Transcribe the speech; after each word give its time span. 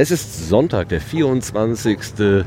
Es 0.00 0.12
ist 0.12 0.48
Sonntag, 0.48 0.90
der 0.90 1.00
24. 1.00 1.98
Äh, 2.20 2.44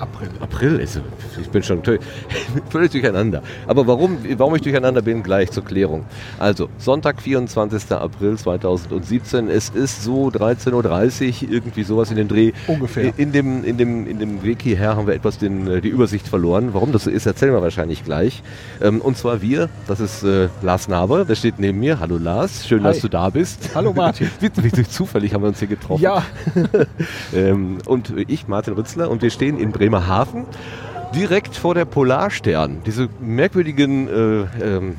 April. 0.00 0.28
April 0.40 0.80
ist, 0.80 1.00
ich 1.40 1.48
bin 1.48 1.62
schon 1.62 1.82
völlig 2.70 2.90
durcheinander. 2.92 3.42
Aber 3.66 3.86
warum, 3.86 4.18
warum 4.36 4.54
ich 4.54 4.62
durcheinander 4.62 5.02
bin, 5.02 5.22
gleich 5.22 5.50
zur 5.50 5.64
Klärung. 5.64 6.04
Also, 6.38 6.68
Sonntag, 6.78 7.20
24. 7.22 7.92
April 7.92 8.36
2017. 8.36 9.48
Es 9.48 9.70
ist 9.70 10.02
so 10.02 10.28
13.30 10.28 11.44
Uhr, 11.44 11.50
irgendwie 11.52 11.82
sowas 11.82 12.10
in 12.10 12.16
den 12.16 12.28
Dreh. 12.28 12.52
Ungefähr. 12.66 13.12
In 13.16 13.32
dem, 13.32 13.64
in 13.64 13.76
dem, 13.76 14.06
in 14.06 14.18
dem 14.18 14.42
Weg 14.42 14.62
hierher 14.62 14.96
haben 14.96 15.06
wir 15.06 15.14
etwas 15.14 15.38
den, 15.38 15.66
äh, 15.68 15.80
die 15.80 15.88
Übersicht 15.88 16.28
verloren. 16.28 16.70
Warum 16.72 16.92
das 16.92 17.04
so 17.04 17.10
ist, 17.10 17.26
erzählen 17.26 17.52
wir 17.52 17.62
wahrscheinlich 17.62 18.04
gleich. 18.04 18.42
Ähm, 18.82 19.00
und 19.00 19.16
zwar 19.16 19.42
wir, 19.42 19.68
das 19.86 20.00
ist 20.00 20.22
äh, 20.22 20.48
Lars 20.62 20.88
Naber, 20.88 21.24
der 21.24 21.34
steht 21.34 21.58
neben 21.58 21.78
mir. 21.78 22.00
Hallo 22.00 22.18
Lars, 22.18 22.66
schön, 22.66 22.82
Hi. 22.82 22.92
dass 22.92 23.00
du 23.00 23.08
da 23.08 23.30
bist. 23.30 23.70
Hallo 23.74 23.92
Martin. 23.92 24.30
Zufällig 24.88 25.34
haben 25.34 25.42
wir 25.42 25.48
uns 25.48 25.58
hier 25.58 25.68
getroffen. 25.68 26.02
Ja, 26.02 26.24
Ähm, 27.34 27.78
und 27.86 28.12
ich, 28.28 28.48
Martin 28.48 28.74
Rützler, 28.74 29.10
und 29.10 29.22
wir 29.22 29.30
stehen 29.30 29.58
in 29.58 29.72
Bremerhaven, 29.86 30.46
direkt 31.14 31.54
vor 31.54 31.76
der 31.76 31.84
Polarstern. 31.84 32.78
Diese 32.84 33.08
merkwürdigen 33.20 34.08
äh, 34.08 34.64
ähm, 34.64 34.96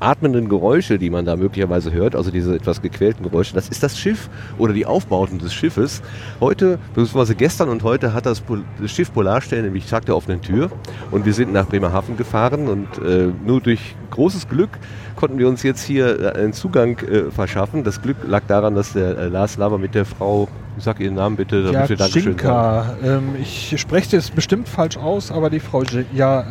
atmenden 0.00 0.48
Geräusche, 0.48 0.98
die 0.98 1.10
man 1.10 1.24
da 1.24 1.36
möglicherweise 1.36 1.92
hört, 1.92 2.16
also 2.16 2.32
diese 2.32 2.56
etwas 2.56 2.82
gequälten 2.82 3.22
Geräusche, 3.22 3.54
das 3.54 3.68
ist 3.68 3.84
das 3.84 3.96
Schiff 3.96 4.28
oder 4.58 4.72
die 4.72 4.84
Aufbauten 4.84 5.38
des 5.38 5.54
Schiffes. 5.54 6.02
Heute, 6.40 6.80
beziehungsweise 6.88 7.36
gestern 7.36 7.68
und 7.68 7.84
heute 7.84 8.14
hat 8.14 8.26
das, 8.26 8.40
Pol 8.40 8.64
das 8.80 8.90
Schiff 8.90 9.14
Polarstern 9.14 9.62
nämlich 9.62 9.86
Tag 9.86 10.06
der 10.06 10.16
offenen 10.16 10.42
Tür 10.42 10.70
und 11.12 11.24
wir 11.24 11.32
sind 11.32 11.52
nach 11.52 11.66
Bremerhaven 11.66 12.16
gefahren 12.16 12.66
und 12.66 12.88
äh, 12.98 13.28
nur 13.46 13.60
durch 13.60 13.94
großes 14.10 14.48
Glück 14.48 14.70
konnten 15.16 15.38
wir 15.38 15.48
uns 15.48 15.62
jetzt 15.62 15.82
hier 15.82 16.20
äh, 16.36 16.38
einen 16.38 16.52
Zugang 16.52 16.98
äh, 16.98 17.30
verschaffen. 17.30 17.82
Das 17.82 18.00
Glück 18.02 18.16
lag 18.26 18.42
daran, 18.46 18.74
dass 18.74 18.92
der 18.92 19.18
äh, 19.18 19.28
Lars 19.28 19.56
Laber 19.56 19.78
mit 19.78 19.94
der 19.94 20.04
Frau, 20.04 20.48
ich 20.78 20.84
sag 20.84 21.00
ihren 21.00 21.14
Namen 21.14 21.36
bitte, 21.36 21.64
damit 21.64 21.88
wir 21.88 21.96
Dankeschön 21.96 22.38
sagen. 22.38 22.90
Ähm, 23.02 23.22
ich 23.40 23.74
spreche 23.80 24.14
das 24.16 24.30
bestimmt 24.30 24.68
falsch 24.68 24.96
aus, 24.96 25.32
aber 25.32 25.50
die 25.50 25.60
Frau 25.60 25.82
J- 25.82 26.04
ja, 26.14 26.44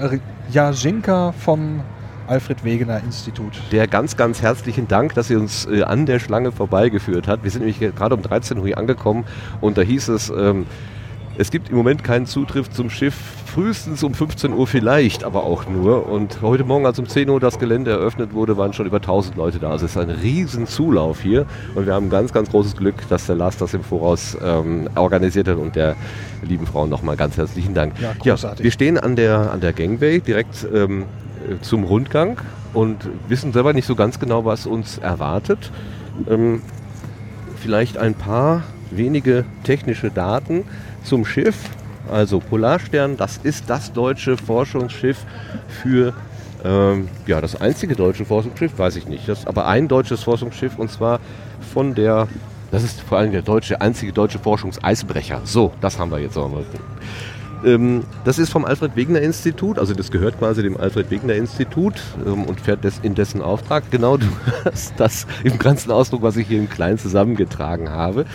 Jadzinka 0.52 1.31
vom 1.31 1.81
Alfred 2.27 2.63
Wegener 2.63 3.02
Institut. 3.03 3.53
Der 3.71 3.86
ganz, 3.88 4.17
ganz 4.17 4.41
herzlichen 4.41 4.88
Dank, 4.88 5.13
dass 5.13 5.27
sie 5.27 5.36
uns 5.36 5.67
äh, 5.67 5.83
an 5.83 6.08
der 6.08 6.17
Schlange 6.19 6.52
vorbeigeführt 6.52 7.27
hat. 7.27 7.43
Wir 7.43 7.52
sind 7.52 7.66
nämlich 7.66 7.80
gerade 7.95 8.16
um 8.16 8.23
13 8.23 8.58
Uhr 8.58 8.75
angekommen 8.77 9.25
und 9.61 9.77
da 9.77 9.81
hieß 9.83 10.08
es, 10.09 10.31
ähm, 10.36 10.66
es 11.38 11.52
gibt 11.52 11.69
im 11.69 11.75
Moment 11.75 12.03
keinen 12.03 12.25
Zutritt 12.25 12.73
zum 12.73 12.89
Schiff, 12.89 13.16
frühestens 13.45 14.03
um 14.03 14.14
15 14.14 14.53
Uhr 14.53 14.67
vielleicht, 14.67 15.23
aber 15.23 15.44
auch 15.44 15.67
nur. 15.67 16.08
Und 16.08 16.42
heute 16.42 16.64
Morgen, 16.64 16.86
als 16.86 16.97
um 16.97 17.08
10 17.08 17.30
Uhr 17.30 17.39
das 17.39 17.59
Gelände 17.59 17.92
eröffnet 17.92 18.33
wurde, 18.33 18.58
waren 18.58 18.72
schon 18.73 18.86
über 18.86 18.97
1000 18.97 19.36
Leute 19.36 19.59
da. 19.59 19.72
Also 19.72 19.86
es 19.86 19.92
ist 19.92 19.97
ein 19.97 20.09
riesen 20.09 20.66
Zulauf 20.66 21.22
hier 21.22 21.45
und 21.75 21.86
wir 21.86 21.94
haben 21.94 22.09
ganz, 22.09 22.31
ganz 22.31 22.50
großes 22.50 22.77
Glück, 22.77 22.95
dass 23.09 23.25
der 23.25 23.36
Lars 23.36 23.58
das 23.58 23.73
im 23.73 23.83
Voraus 23.83 24.38
ähm, 24.42 24.89
organisiert 24.95 25.47
hat 25.47 25.58
und 25.58 25.75
der 25.75 25.95
lieben 26.42 26.66
Frau 26.66 26.88
nochmal 26.88 27.17
ganz 27.17 27.38
herzlichen 27.38 27.73
Dank. 27.73 27.99
Ja, 27.99 28.14
großartig. 28.17 28.64
wir 28.64 28.72
stehen 28.72 28.97
an 28.97 29.16
der, 29.16 29.52
an 29.52 29.59
der 29.59 29.73
Gangway 29.73 30.22
direkt 30.22 30.66
ähm, 30.73 31.03
äh, 31.49 31.61
zum 31.61 31.83
Rundgang 31.83 32.38
und 32.73 33.09
wissen 33.27 33.52
selber 33.52 33.73
nicht 33.73 33.86
so 33.88 33.95
ganz 33.95 34.20
genau, 34.20 34.45
was 34.45 34.66
uns 34.66 34.97
erwartet. 34.97 35.72
Ähm, 36.30 36.61
vielleicht 37.58 37.97
ein 37.97 38.14
paar 38.14 38.64
wenige 38.92 39.45
technische 39.64 40.11
Daten 40.11 40.64
zum 41.06 41.25
Schiff. 41.25 41.56
Also 42.11 42.39
Polarstern, 42.39 43.17
das 43.17 43.38
ist 43.38 43.70
das 43.70 43.92
deutsche 43.92 44.38
Forschungsschiff 44.38 45.17
für 45.81 46.14
ähm, 46.64 47.08
ja, 47.28 47.42
das 47.42 47.59
einzige 47.59 47.95
deutsche 47.95 48.25
Forschungsschiff, 48.25 48.78
weiß 48.78 48.95
ich 48.95 49.08
nicht. 49.08 49.28
Das, 49.30 49.48
aber 49.48 49.67
ein 49.67 49.88
deutsches 49.88 50.23
Forschungsschiff 50.23 50.78
und 50.78 50.92
zwar 50.92 51.20
von 51.73 51.95
der, 51.95 52.28
das 52.72 52.83
ist 52.83 53.02
vor 53.02 53.20
allem 53.20 53.31
der 53.31 53.42
deutsche, 53.42 53.82
einzige 53.82 54.11
deutsche 54.11 54.39
Forschungseisbrecher. 54.39 55.42
So, 55.45 55.73
das 55.82 55.98
haben 55.98 56.11
wir 56.11 56.20
jetzt 56.20 56.38
auch 56.38 56.49
mal. 56.49 56.64
Ähm, 57.64 58.04
das 58.23 58.38
ist 58.38 58.52
vom 58.52 58.65
Alfred 58.65 58.95
Wegener 58.95 59.21
Institut, 59.21 59.80
also 59.80 59.94
das 59.94 60.11
gehört 60.11 60.38
quasi 60.38 60.61
dem 60.61 60.77
Alfred 60.77 61.10
Wegener 61.10 61.36
Institut 61.36 62.02
ähm, 62.26 62.44
und 62.44 62.60
fährt 62.60 62.83
des, 62.83 62.99
in 63.02 63.15
dessen 63.15 63.42
Auftrag. 63.42 63.83
Genau, 63.92 64.17
du 64.17 64.27
hast 64.65 64.94
das 64.98 65.26
im 65.44 65.58
ganzen 65.58 65.92
Ausdruck, 65.92 66.21
was 66.21 66.38
ich 66.38 66.48
hier 66.48 66.60
im 66.60 66.70
Kleinen 66.70 66.98
zusammengetragen 66.98 67.89
habe. 67.89 68.26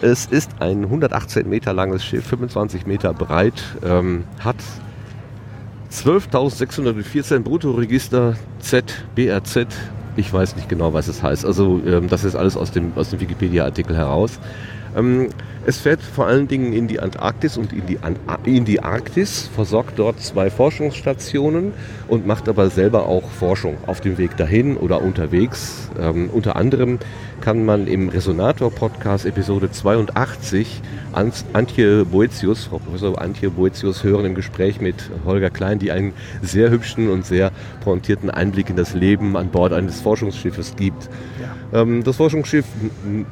Es 0.00 0.26
ist 0.26 0.50
ein 0.60 0.84
118 0.84 1.48
Meter 1.48 1.72
langes 1.72 2.04
Schiff, 2.04 2.24
25 2.28 2.86
Meter 2.86 3.12
breit, 3.12 3.60
ähm, 3.84 4.22
hat 4.38 4.54
12.614 5.90 7.40
Bruttoregister 7.40 8.36
Z, 8.60 8.94
BRZ. 9.16 9.66
Ich 10.14 10.32
weiß 10.32 10.54
nicht 10.54 10.68
genau, 10.68 10.92
was 10.92 11.08
es 11.08 11.20
heißt. 11.20 11.44
Also 11.44 11.80
ähm, 11.84 12.08
das 12.08 12.22
ist 12.22 12.36
alles 12.36 12.56
aus 12.56 12.70
dem, 12.70 12.92
aus 12.94 13.10
dem 13.10 13.18
Wikipedia-Artikel 13.18 13.96
heraus. 13.96 14.38
Ähm, 14.96 15.30
es 15.66 15.78
fährt 15.78 16.00
vor 16.00 16.26
allen 16.26 16.48
Dingen 16.48 16.72
in 16.72 16.88
die 16.88 17.00
Antarktis 17.00 17.56
und 17.56 17.72
in 17.72 17.86
die, 17.86 17.98
An 18.00 18.16
in 18.44 18.64
die 18.64 18.80
Arktis, 18.80 19.48
versorgt 19.54 19.98
dort 19.98 20.20
zwei 20.20 20.50
Forschungsstationen 20.50 21.72
und 22.08 22.26
macht 22.26 22.48
aber 22.48 22.70
selber 22.70 23.06
auch 23.06 23.28
Forschung 23.30 23.76
auf 23.86 24.00
dem 24.00 24.18
Weg 24.18 24.36
dahin 24.36 24.76
oder 24.76 25.02
unterwegs. 25.02 25.90
Ähm, 26.00 26.30
unter 26.32 26.56
anderem 26.56 26.98
kann 27.40 27.64
man 27.64 27.86
im 27.86 28.08
Resonator-Podcast 28.08 29.26
Episode 29.26 29.70
82 29.70 30.80
Ans- 31.12 31.44
Antje 31.52 32.04
Boetius, 32.04 32.64
Frau 32.64 32.78
Professor 32.78 33.20
Antje 33.20 33.50
Boetius 33.50 34.04
hören 34.04 34.26
im 34.26 34.34
Gespräch 34.34 34.80
mit 34.80 34.96
Holger 35.24 35.50
Klein, 35.50 35.78
die 35.78 35.90
einen 35.92 36.12
sehr 36.42 36.70
hübschen 36.70 37.08
und 37.08 37.24
sehr 37.24 37.52
pointierten 37.82 38.30
Einblick 38.30 38.70
in 38.70 38.76
das 38.76 38.94
Leben 38.94 39.36
an 39.36 39.48
Bord 39.48 39.72
eines 39.72 40.00
Forschungsschiffes 40.00 40.76
gibt. 40.76 41.08
Ähm, 41.72 42.02
das 42.02 42.16
Forschungsschiff 42.16 42.64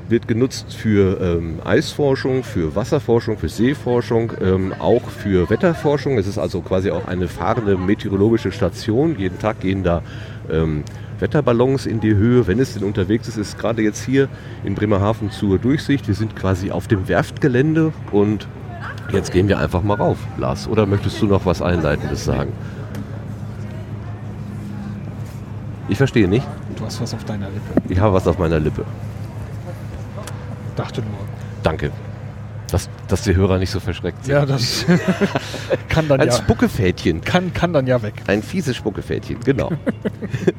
wird 0.09 0.29
genutzt 0.29 0.75
für 0.75 1.21
ähm, 1.21 1.61
Eisforschung, 1.65 2.26
für 2.43 2.75
Wasserforschung, 2.75 3.39
für 3.39 3.49
Seeforschung, 3.49 4.33
ähm, 4.41 4.75
auch 4.79 5.09
für 5.09 5.49
Wetterforschung. 5.49 6.19
Es 6.19 6.27
ist 6.27 6.39
also 6.39 6.61
quasi 6.61 6.91
auch 6.91 7.07
eine 7.07 7.29
fahrende 7.29 7.77
meteorologische 7.77 8.53
Station. 8.53 9.19
Jeden 9.19 9.39
Tag 9.39 9.61
gehen 9.61 9.83
da 9.83 10.03
ähm, 10.51 10.85
Wetterballons 11.19 11.87
in 11.87 12.01
die 12.01 12.15
Höhe, 12.15 12.47
wenn 12.47 12.59
es 12.59 12.75
denn 12.75 12.85
unterwegs 12.85 13.29
ist. 13.29 13.37
Ist 13.37 13.59
gerade 13.59 13.83
jetzt 13.83 14.05
hier 14.05 14.29
in 14.65 14.75
Bremerhaven 14.75 15.31
zur 15.31 15.59
Durchsicht. 15.59 16.09
Wir 16.09 16.15
sind 16.15 16.37
quasi 16.37 16.71
auf 16.71 16.89
dem 16.89 17.09
Werftgelände 17.09 17.93
und 18.13 18.47
jetzt 19.13 19.33
gehen 19.33 19.49
wir 19.49 19.59
einfach 19.59 19.83
mal 19.83 19.95
rauf, 19.95 20.19
Lars. 20.37 20.69
Oder 20.69 20.87
möchtest 20.87 21.21
du 21.23 21.27
noch 21.27 21.47
was 21.47 21.63
Einleitendes 21.63 22.25
sagen? 22.25 22.53
Ich 25.89 25.99
verstehe 25.99 26.29
nicht. 26.29 26.47
Du 26.77 26.85
hast 26.85 27.01
was 27.01 27.15
auf 27.15 27.25
deiner 27.25 27.49
Lippe. 27.49 27.81
Ich 27.89 27.99
habe 27.99 28.13
was 28.13 28.27
auf 28.27 28.39
meiner 28.39 28.59
Lippe. 28.59 28.85
Dachte 30.75 31.01
nur. 31.01 31.11
Danke. 31.63 31.91
Dass, 32.71 32.89
dass 33.07 33.23
die 33.23 33.37
Hörer 33.37 33.59
nicht 33.59 33.71
so 33.71 33.79
verschreckt 33.79 34.25
sind. 34.25 34.35
Ja, 34.35 34.45
das 34.45 34.85
kann 35.89 36.09
dann 36.09 36.21
Ein 36.21 36.29
ja, 36.29 36.33
Spuckefädchen. 36.35 37.21
kann, 37.21 37.53
kann 37.55 37.73
dann 37.73 37.87
ja 37.87 38.03
weg. 38.03 38.15
Ein 38.27 38.43
fieses 38.43 38.75
Spuckefädchen, 38.77 39.39
genau. 39.45 39.71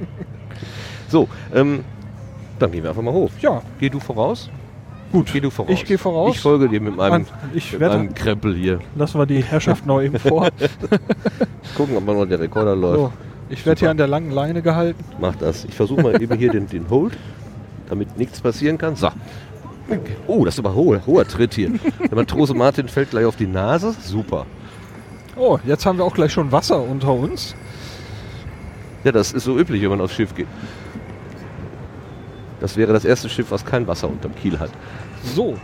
so, 1.10 1.28
ähm, 1.54 1.84
dann 2.60 2.72
gehen 2.72 2.84
wir 2.84 2.90
einfach 2.92 3.02
mal 3.02 3.14
hoch. 3.14 3.32
Ja, 3.42 3.62
Geh 3.80 3.90
du 3.90 4.00
voraus? 4.00 4.50
gut. 5.12 5.30
Geh 5.32 5.40
du 5.40 5.50
voraus. 5.50 5.72
Ich 5.74 5.86
gehe 5.86 5.98
voraus. 5.98 6.36
Ich 6.36 6.42
folge 6.42 6.68
dir 6.70 6.82
mit 6.82 6.96
meinem, 6.96 7.26
Ich 7.54 7.72
mit 7.72 7.82
werde, 7.82 7.98
meinem 7.98 8.14
Krempel 8.14 8.56
hier. 8.56 8.80
lassen 8.96 9.20
wir 9.20 9.26
die 9.26 9.44
Herrschaft 9.44 9.86
noch 9.86 10.02
eben 10.02 10.20
vor. 10.20 10.50
Gucken, 11.78 11.96
ob 11.98 12.06
mal 12.06 12.16
noch 12.16 12.26
der 12.26 12.40
Rekorder 12.40 12.76
läuft. 12.76 12.98
So, 13.00 13.14
ich 13.50 13.66
werde 13.66 13.80
hier 13.80 13.90
an 13.92 13.98
der 13.98 14.08
langen 14.08 14.32
Leine 14.32 14.62
gehalten. 14.62 15.04
Mach 15.20 15.36
das. 15.36 15.64
Ich 15.66 15.76
versuche 15.76 16.02
mal 16.02 16.22
eben 16.22 16.38
hier 16.38 16.52
den, 16.52 16.68
den 16.68 16.90
Hold, 16.90 17.18
damit 17.90 18.18
nichts 18.18 18.42
passieren 18.42 18.78
kann. 18.78 18.96
So. 18.96 19.10
Oh, 20.28 20.44
das 20.46 20.56
ist 20.56 20.60
aber 20.60 20.74
hoher, 20.76 21.02
hoher 21.06 21.26
Tritt 21.28 21.54
hier. 21.54 21.72
Der 22.10 22.16
Matrose 22.16 22.54
Martin 22.54 22.88
fällt 22.88 23.12
gleich 23.12 23.26
auf 23.26 23.36
die 23.36 23.48
Nase. 23.48 23.96
Super. 24.04 24.46
Oh, 25.36 25.60
jetzt 25.66 25.86
haben 25.86 25.98
wir 25.98 26.04
auch 26.06 26.14
gleich 26.14 26.32
schon 26.34 26.52
Wasser 26.52 26.82
unter 26.82 27.14
uns. 27.14 27.56
Ja, 29.04 29.12
das 29.12 29.32
ist 29.32 29.44
so 29.44 29.58
üblich, 29.58 29.82
wenn 29.84 29.90
man 29.90 30.02
aufs 30.02 30.14
Schiff 30.16 30.34
geht. 30.36 30.48
Das 32.60 32.76
wäre 32.76 32.92
das 32.92 33.06
erste 33.06 33.30
Schiff, 33.30 33.52
was 33.52 33.64
kein 33.64 33.88
Wasser 33.88 34.10
unterm 34.10 34.36
Kiel 34.36 34.60
hat. 34.60 34.72
So, 35.36 35.56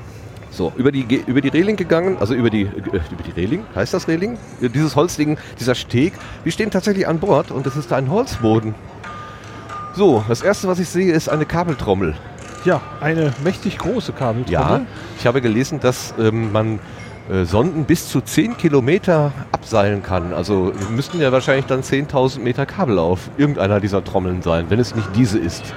So, 0.52 0.72
über 0.78 0.92
die, 0.92 1.02
über 1.26 1.42
die 1.42 1.48
Reling 1.50 1.76
gegangen, 1.76 2.18
also 2.20 2.36
über 2.36 2.52
die, 2.52 2.62
äh, 2.62 2.68
über 2.68 3.24
die 3.26 3.32
Reling, 3.32 3.66
heißt 3.74 3.92
das 3.92 4.08
Reling? 4.08 4.38
Dieses 4.62 4.96
Holzding, 4.96 5.38
dieser 5.60 5.74
Steg. 5.74 6.14
Wir 6.44 6.52
stehen 6.52 6.70
tatsächlich 6.70 7.08
an 7.08 7.18
Bord 7.20 7.50
und 7.50 7.66
es 7.66 7.76
ist 7.76 7.92
ein 7.92 8.12
Holzboden. 8.12 8.76
So, 9.96 10.24
das 10.28 10.44
erste, 10.44 10.68
was 10.68 10.78
ich 10.78 10.90
sehe, 10.90 11.12
ist 11.12 11.28
eine 11.28 11.48
Kabeltrommel. 11.48 12.16
Ja, 12.66 12.82
eine 13.02 13.34
mächtig 13.44 13.78
große 13.78 14.14
Kabeltrommel. 14.14 14.52
Ja, 14.52 14.82
ich 15.18 15.28
habe 15.28 15.42
gelesen, 15.42 15.80
dass 15.80 16.14
ähm, 16.20 16.52
man 16.52 16.80
äh, 17.30 17.46
Sonden 17.46 17.86
bis 17.86 18.10
zu 18.10 18.22
10 18.22 18.58
Kilometer 18.58 19.32
abseilen 19.52 20.04
kann. 20.04 20.34
Also 20.34 20.74
müssten 20.90 21.22
ja 21.22 21.32
wahrscheinlich 21.32 21.66
dann 21.66 21.82
10.000 21.82 22.40
Meter 22.40 22.66
Kabel 22.66 23.00
auf 23.00 23.30
irgendeiner 23.38 23.80
dieser 23.80 24.04
Trommeln 24.04 24.42
sein, 24.42 24.66
wenn 24.70 24.80
es 24.80 24.96
nicht 24.96 25.08
diese 25.16 25.40
ist. 25.40 25.74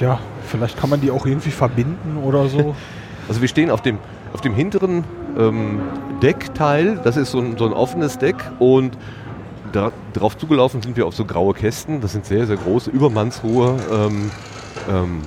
Ja, 0.00 0.18
vielleicht 0.48 0.78
kann 0.78 0.90
man 0.90 1.00
die 1.00 1.10
auch 1.10 1.26
irgendwie 1.26 1.50
verbinden 1.50 2.18
oder 2.24 2.48
so. 2.48 2.74
Also 3.28 3.42
wir 3.42 3.48
stehen 3.48 3.70
auf 3.70 3.80
dem, 3.80 3.98
auf 4.32 4.40
dem 4.40 4.54
hinteren 4.54 5.04
ähm, 5.38 5.78
Deckteil, 6.20 6.98
das 7.04 7.16
ist 7.16 7.30
so 7.30 7.38
ein, 7.38 7.56
so 7.56 7.64
ein 7.64 7.72
offenes 7.72 8.18
Deck 8.18 8.34
und 8.58 8.98
da, 9.70 9.92
drauf 10.14 10.36
zugelaufen 10.36 10.82
sind 10.82 10.96
wir 10.96 11.06
auf 11.06 11.14
so 11.14 11.24
graue 11.24 11.54
Kästen, 11.54 12.00
das 12.00 12.10
sind 12.10 12.26
sehr, 12.26 12.48
sehr 12.48 12.56
große, 12.56 12.90
übermannshohe 12.90 13.76
ähm, 13.92 14.32
ähm, 14.90 15.22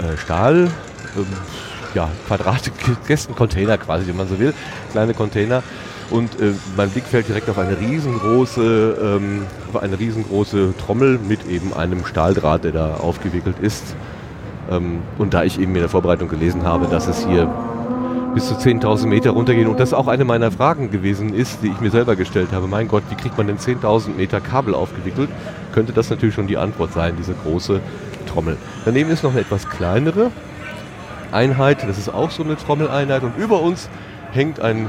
äh, 0.00 0.16
Stahl, 0.16 0.70
ähm, 1.16 1.26
ja, 1.94 2.08
Quadrate, 2.26 2.70
Kästen-Container 3.06 3.78
quasi, 3.78 4.06
wenn 4.06 4.16
man 4.16 4.28
so 4.28 4.38
will, 4.38 4.52
kleine 4.92 5.14
Container. 5.14 5.62
Und 6.10 6.40
äh, 6.40 6.52
mein 6.76 6.90
Blick 6.90 7.04
fällt 7.04 7.28
direkt 7.28 7.48
auf 7.48 7.58
eine 7.58 7.78
riesengroße, 7.78 8.98
ähm, 9.02 9.46
auf 9.72 9.82
eine 9.82 9.98
riesengroße 9.98 10.74
Trommel 10.78 11.18
mit 11.18 11.46
eben 11.48 11.72
einem 11.72 12.04
Stahldraht, 12.04 12.64
der 12.64 12.72
da 12.72 12.94
aufgewickelt 12.94 13.56
ist. 13.60 13.96
Ähm, 14.70 15.00
und 15.18 15.34
da 15.34 15.44
ich 15.44 15.58
eben 15.58 15.74
in 15.74 15.80
der 15.80 15.88
Vorbereitung 15.88 16.28
gelesen 16.28 16.64
habe, 16.64 16.86
dass 16.86 17.08
es 17.08 17.26
hier 17.26 17.52
bis 18.34 18.48
zu 18.48 18.54
10.000 18.54 19.06
Meter 19.06 19.30
runtergehen 19.30 19.68
und 19.68 19.78
das 19.78 19.94
auch 19.94 20.08
eine 20.08 20.24
meiner 20.24 20.50
Fragen 20.50 20.90
gewesen 20.90 21.32
ist, 21.32 21.62
die 21.62 21.68
ich 21.68 21.80
mir 21.80 21.90
selber 21.90 22.16
gestellt 22.16 22.48
habe. 22.52 22.66
Mein 22.66 22.88
Gott, 22.88 23.04
wie 23.08 23.14
kriegt 23.14 23.38
man 23.38 23.46
denn 23.46 23.58
10.000 23.58 24.16
Meter 24.16 24.40
Kabel 24.40 24.74
aufgewickelt? 24.74 25.30
Könnte 25.72 25.92
das 25.92 26.10
natürlich 26.10 26.34
schon 26.34 26.48
die 26.48 26.56
Antwort 26.56 26.92
sein, 26.92 27.14
diese 27.16 27.32
große 27.32 27.80
Trommel. 28.26 28.56
Daneben 28.84 29.10
ist 29.10 29.22
noch 29.22 29.32
eine 29.32 29.40
etwas 29.40 29.68
kleinere 29.68 30.30
Einheit, 31.32 31.82
das 31.88 31.98
ist 31.98 32.08
auch 32.08 32.30
so 32.30 32.42
eine 32.42 32.56
Trommeleinheit 32.56 33.22
und 33.22 33.36
über 33.36 33.60
uns 33.60 33.88
hängt 34.32 34.60
ein 34.60 34.88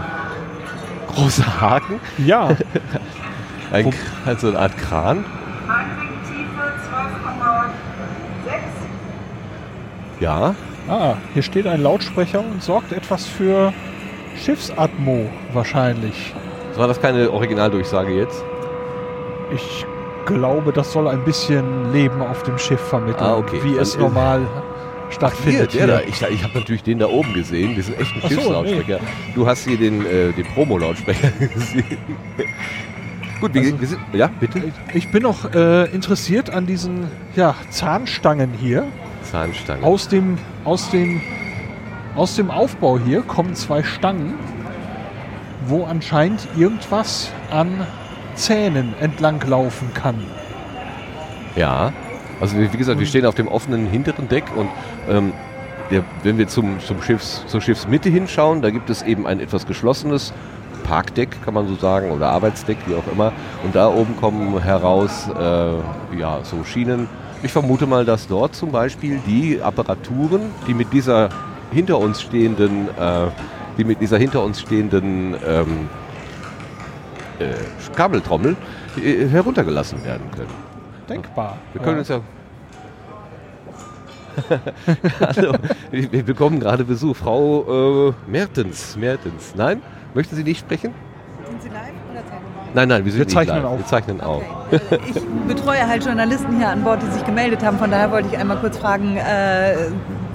großer 1.13 1.61
Haken. 1.61 1.99
Ja. 2.17 2.55
ein, 3.71 3.93
also 4.25 4.49
eine 4.49 4.59
Art 4.59 4.77
Kran. 4.77 5.25
Ja. 10.19 10.55
Ah, 10.87 11.15
hier 11.33 11.41
steht 11.41 11.67
ein 11.67 11.81
Lautsprecher 11.81 12.39
und 12.39 12.61
sorgt 12.61 12.91
etwas 12.91 13.25
für 13.25 13.73
Schiffsatmo 14.37 15.29
wahrscheinlich. 15.51 16.33
War 16.75 16.87
das 16.87 17.01
keine 17.01 17.31
Originaldurchsage 17.31 18.13
jetzt? 18.13 18.43
Ich 19.53 19.85
glaube, 20.25 20.71
das 20.71 20.91
soll 20.91 21.07
ein 21.07 21.23
bisschen 21.23 21.91
Leben 21.93 22.21
auf 22.21 22.43
dem 22.43 22.57
Schiff 22.57 22.81
vermitteln, 22.81 23.25
ah, 23.25 23.37
okay. 23.37 23.59
wie 23.63 23.77
es 23.77 23.97
normal 23.97 24.41
stattfindet. 25.09 25.71
Hier, 25.71 25.87
der 25.87 25.99
da. 25.99 26.03
Ich, 26.03 26.21
ich 26.21 26.43
habe 26.43 26.59
natürlich 26.59 26.83
den 26.83 26.99
da 26.99 27.07
oben 27.07 27.33
gesehen, 27.33 27.75
diesen 27.75 27.95
echten 27.95 28.21
so, 28.21 28.27
Schiffslautsprecher. 28.27 28.99
Nee. 29.01 29.33
Du 29.33 29.47
hast 29.47 29.65
hier 29.65 29.77
den, 29.77 30.05
äh, 30.05 30.31
den 30.33 30.45
Promo-Lautsprecher 30.53 31.31
gesehen. 31.53 31.97
Gut, 33.41 33.53
wie, 33.53 33.59
also, 33.59 33.85
sind, 33.85 33.99
ja, 34.13 34.27
bitte? 34.39 34.61
Ich 34.93 35.11
bin 35.11 35.23
noch 35.23 35.53
äh, 35.53 35.85
interessiert 35.93 36.49
an 36.49 36.65
diesen 36.65 37.07
ja, 37.35 37.55
Zahnstangen 37.69 38.51
hier. 38.59 38.85
Zahnstangen. 39.23 39.83
Aus 39.83 40.07
dem, 40.07 40.37
aus, 40.63 40.89
dem, 40.89 41.21
aus 42.15 42.35
dem 42.35 42.49
Aufbau 42.49 42.99
hier 42.99 43.21
kommen 43.21 43.55
zwei 43.55 43.83
Stangen, 43.83 44.35
wo 45.67 45.83
anscheinend 45.83 46.47
irgendwas 46.57 47.31
an 47.51 47.85
Zähnen 48.35 48.93
entlang 48.99 49.41
laufen 49.47 49.93
kann. 49.93 50.19
Ja, 51.55 51.93
also 52.41 52.57
wie 52.57 52.77
gesagt, 52.77 52.99
wir 52.99 53.07
stehen 53.07 53.25
auf 53.25 53.35
dem 53.35 53.47
offenen 53.47 53.87
hinteren 53.87 54.27
Deck 54.27 54.43
und 54.55 54.69
ähm, 55.09 55.33
der, 55.89 56.03
wenn 56.23 56.37
wir 56.37 56.47
zum, 56.47 56.79
zum 56.79 57.01
Schiffs, 57.01 57.43
zur 57.47 57.61
Schiffsmitte 57.61 58.09
hinschauen, 58.09 58.61
da 58.61 58.71
gibt 58.71 58.89
es 58.89 59.03
eben 59.03 59.27
ein 59.27 59.39
etwas 59.39 59.65
geschlossenes 59.65 60.33
Parkdeck, 60.83 61.43
kann 61.43 61.53
man 61.53 61.67
so 61.67 61.75
sagen, 61.75 62.11
oder 62.11 62.29
Arbeitsdeck, 62.29 62.77
wie 62.85 62.95
auch 62.95 63.11
immer. 63.11 63.31
Und 63.63 63.75
da 63.75 63.87
oben 63.87 64.15
kommen 64.17 64.61
heraus 64.61 65.27
äh, 65.29 66.17
ja, 66.19 66.39
so 66.43 66.63
Schienen. 66.63 67.07
Ich 67.43 67.51
vermute 67.51 67.87
mal, 67.87 68.05
dass 68.05 68.27
dort 68.27 68.55
zum 68.55 68.71
Beispiel 68.71 69.19
die 69.25 69.61
Apparaturen, 69.61 70.41
die 70.67 70.73
mit 70.73 70.93
dieser 70.93 71.29
hinter 71.71 71.99
uns 71.99 72.21
stehenden, 72.21 72.87
äh, 72.99 73.27
die 73.77 73.83
mit 73.83 74.01
dieser 74.01 74.17
hinter 74.17 74.43
uns 74.43 74.61
stehenden 74.61 75.35
ähm, 75.47 75.89
äh, 77.39 77.53
Kabeltrommel 77.95 78.55
äh, 78.97 79.27
heruntergelassen 79.27 80.03
werden 80.03 80.29
können. 80.31 80.49
Denkbar. 81.09 81.57
Wir 81.73 81.81
können 81.81 81.99
uns 81.99 82.07
ja 82.07 82.21
Hallo, 85.37 85.53
wir 85.91 86.23
bekommen 86.23 86.59
gerade 86.59 86.83
Besuch. 86.83 87.15
Frau 87.15 88.09
äh, 88.09 88.13
Mertens. 88.27 88.95
Mertens. 88.97 89.53
Nein? 89.55 89.81
Möchten 90.13 90.35
Sie 90.35 90.43
nicht 90.43 90.59
sprechen? 90.59 90.93
Sind 91.47 91.61
Sie 91.61 91.69
live 91.69 91.93
oder 92.11 92.21
zeichnen 92.21 92.45
Nein, 92.73 92.89
nein, 92.89 93.05
wir, 93.05 93.11
sind 93.11 93.19
wir 93.19 93.27
zeichnen 93.27 93.63
live. 93.63 93.65
auf. 93.65 93.77
Wir 93.79 93.85
zeichnen 93.85 94.21
okay. 94.21 94.49
auf. 94.71 95.07
ich 95.07 95.23
betreue 95.47 95.87
halt 95.87 96.03
Journalisten 96.03 96.57
hier 96.57 96.69
an 96.69 96.83
Bord, 96.83 97.01
die 97.01 97.11
sich 97.11 97.25
gemeldet 97.25 97.63
haben. 97.63 97.77
Von 97.77 97.91
daher 97.91 98.11
wollte 98.11 98.29
ich 98.29 98.37
einmal 98.37 98.57
kurz 98.57 98.77
fragen, 98.77 99.17
äh, 99.17 99.75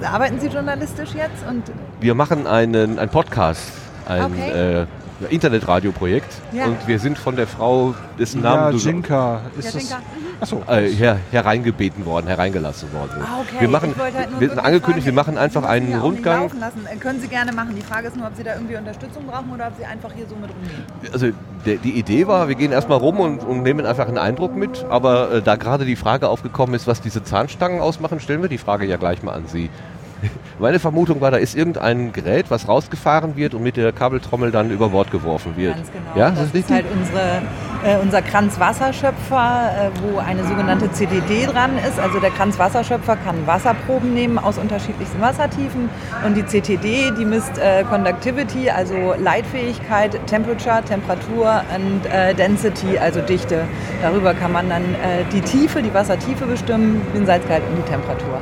arbeiten 0.03 0.39
Sie 0.39 0.47
journalistisch 0.47 1.13
jetzt? 1.13 1.47
Und 1.47 1.63
wir 1.99 2.15
machen 2.15 2.47
einen, 2.47 2.97
einen 2.97 3.11
Podcast. 3.11 3.71
Ein, 4.07 4.25
okay. 4.25 4.81
äh, 4.81 4.85
Internetradioprojekt 5.29 6.33
ja. 6.51 6.65
und 6.65 6.87
wir 6.87 6.99
sind 6.99 7.17
von 7.17 7.35
der 7.35 7.47
Frau, 7.47 7.95
dessen 8.17 8.43
ja, 8.43 8.55
Namen 8.55 8.71
du 8.71 8.77
Jinka. 8.77 9.41
Ist 9.57 9.73
ja, 9.73 9.79
Jinka. 9.79 10.01
Achso. 10.41 10.63
Äh, 10.67 10.89
her, 10.89 11.19
hereingebeten 11.29 12.03
worden, 12.05 12.25
hereingelassen 12.25 12.91
worden. 12.93 13.21
Ah, 13.21 13.41
okay. 13.41 13.61
Wir 13.61 13.67
machen, 13.67 13.93
halt 13.95 14.39
wir 14.39 14.49
sind 14.49 14.57
angekündigt, 14.57 15.05
wir 15.05 15.13
machen 15.13 15.37
einfach 15.37 15.63
einen 15.63 15.93
Rundgang. 15.99 16.45
Äh, 16.45 16.95
können 16.97 17.21
Sie 17.21 17.27
gerne 17.27 17.51
machen. 17.51 17.75
Die 17.75 17.83
Frage 17.83 18.07
ist 18.07 18.17
nur, 18.17 18.25
ob 18.25 18.35
Sie 18.35 18.43
da 18.43 18.55
irgendwie 18.55 18.75
Unterstützung 18.75 19.27
brauchen 19.27 19.51
oder 19.53 19.67
ob 19.67 19.73
Sie 19.77 19.85
einfach 19.85 20.11
hier 20.13 20.25
so 20.27 20.35
mit 20.35 20.49
rumgehen. 20.49 21.13
Also 21.13 21.27
der, 21.65 21.75
die 21.75 21.91
Idee 21.91 22.25
war, 22.25 22.47
wir 22.47 22.55
gehen 22.55 22.71
erstmal 22.71 22.97
rum 22.97 23.19
und, 23.19 23.43
und, 23.43 23.61
nehmen 23.61 23.85
einfach 23.85 24.07
einen 24.07 24.17
Eindruck 24.17 24.55
mit. 24.55 24.83
Aber 24.89 25.31
äh, 25.31 25.41
da 25.43 25.57
gerade 25.57 25.85
die 25.85 25.95
Frage 25.95 26.27
aufgekommen 26.27 26.73
ist, 26.73 26.87
was 26.87 27.01
diese 27.01 27.23
Zahnstangen 27.23 27.79
ausmachen, 27.79 28.19
stellen 28.19 28.41
wir 28.41 28.49
die 28.49 28.57
Frage 28.57 28.87
ja 28.87 28.97
gleich 28.97 29.21
mal 29.21 29.33
an 29.33 29.45
Sie. 29.45 29.69
Meine 30.59 30.79
Vermutung 30.79 31.21
war, 31.21 31.31
da 31.31 31.37
ist 31.37 31.55
irgendein 31.55 32.11
Gerät, 32.13 32.45
was 32.49 32.67
rausgefahren 32.67 33.35
wird 33.35 33.53
und 33.53 33.63
mit 33.63 33.77
der 33.77 33.91
Kabeltrommel 33.91 34.51
dann 34.51 34.69
über 34.69 34.89
Bord 34.89 35.11
geworfen 35.11 35.57
wird. 35.57 35.75
Ganz 35.75 35.91
genau. 35.91 36.05
Ja, 36.15 36.29
das, 36.29 36.51
das 36.51 36.61
ist, 36.61 36.71
halt 36.71 36.85
unsere, 36.93 37.41
äh, 37.83 38.01
unser 38.01 38.21
Kranzwasserschöpfer, 38.21 39.91
äh, 39.95 40.01
wo 40.01 40.19
eine 40.19 40.43
sogenannte 40.43 40.91
CDD 40.91 41.45
dran 41.45 41.71
ist. 41.77 41.99
Also 41.99 42.19
der 42.19 42.31
Kranzwasserschöpfer 42.31 43.17
kann 43.17 43.47
Wasserproben 43.47 44.13
nehmen 44.13 44.37
aus 44.37 44.57
unterschiedlichsten 44.57 45.21
Wassertiefen 45.21 45.89
und 46.25 46.35
die 46.35 46.43
CTD, 46.43 47.11
die 47.17 47.25
misst 47.25 47.57
äh, 47.57 47.83
Conductivity, 47.83 48.69
also 48.69 49.15
Leitfähigkeit, 49.17 50.19
Temperature, 50.27 50.83
Temperatur 50.83 51.61
und 51.75 52.05
äh, 52.05 52.33
Density, 52.35 52.97
also 52.97 53.21
Dichte. 53.21 53.63
Darüber 54.01 54.33
kann 54.33 54.51
man 54.51 54.69
dann 54.69 54.83
äh, 54.83 55.23
die 55.33 55.41
Tiefe, 55.41 55.81
die 55.81 55.93
Wassertiefe 55.93 56.45
bestimmen, 56.45 57.01
den 57.15 57.25
Salzgehalt 57.25 57.63
und 57.69 57.77
die 57.77 57.89
Temperatur. 57.89 58.41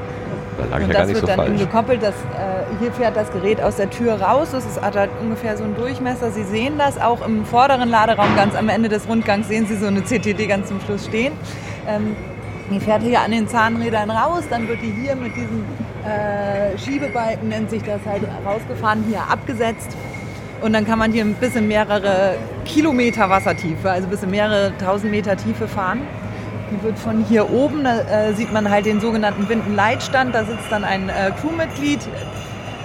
Lag 0.65 0.81
und 0.81 0.91
ja 0.91 0.99
das 0.99 1.07
wird 1.09 1.19
so 1.19 1.27
dann 1.27 1.37
falsch. 1.37 1.59
gekoppelt, 1.59 2.03
dass, 2.03 2.13
äh, 2.13 2.79
hier 2.79 2.91
fährt 2.91 3.15
das 3.15 3.31
Gerät 3.31 3.61
aus 3.61 3.75
der 3.77 3.89
Tür 3.89 4.21
raus. 4.21 4.49
Das 4.51 4.65
ist, 4.65 4.81
hat 4.81 4.95
halt 4.95 5.11
ungefähr 5.21 5.57
so 5.57 5.63
einen 5.63 5.75
Durchmesser. 5.75 6.31
Sie 6.31 6.43
sehen 6.43 6.77
das 6.77 6.99
auch 6.99 7.25
im 7.25 7.45
vorderen 7.45 7.89
Laderaum, 7.89 8.35
ganz 8.35 8.55
am 8.55 8.69
Ende 8.69 8.89
des 8.89 9.07
Rundgangs 9.07 9.47
sehen 9.47 9.65
Sie 9.67 9.77
so 9.77 9.87
eine 9.87 10.03
CTD 10.03 10.47
ganz 10.47 10.67
zum 10.67 10.79
Schluss 10.81 11.05
stehen. 11.05 11.33
Ähm, 11.87 12.15
die 12.71 12.79
fährt 12.79 13.01
hier 13.01 13.21
an 13.21 13.31
den 13.31 13.47
Zahnrädern 13.47 14.11
raus, 14.11 14.43
dann 14.49 14.67
wird 14.67 14.81
die 14.81 14.91
hier 14.91 15.15
mit 15.15 15.35
diesem 15.35 15.65
äh, 16.05 16.77
Schiebebalken, 16.77 17.49
nennt 17.49 17.69
sich 17.69 17.81
das 17.81 17.99
halt, 18.05 18.21
rausgefahren, 18.45 19.03
hier 19.07 19.21
abgesetzt. 19.21 19.95
Und 20.61 20.73
dann 20.73 20.85
kann 20.85 20.99
man 20.99 21.11
hier 21.11 21.25
bis 21.25 21.55
in 21.55 21.67
mehrere 21.67 22.35
Kilometer 22.65 23.29
Wassertiefe, 23.29 23.89
also 23.89 24.07
bis 24.07 24.23
in 24.23 24.29
mehrere 24.29 24.73
tausend 24.77 25.11
Meter 25.11 25.35
Tiefe 25.37 25.67
fahren. 25.67 26.01
Die 26.71 26.83
wird 26.83 26.99
von 26.99 27.23
hier 27.23 27.49
oben, 27.51 27.83
da 27.83 28.01
äh, 28.01 28.33
sieht 28.33 28.53
man 28.53 28.69
halt 28.69 28.85
den 28.85 28.99
sogenannten 28.99 29.49
Windenleitstand, 29.49 30.35
da 30.35 30.43
sitzt 30.43 30.71
dann 30.71 30.83
ein 30.83 31.09
äh, 31.09 31.31
Crewmitglied, 31.41 31.99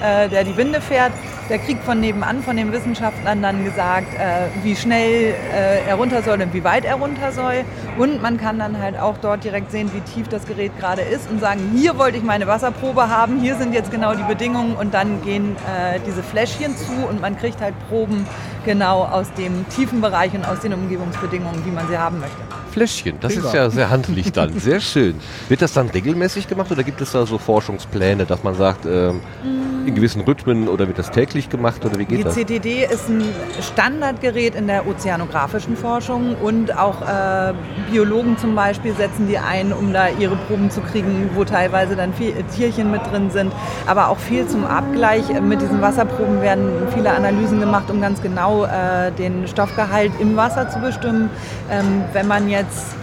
äh, 0.03 0.29
der 0.29 0.45
die 0.45 0.57
Winde 0.57 0.81
fährt. 0.81 1.13
Der 1.51 1.59
kriegt 1.59 1.85
von 1.85 2.01
nebenan 2.01 2.43
von 2.43 2.57
den 2.57 2.73
Wissenschaftlern 2.73 3.43
dann 3.43 3.63
gesagt, 3.63 4.15
äh, 4.15 4.47
wie 4.63 4.75
schnell 4.75 5.35
äh, 5.53 5.87
er 5.87 5.97
runter 5.97 6.23
soll 6.23 6.41
und 6.41 6.55
wie 6.55 6.65
weit 6.65 6.87
er 6.87 6.95
runter 6.95 7.33
soll. 7.33 7.67
Und 7.99 8.23
man 8.23 8.39
kann 8.39 8.59
dann 8.59 8.81
halt 8.81 8.99
auch 8.99 9.19
dort 9.19 9.45
direkt 9.45 9.71
sehen, 9.71 9.91
wie 9.93 10.01
tief 10.01 10.27
das 10.29 10.47
Gerät 10.47 10.73
gerade 10.79 11.03
ist 11.03 11.31
und 11.31 11.41
sagen, 11.41 11.61
hier 11.77 11.99
wollte 11.99 12.17
ich 12.17 12.23
meine 12.23 12.47
Wasserprobe 12.47 13.11
haben, 13.11 13.41
hier 13.41 13.57
sind 13.57 13.75
jetzt 13.75 13.91
genau 13.91 14.15
die 14.15 14.23
Bedingungen 14.23 14.75
und 14.77 14.95
dann 14.95 15.23
gehen 15.23 15.57
äh, 15.57 16.01
diese 16.07 16.23
Fläschchen 16.23 16.75
zu 16.75 17.07
und 17.07 17.21
man 17.21 17.37
kriegt 17.37 17.61
halt 17.61 17.75
Proben 17.91 18.27
genau 18.65 19.05
aus 19.05 19.31
dem 19.35 19.69
tiefen 19.69 20.01
Bereich 20.01 20.33
und 20.33 20.47
aus 20.47 20.61
den 20.61 20.73
Umgebungsbedingungen, 20.73 21.67
wie 21.67 21.71
man 21.71 21.87
sie 21.89 21.99
haben 21.99 22.21
möchte. 22.21 22.64
Fläschchen. 22.75 23.19
Das 23.21 23.35
Prima. 23.35 23.47
ist 23.47 23.55
ja 23.55 23.71
sehr 23.71 23.91
handlich 23.91 24.33
dann. 24.33 24.59
Sehr 24.59 24.81
schön. 24.81 25.15
Wird 25.49 25.63
das 25.63 25.73
dann 25.73 25.91
regelmäßig 25.91 26.49
gemacht 26.49 26.73
oder 26.73 26.83
gibt 26.83 27.01
es 27.01 27.13
da 27.13 27.25
so 27.25 27.39
Forschungspläne, 27.39 28.27
dass 28.27 28.43
man 28.43 28.55
sagt, 28.55 28.85
ähm, 28.85 29.21
in 29.87 29.95
gewissen 29.95 30.23
Rhythmen 30.23 30.69
oder 30.69 30.87
wird 30.87 30.99
das 30.99 31.11
täglich 31.11 31.49
gemacht 31.49 31.85
oder 31.85 31.99
wie 31.99 32.05
geht 32.05 32.19
Die 32.19 32.25
das? 32.25 32.35
Die 32.35 32.45
CTD 32.45 32.85
ist 32.85 33.09
ein 33.09 33.23
Standardgerät 33.61 34.55
in 34.55 34.67
der 34.67 34.87
ozeanografischen 34.87 35.77
Forschung 35.77 36.35
und 36.37 36.77
auch 36.77 37.03
äh, 37.03 37.53
Biologen 37.91 38.39
zum 38.39 38.55
Beispiel 38.55 38.95
setzen 38.95 39.29
die 39.29 39.39
ein, 39.39 39.73
um 39.73 39.93
da 39.93 40.09
ihre 40.09 40.37
Proben 40.37 40.71
zu 40.71 40.81
kriegen, 40.81 41.31
wo 41.35 41.45
teilweise 41.45 41.97
dann 41.97 42.13
viel, 42.15 42.35
Tierchen 42.57 42.91
mit 42.91 43.03
drin 43.11 43.31
sind, 43.31 43.53
aber 43.87 44.09
auch 44.09 44.19
viel 44.19 44.47
zum 44.49 44.65
Abgleich. 44.65 45.25
Mit 45.41 45.61
diesen 45.61 45.81
Wasserproben 45.81 46.41
werden 46.41 46.71
viele 46.95 47.13
Analysen 47.13 47.61
gemacht, 47.61 47.91
um 47.91 48.01
ganz 48.01 48.23
genau 48.23 48.65
äh, 48.65 49.13
den 49.13 49.47
Stoffgehalt 49.47 50.13
im 50.19 50.37
Wasser 50.37 50.69
zu 50.71 50.79
bestimmen. 50.79 51.31
Ähm, 51.71 52.03
wenn 52.13 52.27
man 52.27 52.49
jetzt 52.49 52.64
jetzt 52.65 52.95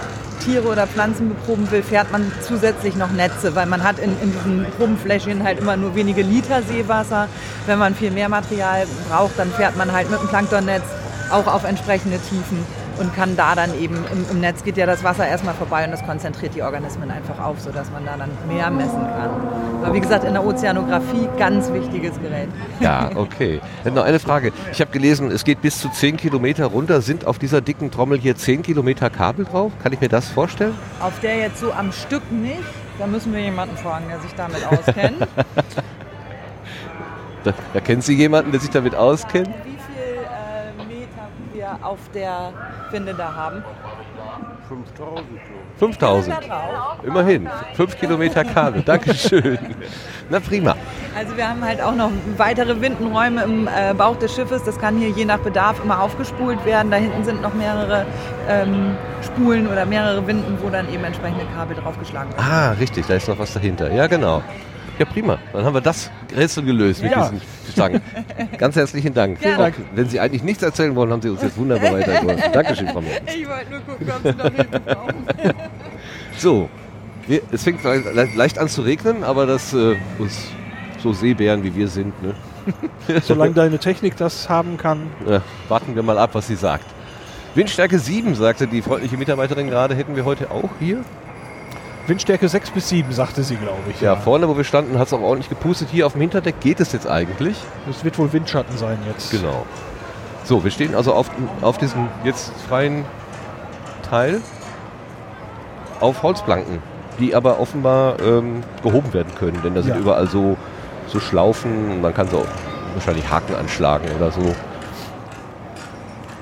Tiere 0.43 0.67
oder 0.67 0.87
Pflanzen 0.87 1.29
beproben 1.29 1.69
will, 1.69 1.83
fährt 1.83 2.11
man 2.11 2.31
zusätzlich 2.41 2.95
noch 2.95 3.11
Netze, 3.11 3.55
weil 3.55 3.67
man 3.67 3.83
hat 3.83 3.99
in, 3.99 4.09
in 4.21 4.31
diesen 4.31 4.65
Probenfläschchen 4.77 5.43
halt 5.43 5.59
immer 5.59 5.77
nur 5.77 5.93
wenige 5.93 6.23
Liter 6.23 6.63
Seewasser. 6.63 7.27
Wenn 7.67 7.77
man 7.77 7.93
viel 7.93 8.11
mehr 8.11 8.27
Material 8.27 8.87
braucht, 9.09 9.37
dann 9.37 9.51
fährt 9.51 9.77
man 9.77 9.91
halt 9.91 10.09
mit 10.09 10.19
dem 10.19 10.27
Planktonnetz 10.27 10.83
auch 11.31 11.47
auf 11.47 11.63
entsprechende 11.63 12.17
Tiefen. 12.17 12.65
Und 12.99 13.15
kann 13.15 13.35
da 13.35 13.55
dann 13.55 13.79
eben, 13.79 13.95
im, 14.11 14.25
im, 14.29 14.39
Netz 14.39 14.63
geht 14.63 14.77
ja 14.77 14.85
das 14.85 15.03
Wasser 15.03 15.27
erstmal 15.27 15.53
vorbei 15.53 15.85
und 15.85 15.91
das 15.91 16.03
konzentriert 16.03 16.55
die 16.55 16.63
Organismen 16.63 17.09
einfach 17.11 17.39
auf, 17.39 17.59
sodass 17.59 17.89
man 17.91 18.05
da 18.05 18.17
dann 18.17 18.29
mehr 18.47 18.69
messen 18.69 19.01
kann. 19.01 19.29
Aber 19.83 19.93
wie 19.93 19.99
gesagt, 19.99 20.23
in 20.23 20.33
der 20.33 20.45
Ozeanographie 20.45 21.27
ganz 21.37 21.71
wichtiges 21.71 22.19
Gerät. 22.21 22.49
Ja, 22.79 23.09
okay. 23.15 23.61
Noch 23.85 24.03
eine 24.03 24.19
Frage. 24.19 24.51
Ich 24.71 24.79
habe 24.81 24.91
gelesen, 24.91 25.31
es 25.31 25.43
geht 25.43 25.61
bis 25.61 25.79
zu 25.79 25.89
10 25.89 26.17
Kilometer 26.17 26.65
runter. 26.65 27.01
Sind 27.01 27.25
auf 27.25 27.39
dieser 27.39 27.61
dicken 27.61 27.89
Trommel 27.89 28.19
hier 28.19 28.35
10 28.35 28.61
Kilometer 28.61 29.09
Kabel 29.09 29.45
drauf? 29.45 29.71
Kann 29.81 29.93
ich 29.93 30.01
mir 30.01 30.09
das 30.09 30.29
vorstellen? 30.29 30.75
Auf 30.99 31.19
der 31.19 31.37
jetzt 31.37 31.59
so 31.59 31.73
am 31.73 31.91
Stück 31.91 32.31
nicht. 32.31 32.59
Da 32.99 33.07
müssen 33.07 33.33
wir 33.33 33.39
jemanden 33.39 33.75
fragen, 33.77 34.05
der 34.09 34.19
sich 34.19 34.33
damit 34.35 34.63
auskennt. 34.67 35.21
da, 37.43 37.53
da 37.73 37.79
kennen 37.79 38.01
Sie 38.01 38.13
jemanden, 38.13 38.51
der 38.51 38.61
sich 38.61 38.69
damit 38.69 38.93
auskennt? 38.93 39.47
Wie 39.47 39.71
viel 39.71 40.21
äh, 40.21 40.83
Meter 40.87 41.27
wir 41.71 41.85
auf 41.85 41.99
der 42.13 42.53
Winde 42.91 43.13
da 43.13 43.33
haben? 43.33 43.63
5000. 44.67 45.25
5000. 45.77 46.37
Immerhin. 47.03 47.49
5 47.73 47.99
Kilometer 47.99 48.45
Kabel. 48.45 48.81
Dankeschön. 48.85 49.57
Na 50.29 50.39
prima. 50.39 50.75
Also 51.17 51.35
wir 51.35 51.49
haben 51.49 51.63
halt 51.63 51.81
auch 51.81 51.95
noch 51.95 52.11
weitere 52.37 52.79
Windenräume 52.79 53.43
im 53.43 53.67
äh, 53.67 53.93
Bauch 53.93 54.17
des 54.17 54.33
Schiffes. 54.33 54.63
Das 54.63 54.79
kann 54.79 54.97
hier 54.97 55.09
je 55.09 55.25
nach 55.25 55.39
Bedarf 55.39 55.83
immer 55.83 56.01
aufgespult 56.01 56.63
werden. 56.65 56.89
Da 56.89 56.97
hinten 56.97 57.23
sind 57.25 57.41
noch 57.41 57.53
mehrere 57.53 58.05
ähm, 58.47 58.95
Spulen 59.21 59.67
oder 59.67 59.85
mehrere 59.85 60.25
Winden, 60.25 60.57
wo 60.61 60.69
dann 60.69 60.91
eben 60.93 61.03
entsprechende 61.03 61.45
Kabel 61.53 61.75
draufgeschlagen 61.75 62.31
werden. 62.31 62.45
Ah, 62.49 62.71
richtig. 62.71 63.07
Da 63.07 63.15
ist 63.15 63.27
noch 63.27 63.39
was 63.39 63.53
dahinter. 63.53 63.91
Ja, 63.91 64.07
genau. 64.07 64.41
Ja, 64.99 65.05
prima. 65.05 65.39
Dann 65.53 65.63
haben 65.63 65.73
wir 65.73 65.81
das 65.81 66.11
Rätsel 66.35 66.63
gelöst 66.63 67.01
mit 67.01 67.11
ja. 67.11 67.23
diesen 67.23 67.41
Stangen. 67.71 68.01
Ganz 68.57 68.75
herzlichen 68.75 69.13
Dank. 69.13 69.39
Vielen 69.39 69.57
Dank. 69.57 69.75
Wenn 69.95 70.09
Sie 70.09 70.19
eigentlich 70.19 70.43
nichts 70.43 70.61
erzählen 70.63 70.95
wollen, 70.95 71.11
haben 71.11 71.21
Sie 71.21 71.29
uns 71.29 71.41
jetzt 71.41 71.57
wunderbar 71.57 71.93
weitergeholfen. 71.93 72.51
Dankeschön, 72.51 72.87
Frau 72.89 73.01
Mertens. 73.01 73.33
Ich 73.33 73.47
wollte 73.47 73.71
nur 73.71 73.79
gucken, 73.81 74.07
ob 74.09 74.23
Sie 74.23 74.37
noch 74.37 74.55
Hilfe 74.55 74.79
brauchen. 74.79 75.25
So, 76.37 76.69
wir, 77.27 77.41
es 77.51 77.63
fängt 77.63 77.83
leicht 77.83 78.57
an 78.57 78.67
zu 78.67 78.81
regnen, 78.81 79.23
aber 79.23 79.45
das 79.45 79.73
äh, 79.73 79.95
uns 80.17 80.47
so 81.01 81.13
Seebären 81.13 81.63
wie 81.63 81.75
wir 81.75 81.87
sind. 81.87 82.13
Ne? 82.23 82.33
Solange 83.23 83.53
deine 83.53 83.79
Technik 83.79 84.17
das 84.17 84.49
haben 84.49 84.77
kann. 84.77 85.09
Ja, 85.27 85.41
warten 85.67 85.95
wir 85.95 86.03
mal 86.03 86.17
ab, 86.17 86.31
was 86.33 86.47
sie 86.47 86.55
sagt. 86.55 86.85
Windstärke 87.53 87.99
7, 87.99 88.35
sagte 88.35 88.67
die 88.67 88.81
freundliche 88.81 89.17
Mitarbeiterin 89.17 89.67
gerade, 89.67 89.93
hätten 89.95 90.15
wir 90.15 90.25
heute 90.25 90.51
auch 90.51 90.69
hier. 90.79 91.03
Windstärke 92.07 92.47
6 92.47 92.71
bis 92.71 92.89
7, 92.89 93.11
sagte 93.11 93.43
sie, 93.43 93.55
glaube 93.55 93.89
ich. 93.89 94.01
Ja, 94.01 94.13
ja. 94.13 94.19
vorne, 94.19 94.47
wo 94.49 94.57
wir 94.57 94.63
standen, 94.63 94.97
hat 94.97 95.07
es 95.07 95.13
auch 95.13 95.21
ordentlich 95.21 95.49
gepustet. 95.49 95.89
Hier 95.91 96.05
auf 96.05 96.13
dem 96.13 96.21
Hinterdeck 96.21 96.59
geht 96.59 96.79
es 96.79 96.91
jetzt 96.91 97.07
eigentlich. 97.07 97.57
Es 97.89 98.03
wird 98.03 98.17
wohl 98.17 98.31
Windschatten 98.33 98.77
sein 98.77 98.97
jetzt. 99.07 99.31
Genau. 99.31 99.65
So, 100.43 100.63
wir 100.63 100.71
stehen 100.71 100.95
also 100.95 101.13
auf, 101.13 101.29
auf 101.61 101.77
diesem 101.77 102.07
jetzt 102.23 102.51
freien 102.67 103.05
Teil 104.09 104.41
auf 105.99 106.23
Holzplanken, 106.23 106.79
die 107.19 107.35
aber 107.35 107.59
offenbar 107.59 108.19
ähm, 108.19 108.63
gehoben 108.81 109.13
werden 109.13 109.33
können, 109.35 109.61
denn 109.63 109.75
da 109.75 109.83
sind 109.83 109.93
ja. 109.93 109.99
überall 109.99 110.27
so, 110.27 110.57
so 111.07 111.19
Schlaufen, 111.19 112.01
man 112.01 112.13
kann 112.13 112.27
so 112.27 112.45
wahrscheinlich 112.95 113.29
Haken 113.29 113.55
anschlagen 113.55 114.07
oder 114.17 114.31
so. 114.31 114.55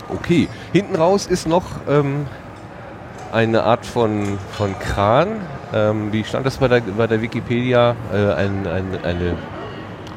Okay, 0.08 0.48
hinten 0.72 0.96
raus 0.96 1.28
ist 1.28 1.48
noch 1.48 1.66
ähm, 1.88 2.26
eine 3.32 3.64
Art 3.64 3.86
von, 3.86 4.38
von 4.52 4.78
Kran. 4.80 5.42
Ähm, 5.74 6.12
wie 6.12 6.24
stand 6.24 6.46
das 6.46 6.58
bei 6.58 6.68
der, 6.68 6.82
bei 6.82 7.08
der 7.08 7.22
Wikipedia? 7.22 7.96
Äh, 8.12 8.34
ein, 8.34 8.68
ein, 8.68 8.86
eine, 9.04 9.36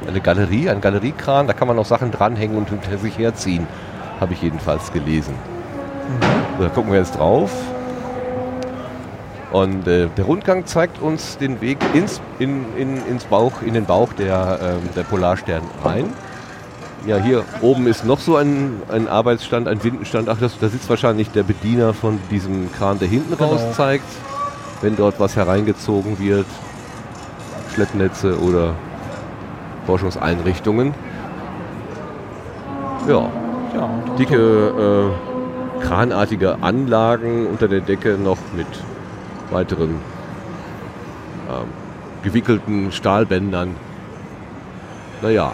eine 0.07 0.21
Galerie, 0.21 0.69
ein 0.69 0.81
Galeriekran. 0.81 1.47
Da 1.47 1.53
kann 1.53 1.69
man 1.69 1.77
noch 1.77 1.87
Sachen 1.87 2.11
dranhängen 2.11 2.57
und 2.57 2.71
hinter 2.71 2.99
sich 2.99 3.19
herziehen. 3.19 3.67
Habe 4.21 4.33
ich 4.33 4.43
jedenfalls 4.43 4.93
gelesen. 4.93 5.35
Mhm. 5.35 6.63
Da 6.63 6.69
gucken 6.69 6.93
wir 6.93 6.99
jetzt 6.99 7.19
drauf. 7.19 7.51
Und 9.53 9.87
äh, 9.87 10.09
der 10.17 10.25
Rundgang 10.25 10.65
zeigt 10.65 11.03
uns 11.03 11.37
den 11.37 11.61
Weg 11.61 11.79
ins, 11.93 12.23
in, 12.39 12.65
in, 12.77 13.07
ins 13.07 13.25
Bauch, 13.25 13.61
in 13.61 13.75
den 13.75 13.85
Bauch 13.85 14.13
der, 14.15 14.59
äh, 14.61 14.95
der 14.97 15.03
Polarstern 15.03 15.63
rein. 15.85 16.07
Ja, 17.07 17.17
hier 17.17 17.45
oben 17.63 17.89
ist 17.89 18.05
noch 18.05 18.21
so 18.21 18.37
ein, 18.37 18.81
ein 18.89 19.09
Arbeitsstand, 19.09 19.67
ein 19.67 19.83
Windenstand. 19.83 20.29
Ach, 20.29 20.39
das, 20.39 20.59
da 20.59 20.69
sitzt 20.69 20.89
wahrscheinlich 20.89 21.31
der 21.31 21.43
Bediener 21.43 21.95
von 21.95 22.21
diesem 22.31 22.71
Kran, 22.73 23.01
der 23.01 23.09
hinten 23.09 23.37
genau. 23.37 23.51
raus 23.51 23.61
zeigt, 23.75 24.07
wenn 24.83 24.95
dort 24.95 25.19
was 25.19 25.35
hereingezogen 25.35 26.19
wird. 26.21 26.47
Schleppnetze 27.75 28.39
oder 28.39 28.75
Forschungseinrichtungen. 29.87 30.95
Ja, 33.09 33.31
ja 33.75 33.91
dicke, 34.19 35.11
äh, 35.81 35.83
kranartige 35.83 36.63
Anlagen 36.63 37.49
unter 37.49 37.67
der 37.67 37.81
Decke 37.81 38.17
noch 38.17 38.39
mit 38.55 38.67
weiteren 39.51 39.97
ähm, 41.51 41.67
gewickelten 42.23 42.93
Stahlbändern. 42.93 43.75
Naja, 45.21 45.53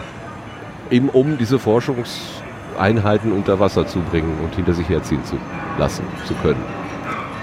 eben 0.90 1.08
um 1.08 1.38
diese 1.38 1.58
Forschungseinheiten 1.58 3.32
unter 3.32 3.60
Wasser 3.60 3.86
zu 3.86 4.00
bringen 4.00 4.38
und 4.42 4.54
hinter 4.54 4.74
sich 4.74 4.88
herziehen 4.88 5.24
zu 5.24 5.36
lassen 5.78 6.04
zu 6.26 6.34
können. 6.34 6.62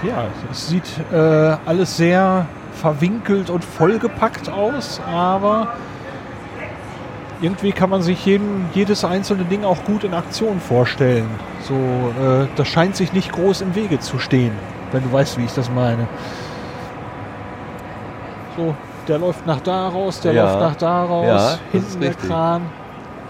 Ja, 0.02 0.26
es 0.50 0.68
sieht 0.68 0.90
äh, 1.12 1.16
alles 1.16 1.96
sehr 1.96 2.46
verwinkelt 2.74 3.50
und 3.50 3.64
vollgepackt 3.64 4.48
aus, 4.48 5.00
aber 5.06 5.68
irgendwie 7.40 7.72
kann 7.72 7.90
man 7.90 8.02
sich 8.02 8.24
jeden, 8.24 8.66
jedes 8.74 9.04
einzelne 9.04 9.44
Ding 9.44 9.64
auch 9.64 9.84
gut 9.84 10.04
in 10.04 10.14
Aktion 10.14 10.60
vorstellen. 10.60 11.28
So, 11.62 11.74
äh, 11.74 12.46
das 12.56 12.68
scheint 12.68 12.96
sich 12.96 13.12
nicht 13.12 13.32
groß 13.32 13.62
im 13.62 13.74
Wege 13.74 13.98
zu 13.98 14.18
stehen, 14.18 14.52
wenn 14.92 15.02
du 15.02 15.12
weißt, 15.12 15.38
wie 15.38 15.44
ich 15.44 15.52
das 15.52 15.70
meine. 15.70 16.06
So, 18.56 18.74
der 19.08 19.18
läuft 19.18 19.46
nach 19.46 19.60
da 19.60 19.88
raus, 19.88 20.20
der 20.20 20.32
ja. 20.32 20.44
läuft 20.44 20.60
nach 20.60 20.76
da 20.76 21.04
raus, 21.04 21.26
ja, 21.26 21.58
hinten 21.72 22.00
der 22.00 22.14
Kran. 22.14 22.62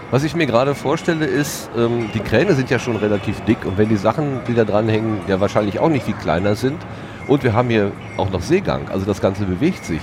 Was 0.09 0.23
ich 0.23 0.35
mir 0.35 0.45
gerade 0.45 0.73
vorstelle, 0.73 1.25
ist, 1.25 1.69
ähm, 1.77 2.09
die 2.13 2.21
Kräne 2.21 2.53
sind 2.53 2.69
ja 2.69 2.79
schon 2.79 2.95
relativ 2.95 3.41
dick 3.41 3.65
und 3.65 3.77
wenn 3.77 3.89
die 3.89 3.97
Sachen, 3.97 4.39
die 4.47 4.53
da 4.53 4.63
dranhängen, 4.63 5.19
ja 5.27 5.41
wahrscheinlich 5.41 5.79
auch 5.79 5.89
nicht 5.89 6.05
viel 6.05 6.13
kleiner 6.13 6.55
sind 6.55 6.77
und 7.27 7.43
wir 7.43 7.53
haben 7.53 7.69
hier 7.69 7.91
auch 8.15 8.29
noch 8.29 8.41
Seegang, 8.41 8.87
also 8.89 9.05
das 9.05 9.19
Ganze 9.19 9.43
bewegt 9.43 9.83
sich, 9.83 10.01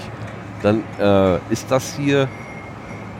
dann 0.62 0.82
äh, 1.00 1.38
ist 1.50 1.70
das 1.70 1.96
hier 1.96 2.28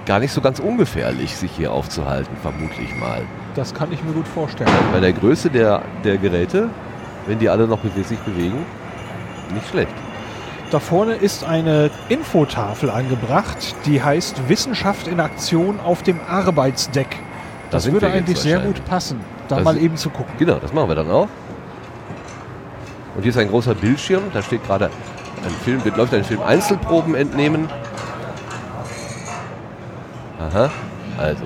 gar 0.05 0.19
nicht 0.19 0.33
so 0.33 0.43
ganz 0.43 0.59
ungefährlich, 0.59 1.35
sich 1.35 1.53
hier 1.53 1.73
aufzuhalten, 1.73 2.37
vermutlich 2.43 2.95
mal. 2.97 3.23
Das 3.55 3.73
kann 3.73 3.91
ich 3.91 4.05
mir 4.05 4.13
gut 4.13 4.29
vorstellen. 4.29 4.71
Bei 4.93 5.01
der 5.01 5.15
Größe 5.15 5.49
der, 5.49 5.81
der 6.05 6.19
Geräte, 6.19 6.69
wenn 7.27 7.39
die 7.39 7.49
alle 7.49 7.67
noch 7.67 7.79
sich 7.83 8.19
bewegen, 8.19 8.67
nicht 9.55 9.69
schlecht. 9.69 9.95
Da 10.75 10.81
vorne 10.81 11.15
ist 11.15 11.45
eine 11.45 11.89
Infotafel 12.09 12.91
angebracht, 12.91 13.77
die 13.87 14.03
heißt 14.03 14.49
Wissenschaft 14.49 15.07
in 15.07 15.21
Aktion 15.21 15.79
auf 15.79 16.03
dem 16.03 16.19
Arbeitsdeck. 16.29 17.07
Das 17.71 17.85
da 17.85 17.93
würde 17.93 18.09
eigentlich 18.09 18.41
sehr 18.41 18.59
gut 18.59 18.85
passen, 18.85 19.21
da 19.47 19.55
das 19.55 19.65
mal 19.65 19.79
eben 19.79 19.97
zu 19.97 20.11
gucken. 20.11 20.35
Genau, 20.37 20.57
das 20.57 20.73
machen 20.73 20.89
wir 20.89 20.97
dann 20.97 21.09
auch. 21.13 21.29
Und 23.15 23.23
hier 23.23 23.31
ist 23.31 23.39
ein 23.39 23.51
großer 23.51 23.77
Bildschirm, 23.77 24.25
da 24.33 24.43
steht 24.43 24.67
gerade 24.67 24.87
ein 24.87 25.51
Film, 25.63 25.81
läuft 25.97 26.13
ein 26.13 26.25
Film 26.25 26.43
Einzelproben 26.43 27.15
entnehmen. 27.15 27.69
Aha, 30.41 30.73
also 31.19 31.45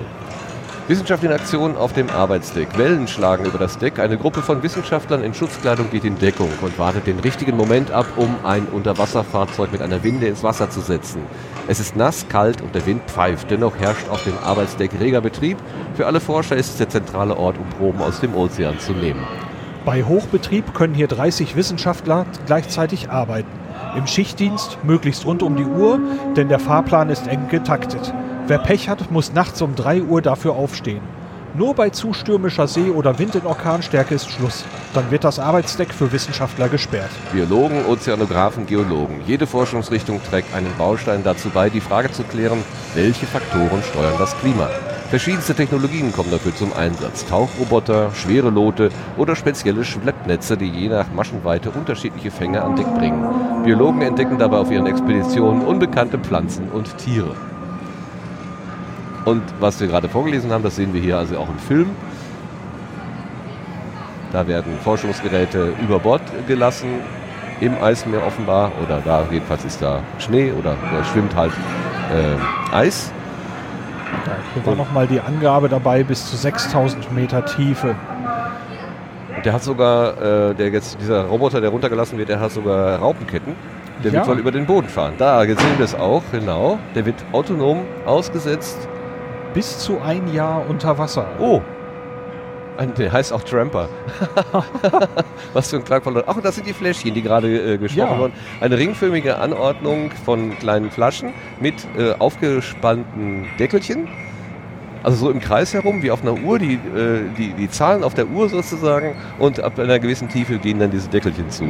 Wissenschaft 0.89 1.23
in 1.23 1.31
Aktion 1.31 1.77
auf 1.77 1.93
dem 1.93 2.09
Arbeitsdeck. 2.09 2.75
Wellen 2.75 3.07
schlagen 3.07 3.45
über 3.45 3.59
das 3.59 3.77
Deck. 3.77 3.99
Eine 3.99 4.17
Gruppe 4.17 4.41
von 4.41 4.63
Wissenschaftlern 4.63 5.23
in 5.23 5.35
Schutzkleidung 5.35 5.91
geht 5.91 6.03
in 6.03 6.17
Deckung 6.17 6.49
und 6.63 6.79
wartet 6.79 7.05
den 7.05 7.19
richtigen 7.19 7.55
Moment 7.55 7.91
ab, 7.91 8.07
um 8.15 8.37
ein 8.43 8.65
Unterwasserfahrzeug 8.65 9.71
mit 9.71 9.83
einer 9.83 10.03
Winde 10.03 10.25
ins 10.25 10.41
Wasser 10.41 10.71
zu 10.71 10.81
setzen. 10.81 11.21
Es 11.67 11.79
ist 11.79 11.95
nass, 11.95 12.27
kalt 12.27 12.63
und 12.63 12.73
der 12.73 12.87
Wind 12.87 13.03
pfeift. 13.05 13.51
Dennoch 13.51 13.77
herrscht 13.77 14.09
auf 14.09 14.23
dem 14.23 14.33
Arbeitsdeck 14.43 14.99
reger 14.99 15.21
Betrieb. 15.21 15.59
Für 15.93 16.07
alle 16.07 16.19
Forscher 16.19 16.55
ist 16.55 16.69
es 16.69 16.77
der 16.77 16.89
zentrale 16.89 17.37
Ort, 17.37 17.59
um 17.59 17.69
Proben 17.69 18.01
aus 18.01 18.19
dem 18.19 18.33
Ozean 18.33 18.79
zu 18.79 18.93
nehmen. 18.93 19.21
Bei 19.85 20.01
Hochbetrieb 20.01 20.73
können 20.73 20.95
hier 20.95 21.07
30 21.07 21.55
Wissenschaftler 21.55 22.25
gleichzeitig 22.47 23.11
arbeiten. 23.11 23.59
Im 23.95 24.07
Schichtdienst 24.07 24.79
möglichst 24.83 25.23
rund 25.27 25.43
um 25.43 25.55
die 25.55 25.65
Uhr, 25.65 25.99
denn 26.35 26.49
der 26.49 26.59
Fahrplan 26.59 27.11
ist 27.11 27.27
eng 27.27 27.47
getaktet. 27.47 28.11
Wer 28.49 28.57
Pech 28.57 28.89
hat, 28.89 29.11
muss 29.11 29.31
nachts 29.31 29.61
um 29.61 29.75
3 29.75 30.01
Uhr 30.01 30.23
dafür 30.23 30.53
aufstehen. 30.53 31.01
Nur 31.53 31.75
bei 31.75 31.91
zu 31.91 32.13
stürmischer 32.13 32.67
See 32.67 32.89
oder 32.89 33.19
Wind 33.19 33.35
in 33.35 33.45
Orkanstärke 33.45 34.15
ist 34.15 34.31
Schluss. 34.31 34.65
Dann 34.95 35.11
wird 35.11 35.23
das 35.23 35.37
Arbeitsdeck 35.37 35.93
für 35.93 36.11
Wissenschaftler 36.11 36.67
gesperrt. 36.67 37.11
Biologen, 37.31 37.85
Ozeanographen, 37.85 38.65
Geologen. 38.65 39.21
Jede 39.27 39.45
Forschungsrichtung 39.45 40.19
trägt 40.27 40.55
einen 40.55 40.75
Baustein 40.79 41.23
dazu 41.23 41.51
bei, 41.51 41.69
die 41.69 41.79
Frage 41.79 42.11
zu 42.11 42.23
klären, 42.23 42.63
welche 42.95 43.27
Faktoren 43.27 43.83
steuern 43.83 44.15
das 44.17 44.35
Klima. 44.39 44.67
Verschiedenste 45.11 45.53
Technologien 45.53 46.11
kommen 46.11 46.31
dafür 46.31 46.55
zum 46.55 46.73
Einsatz. 46.73 47.27
Tauchroboter, 47.27 48.09
schwere 48.15 48.49
Loote 48.49 48.89
oder 49.15 49.35
spezielle 49.35 49.85
Schleppnetze, 49.85 50.57
die 50.57 50.69
je 50.69 50.89
nach 50.89 51.11
Maschenweite 51.11 51.69
unterschiedliche 51.69 52.31
Fänge 52.31 52.63
an 52.63 52.75
Deck 52.75 52.91
bringen. 52.95 53.63
Biologen 53.63 54.01
entdecken 54.01 54.39
dabei 54.39 54.57
auf 54.57 54.71
ihren 54.71 54.87
Expeditionen 54.87 55.61
unbekannte 55.61 56.17
Pflanzen 56.17 56.69
und 56.69 56.97
Tiere. 56.97 57.35
Und 59.29 59.43
was 59.59 59.79
wir 59.79 59.87
gerade 59.87 60.09
vorgelesen 60.09 60.51
haben, 60.51 60.63
das 60.63 60.75
sehen 60.75 60.91
wir 60.91 61.01
hier 61.01 61.19
also 61.19 61.37
auch 61.37 61.49
im 61.49 61.59
Film. 61.59 61.91
Da 64.31 64.47
werden 64.47 64.73
Forschungsgeräte 64.83 65.73
über 65.83 65.99
Bord 65.99 66.21
gelassen, 66.47 66.87
im 67.61 67.75
Eismeer 67.81 68.25
offenbar, 68.25 68.71
oder 68.83 69.01
da 69.05 69.23
jedenfalls 69.29 69.65
ist 69.65 69.83
da 69.83 69.99
Schnee 70.17 70.51
oder 70.51 70.75
da 70.91 71.03
schwimmt 71.03 71.35
halt 71.35 71.51
äh, 72.11 72.75
Eis. 72.75 73.11
Ja, 74.25 74.33
hier 74.55 74.65
war 74.65 74.75
nochmal 74.75 75.05
die 75.05 75.19
Angabe 75.19 75.69
dabei 75.69 76.01
bis 76.01 76.27
zu 76.27 76.35
6000 76.35 77.11
Meter 77.13 77.45
Tiefe. 77.45 77.95
Und 79.35 79.45
der 79.45 79.53
hat 79.53 79.63
sogar, 79.63 80.49
äh, 80.49 80.55
der 80.55 80.69
jetzt, 80.69 80.99
dieser 80.99 81.25
Roboter, 81.25 81.61
der 81.61 81.69
runtergelassen 81.69 82.17
wird, 82.17 82.29
der 82.29 82.39
hat 82.39 82.51
sogar 82.51 82.97
Raupenketten. 82.97 83.53
Der 84.03 84.11
Ja. 84.11 84.19
wird 84.19 84.27
wohl 84.27 84.39
über 84.39 84.51
den 84.51 84.65
Boden 84.65 84.87
fahren. 84.87 85.13
Da, 85.19 85.43
sehen 85.43 85.57
wir 85.77 85.85
es 85.85 85.93
auch, 85.93 86.23
genau. 86.31 86.79
Der 86.95 87.05
wird 87.05 87.17
autonom 87.31 87.81
ausgesetzt. 88.07 88.87
Bis 89.53 89.79
zu 89.79 89.99
ein 89.99 90.31
Jahr 90.33 90.63
unter 90.69 90.97
Wasser. 90.97 91.27
Oh, 91.39 91.61
der 92.97 93.11
heißt 93.11 93.33
auch 93.33 93.43
Tramper. 93.43 93.89
Was 95.53 95.69
für 95.69 95.77
ein 95.77 95.83
klangvoller. 95.83 96.23
Ach, 96.27 96.35
und 96.35 96.45
das 96.45 96.55
sind 96.55 96.67
die 96.67 96.73
Fläschchen, 96.73 97.13
die 97.13 97.21
gerade 97.21 97.73
äh, 97.73 97.77
gesprochen 97.77 98.11
Ja. 98.11 98.17
wurden. 98.17 98.33
Eine 98.61 98.77
ringförmige 98.77 99.37
Anordnung 99.37 100.11
von 100.23 100.57
kleinen 100.59 100.89
Flaschen 100.89 101.33
mit 101.59 101.75
äh, 101.97 102.13
aufgespannten 102.13 103.47
Deckelchen. 103.59 104.07
Also 105.03 105.17
so 105.17 105.31
im 105.31 105.39
Kreis 105.39 105.73
herum, 105.73 106.03
wie 106.03 106.11
auf 106.11 106.21
einer 106.21 106.33
Uhr, 106.33 106.59
die, 106.59 106.73
äh, 106.73 107.21
die, 107.37 107.53
die 107.53 107.69
Zahlen 107.69 108.03
auf 108.03 108.13
der 108.13 108.27
Uhr 108.27 108.49
sozusagen. 108.49 109.15
Und 109.39 109.59
ab 109.61 109.77
einer 109.79 109.99
gewissen 109.99 110.29
Tiefe 110.29 110.57
gehen 110.57 110.79
dann 110.79 110.91
diese 110.91 111.09
Deckelchen 111.09 111.49
zu. 111.49 111.65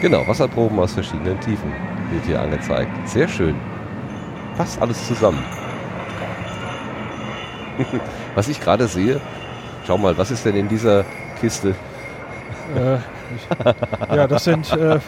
Genau, 0.00 0.26
Wasserproben 0.26 0.78
aus 0.78 0.92
verschiedenen 0.92 1.38
Tiefen 1.40 1.72
wird 2.12 2.24
hier 2.26 2.40
angezeigt. 2.40 2.90
Sehr 3.08 3.28
schön. 3.28 3.54
Passt 4.56 4.80
alles 4.80 5.06
zusammen. 5.08 5.42
Was 8.34 8.48
ich 8.48 8.60
gerade 8.60 8.88
sehe, 8.88 9.20
schau 9.86 9.98
mal, 9.98 10.16
was 10.16 10.30
ist 10.30 10.44
denn 10.44 10.56
in 10.56 10.68
dieser 10.68 11.04
Kiste? 11.40 11.74
Äh, 12.76 12.96
ich, 13.34 13.48
ja, 14.14 14.26
das 14.26 14.44
sind 14.44 14.70
äh, 14.72 14.94
äh, 14.96 15.00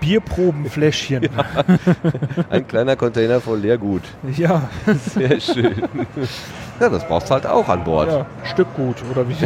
Bierprobenfläschchen. 0.00 1.28
Ein 2.50 2.66
kleiner 2.66 2.96
Container 2.96 3.40
voll 3.40 3.58
Leergut. 3.60 4.02
Ja, 4.36 4.68
Sehr 4.86 5.40
schön. 5.40 5.74
Ja, 6.80 6.88
das 6.88 7.06
brauchst 7.06 7.28
du 7.30 7.34
halt 7.34 7.46
auch 7.46 7.68
an 7.68 7.84
Bord. 7.84 8.08
ja, 8.08 8.26
Stückgut 8.44 8.96
oder 9.10 9.28
wie? 9.28 9.34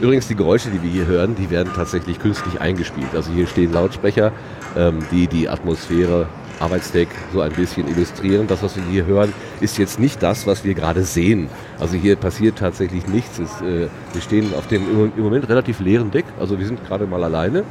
Übrigens, 0.00 0.28
die 0.28 0.34
Geräusche, 0.34 0.70
die 0.70 0.82
wir 0.82 0.90
hier 0.90 1.06
hören, 1.06 1.34
die 1.34 1.50
werden 1.50 1.72
tatsächlich 1.74 2.18
künstlich 2.18 2.60
eingespielt. 2.60 3.14
Also 3.14 3.32
hier 3.32 3.46
stehen 3.46 3.72
Lautsprecher, 3.72 4.32
ähm, 4.76 5.00
die 5.10 5.26
die 5.26 5.48
Atmosphäre, 5.48 6.26
Arbeitsdeck 6.60 7.08
so 7.32 7.40
ein 7.40 7.52
bisschen 7.52 7.88
illustrieren. 7.88 8.46
Das, 8.46 8.62
was 8.62 8.76
wir 8.76 8.84
hier 8.84 9.06
hören, 9.06 9.32
ist 9.60 9.78
jetzt 9.78 9.98
nicht 9.98 10.22
das, 10.22 10.46
was 10.46 10.64
wir 10.64 10.74
gerade 10.74 11.02
sehen. 11.02 11.48
Also 11.78 11.96
hier 11.96 12.16
passiert 12.16 12.58
tatsächlich 12.58 13.06
nichts. 13.08 13.38
Es, 13.38 13.60
äh, 13.62 13.88
wir 14.12 14.20
stehen 14.20 14.52
auf 14.56 14.66
dem 14.68 14.82
im 15.16 15.22
Moment 15.22 15.48
relativ 15.48 15.80
leeren 15.80 16.10
Deck. 16.10 16.26
Also 16.38 16.58
wir 16.58 16.66
sind 16.66 16.84
gerade 16.86 17.06
mal 17.06 17.24
alleine, 17.24 17.64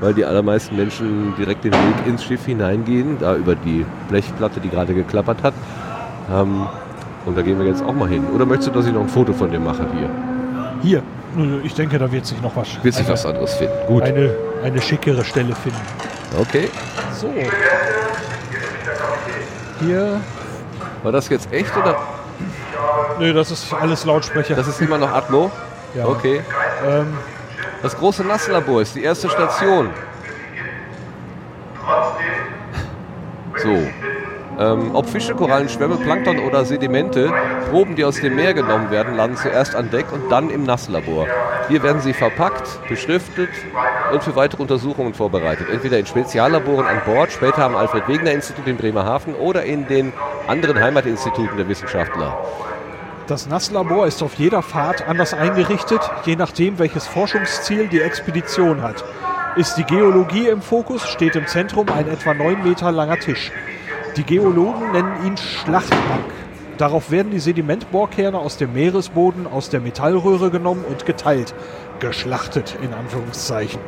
weil 0.00 0.14
die 0.14 0.24
allermeisten 0.24 0.76
Menschen 0.76 1.34
direkt 1.38 1.64
den 1.64 1.72
Weg 1.72 2.06
ins 2.06 2.22
Schiff 2.24 2.44
hineingehen, 2.44 3.16
da 3.18 3.36
über 3.36 3.54
die 3.54 3.84
Blechplatte, 4.08 4.60
die 4.60 4.68
gerade 4.68 4.94
geklappert 4.94 5.42
hat. 5.42 5.54
Ähm, 6.32 6.66
und 7.24 7.36
da 7.36 7.42
gehen 7.42 7.58
wir 7.58 7.66
jetzt 7.66 7.82
auch 7.82 7.94
mal 7.94 8.08
hin. 8.08 8.24
Oder 8.34 8.46
möchtest 8.46 8.68
du, 8.68 8.72
dass 8.72 8.86
ich 8.86 8.92
noch 8.92 9.00
ein 9.00 9.08
Foto 9.08 9.32
von 9.32 9.50
dir 9.50 9.58
mache 9.58 9.86
hier? 9.98 10.10
Hier, 10.82 11.02
ich 11.64 11.74
denke, 11.74 11.98
da 11.98 12.10
wird 12.12 12.26
sich 12.26 12.40
noch 12.40 12.54
was, 12.54 12.68
Wird 12.82 12.94
sich 12.94 13.08
was 13.08 13.26
anderes 13.26 13.54
finden. 13.54 13.74
Gut. 13.88 14.02
eine, 14.02 14.30
eine 14.62 14.80
schickere 14.80 15.24
Stelle 15.24 15.54
finden. 15.54 15.78
Okay. 16.38 16.70
So. 17.14 17.32
Hier, 19.80 20.20
War 21.02 21.12
das 21.12 21.28
jetzt 21.28 21.52
echt 21.52 21.76
oder? 21.76 21.96
nö, 23.18 23.32
das 23.32 23.50
ist 23.50 23.72
alles 23.72 24.04
Lautsprecher. 24.04 24.54
Das 24.54 24.66
ist 24.66 24.80
immer 24.80 24.98
noch 24.98 25.12
Atmo? 25.12 25.50
ja. 25.94 26.06
Okay. 26.06 26.42
Ähm, 26.86 27.16
Das 27.82 27.96
große 27.96 28.24
Nasslabor 28.24 28.82
ist 28.82 28.94
die 28.94 29.02
erste 29.04 29.28
Station. 29.30 29.90
So. 33.56 33.86
Ähm, 34.58 34.94
ob 34.94 35.06
Fische, 35.06 35.34
Korallen, 35.34 35.68
Schwämme, 35.68 35.96
Plankton 35.96 36.38
oder 36.38 36.64
Sedimente, 36.64 37.30
Proben, 37.70 37.94
die 37.94 38.04
aus 38.04 38.20
dem 38.20 38.36
Meer 38.36 38.54
genommen 38.54 38.90
werden, 38.90 39.14
landen 39.14 39.36
zuerst 39.36 39.74
an 39.74 39.90
Deck 39.90 40.06
und 40.12 40.30
dann 40.30 40.48
im 40.48 40.64
Nasslabor. 40.64 41.26
Hier 41.68 41.82
werden 41.82 42.00
sie 42.00 42.14
verpackt, 42.14 42.80
beschriftet 42.88 43.50
und 44.12 44.22
für 44.22 44.34
weitere 44.34 44.62
Untersuchungen 44.62 45.14
vorbereitet. 45.14 45.68
Entweder 45.70 45.98
in 45.98 46.06
Speziallaboren 46.06 46.86
an 46.86 47.02
Bord, 47.04 47.32
später 47.32 47.64
am 47.64 47.76
Alfred-Wegener-Institut 47.76 48.66
in 48.66 48.76
Bremerhaven 48.76 49.34
oder 49.34 49.64
in 49.64 49.86
den 49.88 50.12
anderen 50.46 50.80
Heimatinstituten 50.80 51.56
der 51.56 51.68
Wissenschaftler. 51.68 52.38
Das 53.26 53.48
Nasslabor 53.48 54.06
ist 54.06 54.22
auf 54.22 54.34
jeder 54.34 54.62
Fahrt 54.62 55.06
anders 55.08 55.34
eingerichtet, 55.34 56.00
je 56.24 56.36
nachdem, 56.36 56.78
welches 56.78 57.06
Forschungsziel 57.08 57.88
die 57.88 58.00
Expedition 58.00 58.82
hat. 58.82 59.04
Ist 59.56 59.76
die 59.76 59.84
Geologie 59.84 60.46
im 60.48 60.62
Fokus, 60.62 61.06
steht 61.08 61.34
im 61.34 61.46
Zentrum 61.46 61.88
ein 61.88 62.08
etwa 62.08 62.34
9 62.34 62.62
Meter 62.62 62.92
langer 62.92 63.18
Tisch. 63.18 63.50
Die 64.16 64.24
Geologen 64.24 64.92
nennen 64.92 65.26
ihn 65.26 65.36
Schlachtbank. 65.36 66.24
Darauf 66.78 67.10
werden 67.10 67.32
die 67.32 67.38
Sedimentbohrkerne 67.38 68.38
aus 68.38 68.56
dem 68.56 68.72
Meeresboden 68.72 69.46
aus 69.46 69.68
der 69.68 69.80
Metallröhre 69.80 70.50
genommen 70.50 70.84
und 70.88 71.04
geteilt. 71.04 71.54
Geschlachtet 72.00 72.78
in 72.82 72.94
Anführungszeichen. 72.94 73.80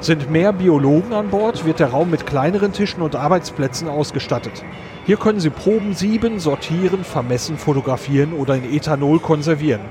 Sind 0.00 0.30
mehr 0.30 0.52
Biologen 0.52 1.14
an 1.14 1.30
Bord, 1.30 1.64
wird 1.64 1.80
der 1.80 1.88
Raum 1.88 2.10
mit 2.10 2.26
kleineren 2.26 2.72
Tischen 2.72 3.02
und 3.02 3.16
Arbeitsplätzen 3.16 3.88
ausgestattet. 3.88 4.64
Hier 5.06 5.16
können 5.16 5.40
Sie 5.40 5.50
Proben 5.50 5.94
sieben, 5.94 6.40
sortieren, 6.40 7.02
vermessen, 7.02 7.56
fotografieren 7.56 8.34
oder 8.34 8.56
in 8.56 8.70
Ethanol 8.70 9.18
konservieren. 9.18 9.82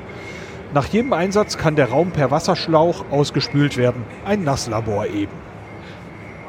Nach 0.71 0.85
jedem 0.85 1.13
Einsatz 1.13 1.57
kann 1.57 1.75
der 1.75 1.89
Raum 1.89 2.11
per 2.11 2.29
Wasserschlauch 2.29 3.05
ausgespült 3.09 3.75
werden. 3.75 4.03
Ein 4.23 4.43
Nasslabor 4.43 5.07
eben. 5.07 5.33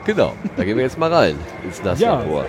Genau, 0.05 0.33
da 0.57 0.65
gehen 0.65 0.77
wir 0.77 0.85
jetzt 0.85 0.99
mal 0.99 1.13
rein 1.13 1.37
ins 1.65 1.83
Nasslabor. 1.83 2.45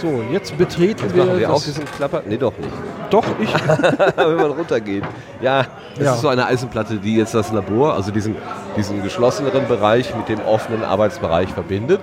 So, 0.00 0.22
jetzt 0.32 0.56
betreten 0.56 1.02
Jetzt 1.04 1.14
wir, 1.16 1.24
machen 1.24 1.38
wir 1.40 1.52
auch 1.52 1.62
diesen 1.62 1.84
Klapper. 1.84 2.22
Nee, 2.26 2.36
doch 2.36 2.52
nicht. 2.58 2.70
Doch, 3.10 3.24
ich. 3.40 3.52
wenn 4.16 4.36
man 4.36 4.50
runtergeht. 4.52 5.04
Ja, 5.40 5.66
das 5.96 6.04
Ja. 6.04 6.14
ist 6.14 6.20
so 6.20 6.28
eine 6.28 6.46
Eisenplatte, 6.46 6.96
die 6.96 7.16
jetzt 7.16 7.34
das 7.34 7.50
Labor, 7.52 7.94
also 7.94 8.10
diesen, 8.10 8.36
diesen 8.76 9.02
geschlosseneren 9.02 9.66
Bereich 9.66 10.14
mit 10.14 10.28
dem 10.28 10.40
offenen 10.40 10.84
Arbeitsbereich 10.84 11.48
verbindet. 11.50 12.00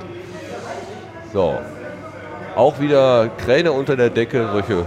So. 1.34 1.58
Auch 2.55 2.79
wieder 2.79 3.29
Kräne 3.38 3.71
unter 3.71 3.95
der 3.95 4.10
Decke, 4.10 4.47
solche, 4.51 4.86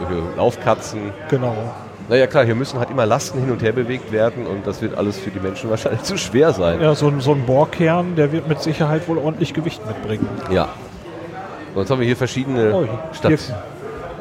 solche 0.00 0.22
Laufkatzen. 0.36 1.12
genau. 1.28 1.54
Naja 2.08 2.28
klar, 2.28 2.44
hier 2.44 2.54
müssen 2.54 2.78
halt 2.78 2.88
immer 2.90 3.04
Lasten 3.04 3.40
hin 3.40 3.50
und 3.50 3.62
her 3.62 3.72
bewegt 3.72 4.12
werden 4.12 4.46
und 4.46 4.64
das 4.64 4.80
wird 4.80 4.96
alles 4.96 5.18
für 5.18 5.30
die 5.30 5.40
Menschen 5.40 5.70
wahrscheinlich 5.70 6.02
zu 6.04 6.16
schwer 6.16 6.52
sein. 6.52 6.80
Ja, 6.80 6.94
so, 6.94 7.08
ein- 7.08 7.20
so 7.20 7.32
ein 7.32 7.44
Bohrkern, 7.46 8.14
der 8.14 8.30
wird 8.30 8.46
mit 8.46 8.62
Sicherheit 8.62 9.08
wohl 9.08 9.18
ordentlich 9.18 9.54
Gewicht 9.54 9.84
mitbringen. 9.84 10.28
Ja. 10.52 10.68
Jetzt 11.76 11.90
haben 11.90 12.00
wir 12.00 12.06
hier 12.06 12.16
verschiedene 12.16 12.74
Oh, 12.74 12.88
Stationen. 13.14 13.60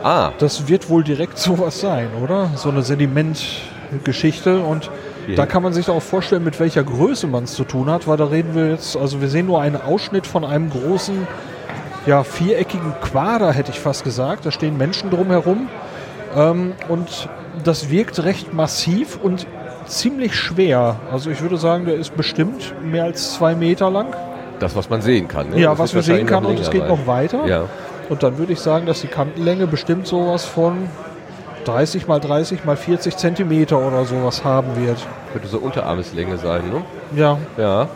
Ah, 0.03 0.31
Das 0.37 0.67
wird 0.67 0.89
wohl 0.89 1.03
direkt 1.03 1.37
sowas 1.39 1.79
sein, 1.79 2.09
oder? 2.21 2.49
So 2.55 2.69
eine 2.69 2.81
Sedimentgeschichte 2.83 4.59
und 4.59 4.89
Ja. 5.27 5.35
da 5.35 5.45
kann 5.47 5.63
man 5.63 5.73
sich 5.73 5.89
auch 5.89 6.01
vorstellen, 6.01 6.43
mit 6.43 6.59
welcher 6.59 6.83
Größe 6.83 7.25
man 7.27 7.45
es 7.45 7.53
zu 7.55 7.63
tun 7.63 7.89
hat, 7.89 8.07
weil 8.07 8.17
da 8.17 8.25
reden 8.25 8.53
wir 8.53 8.69
jetzt, 8.69 8.95
also 8.97 9.21
wir 9.21 9.29
sehen 9.29 9.47
nur 9.47 9.61
einen 9.61 9.77
Ausschnitt 9.81 10.27
von 10.27 10.43
einem 10.45 10.69
großen, 10.69 11.27
ja, 12.05 12.23
viereckigen 12.23 12.93
Quader, 13.01 13.51
hätte 13.51 13.71
ich 13.71 13.79
fast 13.79 14.03
gesagt. 14.03 14.45
Da 14.45 14.51
stehen 14.51 14.77
Menschen 14.77 15.09
drumherum 15.09 15.69
ähm, 16.35 16.73
und 16.89 17.27
das 17.63 17.89
wirkt 17.89 18.23
recht 18.23 18.53
massiv 18.53 19.17
und 19.23 19.47
ziemlich 19.87 20.35
schwer. 20.35 20.97
Also 21.11 21.31
ich 21.31 21.41
würde 21.41 21.57
sagen, 21.57 21.85
der 21.85 21.95
ist 21.95 22.15
bestimmt 22.15 22.75
mehr 22.83 23.05
als 23.05 23.33
zwei 23.33 23.55
Meter 23.55 23.89
lang. 23.89 24.13
Das, 24.59 24.75
was 24.75 24.89
man 24.89 25.01
sehen 25.01 25.27
kann. 25.27 25.49
Ne? 25.49 25.59
Ja, 25.59 25.71
Das 25.71 25.79
was 25.79 25.93
wir 25.95 26.01
sehen 26.01 26.25
kann 26.27 26.45
und 26.45 26.59
es 26.59 26.69
geht 26.69 26.81
sein. 26.81 26.89
noch 26.89 27.07
weiter. 27.07 27.45
Ja. 27.45 27.63
Und 28.09 28.21
dann 28.23 28.37
würde 28.37 28.53
ich 28.53 28.59
sagen, 28.59 28.85
dass 28.85 29.01
die 29.01 29.07
Kantenlänge 29.07 29.67
bestimmt 29.67 30.05
sowas 30.07 30.45
von 30.45 30.87
30 31.65 32.07
mal 32.07 32.19
30 32.19 32.63
mal 32.65 32.77
40 32.77 33.17
Zentimeter 33.17 33.79
oder 33.79 34.05
sowas 34.05 34.43
haben 34.43 34.75
wird. 34.75 34.97
Könnte 35.33 35.47
so 35.47 35.57
Unterarmeslänge 35.57 36.37
sein, 36.37 36.61
ne? 36.69 36.83
Ja, 37.19 37.37
Ja, 37.57 37.87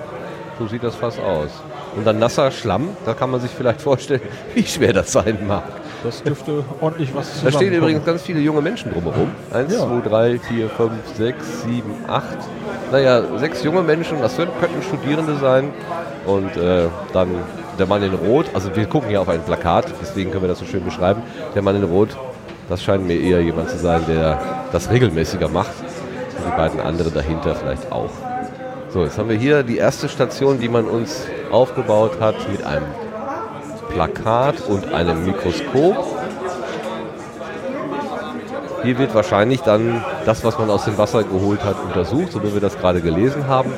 so 0.57 0.67
sieht 0.67 0.83
das 0.83 0.95
fast 0.95 1.19
aus. 1.19 1.49
Und 1.95 2.05
dann 2.05 2.19
nasser 2.19 2.51
Schlamm, 2.51 2.89
da 3.05 3.13
kann 3.13 3.29
man 3.31 3.39
sich 3.39 3.51
vielleicht 3.51 3.81
vorstellen, 3.89 4.21
wie 4.55 4.63
schwer 4.63 4.93
das 4.93 5.11
sein 5.11 5.37
mag. 5.47 5.63
das 6.03 6.23
dürfte 6.23 6.63
ordentlich 6.81 7.13
was 7.13 7.27
Da 7.27 7.33
zusammenkommen. 7.33 7.63
stehen 7.67 7.73
übrigens 7.77 8.05
ganz 8.05 8.21
viele 8.23 8.39
junge 8.39 8.61
Menschen 8.61 8.91
drumherum. 8.91 9.29
Eins, 9.53 9.73
Ja. 9.73 9.79
zwei, 9.87 10.09
drei, 10.09 10.39
vier, 10.39 10.69
fünf, 10.69 10.91
sechs, 11.15 11.61
sieben, 11.63 11.93
acht. 12.07 12.37
Naja, 12.91 13.21
sechs 13.37 13.63
junge 13.63 13.81
Menschen, 13.81 14.19
das 14.21 14.35
könnten 14.35 14.81
Studierende 14.81 15.35
sein. 15.35 15.71
Und 16.25 16.57
äh, 16.57 16.87
dann 17.13 17.29
der 17.77 17.85
Mann 17.85 18.03
in 18.03 18.13
Rot, 18.13 18.47
also 18.53 18.75
wir 18.75 18.85
gucken 18.85 19.09
hier 19.09 19.21
auf 19.21 19.29
ein 19.29 19.41
Plakat, 19.41 19.85
deswegen 20.01 20.31
können 20.31 20.43
wir 20.43 20.49
das 20.49 20.59
so 20.59 20.65
schön 20.65 20.83
beschreiben. 20.83 21.21
Der 21.55 21.61
Mann 21.61 21.75
in 21.75 21.83
Rot, 21.83 22.09
das 22.67 22.83
scheint 22.83 23.05
mir 23.07 23.19
eher 23.19 23.41
jemand 23.41 23.69
zu 23.69 23.77
sein, 23.77 24.01
der 24.07 24.39
das 24.71 24.89
regelmäßiger 24.91 25.47
macht. 25.47 25.71
Und 26.37 26.45
die 26.45 26.57
beiden 26.57 26.79
anderen 26.79 27.13
dahinter 27.13 27.55
vielleicht 27.55 27.91
auch. 27.91 28.11
So, 28.89 29.03
jetzt 29.03 29.17
haben 29.17 29.29
wir 29.29 29.37
hier 29.37 29.63
die 29.63 29.77
erste 29.77 30.09
Station, 30.09 30.59
die 30.59 30.67
man 30.67 30.85
uns 30.85 31.25
aufgebaut 31.51 32.19
hat 32.19 32.35
mit 32.51 32.63
einem 32.65 32.85
Plakat 33.89 34.61
und 34.67 34.93
einem 34.93 35.25
Mikroskop. 35.25 36.18
Hier 38.83 38.97
wird 38.97 39.13
wahrscheinlich 39.13 39.61
dann 39.61 40.03
das, 40.25 40.43
was 40.43 40.57
man 40.57 40.69
aus 40.69 40.85
dem 40.85 40.97
Wasser 40.97 41.23
geholt 41.23 41.63
hat, 41.63 41.75
untersucht, 41.83 42.31
so 42.31 42.41
wie 42.43 42.53
wir 42.53 42.61
das 42.61 42.77
gerade 42.77 43.01
gelesen 43.01 43.47
haben. 43.47 43.71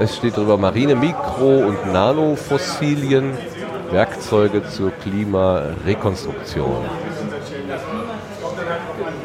Es 0.00 0.16
steht 0.16 0.36
darüber 0.36 0.56
Marine, 0.56 0.94
Mikro- 0.94 1.66
und 1.66 1.92
Nanofossilien, 1.92 3.32
Werkzeuge 3.90 4.62
zur 4.68 4.92
Klimarekonstruktion. 4.92 6.84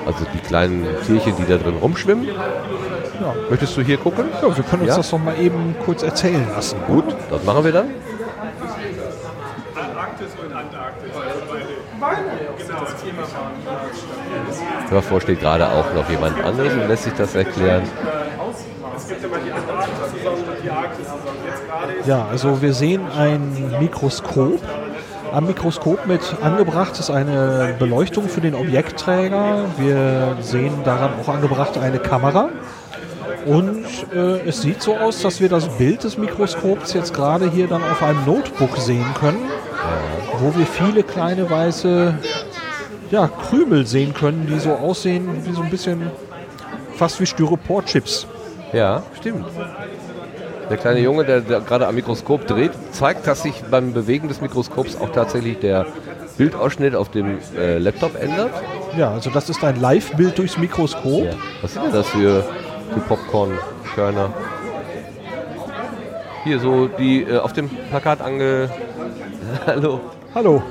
Also 0.05 0.25
die 0.33 0.39
kleinen 0.39 0.87
Tierchen, 1.05 1.35
die 1.37 1.45
da 1.45 1.57
drin 1.57 1.75
rumschwimmen. 1.81 2.27
Ja. 2.27 3.33
Möchtest 3.49 3.77
du 3.77 3.81
hier 3.81 3.97
gucken? 3.97 4.25
Ja, 4.41 4.55
wir 4.55 4.63
können 4.63 4.81
uns 4.81 4.89
Ja? 4.91 4.97
das 4.97 5.09
doch 5.11 5.19
mal 5.19 5.37
eben 5.39 5.75
kurz 5.85 6.03
erzählen 6.03 6.47
lassen. 6.53 6.77
Gut, 6.87 7.05
das 7.29 7.43
machen 7.43 7.63
wir 7.63 7.71
dann. 7.71 7.89
Davor 14.93 15.21
steht 15.21 15.39
gerade 15.39 15.67
auch 15.67 15.91
noch 15.95 16.07
jemand 16.07 16.43
anderes 16.43 16.71
und 16.73 16.87
lässt 16.87 17.03
sich 17.03 17.13
das 17.13 17.33
erklären. 17.33 17.81
Ja, 22.05 22.27
also 22.29 22.61
wir 22.61 22.73
sehen 22.73 23.01
ein 23.17 23.73
Mikroskop. 23.79 24.61
Am 25.31 25.47
Mikroskop 25.47 26.05
mit 26.05 26.21
angebracht 26.43 26.99
ist 26.99 27.09
eine 27.09 27.75
Beleuchtung 27.79 28.29
für 28.29 28.41
den 28.41 28.53
Objektträger. 28.53 29.65
Wir 29.77 30.37
sehen 30.41 30.73
daran 30.85 31.13
auch 31.19 31.27
angebracht 31.27 31.75
eine 31.79 31.97
Kamera. 31.97 32.49
Und 33.47 33.85
äh, 34.13 34.47
es 34.47 34.61
sieht 34.61 34.83
so 34.83 34.95
aus, 34.95 35.23
dass 35.23 35.41
wir 35.41 35.49
das 35.49 35.67
Bild 35.69 36.03
des 36.03 36.19
Mikroskops 36.19 36.93
jetzt 36.93 37.15
gerade 37.15 37.49
hier 37.49 37.67
dann 37.67 37.81
auf 37.83 38.03
einem 38.03 38.23
Notebook 38.25 38.77
sehen 38.77 39.07
können, 39.19 39.49
wo 40.37 40.55
wir 40.55 40.67
viele 40.67 41.01
kleine 41.03 41.49
weiße 41.49 42.13
ja, 43.11 43.27
Krümel 43.27 43.85
sehen 43.85 44.13
können, 44.13 44.47
die 44.47 44.59
so 44.59 44.71
aussehen 44.71 45.45
wie 45.45 45.53
so 45.53 45.61
ein 45.61 45.69
bisschen 45.69 46.11
fast 46.95 47.19
wie 47.19 47.25
Styropor-Chips. 47.25 48.27
Ja, 48.71 49.03
stimmt. 49.19 49.45
Der 50.69 50.77
kleine 50.77 50.99
Junge, 50.99 51.25
der, 51.25 51.41
der 51.41 51.59
gerade 51.61 51.87
am 51.87 51.95
Mikroskop 51.95 52.47
dreht, 52.47 52.71
zeigt, 52.91 53.27
dass 53.27 53.43
sich 53.43 53.63
beim 53.69 53.93
Bewegen 53.93 54.27
des 54.27 54.41
Mikroskops 54.41 54.95
auch 54.95 55.11
tatsächlich 55.11 55.59
der 55.59 55.85
Bildausschnitt 56.37 56.95
auf 56.95 57.09
dem 57.09 57.37
äh, 57.57 57.77
Laptop 57.77 58.19
ändert. 58.19 58.51
Ja, 58.97 59.11
also 59.11 59.29
das 59.29 59.49
ist 59.49 59.63
ein 59.63 59.79
Live-Bild 59.79 60.37
durchs 60.37 60.57
Mikroskop. 60.57 61.25
Ja. 61.25 61.31
Was 61.61 61.73
sind 61.73 61.85
denn 61.85 61.93
das 61.93 62.09
für, 62.09 62.43
für 62.93 62.99
Popcorn-Körner? 63.01 64.33
Hier 66.43 66.59
so 66.59 66.87
die 66.87 67.23
äh, 67.23 67.37
auf 67.37 67.53
dem 67.53 67.69
Plakat 67.69 68.21
ange... 68.21 68.69
Hallo. 69.67 69.99
Hallo. 70.33 70.63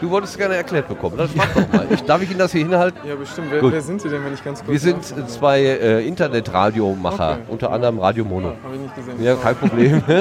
Du 0.00 0.10
wolltest 0.10 0.36
gerne 0.36 0.56
erklärt 0.56 0.88
bekommen. 0.88 1.16
Das 1.16 1.30
mach 1.34 1.48
doch 1.54 1.72
mal. 1.72 1.86
Ich, 1.90 2.02
darf 2.02 2.20
ich 2.22 2.30
Ihnen 2.30 2.38
das 2.38 2.52
hier 2.52 2.62
hinhalten? 2.62 2.98
Ja, 3.08 3.14
bestimmt. 3.14 3.48
Wer, 3.50 3.62
wer 3.72 3.80
sind 3.80 4.02
Sie 4.02 4.08
denn, 4.08 4.24
wenn 4.24 4.34
ich 4.34 4.44
ganz 4.44 4.60
kurz 4.60 4.70
Wir 4.70 4.78
sind 4.78 4.98
äh, 5.16 5.26
zwei 5.26 5.60
äh, 5.62 6.06
Internetradiomacher, 6.06 7.32
Okay. 7.32 7.40
unter 7.48 7.72
anderem 7.72 7.98
Radio 7.98 8.24
Mono. 8.24 8.52
Habe 8.62 8.74
ich 8.74 8.80
nicht 8.80 8.96
gesehen. 8.96 9.22
Ja, 9.22 9.34
kein 9.36 9.56
Problem. 9.56 10.02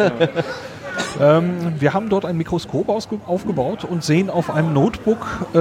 Ähm, 1.19 1.73
wir 1.79 1.93
haben 1.93 2.09
dort 2.09 2.25
ein 2.25 2.38
Mikroskop 2.38 2.88
aufgebaut 2.89 3.83
und 3.85 4.03
sehen 4.03 4.29
auf 4.29 4.49
einem 4.49 4.73
Notebook 4.73 5.25
äh, 5.53 5.57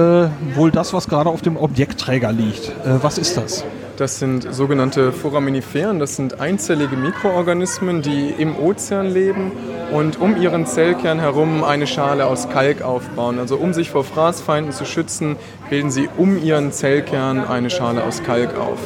wohl 0.55 0.71
das, 0.71 0.93
was 0.93 1.07
gerade 1.07 1.29
auf 1.29 1.41
dem 1.41 1.57
Objektträger 1.57 2.31
liegt. 2.31 2.69
Äh, 2.69 3.01
was 3.01 3.17
ist 3.17 3.37
das? 3.37 3.63
Das 3.97 4.19
sind 4.19 4.53
sogenannte 4.53 5.13
Foraminiferen. 5.13 5.99
Das 5.99 6.17
sind 6.17 6.41
einzellige 6.41 6.97
Mikroorganismen, 6.97 8.01
die 8.01 8.29
im 8.29 8.57
Ozean 8.57 9.09
leben 9.09 9.53
und 9.93 10.19
um 10.19 10.35
ihren 10.35 10.65
Zellkern 10.65 11.19
herum 11.19 11.63
eine 11.63 11.87
Schale 11.87 12.25
aus 12.25 12.49
Kalk 12.49 12.81
aufbauen. 12.81 13.39
Also 13.39 13.55
um 13.55 13.73
sich 13.73 13.91
vor 13.91 14.03
Fraßfeinden 14.03 14.73
zu 14.73 14.83
schützen, 14.83 15.37
bilden 15.69 15.91
sie 15.91 16.09
um 16.17 16.37
ihren 16.43 16.73
Zellkern 16.73 17.45
eine 17.45 17.69
Schale 17.69 18.03
aus 18.03 18.21
Kalk 18.21 18.57
auf. 18.57 18.79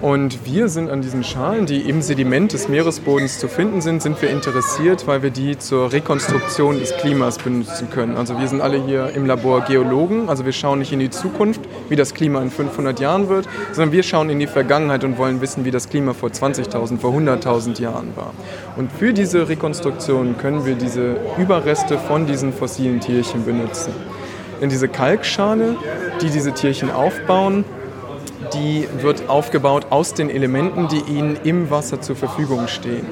Und 0.00 0.46
wir 0.46 0.68
sind 0.68 0.90
an 0.90 1.02
diesen 1.02 1.24
Schalen, 1.24 1.66
die 1.66 1.80
im 1.80 2.02
Sediment 2.02 2.52
des 2.52 2.68
Meeresbodens 2.68 3.40
zu 3.40 3.48
finden 3.48 3.80
sind, 3.80 4.00
sind 4.00 4.22
wir 4.22 4.30
interessiert, 4.30 5.08
weil 5.08 5.24
wir 5.24 5.30
die 5.30 5.58
zur 5.58 5.92
Rekonstruktion 5.92 6.78
des 6.78 6.96
Klimas 6.96 7.38
benutzen 7.38 7.90
können. 7.90 8.16
Also 8.16 8.38
wir 8.38 8.46
sind 8.46 8.60
alle 8.60 8.80
hier 8.80 9.10
im 9.16 9.26
Labor 9.26 9.62
Geologen, 9.62 10.28
also 10.28 10.44
wir 10.44 10.52
schauen 10.52 10.78
nicht 10.78 10.92
in 10.92 11.00
die 11.00 11.10
Zukunft, 11.10 11.62
wie 11.88 11.96
das 11.96 12.14
Klima 12.14 12.40
in 12.40 12.50
500 12.50 13.00
Jahren 13.00 13.28
wird, 13.28 13.48
sondern 13.72 13.90
wir 13.90 14.04
schauen 14.04 14.30
in 14.30 14.38
die 14.38 14.46
Vergangenheit 14.46 15.02
und 15.02 15.18
wollen 15.18 15.40
wissen, 15.40 15.64
wie 15.64 15.72
das 15.72 15.88
Klima 15.88 16.14
vor 16.14 16.28
20.000, 16.28 16.98
vor 16.98 17.12
100.000 17.12 17.80
Jahren 17.82 18.14
war. 18.14 18.32
Und 18.76 18.92
für 18.92 19.12
diese 19.12 19.48
Rekonstruktion 19.48 20.38
können 20.38 20.64
wir 20.64 20.76
diese 20.76 21.16
Überreste 21.38 21.98
von 21.98 22.24
diesen 22.24 22.52
fossilen 22.52 23.00
Tierchen 23.00 23.44
benutzen. 23.44 23.92
Denn 24.60 24.68
diese 24.68 24.86
Kalkschale, 24.86 25.76
die 26.20 26.30
diese 26.30 26.52
Tierchen 26.52 26.90
aufbauen, 26.90 27.64
die 28.54 28.88
wird 29.00 29.28
aufgebaut 29.28 29.86
aus 29.90 30.14
den 30.14 30.30
Elementen, 30.30 30.88
die 30.88 31.00
ihnen 31.12 31.38
im 31.44 31.70
Wasser 31.70 32.00
zur 32.00 32.16
Verfügung 32.16 32.68
stehen. 32.68 33.06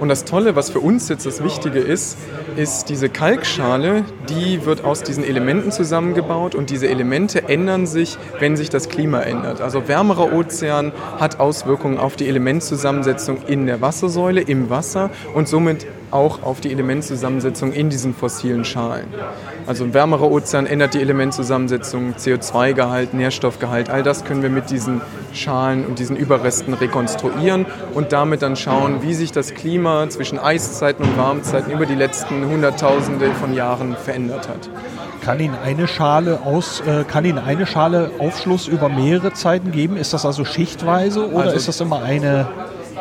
Und 0.00 0.08
das 0.08 0.24
Tolle, 0.24 0.54
was 0.54 0.70
für 0.70 0.78
uns 0.78 1.08
jetzt 1.08 1.26
das 1.26 1.42
Wichtige 1.42 1.80
ist, 1.80 2.16
ist 2.56 2.88
diese 2.88 3.08
Kalkschale, 3.08 4.04
die 4.28 4.64
wird 4.64 4.84
aus 4.84 5.02
diesen 5.02 5.24
Elementen 5.24 5.72
zusammengebaut 5.72 6.54
und 6.54 6.70
diese 6.70 6.88
Elemente 6.88 7.48
ändern 7.48 7.86
sich, 7.86 8.16
wenn 8.38 8.56
sich 8.56 8.70
das 8.70 8.88
Klima 8.88 9.20
ändert. 9.20 9.60
Also 9.60 9.88
wärmerer 9.88 10.32
Ozean 10.32 10.92
hat 11.18 11.40
Auswirkungen 11.40 11.98
auf 11.98 12.14
die 12.14 12.28
Elementzusammensetzung 12.28 13.38
in 13.48 13.66
der 13.66 13.80
Wassersäule, 13.80 14.40
im 14.40 14.70
Wasser 14.70 15.10
und 15.34 15.48
somit 15.48 15.86
auch 16.10 16.42
auf 16.42 16.60
die 16.60 16.70
Elementzusammensetzung 16.72 17.72
in 17.72 17.90
diesen 17.90 18.14
fossilen 18.14 18.64
Schalen. 18.64 19.06
Also 19.66 19.84
ein 19.84 19.94
wärmerer 19.94 20.30
Ozean 20.30 20.66
ändert 20.66 20.94
die 20.94 21.00
Elementzusammensetzung, 21.00 22.14
CO2-Gehalt, 22.14 23.14
Nährstoffgehalt, 23.14 23.90
all 23.90 24.02
das 24.02 24.24
können 24.24 24.42
wir 24.42 24.50
mit 24.50 24.70
diesen 24.70 25.00
Schalen 25.32 25.84
und 25.86 25.98
diesen 25.98 26.16
Überresten 26.16 26.74
rekonstruieren 26.74 27.66
und 27.94 28.12
damit 28.12 28.42
dann 28.42 28.56
schauen, 28.56 29.02
wie 29.02 29.14
sich 29.14 29.32
das 29.32 29.54
Klima 29.54 30.08
zwischen 30.08 30.38
Eiszeiten 30.38 31.02
und 31.04 31.16
Warmzeiten 31.18 31.72
über 31.72 31.86
die 31.86 31.94
letzten 31.94 32.46
Hunderttausende 32.48 33.30
von 33.32 33.54
Jahren 33.54 33.96
verändert 33.96 34.48
hat. 34.48 34.70
Kann 35.24 35.40
Ihnen 35.40 35.56
eine 35.62 35.86
Schale 35.88 36.40
aus, 36.44 36.80
äh, 36.86 37.04
kann 37.04 37.24
Ihnen 37.24 37.38
eine 37.38 37.66
Schale 37.66 38.10
Aufschluss 38.18 38.66
über 38.68 38.88
mehrere 38.88 39.32
Zeiten 39.34 39.72
geben? 39.72 39.96
Ist 39.96 40.14
das 40.14 40.24
also 40.24 40.44
schichtweise 40.44 41.28
oder 41.30 41.44
Also- 41.46 41.56
ist 41.56 41.68
das 41.68 41.80
immer 41.80 42.02
eine, 42.02 42.48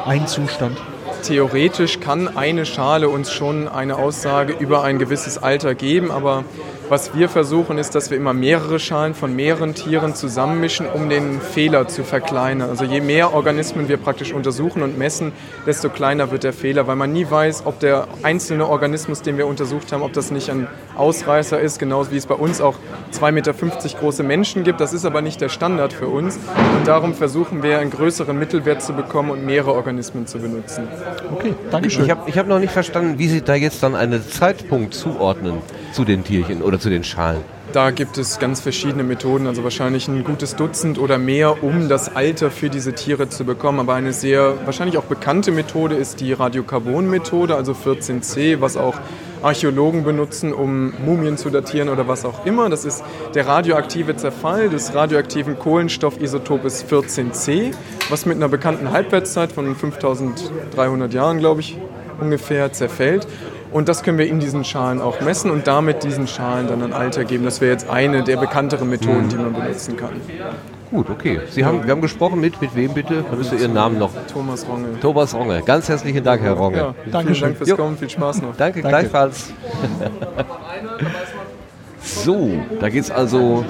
ein 0.06 0.28
Zustand? 0.28 0.78
Theoretisch 1.24 2.00
kann 2.00 2.38
eine 2.38 2.66
Schale 2.66 3.10
uns 3.10 3.32
schon 3.32 3.68
eine 3.68 3.98
Aussage 3.98 4.54
über 4.54 4.84
ein 4.84 4.98
gewisses 5.00 5.38
Alter 5.38 5.76
geben, 5.76 6.12
aber 6.12 6.44
was 6.90 7.14
wir 7.16 7.30
versuchen 7.30 7.78
ist, 7.78 7.96
dass 7.96 8.10
wir 8.10 8.18
immer 8.18 8.34
mehrere 8.34 8.80
Schalen 8.80 9.14
von 9.14 9.36
mehreren 9.36 9.74
Tieren 9.74 10.16
zusammenmischen, 10.16 10.88
um 10.88 11.10
den 11.10 11.42
Fehler 11.42 11.88
zu 11.88 12.04
verkleinern. 12.04 12.70
Also 12.70 12.86
je 12.86 13.02
mehr 13.02 13.34
Organismen 13.34 13.90
wir 13.90 13.98
praktisch 13.98 14.32
untersuchen 14.34 14.84
und 14.84 14.98
messen, 14.98 15.32
desto 15.66 15.90
kleiner 15.90 16.32
wird 16.32 16.44
der 16.44 16.54
Fehler, 16.54 16.88
weil 16.88 16.96
man 16.96 17.12
nie 17.12 17.30
weiß, 17.30 17.64
ob 17.66 17.80
der 17.80 18.08
einzelne 18.24 18.68
Organismus, 18.68 19.22
den 19.22 19.38
wir 19.38 19.48
untersucht 19.48 19.92
haben, 19.92 20.02
ob 20.02 20.14
das 20.14 20.32
nicht 20.32 20.50
ein 20.50 20.68
Ausreißer 20.96 21.60
ist, 21.60 21.80
genauso 21.80 22.12
wie 22.12 22.18
es 22.18 22.26
bei 22.26 22.36
uns 22.36 22.62
auch 22.62 22.76
2,50 23.14 23.32
Meter 23.32 23.54
große 24.00 24.24
Menschen 24.24 24.64
gibt. 24.64 24.80
Das 24.80 24.94
ist 24.94 25.06
aber 25.06 25.22
nicht 25.22 25.42
der 25.42 25.50
Standard 25.50 25.94
für 25.94 26.08
uns 26.08 26.38
und 26.78 26.88
darum 26.88 27.14
versuchen 27.14 27.64
wir 27.64 27.80
einen 27.80 27.92
größeren 27.92 28.38
Mittelwert 28.38 28.82
zu 28.82 28.94
bekommen 28.94 29.32
und 29.32 29.46
mehrere 29.46 29.74
Organismen 29.74 30.28
zu 30.28 30.40
benutzen. 30.40 30.88
Okay, 31.34 31.54
Dankeschön. 31.72 32.06
Ich 32.06 32.12
habe 32.12 32.30
ich 32.30 32.38
hab 32.38 32.48
noch 32.48 32.60
nicht 32.60 32.72
verstanden, 32.72 33.20
wie 33.20 33.28
Sie 33.28 33.42
da 33.42 33.56
jetzt 33.56 33.84
dann 33.84 33.96
einen 33.96 34.28
Zeitpunkt 34.28 34.94
zuordnen 34.94 35.62
zu 35.98 36.06
den 36.06 36.24
Tierchen 36.24 36.62
oder 36.62 36.80
zu 36.80 36.92
den 36.92 37.04
Schalen. 37.04 37.42
Da 37.74 37.90
gibt 37.90 38.20
es 38.20 38.38
ganz 38.38 38.62
verschiedene 38.62 39.02
Methoden, 39.04 39.48
also 39.48 39.64
wahrscheinlich 39.64 40.08
ein 40.08 40.24
gutes 40.24 40.56
Dutzend 40.56 41.00
oder 41.00 41.18
mehr, 41.18 41.64
um 41.64 41.90
das 41.90 42.16
Alter 42.16 42.52
für 42.52 42.70
diese 42.70 42.94
Tiere 42.94 43.30
zu 43.30 43.46
bekommen. 43.46 43.80
Aber 43.80 43.96
eine 43.96 44.14
sehr 44.14 44.54
wahrscheinlich 44.66 45.00
auch 45.00 45.06
bekannte 45.06 45.52
Methode 45.52 45.96
ist 45.96 46.20
die 46.20 46.34
Radiokarbon-Methode, 46.34 47.56
also 47.56 47.72
14C, 47.72 48.62
was 48.62 48.78
auch 48.78 48.94
Archäologen 49.42 50.04
benutzen, 50.04 50.54
um 50.54 50.94
Mumien 51.04 51.36
zu 51.36 51.50
datieren 51.50 51.90
oder 51.90 52.08
was 52.08 52.26
auch 52.26 52.46
immer. 52.46 52.70
Das 52.70 52.86
ist 52.86 53.04
der 53.34 53.48
radioaktive 53.48 54.16
Zerfall 54.16 54.70
des 54.70 54.94
radioaktiven 54.94 55.58
Kohlenstoffisotopes 55.58 56.86
14C, 56.86 57.74
was 58.10 58.28
mit 58.28 58.38
einer 58.38 58.50
bekannten 58.50 58.92
Halbwertszeit 58.92 59.52
von 59.52 59.76
5300 59.76 61.12
Jahren, 61.12 61.40
glaube 61.40 61.62
ich, 61.62 61.76
ungefähr 62.22 62.72
zerfällt. 62.72 63.28
Und 63.72 63.90
das 63.90 64.04
können 64.04 64.18
wir 64.18 64.28
in 64.28 64.40
diesen 64.40 64.64
Schalen 64.64 65.02
auch 65.02 65.22
messen 65.22 65.52
und 65.52 65.68
damit 65.68 66.04
diesen 66.04 66.28
Schalen 66.28 66.68
dann 66.68 66.82
ein 66.82 66.94
Alter 66.94 67.26
geben. 67.26 67.44
Das 67.46 67.62
wäre 67.62 67.72
jetzt 67.72 67.90
eine 67.90 68.24
der 68.24 68.38
bekannteren 68.38 68.90
Methoden, 68.90 69.30
die 69.30 69.36
man 69.36 69.54
benutzen 69.54 69.98
kann. 69.98 70.22
Gut, 70.90 71.10
okay. 71.10 71.42
Sie 71.50 71.66
haben, 71.66 71.84
wir 71.84 71.92
haben 71.92 72.02
gesprochen 72.02 72.40
mit, 72.40 72.62
mit 72.62 72.74
wem 72.76 72.94
bitte? 72.94 73.26
Da 73.30 73.36
müsst 73.36 73.52
ihr 73.52 73.60
Ihren 73.60 73.74
Namen 73.74 74.00
noch. 74.00 74.12
Thomas 74.32 74.66
Rongel. 74.68 74.98
Thomas 75.02 75.36
Ronge. 75.36 75.62
Ganz 75.66 75.90
herzlichen 75.90 76.24
Dank, 76.24 76.42
Herr 76.42 76.54
Ronge. 76.54 76.78
Ja, 76.78 76.96
Dankeschön. 77.12 77.36
vielen 77.36 77.42
Dank 77.42 77.58
fürs 77.58 77.70
Jo. 77.70 77.76
Kommen, 77.76 77.98
viel 77.98 78.10
Spaß 78.10 78.42
noch. 78.42 78.56
Danke, 78.56 78.82
gleichfalls. 78.82 79.52
so, 82.02 82.52
da 82.80 82.88
geht 82.88 83.04
es 83.04 83.12
also 83.12 83.66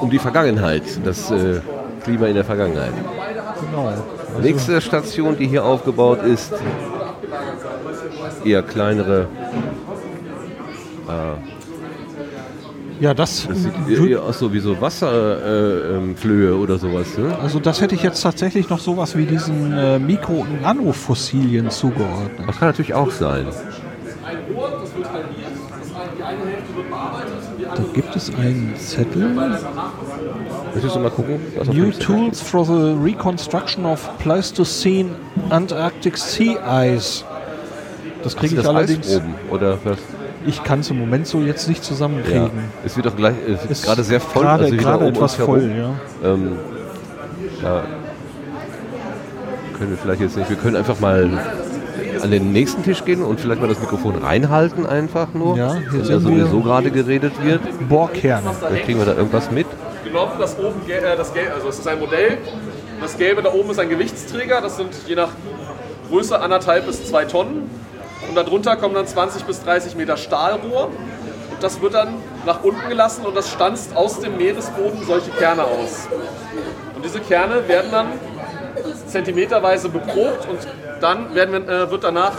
um 0.00 0.10
die 0.10 0.18
Vergangenheit, 0.18 0.82
das 1.04 1.30
äh, 1.30 1.60
Klima 2.02 2.26
in 2.26 2.34
der 2.34 2.44
Vergangenheit. 2.44 2.92
Genau. 3.70 3.92
Nächste 4.42 4.80
Station, 4.80 5.36
die 5.36 5.46
hier 5.46 5.64
aufgebaut 5.64 6.24
ist, 6.24 6.52
eher 8.44 8.62
kleinere. 8.62 9.26
Äh, 11.08 11.54
Ja, 13.00 13.12
das, 13.12 13.46
Das 13.48 13.98
eher 13.98 14.22
aus 14.22 14.38
so 14.38 14.52
wie 14.52 14.60
so 14.60 14.80
Wasserflöhe 14.80 16.48
äh, 16.48 16.54
ähm, 16.54 16.60
oder 16.60 16.78
sowas. 16.78 17.18
Ne? 17.18 17.36
also 17.42 17.58
das 17.58 17.80
hätte 17.80 17.96
ich 17.96 18.02
jetzt 18.02 18.22
tatsächlich 18.22 18.70
noch 18.70 18.78
sowas 18.78 19.16
wie 19.16 19.26
diesen 19.26 19.72
äh, 19.72 19.98
Mikro- 19.98 20.42
und 20.42 20.62
Nanofossilien 20.62 21.70
zugeordnet. 21.70 22.46
Das 22.46 22.58
kann 22.58 22.68
natürlich 22.68 22.94
auch 22.94 23.10
sein. 23.10 23.46
Da 27.76 27.82
gibt 27.92 28.14
es 28.14 28.34
einen 28.36 28.74
Zettel. 28.76 29.28
Möchtest 30.72 30.96
du 30.96 31.00
mal 31.00 31.10
gucken? 31.10 31.40
New 31.72 31.90
Tools 31.90 32.40
for 32.40 32.64
the 32.64 32.94
Reconstruction 33.02 33.84
of 33.84 34.08
Pleistocene 34.18 35.10
Antarctic 35.50 36.16
Sea 36.16 36.56
Ice. 36.94 37.24
Das 38.24 38.36
kriege 38.36 38.54
ich 38.56 38.60
das 38.60 38.66
allerdings. 38.66 39.06
Eisproben 39.06 39.34
oder 39.50 39.78
was? 39.84 39.98
Ich 40.46 40.62
kann 40.62 40.80
es 40.80 40.90
im 40.90 40.98
Moment 40.98 41.26
so 41.26 41.40
jetzt 41.40 41.68
nicht 41.68 41.82
Ja. 41.82 41.88
zusammenkriegen. 41.88 42.50
Es 42.84 42.96
wird 42.96 43.06
auch 43.06 43.16
gleich, 43.16 43.34
es 43.46 43.62
ist 43.64 43.70
Ist 43.70 43.84
gerade 43.86 44.02
sehr 44.02 44.20
voll. 44.20 44.42
Gerade, 44.42 44.64
also 44.64 44.74
wieder 44.74 44.82
gerade 44.82 45.06
etwas 45.08 45.34
voll, 45.36 45.62
ja. 45.78 45.94
Ähm, 46.28 46.58
da 47.62 47.84
können 49.78 49.90
wir 49.90 49.98
vielleicht 49.98 50.20
jetzt 50.20 50.36
nicht. 50.36 50.48
Wir 50.50 50.56
können 50.56 50.76
einfach 50.76 51.00
mal 51.00 51.30
an 52.22 52.30
den 52.30 52.52
nächsten 52.52 52.82
Tisch 52.82 53.04
gehen 53.04 53.22
und 53.22 53.40
vielleicht 53.40 53.60
mal 53.60 53.68
das 53.68 53.80
Mikrofon 53.80 54.16
reinhalten 54.16 54.86
einfach 54.86 55.28
nur. 55.34 55.56
Ja, 55.56 55.74
hier 55.74 55.92
wenn 55.92 55.98
da 56.00 56.04
sehen 56.06 56.36
wir- 56.36 56.44
sowieso 56.46 56.60
gerade 56.60 56.90
geredet 56.90 57.32
wird. 57.42 57.60
Bohrkerne. 57.88 58.50
Vielleicht 58.66 58.84
kriegen 58.84 58.98
wir 58.98 59.06
da 59.06 59.14
irgendwas 59.14 59.50
mit. 59.50 59.66
genommen, 60.04 60.32
das 60.38 60.56
oben, 60.58 60.80
äh, 60.88 61.16
das 61.16 61.32
Gelbe, 61.32 61.54
also 61.54 61.68
es 61.68 61.78
ist 61.78 61.88
ein 61.88 61.98
Modell. 61.98 62.38
Das 63.00 63.16
Gelbe 63.16 63.42
da 63.42 63.52
oben 63.52 63.70
ist 63.70 63.78
ein 63.80 63.88
Gewichtsträger, 63.88 64.60
das 64.60 64.76
sind 64.76 64.90
je 65.08 65.14
nach 65.16 65.30
Größe 66.10 66.38
anderthalb 66.40 66.86
bis 66.86 67.04
zwei 67.08 67.24
Tonnen. 67.24 67.62
Und 68.28 68.34
darunter 68.34 68.76
kommen 68.76 68.94
dann 68.94 69.06
20 69.06 69.44
bis 69.44 69.62
30 69.62 69.96
Meter 69.96 70.16
Stahlrohr. 70.16 70.86
Und 70.86 71.62
das 71.62 71.80
wird 71.80 71.94
dann 71.94 72.14
nach 72.46 72.62
unten 72.62 72.88
gelassen 72.88 73.24
und 73.24 73.36
das 73.36 73.50
stanzt 73.50 73.96
aus 73.96 74.20
dem 74.20 74.36
Meeresboden 74.36 75.04
solche 75.06 75.30
Kerne 75.30 75.64
aus. 75.64 76.08
Und 76.94 77.04
diese 77.04 77.20
Kerne 77.20 77.66
werden 77.68 77.90
dann 77.90 78.06
zentimeterweise 79.06 79.88
beprobt 79.88 80.48
und 80.48 80.58
dann 81.00 81.34
werden, 81.34 81.68
äh, 81.68 81.90
wird 81.90 82.04
danach 82.04 82.34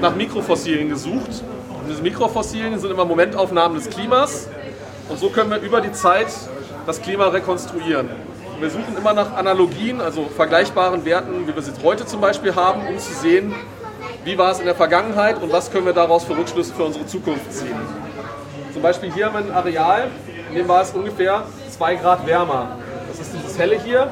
nach 0.00 0.14
Mikrofossilien 0.14 0.88
gesucht. 0.88 1.42
Und 1.68 1.88
diese 1.88 2.02
Mikrofossilien 2.02 2.78
sind 2.78 2.90
immer 2.90 3.04
Momentaufnahmen 3.04 3.76
des 3.76 3.90
Klimas. 3.90 4.48
Und 5.08 5.18
so 5.18 5.28
können 5.28 5.50
wir 5.50 5.58
über 5.58 5.80
die 5.80 5.92
Zeit 5.92 6.28
das 6.86 7.02
Klima 7.02 7.28
rekonstruieren. 7.28 8.08
Wir 8.60 8.70
suchen 8.70 8.96
immer 8.96 9.12
nach 9.14 9.36
Analogien, 9.36 10.00
also 10.00 10.28
vergleichbaren 10.36 11.04
Werten, 11.04 11.46
wie 11.46 11.54
wir 11.54 11.62
sie 11.62 11.72
heute 11.82 12.04
zum 12.04 12.20
Beispiel 12.20 12.54
haben, 12.54 12.86
um 12.86 12.98
zu 12.98 13.12
sehen, 13.14 13.54
wie 14.30 14.38
war 14.38 14.52
es 14.52 14.60
in 14.60 14.66
der 14.66 14.76
Vergangenheit 14.76 15.42
und 15.42 15.52
was 15.52 15.72
können 15.72 15.86
wir 15.86 15.92
daraus 15.92 16.22
für 16.22 16.36
Rückschlüsse 16.36 16.72
für 16.72 16.84
unsere 16.84 17.04
Zukunft 17.04 17.52
ziehen. 17.52 17.74
Zum 18.72 18.80
Beispiel 18.80 19.12
hier 19.12 19.26
haben 19.26 19.32
wir 19.32 19.40
ein 19.40 19.50
Areal, 19.50 20.08
in 20.50 20.54
dem 20.54 20.68
war 20.68 20.82
es 20.82 20.92
ungefähr 20.92 21.42
2 21.68 21.96
Grad 21.96 22.24
wärmer. 22.28 22.76
Das 23.08 23.18
ist 23.18 23.34
dieses 23.34 23.58
helle 23.58 23.76
hier. 23.82 24.08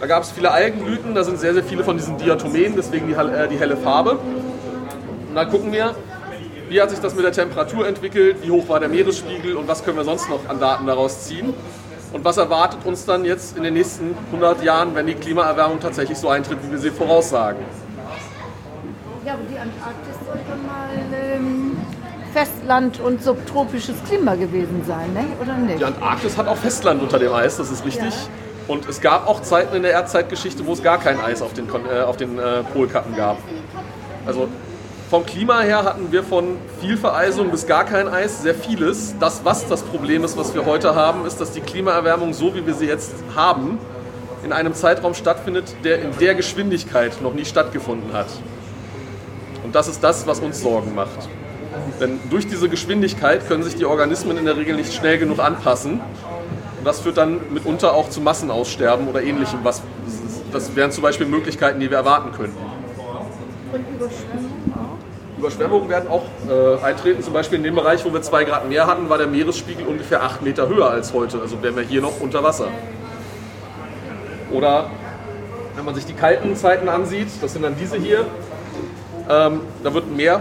Da 0.00 0.06
gab 0.06 0.22
es 0.22 0.32
viele 0.32 0.50
Algenblüten, 0.50 1.14
da 1.14 1.24
sind 1.24 1.40
sehr, 1.40 1.54
sehr 1.54 1.64
viele 1.64 1.82
von 1.82 1.96
diesen 1.96 2.18
Diatomeen, 2.18 2.74
deswegen 2.76 3.06
die, 3.06 3.14
äh, 3.14 3.48
die 3.48 3.56
helle 3.58 3.78
Farbe. 3.78 4.18
Und 4.18 5.34
dann 5.34 5.48
gucken 5.48 5.72
wir, 5.72 5.94
wie 6.68 6.82
hat 6.82 6.90
sich 6.90 6.98
das 6.98 7.14
mit 7.14 7.24
der 7.24 7.32
Temperatur 7.32 7.88
entwickelt, 7.88 8.36
wie 8.42 8.50
hoch 8.50 8.68
war 8.68 8.80
der 8.80 8.90
Meeresspiegel 8.90 9.56
und 9.56 9.66
was 9.66 9.82
können 9.82 9.96
wir 9.96 10.04
sonst 10.04 10.28
noch 10.28 10.46
an 10.46 10.60
Daten 10.60 10.86
daraus 10.86 11.24
ziehen. 11.24 11.54
Und 12.12 12.22
was 12.22 12.36
erwartet 12.36 12.80
uns 12.84 13.06
dann 13.06 13.24
jetzt 13.24 13.56
in 13.56 13.62
den 13.62 13.72
nächsten 13.72 14.14
100 14.26 14.62
Jahren, 14.62 14.94
wenn 14.94 15.06
die 15.06 15.14
Klimaerwärmung 15.14 15.80
tatsächlich 15.80 16.18
so 16.18 16.28
eintritt, 16.28 16.58
wie 16.66 16.72
wir 16.72 16.78
sie 16.78 16.90
voraussagen. 16.90 17.64
Ja, 19.26 19.32
aber 19.32 19.42
die 19.50 19.58
Antarktis 19.58 20.14
sollte 20.24 20.62
mal 20.66 20.88
ähm, 21.34 21.76
Festland 22.32 23.00
und 23.00 23.22
subtropisches 23.24 23.96
Klima 24.08 24.36
gewesen 24.36 24.82
sein, 24.86 25.12
ne? 25.14 25.24
oder 25.42 25.54
nicht? 25.56 25.80
Die 25.80 25.84
Antarktis 25.84 26.36
hat 26.38 26.46
auch 26.46 26.56
Festland 26.56 27.02
unter 27.02 27.18
dem 27.18 27.32
Eis, 27.32 27.56
das 27.56 27.70
ist 27.72 27.84
richtig. 27.84 28.14
Und 28.68 28.88
es 28.88 29.00
gab 29.00 29.26
auch 29.26 29.42
Zeiten 29.42 29.74
in 29.74 29.82
der 29.82 29.92
Erdzeitgeschichte, 29.92 30.64
wo 30.66 30.72
es 30.74 30.82
gar 30.82 30.98
kein 30.98 31.18
Eis 31.20 31.42
auf 31.42 31.52
den, 31.54 31.66
Kon- 31.66 31.86
äh, 31.86 32.02
auf 32.02 32.16
den 32.16 32.38
äh, 32.38 32.62
Polkappen 32.72 33.16
gab. 33.16 33.38
Also 34.26 34.48
vom 35.10 35.26
Klima 35.26 35.60
her 35.60 35.82
hatten 35.84 36.12
wir 36.12 36.22
von 36.22 36.56
viel 36.80 36.96
Vereisung 36.96 37.50
bis 37.50 37.66
gar 37.66 37.84
kein 37.84 38.06
Eis 38.08 38.42
sehr 38.42 38.54
vieles. 38.54 39.16
Das, 39.18 39.44
was 39.44 39.66
das 39.66 39.82
Problem 39.82 40.22
ist, 40.24 40.36
was 40.36 40.54
wir 40.54 40.66
heute 40.66 40.94
haben, 40.94 41.26
ist, 41.26 41.40
dass 41.40 41.50
die 41.52 41.60
Klimaerwärmung, 41.60 42.32
so 42.32 42.54
wie 42.54 42.64
wir 42.66 42.74
sie 42.74 42.86
jetzt 42.86 43.12
haben, 43.34 43.78
in 44.44 44.52
einem 44.52 44.74
Zeitraum 44.74 45.14
stattfindet, 45.14 45.74
der 45.82 46.00
in 46.02 46.16
der 46.20 46.34
Geschwindigkeit 46.36 47.20
noch 47.22 47.34
nie 47.34 47.44
stattgefunden 47.44 48.12
hat. 48.12 48.26
Das 49.76 49.88
ist 49.88 50.02
das, 50.02 50.26
was 50.26 50.40
uns 50.40 50.62
Sorgen 50.62 50.94
macht. 50.94 51.28
Denn 52.00 52.18
durch 52.30 52.48
diese 52.48 52.70
Geschwindigkeit 52.70 53.46
können 53.46 53.62
sich 53.62 53.76
die 53.76 53.84
Organismen 53.84 54.38
in 54.38 54.46
der 54.46 54.56
Regel 54.56 54.74
nicht 54.74 54.94
schnell 54.94 55.18
genug 55.18 55.38
anpassen. 55.38 56.00
Und 56.78 56.84
das 56.86 57.00
führt 57.00 57.18
dann 57.18 57.40
mitunter 57.52 57.92
auch 57.92 58.08
zu 58.08 58.22
Massenaussterben 58.22 59.06
oder 59.06 59.22
ähnlichem. 59.22 59.58
Was, 59.64 59.82
das 60.50 60.74
wären 60.74 60.92
zum 60.92 61.02
Beispiel 61.02 61.26
Möglichkeiten, 61.26 61.78
die 61.78 61.90
wir 61.90 61.98
erwarten 61.98 62.32
könnten. 62.32 62.56
Und 63.70 63.84
Überschwemmung 63.94 64.72
auch? 64.74 65.38
Überschwemmungen 65.38 65.88
werden 65.90 66.08
auch 66.08 66.24
äh, 66.48 66.82
eintreten. 66.82 67.22
Zum 67.22 67.34
Beispiel 67.34 67.58
in 67.58 67.64
dem 67.64 67.74
Bereich, 67.74 68.02
wo 68.06 68.14
wir 68.14 68.22
zwei 68.22 68.44
Grad 68.44 68.66
mehr 68.70 68.86
hatten, 68.86 69.10
war 69.10 69.18
der 69.18 69.26
Meeresspiegel 69.26 69.86
ungefähr 69.86 70.22
acht 70.22 70.40
Meter 70.40 70.70
höher 70.70 70.88
als 70.88 71.12
heute. 71.12 71.38
Also 71.38 71.62
wären 71.62 71.76
wir 71.76 71.82
hier 71.82 72.00
noch 72.00 72.18
unter 72.18 72.42
Wasser. 72.42 72.68
Oder 74.50 74.88
wenn 75.74 75.84
man 75.84 75.94
sich 75.94 76.06
die 76.06 76.14
kalten 76.14 76.56
Zeiten 76.56 76.88
ansieht, 76.88 77.28
das 77.42 77.52
sind 77.52 77.60
dann 77.60 77.76
diese 77.78 77.98
hier, 77.98 78.24
ähm, 79.28 79.60
da 79.82 79.94
wird 79.94 80.14
mehr 80.14 80.40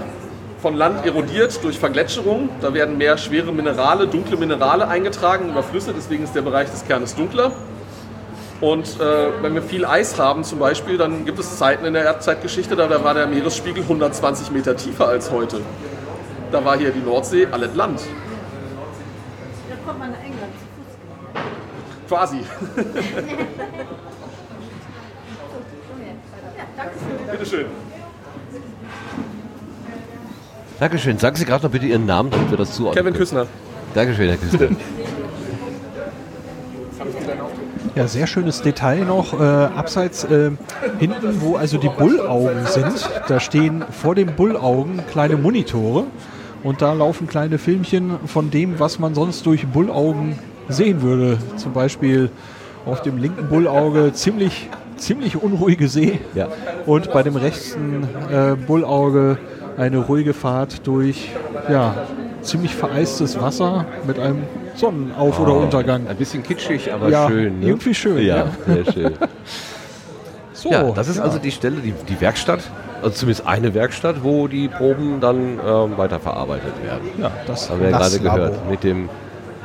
von 0.61 0.75
Land 0.75 1.05
erodiert 1.05 1.63
durch 1.63 1.79
Vergletscherung. 1.79 2.49
Da 2.61 2.73
werden 2.73 2.97
mehr 2.97 3.17
schwere 3.17 3.51
Minerale, 3.51 4.07
dunkle 4.07 4.37
Minerale 4.37 4.87
eingetragen 4.87 5.49
über 5.49 5.63
Flüsse. 5.63 5.93
Deswegen 5.95 6.23
ist 6.23 6.35
der 6.35 6.41
Bereich 6.41 6.69
des 6.69 6.85
Kernes 6.85 7.15
dunkler. 7.15 7.51
Und 8.61 8.99
äh, 8.99 9.27
wenn 9.41 9.53
wir 9.53 9.61
viel 9.61 9.85
Eis 9.85 10.17
haben 10.17 10.43
zum 10.43 10.59
Beispiel, 10.59 10.97
dann 10.97 11.25
gibt 11.25 11.39
es 11.39 11.57
Zeiten 11.57 11.85
in 11.85 11.93
der 11.93 12.03
Erdzeitgeschichte, 12.03 12.75
da, 12.75 13.03
war 13.03 13.13
der 13.13 13.27
Meeresspiegel 13.27 13.83
120 13.83 14.51
Meter 14.51 14.77
tiefer 14.77 15.07
als 15.07 15.29
heute. 15.29 15.59
Da 16.51 16.63
war 16.63 16.77
hier 16.77 16.91
die 16.91 16.99
Nordsee 16.99 17.47
alles 17.51 17.75
Land. 17.75 17.99
Da 19.69 19.75
kommt 19.85 19.99
man 19.99 20.11
nach 20.11 20.19
England 20.19 20.53
zu 20.57 20.65
Fuß. 20.77 20.95
Quasi. 22.07 22.37
Bitteschön. 27.31 27.65
Dankeschön. 30.79 31.17
Sagen 31.17 31.35
Sie 31.35 31.45
gerade 31.45 31.63
noch 31.65 31.71
bitte 31.71 31.85
Ihren 31.85 32.05
Namen, 32.05 32.31
damit 32.31 32.49
wir 32.51 32.57
das 32.57 32.73
zuordnen 32.75 32.95
Kevin 33.03 33.13
können. 33.13 33.19
Küssner. 33.23 33.47
Dankeschön, 33.93 34.27
Herr 34.29 34.37
Küster. 34.37 34.67
Ja, 37.95 38.07
sehr 38.07 38.27
schönes 38.27 38.61
Detail 38.61 39.05
noch. 39.05 39.39
Äh, 39.39 39.43
abseits 39.43 40.25
äh, 40.25 40.51
hinten, 40.99 41.41
wo 41.41 41.55
also 41.55 41.77
die 41.77 41.87
Bullaugen 41.87 42.65
sind, 42.65 43.09
da 43.29 43.39
stehen 43.39 43.85
vor 43.89 44.15
den 44.15 44.35
Bullaugen 44.35 44.99
kleine 45.09 45.37
Monitore 45.37 46.03
und 46.63 46.81
da 46.81 46.91
laufen 46.91 47.27
kleine 47.27 47.57
Filmchen 47.57 48.15
von 48.25 48.51
dem, 48.51 48.79
was 48.79 48.99
man 48.99 49.15
sonst 49.15 49.45
durch 49.45 49.65
Bullaugen 49.67 50.37
sehen 50.67 51.01
würde. 51.01 51.37
Zum 51.55 51.71
Beispiel 51.71 52.29
auf 52.85 53.01
dem 53.01 53.17
linken 53.17 53.47
Bullauge 53.47 54.11
ziemlich, 54.11 54.69
ziemlich 54.97 55.41
unruhige 55.41 55.87
See 55.87 56.19
Ja. 56.33 56.49
und 56.85 57.13
bei 57.13 57.23
dem 57.23 57.37
rechten 57.37 58.03
äh, 58.29 58.55
Bullauge 58.55 59.37
eine 59.77 59.97
ruhige 59.97 60.33
Fahrt 60.33 60.85
durch 60.87 61.31
ja, 61.69 61.95
ziemlich 62.41 62.75
vereistes 62.75 63.39
Wasser 63.41 63.85
mit 64.07 64.19
einem 64.19 64.43
Sonnenauf- 64.75 65.39
oder 65.39 65.55
Untergang. 65.55 66.07
Ein 66.07 66.15
bisschen 66.17 66.43
kitschig, 66.43 66.93
aber 66.93 67.09
Ja, 67.09 67.27
schön. 67.27 67.59
Ne? 67.59 67.67
irgendwie 67.67 67.93
schön, 67.93 68.17
Ja, 68.25 68.37
ja. 68.37 68.47
sehr 68.65 68.91
schön. 68.93 69.13
So, 70.53 70.71
ja, 70.71 70.83
das 70.91 71.09
ist 71.09 71.19
also 71.19 71.37
die 71.37 71.51
Stelle, 71.51 71.75
die, 71.75 71.93
die 72.07 72.19
Werkstatt, 72.21 72.61
also 73.03 73.11
zumindest 73.11 73.45
eine 73.45 73.73
Werkstatt, 73.75 74.23
wo 74.23 74.47
die 74.47 74.67
Proben 74.69 75.19
dann 75.19 75.59
ähm, 75.63 75.97
weiterverarbeitet 75.97 76.73
werden. 76.81 77.09
ja, 77.21 77.29
das 77.45 77.69
Haben 77.69 77.81
wir 77.81 77.89
ja 77.89 77.97
gerade 77.99 78.19
gehört. 78.19 78.69
Mit, 78.69 78.83
dem, 78.83 79.09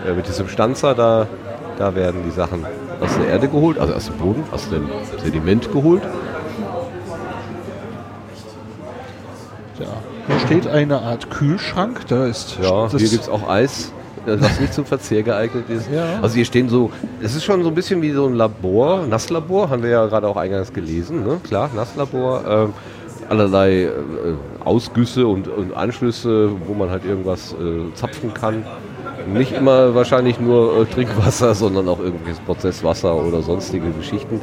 äh, 0.07 0.13
mit 0.13 0.27
diesem 0.29 0.49
Stanzer, 0.49 0.95
da, 0.95 1.27
da 1.79 1.95
werden 1.95 2.23
die 2.27 2.33
Sachen 2.33 2.67
aus 3.01 3.17
der 3.17 3.29
Erde 3.29 3.49
geholt, 3.49 3.79
also 3.79 3.95
aus 3.95 4.07
dem 4.07 4.17
Boden, 4.17 4.43
aus 4.51 4.69
dem 4.69 4.91
Sediment 5.23 5.73
geholt. 5.73 6.03
Ja. 9.79 9.87
Hier 10.27 10.40
steht 10.51 10.67
eine 10.67 11.01
Art 11.01 11.31
Kühlschrank, 11.31 12.01
da 12.09 12.27
ist 12.27 12.59
Ja, 12.61 12.89
hier 12.91 13.09
gibt 13.09 13.23
es 13.23 13.29
auch 13.29 13.49
Eis, 13.49 13.93
äh, 14.27 14.37
was 14.41 14.59
nicht 14.59 14.75
zum 14.75 14.85
Verzehr 14.85 15.23
geeignet 15.23 15.69
ist. 15.69 15.89
Ja. 15.93 16.19
Also 16.23 16.35
hier 16.35 16.45
stehen 16.45 16.69
so, 16.69 16.91
es 17.23 17.37
ist 17.37 17.45
schon 17.45 17.63
so 17.63 17.69
ein 17.69 17.75
bisschen 17.75 18.03
wie 18.03 18.11
so 18.11 18.27
ein 18.27 18.35
Labor, 18.35 19.07
Nasslabor, 19.07 19.71
haben 19.71 19.85
wir 19.85 19.91
ja 19.91 20.07
gerade 20.07 20.27
auch 20.27 20.37
eingangs 20.37 20.73
gelesen, 20.73 21.25
ne? 21.25 21.41
klar, 21.45 21.71
Nasslabor. 21.75 22.45
Ähm, 22.49 22.75
allerlei 23.29 23.85
äh, 23.85 23.91
Ausgüsse 24.65 25.29
und, 25.29 25.47
und 25.47 25.73
Anschlüsse, 25.73 26.51
wo 26.67 26.75
man 26.75 26.91
halt 26.91 27.05
irgendwas 27.05 27.53
äh, 27.53 27.95
zapfen 27.95 28.35
kann. 28.35 28.65
Nicht 29.33 29.53
immer 29.53 29.95
wahrscheinlich 29.95 30.41
nur 30.41 30.81
äh, 30.81 30.85
Trinkwasser, 30.87 31.55
sondern 31.55 31.89
auch 31.89 32.01
irgendwelches 32.01 32.41
Prozesswasser 32.41 33.15
oder 33.15 33.41
sonstige 33.43 33.93
Geschichten. 33.93 34.41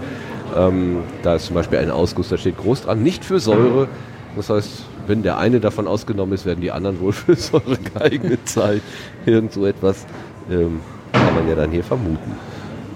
Ähm, 0.56 1.00
da 1.22 1.36
ist 1.36 1.48
zum 1.48 1.56
Beispiel 1.56 1.80
ein 1.80 1.92
Ausguss, 1.92 2.30
da 2.30 2.38
steht 2.38 2.58
groß 2.58 2.84
dran, 2.84 3.04
nicht 3.04 3.26
für 3.26 3.42
Säure. 3.42 3.90
Das 4.38 4.50
heißt, 4.50 4.84
wenn 5.08 5.24
der 5.24 5.38
eine 5.38 5.60
davon 5.60 5.88
ausgenommen 5.88 6.34
ist, 6.34 6.46
werden 6.46 6.62
die 6.62 6.72
anderen 6.72 7.00
wohl 7.00 7.14
für 7.14 7.36
Säure 7.36 7.78
geeignet 7.78 8.48
sein. 8.48 8.82
Irgend 9.26 9.54
so 9.54 9.66
etwas 9.66 10.06
ähm, 10.50 10.82
kann 11.12 11.36
man 11.36 11.48
ja 11.48 11.56
dann 11.56 11.72
hier 11.72 11.84
vermuten. 11.84 12.36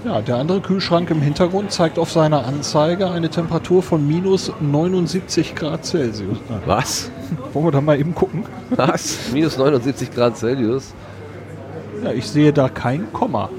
Ja, 0.04 0.20
der 0.20 0.38
andere 0.38 0.62
Kühlschrank 0.62 1.12
im 1.12 1.22
Hintergrund 1.22 1.72
zeigt 1.72 2.00
auf 2.00 2.12
seiner 2.12 2.46
Anzeige 2.46 3.12
eine 3.12 3.30
Temperatur 3.30 3.84
von 3.84 4.08
minus 4.08 4.52
79 4.60 5.54
Grad 5.54 5.86
Celsius. 5.86 6.40
Was? 6.66 7.12
wollen 7.54 7.66
wir 7.66 7.72
da 7.72 7.82
mal 7.82 8.00
eben 8.00 8.16
gucken? 8.16 8.46
Was? 8.72 9.32
Minus 9.32 9.58
79 9.58 10.12
Grad 10.12 10.38
Celsius? 10.38 10.96
Ja, 12.04 12.12
ich 12.14 12.28
sehe 12.28 12.52
da 12.52 12.68
kein 12.68 13.14
Komma. 13.14 13.50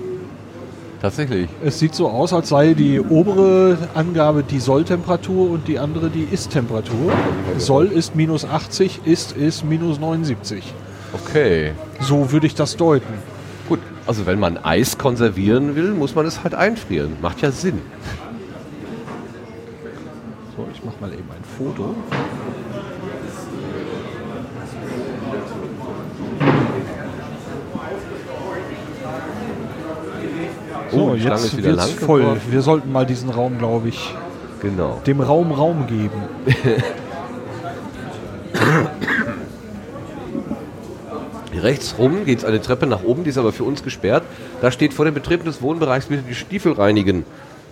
Tatsächlich. 1.03 1.49
Es 1.65 1.81
sieht 1.81 1.97
so 1.97 2.09
aus, 2.09 2.33
als 2.33 2.51
sei 2.51 2.75
die 2.75 3.01
obere 3.01 3.77
Angabe 3.93 4.45
die 4.45 4.61
Solltemperatur 4.61 5.51
und 5.51 5.67
die 5.67 5.81
andere 5.81 6.11
die 6.11 6.23
Ist-Temperatur. 6.23 7.13
Soll 7.59 7.87
ist 7.87 8.15
minus 8.15 8.45
80, 8.45 9.01
Ist 9.05 9.33
ist 9.33 9.65
minus 9.65 9.99
79. 9.99 10.63
Okay. 11.13 11.73
So 12.01 12.31
würde 12.31 12.47
ich 12.47 12.55
das 12.55 12.77
deuten. 12.77 13.15
Gut, 13.69 13.81
also 14.07 14.27
wenn 14.27 14.39
man 14.39 14.59
Eis 14.59 14.97
konservieren 14.97 15.75
will, 15.75 15.91
muss 15.91 16.15
man 16.15 16.25
es 16.25 16.45
halt 16.45 16.55
einfrieren. 16.55 17.17
Macht 17.21 17.43
ja 17.43 17.51
Sinn. 17.51 17.81
So, 20.57 20.69
ich 20.73 20.85
mache 20.85 20.97
mal 21.01 21.13
eben 21.13 21.29
ein 21.31 21.45
Foto. 21.59 21.97
So, 30.93 30.99
Oh, 30.99 31.15
die 31.15 31.21
Schlange 31.23 31.37
jetzt 31.37 31.45
ist 31.53 31.57
wieder 31.57 31.73
lang 31.73 31.89
voll. 31.89 32.21
geworden. 32.21 32.41
Wir 32.51 32.63
sollten 32.63 32.93
mal 32.93 33.07
diesen 33.07 33.31
Raum, 33.31 33.59
glaube 33.59 33.89
ich, 33.89 34.15
Genau. 34.61 35.01
dem 35.07 35.21
Raum 35.21 35.51
Raum 35.53 35.87
geben. 35.87 36.11
Rechts 41.55 41.95
rum 41.99 42.25
geht 42.25 42.39
es 42.39 42.45
eine 42.45 42.61
Treppe 42.63 42.87
nach 42.87 43.03
oben, 43.05 43.25
die 43.25 43.31
ist 43.31 43.39
aber 43.39 43.53
für 43.53 43.65
uns 43.65 43.83
gesperrt. 43.83 44.23
Da 44.63 44.71
steht 44.71 44.95
vor 44.95 45.05
dem 45.05 45.13
Betreten 45.15 45.45
des 45.45 45.61
Wohnbereichs 45.61 46.07
bitte 46.07 46.23
die 46.29 46.35
Stiefel 46.35 46.73
reinigen. 46.73 47.25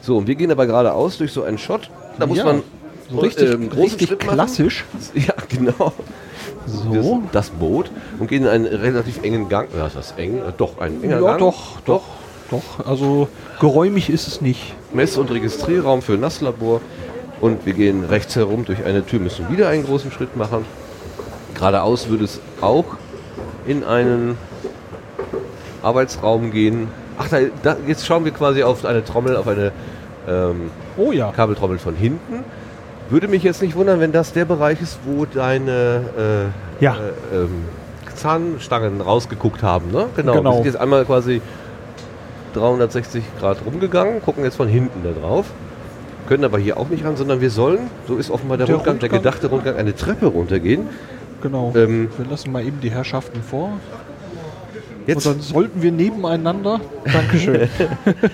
So, 0.02 0.18
und 0.18 0.26
wir 0.26 0.35
gehen 0.35 0.50
aber 0.50 0.66
geradeaus 0.66 1.16
durch 1.18 1.33
so 1.33 1.42
einen 1.44 1.59
Schott. 1.59 1.90
Da 2.18 2.26
muss 2.26 2.38
Ja, 2.38 2.44
man 2.44 2.62
So 3.11 3.18
richtig, 3.20 3.48
äh, 3.50 3.56
großen 3.56 3.80
richtig 3.80 4.09
Schritt 4.09 4.20
machen. 4.26 4.35
klassisch. 4.35 4.85
Ja, 5.14 5.35
genau. 5.48 5.92
So. 6.66 7.22
Das, 7.33 7.50
Boot 7.50 7.90
und 8.18 8.28
gehen 8.28 8.42
in 8.44 8.48
einen 8.48 8.66
relativ 8.66 9.22
engen 9.22 9.48
Gang. 9.48 9.68
Ja, 9.76 9.87
ist 9.87 9.96
das 9.96 10.12
eng? 10.18 10.40
Doch, 10.59 10.78
ein 10.78 11.02
enger 11.02 11.20
Ja, 11.20 11.26
Gang. 11.28 11.38
doch, 11.38 11.80
doch, 11.85 12.02
doch. 12.50 12.86
Also 12.86 13.28
geräumig 13.60 14.10
ist 14.10 14.26
es 14.28 14.40
nicht. 14.40 14.74
Mess- 14.92 15.16
und 15.16 15.30
Registrierraum 15.30 16.02
für 16.02 16.12
Nasslabor. 16.12 16.80
Und 17.40 17.64
wir 17.64 17.72
gehen 17.72 18.04
rechts 18.04 18.36
herum 18.36 18.64
durch 18.66 18.84
eine 18.84 19.04
Tür, 19.06 19.20
müssen 19.20 19.48
wieder 19.50 19.68
einen 19.68 19.84
großen 19.84 20.12
Schritt 20.12 20.36
machen. 20.36 20.64
Geradeaus 21.54 22.08
würde 22.08 22.24
es 22.24 22.40
auch 22.60 22.84
in 23.66 23.82
einen 23.84 24.36
Arbeitsraum 25.82 26.50
gehen. 26.50 26.88
Ach, 27.18 27.28
da, 27.28 27.38
da, 27.62 27.76
jetzt 27.86 28.06
schauen 28.06 28.24
wir 28.24 28.32
quasi 28.32 28.62
auf 28.62 28.84
eine 28.84 29.04
Trommel, 29.04 29.36
auf 29.36 29.48
eine 29.48 29.72
ähm, 30.28 30.70
Oh 30.96 31.12
ja. 31.12 31.32
Kabeltrommel 31.32 31.78
von 31.78 31.94
hinten. 31.94 32.44
Würde 33.08 33.26
mich 33.28 33.42
jetzt 33.42 33.62
nicht 33.62 33.74
wundern, 33.74 34.00
wenn 34.00 34.12
das 34.12 34.32
der 34.32 34.44
Bereich 34.44 34.80
ist, 34.80 34.98
wo 35.04 35.24
deine 35.24 36.50
äh, 36.80 36.84
Ja. 36.84 36.94
äh, 37.32 37.36
ähm, 37.36 37.64
Zahnstangen 38.14 39.00
rausgeguckt 39.00 39.62
haben. 39.62 39.90
Ne? 39.90 40.06
Genau. 40.14 40.34
Genau. 40.34 40.50
Wir 40.50 40.54
sind 40.56 40.66
jetzt 40.66 40.80
einmal 40.80 41.04
quasi 41.06 41.40
360 42.52 43.22
Grad 43.38 43.58
rumgegangen, 43.64 44.22
gucken 44.22 44.44
jetzt 44.44 44.56
von 44.56 44.68
hinten 44.68 45.02
da 45.04 45.10
drauf. 45.18 45.46
Können 46.28 46.44
aber 46.44 46.58
hier 46.58 46.76
auch 46.76 46.88
nicht 46.88 47.04
ran, 47.04 47.16
sondern 47.16 47.40
wir 47.40 47.50
sollen, 47.50 47.90
so 48.06 48.16
ist 48.16 48.30
offenbar 48.30 48.56
der, 48.56 48.66
Der 48.66 48.76
Rundgang, 48.76 48.98
der 48.98 49.08
Rundgang- 49.10 49.18
gedachte 49.22 49.46
Rundgang, 49.48 49.76
eine 49.76 49.94
Treppe 49.94 50.26
runtergehen. 50.26 50.88
Genau. 51.42 51.72
Ähm, 51.74 52.08
wir 52.18 52.26
lassen 52.26 52.52
mal 52.52 52.64
eben 52.64 52.80
die 52.80 52.90
Herrschaften 52.90 53.42
vor. 53.42 53.72
Jetzt, 55.06 55.26
Und 55.26 55.36
dann 55.36 55.42
sollten 55.42 55.82
wir 55.82 55.90
nebeneinander. 55.90 56.80
Dankeschön. 57.10 57.68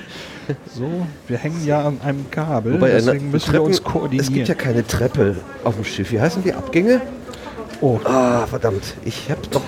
so, 0.74 1.06
wir 1.28 1.38
hängen 1.38 1.64
ja 1.64 1.82
an 1.86 2.00
einem 2.04 2.30
Kabel, 2.30 2.74
wobei, 2.74 2.90
eine 2.90 2.96
deswegen 3.02 3.30
müssen 3.30 3.52
wir 3.52 3.62
uns 3.62 3.82
koordinieren. 3.82 4.26
es 4.28 4.32
gibt 4.32 4.48
ja 4.48 4.54
keine 4.54 4.86
Treppe 4.86 5.36
auf 5.64 5.76
dem 5.76 5.84
Schiff. 5.84 6.10
Wie 6.12 6.20
heißen 6.20 6.42
die 6.42 6.52
Abgänge? 6.52 7.00
oh, 7.80 7.98
Ah, 8.04 8.46
verdammt. 8.46 8.94
Ich 9.04 9.30
hab 9.30 9.50
doch. 9.50 9.62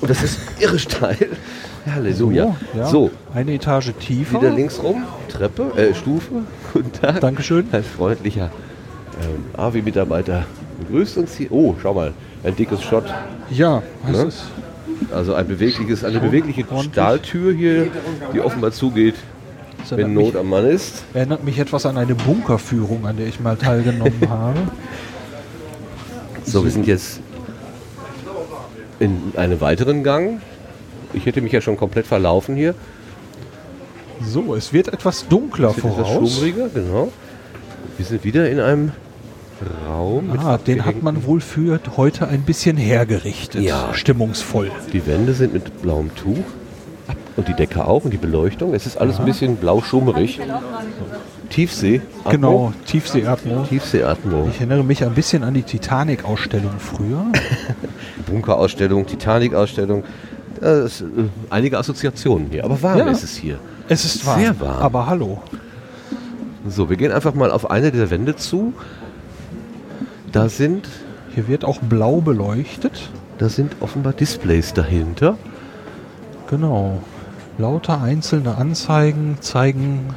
Und 0.00 0.10
das 0.10 0.22
ist 0.22 0.38
irre 0.58 0.78
steil. 0.78 1.28
Halleluja. 1.86 2.56
so, 2.72 2.78
ja. 2.78 2.86
So, 2.86 3.10
eine 3.34 3.52
Etage 3.54 3.92
tiefer. 4.00 4.40
wieder 4.40 4.50
links 4.52 4.82
rum. 4.82 5.04
Treppe, 5.28 5.72
äh, 5.76 5.94
Stufe. 5.94 6.42
Guten 6.72 6.92
Tag. 6.92 7.20
Dankeschön. 7.20 7.66
Ein 7.72 7.84
freundlicher 7.84 8.50
ähm, 9.22 9.44
AWI-Mitarbeiter 9.60 10.44
begrüßt 10.80 11.18
uns 11.18 11.34
hier. 11.36 11.52
Oh, 11.52 11.74
schau 11.82 11.94
mal. 11.94 12.12
Ein 12.42 12.56
dickes 12.56 12.82
Shot. 12.82 13.04
Ja, 13.50 13.82
das 14.06 14.16
Ne? 14.22 14.24
ist 14.28 14.44
Also 15.12 15.34
ein 15.34 15.46
bewegliches, 15.46 16.04
eine 16.04 16.20
bewegliche. 16.20 16.64
Stahltür 16.82 17.52
hier, 17.52 17.88
die 18.32 18.40
offenbar 18.40 18.72
zugeht, 18.72 19.14
wenn 19.90 20.14
Not 20.14 20.26
mich, 20.32 20.36
am 20.38 20.48
Mann 20.48 20.66
ist. 20.66 21.04
erinnert 21.14 21.44
mich 21.44 21.58
etwas 21.58 21.84
an 21.86 21.96
eine 21.98 22.14
Bunkerführung, 22.14 23.06
an 23.06 23.16
der 23.18 23.26
ich 23.26 23.40
mal 23.40 23.56
teilgenommen 23.56 24.20
habe. 24.28 24.58
So, 26.44 26.64
wir 26.64 26.70
sind 26.70 26.86
jetzt 26.86 27.20
in 28.98 29.32
einem 29.36 29.60
weiteren 29.60 30.02
Gang. 30.02 30.40
Ich 31.14 31.26
hätte 31.26 31.40
mich 31.40 31.52
ja 31.52 31.60
schon 31.60 31.76
komplett 31.76 32.06
verlaufen 32.06 32.56
hier. 32.56 32.74
So, 34.22 34.54
es 34.54 34.72
wird 34.72 34.88
etwas 34.88 35.26
dunkler 35.28 35.70
Es 35.70 35.76
wird 35.76 35.86
etwas 35.86 36.08
voraus. 36.08 36.34
schummriger, 36.34 36.68
genau. 36.68 37.12
Wir 37.96 38.06
sind 38.06 38.24
wieder 38.24 38.48
in 38.50 38.60
einem 38.60 38.92
Raum. 39.88 40.36
Ah, 40.38 40.58
den 40.58 40.84
hat 40.84 41.02
man 41.02 41.24
wohl 41.24 41.40
für 41.40 41.78
heute 41.96 42.28
ein 42.28 42.42
bisschen 42.42 42.76
hergerichtet. 42.76 43.62
Ja. 43.62 43.94
Stimmungsvoll. 43.94 44.70
Die 44.92 45.06
Wände 45.06 45.34
sind 45.34 45.52
mit 45.54 45.82
blauem 45.82 46.14
Tuch. 46.14 46.44
Und 47.36 47.48
die 47.48 47.54
Decke 47.54 47.84
auch 47.86 48.04
und 48.04 48.12
die 48.12 48.16
Beleuchtung. 48.16 48.74
Es 48.74 48.86
ist 48.86 48.96
alles 48.96 49.18
ein 49.18 49.24
bisschen 49.24 49.56
blau-schummerig. 49.56 50.40
Tiefsee. 51.50 52.00
Atmo. 52.20 52.30
Genau, 52.30 52.72
Tiefseeatmo. 52.86 53.64
Tiefseeatmo. 53.68 54.48
Ich 54.50 54.58
erinnere 54.58 54.84
mich 54.84 55.04
ein 55.04 55.14
bisschen 55.14 55.42
an 55.42 55.52
die 55.54 55.64
Titanic-Ausstellung 55.64 56.74
früher. 56.78 57.26
Bunkerausstellung, 58.26 59.06
Titanic-Ausstellung. 59.06 60.04
Das, 60.60 61.00
äh, 61.00 61.04
einige 61.50 61.78
Assoziationen 61.78 62.48
hier. 62.50 62.64
Aber 62.64 62.80
warm 62.82 62.98
Ja. 62.98 63.06
ist 63.08 63.22
es 63.24 63.36
hier. 63.36 63.58
Es 63.88 64.04
ist 64.04 64.24
warm, 64.26 64.40
Sehr 64.40 64.58
warm. 64.60 64.82
aber 64.82 65.06
hallo. 65.06 65.42
So, 66.66 66.88
wir 66.88 66.96
gehen 66.96 67.12
einfach 67.12 67.34
mal 67.34 67.50
auf 67.50 67.70
eine 67.70 67.90
der 67.92 68.10
Wände 68.10 68.36
zu. 68.36 68.72
Da 70.32 70.48
sind, 70.48 70.88
Hier 71.34 71.48
wird 71.48 71.64
auch 71.64 71.78
blau 71.80 72.20
beleuchtet. 72.20 73.10
da 73.38 73.48
sind 73.48 73.76
offenbar 73.80 74.12
Displays 74.12 74.72
dahinter. 74.72 75.36
Genau. 76.48 77.02
Lauter 77.58 78.00
einzelne 78.00 78.56
Anzeigen 78.56 79.36
zeigen 79.40 80.14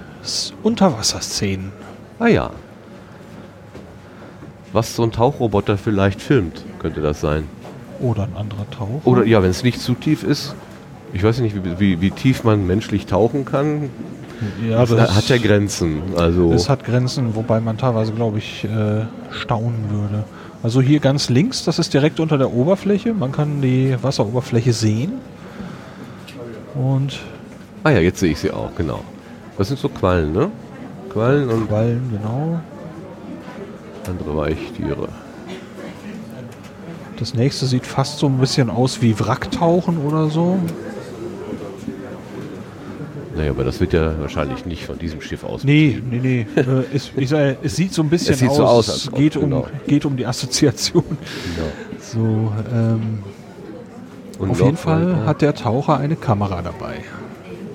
Unterwasserszenen. 0.63 1.71
Ah 2.19 2.27
ja. 2.27 2.49
Was 4.73 4.95
so 4.95 5.03
ein 5.03 5.11
Tauchroboter 5.11 5.77
vielleicht 5.77 6.21
filmt, 6.21 6.63
könnte 6.79 7.01
das 7.01 7.21
sein. 7.21 7.45
Oder 7.99 8.23
ein 8.23 8.35
anderer 8.35 8.69
Tauch. 8.69 9.01
Oder 9.05 9.25
ja, 9.25 9.41
wenn 9.41 9.49
es 9.49 9.63
nicht 9.63 9.81
zu 9.81 9.93
tief 9.93 10.23
ist. 10.23 10.55
Ich 11.13 11.23
weiß 11.23 11.39
nicht, 11.39 11.55
wie, 11.55 11.79
wie, 11.79 12.01
wie 12.01 12.11
tief 12.11 12.43
man 12.43 12.67
menschlich 12.67 13.05
tauchen 13.05 13.45
kann. 13.45 13.89
ja, 14.67 14.85
das 14.85 15.15
hat 15.15 15.29
ja 15.29 15.37
Grenzen. 15.37 16.01
Also 16.17 16.51
Es 16.51 16.69
hat 16.69 16.83
Grenzen, 16.83 17.35
wobei 17.35 17.59
man 17.59 17.77
teilweise, 17.77 18.11
glaube 18.11 18.39
ich, 18.39 18.65
äh, 18.65 19.05
staunen 19.31 19.89
würde. 19.89 20.25
Also 20.63 20.81
hier 20.81 20.99
ganz 20.99 21.29
links, 21.29 21.63
das 21.63 21.79
ist 21.79 21.93
direkt 21.93 22.19
unter 22.19 22.37
der 22.37 22.51
Oberfläche. 22.51 23.13
Man 23.13 23.31
kann 23.31 23.61
die 23.61 23.95
Wasseroberfläche 24.01 24.73
sehen. 24.73 25.13
Und 26.75 27.19
ah 27.83 27.91
ja, 27.91 27.99
jetzt 27.99 28.19
sehe 28.19 28.31
ich 28.31 28.39
sie 28.39 28.51
auch, 28.51 28.75
genau. 28.75 28.99
Das 29.57 29.69
sind 29.69 29.79
so 29.79 29.89
Quallen, 29.89 30.33
ne? 30.33 30.51
Quallen 31.09 31.49
und 31.49 31.67
Quallen, 31.67 32.09
genau. 32.11 32.59
andere 34.07 34.37
Weichtiere. 34.37 35.07
Das 37.17 37.33
nächste 37.33 37.65
sieht 37.65 37.85
fast 37.85 38.19
so 38.19 38.27
ein 38.27 38.37
bisschen 38.37 38.69
aus 38.69 39.01
wie 39.01 39.19
Wracktauchen 39.19 39.97
oder 40.05 40.29
so. 40.29 40.59
Naja, 43.35 43.51
aber 43.51 43.63
das 43.63 43.79
wird 43.79 43.93
ja 43.93 44.19
wahrscheinlich 44.19 44.65
nicht 44.65 44.85
von 44.85 44.97
diesem 44.97 45.21
Schiff 45.21 45.43
aus. 45.43 45.63
Nee, 45.63 46.01
nee, 46.09 46.19
nee. 46.19 46.47
äh, 46.59 46.83
es, 46.93 47.11
ich 47.15 47.29
sag, 47.29 47.57
es 47.63 47.75
sieht 47.75 47.93
so 47.93 48.01
ein 48.01 48.09
bisschen 48.09 48.33
Es 48.33 48.39
sieht 48.39 48.49
aus. 48.49 48.57
so 48.57 48.65
aus, 48.65 48.87
es 48.87 49.07
als 49.09 49.15
geht, 49.17 49.35
um, 49.35 49.43
genau. 49.43 49.67
geht 49.85 50.05
um 50.05 50.17
die 50.17 50.25
Assoziation. 50.25 51.03
Genau. 51.05 51.67
So, 51.99 52.51
ähm, 52.73 53.19
Und 54.39 54.51
auf 54.51 54.61
jeden 54.61 54.77
Fall 54.77 55.25
hat 55.25 55.41
der 55.41 55.53
Taucher 55.53 55.97
eine 55.97 56.15
Kamera 56.15 56.61
dabei 56.63 56.95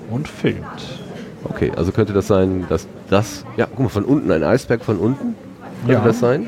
und 0.09 0.27
filmt. 0.27 0.99
Okay, 1.45 1.71
also 1.75 1.91
könnte 1.91 2.13
das 2.13 2.27
sein, 2.27 2.65
dass 2.67 2.87
das. 3.09 3.45
Ja, 3.57 3.67
guck 3.67 3.79
mal, 3.79 3.89
von 3.89 4.05
unten 4.05 4.31
ein 4.31 4.43
Eisberg 4.43 4.83
von 4.83 4.97
unten. 4.97 5.35
Könnte 5.85 5.93
Ja. 5.93 6.03
das 6.03 6.19
sein? 6.19 6.47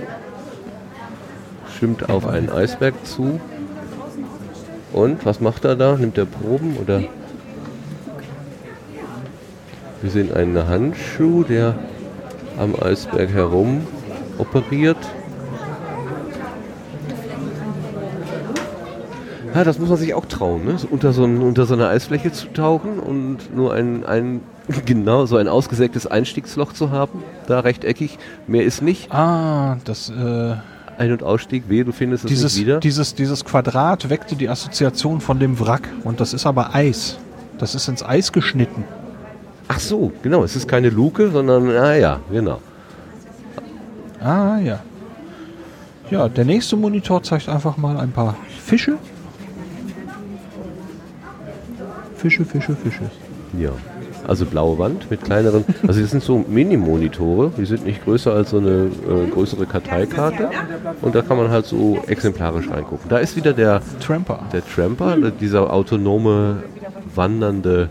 Schwimmt 1.78 2.10
auf 2.10 2.26
einen 2.26 2.50
Eisberg 2.50 2.94
zu. 3.06 3.40
Und 4.94 5.26
was 5.26 5.42
macht 5.42 5.66
er 5.66 5.76
da? 5.76 5.98
Nimmt 5.98 6.18
er 6.18 6.26
Proben 6.26 6.78
oder? 6.78 7.02
Wir 10.02 10.10
sehen 10.10 10.34
einen 10.34 10.68
Handschuh, 10.68 11.44
der 11.44 11.76
am 12.58 12.76
Eisberg 12.82 13.30
herum 13.32 13.86
operiert. 14.38 14.98
Ja, 19.54 19.64
das 19.64 19.80
muss 19.80 19.90
man 19.90 19.98
sich 19.98 20.14
auch 20.14 20.26
trauen, 20.26 20.66
ne? 20.66 20.78
So 20.78 20.88
unter, 20.90 21.14
so 21.14 21.24
ein, 21.24 21.42
unter 21.42 21.66
so 21.66 21.74
eine 21.74 21.88
Eisfläche 21.88 22.32
zu 22.32 22.48
tauchen 22.54 23.00
und 23.00 23.56
nur 23.56 23.74
ein, 23.74 24.06
ein 24.06 24.42
genau 24.86 25.26
so 25.26 25.38
ein 25.38 25.48
ausgesägtes 25.48 26.08
Einstiegsloch 26.08 26.74
zu 26.74 26.92
haben, 26.92 27.24
da 27.48 27.62
rechteckig. 27.62 28.18
Mehr 28.48 28.64
ist 28.64 28.82
nicht. 28.82 29.12
Ah, 29.14 29.78
das, 29.86 30.10
äh, 30.10 30.56
Ein- 30.98 31.12
und 31.12 31.24
Ausstieg, 31.24 31.66
wehe, 31.68 31.84
du 31.84 31.92
findest 31.92 32.26
es 32.26 32.30
dieses, 32.30 32.56
nicht 32.56 32.66
wieder. 32.66 32.80
dieses, 32.80 33.16
dieses 33.16 33.44
Quadrat 33.44 34.10
weckte 34.10 34.36
die 34.36 34.48
Assoziation 34.50 35.20
von 35.20 35.40
dem 35.40 35.60
Wrack. 35.60 35.90
Und 36.04 36.20
das 36.20 36.34
ist 36.34 36.46
aber 36.46 36.74
Eis. 36.74 37.18
Das 37.58 37.76
ist 37.76 37.88
ins 37.88 38.04
Eis 38.04 38.32
geschnitten. 38.32 38.86
Ach 39.68 39.80
so, 39.80 40.12
genau, 40.22 40.44
es 40.44 40.56
ist 40.56 40.68
keine 40.68 40.90
Luke, 40.90 41.32
sondern, 41.32 41.70
ah 41.70 41.96
ja, 41.96 42.20
genau. 42.32 42.62
Ah, 44.22 44.58
ja. 44.60 44.80
Ja, 46.12 46.30
der 46.30 46.46
nächste 46.46 46.76
Monitor 46.76 47.24
zeigt 47.24 47.50
einfach 47.50 47.78
mal 47.78 47.98
ein 47.98 48.12
paar 48.12 48.36
Fische. 48.64 48.98
Fische, 52.16 52.46
Fische, 52.46 52.76
Fische. 52.76 53.10
Ja. 53.58 53.72
Also 54.28 54.46
blaue 54.46 54.78
Wand 54.78 55.10
mit 55.10 55.24
kleineren, 55.24 55.66
also 55.88 56.02
das 56.02 56.12
sind 56.12 56.24
so 56.24 56.44
Mini-Monitore, 56.48 57.52
die 57.58 57.66
sind 57.66 57.86
nicht 57.86 58.04
größer 58.04 58.34
als 58.34 58.52
so 58.52 58.58
eine 58.58 58.90
äh, 59.08 59.30
größere 59.32 59.66
Karteikarte 59.66 60.50
und 61.02 61.16
da 61.16 61.22
kann 61.22 61.38
man 61.38 61.50
halt 61.50 61.66
so 61.66 62.00
exemplarisch 62.08 62.70
reingucken. 62.70 63.10
Da 63.10 63.18
ist 63.18 63.36
wieder 63.36 63.54
der, 63.54 63.82
Tramper. 64.00 64.40
der 64.52 64.66
Tramper, 64.66 65.16
dieser 65.32 65.72
autonome 65.72 66.64
wandernde 67.14 67.90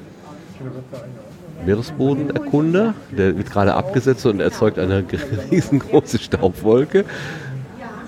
Meeresbodenerkunder, 1.64 2.94
der 3.16 3.36
wird 3.36 3.50
gerade 3.50 3.74
abgesetzt 3.74 4.26
und 4.26 4.40
erzeugt 4.40 4.78
eine 4.78 5.04
riesengroße 5.50 6.18
Staubwolke. 6.18 7.04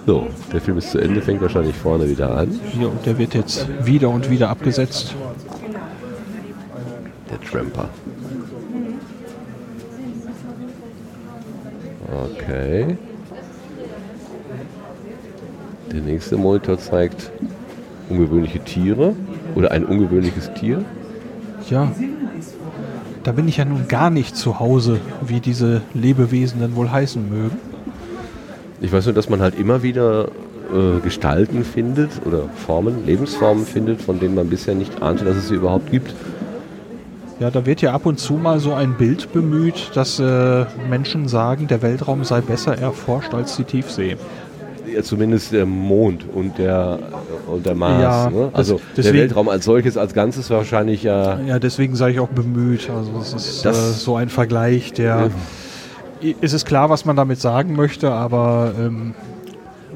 So, 0.06 0.28
der 0.52 0.60
Film 0.60 0.78
ist 0.78 0.92
zu 0.92 0.98
Ende, 0.98 1.20
fängt 1.20 1.42
wahrscheinlich 1.42 1.74
vorne 1.74 2.08
wieder 2.08 2.36
an. 2.36 2.60
Hier, 2.72 2.88
und 2.88 3.04
der 3.04 3.18
wird 3.18 3.34
jetzt 3.34 3.66
wieder 3.84 4.08
und 4.08 4.30
wieder 4.30 4.50
abgesetzt. 4.50 5.14
Der 7.28 7.40
Tramper. 7.40 7.88
Okay. 12.12 12.96
Der 15.92 16.00
nächste 16.00 16.36
Monitor 16.36 16.78
zeigt 16.78 17.30
ungewöhnliche 18.08 18.60
Tiere 18.60 19.14
oder 19.54 19.72
ein 19.72 19.84
ungewöhnliches 19.84 20.52
Tier. 20.54 20.84
Ja. 21.68 21.90
Da 23.24 23.32
bin 23.32 23.48
ich 23.48 23.56
ja 23.56 23.64
nun 23.64 23.88
gar 23.88 24.10
nicht 24.10 24.36
zu 24.36 24.60
Hause, 24.60 25.00
wie 25.20 25.40
diese 25.40 25.82
Lebewesen 25.94 26.60
denn 26.60 26.76
wohl 26.76 26.90
heißen 26.90 27.28
mögen. 27.28 27.58
Ich 28.80 28.92
weiß 28.92 29.06
nur, 29.06 29.14
dass 29.14 29.28
man 29.28 29.40
halt 29.40 29.58
immer 29.58 29.82
wieder 29.82 30.28
äh, 30.72 31.00
Gestalten 31.02 31.64
findet 31.64 32.10
oder 32.24 32.42
Formen, 32.66 33.06
Lebensformen 33.06 33.64
findet, 33.64 34.02
von 34.02 34.20
denen 34.20 34.34
man 34.34 34.48
bisher 34.48 34.74
nicht 34.74 35.02
ahnte, 35.02 35.24
dass 35.24 35.36
es 35.36 35.48
sie 35.48 35.54
überhaupt 35.54 35.90
gibt. 35.90 36.14
Ja, 37.38 37.50
da 37.50 37.66
wird 37.66 37.82
ja 37.82 37.92
ab 37.92 38.06
und 38.06 38.18
zu 38.18 38.34
mal 38.34 38.58
so 38.60 38.72
ein 38.72 38.94
Bild 38.94 39.32
bemüht, 39.32 39.90
dass 39.94 40.18
äh, 40.18 40.64
Menschen 40.88 41.28
sagen, 41.28 41.66
der 41.66 41.82
Weltraum 41.82 42.24
sei 42.24 42.40
besser 42.40 42.78
erforscht 42.78 43.34
als 43.34 43.56
die 43.56 43.64
Tiefsee. 43.64 44.16
Ja, 44.90 45.02
zumindest 45.02 45.52
der 45.52 45.66
Mond 45.66 46.24
und 46.32 46.56
der, 46.56 46.98
und 47.46 47.66
der 47.66 47.74
Mars. 47.74 48.02
Ja, 48.02 48.30
ne? 48.30 48.50
Also 48.54 48.80
deswegen- 48.96 49.14
der 49.16 49.22
Weltraum 49.24 49.48
als 49.50 49.66
solches, 49.66 49.98
als 49.98 50.14
Ganzes 50.14 50.48
wahrscheinlich 50.48 51.02
ja. 51.02 51.38
Ja, 51.40 51.58
deswegen 51.58 51.94
sage 51.96 52.12
ich 52.14 52.20
auch 52.20 52.28
bemüht. 52.28 52.88
Also 52.88 53.10
es 53.20 53.34
ist 53.34 53.64
Das- 53.66 53.76
äh, 53.76 53.92
so 53.92 54.16
ein 54.16 54.28
Vergleich, 54.30 54.92
der... 54.94 55.30
Es 56.40 56.54
ist 56.54 56.64
klar, 56.64 56.88
was 56.88 57.04
man 57.04 57.14
damit 57.16 57.38
sagen 57.42 57.76
möchte, 57.76 58.10
aber 58.10 58.72
ähm, 58.80 59.14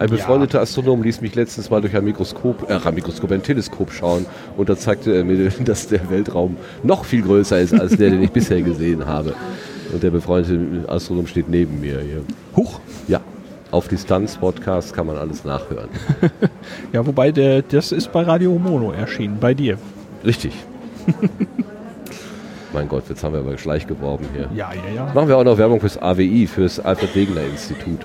Ein 0.00 0.08
befreundeter 0.08 0.62
Astronom 0.62 1.02
ließ 1.02 1.20
mich 1.20 1.34
letztens 1.34 1.68
mal 1.68 1.82
durch 1.82 1.94
ein 1.94 2.02
Mikroskop, 2.02 2.70
äh, 2.70 2.78
ein 2.82 2.94
Mikroskop, 2.94 3.30
ein 3.32 3.42
Teleskop 3.42 3.92
schauen 3.92 4.24
und 4.56 4.70
da 4.70 4.74
zeigte 4.74 5.14
er 5.14 5.24
mir, 5.24 5.50
dass 5.64 5.88
der 5.88 6.08
Weltraum 6.08 6.56
noch 6.82 7.04
viel 7.04 7.20
größer 7.20 7.60
ist 7.60 7.78
als 7.78 7.98
der, 7.98 8.08
den 8.08 8.22
ich 8.22 8.30
bisher 8.30 8.62
gesehen 8.62 9.04
habe. 9.04 9.34
Und 9.92 10.02
der 10.02 10.10
befreundete 10.10 10.88
Astronom 10.88 11.26
steht 11.26 11.50
neben 11.50 11.80
mir 11.80 12.00
hier. 12.00 12.22
huch. 12.56 12.80
Ja, 13.08 13.20
auf 13.70 13.88
Distanz-Podcast 13.88 14.94
kann 14.94 15.06
man 15.06 15.18
alles 15.18 15.44
nachhören. 15.44 15.90
Ja, 16.94 17.06
wobei 17.06 17.30
der, 17.30 17.60
das 17.60 17.92
ist 17.92 18.10
bei 18.10 18.22
Radio 18.22 18.58
Mono 18.58 18.92
erschienen, 18.92 19.36
bei 19.38 19.52
dir. 19.52 19.76
Richtig. 20.24 20.54
mein 22.72 22.88
Gott, 22.88 23.04
jetzt 23.10 23.22
haben 23.22 23.34
wir 23.34 23.40
aber 23.40 23.58
Schleich 23.58 23.86
geworben 23.86 24.24
hier. 24.32 24.48
Ja, 24.54 24.72
ja, 24.72 24.94
ja. 24.94 25.12
Machen 25.12 25.28
wir 25.28 25.36
auch 25.36 25.44
noch 25.44 25.58
Werbung 25.58 25.78
fürs 25.78 26.00
AWI, 26.00 26.46
fürs 26.46 26.80
Alfred 26.80 27.14
Wegener 27.14 27.42
Institut. 27.42 28.00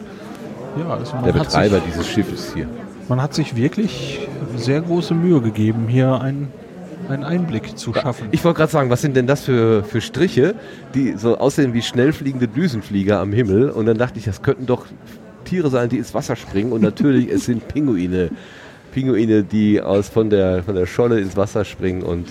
Ja 0.77 0.89
also 0.89 1.13
Der 1.25 1.31
Betreiber 1.33 1.75
sich, 1.77 1.85
dieses 1.85 2.07
Schiffes 2.07 2.53
hier. 2.53 2.67
man 3.09 3.21
hat 3.21 3.33
sich 3.33 3.55
wirklich 3.55 4.27
sehr 4.57 4.81
große 4.81 5.13
Mühe 5.13 5.41
gegeben, 5.41 5.87
hier 5.87 6.19
einen, 6.21 6.49
einen 7.09 7.23
Einblick 7.23 7.77
zu 7.77 7.93
schaffen. 7.93 8.27
Ich 8.31 8.43
wollte 8.43 8.57
gerade 8.57 8.71
sagen, 8.71 8.89
was 8.89 9.01
sind 9.01 9.15
denn 9.15 9.27
das 9.27 9.43
für, 9.43 9.83
für 9.83 10.01
Striche, 10.01 10.55
die 10.93 11.13
so 11.17 11.37
aussehen 11.37 11.73
wie 11.73 11.81
schnell 11.81 12.13
fliegende 12.13 12.47
Düsenflieger 12.47 13.19
am 13.19 13.31
Himmel? 13.33 13.69
Und 13.69 13.85
dann 13.85 13.97
dachte 13.97 14.17
ich, 14.19 14.25
das 14.25 14.41
könnten 14.41 14.65
doch 14.65 14.85
Tiere 15.43 15.69
sein, 15.69 15.89
die 15.89 15.97
ins 15.97 16.13
Wasser 16.13 16.35
springen. 16.35 16.71
Und 16.71 16.81
natürlich, 16.81 17.29
es 17.29 17.45
sind 17.45 17.67
Pinguine. 17.67 18.29
Pinguine, 18.93 19.43
die 19.43 19.81
aus, 19.81 20.09
von, 20.09 20.29
der, 20.29 20.63
von 20.63 20.73
der 20.75 20.85
Scholle 20.87 21.19
ins 21.19 21.35
Wasser 21.37 21.65
springen 21.65 22.01
und 22.01 22.25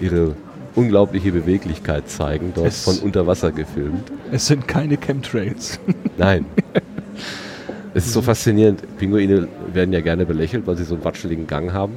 ihre 0.00 0.34
unglaubliche 0.74 1.30
Beweglichkeit 1.32 2.08
zeigen, 2.10 2.52
dort 2.54 2.66
Es- 2.68 2.84
von 2.84 2.98
unter 2.98 3.26
Wasser 3.26 3.52
gefilmt. 3.52 4.10
Es 4.32 4.46
sind 4.46 4.66
keine 4.66 4.96
Chemtrails. 4.96 5.78
Nein. 6.18 6.46
Es 7.96 8.04
ist 8.06 8.12
so 8.12 8.20
faszinierend. 8.20 8.82
Pinguine 8.98 9.48
werden 9.72 9.92
ja 9.94 10.02
gerne 10.02 10.26
belächelt, 10.26 10.66
weil 10.66 10.76
sie 10.76 10.84
so 10.84 10.94
einen 10.96 11.04
watscheligen 11.04 11.46
Gang 11.46 11.72
haben. 11.72 11.94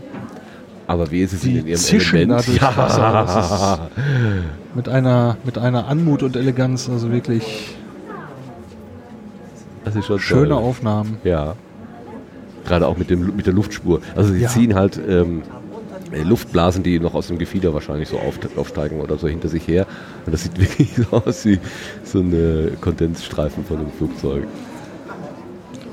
Aber 0.87 1.11
wie 1.11 1.21
ist 1.21 1.33
es 1.33 1.43
in 1.43 1.67
ihrem 1.67 1.75
zischen 1.75 2.15
Element? 2.17 2.47
das 2.47 3.79
mit, 4.75 4.87
einer, 4.87 5.35
mit 5.43 5.57
einer 5.57 5.87
Anmut 5.87 6.23
und 6.23 6.37
Eleganz, 6.37 6.89
also 6.89 7.11
wirklich 7.11 7.75
schöne 10.19 10.49
toll. 10.49 10.51
Aufnahmen. 10.53 11.17
Ja. 11.25 11.55
Gerade 12.65 12.87
auch 12.87 12.97
mit, 12.97 13.09
dem, 13.09 13.35
mit 13.35 13.45
der 13.45 13.53
Luftspur. 13.53 13.99
Also 14.15 14.33
sie 14.33 14.41
Ja. 14.41 14.49
ziehen 14.49 14.75
halt 14.75 14.97
ähm, 15.05 15.41
äh, 16.13 16.23
Luftblasen, 16.23 16.81
die 16.81 16.99
noch 16.99 17.13
aus 17.13 17.27
dem 17.27 17.37
Gefieder 17.37 17.73
wahrscheinlich 17.73 18.07
so 18.07 18.17
auf, 18.19 18.39
aufsteigen 18.55 19.01
oder 19.01 19.17
so 19.17 19.27
hinter 19.27 19.49
sich 19.49 19.67
her. 19.67 19.85
Und 20.25 20.31
das 20.31 20.43
sieht 20.43 20.57
wirklich 20.59 20.91
so 20.95 21.17
aus 21.17 21.45
wie 21.45 21.59
so 22.05 22.19
eine 22.19 22.71
Kondensstreifen 22.79 23.65
von 23.65 23.79
einem 23.79 23.91
Flugzeug. 23.91 24.43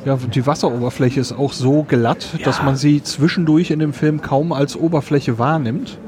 Ja, 0.07 0.16
die 0.16 0.46
Wasseroberfläche 0.46 1.18
ist 1.18 1.32
auch 1.32 1.52
so 1.52 1.82
glatt, 1.82 2.28
dass 2.44 2.62
man 2.62 2.76
sie 2.76 3.02
zwischendurch 3.02 3.72
in 3.72 3.80
dem 3.80 3.92
Film 3.92 4.22
kaum 4.22 4.52
als 4.52 4.76
Oberfläche 4.76 5.40
wahrnimmt. 5.40 5.98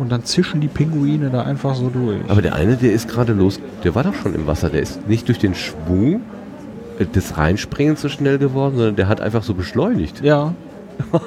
Und 0.00 0.10
dann 0.10 0.24
zischen 0.24 0.60
die 0.60 0.66
Pinguine 0.66 1.30
da 1.30 1.42
einfach 1.42 1.76
so 1.76 1.88
durch. 1.90 2.18
Aber 2.26 2.42
der 2.42 2.56
eine, 2.56 2.76
der 2.76 2.92
ist 2.92 3.08
gerade 3.08 3.32
los, 3.32 3.60
der 3.84 3.94
war 3.94 4.02
doch 4.02 4.14
schon 4.14 4.34
im 4.34 4.48
Wasser. 4.48 4.68
Der 4.68 4.82
ist 4.82 5.06
nicht 5.06 5.28
durch 5.28 5.38
den 5.38 5.54
Schwung 5.54 6.22
äh, 6.98 7.06
des 7.06 7.38
Reinspringens 7.38 8.00
so 8.00 8.08
schnell 8.08 8.38
geworden, 8.38 8.74
sondern 8.76 8.96
der 8.96 9.06
hat 9.06 9.20
einfach 9.20 9.44
so 9.44 9.54
beschleunigt. 9.54 10.20
ja, 10.20 10.52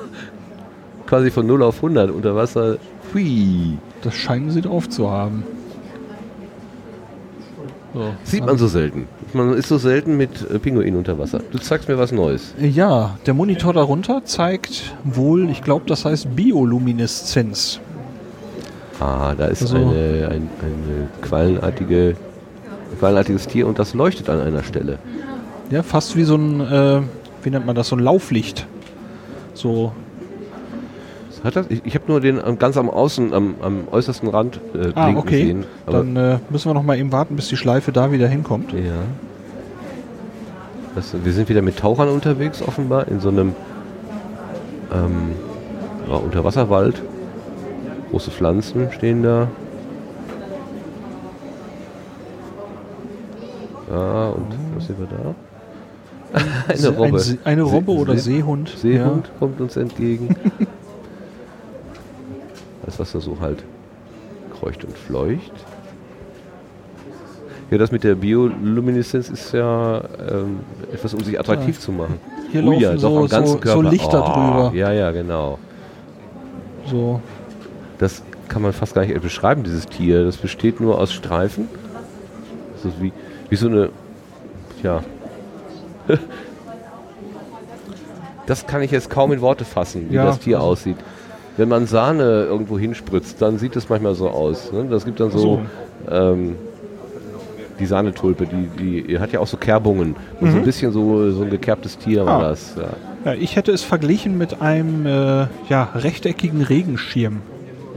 Quasi 1.07 1.31
von 1.31 1.47
0 1.47 1.63
auf 1.63 1.77
100 1.77 2.11
unter 2.11 2.35
Wasser. 2.35 2.75
Hui. 3.13 3.77
das 4.01 4.13
scheinen 4.13 4.51
sie 4.51 4.59
drauf 4.59 4.89
zu 4.89 5.09
haben. 5.09 5.45
So, 7.97 8.13
Sieht 8.23 8.45
man 8.45 8.57
so 8.57 8.67
selten. 8.67 9.07
Man 9.33 9.53
ist 9.53 9.67
so 9.69 9.77
selten 9.79 10.17
mit 10.17 10.49
äh, 10.51 10.59
Pinguinen 10.59 10.95
unter 10.95 11.17
Wasser. 11.17 11.41
Du 11.51 11.57
zeigst 11.57 11.87
mir 11.89 11.97
was 11.97 12.11
Neues. 12.11 12.53
Ja, 12.61 13.17
der 13.25 13.33
Monitor 13.33 13.73
darunter 13.73 14.23
zeigt 14.23 14.93
wohl, 15.03 15.49
ich 15.49 15.63
glaube, 15.63 15.85
das 15.87 16.05
heißt 16.05 16.35
Biolumineszenz. 16.35 17.79
Ah, 18.99 19.33
da 19.35 19.45
ist 19.45 19.61
Also- 19.63 19.77
eine, 19.77 20.27
ein 20.31 20.49
eine 20.61 21.07
quallenartige, 21.21 22.15
ein 22.91 22.99
quallenartiges 22.99 23.47
Tier 23.47 23.67
und 23.67 23.79
das 23.79 23.93
leuchtet 23.93 24.29
an 24.29 24.41
einer 24.41 24.63
Stelle. 24.63 24.99
Ja, 25.71 25.83
fast 25.83 26.15
wie 26.15 26.23
so 26.23 26.35
ein, 26.35 26.61
äh, 26.61 27.01
wie 27.43 27.49
nennt 27.49 27.65
man 27.65 27.75
das, 27.75 27.87
so 27.89 27.95
ein 27.95 27.99
Lauflicht. 27.99 28.65
So, 29.53 29.91
Hat 31.47 31.55
das? 31.55 31.65
Ich, 31.69 31.81
ich 31.85 31.95
habe 31.95 32.03
nur 32.09 32.19
den 32.19 32.43
am- 32.43 32.59
ganz 32.59 32.75
am 32.75 32.89
Außen, 32.89 33.33
am, 33.33 33.55
am 33.61 33.87
äußersten 33.89 34.27
Rand 34.27 34.59
äh, 34.75 34.91
ah, 34.95 35.13
okay. 35.15 35.45
sehen. 35.45 35.65
Aber, 35.85 35.99
Dann 35.99 36.15
äh, 36.17 36.39
müssen 36.49 36.69
wir 36.69 36.73
noch 36.73 36.83
mal 36.83 36.97
eben 36.97 37.11
warten, 37.13 37.37
bis 37.37 37.47
die 37.47 37.55
Schleife 37.55 37.93
da 37.93 38.11
wieder 38.11 38.27
hinkommt. 38.27 38.73
ja. 38.73 38.79
Das, 40.93 41.13
wir 41.23 41.31
sind 41.31 41.47
wieder 41.47 41.61
mit 41.61 41.77
Tauchern 41.77 42.09
unterwegs, 42.09 42.61
offenbar, 42.61 43.07
in 43.07 43.19
so 43.19 43.29
einem 43.29 43.53
ähm, 44.91 45.31
ja, 46.09 46.15
Unterwasserwald. 46.15 47.01
Große 48.09 48.31
Pflanzen 48.31 48.91
stehen 48.91 49.21
da. 49.23 49.47
Ja, 53.91 54.29
und 54.29 54.47
was 54.75 54.87
sehen 54.87 54.95
wir 54.99 55.07
da? 55.07 56.41
Eine 56.73 56.89
Robbe. 56.89 57.17
Ein 57.21 57.39
eine 57.45 57.61
Robbe 57.61 57.91
oder 57.91 58.13
Se- 58.15 58.21
Seehund. 58.31 58.73
Seehund 58.75 59.29
kommt 59.39 59.61
uns 59.61 59.77
entgegen. 59.77 60.35
das, 62.88 62.99
was 62.99 63.11
da 63.11 63.19
so 63.19 63.38
halt 63.39 63.63
kreucht 64.59 64.83
und 64.83 64.97
fleucht. 64.97 65.51
Ja, 67.69 67.77
das 67.77 67.91
mit 67.91 68.03
der 68.05 68.15
Biolumineszenz 68.15 69.29
ist 69.29 69.51
ja 69.53 70.01
ähm, 70.31 70.61
etwas, 70.91 71.13
um 71.13 71.19
sich 71.21 71.38
attraktiv 71.39 71.79
zu 71.79 71.91
machen. 71.91 72.19
Hier 72.51 72.63
Ui, 72.63 72.69
laufen 72.79 72.81
ja, 72.81 72.97
so, 72.97 73.27
so, 73.27 73.59
so. 73.61 73.81
Lichter 73.81 74.23
Oh, 74.23 74.33
drüber. 74.33 74.71
Ja, 74.73 74.91
ja, 74.93 75.11
genau. 75.11 75.59
So, 76.85 77.19
Das 77.97 78.23
kann 78.47 78.61
man 78.61 78.71
fast 78.71 78.95
gar 78.95 79.05
nicht 79.05 79.21
beschreiben, 79.21 79.63
dieses 79.63 79.85
Tier. 79.85 80.23
Das 80.23 80.38
besteht 80.38 80.79
nur 80.79 80.97
aus 80.97 81.11
Streifen. 81.11 81.67
Das 82.75 82.85
ist 82.85 83.01
wie, 83.01 83.11
wie 83.49 83.55
so 83.57 83.67
eine. 83.67 83.89
Tja. 84.81 85.03
Das 88.45 88.65
kann 88.65 88.81
ich 88.81 88.91
jetzt 88.91 89.09
kaum 89.09 89.33
in 89.33 89.41
Worte 89.41 89.65
fassen, 89.65 90.09
wie 90.09 90.15
Ja, 90.15 90.23
das 90.23 90.39
Tier 90.39 90.55
also- 90.59 90.69
aussieht. 90.69 90.95
Wenn 91.57 91.69
man 91.69 91.87
Sahne 91.87 92.43
irgendwo 92.43 92.77
hinspritzt, 92.77 93.41
dann 93.41 93.57
sieht 93.57 93.75
es 93.75 93.89
manchmal 93.89 94.13
so 94.15 94.29
aus. 94.29 94.71
Ne? 94.71 94.85
Das 94.89 95.05
gibt 95.05 95.19
dann 95.19 95.31
so, 95.31 95.61
ähm, 96.09 96.55
die 97.79 97.85
Sahnetulpe, 97.85 98.47
die, 98.47 99.03
die 99.03 99.19
hat 99.19 99.31
ja 99.33 99.39
auch 99.39 99.47
so 99.47 99.57
Kerbungen. 99.57 100.15
Und 100.39 100.51
so 100.51 100.57
ein 100.57 100.63
bisschen 100.63 100.91
so, 100.91 101.29
so 101.31 101.43
ein 101.43 101.49
gekerbtes 101.49 101.97
Tier 101.97 102.25
war 102.25 102.39
Mhm. 102.39 102.43
Ah. 102.45 102.49
das. 102.49 102.75
Ja. 102.75 103.31
ja, 103.33 103.37
ich 103.39 103.55
hätte 103.55 103.71
es 103.71 103.83
verglichen 103.83 104.37
mit 104.37 104.61
einem 104.61 105.05
äh, 105.05 105.47
ja, 105.69 105.89
rechteckigen 105.95 106.61
Regenschirm. 106.61 107.41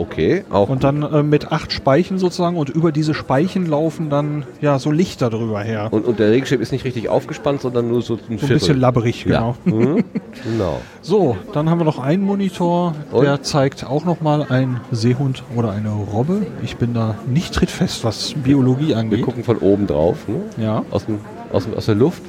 Okay, 0.00 0.44
auch 0.50 0.70
Und 0.70 0.82
dann 0.82 1.02
äh, 1.02 1.22
mit 1.22 1.52
acht 1.52 1.72
Speichen 1.72 2.18
sozusagen 2.18 2.56
und 2.56 2.70
über 2.70 2.90
diese 2.90 3.12
Speichen 3.12 3.66
laufen 3.66 4.08
dann 4.08 4.44
ja 4.62 4.78
so 4.78 4.90
Lichter 4.90 5.28
drüber 5.28 5.60
her. 5.60 5.88
Und, 5.90 6.06
und 6.06 6.18
der 6.18 6.30
Regenschirm 6.30 6.62
ist 6.62 6.72
nicht 6.72 6.86
richtig 6.86 7.10
aufgespannt, 7.10 7.60
sondern 7.60 7.88
nur 7.88 8.00
so 8.00 8.14
ein 8.14 8.38
so 8.38 8.46
ein 8.46 8.48
bisschen 8.48 8.80
labberig, 8.80 9.24
genau. 9.24 9.56
Ja. 9.66 9.72
Mhm. 9.72 10.04
genau. 10.44 10.80
So, 11.02 11.36
dann 11.52 11.68
haben 11.68 11.78
wir 11.80 11.84
noch 11.84 11.98
einen 11.98 12.22
Monitor, 12.22 12.94
Und? 13.12 13.24
der 13.24 13.42
zeigt 13.42 13.84
auch 13.84 14.06
nochmal 14.06 14.46
einen 14.48 14.80
Seehund 14.90 15.42
oder 15.54 15.72
eine 15.72 15.90
Robbe. 15.90 16.46
Ich 16.62 16.78
bin 16.78 16.94
da 16.94 17.16
nicht 17.28 17.52
trittfest, 17.52 18.02
was 18.02 18.32
Biologie 18.42 18.88
Wir 18.88 18.96
angeht. 18.96 19.20
gucken 19.22 19.44
von 19.44 19.58
oben 19.58 19.86
drauf, 19.86 20.26
ne? 20.28 20.36
Ja, 20.64 20.82
aus, 20.90 21.04
dem, 21.04 21.18
aus, 21.52 21.64
dem, 21.64 21.74
aus 21.74 21.84
der 21.84 21.94
Luft. 21.96 22.22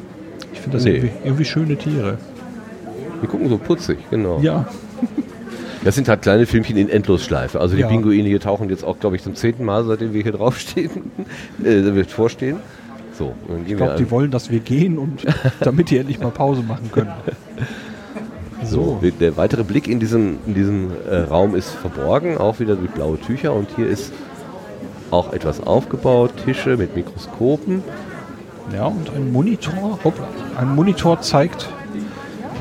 ich 0.51 0.59
finde 0.59 0.75
das 0.77 0.83
Nee. 0.83 0.95
irgendwie, 0.95 1.11
irgendwie 1.23 1.45
schöne 1.45 1.77
Tiere. 1.77 2.17
Wir 3.21 3.29
gucken 3.29 3.47
so 3.47 3.57
putzig, 3.57 3.97
genau. 4.09 4.39
Ja, 4.41 4.65
Das 5.83 5.95
sind 5.95 6.07
halt 6.07 6.21
kleine 6.21 6.45
Filmchen 6.45 6.77
in 6.77 6.89
Endlosschleife. 6.89 7.59
Also 7.59 7.75
die 7.75 7.81
Ja. 7.81 7.87
Pinguine 7.87 8.27
hier 8.27 8.39
tauchen 8.39 8.69
jetzt 8.69 8.83
auch, 8.83 8.99
glaube 8.99 9.15
ich, 9.15 9.23
zum 9.23 9.35
zehnten 9.35 9.65
Mal, 9.65 9.83
seitdem 9.83 10.13
wir 10.13 10.21
hier 10.21 10.31
draufstehen, 10.33 11.11
äh, 11.63 12.03
vorstehen. 12.03 12.57
So, 13.17 13.33
ich 13.67 13.75
glaube, 13.75 13.95
die 13.97 14.09
wollen, 14.09 14.31
dass 14.31 14.49
wir 14.51 14.59
gehen 14.59 14.97
und 14.97 15.25
damit 15.59 15.89
die 15.89 15.97
endlich 15.97 16.19
mal 16.19 16.31
Pause 16.31 16.61
machen 16.63 16.89
können. 16.91 17.11
So, 18.63 18.99
der- 19.01 19.11
der 19.11 19.37
weitere 19.37 19.63
Blick 19.63 19.87
in 19.87 19.99
diesem, 19.99 20.37
in 20.45 20.53
diesem 20.53 20.91
äh, 21.09 21.17
Raum 21.17 21.55
ist 21.55 21.69
verborgen, 21.71 22.37
auch 22.37 22.59
wieder 22.59 22.75
durch 22.75 22.91
blaue 22.91 23.19
Tücher. 23.19 23.53
Und 23.53 23.67
hier 23.75 23.87
ist 23.87 24.13
auch 25.09 25.33
etwas 25.33 25.61
aufgebaut, 25.61 26.31
Tische 26.45 26.77
mit 26.77 26.95
Mikroskopen. 26.95 27.83
Ja, 28.73 28.85
und 28.85 29.09
ein 29.15 29.31
Monitor, 29.33 29.99
hoppla, 30.03 30.27
ein 30.57 30.75
Monitor 30.75 31.19
zeigt 31.21 31.67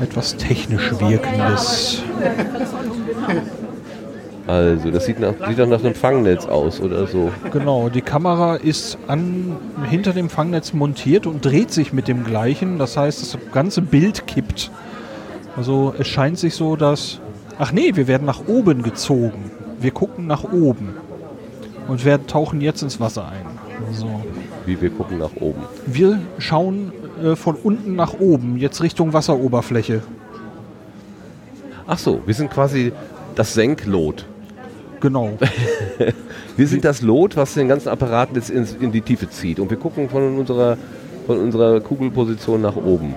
etwas 0.01 0.35
technisch 0.35 0.91
Wirkendes. 0.99 2.01
Also, 4.47 4.91
das 4.91 5.05
sieht, 5.05 5.19
nach, 5.19 5.33
sieht 5.47 5.59
doch 5.59 5.67
nach 5.67 5.79
einem 5.79 5.93
Fangnetz 5.93 6.45
aus 6.45 6.81
oder 6.81 7.07
so. 7.07 7.31
Genau, 7.51 7.89
die 7.89 8.01
Kamera 8.01 8.55
ist 8.55 8.97
an, 9.07 9.55
hinter 9.89 10.13
dem 10.13 10.29
Fangnetz 10.29 10.73
montiert 10.73 11.27
und 11.27 11.45
dreht 11.45 11.71
sich 11.71 11.93
mit 11.93 12.07
dem 12.07 12.23
gleichen. 12.23 12.77
Das 12.77 12.97
heißt, 12.97 13.21
das 13.21 13.37
ganze 13.53 13.81
Bild 13.81 14.27
kippt. 14.27 14.71
Also 15.55 15.93
es 15.97 16.07
scheint 16.07 16.39
sich 16.39 16.55
so, 16.55 16.75
dass... 16.75 17.19
Ach 17.59 17.71
nee, 17.71 17.91
wir 17.95 18.07
werden 18.07 18.25
nach 18.25 18.47
oben 18.47 18.81
gezogen. 18.81 19.51
Wir 19.79 19.91
gucken 19.91 20.25
nach 20.27 20.43
oben. 20.43 20.95
Und 21.87 22.03
werden, 22.03 22.25
tauchen 22.27 22.61
jetzt 22.61 22.81
ins 22.81 22.99
Wasser 22.99 23.27
ein. 23.27 23.45
So. 23.93 24.07
Wie 24.65 24.81
wir 24.81 24.89
gucken 24.89 25.19
nach 25.19 25.35
oben. 25.39 25.61
Wir 25.85 26.19
schauen 26.37 26.91
äh, 27.23 27.35
von 27.35 27.55
unten 27.55 27.95
nach 27.95 28.13
oben, 28.19 28.57
jetzt 28.57 28.81
Richtung 28.81 29.13
Wasseroberfläche. 29.13 30.01
Ach 31.87 31.97
so, 31.97 32.21
wir 32.25 32.33
sind 32.33 32.51
quasi 32.51 32.91
das 33.35 33.53
Senklot. 33.53 34.25
Genau. 34.99 35.37
Wir 36.57 36.67
sind 36.67 36.83
das 36.85 37.01
Lot, 37.01 37.37
was 37.37 37.53
den 37.53 37.69
ganzen 37.69 37.89
Apparat 37.89 38.29
jetzt 38.35 38.49
in 38.49 38.91
die 38.91 39.01
Tiefe 39.01 39.29
zieht. 39.29 39.59
Und 39.59 39.71
wir 39.71 39.77
gucken 39.77 40.09
von 40.09 40.37
unserer, 40.37 40.77
von 41.25 41.39
unserer 41.39 41.79
Kugelposition 41.79 42.61
nach 42.61 42.75
oben, 42.75 43.15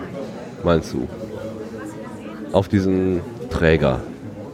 meinst 0.62 0.92
du? 0.94 1.08
Auf 2.52 2.68
diesen 2.68 3.20
Träger. 3.50 4.00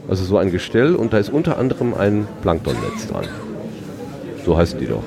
Also 0.08 0.24
so 0.24 0.38
ein 0.38 0.50
Gestell 0.50 0.96
und 0.96 1.12
da 1.12 1.18
ist 1.18 1.30
unter 1.30 1.58
anderem 1.58 1.94
ein 1.94 2.26
Planktonnetz 2.42 3.06
dran. 3.08 3.26
So 4.44 4.56
heißen 4.56 4.80
die 4.80 4.86
doch. 4.86 5.04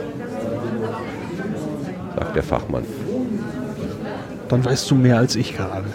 Sagt 2.15 2.35
der 2.35 2.43
Fachmann. 2.43 2.85
Dann 4.47 4.63
weißt 4.63 4.89
du 4.91 4.95
mehr 4.95 5.17
als 5.17 5.35
ich 5.35 5.57
gerade. 5.57 5.87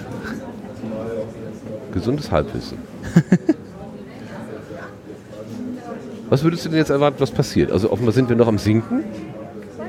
Gesundes 1.93 2.31
Halbwissen. 2.33 2.88
was 6.29 6.45
würdest 6.45 6.65
du 6.65 6.71
denn 6.71 6.79
jetzt 6.79 6.91
erwarten, 6.91 7.17
was 7.19 7.31
passiert? 7.31 7.73
Also 7.73 7.91
offenbar 7.91 8.13
sind 8.13 8.29
wir 8.29 8.37
noch 8.37 8.49
am 8.49 8.59
Sinken. 8.59 9.05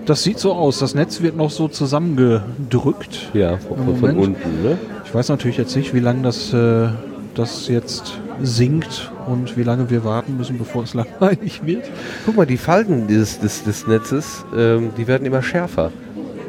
Das 0.06 0.24
sieht 0.24 0.40
so 0.40 0.54
aus. 0.54 0.80
Das 0.80 0.96
Netz 0.96 1.22
wird 1.22 1.38
noch 1.38 1.52
so 1.52 1.68
zusammengedrückt. 1.68 3.30
Ja, 3.34 3.58
von, 3.58 3.98
von, 3.98 4.18
unten. 4.18 4.64
Ne? 4.64 4.78
Ich 5.06 5.14
weiß 5.14 5.30
natürlich 5.30 5.58
jetzt 5.58 5.76
nicht, 5.76 5.94
wie 5.94 6.00
lange 6.00 6.24
das, 6.24 6.52
äh, 6.52 6.90
das 7.36 7.68
jetzt 7.68 8.18
sinkt 8.42 9.12
und 9.28 9.58
wie 9.58 9.64
lange 9.64 9.90
wir 9.90 10.04
warten 10.04 10.38
müssen, 10.38 10.58
bevor 10.58 10.84
es 10.84 10.94
langweilig 10.96 11.64
wird. 11.64 11.84
Guck 12.26 12.38
mal, 12.38 12.48
die 12.48 12.58
Falten 12.58 13.08
des, 13.08 13.40
des, 13.40 13.64
des 13.64 13.86
Netzes, 13.86 14.46
ähm, 14.58 14.90
die 14.98 15.08
werden 15.08 15.26
immer 15.26 15.44
schärfer. 15.44 15.92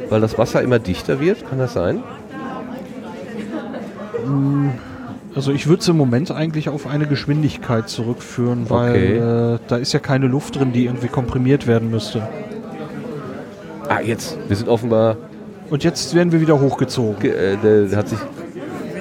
Weil 0.09 0.23
das 0.23 0.39
Wasser 0.39 0.63
immer 0.63 0.79
dichter 0.79 1.21
wird, 1.21 1.49
kann 1.49 1.59
das 1.59 1.75
sein? 1.75 2.03
Also 5.35 5.53
ich 5.53 5.67
würde 5.69 5.81
es 5.81 5.89
im 5.89 5.97
Moment 5.97 6.31
eigentlich 6.33 6.69
auf 6.69 6.87
eine 6.87 7.07
Geschwindigkeit 7.07 7.89
zurückführen, 7.89 8.69
weil 8.69 8.91
Okay. 8.91 9.17
äh, 9.55 9.59
da 9.69 9.77
ist 9.77 9.93
ja 9.93 10.01
keine 10.01 10.27
Luft 10.27 10.57
drin, 10.59 10.73
die 10.73 10.87
irgendwie 10.87 11.07
komprimiert 11.09 11.67
werden 11.67 11.91
müsste. 11.91 12.27
Ah, 13.89 14.01
jetzt. 14.01 14.37
Wir 14.49 14.57
sind 14.57 14.69
offenbar, 14.69 15.17
Und 15.71 15.85
jetzt 15.85 16.15
werden 16.15 16.33
wir 16.33 16.41
wieder 16.41 16.61
hochgezogen. 16.61 17.21
ge- 17.21 17.33
äh, 17.33 17.95
hat 17.95 18.09
sich, 18.09 18.19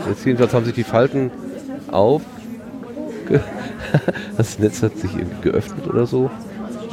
jetzt 0.08 0.24
jedenfalls 0.26 0.54
haben 0.54 0.66
sich 0.66 0.76
die 0.76 0.84
Falten 0.84 1.32
auf. 1.92 2.22
Das 4.38 4.60
Netz 4.60 4.84
hat 4.84 4.96
sich 4.98 5.12
irgendwie 5.16 5.42
geöffnet 5.50 5.88
oder 5.88 6.06
so. 6.06 6.30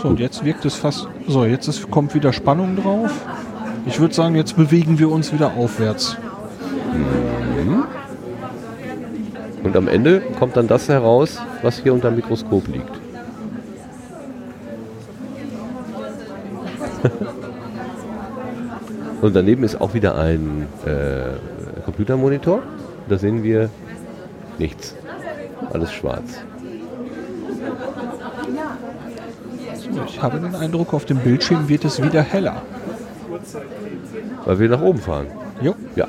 So, 0.00 0.08
und 0.08 0.18
jetzt 0.18 0.44
wirkt 0.44 0.64
es 0.64 0.74
fast. 0.74 1.06
So, 1.28 1.44
jetzt 1.44 1.68
ist, 1.68 1.90
kommt 1.90 2.14
wieder 2.14 2.32
Spannung 2.32 2.76
drauf. 2.76 3.10
Ich 3.86 4.00
würde 4.00 4.14
sagen, 4.14 4.34
jetzt 4.34 4.56
bewegen 4.56 4.98
wir 4.98 5.10
uns 5.10 5.32
wieder 5.32 5.54
aufwärts. 5.54 6.16
Und 9.66 9.76
am 9.76 9.88
Ende 9.88 10.22
kommt 10.38 10.56
dann 10.56 10.68
das 10.68 10.88
heraus, 10.88 11.40
was 11.60 11.80
hier 11.80 11.92
unter 11.92 12.10
dem 12.10 12.14
Mikroskop 12.14 12.68
liegt. 12.68 12.88
Und 19.22 19.34
daneben 19.34 19.64
ist 19.64 19.80
auch 19.80 19.92
wieder 19.92 20.16
ein 20.16 20.68
äh, 20.84 21.80
Computermonitor. 21.84 22.62
Da 23.08 23.18
sehen 23.18 23.42
wir 23.42 23.68
nichts. 24.56 24.94
Alles 25.72 25.92
schwarz. 25.92 26.44
Ich 30.06 30.22
habe 30.22 30.38
den 30.38 30.54
Eindruck, 30.54 30.94
auf 30.94 31.06
dem 31.06 31.18
Bildschirm 31.18 31.68
wird 31.68 31.84
es 31.84 32.00
wieder 32.00 32.22
heller. 32.22 32.62
Weil 34.44 34.60
wir 34.60 34.68
nach 34.68 34.80
oben 34.80 35.00
fahren. 35.00 35.26
Jo. 35.60 35.74
Ja. 35.96 36.06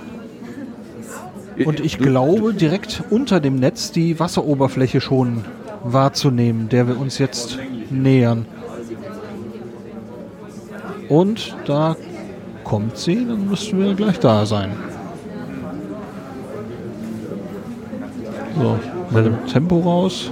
Und 1.66 1.80
ich 1.80 1.98
glaube, 1.98 2.54
direkt 2.54 3.04
unter 3.10 3.40
dem 3.40 3.56
Netz 3.56 3.92
die 3.92 4.20
Wasseroberfläche 4.20 5.02
schon 5.02 5.44
wahrzunehmen, 5.84 6.70
der 6.70 6.88
wir 6.88 7.00
uns 7.00 7.18
jetzt 7.18 7.58
nähern. 7.90 8.46
Und 11.10 11.56
da 11.66 11.96
kommt 12.64 12.98
sie, 12.98 13.26
dann 13.26 13.50
müssten 13.50 13.80
wir 13.80 13.94
gleich 13.94 14.20
da 14.20 14.46
sein. 14.46 14.72
So, 18.60 18.80
mal 19.12 19.24
dem 19.24 19.46
Tempo 19.48 19.80
raus. 19.80 20.32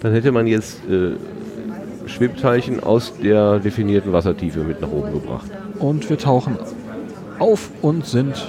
Dann 0.00 0.12
hätte 0.12 0.32
man 0.32 0.46
jetzt 0.46 0.80
äh, 0.88 1.12
Schwebteilchen 2.06 2.82
aus 2.82 3.14
der 3.22 3.60
definierten 3.60 4.12
Wassertiefe 4.12 4.60
mit 4.60 4.80
nach 4.80 4.90
oben 4.90 5.12
gebracht. 5.12 5.50
Und 5.78 6.10
wir 6.10 6.18
tauchen 6.18 6.58
auf 7.38 7.70
und 7.82 8.06
sind 8.06 8.46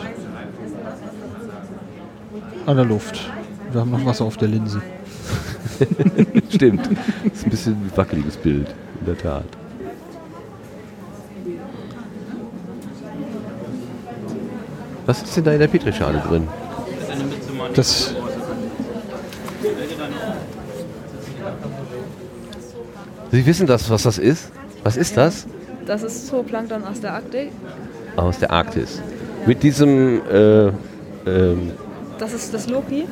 an 2.66 2.76
der 2.76 2.86
Luft. 2.86 3.30
Wir 3.72 3.82
haben 3.82 3.92
noch 3.92 4.06
Wasser 4.06 4.26
auf 4.26 4.38
der 4.38 4.48
Linse. 4.48 4.82
Stimmt. 6.50 6.90
Das 7.24 7.34
ist 7.34 7.46
ein 7.46 7.50
bisschen 7.50 7.74
ein 7.74 7.92
wackeliges 7.96 8.38
Bild, 8.38 8.68
in 9.00 9.06
der 9.06 9.18
Tat. 9.18 9.46
Was 15.06 15.22
ist 15.22 15.36
denn 15.36 15.44
da 15.44 15.52
in 15.52 15.60
der 15.60 15.68
Petrischale 15.68 16.20
drin? 16.20 16.48
Das 17.76 18.14
Sie 23.34 23.46
wissen 23.48 23.66
das, 23.66 23.90
was 23.90 24.04
das 24.04 24.20
ist? 24.20 24.52
Was 24.84 24.96
ist 24.96 25.18
das? 25.18 25.48
Das 25.88 26.04
ist 26.04 26.28
Zooplankton 26.28 26.84
aus 26.84 27.02
der 27.02 27.16
Arktik. 27.16 27.52
Aus 28.16 28.40
der 28.40 28.52
Arktis. 28.52 29.02
Mit 29.46 29.64
diesem, 29.64 30.22
äh, 30.32 30.68
ähm, 31.26 31.72
Das 32.20 32.34
ist 32.34 32.54
das 32.54 32.70
Loki. 32.70 33.06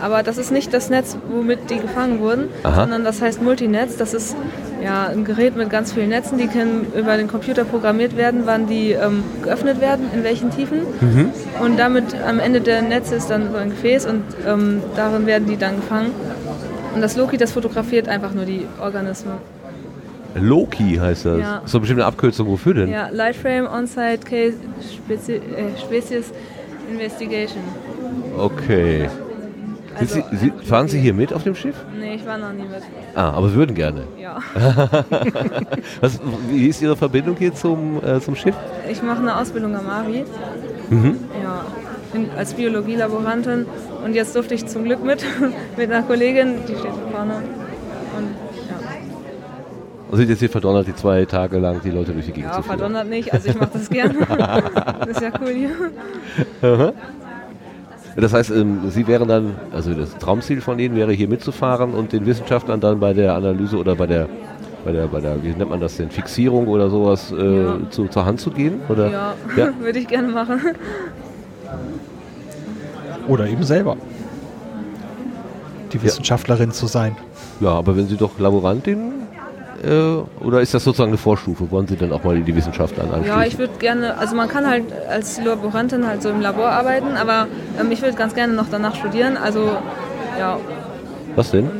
Aber 0.00 0.22
das 0.22 0.38
ist 0.38 0.52
nicht 0.52 0.72
das 0.72 0.90
Netz, 0.90 1.16
womit 1.28 1.70
die 1.70 1.78
gefangen 1.78 2.20
wurden, 2.20 2.48
Aha. 2.62 2.82
sondern 2.82 3.02
das 3.04 3.20
heißt 3.20 3.42
Multinetz. 3.42 3.96
Das 3.96 4.14
ist 4.14 4.36
ja, 4.82 5.08
ein 5.08 5.24
Gerät 5.24 5.56
mit 5.56 5.70
ganz 5.70 5.92
vielen 5.92 6.10
Netzen, 6.10 6.38
die 6.38 6.46
können 6.46 6.86
über 6.96 7.16
den 7.16 7.26
Computer 7.26 7.64
programmiert 7.64 8.16
werden, 8.16 8.42
wann 8.44 8.68
die 8.68 8.92
ähm, 8.92 9.24
geöffnet 9.42 9.80
werden, 9.80 10.06
in 10.14 10.22
welchen 10.22 10.50
Tiefen. 10.50 10.82
Und 11.60 11.78
damit 11.78 12.14
am 12.26 12.38
Ende 12.38 12.60
der 12.60 12.82
Netze 12.82 13.16
ist 13.16 13.28
dann 13.28 13.50
so 13.50 13.56
ein 13.56 13.70
Gefäß 13.70 14.06
und 14.06 14.22
ähm, 14.46 14.82
darin 14.94 15.26
werden 15.26 15.48
die 15.48 15.56
dann 15.56 15.76
gefangen. 15.76 16.12
Und 16.94 17.00
das 17.00 17.16
Loki, 17.16 17.36
das 17.36 17.52
fotografiert 17.52 18.08
einfach 18.08 18.32
nur 18.34 18.44
die 18.44 18.66
Organismen. 18.80 19.34
Loki 20.38 20.96
heißt 21.00 21.26
das. 21.26 21.40
Ja. 21.40 21.58
Ist 21.64 21.74
doch 21.74 21.80
bestimmt 21.80 22.00
eine 22.00 22.06
Abkürzung. 22.06 22.48
Wofür 22.48 22.74
denn? 22.74 22.88
Ja, 22.88 23.08
Lightframe 23.10 23.66
On-Site 23.66 24.20
Case 24.24 24.56
Spezi 24.94 25.34
äh, 25.34 25.40
Species 25.78 26.32
Investigation. 26.90 27.62
Okay. 28.36 29.08
Also, 29.98 30.22
Sie, 30.30 30.36
Sie, 30.36 30.52
fahren 30.64 30.86
Sie 30.86 31.00
hier 31.00 31.12
mit 31.12 31.32
auf 31.32 31.42
dem 31.42 31.54
Schiff? 31.54 31.74
Nee, 31.98 32.14
ich 32.14 32.26
war 32.26 32.38
noch 32.38 32.52
nie 32.52 32.62
mit. 32.62 32.82
Ah, 33.14 33.30
aber 33.30 33.48
Sie 33.48 33.56
würden 33.56 33.74
gerne. 33.74 34.04
Ja. 34.20 34.38
Was, 36.00 36.20
wie 36.50 36.68
ist 36.68 36.80
Ihre 36.80 36.96
Verbindung 36.96 37.36
hier 37.36 37.52
zum, 37.52 38.00
äh, 38.04 38.20
zum 38.20 38.36
Schiff? 38.36 38.54
Ich 38.90 39.02
mache 39.02 39.18
eine 39.18 39.36
Ausbildung 39.36 39.74
am 39.74 39.88
AVI. 39.88 40.24
Mhm. 40.90 41.16
Ja, 41.42 41.64
bin 42.12 42.30
als 42.36 42.54
Biologielaborantin 42.54 43.66
und 44.04 44.14
jetzt 44.14 44.36
durfte 44.36 44.54
ich 44.54 44.66
zum 44.66 44.84
Glück 44.84 45.02
mit, 45.04 45.24
mit 45.76 45.90
einer 45.90 46.02
Kollegin, 46.02 46.54
die 46.68 46.74
steht 46.74 46.92
da 46.92 47.16
vorne. 47.16 47.42
Und 50.10 50.12
ja, 50.12 50.12
Und 50.12 50.16
sind 50.18 50.28
jetzt 50.30 50.38
hier 50.40 50.48
verdonnert, 50.50 50.86
die 50.86 50.94
zwei 50.94 51.24
Tage 51.24 51.58
lang 51.58 51.80
die 51.84 51.90
Leute 51.90 52.12
durch 52.12 52.26
die 52.26 52.32
Gegend 52.32 52.50
ja 52.50 52.56
zu 52.56 52.62
führen? 52.62 52.78
verdonnert 52.78 53.08
nicht, 53.08 53.32
also 53.32 53.48
ich 53.48 53.58
mache 53.58 53.70
das 53.74 53.88
gerne. 53.90 54.14
das 55.00 55.08
ist 55.08 55.20
ja 55.20 55.30
cool 55.40 55.52
hier. 55.52 56.92
Das 58.16 58.32
heißt, 58.32 58.50
ähm, 58.50 58.80
Sie 58.90 59.06
wären 59.06 59.28
dann, 59.28 59.54
also 59.72 59.94
das 59.94 60.16
Traumziel 60.18 60.60
von 60.60 60.78
Ihnen 60.78 60.96
wäre 60.96 61.12
hier 61.12 61.28
mitzufahren 61.28 61.92
und 61.94 62.12
den 62.12 62.26
Wissenschaftlern 62.26 62.80
dann 62.80 62.98
bei 62.98 63.12
der 63.12 63.34
Analyse 63.34 63.76
oder 63.76 63.94
bei 63.94 64.06
der, 64.06 64.28
bei 64.84 64.90
der, 64.92 65.06
bei 65.06 65.20
der 65.20 65.40
wie 65.42 65.48
nennt 65.50 65.70
man 65.70 65.78
das 65.80 65.96
denn, 65.98 66.10
Fixierung 66.10 66.66
oder 66.66 66.90
sowas 66.90 67.32
äh, 67.32 67.64
Ja. 67.64 67.78
zu, 67.90 68.08
zur 68.08 68.24
Hand 68.24 68.40
zu 68.40 68.50
gehen? 68.50 68.80
Oder? 68.88 69.10
Ja, 69.10 69.34
Ja. 69.56 69.68
würde 69.80 69.98
ich 70.00 70.08
gerne 70.08 70.28
machen. 70.28 70.58
Oder 73.28 73.46
eben 73.46 73.62
selber. 73.62 73.96
Die 75.92 76.02
Wissenschaftlerin 76.02 76.72
zu 76.72 76.86
sein. 76.86 77.14
Ja, 77.60 77.70
aber 77.70 77.96
wenn 77.96 78.08
Sie 78.08 78.16
doch 78.16 78.38
Laborantin 78.38 79.12
äh, 79.84 80.44
oder 80.44 80.60
ist 80.60 80.74
das 80.74 80.84
sozusagen 80.84 81.10
eine 81.10 81.18
Vorstufe? 81.18 81.70
Wollen 81.70 81.86
Sie 81.86 81.96
dann 81.96 82.12
auch 82.12 82.24
mal 82.24 82.36
in 82.36 82.44
die 82.44 82.54
Wissenschaft 82.54 82.98
an 82.98 83.24
Ja, 83.24 83.42
ich 83.44 83.58
würde 83.58 83.74
gerne, 83.78 84.16
also 84.16 84.34
man 84.34 84.48
kann 84.48 84.66
halt 84.66 84.84
als 85.08 85.40
Laborantin 85.42 86.06
halt 86.06 86.22
so 86.22 86.30
im 86.30 86.40
Labor 86.40 86.66
arbeiten, 86.68 87.16
aber 87.16 87.46
ähm, 87.80 87.90
ich 87.90 88.02
würde 88.02 88.16
ganz 88.16 88.34
gerne 88.34 88.52
noch 88.54 88.66
danach 88.70 88.94
studieren, 88.96 89.36
also 89.36 89.70
ja, 90.38 90.58
Was 91.36 91.50
denn? 91.50 91.70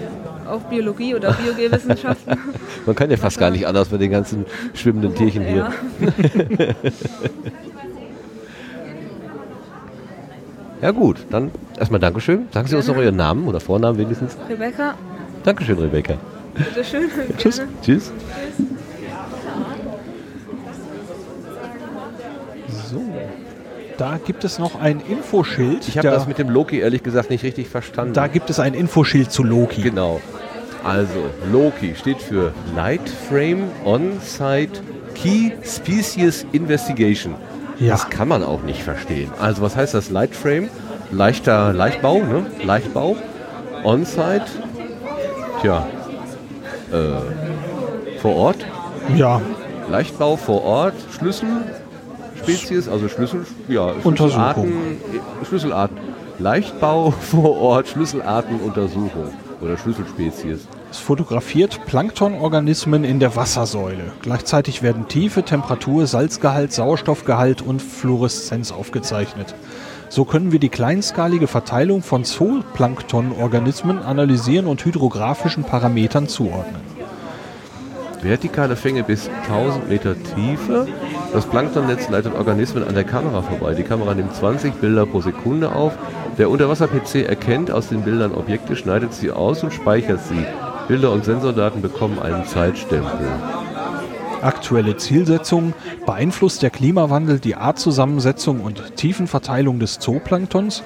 auch 0.49 0.61
Biologie 0.63 1.15
oder 1.15 1.33
Biogeowissenschaften. 1.33 2.39
Man 2.87 2.97
kann 2.97 3.11
ja 3.11 3.19
fast 3.19 3.39
gar 3.39 3.51
nicht 3.51 3.67
anders 3.67 3.91
mit 3.91 4.01
den 4.01 4.11
ganzen 4.11 4.47
schwimmenden 4.73 5.15
Tierchen 5.15 5.45
hier. 5.45 5.69
ja. 6.59 6.75
Ja 10.81 10.93
gut, 10.93 11.17
dann 11.31 11.51
erstmal 11.77 11.99
Dankeschön. 11.99 12.47
Sagen 12.53 12.69
Sie 12.69 12.77
uns 12.77 12.87
noch 12.87 12.97
Ihren 12.97 13.17
Namen 13.17 13.49
oder 13.49 13.59
Vornamen 13.59 13.99
wenigstens. 13.99 14.37
Rebecca, 14.49 14.95
Dankeschön, 15.43 15.79
Rebecca. 15.79 16.15
Bitteschön. 16.59 17.11
Tschüss. 17.37 17.57
Gerne. 17.57 17.73
Tschüss. 17.83 18.13
So. 22.91 23.03
Da 23.97 24.19
gibt 24.25 24.45
es 24.45 24.59
noch 24.59 24.81
ein 24.81 25.01
Infoschild. 25.01 25.89
Ich 25.89 25.99
habe 25.99 26.09
da, 26.09 26.15
das 26.15 26.29
mit 26.29 26.39
dem 26.39 26.49
Loki 26.49 26.79
ehrlich 26.79 27.03
gesagt 27.03 27.31
nicht 27.31 27.43
richtig 27.43 27.69
verstanden. 27.69 28.15
da 28.15 28.29
gibt 28.29 28.49
es 28.49 28.61
ein 28.61 28.75
Infoschild 28.75 29.33
zu 29.33 29.43
Loki. 29.43 29.83
Genau. 29.83 30.21
Also, 30.85 31.31
Loki 31.53 31.95
steht 31.97 32.23
für 32.23 32.53
Light 32.77 33.09
Frame 33.29 33.65
On-Site 33.85 34.81
Key 35.15 35.51
Species 35.65 36.47
Investigation. 36.53 37.35
Ja. 37.81 37.91
Das 37.91 38.09
kann 38.09 38.29
man 38.29 38.45
auch 38.45 38.63
nicht 38.63 38.83
verstehen. 38.83 39.31
Also, 39.41 39.63
was 39.63 39.75
heißt 39.77 39.95
das 39.95 40.11
Light 40.11 40.35
Frame? 40.35 40.69
Leichter 41.11 41.73
Leichtbau, 41.73 42.23
ne? 42.23 42.47
Leichtbau. 42.65 43.17
On-Site. 43.83 44.47
Tja. 45.61 45.87
Äh, 46.93 48.19
vor 48.21 48.37
Ort. 48.37 48.67
Ja, 49.17 49.41
Leichtbau 49.91 50.37
vor 50.37 50.65
Ort. 50.65 50.95
Schlüssel. 51.17 51.49
Spezies, 52.39 52.89
also 52.89 53.09
Schlüssel, 53.09 53.47
ja, 53.69 53.93
Untersuchung. 54.05 54.73
Schlüsselarten, 54.73 55.47
Schlüsselart, 55.47 55.91
Leichtbau 56.39 57.11
vor 57.21 57.57
Ort, 57.59 57.89
Schlüsselartenuntersuchung 57.89 59.33
oder 59.61 59.77
Schlüsselspezies. 59.77 60.69
es 60.91 60.99
fotografiert 60.99 61.85
Planktonorganismen 61.87 63.05
in 63.05 63.19
der 63.19 63.35
Wassersäule. 63.35 64.13
Gleichzeitig 64.23 64.83
werden 64.83 65.09
Tiefe, 65.09 65.43
Temperatur, 65.43 66.07
Salzgehalt, 66.07 66.73
Sauerstoffgehalt 66.73 67.61
und 67.61 67.83
Fluoreszenz 67.83 68.71
aufgezeichnet. 68.71 69.55
So 70.11 70.25
können 70.25 70.53
wir 70.53 70.59
die 70.59 70.71
kleinskalige 70.71 71.47
Verteilung 71.47 72.03
von 72.03 72.25
Zooplanktonorganismen 72.25 73.99
analysieren 73.99 74.67
und 74.67 74.85
hydrographischen 74.85 75.65
Parametern 75.65 76.29
zuordnen. 76.29 76.81
Vertikale 78.23 78.75
Fänge 78.75 79.05
bis 79.05 79.29
1000 79.49 79.89
Meter 79.89 80.17
Tiefe. 80.21 80.89
Das 81.33 81.47
Planktonnetz 81.47 82.09
leitet 82.09 82.35
Organismen 82.35 82.83
an 82.85 82.95
der 82.95 83.05
Kamera 83.05 83.43
vorbei. 83.43 83.75
Die 83.75 83.85
Kamera 83.85 84.15
nimmt 84.15 84.35
20 84.35 84.75
Bilder 84.75 85.07
pro 85.07 85.21
Sekunde 85.21 85.73
auf. 85.73 85.93
Der 86.37 86.51
Unterwasser-PC 86.51 87.27
erkennt 87.27 87.71
aus 87.71 87.89
den 87.89 88.03
Bildern 88.03 88.35
Objekte, 88.35 88.77
schneidet 88.77 89.13
sie 89.13 89.31
aus 89.31 89.63
und 89.63 89.73
speichert 89.73 90.21
sie. 90.25 90.45
Bilder 90.89 91.13
und 91.13 91.25
Sensordaten 91.25 91.83
bekommen 91.83 92.19
einen 92.19 92.45
Zeitstempel. 92.47 93.29
Aktuelle 94.43 94.97
Zielsetzung 94.97 95.73
beeinflusst 96.07 96.63
der 96.63 96.71
Klimawandel 96.71 97.39
die 97.39 97.57
Artzusammensetzung 97.57 98.61
und 98.61 98.97
Tiefenverteilung 98.97 99.79
des 99.81 99.99
Zooplanktons 99.99 100.83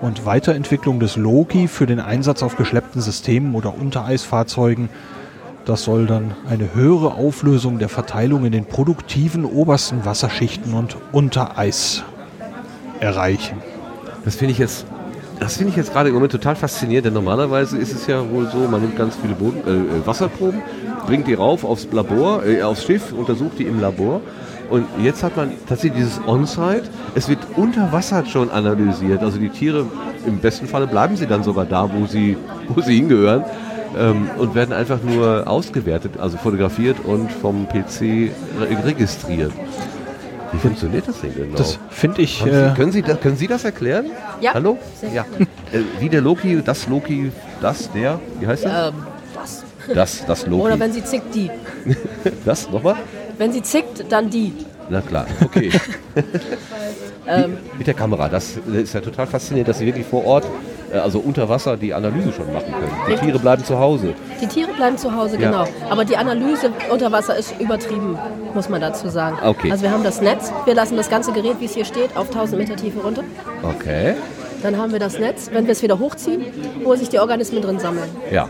und 0.00 0.26
Weiterentwicklung 0.26 0.98
des 1.00 1.16
Loki 1.16 1.68
für 1.68 1.86
den 1.86 2.00
Einsatz 2.00 2.42
auf 2.42 2.56
geschleppten 2.56 3.00
Systemen 3.00 3.54
oder 3.54 3.74
Untereisfahrzeugen. 3.74 4.88
Das 5.64 5.84
soll 5.84 6.06
dann 6.06 6.34
eine 6.48 6.74
höhere 6.74 7.14
Auflösung 7.14 7.78
der 7.78 7.88
Verteilung 7.88 8.44
in 8.44 8.52
den 8.52 8.64
produktiven 8.64 9.44
obersten 9.44 10.04
Wasserschichten 10.04 10.74
und 10.74 10.96
Untereis 11.12 12.02
erreichen. 12.98 13.58
Das 14.24 14.36
finde 14.36 14.52
ich 14.52 14.58
jetzt, 14.58 14.86
das 15.38 15.56
finde 15.56 15.70
ich 15.70 15.76
jetzt 15.76 15.92
gerade 15.92 16.08
im 16.08 16.14
Moment 16.14 16.32
total 16.32 16.56
faszinierend, 16.56 17.06
denn 17.06 17.14
normalerweise 17.14 17.78
ist 17.78 17.94
es 17.94 18.06
ja 18.06 18.28
wohl 18.30 18.48
so, 18.50 18.58
man 18.68 18.80
nimmt 18.80 18.96
ganz 18.96 19.16
viele 19.16 19.34
Boden, 19.34 19.60
äh, 19.66 19.98
äh, 19.98 20.06
Wasserproben, 20.06 20.60
bringt 21.06 21.26
die 21.26 21.34
rauf 21.34 21.64
aufs 21.64 21.86
Labor, 21.92 22.44
äh, 22.44 22.62
aufs 22.62 22.84
Schiff, 22.84 23.12
untersucht 23.12 23.58
die 23.58 23.64
im 23.64 23.80
Labor. 23.80 24.20
Und 24.70 24.86
jetzt 25.02 25.24
hat 25.24 25.36
man 25.36 25.50
tatsächlich 25.68 26.00
dieses 26.02 26.20
On-Site. 26.28 26.84
Es 27.16 27.28
wird 27.28 27.40
unter 27.56 27.90
Wasser 27.92 28.24
schon 28.26 28.50
analysiert. 28.50 29.20
Also 29.20 29.38
die 29.38 29.48
Tiere, 29.48 29.86
im 30.26 30.38
besten 30.38 30.66
Falle 30.68 30.86
bleiben 30.86 31.16
sie 31.16 31.26
dann 31.26 31.42
sogar 31.42 31.64
da, 31.66 31.90
wo 31.92 32.06
sie, 32.06 32.36
wo 32.68 32.80
sie 32.80 32.94
hingehören. 32.96 33.44
Ähm, 33.98 34.30
und 34.38 34.54
werden 34.54 34.72
einfach 34.72 35.00
nur 35.02 35.48
ausgewertet, 35.48 36.12
also 36.20 36.36
fotografiert 36.38 36.98
und 37.04 37.32
vom 37.32 37.66
PC 37.66 38.30
re 38.60 38.84
registriert. 38.86 39.50
Wie 40.52 40.58
funktioniert 40.58 41.08
das 41.08 41.20
denn 41.20 41.34
genau? 41.34 41.56
Das 41.56 41.76
finde 41.88 42.22
ich. 42.22 42.40
Haben 42.40 42.50
Äh, 42.52 42.68
Sie, 42.68 42.74
können, 42.76 42.92
Sie 42.92 43.02
das, 43.02 43.20
können 43.20 43.36
Sie 43.36 43.46
das 43.48 43.64
erklären? 43.64 44.06
Ja, 44.40 44.54
Hallo? 44.54 44.78
sehr 45.00 45.12
Ja. 45.12 45.24
Äh, 45.72 45.80
wie 45.98 46.08
der 46.08 46.20
Loki, 46.20 46.62
das 46.64 46.86
Loki, 46.86 47.32
das, 47.60 47.90
der, 47.90 48.20
wie 48.38 48.46
heißt 48.46 48.64
das? 48.64 48.88
Ähm, 48.90 48.94
das. 49.94 50.24
Das, 50.26 50.46
Loki. 50.46 50.62
Oder 50.62 50.78
wenn 50.80 50.92
sie 50.92 51.04
zickt, 51.04 51.34
die. 51.34 51.50
das, 52.44 52.70
nochmal? 52.70 52.96
Wenn 53.38 53.52
sie 53.52 53.62
zickt, 53.62 54.04
dann 54.10 54.28
die. 54.30 54.52
Na 54.88 55.00
klar, 55.00 55.26
okay. 55.44 55.70
Ähm, 57.26 57.58
Mit 57.78 57.86
der 57.86 57.94
Kamera, 57.94 58.28
das 58.28 58.56
ist 58.72 58.94
ja 58.94 59.00
total 59.00 59.26
faszinierend, 59.26 59.68
dass 59.68 59.78
Sie 59.78 59.86
wirklich 59.86 60.06
vor 60.06 60.24
Ort, 60.24 60.44
äh, 60.92 60.96
also 60.96 61.20
unter 61.20 61.48
Wasser, 61.48 61.76
die 61.76 61.94
Analyse 61.94 62.32
schon 62.32 62.52
machen 62.52 62.72
können. 62.72 62.90
Die. 63.08 63.14
Tiere 63.24 63.38
bleiben 63.38 63.62
zu 63.62 63.78
Hause. 63.78 64.14
die 64.40 64.46
Tiere 64.46 64.72
bleiben 64.72 64.98
zu 64.98 65.14
Hause, 65.14 65.36
Ja. 65.38 65.50
genau. 65.50 65.64
Aber 65.90 66.04
die 66.04 66.16
Analyse 66.16 66.70
unter 66.90 67.12
Wasser 67.12 67.36
ist 67.36 67.54
übertrieben, 67.60 68.18
muss 68.54 68.68
man 68.68 68.80
dazu 68.80 69.08
sagen. 69.10 69.36
Okay. 69.44 69.70
Also 69.70 69.84
wir 69.84 69.92
haben 69.92 70.02
das 70.02 70.20
Netz, 70.20 70.50
wir 70.64 70.74
lassen 70.74 70.96
das 70.96 71.08
ganze 71.08 71.30
Gerät, 71.32 71.56
wie 71.60 71.66
es 71.66 71.74
hier 71.74 71.84
steht, 71.84 72.16
auf 72.16 72.28
1000 72.28 72.58
Meter 72.58 72.74
Tiefe 72.74 72.98
runter. 73.00 73.22
Okay. 73.62 74.14
Dann 74.62 74.76
haben 74.76 74.90
wir 74.92 74.98
das 74.98 75.18
Netz, 75.18 75.50
wenn 75.52 75.66
wir 75.66 75.72
es 75.72 75.82
wieder 75.82 75.98
hochziehen, 76.00 76.44
wo 76.82 76.96
sich 76.96 77.08
die 77.10 77.18
Organismen 77.20 77.62
drin 77.62 77.78
sammeln. 77.78 78.08
Ja. 78.32 78.48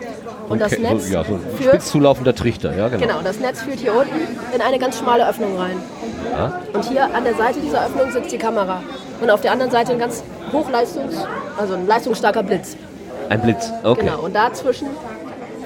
Und 0.50 0.60
das 0.60 0.72
Okay, 0.72 0.82
Netz 0.82 1.06
So, 1.06 1.12
ja, 1.14 1.24
so 1.24 1.34
ein 1.34 1.40
führt- 1.56 1.68
spitz 1.70 1.90
zulaufender 1.90 2.34
Trichter, 2.34 2.76
ja 2.76 2.88
genau. 2.88 3.06
Genau, 3.06 3.20
das 3.22 3.38
Netz 3.40 3.62
führt 3.62 3.78
hier 3.78 3.94
unten 3.94 4.14
in 4.54 4.60
eine 4.60 4.78
ganz 4.78 4.98
schmale 4.98 5.26
Öffnung 5.28 5.56
rein. 5.56 5.76
Ja. 6.36 6.60
Und 6.74 6.84
hier 6.84 7.04
an 7.14 7.24
der 7.24 7.34
Seite 7.34 7.60
dieser 7.60 7.86
Öffnung 7.86 8.10
sitzt 8.12 8.32
die 8.32 8.38
Kamera. 8.38 8.82
Und 9.22 9.30
auf 9.30 9.40
der 9.40 9.52
anderen 9.52 9.70
Seite 9.70 9.92
ein 9.92 9.98
ganz 9.98 10.22
hochleistungs-, 10.52 11.24
also 11.56 11.74
ein 11.74 11.86
leistungsstarker 11.86 12.42
Blitz. 12.42 12.76
Ein 13.28 13.40
Blitz, 13.42 13.70
okay. 13.84 14.00
Genau, 14.04 14.20
und 14.22 14.34
dazwischen 14.34 14.88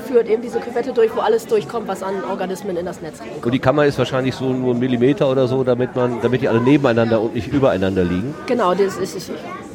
führt 0.07 0.29
eben 0.29 0.43
diese 0.43 0.61
Küvette 0.61 0.93
durch, 0.93 1.17
wo 1.17 1.21
alles 1.21 1.47
durchkommt, 1.47 1.89
was 1.89 2.03
an 2.03 2.23
Organismen 2.31 2.77
in 2.77 2.85
das 2.85 3.01
Netz 3.01 3.21
reinkommt. 3.23 3.47
Und 3.47 3.53
die 3.53 3.59
Kammer 3.59 3.87
ist 3.87 3.97
wahrscheinlich 3.99 4.35
so 4.35 4.45
nur 4.53 4.75
ein 4.75 4.79
Millimeter 4.79 5.31
oder 5.31 5.49
so, 5.49 5.65
damit 5.65 5.97
man, 5.97 6.21
damit 6.21 6.43
die 6.43 6.49
alle 6.49 6.61
nebeneinander 6.61 7.23
und 7.23 7.35
nicht 7.35 7.49
übereinander 7.49 8.05
liegen. 8.05 8.35
Genau, 8.47 8.75
das 8.75 8.97
ist 8.99 9.17
ist- 9.17 9.31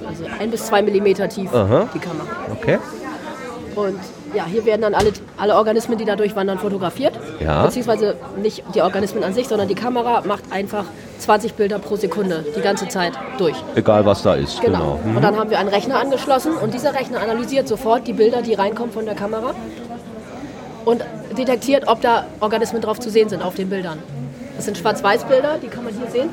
also 0.07 0.23
ein 0.39 0.51
bis 0.51 0.67
zwei 0.67 0.83
Millimeter 0.83 1.27
tief, 1.27 1.51
Aha. 1.51 1.87
die 1.95 1.99
Kammer. 1.99 2.25
Okay. 2.51 2.77
Und 3.75 3.97
ja, 4.33 4.45
hier 4.45 4.65
werden 4.65 4.81
dann 4.81 4.93
alle, 4.93 5.11
alle 5.37 5.55
Organismen, 5.55 5.97
die 5.97 6.05
da 6.05 6.15
durchwandern, 6.15 6.59
fotografiert. 6.59 7.13
Ja. 7.39 7.65
Beziehungsweise 7.65 8.15
nicht 8.41 8.63
die 8.75 8.81
Organismen 8.81 9.23
an 9.23 9.33
sich, 9.33 9.47
sondern 9.47 9.67
die 9.67 9.75
Kamera 9.75 10.21
macht 10.25 10.51
einfach 10.51 10.85
20 11.19 11.53
Bilder 11.53 11.79
pro 11.79 11.95
Sekunde 11.95 12.45
die 12.55 12.61
ganze 12.61 12.87
Zeit 12.87 13.13
durch. 13.37 13.55
Egal 13.75 14.05
was 14.05 14.21
da 14.21 14.35
ist. 14.35 14.61
Genau. 14.61 14.99
Genau. 15.03 15.17
Und 15.17 15.21
dann 15.21 15.37
haben 15.37 15.49
wir 15.49 15.59
einen 15.59 15.69
Rechner 15.69 15.99
angeschlossen 15.99 16.53
und 16.53 16.73
dieser 16.73 16.93
Rechner 16.93 17.21
analysiert 17.21 17.67
sofort 17.67 18.07
die 18.07 18.13
Bilder, 18.13 18.41
die 18.41 18.53
reinkommen 18.53 18.91
von 18.91 19.05
der 19.05 19.15
Kamera 19.15 19.53
und 20.85 21.03
detektiert, 21.37 21.87
ob 21.87 22.01
da 22.01 22.25
Organismen 22.39 22.81
drauf 22.81 22.99
zu 22.99 23.09
sehen 23.09 23.29
sind 23.29 23.43
auf 23.43 23.55
den 23.55 23.69
Bildern. 23.69 23.99
Das 24.55 24.65
sind 24.65 24.77
Schwarz-Weiß-Bilder, 24.77 25.57
die 25.61 25.67
kann 25.67 25.83
man 25.83 25.93
hier 25.93 26.09
sehen. 26.09 26.29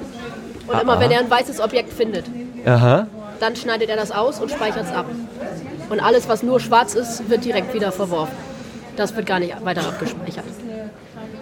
Und 0.66 0.82
immer 0.82 0.98
wenn 0.98 1.10
er 1.10 1.20
ein 1.20 1.30
weißes 1.30 1.60
Objekt 1.60 1.92
findet, 1.92 2.24
Aha. 2.64 3.06
dann 3.38 3.54
schneidet 3.54 3.88
er 3.88 3.96
das 3.96 4.10
aus 4.10 4.40
und 4.40 4.50
speichert 4.50 4.84
es 4.84 4.92
ab. 4.92 5.06
Und 5.88 6.00
alles, 6.00 6.28
was 6.28 6.42
nur 6.42 6.60
schwarz 6.60 6.94
ist, 6.94 7.28
wird 7.28 7.44
direkt 7.44 7.72
wieder 7.74 7.92
verworfen. 7.92 8.36
Das 8.96 9.14
wird 9.14 9.26
gar 9.26 9.38
nicht 9.38 9.54
weiter 9.64 9.82
abgespeichert. 9.86 10.44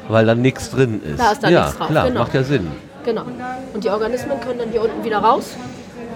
Weil 0.08 0.26
dann 0.26 0.42
nichts 0.42 0.70
drin 0.70 1.00
ist. 1.02 1.18
Da 1.18 1.32
ist 1.32 1.42
dann 1.42 1.52
ja, 1.52 1.62
nichts 1.62 1.78
drauf, 1.78 1.88
klar, 1.88 2.08
genau. 2.08 2.20
macht 2.20 2.34
ja 2.34 2.42
Sinn. 2.42 2.68
Genau. 3.04 3.24
Und 3.72 3.84
die 3.84 3.90
Organismen 3.90 4.40
können 4.40 4.58
dann 4.58 4.70
hier 4.70 4.82
unten 4.82 5.04
wieder 5.04 5.18
raus. 5.18 5.50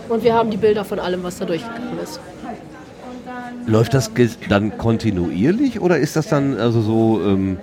Und 0.09 0.24
wir 0.24 0.35
haben 0.35 0.51
die 0.51 0.57
Bilder 0.57 0.85
von 0.85 0.99
allem, 0.99 1.22
was 1.22 1.39
da 1.39 1.45
durchgegangen 1.45 1.99
ist. 2.03 2.20
Läuft 3.66 3.95
das 3.95 4.11
dann 4.49 4.76
kontinuierlich 4.79 5.81
oder 5.81 5.99
ist 5.99 6.16
das 6.16 6.29
dann 6.29 6.59
also 6.59 6.81
so, 6.81 7.20
ähm, 7.22 7.59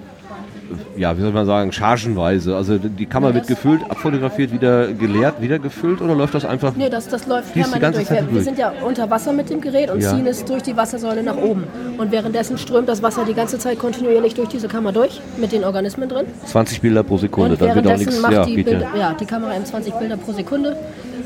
ja, 0.98 1.18
wie 1.18 1.22
soll 1.22 1.32
man 1.32 1.46
sagen, 1.46 1.72
chargenweise? 1.72 2.56
Also 2.56 2.78
die 2.78 3.06
Kammer 3.06 3.34
wird 3.34 3.48
gefüllt, 3.48 3.82
abfotografiert, 3.90 4.52
wieder 4.52 4.92
geleert, 4.94 5.42
wieder 5.42 5.60
gefüllt 5.60 6.02
oder 6.02 6.16
läuft 6.16 6.34
das 6.36 6.46
einfach? 6.46 6.74
Nee, 6.76 6.90
das, 6.90 7.08
das 7.08 7.28
läuft 7.28 7.48
ist 7.48 7.56
die 7.56 7.60
permanent 7.62 7.82
ganze 7.82 8.00
durch. 8.00 8.08
Zeit 8.08 8.18
Wir, 8.22 8.28
wir 8.28 8.34
durch. 8.34 8.44
sind 8.46 8.58
ja 8.58 8.74
unter 8.86 9.10
Wasser 9.10 9.34
mit 9.34 9.50
dem 9.50 9.62
Gerät 9.62 9.92
und 9.92 10.02
Ja. 10.02 10.12
ziehen 10.16 10.26
es 10.28 10.44
durch 10.46 10.64
die 10.64 10.76
Wassersäule 10.76 11.24
nach 11.24 11.38
oben. 11.38 11.64
Und 11.98 12.12
währenddessen 12.12 12.58
strömt 12.58 12.90
das 12.90 13.02
Wasser 13.04 13.26
die 13.26 13.34
ganze 13.34 13.58
Zeit 13.60 13.80
kontinuierlich 13.80 14.34
durch 14.34 14.50
diese 14.50 14.68
Kammer 14.68 14.92
durch, 14.92 15.22
mit 15.38 15.52
den 15.52 15.64
Organismen 15.64 16.10
drin. 16.10 16.26
20 16.46 16.82
Bilder 16.82 17.04
pro 17.04 17.18
Sekunde, 17.18 17.52
und 17.54 17.62
dann 17.62 17.76
wird 17.76 17.86
auch 17.86 17.92
währenddessen 17.92 18.06
nichts. 18.10 18.22
macht 18.22 18.34
Ja, 18.34 18.46
die, 18.46 18.56
geht 18.56 18.66
Bilder, 18.66 18.88
ja. 18.94 19.00
ja, 19.00 19.14
die 19.20 19.26
Kamera 19.26 19.56
eben 19.56 19.66
20 19.66 19.94
Bilder 19.96 20.18
pro 20.18 20.32
Sekunde, 20.32 20.76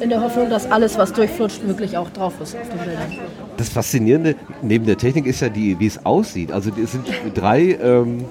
in 0.02 0.10
der 0.10 0.22
Hoffnung, 0.22 0.50
dass 0.50 0.72
alles, 0.72 0.98
was 0.98 1.12
durchflutscht, 1.14 1.68
wirklich 1.68 1.98
auch 1.98 2.10
drauf 2.12 2.34
ist 2.42 2.56
auf 2.56 2.70
den 2.70 2.78
Bildern. 2.80 3.12
Das 3.58 3.68
Faszinierende 3.70 4.36
neben 4.62 4.86
der 4.86 4.98
Technik 4.98 5.26
ist 5.26 5.42
ja, 5.42 5.50
die, 5.50 5.78
wie 5.80 5.88
es 5.88 6.06
aussieht. 6.06 6.52
Also 6.54 6.72
es 6.82 6.94
sind 6.94 7.06
drei 7.36 7.78
ähm, 7.82 8.24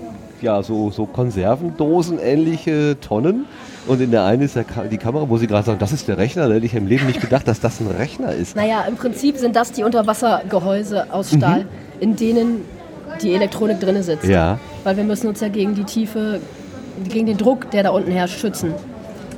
ja, 0.43 0.63
so, 0.63 0.91
so 0.91 1.07
Konservendosen 1.07 2.19
ähnliche 2.19 2.97
Tonnen. 3.01 3.47
Und 3.87 4.01
in 4.01 4.11
der 4.11 4.25
einen 4.25 4.43
ist 4.43 4.59
die 4.91 4.99
Kamera, 4.99 5.29
wo 5.29 5.39
Sie 5.39 5.47
gerade 5.47 5.65
sagen, 5.65 5.79
das 5.79 5.93
ist 5.93 6.09
der 6.09 6.19
Rechner. 6.19 6.47
Da 6.49 6.55
hätte 6.55 6.67
ich 6.67 6.75
im 6.75 6.87
Leben 6.87 7.07
nicht 7.07 7.21
gedacht, 7.21 7.49
dass 7.49 7.61
das 7.61 7.81
ein 7.81 7.87
Rechner 7.87 8.33
ist. 8.33 8.55
Naja, 8.55 8.85
im 8.87 8.97
Prinzip 8.97 9.39
sind 9.39 9.57
das 9.57 9.73
die 9.73 9.83
Unterwassergehäuse 9.83 11.13
aus 11.13 11.33
Stahl, 11.33 11.67
in 11.99 12.15
denen 12.15 12.65
die 13.23 13.33
Elektronik 13.33 13.81
drin 13.81 14.03
sitzt. 14.03 14.25
Mhm. 14.25 14.31
Ja. 14.31 14.59
Weil 14.85 14.97
wir 14.99 15.05
müssen 15.05 15.29
uns 15.29 15.41
ja 15.41 15.49
gegen 15.49 15.75
die 15.75 15.85
Tiefe, 15.85 16.41
gegen 17.09 17.27
den 17.27 17.39
Druck, 17.39 17.71
der 17.71 17.83
da 17.85 17.91
unten 17.91 18.11
herrscht, 18.11 18.39
schützen. 18.39 18.75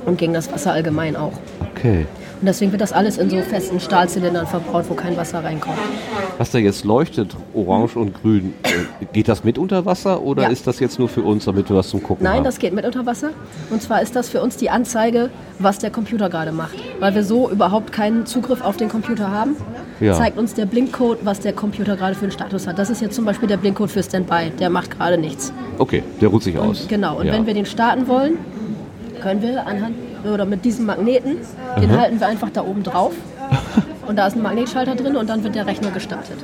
Und 0.05 0.17
gegen 0.17 0.33
das 0.33 0.51
Wasser 0.51 0.73
allgemein 0.73 1.15
auch. 1.15 1.33
Okay. 1.75 2.05
Und 2.41 2.47
deswegen 2.47 2.71
wird 2.71 2.81
das 2.81 2.91
alles 2.91 3.19
in 3.19 3.29
so 3.29 3.37
festen 3.41 3.79
Stahlzylindern 3.79 4.47
verbaut, 4.47 4.85
wo 4.89 4.95
kein 4.95 5.15
Wasser 5.15 5.43
reinkommt. 5.43 5.77
Was 6.39 6.49
da 6.49 6.57
jetzt 6.57 6.83
leuchtet, 6.85 7.35
orange 7.53 7.95
und 7.97 8.19
grün, 8.19 8.55
äh, 8.63 9.05
geht 9.13 9.27
das 9.27 9.43
mit 9.43 9.59
unter 9.59 9.85
Wasser 9.85 10.23
oder 10.23 10.43
Ja. 10.43 10.49
ist 10.49 10.65
das 10.65 10.79
jetzt 10.79 10.97
nur 10.97 11.07
für 11.07 11.21
uns, 11.21 11.45
damit 11.45 11.69
wir 11.69 11.75
was 11.75 11.89
zum 11.89 12.01
Gucken 12.01 12.23
Nein, 12.23 12.37
haben? 12.37 12.43
das 12.43 12.57
geht 12.57 12.73
mit 12.73 12.83
unter 12.83 13.05
Wasser. 13.05 13.29
Und 13.69 13.83
zwar 13.83 14.01
ist 14.01 14.15
das 14.15 14.27
für 14.29 14.41
uns 14.41 14.57
die 14.57 14.71
Anzeige, 14.71 15.29
was 15.59 15.77
der 15.77 15.91
Computer 15.91 16.29
gerade 16.29 16.51
macht. 16.51 16.73
Weil 16.99 17.13
wir 17.13 17.23
so 17.23 17.47
überhaupt 17.47 17.91
keinen 17.91 18.25
Zugriff 18.25 18.61
auf 18.63 18.75
den 18.75 18.89
Computer 18.89 19.29
haben, 19.29 19.55
Ja. 19.99 20.13
zeigt 20.15 20.39
uns 20.39 20.55
der 20.55 20.65
Blinkcode, 20.65 21.19
was 21.23 21.41
der 21.41 21.53
Computer 21.53 21.95
gerade 21.95 22.15
für 22.15 22.23
einen 22.23 22.31
Status 22.31 22.65
hat. 22.65 22.79
Das 22.79 22.89
ist 22.89 23.03
jetzt 23.03 23.15
zum 23.15 23.23
Beispiel 23.25 23.47
der 23.49 23.57
Blinkcode 23.57 23.91
für 23.91 24.01
Standby. 24.01 24.51
Der 24.59 24.71
macht 24.71 24.97
gerade 24.97 25.19
nichts. 25.19 25.53
Okay, 25.77 26.01
der 26.19 26.29
ruht 26.29 26.41
sich 26.41 26.57
aus. 26.57 26.81
Und, 26.81 26.89
genau. 26.89 27.19
Und 27.19 27.27
ja. 27.27 27.33
wenn 27.33 27.45
wir 27.45 27.53
den 27.53 27.67
starten 27.67 28.07
wollen, 28.07 28.39
können 29.21 29.43
wir 29.43 29.67
anhand 29.67 29.93
oder 30.25 30.45
mit 30.45 30.63
diesem 30.65 30.85
Magneten, 30.85 31.37
den 31.81 31.97
halten 31.97 32.19
wir 32.19 32.27
einfach 32.27 32.49
da 32.51 32.63
oben 32.63 32.83
drauf. 32.83 33.13
Und 34.07 34.15
da 34.17 34.27
ist 34.27 34.35
ein 34.35 34.41
Magnetschalter 34.41 34.95
drin 34.95 35.15
und 35.15 35.29
dann 35.29 35.43
wird 35.43 35.55
der 35.55 35.67
Rechner 35.67 35.91
gestartet. 35.91 36.37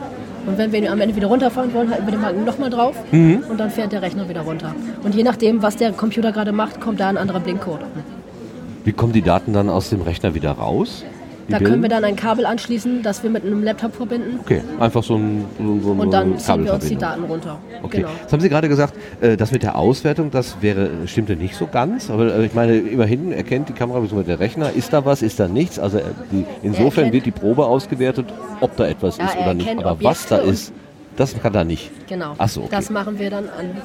Und 0.46 0.58
wenn 0.58 0.72
wir 0.72 0.80
ihn 0.80 0.88
am 0.88 1.02
Ende 1.02 1.16
wieder 1.16 1.28
runterfahren 1.28 1.74
wollen, 1.74 1.90
halten 1.90 2.06
wir 2.06 2.12
den 2.12 2.22
Magnet 2.22 2.46
nochmal 2.46 2.70
drauf 2.70 2.96
Mhm. 3.12 3.44
und 3.50 3.60
dann 3.60 3.72
fährt 3.72 3.92
der 3.92 4.02
Rechner 4.02 4.30
wieder 4.30 4.42
runter. 4.42 4.74
Und 5.04 5.16
je 5.16 5.24
nachdem, 5.24 5.62
was 5.64 5.76
der 5.76 5.92
Computer 5.92 6.32
gerade 6.32 6.52
macht, 6.54 6.80
kommt 6.80 7.00
da 7.00 7.10
ein 7.10 7.18
anderer 7.18 7.40
Blinkcode. 7.42 7.82
Wie 8.86 8.94
kommen 8.94 9.12
die 9.12 9.24
Daten 9.24 9.52
dann 9.54 9.70
aus 9.70 9.90
dem 9.90 10.02
Rechner 10.02 10.34
wieder 10.36 10.52
raus? 10.52 11.04
Da 11.50 11.60
können 11.60 11.82
wir 11.82 11.90
dann 11.90 12.04
ein 12.04 12.16
Kabel 12.16 12.46
anschließen, 12.46 13.04
das 13.04 13.24
wir 13.24 13.30
mit 13.30 13.46
einem 13.46 13.64
Laptop 13.64 13.96
verbinden 13.96 14.40
Okay, 14.42 14.62
einfach 14.80 15.02
so 15.02 15.16
ein, 15.16 15.46
so, 15.58 15.80
so 15.82 15.92
und 15.92 16.12
dann 16.12 16.38
ziehen 16.38 16.66
wir 16.66 16.74
uns 16.74 16.86
die. 16.88 16.98
Daten 16.98 17.24
runter. 17.24 17.58
Okay. 17.84 17.98
Genau. 17.98 18.10
Jetzt 18.22 18.34
haben 18.34 18.42
Sie 18.42 18.50
gerade 18.50 18.68
gesagt, 18.68 18.94
äh, 19.22 19.38
das 19.38 19.52
mit 19.52 19.64
der 19.64 19.78
Auswertung, 19.78 20.30
das 20.32 20.58
wäre, 20.62 20.90
stimmte 21.06 21.36
nicht 21.36 21.56
so 21.56 21.68
ganz. 21.68 22.10
Aber 22.10 22.36
äh, 22.36 22.46
ich 22.46 22.54
meine, 22.54 22.76
immerhin 22.78 23.32
erkennt 23.32 23.70
die 23.70 23.74
Kamera 23.74 24.00
bzw. 24.00 24.24
der 24.24 24.40
Rechner, 24.40 24.72
ist 24.74 24.92
da 24.92 25.06
was, 25.06 25.22
ist 25.22 25.40
da 25.40 25.48
nichts. 25.48 25.80
Also 25.80 26.00
äh, 26.00 26.04
die, 26.32 26.46
insofern 26.64 27.06
erkennt- 27.06 27.14
wird 27.14 27.26
die 27.28 27.32
Probe 27.32 27.66
ausgewertet, 27.66 28.26
ob 28.60 28.76
da 28.76 28.88
etwas 28.88 29.18
Ja, 29.18 29.26
ist 29.28 29.36
er 29.36 29.42
oder 29.44 29.54
nicht. 29.54 29.70
Aber 29.70 29.98
was 30.04 30.26
da 30.28 30.36
Objekte 30.38 30.52
ist, 30.52 30.74
das 31.16 31.40
kann 31.42 31.54
da 31.54 31.64
nicht. 31.64 31.92
Genau. 32.08 32.34
Ach 32.38 32.50
so, 32.50 32.62
okay. 32.62 32.70
Das 32.72 32.90
machen 32.90 33.18
wir 33.20 33.30
dann 33.30 33.46
an, 33.46 33.78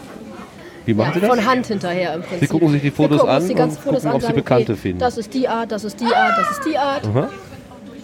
Wie 0.85 0.95
machen 0.95 1.09
ja, 1.09 1.15
Sie 1.15 1.21
das? 1.21 1.29
von 1.29 1.47
Hand 1.47 1.67
hinterher 1.67 2.15
im 2.15 2.23
Prinzip. 2.23 2.41
Sie 2.41 2.47
gucken 2.49 2.69
sich 2.71 2.83
die 2.83 2.91
Fotos 2.91 3.21
an 3.23 3.43
und 3.43 3.85
gucken, 3.85 4.11
ob 4.13 4.23
Sie 4.23 4.33
Bekannte 4.33 4.73
okay, 4.73 4.81
finden. 4.81 4.99
Das 4.99 5.17
ist 5.17 5.33
die 5.33 5.47
Art, 5.49 5.71
das 5.71 5.85
ist 5.85 6.01
die 6.01 6.07
Art, 6.07 6.33
das 6.39 6.51
ist 6.59 6.67
die 6.67 6.77
Art. 6.77 7.07
Aha. 7.07 7.29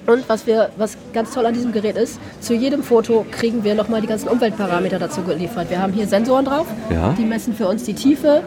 Und 0.09 0.27
was, 0.27 0.47
wir, 0.47 0.71
was 0.79 0.97
ganz 1.13 1.35
toll 1.35 1.45
an 1.45 1.53
diesem 1.53 1.71
Gerät 1.71 1.97
ist, 1.97 2.19
zu 2.41 2.55
jedem 2.55 2.83
Foto 2.83 3.27
kriegen 3.31 3.63
wir 3.63 3.75
nochmal 3.75 4.01
die 4.01 4.07
ganzen 4.07 4.29
Umweltparameter 4.29 4.99
dazu 4.99 5.21
geliefert. 5.21 5.69
Wir 5.69 5.83
haben 5.83 5.93
hier 5.93 6.07
Sensoren 6.07 6.47
drauf, 6.47 6.67
Ja. 6.91 7.15
die 7.19 7.25
messen 7.27 7.53
für 7.53 7.69
uns 7.69 7.85
die 7.85 7.93
Tiefe, 7.93 8.43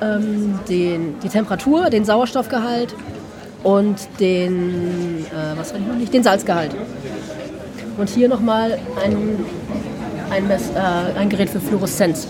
ähm, 0.00 0.60
den, 0.68 1.16
die 1.20 1.28
Temperatur, 1.28 1.90
den 1.90 2.04
Sauerstoffgehalt 2.04 2.94
und 3.64 3.96
den, 4.20 5.26
äh, 5.26 5.58
was 5.58 5.72
ich 5.72 5.84
noch 5.84 5.96
nicht, 5.96 6.14
den 6.14 6.22
Salzgehalt. 6.22 6.70
Und 7.98 8.08
hier 8.08 8.28
nochmal 8.28 8.78
ein, 9.04 9.16
ein, 10.30 10.46
Mess, 10.46 10.70
äh, 10.76 11.18
ein 11.18 11.28
Gerät 11.28 11.50
für 11.50 11.60
Fluoreszenz. 11.60 12.28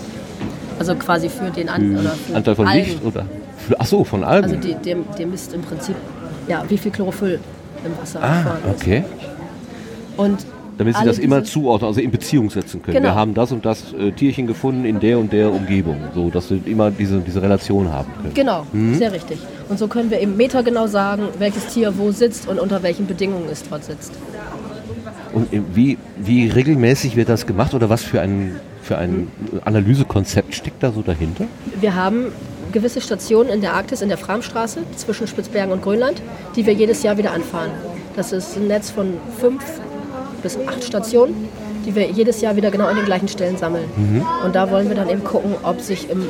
Also 0.79 0.95
quasi 0.95 1.29
für 1.29 1.51
den 1.51 1.69
An 1.69 1.99
für. 2.27 2.35
Anteil 2.35 2.55
von 2.55 2.67
Algen. 2.67 2.83
Licht 2.83 3.05
oder? 3.05 3.27
Ach 3.77 3.85
so, 3.85 4.03
von 4.03 4.23
Algen. 4.23 4.55
Also 4.55 4.95
der 5.15 5.27
misst 5.27 5.53
im 5.53 5.61
Prinzip, 5.61 5.95
ja, 6.47 6.63
wie 6.67 6.79
viel 6.79 6.91
Chlorophyll 6.91 7.39
im 7.85 7.97
Wasser 8.01 8.21
ah, 8.23 8.57
okay. 8.69 9.03
Und 10.17 10.45
Damit 10.77 10.97
Sie 10.97 11.05
das 11.05 11.19
immer 11.19 11.43
zuordnen, 11.43 11.87
also 11.87 12.01
in 12.01 12.11
Beziehung 12.11 12.49
setzen 12.49 12.81
können. 12.81 12.97
Genau. 12.97 13.09
Wir 13.09 13.15
haben 13.15 13.33
das 13.33 13.51
und 13.51 13.65
das 13.65 13.93
äh, 13.93 14.11
Tierchen 14.11 14.47
gefunden 14.47 14.85
in 14.85 14.99
der 14.99 15.19
und 15.19 15.31
der 15.31 15.51
Umgebung, 15.51 15.97
so 16.15 16.29
dass 16.29 16.47
Sie 16.47 16.61
immer 16.65 16.91
diese, 16.91 17.19
diese 17.19 17.41
Relation 17.41 17.91
haben 17.91 18.11
können. 18.21 18.33
Genau, 18.33 18.65
Mhm. 18.71 18.95
sehr 18.95 19.11
richtig. 19.11 19.39
Und 19.69 19.79
so 19.79 19.87
können 19.87 20.09
wir 20.09 20.19
eben 20.19 20.35
metergenau 20.37 20.87
sagen, 20.87 21.23
welches 21.39 21.67
Tier 21.67 21.97
wo 21.97 22.11
sitzt 22.11 22.47
und 22.47 22.59
unter 22.59 22.83
welchen 22.83 23.07
Bedingungen 23.07 23.47
es 23.51 23.63
dort 23.69 23.83
sitzt. 23.85 24.11
Und 25.33 25.53
äh, 25.53 25.61
wie, 25.73 25.97
wie 26.17 26.47
regelmäßig 26.49 27.15
wird 27.15 27.29
das 27.29 27.45
gemacht 27.45 27.73
oder 27.73 27.89
was 27.89 28.03
für 28.03 28.19
ein, 28.21 28.59
für 28.81 28.97
ein 28.97 29.27
Analysekonzept 29.63 30.55
steckt 30.55 30.81
da 30.83 30.91
so 30.91 31.01
dahinter? 31.01 31.45
Wir 31.79 31.95
haben 31.95 32.25
gewisse 32.71 33.01
Stationen 33.01 33.49
in 33.49 33.61
der 33.61 33.73
Arktis, 33.73 34.01
in 34.01 34.09
der 34.09 34.17
Framstraße 34.17 34.79
zwischen 34.95 35.27
Spitzbergen 35.27 35.71
und 35.71 35.81
Grönland, 35.81 36.21
die 36.55 36.65
wir 36.65 36.73
jedes 36.73 37.03
Jahr 37.03 37.17
wieder 37.17 37.31
anfahren. 37.31 37.71
Das 38.15 38.31
ist 38.31 38.57
ein 38.57 38.67
Netz 38.67 38.89
von 38.89 39.13
fünf 39.39 39.63
bis 40.43 40.57
acht 40.67 40.83
Stationen, 40.83 41.47
die 41.85 41.95
wir 41.95 42.09
jedes 42.09 42.41
Jahr 42.41 42.55
wieder 42.55 42.71
genau 42.71 42.85
an 42.85 42.95
den 42.95 43.05
gleichen 43.05 43.27
Stellen 43.27 43.57
sammeln. 43.57 43.85
Und 44.45 44.55
da 44.55 44.69
wollen 44.71 44.87
wir 44.89 44.95
dann 44.95 45.09
eben 45.09 45.23
gucken, 45.23 45.55
ob 45.63 45.81
sich 45.81 46.09
im 46.09 46.25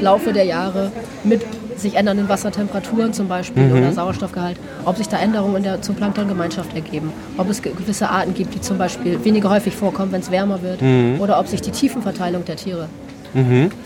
Laufe 0.00 0.32
der 0.32 0.44
Jahre 0.44 0.90
mit 1.24 1.42
sich 1.76 1.94
ändernden 1.96 2.28
Wassertemperaturen 2.28 3.12
zum 3.14 3.26
Beispiel 3.28 3.72
oder 3.72 3.92
Sauerstoffgehalt, 3.92 4.56
ob 4.84 4.96
sich 4.98 5.08
da 5.08 5.18
Änderungen 5.18 5.56
in 5.56 5.62
der 5.62 5.80
Zooplankton-Gemeinschaft 5.80 6.74
ergeben, 6.74 7.10
ob 7.38 7.48
es 7.48 7.62
ge- 7.62 7.72
gewisse 7.72 8.08
Arten 8.10 8.34
gibt, 8.34 8.54
die 8.54 8.60
zum 8.60 8.76
Beispiel 8.76 9.22
weniger 9.24 9.48
häufig 9.50 9.74
vorkommen, 9.74 10.12
wenn 10.12 10.20
es 10.20 10.30
wärmer 10.30 10.60
wird, 10.62 10.80
oder 11.20 11.40
ob 11.40 11.48
sich 11.48 11.62
die 11.62 11.70
Tiefenverteilung 11.70 12.44
der 12.44 12.56
Tiere 12.56 12.86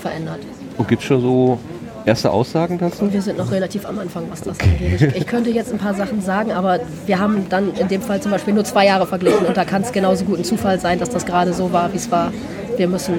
verändert. 0.00 0.40
Und 0.76 0.88
gibt 0.88 1.02
es 1.02 1.06
schon 1.08 1.20
so 1.20 1.58
erste 2.04 2.30
Aussagen 2.30 2.78
dazu? 2.78 3.12
Wir 3.12 3.22
sind 3.22 3.38
noch 3.38 3.50
relativ 3.50 3.86
am 3.86 3.98
Anfang, 3.98 4.24
was 4.30 4.40
das 4.42 4.58
angeht. 4.60 5.00
Ich, 5.02 5.16
ich 5.16 5.26
könnte 5.26 5.50
jetzt 5.50 5.72
ein 5.72 5.78
paar 5.78 5.94
Sachen 5.94 6.20
sagen, 6.20 6.52
aber 6.52 6.80
wir 7.06 7.18
haben 7.18 7.46
dann 7.48 7.74
in 7.74 7.88
dem 7.88 8.02
Fall 8.02 8.20
zum 8.20 8.30
Beispiel 8.30 8.54
nur 8.54 8.64
zwei 8.64 8.86
Jahre 8.86 9.06
verglichen 9.06 9.46
und 9.46 9.56
da 9.56 9.64
kann 9.64 9.82
es 9.82 9.92
genauso 9.92 10.24
gut 10.24 10.38
ein 10.38 10.44
Zufall 10.44 10.78
sein, 10.80 10.98
dass 10.98 11.10
das 11.10 11.24
gerade 11.26 11.52
so 11.52 11.72
war, 11.72 11.92
wie 11.92 11.96
es 11.96 12.10
war. 12.10 12.32
Wir 12.76 12.88
müssen 12.88 13.14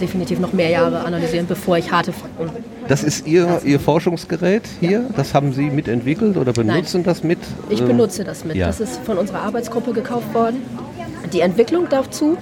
definitiv 0.00 0.38
noch 0.40 0.52
mehr 0.52 0.70
Jahre 0.70 1.00
analysieren, 1.04 1.46
bevor 1.46 1.76
ich 1.78 1.92
harte 1.92 2.12
Fakten. 2.12 2.50
Das 2.88 3.04
ist 3.04 3.26
Ihr, 3.26 3.60
Ihr 3.64 3.78
Forschungsgerät 3.78 4.62
hier? 4.80 5.04
Das 5.16 5.34
haben 5.34 5.52
Sie 5.52 5.70
mitentwickelt 5.70 6.36
oder 6.36 6.52
benutzen 6.52 7.04
das 7.04 7.22
mit? 7.22 7.38
Ich 7.70 7.80
Ähm, 7.80 7.86
benutze 7.88 8.24
das 8.24 8.44
mit. 8.44 8.56
ja. 8.56 8.66
Das 8.66 8.80
ist 8.80 9.00
von 9.04 9.18
unserer 9.18 9.42
Arbeitsgruppe 9.42 9.92
gekauft 9.92 10.34
worden. 10.34 10.62
Die 11.32 11.40
Entwicklung 11.40 11.86
dazu 11.88 12.36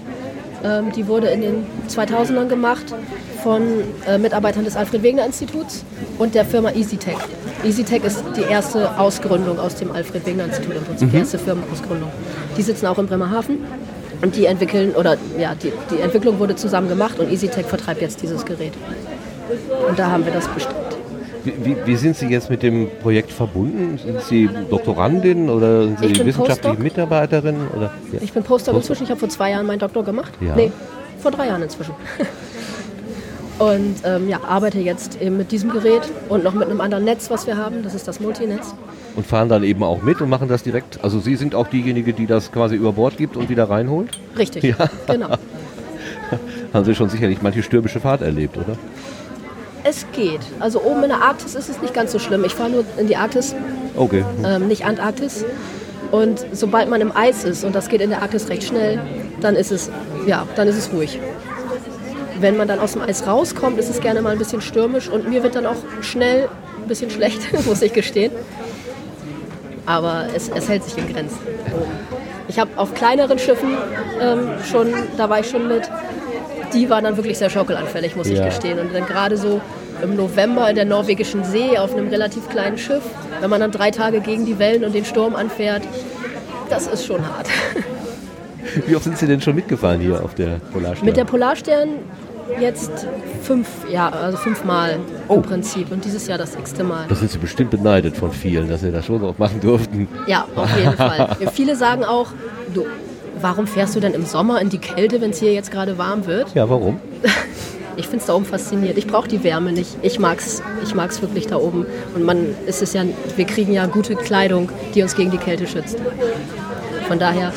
Ähm, 0.63 0.93
die 0.95 1.07
wurde 1.07 1.29
in 1.29 1.41
den 1.41 1.55
2000ern 1.89 2.47
gemacht 2.49 2.85
von 3.43 3.63
äh, 4.07 4.19
Mitarbeitern 4.19 4.65
des 4.65 4.77
Alfred-Wegener-Instituts 4.77 5.85
und 6.19 6.35
der 6.35 6.45
Firma 6.45 6.71
EasyTech. 6.71 7.17
EasyTech 7.65 8.05
ist 8.05 8.23
die 8.37 8.43
erste 8.43 8.99
Ausgründung 8.99 9.59
aus 9.59 9.75
dem 9.75 9.91
Alfred-Wegener-Institut 9.93 10.77
im 10.77 10.85
Prinzip, 10.85 11.11
die 11.11 11.17
erste 11.17 11.39
Firmenausgründung. 11.39 12.11
Die 12.57 12.63
sitzen 12.63 12.87
auch 12.87 12.99
in 12.99 13.07
Bremerhaven 13.07 13.59
und 14.23 14.37
die 14.37 14.47
entwickeln, 14.47 14.95
oder 14.95 15.17
ja, 15.39 15.55
die, 15.55 15.73
die 15.91 16.01
Entwicklung 16.01 16.39
wurde 16.39 16.57
zusammen 16.57 16.89
gemacht 16.89 17.19
und 17.19 17.31
EasyTech 17.31 17.67
vertreibt 17.67 18.01
jetzt 18.03 18.23
dieses 18.23 18.45
Gerät. 18.45 18.73
Und 19.89 19.99
da 19.99 20.11
haben 20.11 20.25
wir 20.25 20.33
das 20.33 20.47
bestellt. 20.49 20.77
Wie, 21.43 21.55
wie, 21.65 21.77
wie 21.87 21.97
sind 21.97 22.17
Sie 22.17 22.27
jetzt 22.27 22.51
mit 22.51 22.63
dem 22.63 22.89
Projekt 23.01 23.33
verbunden? 23.33 23.99
Sind 23.99 24.21
Sie 24.23 24.49
Doktorandin 24.69 25.49
oder 25.49 25.85
sind 25.85 25.99
Sie 25.99 26.27
wissenschaftliche 26.27 26.77
Postdoc. 26.77 26.79
Mitarbeiterin? 26.79 27.57
Oder? 27.75 27.93
Ja. 28.13 28.19
Ich 28.21 28.33
bin 28.33 28.43
Postdoc 28.43 28.77
inzwischen, 28.77 29.05
ich 29.05 29.11
habe 29.11 29.19
vor 29.19 29.31
zwei 29.31 29.51
Jahren 29.51 29.67
meinen 29.67 29.79
Doktor 29.79 30.05
gemacht. 30.05 30.33
Ja. 30.41 30.55
Nee, 30.55 30.71
vor 31.19 31.31
drei 31.31 31.47
Jahren 31.47 31.63
inzwischen. 31.63 31.95
Und 33.61 33.97
ähm, 34.05 34.27
ja, 34.29 34.41
arbeite 34.43 34.79
jetzt 34.79 35.21
eben 35.21 35.37
mit 35.37 35.53
diesem 35.53 35.71
Gerät 35.71 36.01
und 36.31 36.43
noch 36.43 36.55
mit 36.55 36.69
einem 36.69 36.81
anderen 36.81 37.05
Netz, 37.05 37.31
was 37.31 37.47
wir 37.47 37.59
haben. 37.59 37.83
Das 37.83 37.95
ist 37.95 38.09
das 38.09 38.19
Multinetz. 38.19 38.75
Und 39.17 39.27
fahren 39.27 39.51
dann 39.51 39.63
eben 39.65 39.83
auch 39.83 40.03
mit 40.03 40.21
und 40.23 40.31
machen 40.31 40.49
das 40.49 40.63
direkt. 40.63 40.99
Also 41.05 41.21
Sie 41.21 41.37
sind 41.37 41.55
auch 41.55 41.69
diejenige, 41.69 42.15
die 42.15 42.27
das 42.27 42.53
quasi 42.53 42.75
über 42.75 42.93
Bord 42.93 43.19
gibt 43.19 43.37
und 43.37 43.51
wieder 43.51 43.69
reinholt? 43.69 44.19
Richtig, 44.39 44.65
Ja. 44.65 44.77
genau. 45.07 45.29
Haben 46.73 46.85
Sie 46.87 46.95
schon 46.95 47.11
sicherlich 47.11 47.43
manche 47.43 47.63
stürmische 47.63 48.01
Fahrt 48.01 48.23
erlebt, 48.23 48.57
oder? 48.57 48.79
Es 49.85 50.07
geht. 50.13 50.41
Also 50.59 50.81
oben 50.83 51.03
in 51.03 51.09
der 51.11 51.21
Arktis 51.23 51.55
ist 51.55 51.69
es 51.69 51.83
nicht 51.83 51.93
ganz 51.93 52.13
so 52.13 52.19
schlimm. 52.19 52.45
Ich 52.45 52.55
fahre 52.55 52.71
nur 52.71 52.85
in 52.97 53.09
die 53.09 53.17
Arktis, 53.17 53.55
Okay. 53.97 54.25
ähm, 54.45 54.69
nicht 54.69 54.87
Antarktis. 54.87 55.45
Und 56.13 56.47
sobald 56.53 56.89
man 56.89 57.01
im 57.03 57.15
Eis 57.15 57.45
ist, 57.45 57.63
und 57.65 57.75
das 57.75 57.89
geht 57.89 58.01
in 58.01 58.11
der 58.11 58.23
Arktis 58.23 58.49
recht 58.49 58.65
schnell, 58.65 59.01
dann 59.41 59.55
ist 59.55 59.71
es, 59.71 59.91
ja, 60.27 60.47
dann 60.57 60.67
ist 60.69 60.77
es 60.79 60.91
ruhig. 60.93 61.19
Wenn 62.41 62.57
man 62.57 62.69
dann 62.69 62.79
aus 62.81 62.93
dem 62.93 63.03
Eis 63.03 63.27
rauskommt, 63.27 63.79
ist 63.79 63.91
es 63.91 64.01
gerne 64.01 64.23
mal 64.23 64.31
ein 64.33 64.39
bisschen 64.39 64.61
stürmisch 64.63 65.09
und 65.09 65.29
mir 65.29 65.43
wird 65.43 65.55
dann 65.57 65.67
auch 65.67 65.77
schnell 66.01 66.49
ein 66.83 66.89
bisschen 66.89 67.11
schlecht, 67.11 67.41
muss 67.67 67.83
ich 67.83 67.93
gestehen. 67.93 68.33
Aber 69.87 70.27
es, 70.35 70.49
es 70.49 70.69
hält 70.69 70.85
sich 70.85 70.97
in 70.97 71.13
Grenzen. 71.13 71.39
Ich 72.49 72.59
habe 72.59 72.71
auf 72.77 72.95
kleineren 72.95 73.39
Schiffen 73.39 73.71
ähm, 74.21 74.49
schon, 74.71 74.89
da 75.17 75.29
war 75.29 75.41
ich 75.41 75.49
schon 75.51 75.69
mit, 75.69 75.83
die 76.73 76.89
waren 76.89 77.05
dann 77.05 77.17
wirklich 77.17 77.39
sehr 77.39 77.51
schaukelanfällig, 77.51 78.17
muss 78.17 78.27
ich 78.29 78.39
Ja. 78.39 78.45
gestehen. 78.47 78.79
Und 78.79 78.95
dann 78.95 79.07
gerade 79.07 79.37
so 79.37 79.61
im 80.03 80.17
November 80.17 80.69
in 80.71 80.77
der 80.77 80.85
norwegischen 80.87 81.45
See 81.45 81.77
auf 81.77 81.95
einem 81.95 82.09
relativ 82.09 82.49
kleinen 82.49 82.79
Schiff, 82.79 83.03
wenn 83.41 83.51
man 83.51 83.61
dann 83.61 83.71
drei 83.73 83.91
Tage 83.91 84.21
gegen 84.21 84.47
die 84.47 84.59
Wellen 84.59 84.85
und 84.85 84.95
den 84.95 85.05
Sturm 85.05 85.35
anfährt, 85.37 85.83
das 86.71 86.87
ist 86.87 87.05
schon 87.07 87.21
hart. 87.27 87.49
Wie 88.87 88.95
oft 88.95 89.05
sind 89.05 89.19
Sie 89.19 89.27
denn 89.27 89.41
schon 89.41 89.55
mitgefahren 89.57 90.01
hier 90.01 90.23
auf 90.23 90.35
der 90.35 90.61
Polarstern? 90.73 91.05
Mit 91.07 91.17
der 91.17 91.25
Polarstern 91.25 91.89
jetzt 92.59 93.07
fünf, 93.43 93.69
ja, 93.91 94.09
also 94.09 94.37
fünfmal 94.39 94.99
im 95.29 95.43
Prinzip 95.43 95.91
und 95.93 96.05
dieses 96.05 96.27
Jahr 96.27 96.39
das 96.39 96.53
sechste 96.53 96.85
Mal. 96.85 97.07
da 97.09 97.15
sind 97.15 97.31
Sie 97.31 97.39
bestimmt 97.39 97.71
beneidet 97.71 98.17
von 98.17 98.33
vielen, 98.33 98.69
dass 98.69 98.81
Sie 98.81 98.91
das 98.91 99.07
schon 99.07 99.23
auch 99.25 99.39
machen 99.39 99.61
durften. 99.61 100.09
Ja, 100.27 100.47
auf 100.55 100.77
jeden 100.77 100.95
Fall. 100.95 101.37
Ja, 101.41 101.51
viele 101.51 101.77
sagen 101.77 102.05
auch, 102.05 102.29
du, 102.75 102.87
warum 103.41 103.67
fährst 103.67 103.97
du 103.97 104.01
denn 104.01 104.15
im 104.15 104.27
Sommer 104.27 104.61
in 104.61 104.69
die 104.69 104.79
Kälte, 104.79 105.21
wenn 105.21 105.31
es 105.31 105.39
hier 105.39 105.53
jetzt 105.53 105.71
gerade 105.71 105.99
warm 105.99 106.27
wird? 106.27 106.55
Ja, 106.55 106.69
warum? 106.69 107.01
Ich 107.97 108.07
finde 108.07 108.21
es 108.21 108.27
da 108.27 108.35
oben 108.35 108.47
faszinierend. 108.47 108.97
Ich 108.97 109.07
brauche 109.07 109.29
die 109.29 109.45
Wärme 109.45 109.73
nicht. 109.73 109.99
Ich 110.01 110.19
mag's, 110.19 110.63
ich 110.83 110.95
mag's 110.95 111.21
wirklich 111.21 111.49
da 111.49 111.57
oben. 111.57 111.85
Und 112.15 112.25
man 112.25 112.47
ist 112.67 112.81
es 112.81 112.95
ja, 112.95 113.03
wir 113.37 113.45
kriegen 113.45 113.75
ja 113.75 113.85
gute 113.87 114.17
Kleidung, 114.17 114.71
die 114.95 115.03
uns 115.03 115.17
gegen 115.17 115.31
die 115.31 115.37
Kälte 115.37 115.67
schützt. 115.67 115.99
Von 117.11 117.19
daher, 117.19 117.53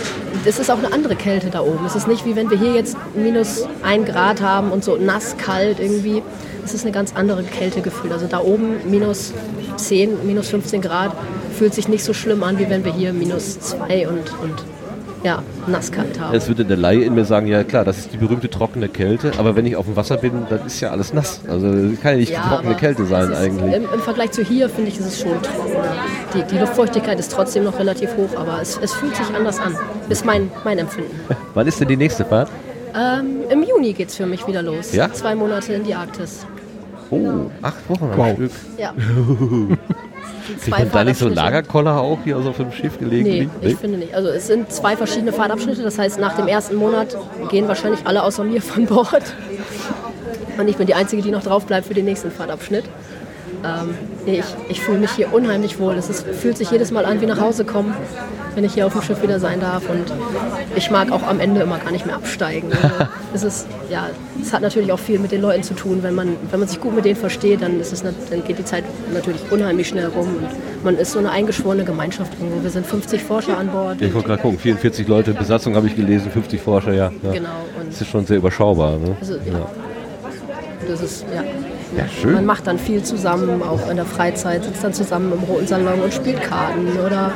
das 0.45 0.57
ist 0.57 0.71
auch 0.71 0.79
eine 0.79 0.91
andere 0.91 1.15
Kälte 1.15 1.51
da 1.51 1.61
oben. 1.61 1.85
Es 1.85 1.93
ist 1.93 2.07
nicht 2.07 2.25
wie 2.25 2.35
wenn 2.35 2.49
wir 2.49 2.57
hier 2.57 2.73
jetzt 2.73 2.97
minus 3.13 3.67
ein 3.83 4.03
Grad 4.03 4.41
haben 4.41 4.71
und 4.71 4.83
so 4.83 4.95
nass, 4.97 5.37
kalt 5.37 5.79
irgendwie. 5.79 6.23
Es 6.65 6.73
ist 6.73 6.85
eine 6.85 6.91
ganz 6.91 7.13
andere 7.13 7.43
Kältegefühl. 7.43 8.11
Also 8.11 8.25
da 8.25 8.39
oben 8.39 8.89
minus 8.89 9.31
10, 9.75 10.25
minus 10.25 10.49
15 10.49 10.81
Grad 10.81 11.15
fühlt 11.55 11.75
sich 11.75 11.87
nicht 11.87 12.03
so 12.03 12.15
schlimm 12.15 12.41
an, 12.41 12.57
wie 12.57 12.67
wenn 12.67 12.83
wir 12.83 12.95
hier 12.95 13.13
minus 13.13 13.59
2 13.59 14.07
und, 14.07 14.33
und 14.41 14.72
ja, 15.23 15.41
nasskalt 15.67 16.19
haben. 16.19 16.33
Jetzt 16.33 16.47
würde 16.47 16.65
der 16.65 16.77
Laie 16.77 17.03
in 17.03 17.15
mir 17.15 17.25
sagen, 17.25 17.47
ja 17.47 17.63
klar, 17.63 17.85
das 17.85 17.97
ist 17.99 18.13
die 18.13 18.17
berühmte 18.17 18.49
trockene 18.49 18.89
Kälte, 18.89 19.31
aber 19.37 19.55
wenn 19.55 19.65
ich 19.65 19.75
auf 19.75 19.85
dem 19.85 19.95
Wasser 19.95 20.17
bin, 20.17 20.45
dann 20.49 20.65
ist 20.65 20.79
ja 20.81 20.91
alles 20.91 21.13
nass. 21.13 21.41
Also 21.47 21.67
kann 22.01 22.11
ja 22.11 22.15
nicht 22.17 22.33
trockene 22.33 22.71
aber 22.71 22.79
Kälte 22.79 23.05
sein 23.05 23.23
es 23.23 23.29
ist, 23.29 23.37
eigentlich. 23.37 23.73
Im, 23.75 23.85
Im 23.93 23.99
Vergleich 23.99 24.31
zu 24.31 24.43
hier 24.43 24.69
finde 24.69 24.89
ich, 24.89 24.99
ist 24.99 25.05
es 25.07 25.21
schon 25.21 25.41
trockener. 25.41 25.95
Die, 26.33 26.43
die 26.43 26.59
Luftfeuchtigkeit 26.59 27.19
ist 27.19 27.31
trotzdem 27.31 27.63
noch 27.63 27.79
relativ 27.79 28.15
hoch, 28.17 28.37
aber 28.37 28.61
es, 28.61 28.77
es 28.81 28.93
fühlt 28.93 29.15
sich 29.15 29.27
anders 29.33 29.59
an. 29.59 29.75
Ist 30.09 30.25
mein, 30.25 30.51
mein 30.63 30.77
Empfinden. 30.77 31.19
Wann 31.53 31.67
ist 31.67 31.79
denn 31.79 31.87
die 31.87 31.97
nächste 31.97 32.25
Fahrt? 32.25 32.49
Ähm, 32.95 33.43
Im 33.49 33.63
Juni 33.63 33.93
geht 33.93 34.09
es 34.09 34.17
für 34.17 34.25
mich 34.25 34.45
wieder 34.45 34.61
los. 34.61 34.93
Ja? 34.93 35.11
Zwei 35.11 35.35
Monate 35.35 35.73
in 35.73 35.83
die 35.83 35.95
Arktis. 35.95 36.45
Oh, 37.09 37.49
acht 37.61 37.89
Wochen 37.89 38.05
am 38.11 38.17
Wow. 38.17 38.35
Stück. 38.35 38.51
Ja. 38.77 38.93
Kriegt 40.61 40.77
man 40.77 40.91
da 40.91 41.03
nicht 41.03 41.19
so 41.19 41.29
Lagerkoller 41.29 41.99
auch 41.99 42.19
hier 42.23 42.41
so 42.41 42.49
auf 42.49 42.57
dem 42.57 42.71
Schiff 42.71 42.99
gelegen? 42.99 43.51
Nee, 43.61 43.69
ich 43.69 43.77
finde 43.77 43.97
nicht. 43.97 44.13
Also 44.13 44.29
es 44.29 44.47
sind 44.47 44.71
zwei 44.71 44.97
verschiedene 44.97 45.31
Fahrtabschnitte. 45.31 45.83
Das 45.83 45.97
heißt, 45.97 46.19
nach 46.19 46.35
dem 46.35 46.47
ersten 46.47 46.75
Monat 46.75 47.15
gehen 47.49 47.67
wahrscheinlich 47.67 48.01
alle 48.05 48.23
außer 48.23 48.43
mir 48.43 48.61
von 48.61 48.85
Bord. 48.85 49.33
Und 50.57 50.67
ich 50.67 50.77
bin 50.77 50.87
die 50.87 50.93
Einzige, 50.93 51.21
die 51.21 51.31
noch 51.31 51.43
drauf 51.43 51.65
bleibt 51.65 51.87
für 51.87 51.93
den 51.93 52.05
nächsten 52.05 52.31
Fahrtabschnitt. 52.31 52.85
Ähm, 53.63 53.95
ich, 54.25 54.43
ich 54.69 54.81
fühle 54.81 54.99
mich 54.99 55.11
hier 55.11 55.33
unheimlich 55.33 55.79
wohl. 55.79 55.95
Es 55.95 56.09
ist, 56.09 56.27
fühlt 56.27 56.57
sich 56.57 56.71
jedes 56.71 56.91
Mal 56.91 57.05
an 57.05 57.21
wie 57.21 57.25
nach 57.25 57.39
Hause 57.39 57.63
kommen, 57.63 57.93
wenn 58.55 58.63
ich 58.63 58.73
hier 58.73 58.85
auf 58.85 58.93
dem 58.93 59.01
Schiff 59.01 59.21
wieder 59.21 59.39
sein 59.39 59.59
darf. 59.61 59.89
Und 59.89 60.11
ich 60.75 60.91
mag 60.91 61.11
auch 61.11 61.23
am 61.23 61.39
Ende 61.39 61.61
immer 61.61 61.77
gar 61.77 61.91
nicht 61.91 62.05
mehr 62.05 62.15
absteigen. 62.15 62.69
Also 63.33 63.47
es, 63.47 63.61
ist, 63.61 63.67
ja, 63.89 64.09
es 64.41 64.51
hat 64.53 64.61
natürlich 64.61 64.91
auch 64.91 64.99
viel 64.99 65.19
mit 65.19 65.31
den 65.31 65.41
Leuten 65.41 65.63
zu 65.63 65.73
tun. 65.73 65.99
Wenn 66.03 66.15
man, 66.15 66.35
wenn 66.51 66.59
man 66.59 66.67
sich 66.67 66.79
gut 66.79 66.93
mit 66.95 67.05
denen 67.05 67.15
versteht, 67.15 67.61
dann, 67.61 67.79
ist 67.79 67.93
es, 67.93 68.03
dann 68.03 68.43
geht 68.45 68.59
die 68.59 68.65
Zeit 68.65 68.83
natürlich 69.13 69.41
unheimlich 69.49 69.87
schnell 69.87 70.07
rum. 70.07 70.27
Und 70.27 70.83
man 70.83 70.97
ist 70.97 71.11
so 71.11 71.19
eine 71.19 71.31
eingeschworene 71.31 71.85
Gemeinschaft 71.85 72.33
irgendwo. 72.39 72.63
Wir 72.63 72.69
sind 72.69 72.85
50 72.85 73.23
Forscher 73.23 73.57
an 73.57 73.69
Bord. 73.69 74.01
Ich 74.01 74.13
wollte 74.13 74.27
gerade 74.27 74.41
gucken, 74.41 74.59
44 74.59 75.07
Leute, 75.07 75.33
Besatzung 75.33 75.75
habe 75.75 75.87
ich 75.87 75.95
gelesen, 75.95 76.31
50 76.31 76.61
Forscher, 76.61 76.93
ja. 76.93 77.11
ja. 77.23 77.31
Genau. 77.31 77.49
Und 77.79 77.91
Das 77.91 78.01
ist 78.01 78.07
schon 78.07 78.25
sehr 78.25 78.37
überschaubar. 78.37 78.97
Ne? 78.97 79.15
also, 79.19 79.35
ja. 79.35 79.69
Das 80.87 81.01
ist, 81.01 81.25
ja. 81.33 81.43
Ja, 81.95 82.03
Man 82.03 82.09
schön. 82.09 82.45
macht 82.45 82.67
dann 82.67 82.79
viel 82.79 83.03
zusammen, 83.03 83.61
auch 83.61 83.89
in 83.89 83.97
der 83.97 84.05
Freizeit, 84.05 84.63
sitzt 84.63 84.83
dann 84.83 84.93
zusammen 84.93 85.31
im 85.33 85.43
roten 85.43 85.67
Salon 85.67 86.01
und 86.01 86.13
spielt 86.13 86.41
Karten 86.41 86.87
oder 87.05 87.31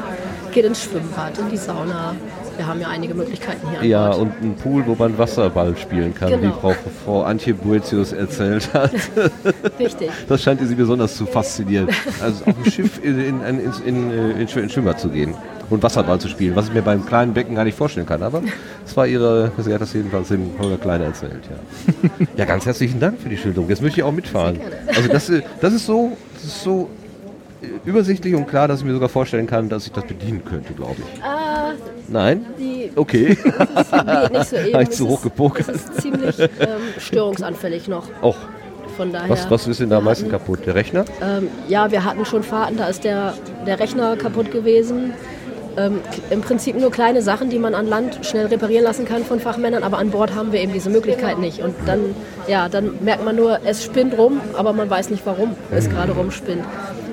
geht 0.51 0.65
ins 0.65 0.83
Schwimmbad, 0.83 1.37
in 1.37 1.49
die 1.49 1.57
Sauna. 1.57 2.15
Wir 2.57 2.67
haben 2.67 2.81
ja 2.81 2.87
einige 2.87 3.13
Möglichkeiten 3.13 3.67
hier 3.69 3.87
Ja, 3.87 4.09
und 4.11 4.31
ein 4.41 4.55
Pool, 4.55 4.83
wo 4.87 4.95
man 4.95 5.17
Wasserball 5.17 5.75
spielen 5.77 6.13
kann, 6.13 6.29
Genau. 6.29 6.43
wie 6.55 6.59
Frau, 6.59 6.73
Frau 7.05 7.21
Antje 7.23 7.53
Boetius 7.53 8.11
erzählt 8.13 8.73
hat. 8.73 8.91
Richtig. 9.79 10.09
Das 10.27 10.41
scheint 10.41 10.59
sie 10.67 10.75
besonders 10.75 11.15
zu 11.15 11.25
faszinieren. 11.25 11.87
Also 12.21 12.45
auf 12.45 12.53
dem 12.63 12.71
Schiff 12.71 12.99
in, 13.03 13.19
in, 13.19 13.41
in, 13.41 13.59
in, 13.59 14.11
in, 14.11 14.11
in 14.41 14.47
Schw- 14.47 14.61
in 14.61 14.69
Schwimmer 14.69 14.97
zu 14.97 15.09
gehen 15.09 15.35
und 15.69 15.83
Wasserball 15.83 16.19
zu 16.19 16.29
spielen, 16.29 16.55
was 16.55 16.67
ich 16.69 16.73
mir 16.73 16.81
beim 16.81 17.05
kleinen 17.05 17.33
Becken 17.33 17.53
gar 17.55 17.63
nicht 17.65 17.77
vorstellen 17.77 18.05
kann. 18.07 18.23
Aber 18.23 18.41
es 18.85 18.95
war 18.97 19.05
ihre, 19.05 19.51
sie 19.57 19.73
hat 19.73 19.81
das 19.81 19.93
jedenfalls 19.93 20.29
dem 20.29 20.49
Holger 20.59 20.77
Kleine 20.77 21.05
erzählt. 21.05 21.41
Ja. 21.49 22.25
ja, 22.37 22.45
ganz 22.45 22.65
herzlichen 22.65 22.99
Dank 22.99 23.19
für 23.19 23.29
die 23.29 23.37
Schilderung. 23.37 23.69
Jetzt 23.69 23.81
möchte 23.81 23.99
ich 23.99 24.03
auch 24.03 24.11
mitfahren. 24.11 24.59
Also 24.95 25.09
das, 25.09 25.29
äh, 25.29 25.41
das 25.61 25.73
ist 25.73 25.85
so, 25.85 26.13
das 26.35 26.43
ist 26.45 26.63
so 26.63 26.89
äh, 27.61 27.67
übersichtlich 27.89 28.33
und 28.33 28.47
klar, 28.47 28.67
dass 28.69 28.79
ich 28.79 28.85
mir 28.85 28.93
sogar 28.93 29.09
vorstellen 29.09 29.45
kann, 29.47 29.67
dass 29.67 29.85
ich 29.85 29.91
das 29.91 30.05
bedienen 30.05 30.43
könnte, 30.45 30.73
glaube 30.73 30.95
ich. 30.99 31.23
Ah, 31.23 31.46
Nein? 32.09 32.45
die 32.57 32.91
Okay. 32.95 33.35
geht 33.35 34.31
nicht 34.31 34.45
so 34.49 34.55
eben. 34.57 34.73
Habe 34.73 34.83
ich 34.83 34.89
zu 34.91 35.05
ist- 35.05 35.09
hoch 35.11 35.21
gepokert. 35.21 35.67
Es 35.69 35.75
ist 35.83 36.01
ziemlich 36.01 36.39
ähm, 36.39 36.47
störungsanfällig 36.99 37.87
noch. 37.87 38.03
Och, 38.21 38.37
Von 38.95 39.11
daher. 39.11 39.29
was, 39.29 39.49
was 39.51 39.67
ist 39.67 39.79
denn 39.79 39.89
da 39.89 39.97
am 39.97 40.05
meisten 40.05 40.29
kaputt? 40.29 40.65
Der 40.65 40.75
Rechner? 40.75 41.05
Ähm, 41.21 41.49
ja, 41.67 41.91
wir 41.91 42.03
hatten 42.03 42.25
schon 42.25 42.43
Fahrten, 42.43 42.77
da 42.77 42.87
ist 42.87 43.03
der, 43.03 43.33
der 43.65 43.79
Rechner 43.79 44.15
kaputt 44.17 44.51
gewesen. 44.51 45.13
Ähm, 45.77 45.99
Im 46.31 46.41
Prinzip 46.41 46.75
nur 46.79 46.89
kleine 46.89 47.21
Sachen, 47.21 47.51
die 47.51 47.59
man 47.59 47.75
an 47.75 47.85
Land 47.87 48.25
schnell 48.25 48.47
reparieren 48.47 48.83
lassen 48.83 49.05
kann 49.05 49.23
von 49.23 49.39
Fachmännern, 49.39 49.83
aber 49.83 49.99
an 49.99 50.09
Bord 50.09 50.33
haben 50.33 50.51
wir 50.51 50.59
eben 50.59 50.73
diese 50.73 50.89
Möglichkeit 50.89 51.37
nicht. 51.37 51.59
Und 51.61 51.75
dann, 51.85 51.99
ja, 52.47 52.67
dann 52.67 52.95
merkt 53.03 53.23
man 53.23 53.35
nur, 53.35 53.59
es 53.63 53.83
spinnt 53.83 54.17
rum, 54.17 54.41
aber 54.57 54.73
man 54.73 54.89
weiß 54.89 55.11
nicht, 55.11 55.23
warum 55.27 55.55
es 55.69 55.87
gerade 55.87 56.13
rumspinnt. 56.13 56.63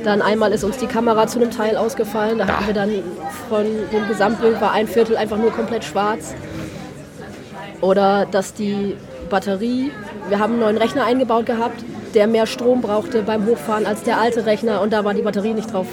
Dann 0.05 0.21
einmal 0.21 0.53
ist 0.53 0.65
uns 0.65 0.77
die 0.77 0.87
Kamera 0.87 1.27
zu 1.27 1.41
einem 1.41 1.51
Teil 1.51 1.77
ausgefallen, 1.77 2.39
da 2.39 2.47
hatten 2.47 2.67
wir 2.67 2.75
dann 2.75 2.91
von 3.49 3.65
dem 3.91 4.07
Gesamtbild 4.07 4.61
war 4.61 4.73
ein 4.73 4.87
Viertel 4.87 5.17
einfach 5.17 5.39
nur 5.39 5.51
komplett 5.51 5.83
schwarz. 5.85 6.35
Oder 7.81 8.27
dass 8.31 8.53
die 8.53 8.97
Batterie, 9.31 9.91
wir 10.29 10.39
haben 10.39 10.53
einen 10.55 10.61
neuen 10.61 10.77
Rechner 10.79 11.05
eingebaut 11.05 11.47
gehabt, 11.47 11.85
der 12.15 12.27
mehr 12.27 12.47
Strom 12.47 12.83
brauchte 12.83 13.23
beim 13.23 13.47
Hochfahren 13.47 13.87
als 13.87 14.03
der 14.03 14.21
alte 14.21 14.45
Rechner 14.47 14.81
und 14.83 14.93
da 14.93 15.05
war 15.05 15.15
die 15.15 15.23
Batterie 15.23 15.55
nicht 15.55 15.73
drauf 15.73 15.87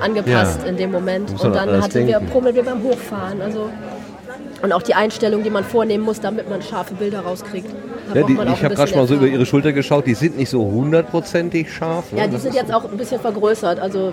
angepasst 0.00 0.60
Ja. 0.62 0.68
in 0.68 0.76
dem 0.76 0.90
Moment. 0.90 1.30
Und 1.32 1.54
dann 1.54 1.82
hatten 1.82 2.06
wir 2.06 2.16
denken. 2.16 2.30
Probleme 2.30 2.62
beim 2.62 2.82
Hochfahren. 2.82 3.42
Also 3.42 3.68
und 4.62 4.72
auch 4.72 4.82
die 4.82 4.94
Einstellung, 4.94 5.42
die 5.42 5.50
man 5.50 5.64
vornehmen 5.64 6.04
muss, 6.04 6.20
damit 6.20 6.48
man 6.48 6.62
scharfe 6.62 6.94
Bilder 6.94 7.20
rauskriegt. 7.20 7.70
Ja, 8.14 8.22
die, 8.22 8.32
ich 8.32 8.64
habe 8.64 8.74
gerade 8.74 8.90
schon 8.90 8.98
mal 8.98 9.06
so 9.06 9.14
über 9.14 9.26
ihre 9.26 9.46
Schulter 9.46 9.72
geschaut, 9.72 10.06
die 10.06 10.14
sind 10.14 10.36
nicht 10.36 10.50
so 10.50 10.62
hundertprozentig 10.62 11.72
scharf. 11.72 12.12
Ne? 12.12 12.18
Ja, 12.18 12.26
die 12.26 12.32
Das 12.32 12.42
sind 12.42 12.54
jetzt 12.54 12.72
auch 12.72 12.90
ein 12.90 12.96
bisschen 12.96 13.20
vergrößert. 13.20 13.78
Also 13.78 14.12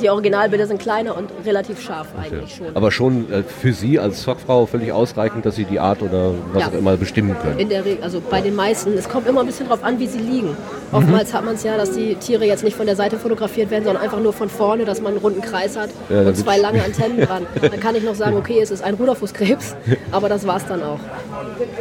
die 0.00 0.10
Originalbilder 0.10 0.66
sind 0.66 0.80
kleiner 0.80 1.16
und 1.16 1.30
relativ 1.44 1.80
scharf 1.80 2.08
eigentlich 2.20 2.56
schon. 2.56 2.66
Aber 2.74 2.90
schon 2.90 3.30
äh, 3.32 3.42
für 3.42 3.72
Sie 3.72 3.98
als 3.98 4.24
Fachfrau 4.24 4.66
völlig 4.66 4.92
ausreichend, 4.92 5.46
dass 5.46 5.54
Sie 5.56 5.64
die 5.64 5.78
Art 5.80 6.02
oder 6.02 6.32
was 6.52 6.62
Ja. 6.62 6.68
auch 6.68 6.72
immer 6.74 6.96
bestimmen 6.96 7.36
können. 7.40 7.58
In 7.58 7.68
der 7.68 7.84
Regel, 7.84 8.02
also 8.02 8.20
bei 8.20 8.40
den 8.40 8.54
meisten, 8.56 8.92
es 8.94 9.08
kommt 9.08 9.26
immer 9.28 9.40
ein 9.40 9.46
bisschen 9.46 9.68
drauf 9.68 9.82
an, 9.84 9.98
wie 9.98 10.06
sie 10.06 10.18
liegen. 10.18 10.56
Oftmals 10.92 11.32
hat 11.34 11.44
man 11.44 11.54
es 11.54 11.62
ja, 11.62 11.76
dass 11.76 11.92
die 11.92 12.14
Tiere 12.16 12.44
jetzt 12.44 12.64
nicht 12.64 12.76
von 12.76 12.86
der 12.86 12.96
Seite 12.96 13.16
fotografiert 13.18 13.70
werden, 13.70 13.84
sondern 13.84 14.02
einfach 14.02 14.20
nur 14.20 14.32
von 14.32 14.48
vorne, 14.48 14.84
dass 14.84 15.00
man 15.00 15.12
einen 15.12 15.20
runden 15.20 15.40
Kreis 15.40 15.76
hat 15.76 15.90
Ja, 16.08 16.22
und 16.22 16.36
zwei 16.36 16.58
lange 16.58 16.82
Antennen 16.82 17.20
dran. 17.20 17.46
Dann 17.60 17.78
kann 17.80 17.94
ich 17.94 18.02
noch 18.02 18.14
sagen, 18.14 18.36
okay, 18.36 18.60
es 18.60 18.70
ist 18.70 18.82
ein 18.82 18.94
Ruderfußkrebs, 18.94 19.76
aber 20.12 20.28
das 20.28 20.46
war's 20.46 20.66
dann 20.66 20.82
auch. 20.82 20.98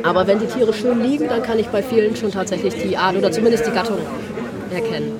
Aber 0.03 0.27
wenn 0.27 0.39
die 0.39 0.45
Tiere 0.47 0.73
schön 0.73 1.01
liegen, 1.01 1.27
dann 1.27 1.41
kann 1.41 1.57
ich 1.59 1.67
bei 1.69 1.81
vielen 1.81 2.15
schon 2.15 2.31
tatsächlich 2.31 2.75
die 2.81 2.97
Art 2.97 3.15
oder 3.15 3.31
zumindest 3.31 3.65
die 3.67 3.71
Gattung 3.71 3.97
erkennen. 4.73 5.13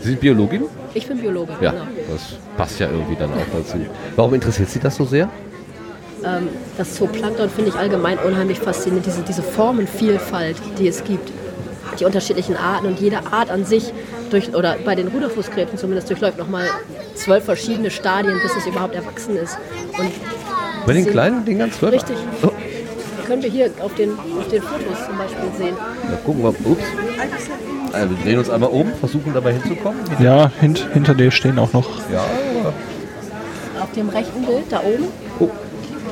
Sie 0.00 0.10
sind 0.10 0.20
Biologin? 0.20 0.64
Ich 0.94 1.06
bin 1.08 1.18
Biologe, 1.18 1.52
Ja, 1.60 1.72
genau. 1.72 1.84
das 2.12 2.22
passt 2.56 2.78
ja 2.78 2.88
irgendwie 2.88 3.16
dann 3.16 3.30
auch 3.32 3.46
dazu. 3.52 3.78
Warum 4.16 4.34
interessiert 4.34 4.70
Sie 4.70 4.78
das 4.78 4.96
so 4.96 5.04
sehr? 5.04 5.28
Ähm, 6.24 6.48
das 6.78 6.94
Zooplankton 6.94 7.50
finde 7.50 7.70
ich 7.70 7.76
allgemein 7.76 8.18
unheimlich 8.18 8.60
faszinierend, 8.60 9.04
diese, 9.06 9.22
diese 9.22 9.42
Formenvielfalt, 9.42 10.56
die 10.78 10.88
es 10.88 11.02
gibt. 11.04 11.32
Die 11.98 12.04
unterschiedlichen 12.04 12.56
Arten 12.56 12.86
und 12.86 13.00
jede 13.00 13.18
Art 13.32 13.50
an 13.50 13.64
sich, 13.64 13.92
durch, 14.30 14.54
oder 14.54 14.76
bei 14.84 14.94
den 14.94 15.08
Ruderfußkrebsen 15.08 15.78
zumindest, 15.78 16.08
durchläuft 16.10 16.38
nochmal 16.38 16.66
zwölf 17.14 17.44
verschiedene 17.44 17.90
Stadien, 17.90 18.38
bis 18.42 18.56
es 18.56 18.66
überhaupt 18.66 18.94
erwachsen 18.94 19.36
ist. 19.36 19.58
Und 19.98 20.10
Bei 20.86 20.92
den 20.92 21.06
kleinen 21.06 21.44
Dingern 21.44 21.70
zwölf? 21.72 21.92
Richtig. 21.94 22.16
Oh, 22.42 22.48
können 23.26 23.42
wir 23.42 23.50
hier 23.50 23.70
auf 23.80 23.94
den, 23.94 24.12
auf 24.12 24.48
den 24.48 24.62
Fotos 24.62 25.06
zum 25.06 25.18
Beispiel 25.18 25.50
sehen. 25.58 25.76
na, 26.10 26.16
gucken 26.24 26.42
wir. 26.42 26.48
Ups. 26.48 26.84
Äh, 27.94 28.10
wir 28.10 28.16
drehen 28.24 28.38
uns 28.38 28.50
einmal 28.50 28.70
um, 28.70 28.86
versuchen 29.00 29.32
dabei 29.34 29.52
hinzukommen. 29.52 30.00
Ja, 30.18 30.50
hint, 30.60 30.86
hinter 30.92 31.14
dir 31.14 31.30
stehen 31.30 31.58
auch 31.58 31.72
noch. 31.72 31.88
Ja. 32.12 32.24
Auf 33.82 33.92
dem 33.92 34.08
rechten 34.08 34.44
Bild, 34.44 34.64
da 34.70 34.80
oben, 34.80 35.04
Oh, 35.40 35.50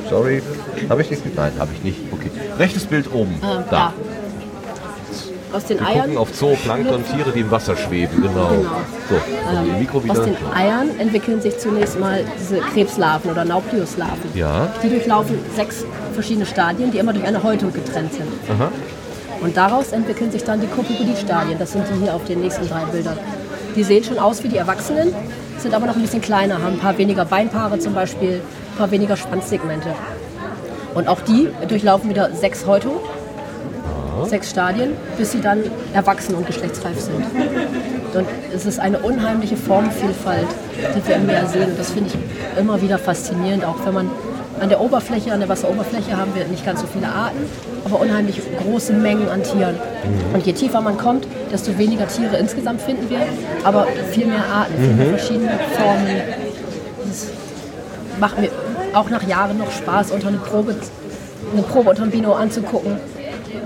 sorry. 0.09 0.41
Habe 0.89 1.01
ich 1.01 1.09
nicht? 1.11 1.35
Nein, 1.35 1.51
habe 1.57 1.71
ich 1.73 1.83
nicht. 1.83 1.97
Okay. 2.11 2.29
Rechtes 2.59 2.85
Bild 2.85 3.11
oben. 3.13 3.35
äh, 3.41 3.41
da. 3.41 3.63
da. 3.69 3.93
Aus 5.55 5.65
den 5.65 5.79
Wir 5.79 5.87
Eiern. 5.87 6.01
gucken 6.01 6.17
auf 6.17 6.33
Zooplankton, 6.33 7.03
Tiere, 7.05 7.31
die 7.31 7.41
im 7.41 7.51
Wasser 7.51 7.77
schweben. 7.77 8.23
Genau. 8.23 8.47
Genau. 8.49 8.71
So, 9.07 9.15
Ihr 9.71 9.77
Mikro 9.79 10.03
wieder. 10.03 10.13
Aus 10.13 10.25
den 10.25 10.35
Eiern 10.53 10.89
entwickeln 10.99 11.41
sich 11.41 11.59
zunächst 11.59 11.99
mal 11.99 12.23
diese 12.39 12.57
Krebslarven 12.57 13.29
oder 13.29 13.45
Naupliuslarven. 13.45 14.31
Ja. 14.33 14.73
Die 14.83 14.89
durchlaufen 14.89 15.37
sechs 15.55 15.85
verschiedene 16.15 16.47
Stadien, 16.47 16.91
die 16.91 16.97
immer 16.97 17.13
durch 17.13 17.25
eine 17.25 17.43
Häutung 17.43 17.71
getrennt 17.71 18.13
sind. 18.13 18.27
Aha. 18.49 18.69
Und 19.43 19.57
daraus 19.57 19.91
entwickeln 19.91 20.31
sich 20.31 20.43
dann 20.43 20.61
die 20.61 20.67
Kopipodie-Stadien. 20.67 21.59
Das 21.59 21.73
sind 21.73 21.85
die 21.89 22.01
hier 22.01 22.15
auf 22.15 22.23
den 22.23 22.39
nächsten 22.39 22.67
drei 22.67 22.85
Bildern. 22.85 23.17
Die 23.75 23.83
sehen 23.83 24.03
schon 24.03 24.17
aus 24.17 24.41
wie 24.43 24.47
die 24.47 24.57
Erwachsenen, 24.57 25.13
sind 25.57 25.73
aber 25.73 25.85
noch 25.85 25.95
ein 25.95 26.01
bisschen 26.01 26.21
kleiner, 26.21 26.61
haben 26.61 26.75
ein 26.75 26.79
paar 26.79 26.97
weniger 26.97 27.25
Beinpaare 27.25 27.77
zum 27.79 27.93
Beispiel, 27.93 28.35
ein 28.35 28.77
paar 28.77 28.89
weniger 28.91 29.17
Schwanzsegmente. 29.17 29.89
Und 30.93 31.07
auch 31.07 31.19
die 31.21 31.49
durchlaufen 31.67 32.09
wieder 32.09 32.31
sechs 32.33 32.65
Häutungen, 32.65 32.99
sechs 34.25 34.51
Stadien, 34.51 34.91
bis 35.17 35.31
sie 35.31 35.41
dann 35.41 35.63
erwachsen 35.93 36.35
und 36.35 36.47
geschlechtsreif 36.47 36.99
sind. 36.99 37.25
Und 38.13 38.27
es 38.53 38.65
ist 38.65 38.79
eine 38.79 38.99
unheimliche 38.99 39.57
Formvielfalt, 39.57 40.47
die 40.95 41.07
wir 41.07 41.15
im 41.15 41.25
Meer 41.25 41.47
sehen. 41.47 41.71
Und 41.71 41.79
das 41.79 41.91
finde 41.91 42.11
ich 42.11 42.59
immer 42.59 42.81
wieder 42.81 42.97
faszinierend, 42.97 43.65
auch 43.65 43.83
wenn 43.85 43.93
man 43.93 44.11
an 44.63 44.69
der 44.69 44.79
Oberfläche, 44.79 45.33
an 45.33 45.41
der 45.41 45.49
Wasseroberfläche 45.49 46.15
haben 46.15 46.33
wir 46.33 46.45
nicht 46.45 46.65
ganz 46.65 46.79
so 46.79 46.87
viele 46.87 47.07
Arten, 47.07 47.37
aber 47.83 47.99
unheimlich 47.99 48.39
große 48.63 48.93
Mengen 48.93 49.27
an 49.29 49.43
Tieren. 49.43 49.75
Und 50.33 50.45
je 50.45 50.53
tiefer 50.53 50.79
man 50.79 50.97
kommt, 50.97 51.27
desto 51.51 51.77
weniger 51.77 52.07
Tiere 52.07 52.37
insgesamt 52.37 52.81
finden 52.81 53.09
wir, 53.09 53.19
aber 53.65 53.85
viel 54.11 54.25
mehr 54.25 54.45
Arten, 54.45 54.73
viel 54.77 54.93
mehr 54.93 55.17
verschiedene 55.17 55.59
Formen. 55.77 56.21
Das 57.05 57.27
macht 58.21 58.39
mir 58.39 58.49
auch 58.93 59.09
nach 59.09 59.27
Jahren 59.27 59.57
noch 59.57 59.69
Spaß, 59.69 60.11
unter 60.11 60.29
eine 60.29 60.37
Probe, 60.37 60.75
eine 61.51 61.61
Probe 61.63 61.89
unter 61.89 62.03
dem 62.03 62.11
Bino 62.11 62.31
anzugucken 62.33 62.95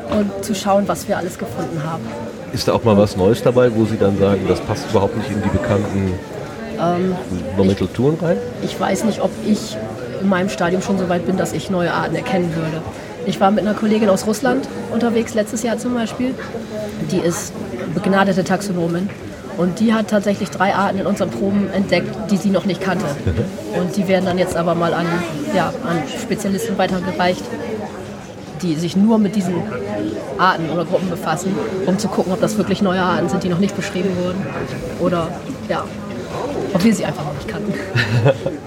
und 0.10 0.44
zu 0.44 0.56
schauen, 0.56 0.88
was 0.88 1.08
wir 1.08 1.18
alles 1.18 1.38
gefunden 1.38 1.80
haben. 1.86 2.04
Ist 2.54 2.68
da 2.68 2.74
auch 2.74 2.84
mal 2.84 2.98
was 2.98 3.16
Neues 3.16 3.44
dabei, 3.44 3.70
wo 3.76 3.86
Sie 3.86 3.98
dann 3.98 4.18
sagen, 4.18 4.42
das 4.48 4.60
passt 4.62 4.90
überhaupt 4.90 5.16
nicht 5.16 5.30
in 5.30 5.44
die 5.44 5.50
bekannten 5.50 6.14
Ähm, 6.80 7.16
Nomenklaturen 7.56 8.18
rein? 8.20 8.38
Ich 8.64 8.80
weiß 8.80 9.04
nicht, 9.04 9.22
ob 9.22 9.30
ich 9.46 9.78
in 10.22 10.30
meinem 10.30 10.50
Stadium 10.50 10.82
schon 10.82 10.98
so 10.98 11.10
weit 11.10 11.26
bin, 11.26 11.38
dass 11.38 11.54
ich 11.54 11.70
neue 11.70 11.94
Arten 11.94 12.16
erkennen 12.16 12.54
würde. 12.56 12.82
Ich 13.26 13.40
war 13.40 13.52
mit 13.52 13.62
einer 13.62 13.74
Kollegin 13.74 14.10
aus 14.10 14.26
Russland 14.26 14.68
unterwegs, 14.92 15.34
letztes 15.34 15.64
Jahr 15.64 15.78
zum 15.78 15.94
Beispiel. 15.94 16.34
Die 17.12 17.20
ist 17.20 17.54
begnadete 17.94 18.44
Taxonomin. 18.44 19.10
Und 19.58 19.80
die 19.80 19.94
hat 19.94 20.08
tatsächlich 20.10 20.52
drei 20.52 20.76
Arten 20.76 21.00
in 21.00 21.08
unseren 21.08 21.32
Proben 21.32 21.68
entdeckt, 21.74 22.32
die 22.32 22.38
sie 22.38 22.52
noch 22.52 22.66
nicht 22.66 22.80
kannte. 22.80 23.06
Und 23.76 23.98
die 23.98 24.08
werden 24.08 24.26
dann 24.26 24.38
jetzt 24.38 24.56
aber 24.56 24.76
mal 24.76 24.94
an, 24.94 25.08
ja, 25.56 25.74
an 25.84 26.04
Spezialisten 26.22 26.78
weitergereicht, 26.78 27.44
die 28.62 28.76
sich 28.76 28.96
nur 28.96 29.18
mit 29.18 29.36
diesen 29.36 29.56
Arten 30.38 30.70
oder 30.70 30.86
Gruppen 30.86 31.10
befassen, 31.10 31.56
um 31.88 31.98
zu 31.98 32.08
gucken, 32.08 32.34
ob 32.34 32.40
das 32.40 32.58
wirklich 32.58 32.84
neue 32.84 33.02
Arten 33.02 33.30
sind, 33.30 33.44
die 33.44 33.50
noch 33.50 33.60
nicht 33.60 33.76
beschrieben 33.76 34.16
wurden. 34.24 34.46
Oder 35.00 35.30
ja, 35.68 35.84
ob 36.74 36.84
wir 36.84 36.94
sie 36.94 37.06
einfach 37.06 37.26
noch 37.26 37.34
nicht 37.34 37.48
kannten. 37.48 37.74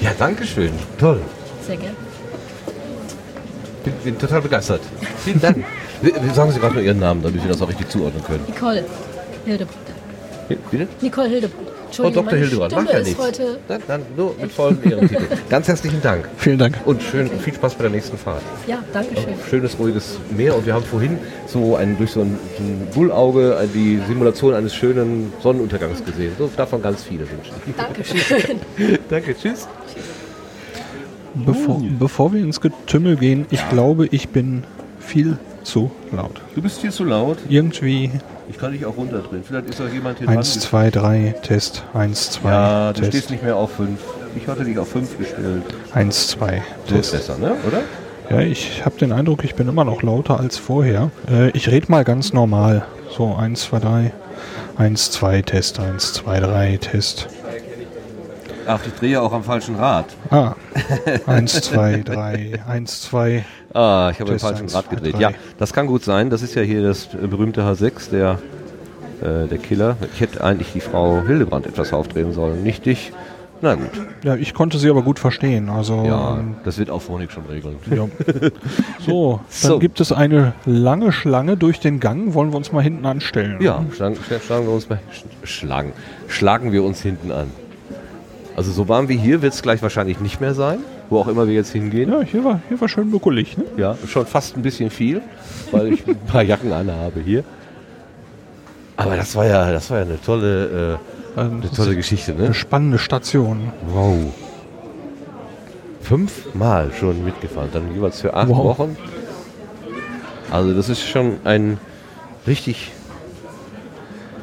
Ja, 0.00 0.10
danke 0.18 0.44
schön. 0.46 0.70
Toll. 0.98 1.20
Sehr 1.66 1.76
gerne. 1.76 1.96
Bin, 3.84 3.92
bin 4.04 4.18
total 4.18 4.42
begeistert. 4.42 4.80
Vielen 5.24 5.40
Dank. 5.40 5.64
Sagen 6.34 6.52
Sie 6.52 6.58
gerade 6.58 6.74
nur 6.74 6.82
Ihren 6.82 6.98
Namen, 6.98 7.22
damit 7.22 7.42
wir 7.42 7.50
das 7.50 7.60
auch 7.60 7.68
richtig 7.68 7.88
zuordnen 7.88 8.22
können. 8.24 8.44
Nicole 8.46 8.84
Hildebrand. 9.44 9.78
Bitte? 10.70 10.88
Nicole 11.00 11.28
Hildebrand. 11.28 11.66
Oh, 11.68 11.92
Entschuldigung, 12.04 12.24
Dr. 12.24 12.38
Hildebrand, 12.38 12.72
macht 12.72 12.92
ja 12.92 13.00
nichts. 13.00 13.18
heute. 13.18 13.58
Dann, 13.66 13.82
dann 13.88 14.02
nur 14.16 14.36
mit 14.40 14.52
vollem 14.52 14.78
Ehrentitel. 14.88 15.26
Ganz 15.48 15.66
herzlichen 15.66 16.00
Dank. 16.00 16.28
Vielen 16.36 16.58
Dank. 16.58 16.76
Und 16.84 17.02
schön, 17.02 17.28
viel 17.40 17.52
Spaß 17.52 17.74
bei 17.74 17.82
der 17.82 17.90
nächsten 17.90 18.16
Fahrt. 18.16 18.42
Ja, 18.68 18.78
danke 18.92 19.16
schön. 19.20 19.34
Schönes, 19.48 19.76
ruhiges 19.78 20.18
Meer. 20.30 20.54
Und 20.56 20.66
wir 20.66 20.74
haben 20.74 20.84
vorhin 20.84 21.18
so 21.46 21.74
ein, 21.74 21.98
durch 21.98 22.12
so 22.12 22.20
ein, 22.20 22.38
so 22.56 22.62
ein 22.62 22.86
Bullauge 22.94 23.56
die 23.74 24.00
Simulation 24.06 24.54
eines 24.54 24.72
schönen 24.74 25.32
Sonnenuntergangs 25.42 26.04
gesehen. 26.04 26.32
So, 26.38 26.48
davon 26.56 26.80
ganz 26.80 27.02
viele 27.02 27.22
wünsche 27.28 27.50
ich. 27.66 27.74
Danke 27.76 28.04
schön. 28.04 28.60
Danke, 29.10 29.36
tschüss. 29.36 29.66
Bevor, 31.34 31.80
bevor 31.98 32.32
wir 32.32 32.42
ins 32.42 32.60
Getümmel 32.60 33.16
gehen, 33.16 33.46
ich 33.50 33.66
glaube, 33.70 34.06
ich 34.10 34.28
bin 34.30 34.64
viel 34.98 35.38
zu 35.62 35.90
laut. 36.12 36.40
Du 36.54 36.62
bist 36.62 36.80
hier 36.80 36.90
zu 36.90 37.04
laut. 37.04 37.38
Irgendwie 37.48 38.10
Ich 38.48 38.58
kann 38.58 38.72
dich 38.72 38.84
auch 38.84 38.96
runterdrehen. 38.96 39.44
Vielleicht 39.44 39.68
ist 39.70 39.80
auch 39.80 39.88
jemand 39.92 40.18
hier 40.18 40.28
1, 40.28 40.52
dran. 40.54 40.60
2, 40.62 40.90
3, 40.90 41.34
Test, 41.42 41.84
1, 41.94 42.30
2, 42.32 42.48
Ja, 42.50 42.92
du 42.92 43.00
Test, 43.00 43.12
stehst 43.12 43.30
nicht 43.30 43.42
mehr 43.44 43.56
auf 43.56 43.72
5. 43.76 43.98
Ich 44.36 44.46
hatte 44.48 44.64
dich 44.64 44.78
auf 44.78 44.88
5 44.88 45.18
gestellt. 45.18 45.62
1, 45.92 46.28
2, 46.28 46.62
So 46.88 46.94
ist 46.96 47.10
Test. 47.10 47.28
besser, 47.28 47.38
ne? 47.38 47.52
Oder? 47.66 47.82
Ja, 48.30 48.40
ich 48.46 48.84
habe 48.84 48.96
den 48.98 49.12
Eindruck, 49.12 49.44
ich 49.44 49.54
bin 49.54 49.68
immer 49.68 49.84
noch 49.84 50.02
lauter 50.02 50.38
als 50.40 50.56
vorher. 50.56 51.10
Äh, 51.30 51.50
ich 51.50 51.68
rede 51.68 51.90
mal 51.90 52.04
ganz 52.04 52.32
normal. 52.32 52.84
So, 53.16 53.34
1, 53.34 53.62
2, 53.62 53.78
3, 53.80 54.12
1, 54.76 55.10
2, 55.10 55.42
Test, 55.42 55.78
1, 55.80 56.12
2, 56.14 56.40
3, 56.40 56.76
Test. 56.78 57.28
Ach, 58.66 58.80
ich 58.86 58.92
drehe 58.94 59.20
auch 59.20 59.32
am 59.32 59.42
falschen 59.42 59.76
Rad. 59.76 60.06
Ah, 60.30 60.54
1, 61.26 61.60
2, 61.62 62.02
3, 62.04 62.60
1, 62.66 63.02
2. 63.02 63.44
Ah, 63.72 64.10
ich 64.12 64.20
habe 64.20 64.30
den 64.30 64.34
Test 64.34 64.44
falschen 64.44 64.62
eins, 64.64 64.74
Rad 64.74 64.84
zwei, 64.86 64.94
gedreht. 64.96 65.14
drei. 65.14 65.20
Ja, 65.20 65.30
das 65.58 65.72
kann 65.72 65.86
gut 65.86 66.04
sein. 66.04 66.30
Das 66.30 66.42
ist 66.42 66.54
ja 66.54 66.62
hier 66.62 66.82
das 66.82 67.06
berühmte 67.06 67.62
H6, 67.62 68.10
der, 68.10 68.38
äh, 69.22 69.46
der 69.48 69.58
Killer. 69.58 69.96
Ich 70.14 70.20
hätte 70.20 70.42
eigentlich 70.44 70.72
die 70.72 70.80
Frau 70.80 71.22
Hildebrand 71.26 71.66
etwas 71.66 71.92
aufdrehen 71.92 72.32
sollen, 72.32 72.62
nicht 72.62 72.86
dich. 72.86 73.12
Na 73.62 73.74
gut. 73.74 73.90
Ja, 74.24 74.36
ich 74.36 74.54
konnte 74.54 74.78
sie 74.78 74.88
aber 74.88 75.02
gut 75.02 75.18
verstehen. 75.18 75.68
Also, 75.68 76.02
Ja, 76.06 76.38
ähm, 76.38 76.54
das 76.64 76.78
wird 76.78 76.88
auch 76.88 77.02
Phonik 77.02 77.30
schon 77.30 77.44
regeln. 77.44 77.76
ja. 77.94 78.06
So, 79.04 79.40
dann 79.62 79.70
So. 79.72 79.78
gibt 79.78 80.00
es 80.00 80.12
eine 80.12 80.54
lange 80.64 81.12
Schlange 81.12 81.58
durch 81.58 81.78
den 81.78 82.00
Gang. 82.00 82.32
Wollen 82.32 82.52
wir 82.52 82.56
uns 82.56 82.72
mal 82.72 82.82
hinten 82.82 83.04
anstellen? 83.04 83.60
Ja, 83.60 83.84
schlagen, 83.94 84.16
schlagen- 84.46 84.66
wir 84.66 84.72
uns 84.72 84.88
mal, 84.88 84.98
sch- 85.12 85.46
schlagen, 85.46 85.92
schlagen 86.28 86.72
wir 86.72 86.82
uns 86.82 87.02
hinten 87.02 87.30
an. 87.32 87.48
Also 88.56 88.72
so 88.72 88.88
warm 88.88 89.08
wie 89.08 89.16
hier 89.16 89.42
wird 89.42 89.54
es 89.54 89.62
gleich 89.62 89.80
wahrscheinlich 89.82 90.20
nicht 90.20 90.40
mehr 90.40 90.54
sein, 90.54 90.80
wo 91.08 91.18
auch 91.18 91.28
immer 91.28 91.46
wir 91.46 91.54
jetzt 91.54 91.72
hingehen. 91.72 92.10
Ja, 92.10 92.20
hier 92.22 92.44
war, 92.44 92.60
hier 92.68 92.80
war 92.80 92.88
schön 92.88 93.10
buckelig. 93.10 93.56
Ne? 93.56 93.64
Ja, 93.76 93.96
schon 94.06 94.26
fast 94.26 94.56
ein 94.56 94.62
bisschen 94.62 94.90
viel, 94.90 95.22
weil 95.70 95.92
ich 95.92 96.06
ein 96.06 96.16
paar 96.26 96.42
Jacken 96.42 96.72
anhabe 96.72 97.20
hier. 97.20 97.44
Aber 98.96 99.16
das 99.16 99.34
war 99.34 99.46
ja, 99.46 99.72
das 99.72 99.88
war 99.90 99.98
ja 99.98 100.04
eine 100.04 100.20
tolle, 100.20 100.98
äh, 101.36 101.40
Ähm, 101.40 101.60
eine 101.62 101.70
tolle 101.70 101.94
Geschichte, 101.96 102.32
Eine 102.32 102.48
ne? 102.48 102.54
spannende 102.54 102.98
Station. 102.98 103.72
Wow. 103.86 104.16
Fünfmal 106.02 106.90
schon 106.98 107.24
mitgefahren, 107.24 107.70
dann 107.72 107.94
jeweils 107.94 108.20
für 108.20 108.34
acht 108.34 108.48
Wow. 108.48 108.78
Wochen. 108.78 108.96
Also 110.50 110.74
das 110.74 110.88
ist 110.88 111.06
schon 111.06 111.36
ein 111.44 111.78
richtig, 112.46 112.90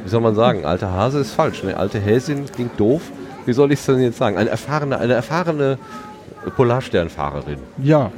wie 0.04 0.10
soll 0.10 0.22
man 0.22 0.34
sagen, 0.36 0.66
alter 0.66 0.92
Hase 0.92 1.20
ist 1.20 1.32
falsch. 1.32 1.64
Ne? 1.64 1.76
Alte 1.76 2.00
Häsin 2.00 2.46
klingt 2.46 2.80
doof. 2.80 3.02
Wie 3.48 3.54
soll 3.54 3.72
ich 3.72 3.80
es 3.80 3.86
denn 3.86 4.00
jetzt 4.00 4.18
sagen? 4.18 4.38
Eine 4.38 4.50
erfahrene, 4.50 5.00
eine 5.00 5.14
erfahrene 5.14 5.80
Polarsternfahrerin. 6.58 7.60
Ja. 7.82 8.12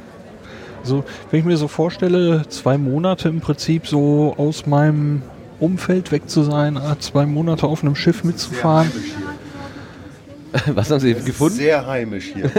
Also, 0.82 1.04
wenn 1.30 1.40
ich 1.40 1.46
mir 1.46 1.56
so 1.56 1.68
vorstelle, 1.68 2.42
zwei 2.48 2.76
Monate 2.78 3.28
im 3.28 3.40
Prinzip 3.40 3.86
so 3.86 4.34
aus 4.36 4.66
meinem 4.66 5.22
Umfeld 5.60 6.10
weg 6.10 6.28
zu 6.28 6.42
sein, 6.42 6.76
äh, 6.76 6.98
zwei 6.98 7.26
Monate 7.26 7.66
auf 7.66 7.82
einem 7.82 7.94
Schiff 7.94 8.24
mitzufahren. 8.24 8.90
Was 10.66 10.90
haben 10.90 10.98
Sie 10.98 11.14
gefunden? 11.14 11.54
Sehr 11.54 11.86
heimisch 11.86 12.32
hier. 12.34 12.50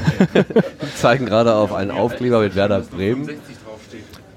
Zeigen 0.96 1.26
gerade 1.26 1.54
auf 1.54 1.74
einen 1.74 1.90
Aufkleber 1.90 2.40
mit 2.40 2.54
Werder 2.54 2.80
Bremen. 2.80 3.28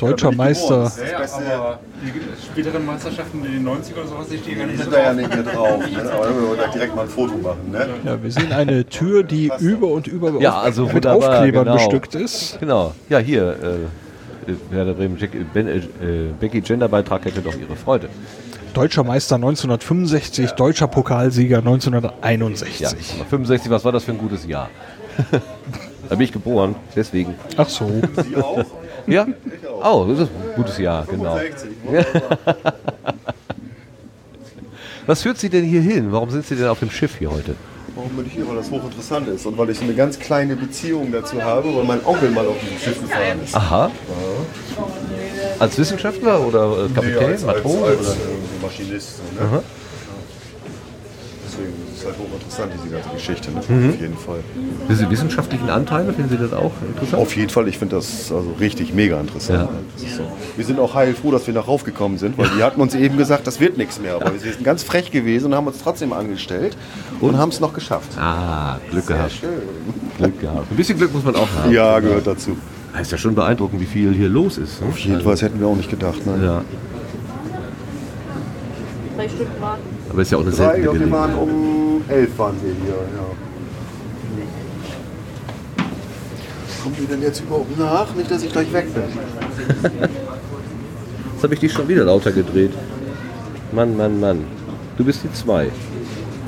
Deutscher 0.10 0.32
Meister. 0.32 0.84
Beste, 0.84 1.54
aber 1.56 1.80
die 2.02 2.44
späteren 2.46 2.86
Meisterschaften 2.86 3.46
in 3.46 3.52
den 3.54 3.64
90 3.64 3.96
oder 3.96 4.08
sowas, 4.08 4.28
die 4.30 4.38
stehen 4.38 4.58
gar 4.58 4.66
die 4.66 4.72
nicht 4.74 4.84
sind 4.84 4.92
mehr 4.92 5.00
da 5.00 5.06
ja 5.06 5.14
drauf. 5.14 5.22
nicht 5.22 5.36
mehr 5.36 5.44
drauf. 5.44 5.80
Ne? 5.92 6.12
Aber 6.14 6.26
dann 6.26 6.36
wollen 6.36 6.58
wir 6.58 6.68
direkt 6.74 6.96
mal 6.96 7.02
ein 7.04 7.10
Foto 7.10 7.38
machen. 7.38 7.72
Ne? 7.72 7.88
Ja, 8.04 8.24
wir 8.24 8.32
sehen 8.32 8.52
eine 8.52 8.86
Tür, 8.86 9.24
die 9.24 9.52
über 9.60 9.88
und 9.88 10.08
über 10.08 10.40
Ja, 10.42 10.60
also 10.60 10.86
mit 10.86 10.96
wunderbar, 10.96 11.30
Aufklebern 11.36 11.66
genau. 11.66 11.76
bestückt 11.78 12.16
ist. 12.16 12.60
Genau. 12.60 12.94
Ja, 13.10 13.20
hier. 13.20 13.52
Äh, 13.52 14.54
Werder 14.72 14.94
Bremen, 14.94 15.18
Jack, 15.18 15.32
ben, 15.54 15.68
äh, 15.68 15.82
Becky 16.40 16.62
Genderbeitrag 16.62 17.24
hätte 17.26 17.42
doch 17.42 17.56
ihre 17.56 17.76
Freude. 17.76 18.10
Deutscher 18.74 19.04
Meister 19.04 19.36
1965, 19.36 20.52
deutscher 20.52 20.88
Pokalsieger 20.88 21.60
1961. 21.60 23.20
Ja, 23.20 23.26
65, 23.26 23.72
was 23.72 23.86
war 23.86 23.92
das 23.92 24.04
für 24.04 24.12
ein 24.12 24.18
gutes 24.18 24.46
Jahr? 24.46 24.70
da 26.10 26.16
bin 26.16 26.22
ich 26.22 26.32
geboren, 26.32 26.76
deswegen. 26.96 27.36
Ach 27.56 27.70
so. 27.70 27.88
Sie 28.28 28.36
auch? 28.36 28.66
Ja? 29.08 29.28
Oh, 29.84 30.06
das 30.10 30.20
ist 30.20 30.30
ein 30.30 30.56
gutes 30.56 30.78
Jahr, 30.78 31.06
genau. 31.06 31.38
65. 31.38 31.70
Wunderbar. 31.84 32.74
Was 35.06 35.22
führt 35.22 35.38
Sie 35.38 35.50
denn 35.50 35.66
hier 35.66 35.82
hin? 35.82 36.12
Warum 36.12 36.30
sind 36.30 36.46
Sie 36.46 36.56
denn 36.56 36.68
auf 36.68 36.80
dem 36.80 36.90
Schiff 36.90 37.18
hier 37.18 37.30
heute? 37.30 37.56
Warum 37.96 38.10
bin 38.12 38.26
ich 38.26 38.34
hier? 38.34 38.48
Weil 38.48 38.56
das 38.56 38.72
hochinteressant 38.72 39.28
ist 39.28 39.46
und 39.46 39.58
weil 39.58 39.70
ich 39.70 39.82
eine 39.82 39.94
ganz 39.94 40.18
kleine 40.18 40.56
Beziehung 40.56 41.12
dazu 41.12 41.42
habe, 41.44 41.76
weil 41.76 41.84
mein 41.84 42.04
Onkel 42.06 42.30
mal 42.32 42.46
auf 42.48 42.56
diesem 42.64 42.78
Schiff 42.80 43.02
gefahren 43.02 43.40
ist. 43.44 43.54
Aha. 43.54 43.92
Als 45.60 45.78
Wissenschaftler 45.78 46.40
oder 46.40 46.86
äh, 46.86 46.90
Kapitän, 46.90 47.20
Nee, 47.20 47.26
als, 47.26 47.44
als, 47.44 47.58
Matrose? 47.58 47.84
als, 47.86 48.00
oder? 48.00 48.10
äh, 48.12 48.64
Maschinist. 48.64 49.18
So, 49.18 49.44
ne? 49.44 49.64
Deswegen 51.46 51.74
ist 52.04 52.08
halt 52.10 52.18
hochinteressant, 52.20 52.72
diese 52.74 52.94
ganze 52.94 53.10
Geschichte. 53.10 53.52
Ne? 53.52 53.62
Mhm. 53.68 53.90
Auf 53.90 54.00
jeden 54.02 54.18
Fall. 54.18 54.40
Diese 54.90 55.10
wissenschaftlichen 55.10 55.70
Anteile, 55.70 56.14
finden 56.14 56.30
Sie 56.30 56.38
das 56.38 56.54
auch 56.54 56.72
interessant? 56.88 57.22
Auf 57.22 57.36
jeden 57.36 57.50
Fall, 57.50 57.68
ich 57.68 57.78
finde 57.78 57.96
das 57.96 58.32
also 58.32 58.52
richtig 58.60 58.94
mega 58.94 59.20
interessant. 59.20 59.70
Ja. 59.70 59.70
Das 60.04 60.18
so. 60.18 60.24
Wir 60.56 60.66
sind 60.66 60.80
auch 60.80 60.94
heilfroh, 60.94 61.32
dass 61.32 61.48
wir 61.48 61.54
nach 61.54 61.68
raufgekommen 61.68 62.18
sind, 62.18 62.38
weil 62.38 62.50
die 62.58 62.64
hatten 62.64 62.82
uns 62.82 62.94
eben 62.96 63.18
gesagt, 63.18 63.48
das 63.48 63.60
wird 63.60 63.78
nichts 63.78 64.00
mehr. 64.00 64.16
Aber 64.16 64.34
wir 64.34 64.40
sind 64.40 64.64
ganz 64.64 64.84
frech 64.84 65.12
gewesen 65.12 65.48
und 65.48 65.56
haben 65.56 65.68
uns 65.68 65.78
trotzdem 65.82 66.14
angestellt 66.14 66.76
und 67.22 67.38
haben 67.38 67.50
es 67.50 67.60
noch 67.60 67.74
geschafft. 67.74 68.10
Ah, 68.20 68.78
Glück 68.92 69.06
Sehr 69.06 69.16
gehabt. 69.18 69.32
schön. 69.32 69.50
Glück 70.18 70.40
gehabt. 70.42 70.72
Ein 70.72 70.76
bisschen 70.78 70.98
Glück 70.98 71.14
muss 71.14 71.24
man 71.24 71.36
auch 71.36 71.48
haben. 71.58 71.72
Ja, 71.72 72.00
gehört 72.00 72.28
dazu. 72.28 72.58
Das 72.92 73.04
ist 73.04 73.12
ja 73.12 73.18
schon 73.18 73.34
beeindruckend, 73.34 73.82
wie 73.82 73.86
viel 73.86 74.14
hier 74.14 74.30
los 74.30 74.58
ist. 74.60 74.80
Ne? 74.82 74.88
Jedenfalls 74.96 75.42
hätten 75.42 75.60
wir 75.60 75.68
auch 75.68 75.76
nicht 75.76 75.90
gedacht. 75.90 76.26
Ne? 76.28 76.46
Ja, 76.46 76.62
Drei 79.18 79.30
Stück 79.30 79.48
warten. 79.60 79.82
aber 80.10 80.22
ist 80.22 80.32
ja 80.32 80.38
auch 80.38 80.42
eine 80.42 80.52
Drei, 80.52 80.58
seltene 80.82 80.86
ja, 80.86 81.00
wir 81.00 81.12
waren 81.12 81.32
Gelegenheit. 81.34 81.56
um 81.93 81.93
elf 82.08 82.38
waren 82.38 82.56
wir 82.64 82.74
hier. 82.74 82.94
Ja. 82.94 83.26
Kommt 86.84 87.00
ihr 87.00 87.08
denn 87.08 87.22
jetzt 87.22 87.42
überhaupt 87.42 87.78
nach? 87.78 88.14
Nicht, 88.16 88.30
dass 88.30 88.44
ich 88.44 88.52
gleich 88.52 88.72
weg 88.74 88.88
bin. 88.94 89.04
Jetzt 91.34 91.44
habe 91.44 91.54
ich 91.56 91.60
dich 91.60 91.74
schon 91.74 91.88
wieder 91.90 92.06
lauter 92.06 92.32
gedreht. 92.32 92.72
Mann, 93.74 93.98
Mann, 93.98 94.20
Mann. 94.20 94.46
Du 94.98 95.04
bist 95.04 95.24
die 95.24 95.32
zwei. 95.34 95.70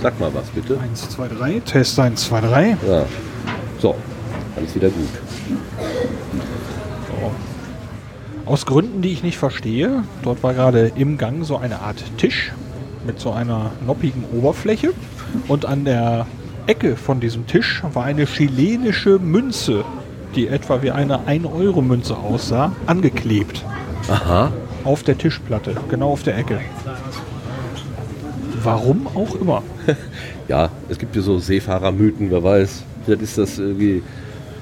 Sag 0.02 0.20
mal 0.20 0.34
was, 0.34 0.48
bitte. 0.50 0.80
1, 0.80 1.10
2, 1.10 1.28
3. 1.28 1.60
Test 1.62 2.00
1, 2.00 2.26
2, 2.28 2.42
3. 2.42 2.78
Ja. 2.88 3.06
So, 3.80 3.96
alles 4.56 4.76
wieder 4.76 4.90
gut. 4.90 5.10
Aus 8.46 8.66
Gründen, 8.66 9.02
die 9.02 9.12
ich 9.12 9.24
nicht 9.24 9.38
verstehe, 9.38 10.04
dort 10.22 10.44
war 10.44 10.54
gerade 10.54 10.92
im 10.96 11.18
Gang 11.18 11.44
so 11.44 11.58
eine 11.58 11.82
Art 11.82 12.04
Tisch 12.18 12.54
mit 13.06 13.20
so 13.20 13.32
einer 13.32 13.72
noppigen 13.86 14.24
Oberfläche 14.32 14.94
und 15.48 15.66
an 15.66 15.86
der 15.86 16.26
Ecke 16.68 16.96
von 16.96 17.20
diesem 17.20 17.46
Tisch 17.48 17.84
war 17.94 18.06
eine 18.06 18.26
chilenische 18.26 19.20
Münze, 19.20 19.86
die 20.36 20.48
etwa 20.48 20.82
wie 20.82 20.92
eine 20.92 21.20
1-Euro-Münze 21.28 22.18
aussah, 22.18 22.72
angeklebt. 22.88 23.64
Aha. 24.10 24.52
Auf 24.84 25.04
der 25.04 25.18
Tischplatte, 25.18 25.76
genau 25.90 26.12
auf 26.12 26.24
der 26.24 26.38
Ecke. 26.38 26.60
Warum 28.64 29.08
auch 29.16 29.36
immer. 29.36 29.64
Ja, 30.48 30.70
es 30.90 31.00
gibt 31.00 31.16
ja 31.16 31.24
so 31.24 31.40
Seefahrermythen, 31.40 32.30
wer 32.30 32.44
weiß. 32.44 32.84
Vielleicht 33.04 33.24
ist 33.24 33.40
das 33.40 33.58
irgendwie 33.58 34.04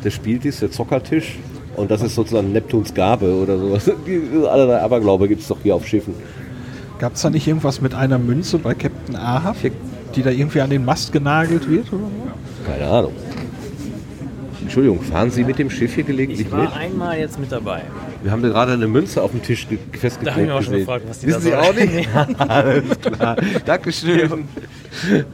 der 0.02 0.12
Spieltisch, 0.12 0.60
der 0.60 0.72
Zockertisch. 0.72 1.38
Und 1.76 1.92
das 1.92 2.02
ist 2.02 2.16
sozusagen 2.16 2.54
Neptuns 2.54 2.94
Gabe 2.94 3.34
oder 3.34 3.58
sowas. 3.58 3.92
Allerlei 4.50 4.82
Aberglaube 4.82 5.28
gibt 5.28 5.42
es 5.42 5.50
doch 5.50 5.58
hier 5.62 5.76
auf 5.76 5.86
Schiffen. 5.86 6.14
Gab 7.00 7.16
es 7.16 7.22
da 7.22 7.30
nicht 7.30 7.48
irgendwas 7.48 7.82
mit 7.82 7.94
einer 7.94 8.18
Münze 8.18 8.60
bei 8.60 8.76
Captain 8.76 9.18
Ahab, 9.18 9.58
die 10.16 10.24
da 10.24 10.30
irgendwie 10.30 10.62
an 10.62 10.70
den 10.70 10.86
Mast 10.86 11.12
genagelt 11.12 11.70
wird? 11.70 11.92
Oder 11.92 12.04
so? 12.04 12.70
Keine 12.72 12.88
Ahnung. 12.90 13.14
Entschuldigung, 14.62 15.02
fahren 15.02 15.30
Sie 15.30 15.44
mit 15.44 15.60
dem 15.60 15.70
Schiff 15.70 15.94
hier 15.96 16.04
gelegentlich 16.06 16.48
Ich 16.48 16.52
mit? 16.52 16.62
war 16.62 16.76
einmal 16.76 17.20
jetzt 17.20 17.38
mit 17.40 17.52
dabei. 17.52 17.82
Wir 18.24 18.32
haben 18.32 18.42
da 18.42 18.48
gerade 18.48 18.72
eine 18.72 18.88
Münze 18.88 19.22
auf 19.22 19.32
dem 19.32 19.44
Tisch 19.44 19.68
ge- 19.68 19.78
Da 19.92 19.98
festgeklebt 20.00 20.36
habe 20.36 20.42
ich 20.42 20.48
mich 20.48 20.56
auch 20.56 20.64
schon 20.64 20.78
gefragt, 20.80 21.06
was 21.10 21.20
die 21.20 21.28
Wissen 21.28 21.44
da 21.44 21.44
Sie 21.44 21.50
soll. 21.50 21.60
auch 21.60 21.74
nicht? 21.74 22.10
Alles 22.50 22.84
klar. 23.02 23.36
Dankeschön. 23.66 24.46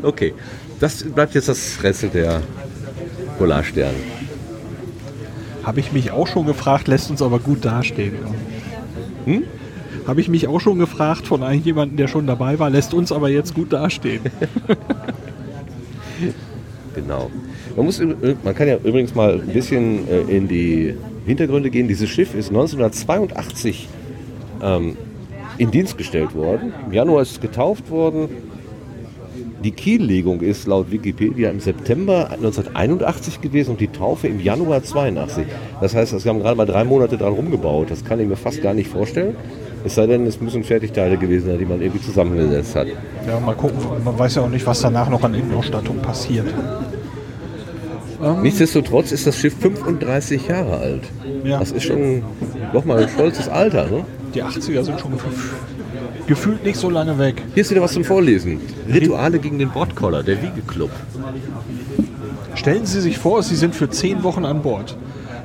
Okay, 0.01 0.33
das 0.79 1.03
bleibt 1.03 1.35
jetzt 1.35 1.47
das 1.47 1.77
Rätsel 1.83 2.09
der 2.09 2.41
Polarstern. 3.37 3.93
Habe 5.63 5.79
ich 5.79 5.91
mich 5.91 6.09
auch 6.11 6.27
schon 6.27 6.47
gefragt, 6.47 6.87
lässt 6.87 7.11
uns 7.11 7.21
aber 7.21 7.37
gut 7.39 7.63
dastehen. 7.63 8.13
Hm? 9.25 9.43
Habe 10.07 10.21
ich 10.21 10.29
mich 10.29 10.47
auch 10.47 10.59
schon 10.59 10.79
gefragt 10.79 11.27
von 11.27 11.41
jemandem, 11.61 11.97
der 11.97 12.07
schon 12.07 12.27
dabei 12.27 12.59
war, 12.59 12.69
lässt 12.69 12.93
uns 12.93 13.11
aber 13.11 13.29
jetzt 13.29 13.53
gut 13.53 13.73
dastehen. 13.73 14.21
Genau. 16.95 17.29
Man, 17.75 17.85
muss, 17.85 18.01
man 18.43 18.55
kann 18.55 18.67
ja 18.67 18.77
übrigens 18.83 19.15
mal 19.15 19.35
ein 19.35 19.53
bisschen 19.53 20.07
äh, 20.07 20.21
in 20.21 20.47
die 20.47 20.95
Hintergründe 21.25 21.69
gehen. 21.69 21.87
Dieses 21.87 22.09
Schiff 22.09 22.35
ist 22.35 22.49
1982 22.49 23.87
ähm, 24.61 24.97
in 25.57 25.71
Dienst 25.71 25.97
gestellt 25.97 26.35
worden. 26.35 26.73
Im 26.87 26.93
Januar 26.93 27.21
ist 27.21 27.31
es 27.31 27.39
getauft 27.39 27.89
worden. 27.89 28.29
Die 29.63 29.71
Kiellegung 29.71 30.41
ist 30.41 30.67
laut 30.67 30.89
Wikipedia 30.89 31.49
im 31.49 31.59
September 31.59 32.31
1981 32.31 33.41
gewesen 33.41 33.71
und 33.71 33.81
die 33.81 33.89
Taufe 33.89 34.27
im 34.27 34.39
Januar 34.39 34.83
82. 34.83 35.45
Das 35.81 35.93
heißt, 35.93 36.17
sie 36.17 36.29
haben 36.29 36.39
gerade 36.39 36.55
mal 36.55 36.65
drei 36.65 36.85
Monate 36.85 37.17
dran 37.17 37.33
rumgebaut. 37.33 37.91
Das 37.91 38.05
kann 38.05 38.19
ich 38.19 38.27
mir 38.27 38.37
fast 38.37 38.61
gar 38.61 38.73
nicht 38.73 38.89
vorstellen. 38.89 39.35
Es 39.85 39.95
sei 39.95 40.07
denn, 40.07 40.25
es 40.25 40.39
müssen 40.41 40.63
Fertigteile 40.63 41.17
gewesen 41.17 41.47
sein, 41.47 41.57
die 41.57 41.65
man 41.65 41.81
irgendwie 41.81 42.01
zusammengesetzt 42.05 42.75
hat. 42.75 42.87
Ja, 43.27 43.39
mal 43.39 43.55
gucken. 43.55 43.77
Man 44.03 44.17
weiß 44.19 44.35
ja 44.35 44.41
auch 44.43 44.49
nicht, 44.49 44.65
was 44.65 44.81
danach 44.81 45.09
noch 45.09 45.23
an 45.23 45.33
Innenausstattung 45.33 45.97
passiert. 45.97 46.47
Ähm, 48.21 48.41
Nichtsdestotrotz 48.41 49.11
ist 49.13 49.25
das 49.25 49.37
Schiff 49.37 49.55
35 49.59 50.47
Jahre 50.47 50.77
alt. 50.77 51.03
Ja. 51.45 51.59
Das 51.59 51.71
ist 51.71 51.83
schon 51.83 52.23
doch 52.73 52.83
mal 52.83 53.01
ein 53.03 53.09
stolzes 53.09 53.47
Alter. 53.47 53.85
Ne? 53.89 54.03
Die 54.35 54.43
80er 54.43 54.83
sind 54.83 54.99
schon 54.99 55.13
gef- 55.13 56.27
gefühlt 56.27 56.65
nicht 56.65 56.75
so 56.77 56.89
lange 56.89 57.17
weg. 57.17 57.41
Hier 57.53 57.61
ist 57.61 57.71
wieder 57.71 57.81
was 57.81 57.93
zum 57.93 58.03
Vorlesen. 58.03 58.59
Rituale 58.93 59.39
gegen 59.39 59.57
den 59.57 59.69
Bordkoller, 59.69 60.21
der 60.23 60.41
Wiegeclub. 60.41 60.91
Stellen 62.55 62.85
Sie 62.85 62.99
sich 62.99 63.17
vor, 63.17 63.41
Sie 63.43 63.55
sind 63.55 63.73
für 63.73 63.89
zehn 63.89 64.23
Wochen 64.23 64.43
an 64.43 64.61
Bord. 64.61 64.97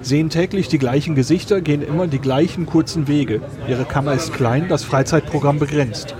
Sehen 0.04 0.28
täglich 0.28 0.68
die 0.68 0.78
gleichen 0.78 1.14
Gesichter, 1.14 1.62
gehen 1.62 1.80
immer 1.80 2.06
die 2.06 2.18
gleichen 2.18 2.66
kurzen 2.66 3.08
Wege. 3.08 3.40
Ihre 3.66 3.86
Kammer 3.86 4.12
ist 4.12 4.34
klein, 4.34 4.68
das 4.68 4.84
Freizeitprogramm 4.84 5.58
begrenzt. 5.58 6.14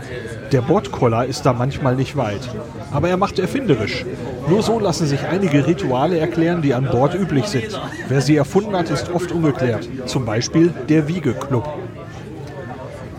Der 0.52 0.62
Bordkoller 0.62 1.27
ist 1.27 1.44
da 1.44 1.52
manchmal 1.52 1.94
nicht 1.94 2.16
weit. 2.16 2.48
Aber 2.93 3.11
er 3.11 3.19
macht 3.19 3.39
erfinderisch. 3.39 4.06
Nur 4.48 4.62
so 4.62 4.81
lassen 4.81 5.06
sich 5.06 5.20
einige 5.27 5.66
Rituale 5.66 6.19
erklären, 6.19 6.62
die 6.62 6.73
an 6.73 6.89
Bord 6.90 7.15
üblich 7.15 7.44
sind. 7.44 7.78
Wer 8.09 8.23
sie 8.23 8.36
erfunden 8.36 8.74
hat, 8.74 8.89
ist 8.89 9.11
oft 9.11 9.31
ungeklärt. 9.32 9.86
Zum 10.06 10.24
Beispiel 10.24 10.73
der 10.89 11.06
Wiegeclub. 11.06 11.69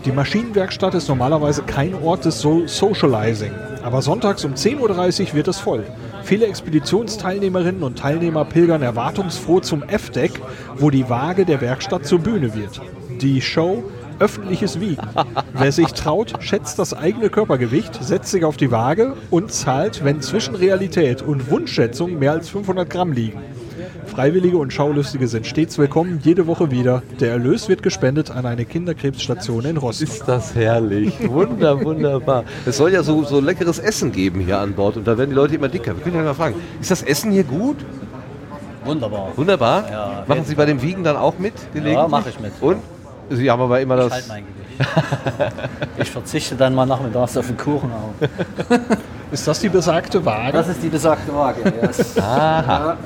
Die 0.04 0.10
Maschinenwerkstatt 0.10 0.94
ist 0.94 1.08
normalerweise 1.08 1.62
kein 1.62 1.94
Ort 1.94 2.24
des 2.24 2.40
so 2.40 2.66
Socializing. 2.66 3.52
Aber 3.86 4.02
sonntags 4.02 4.44
um 4.44 4.54
10.30 4.54 5.28
Uhr 5.28 5.34
wird 5.34 5.46
es 5.46 5.60
voll. 5.60 5.84
Viele 6.24 6.48
Expeditionsteilnehmerinnen 6.48 7.84
und 7.84 7.96
Teilnehmer 7.96 8.44
pilgern 8.44 8.82
erwartungsfroh 8.82 9.60
zum 9.60 9.84
F-Deck, 9.84 10.40
wo 10.76 10.90
die 10.90 11.08
Waage 11.08 11.44
der 11.44 11.60
Werkstatt 11.60 12.04
zur 12.04 12.18
Bühne 12.18 12.52
wird. 12.56 12.80
Die 13.20 13.40
Show 13.40 13.84
Öffentliches 14.18 14.80
Wiegen. 14.80 15.06
Wer 15.52 15.70
sich 15.72 15.92
traut, 15.92 16.42
schätzt 16.42 16.78
das 16.78 16.94
eigene 16.94 17.28
Körpergewicht, 17.28 18.02
setzt 18.02 18.30
sich 18.30 18.44
auf 18.44 18.56
die 18.56 18.70
Waage 18.70 19.14
und 19.30 19.52
zahlt, 19.52 20.04
wenn 20.04 20.20
zwischen 20.20 20.54
Realität 20.54 21.22
und 21.22 21.50
Wunschschätzung 21.50 22.18
mehr 22.18 22.32
als 22.32 22.48
500 22.48 22.88
Gramm 22.88 23.12
liegen. 23.12 23.38
Freiwillige 24.16 24.56
und 24.56 24.72
Schaulustige 24.72 25.28
sind 25.28 25.46
stets 25.46 25.76
willkommen, 25.76 26.20
jede 26.22 26.46
Woche 26.46 26.70
wieder. 26.70 27.02
Der 27.20 27.32
Erlös 27.32 27.68
wird 27.68 27.82
gespendet 27.82 28.30
an 28.30 28.46
eine 28.46 28.64
Kinderkrebsstation 28.64 29.66
in 29.66 29.76
Rostock. 29.76 30.08
Ist 30.08 30.26
das 30.26 30.54
herrlich. 30.54 31.12
Wunder, 31.28 31.84
wunderbar. 31.84 32.44
Es 32.64 32.78
soll 32.78 32.94
ja 32.94 33.02
so, 33.02 33.24
so 33.24 33.40
leckeres 33.40 33.78
Essen 33.78 34.12
geben 34.12 34.40
hier 34.40 34.58
an 34.58 34.72
Bord 34.72 34.96
und 34.96 35.06
da 35.06 35.18
werden 35.18 35.28
die 35.28 35.36
Leute 35.36 35.56
immer 35.56 35.68
dicker. 35.68 35.94
Wir 35.94 36.02
können 36.02 36.16
ja 36.16 36.22
mal 36.22 36.32
fragen, 36.32 36.54
ist 36.80 36.90
das 36.90 37.02
Essen 37.02 37.30
hier 37.30 37.44
gut? 37.44 37.76
Wunderbar. 38.86 39.32
Wunderbar. 39.36 39.84
Ja, 39.90 40.24
Machen 40.26 40.46
Sie 40.46 40.54
bei 40.54 40.64
dem 40.64 40.80
Wiegen 40.80 41.04
dann 41.04 41.16
auch 41.18 41.38
mit? 41.38 41.52
gelegentlich? 41.74 42.08
mache 42.10 42.30
ich 42.30 42.40
mit. 42.40 42.52
Und? 42.62 42.78
Sie 43.28 43.50
haben 43.50 43.60
aber 43.60 43.82
immer 43.82 43.98
Ich 43.98 44.04
das... 44.04 44.12
halte 44.14 44.28
mein 44.28 44.44
Gewicht. 44.46 45.52
ich 45.98 46.10
verzichte 46.10 46.54
dann 46.54 46.74
mal 46.74 46.86
nachmittags 46.86 47.36
auf 47.36 47.48
den 47.48 47.58
Kuchen 47.58 47.90
auf. 47.92 48.28
Ist 49.30 49.46
das 49.46 49.60
die 49.60 49.68
besagte 49.68 50.24
Waage? 50.24 50.52
Das 50.52 50.68
ist 50.68 50.82
die 50.82 50.88
besagte 50.88 51.34
Waage. 51.34 51.70
Yes. 51.82 52.16
Aha. 52.18 52.96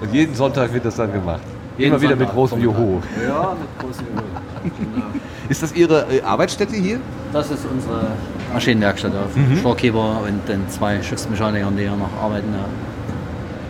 Und 0.00 0.12
jeden 0.12 0.34
Sonntag 0.34 0.72
wird 0.72 0.84
das 0.84 0.96
dann 0.96 1.12
gemacht. 1.12 1.40
Jeden 1.78 1.92
Immer 1.92 2.00
wieder 2.02 2.16
mit 2.16 2.28
Sonntag 2.28 2.34
großem 2.34 2.62
Vormittag. 2.62 2.84
Juhu. 2.84 3.00
Ja, 3.28 3.54
mit 3.58 3.78
großem 3.86 4.06
Juhu. 4.14 5.02
Ist 5.48 5.62
das 5.62 5.72
Ihre 5.74 6.06
äh, 6.12 6.22
Arbeitsstätte 6.22 6.74
hier? 6.76 6.98
Das 7.32 7.50
ist 7.50 7.64
unsere 7.70 8.06
Maschinenwerkstatt 8.52 9.12
auf 9.14 9.34
Mhm. 9.36 9.58
Storekeeper 9.58 10.20
und 10.26 10.48
den 10.48 10.68
zwei 10.68 11.00
Schiffsmechanikern, 11.02 11.76
die 11.76 11.82
hier 11.84 11.92
noch 11.96 12.10
arbeiten. 12.22 12.48
Ja. 12.52 12.64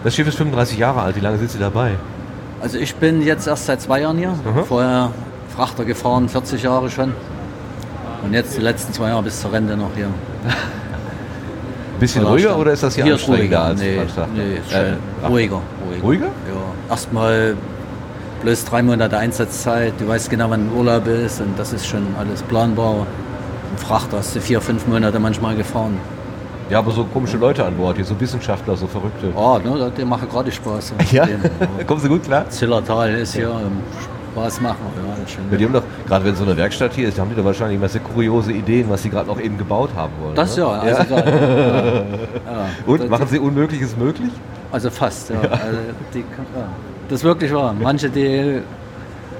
Das 0.05 0.15
Schiff 0.15 0.27
ist 0.28 0.36
35 0.36 0.78
Jahre 0.78 1.03
alt. 1.03 1.16
Wie 1.16 1.20
lange 1.20 1.39
sind 1.39 1.51
Sie 1.51 1.59
dabei? 1.59 1.93
Also 2.61 2.78
ich 2.78 2.94
bin 2.97 3.23
jetzt 3.23 3.47
erst 3.47 3.66
seit 3.66 3.81
zwei 3.82 4.01
Jahren 4.01 4.16
hier. 4.19 4.31
Mhm. 4.31 4.65
Vorher 4.66 5.11
Frachter 5.55 5.85
gefahren, 5.85 6.28
40 6.28 6.62
Jahre 6.62 6.89
schon. 6.90 7.12
Und 8.24 8.32
jetzt 8.32 8.57
die 8.57 8.61
letzten 8.62 8.93
zwei 8.93 9.09
Jahre 9.09 9.23
bis 9.23 9.40
zur 9.40 9.53
Rente 9.53 9.77
noch 9.77 9.90
hier. 9.94 10.07
Ein 10.07 10.11
bisschen 12.01 12.24
ruhiger 12.24 12.59
oder 12.59 12.73
ist 12.73 12.82
das 12.82 12.94
hier, 12.94 13.05
Hier 13.05 13.15
ist 13.15 13.28
anstrengender 13.28 13.59
ruhiger. 13.59 13.70
als 13.70 13.81
Nee, 13.81 14.01
nee, 14.35 14.57
ist 14.57 14.73
Äh, 14.73 15.27
ruhiger, 15.27 15.61
ruhiger. 16.02 16.27
Ruhiger? 16.27 16.27
Ja. 16.48 16.90
Erstmal 16.90 17.56
bloß 18.43 18.64
drei 18.66 18.82
Monate 18.82 19.16
Einsatzzeit. 19.18 19.94
Du 19.98 20.09
weißt 20.09 20.31
genau, 20.31 20.51
wann 20.51 20.70
Urlaub 20.77 21.06
ist 21.06 21.40
und 21.40 21.59
das 21.59 21.73
ist 21.73 21.86
schon 21.86 22.06
alles 22.18 22.43
planbar. 22.43 23.06
Im 23.73 23.78
Frachter 23.78 24.18
hast 24.18 24.35
du 24.36 24.40
vier, 24.40 24.60
fünf 24.60 24.86
Monate 24.86 25.18
manchmal 25.18 25.56
gefahren. 25.56 25.98
Ja, 26.68 26.78
aber 26.81 26.90
so 26.90 27.05
komische 27.05 27.36
Leute 27.36 27.64
an 27.64 27.77
Bord, 27.77 27.97
hier 27.97 28.05
so 28.05 28.18
Wissenschaftler, 28.18 28.77
so 28.77 28.86
Verrückte. 28.89 29.32
Oh, 29.36 29.59
ne, 29.62 29.93
die 29.97 30.05
machen 30.05 30.28
gerade 30.28 30.51
Spaß. 30.51 30.94
Ja? 31.12 31.27
Kommen 31.86 32.01
Sie 32.01 32.09
gut 32.09 32.24
klar? 32.24 32.48
Zillertal 32.51 33.14
ist 33.14 33.35
hier 33.36 33.48
ähm, 33.51 33.78
Spaß 34.32 34.60
machen. 34.62 34.78
Ja, 34.97 35.28
schön. 35.28 35.44
Ja, 35.51 35.56
die 35.59 35.64
haben 35.64 35.73
doch, 35.74 35.82
gerade 36.09 36.24
wenn 36.24 36.35
so 36.35 36.43
eine 36.43 36.56
Werkstatt 36.56 36.93
hier 36.94 37.09
ist, 37.09 37.20
haben 37.20 37.31
die 37.31 37.36
da 37.36 37.44
wahrscheinlich 37.44 37.77
immer 37.78 37.89
sehr 37.89 38.01
kuriose 38.01 38.52
Ideen, 38.52 38.90
was 38.90 39.02
sie 39.05 39.10
gerade 39.10 39.28
noch 39.28 39.40
eben 39.40 39.56
gebaut 39.59 39.90
haben 39.94 40.12
wollen. 40.20 40.35
Das 40.35 40.56
ne? 40.56 40.62
ja, 40.64 40.68
also 40.70 41.02
da- 41.09 41.24
ja, 41.24 41.94
ja. 41.94 42.05
Und 42.85 43.01
Das- 43.02 43.09
machen 43.10 43.27
sie 43.28 43.39
Unmögliches 43.39 43.97
möglich? 43.97 44.31
Also 44.73 44.91
fast, 44.91 45.31
ja. 45.31 45.41
Also 45.41 45.79
die, 46.13 46.21
ja. 46.21 46.25
Das 47.09 47.21
ist 47.21 47.25
wirklich 47.25 47.53
wahr. 47.55 47.75
Manche, 47.81 48.11
die 48.11 48.61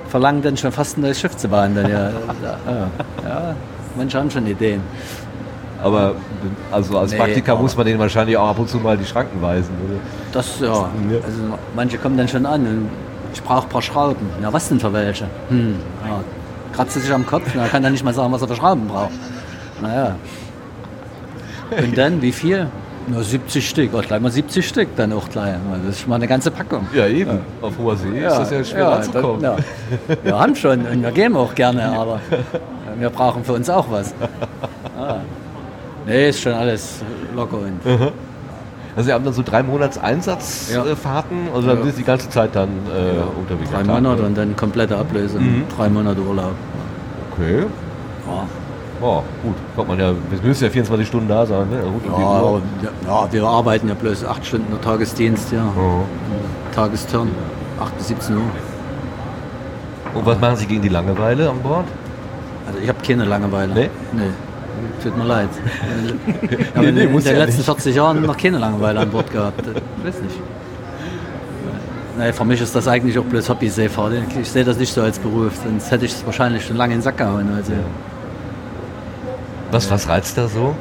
verlangen 0.09 0.43
dann 0.43 0.57
schon 0.57 0.73
fast 0.73 0.97
ein 0.97 1.03
neues 1.03 1.21
Schiff 1.21 1.37
zu 1.37 1.49
bauen. 1.49 1.75
Dann, 1.75 1.91
ja. 1.91 2.11
Ja. 2.11 2.89
ja, 3.29 3.55
manche 3.97 4.19
haben 4.19 4.31
schon 4.31 4.47
Ideen. 4.47 4.81
Aber 5.83 6.15
also 6.73 6.99
als 6.99 7.13
Nee, 7.13 7.19
Praktiker 7.19 7.57
muss 7.57 7.77
man 7.77 7.87
denen 7.87 7.99
wahrscheinlich 7.99 8.37
auch 8.37 8.49
ab 8.49 8.59
und 8.59 8.69
zu 8.69 8.79
mal 8.79 8.97
die 8.97 9.05
Schranken 9.05 9.43
weisen. 9.43 9.71
Oder? 9.85 9.99
Das 10.33 10.61
ja. 10.61 10.69
Also 10.69 11.43
manche 11.75 11.99
kommen 11.99 12.17
dann 12.17 12.29
schon 12.29 12.47
an 12.47 12.61
und 12.63 12.91
ich 13.35 13.43
brauche 13.43 13.67
ein 13.67 13.69
paar 13.69 13.83
Schrauben. 13.83 14.27
Ja, 14.43 14.53
was 14.53 14.69
denn 14.69 14.81
für 14.81 14.93
welche? 14.93 15.27
Hm, 15.49 15.77
ja. 16.07 16.21
Kratzt 16.73 16.95
sich 16.95 17.13
am 17.13 17.27
Kopf, 17.27 17.51
na, 17.55 17.69
kann 17.69 17.85
er 17.85 17.91
nicht 17.91 18.05
mal 18.05 18.15
sagen, 18.15 18.33
was 18.33 18.43
er 18.43 18.49
für 18.49 18.57
Schrauben 18.57 18.87
braucht. 18.89 19.11
Naja. 19.83 20.17
Und 21.71 21.99
dann, 21.99 22.23
wie 22.23 22.33
viel? 22.33 22.69
Nur 23.09 23.23
70 23.23 23.69
Stück. 23.69 23.91
Oh, 23.95 24.01
gleich 24.01 24.21
mal 24.21 24.31
70 24.33 24.67
Stück 24.67 24.89
dann 24.97 25.13
auch 25.13 25.29
gleich. 25.29 25.55
Das 25.85 25.95
ist 25.95 26.01
schon 26.01 26.11
mal 26.11 26.17
eine 26.17 26.27
ganze 26.27 26.51
Packung. 26.51 26.87
Ja, 26.93 27.07
eben. 27.07 27.39
Auf 27.63 27.79
hoher 27.79 27.97
See 27.97 28.19
ist 28.19 28.37
das 28.37 28.51
ja 28.51 28.65
schwer 28.65 28.79
ja, 28.81 28.89
ranzukommen. 28.95 29.43
das- 29.43 29.59
ja. 30.09 30.17
Wir 30.25 30.39
haben 30.39 30.57
schon 30.57 30.81
und 30.87 31.03
wir 31.03 31.11
geben 31.13 31.37
auch 31.37 31.55
gerne, 31.55 31.85
aber 31.97 32.21
wir 32.99 33.11
brauchen 33.11 33.45
für 33.45 33.53
uns 33.53 33.69
auch 33.71 33.87
was. 33.91 34.13
Ah. 34.99 35.17
Nee, 36.07 36.31
ist 36.31 36.41
schon 36.41 36.55
alles 36.55 37.03
locker 37.35 37.59
und 37.59 37.85
Mhm. 37.85 38.09
Also 38.97 39.09
Sie 39.09 39.13
haben 39.13 39.25
dann 39.25 39.35
so 39.35 39.43
drei 39.45 39.63
Monats 39.63 39.99
Einsatzfahrten, 39.99 41.49
also 41.55 41.69
dann 41.69 41.77
Ja. 41.79 41.83
sind 41.85 41.93
Sie 41.97 42.01
die 42.01 42.07
ganze 42.07 42.31
Zeit 42.31 42.57
dann 42.57 42.71
äh, 42.97 43.17
Ja, 43.19 43.25
unterwegs. 43.39 43.71
drei 43.71 43.85
Monate 43.85 44.23
und 44.23 44.35
dann 44.39 44.57
komplette 44.57 44.97
Ablöse. 44.97 45.39
Mhm. 45.39 45.65
Drei 45.77 45.91
Monate 45.91 46.23
Urlaub. 46.23 46.53
Okay. 47.33 47.65
Ja. 48.27 48.47
Oh, 49.01 49.23
gut. 49.43 49.55
Kommt 49.75 49.89
man 49.89 49.99
ja, 50.01 50.13
wir 50.13 50.49
müssen 50.49 50.65
ja 50.65 50.71
24 50.71 51.07
Stunden 51.07 51.29
da 51.29 51.45
sein, 51.45 51.69
ne? 51.69 51.83
Die 52.05 52.09
Ja, 52.11 52.61
ja, 53.07 53.29
wir 53.33 53.45
arbeiten 53.45 53.89
ja 53.89 53.95
bloß 53.95 54.25
acht 54.25 54.45
Stunden 54.47 54.71
der 54.71 54.81
Tagesdienst, 54.81 55.53
ja. 55.53 55.67
Tagesturn, 56.75 57.31
8 57.81 57.99
bis 57.99 58.09
17 58.09 58.37
Uhr. 58.37 58.43
Und 60.15 60.25
was 60.27 60.41
machen 60.41 60.57
Sie 60.57 60.67
gegen 60.67 60.81
die 60.83 60.89
Langeweile 60.89 61.51
an 61.51 61.59
Bord? 61.61 61.85
Also 62.67 62.79
ich 62.83 62.89
habe 62.89 62.99
keine 63.07 63.25
Langeweile. 63.27 63.75
Nee? 63.75 63.91
Nee. 64.13 64.23
Tut 65.03 65.17
mir 65.17 65.25
leid. 65.25 65.49
Ich 66.43 66.51
Nee, 66.51 66.59
habe 66.75 66.93
nee, 66.93 67.03
in, 67.05 67.13
muss 67.13 67.25
in 67.25 67.31
den 67.31 67.39
ja 67.39 67.45
letzten 67.45 67.59
nicht. 67.59 67.67
40 67.67 67.97
Jahren 67.97 68.23
noch 68.23 68.37
keine 68.37 68.59
Langeweile 68.59 69.01
an 69.01 69.11
Bord 69.11 69.31
gehabt. 69.31 69.61
Ich 69.67 69.75
weiß 70.07 70.23
nicht. 70.23 70.37
Nee, 72.19 72.33
für 72.33 72.45
mich 72.47 72.61
ist 72.63 72.75
das 72.75 72.89
eigentlich 72.89 73.19
auch 73.19 73.25
bloß 73.25 73.49
Hobby-Seefahrt. 73.51 74.13
Ich 74.41 74.51
sehe 74.51 74.65
das 74.65 74.79
nicht 74.79 74.93
so 74.93 75.03
als 75.03 75.19
Beruf, 75.19 75.53
sonst 75.63 75.91
hätte 75.91 76.07
ich 76.07 76.13
es 76.13 76.25
wahrscheinlich 76.25 76.65
schon 76.65 76.77
lange 76.77 76.95
in 76.95 76.99
den 77.01 77.03
Sack 77.05 77.19
gehauen. 77.19 77.51
Also, 77.55 77.73
Was, 79.71 79.91
was 79.91 80.09
reizt 80.09 80.39
da 80.39 80.49
so? 80.49 80.75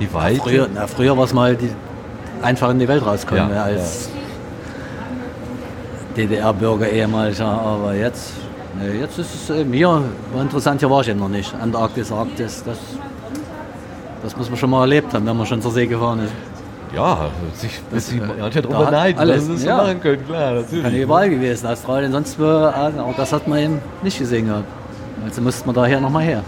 Die 0.00 0.12
Weite? 0.12 0.40
früher 0.40 0.68
na, 0.74 0.86
früher 0.86 1.16
war 1.16 1.24
es 1.24 1.32
mal 1.32 1.56
die, 1.56 1.70
einfach 2.42 2.70
in 2.70 2.78
die 2.78 2.88
Welt 2.88 3.04
rauskommen 3.04 3.48
Ja, 3.48 3.54
ja, 3.54 3.62
als 3.62 4.08
DDR-Bürger 6.16 6.88
ehemaliger. 6.88 7.46
Aber 7.46 7.94
jetzt, 7.94 8.32
nee, 8.78 9.00
jetzt 9.00 9.18
ist 9.18 9.34
es 9.34 9.56
eben 9.56 9.72
hier, 9.72 9.88
war 9.88 10.42
interessant, 10.42 10.80
hier 10.80 10.90
war 10.90 11.00
ich 11.02 11.08
eben 11.08 11.20
noch 11.20 11.28
nicht. 11.28 11.54
Antarktis, 11.60 12.10
Arktis, 12.10 12.62
das, 12.64 12.78
das 14.22 14.36
muss 14.36 14.48
man 14.48 14.58
schon 14.58 14.70
mal 14.70 14.82
erlebt 14.82 15.12
haben, 15.14 15.26
wenn 15.26 15.36
man 15.36 15.46
schon 15.46 15.62
zur 15.62 15.72
See 15.72 15.86
gefahren 15.86 16.20
ist. 16.20 16.32
Ja, 16.94 17.28
sich, 17.54 17.80
das, 17.90 18.08
Sie 18.08 18.18
äh, 18.18 18.20
manche 18.38 18.62
da 18.62 18.68
drüber 18.68 18.86
hat 18.86 19.18
alles, 19.18 19.48
dass 19.48 19.56
es 19.56 19.64
ja. 19.64 19.76
machen 19.76 20.00
können, 20.00 20.24
klar, 20.26 20.54
natürlich. 20.54 20.84
Kann 20.84 20.94
überall 20.94 21.28
gewesen, 21.28 21.66
Australien, 21.66 22.12
sonst 22.12 22.38
wo, 22.38 22.44
aber 22.44 23.14
das 23.16 23.32
hat 23.32 23.48
man 23.48 23.58
eben 23.58 23.78
nicht 24.02 24.16
gesehen 24.16 24.46
gehabt. 24.46 24.66
Also 25.24 25.42
musste 25.42 25.66
man 25.66 25.74
daher 25.74 26.00
nochmal 26.00 26.22
her. 26.22 26.44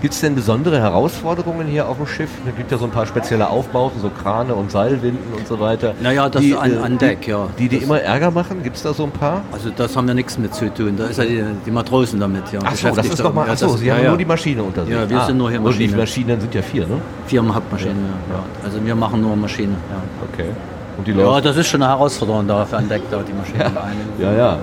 Gibt 0.00 0.14
es 0.14 0.20
denn 0.20 0.34
besondere 0.34 0.80
Herausforderungen 0.80 1.66
hier 1.66 1.88
auf 1.88 1.96
dem 1.96 2.06
Schiff? 2.06 2.30
Es 2.48 2.56
gibt 2.56 2.70
ja 2.70 2.78
so 2.78 2.84
ein 2.84 2.90
paar 2.90 3.06
spezielle 3.06 3.48
Aufbauten, 3.48 4.00
so 4.00 4.10
Krane 4.10 4.54
und 4.54 4.70
Seilwinden 4.70 5.32
und 5.36 5.46
so 5.46 5.60
weiter. 5.60 5.94
Naja, 6.02 6.28
das 6.28 6.42
die, 6.42 6.54
an, 6.56 6.72
äh, 6.72 6.76
an 6.78 6.98
Deck, 6.98 7.26
ja. 7.26 7.46
Die, 7.58 7.68
die 7.68 7.78
immer 7.78 8.00
Ärger 8.00 8.30
machen? 8.30 8.62
Gibt 8.62 8.76
es 8.76 8.82
da 8.82 8.92
so 8.92 9.04
ein 9.04 9.10
paar? 9.10 9.42
Also 9.52 9.70
das 9.74 9.96
haben 9.96 10.06
wir 10.06 10.14
nichts 10.14 10.38
mit 10.38 10.54
zu 10.54 10.72
tun. 10.72 10.94
Da 10.96 11.06
ist 11.06 11.18
ja 11.18 11.24
die, 11.24 11.44
die 11.66 11.70
Matrosen 11.70 12.20
damit. 12.20 12.50
Ja, 12.52 12.60
Ach 12.64 12.74
so, 12.74 12.90
das 12.90 13.06
ist 13.06 13.20
doch 13.20 13.32
mal, 13.34 13.46
ja, 13.46 13.52
ach 13.54 13.58
so, 13.58 13.66
das- 13.68 13.80
Sie 13.80 13.86
ja, 13.86 13.94
haben 13.94 14.02
ja. 14.04 14.08
nur 14.10 14.18
die 14.18 14.24
Maschine 14.24 14.62
unter 14.62 14.84
sich. 14.84 14.94
Ja, 14.94 15.08
wir 15.08 15.20
Ah, 15.20 15.26
sind 15.26 15.38
nur 15.38 15.50
hier 15.50 15.60
Und 15.62 15.72
die 15.78 15.84
Maschine. 15.86 15.96
Maschinen 15.96 16.40
sind 16.40 16.54
ja 16.54 16.62
vier, 16.62 16.86
ne? 16.86 16.98
Vier 17.26 17.42
Hauptmaschinen, 17.54 17.96
ja. 18.30 18.36
ja. 18.36 18.42
Also 18.64 18.84
wir 18.84 18.94
machen 18.94 19.20
nur 19.20 19.36
Maschine. 19.36 19.72
Ja. 19.90 20.26
Okay. 20.32 20.50
Und 20.98 21.06
die 21.06 21.12
Ja, 21.12 21.18
läuft? 21.24 21.46
das 21.46 21.56
ist 21.56 21.68
schon 21.68 21.82
eine 21.82 21.90
Herausforderung 21.92 22.46
da 22.46 22.64
für 22.66 22.76
ein 22.76 22.88
Deck, 22.88 23.02
da 23.10 23.18
die 23.22 23.32
Maschine 23.32 23.64
eine. 23.66 24.02
Ja, 24.18 24.32
ja. 24.36 24.52
ne? 24.52 24.58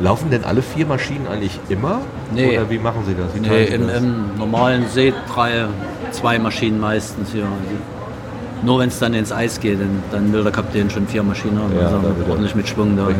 Laufen 0.00 0.30
denn 0.30 0.44
alle 0.44 0.60
vier 0.62 0.86
Maschinen 0.86 1.26
eigentlich 1.26 1.58
immer? 1.68 2.00
Nee. 2.34 2.58
Oder 2.58 2.68
wie 2.70 2.78
machen 2.78 3.02
Sie 3.06 3.14
das? 3.14 3.34
Wie 3.34 3.40
Nee, 3.40 3.64
im, 3.64 3.86
das? 3.86 3.98
im 4.02 4.36
normalen 4.38 4.86
See 4.88 5.12
drei, 5.32 5.66
zwei 6.10 6.38
Maschinen 6.38 6.78
meistens. 6.80 7.32
Ja. 7.32 7.44
Also 7.44 7.76
nur 8.62 8.78
wenn 8.80 8.88
es 8.88 8.98
dann 8.98 9.14
ins 9.14 9.32
Eis 9.32 9.58
geht, 9.60 9.80
dann, 9.80 10.02
dann 10.10 10.32
will 10.32 10.42
der 10.42 10.52
Kapitän 10.52 10.90
schon 10.90 11.06
vier 11.06 11.22
Maschinen 11.22 11.58
haben. 11.58 11.72
Ja, 11.78 11.86
also 11.86 12.30
ordentlich 12.30 12.54
mit 12.54 12.68
Schwung 12.68 12.96
da. 12.96 13.04
Ja. 13.08 13.16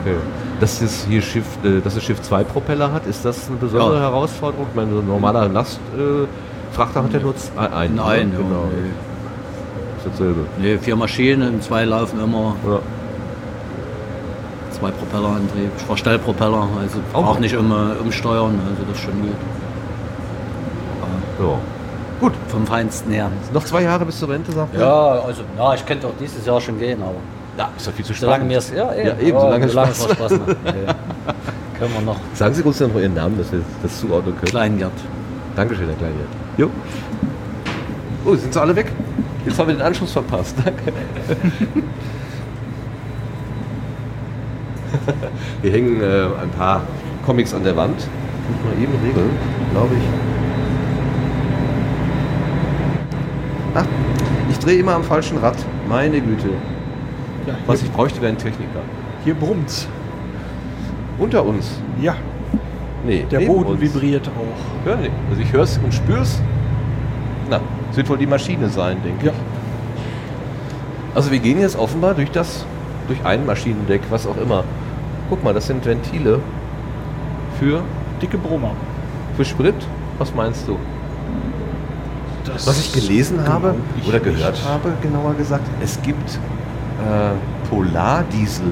Okay. 0.00 0.16
Dass 0.58 0.80
das 0.80 1.06
hier 1.08 1.22
Schiff, 1.22 1.44
äh, 1.64 1.80
dass 1.80 1.94
das 1.94 2.02
Schiff 2.04 2.20
zwei 2.22 2.42
Propeller 2.44 2.92
hat, 2.92 3.06
ist 3.06 3.24
das 3.24 3.48
eine 3.48 3.56
besondere 3.56 3.96
Ja. 3.96 4.00
Herausforderung? 4.02 4.66
Ich 4.70 4.76
meine, 4.76 4.92
so 4.92 4.98
ein 4.98 5.06
normaler 5.06 5.48
Lastfrachter 5.48 7.00
äh, 7.00 7.02
hat 7.04 7.12
ja 7.12 7.20
nur 7.20 7.34
einen. 7.72 7.94
Nein, 7.96 8.28
ne? 8.30 8.36
genau. 8.36 8.68
nee. 8.70 8.90
Ist 9.98 10.06
dasselbe. 10.12 10.40
Nee, 10.60 10.78
vier 10.78 10.96
Maschinen, 10.96 11.60
zwei 11.62 11.84
laufen 11.84 12.20
immer. 12.20 12.56
Ja. 12.66 12.78
Zwei 14.82 14.90
Propellerantrieb, 14.90 15.70
Verstellpropeller, 15.86 16.66
also 16.80 16.98
Auch. 17.12 17.28
auch 17.28 17.38
nicht 17.38 17.52
immer 17.54 17.92
umsteuern, 18.00 18.58
also 18.68 18.82
das 18.88 18.96
ist 18.98 19.04
schon 19.04 19.22
gut. 19.22 19.30
Ja. 21.38 21.58
Gut. 22.18 22.32
Vom 22.48 22.66
Feinsten 22.66 23.12
her. 23.12 23.30
Noch 23.54 23.64
zwei 23.64 23.82
Jahre 23.82 24.04
bis 24.04 24.18
zur 24.18 24.28
Rente, 24.30 24.50
sagt 24.50 24.72
man? 24.72 24.82
Ja, 24.82 25.20
also 25.24 25.42
ja, 25.56 25.74
ich 25.74 25.86
könnte 25.86 26.08
auch 26.08 26.14
dieses 26.18 26.44
Jahr 26.44 26.60
schon 26.60 26.80
gehen, 26.80 27.00
aber. 27.00 27.14
Ja, 27.56 27.70
ist 27.76 27.86
doch 27.86 27.92
viel 27.92 28.04
zu 28.04 28.12
Solange 28.12 28.38
spannend. 28.38 28.48
mir 28.50 28.58
es. 28.58 28.72
Ja, 28.72 28.92
eben, 28.92 29.06
Ja, 29.06 29.26
eben, 29.28 29.40
solange 29.40 29.66
es 29.66 29.72
Spaß 29.72 30.02
Spaß 30.14 30.32
macht. 30.32 30.48
Ja. 30.48 30.94
Können 31.78 31.94
wir 31.94 32.00
noch. 32.00 32.16
Sagen 32.34 32.54
Sie 32.54 32.62
uns 32.62 32.78
dann 32.78 32.92
noch 32.92 33.00
Ihren 33.00 33.14
Namen, 33.14 33.38
dass 33.38 33.52
wir 33.52 33.60
das 33.84 34.00
zuordnen 34.00 34.34
können. 34.34 34.50
Kleingert. 34.50 34.92
Dankeschön, 35.54 35.86
Herr 35.86 35.94
Kleingert. 35.96 36.28
Jo. 36.56 36.70
Oh, 38.24 38.34
sind 38.34 38.52
sie 38.52 38.60
alle 38.60 38.74
weg? 38.74 38.90
Jetzt 39.46 39.60
haben 39.60 39.68
wir 39.68 39.74
den 39.76 39.82
Anschluss 39.82 40.10
verpasst. 40.10 40.56
Danke. 40.64 40.92
Hier 45.62 45.72
hängen 45.72 46.00
äh, 46.00 46.24
ein 46.42 46.50
paar 46.56 46.82
Comics 47.24 47.54
an 47.54 47.64
der 47.64 47.76
Wand. 47.76 47.96
Muss 47.96 48.64
mal 48.74 48.82
eben 48.82 48.92
regeln, 49.04 49.30
glaube 49.72 49.94
ich. 49.94 50.02
Ach, 53.74 53.84
ich 54.50 54.58
drehe 54.58 54.78
immer 54.78 54.94
am 54.94 55.04
falschen 55.04 55.38
Rad. 55.38 55.56
Meine 55.88 56.20
Güte. 56.20 56.48
Ja, 57.46 57.54
Was 57.66 57.82
ich 57.82 57.90
bräuchte, 57.90 58.20
wäre 58.20 58.32
ein 58.32 58.38
Techniker. 58.38 58.80
hier 59.24 59.34
brummt's. 59.34 59.88
Unter 61.18 61.44
uns. 61.44 61.78
Ja, 62.00 62.14
Nee, 63.04 63.26
der 63.28 63.40
Boden 63.40 63.70
uns. 63.72 63.80
vibriert 63.80 64.28
auch. 64.28 64.88
Ja, 64.88 64.94
nee. 64.96 65.10
Also 65.28 65.42
ich 65.42 65.52
höre 65.52 65.62
es 65.64 65.76
und 65.82 65.92
spüre 65.92 66.20
es. 66.20 66.40
Na, 67.50 67.60
es 67.90 67.96
wird 67.96 68.08
wohl 68.08 68.16
die 68.18 68.26
Maschine 68.28 68.68
sein, 68.68 68.98
denke 69.04 69.26
Ja. 69.26 69.32
ich. 69.32 69.38
Also 71.16 71.32
wir 71.32 71.40
gehen 71.40 71.60
jetzt 71.60 71.76
offenbar 71.76 72.14
durch 72.14 72.30
das, 72.30 72.64
durch 73.08 73.18
ein 73.24 73.44
Maschinendeck, 73.44 74.02
was 74.08 74.24
auch 74.26 74.36
immer. 74.36 74.62
Guck 75.32 75.42
mal, 75.42 75.54
das 75.54 75.66
sind 75.66 75.82
Ventile 75.86 76.40
für, 77.58 77.80
Dicke 78.20 78.36
Brummer. 78.36 78.72
für 79.34 79.46
Sprit. 79.46 79.74
Was 80.18 80.34
meinst 80.34 80.68
du? 80.68 80.76
Das- 82.44 82.66
Was 82.66 82.78
ich 82.78 82.92
gelesen 82.92 83.38
habe 83.48 83.68
genau, 83.68 83.84
ich 83.98 84.08
oder 84.08 84.18
nicht. 84.18 84.24
gehört 84.36 84.62
habe, 84.62 84.92
genauer 85.00 85.32
gesagt, 85.32 85.66
es 85.82 85.98
gibt 86.02 86.32
äh, 86.34 87.68
Polardiesel. 87.70 88.66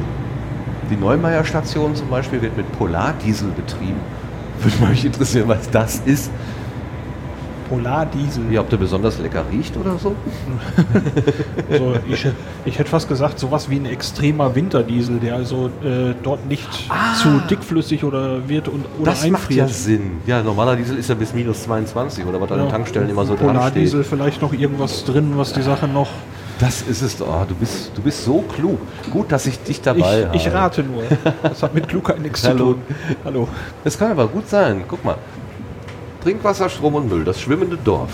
Die 0.91 0.97
Neumeier 0.97 1.45
Station 1.45 1.95
zum 1.97 2.11
Beispiel 2.11 2.43
wird 2.43 2.55
mit 2.59 2.70
Polardiesel 2.78 3.49
betrieben. 3.53 4.01
Würde 4.61 4.91
mich 4.91 5.07
interessieren, 5.07 5.49
was 5.49 5.70
das 5.70 6.03
ist. 6.05 6.31
Polardiesel. 7.71 8.53
Ja, 8.53 8.61
ob 8.61 8.69
der 8.69 8.77
besonders 8.77 9.19
lecker 9.19 9.45
riecht 9.51 9.77
oder 9.77 9.97
so? 9.99 10.15
Also 11.71 11.95
ich, 12.09 12.27
ich 12.65 12.79
hätte 12.79 12.91
fast 12.91 13.09
gesagt, 13.09 13.39
sowas 13.39 13.71
wie 13.71 13.77
ein 13.77 13.87
extremer 13.87 14.55
Winterdiesel, 14.57 15.21
der 15.21 15.37
also 15.37 15.69
äh, 15.85 16.15
dort 16.23 16.47
nicht 16.47 16.69
zu 17.23 17.41
dickflüssig 17.49 18.03
oder 18.05 18.49
wird 18.49 18.67
und 18.69 18.85
oder 18.99 19.13
Ah. 19.13 19.15
das 19.15 19.27
macht 19.29 19.51
ja 19.53 19.65
einfriert. 19.65 19.71
Sinn. 19.71 20.11
Ja, 20.27 20.43
normaler 20.43 20.75
Diesel 20.77 20.99
ist 20.99 21.09
ja 21.09 21.15
bis 21.15 21.33
minus 21.33 21.63
22 21.63 22.27
oder 22.27 22.41
was 22.41 22.51
an 22.51 22.59
den. 22.59 22.69
Tankstellen 22.69 23.09
immer 23.09 23.25
so 23.25 23.37
dran 23.37 23.49
Polardiesel 23.55 24.03
vielleicht 24.05 24.43
noch 24.43 24.53
irgendwas 24.53 25.05
drin, 25.05 25.33
was 25.37 25.53
die 25.53 25.63
Sache 25.63 25.87
noch. 25.87 26.09
Das 26.59 26.83
ist 26.83 27.01
es. 27.03 27.23
Oh, 27.23 27.45
du, 27.49 27.55
bist, 27.55 27.93
du 27.95 28.03
bist 28.03 28.25
so 28.25 28.43
klug. 28.55 28.79
Gut, 29.11 29.31
dass 29.33 29.47
ich 29.47 29.59
dich 29.63 29.81
dabei 29.81 30.27
habe. 30.27 30.37
Ich, 30.37 30.47
ich 30.47 30.53
rate 30.53 30.83
nur. 30.83 31.05
Das 31.43 31.63
hat 31.63 31.73
mit 31.75 31.89
Klugheit 31.89 32.21
nichts 32.21 32.43
zu 32.43 32.49
Hallo. 32.49 32.73
tun. 32.75 32.83
Hallo. 33.25 33.49
Das 33.85 33.97
kann 33.99 34.11
aber 34.11 34.27
gut 34.29 34.49
sein. 34.49 34.83
Guck 34.89 35.05
mal. 35.05 35.17
Trinkwasser, 36.23 36.69
Strom 36.69 36.97
und 36.97 37.09
Müll, 37.09 37.25
das 37.25 37.41
schwimmende 37.41 37.79
Dorf. 37.79 38.11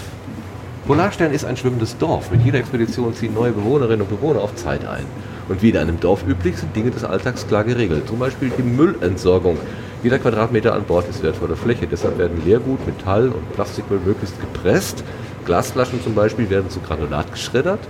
Polarstern 0.87 1.33
ist 1.33 1.45
ein 1.45 1.57
schwimmendes 1.57 1.99
Dorf. 1.99 2.31
Mit 2.31 2.45
jeder 2.45 2.61
Expedition 2.61 3.12
ziehen 3.15 3.35
neue 3.35 3.51
Bewohnerinnen 3.51 4.03
und 4.03 4.09
Bewohner 4.09 4.43
auf 4.43 4.55
Zeit 4.55 4.87
ein. 4.87 5.05
Und 5.49 5.61
wie 5.61 5.70
in 5.70 5.77
einem 5.77 5.99
Dorf 5.99 6.24
üblich 6.24 6.57
sind 6.57 6.77
Dinge 6.77 6.93
des 6.93 7.03
Alltags 7.03 7.49
klar 7.49 7.65
geregelt. 7.65 8.07
Zum 8.07 8.20
Beispiel 8.20 8.53
die 8.57 8.62
Müllentsorgung. 8.62 9.59
Jeder 10.05 10.20
Quadratmeter 10.20 10.74
an 10.74 10.85
Bord 10.85 11.09
ist 11.09 11.24
wertvolle 11.24 11.57
Fläche. 11.57 11.89
Deshalb 11.89 12.16
werden 12.19 12.41
Leergut, 12.45 12.87
Metall 12.87 13.28
und 13.31 13.53
Plastikmüll 13.55 13.99
möglichst 14.05 14.41
gepresst. 14.41 15.03
Glasflaschen 15.45 16.01
zum 16.01 16.15
Beispiel 16.15 16.49
werden 16.49 16.70
zu 16.70 16.78
Granulat 16.78 17.33
geschreddert 17.33 17.81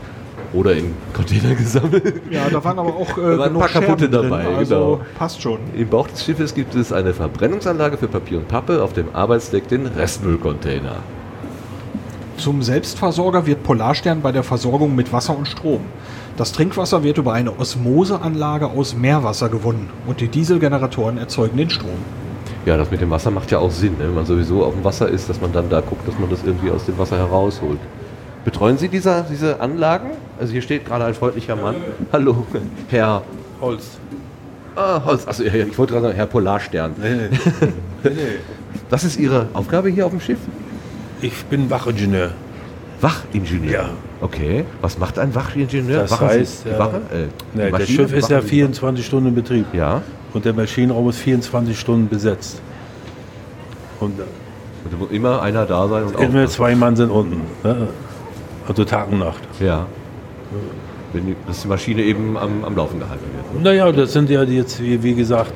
oder 0.52 0.74
in 0.74 0.94
Container 1.12 1.54
gesammelt. 1.54 2.22
Ja, 2.30 2.48
da 2.50 2.62
waren 2.62 2.78
aber 2.78 2.94
auch 2.94 3.16
äh, 3.18 3.22
Da 3.36 3.38
waren 3.38 3.52
ein 3.52 3.58
paar 3.58 3.68
kaputte 3.68 4.04
Scherben 4.04 4.12
drin, 4.12 4.30
dabei, 4.30 4.56
also 4.56 4.74
genau. 4.74 5.00
passt 5.18 5.42
schon. 5.42 5.58
Im 5.76 5.88
Bauch 5.88 6.08
des 6.08 6.24
Schiffes 6.24 6.54
gibt 6.54 6.74
es 6.74 6.92
eine 6.92 7.14
Verbrennungsanlage 7.14 7.96
für 7.96 8.08
Papier 8.08 8.38
und 8.38 8.48
Pappe, 8.48 8.82
auf 8.82 8.92
dem 8.92 9.14
Arbeitsdeck 9.14 9.68
den 9.68 9.86
Restmüllcontainer. 9.86 10.96
Zum 12.36 12.62
Selbstversorger 12.62 13.46
wird 13.46 13.62
Polarstern 13.62 14.20
bei 14.20 14.30
der 14.30 14.42
Versorgung 14.42 14.94
mit 14.94 15.12
Wasser 15.12 15.36
und 15.36 15.48
Strom. 15.48 15.80
Das 16.36 16.52
Trinkwasser 16.52 17.02
wird 17.02 17.16
über 17.16 17.32
eine 17.32 17.58
Osmoseanlage 17.58 18.66
aus 18.66 18.94
Meerwasser 18.94 19.48
gewonnen 19.48 19.88
und 20.06 20.20
die 20.20 20.28
Dieselgeneratoren 20.28 21.16
erzeugen 21.16 21.56
den 21.56 21.70
Strom. 21.70 21.96
Ja, 22.66 22.76
das 22.76 22.90
mit 22.90 23.00
dem 23.00 23.10
Wasser 23.10 23.30
macht 23.30 23.50
ja 23.50 23.58
auch 23.58 23.70
Sinn, 23.70 23.92
ne? 23.92 24.08
wenn 24.08 24.14
man 24.14 24.26
sowieso 24.26 24.64
auf 24.64 24.74
dem 24.74 24.84
Wasser 24.84 25.08
ist, 25.08 25.30
dass 25.30 25.40
man 25.40 25.52
dann 25.52 25.70
da 25.70 25.80
guckt, 25.80 26.06
dass 26.06 26.18
man 26.18 26.28
das 26.28 26.40
irgendwie 26.44 26.70
aus 26.70 26.84
dem 26.84 26.98
Wasser 26.98 27.16
herausholt. 27.16 27.78
Betreuen 28.46 28.78
Sie 28.78 28.88
dieser, 28.88 29.22
diese 29.28 29.58
Anlagen? 29.60 30.12
Also 30.38 30.52
hier 30.52 30.62
steht 30.62 30.86
gerade 30.86 31.04
ein 31.04 31.14
freundlicher 31.14 31.56
Mann. 31.56 31.74
Hallo, 32.12 32.46
Herr 32.88 33.22
Holz. 33.60 33.98
Ah, 34.76 35.02
Holz. 35.04 35.26
Achso, 35.26 35.42
ja, 35.42 35.52
ja, 35.52 35.66
ich 35.66 35.76
wollte 35.76 35.94
gerade 35.94 36.06
sagen, 36.06 36.16
Herr 36.16 36.26
Polarstern. 36.26 36.94
Das 38.88 39.02
ist 39.02 39.18
Ihre 39.18 39.48
Aufgabe 39.52 39.88
hier 39.88 40.06
auf 40.06 40.12
dem 40.12 40.20
Schiff? 40.20 40.38
Ich 41.20 41.44
bin 41.46 41.68
Wachingenieur. 41.70 42.30
Wachingenieur? 43.00 43.72
Ja. 43.72 43.88
Okay. 44.20 44.64
Was 44.80 44.96
macht 44.96 45.18
ein 45.18 45.34
Wachingenieur? 45.34 46.02
Das 46.02 46.12
Wachen 46.12 46.28
Sie 46.28 46.34
heißt, 46.38 46.64
die 46.66 46.68
ja, 46.68 46.78
Wache? 46.78 46.96
Äh, 46.96 47.26
die 47.52 47.58
nee, 47.58 47.70
das? 47.72 47.88
Schiff 47.88 48.12
ist 48.12 48.30
ja 48.30 48.36
Wachen 48.36 48.48
Sie 48.48 48.50
die 48.50 48.56
24 48.60 49.06
Stunden 49.06 49.28
in 49.30 49.34
Betrieb. 49.34 49.66
Ja. 49.72 50.02
Und 50.32 50.44
der 50.44 50.52
Maschinenraum 50.52 51.08
ist 51.08 51.18
24 51.18 51.76
Stunden 51.76 52.08
besetzt. 52.08 52.60
Und? 53.98 54.20
Und 54.20 54.92
da 54.92 54.96
muss 54.98 55.10
immer 55.10 55.42
einer 55.42 55.66
da 55.66 55.88
sein 55.88 56.04
und 56.04 56.20
immer 56.20 56.46
zwei 56.46 56.76
Mann 56.76 56.94
sind 56.94 57.10
unten. 57.10 57.40
Ne? 57.64 57.88
Also 58.68 58.84
Tag 58.84 59.10
und 59.10 59.20
Nacht. 59.20 59.42
Ja. 59.60 59.86
Wenn 61.12 61.26
die, 61.26 61.36
dass 61.46 61.62
die 61.62 61.68
Maschine 61.68 62.02
eben 62.02 62.36
am, 62.36 62.64
am 62.64 62.76
Laufen 62.76 62.98
gehalten 62.98 63.24
wird. 63.52 63.62
Naja, 63.62 63.90
das 63.92 64.12
sind 64.12 64.28
ja 64.28 64.42
jetzt, 64.42 64.82
wie, 64.82 65.02
wie 65.02 65.14
gesagt, 65.14 65.52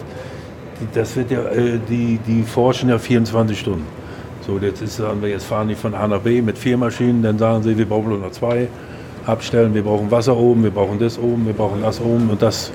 die, 0.80 0.86
das 0.98 1.16
wird 1.16 1.30
ja, 1.30 1.42
äh, 1.42 1.78
die, 1.88 2.18
die 2.26 2.42
forschen 2.42 2.88
ja 2.88 2.98
24 2.98 3.58
Stunden. 3.58 3.86
So, 4.46 4.58
jetzt 4.58 4.80
ist, 4.80 4.96
sagen 4.96 5.20
wir, 5.20 5.28
jetzt 5.28 5.44
fahren 5.44 5.68
die 5.68 5.74
von 5.74 5.94
A 5.94 6.06
nach 6.08 6.20
B 6.20 6.40
mit 6.40 6.56
vier 6.56 6.76
Maschinen, 6.76 7.22
dann 7.22 7.38
sagen 7.38 7.62
sie, 7.62 7.76
wir 7.76 7.86
brauchen 7.86 8.08
nur 8.08 8.18
noch 8.18 8.30
zwei 8.30 8.68
abstellen, 9.26 9.74
wir 9.74 9.82
brauchen 9.82 10.10
Wasser 10.10 10.36
oben, 10.36 10.62
wir 10.62 10.70
brauchen 10.70 10.98
das 10.98 11.18
oben, 11.18 11.46
wir 11.46 11.52
brauchen 11.52 11.82
das 11.82 12.00
oben 12.00 12.30
und 12.30 12.40
das 12.40 12.72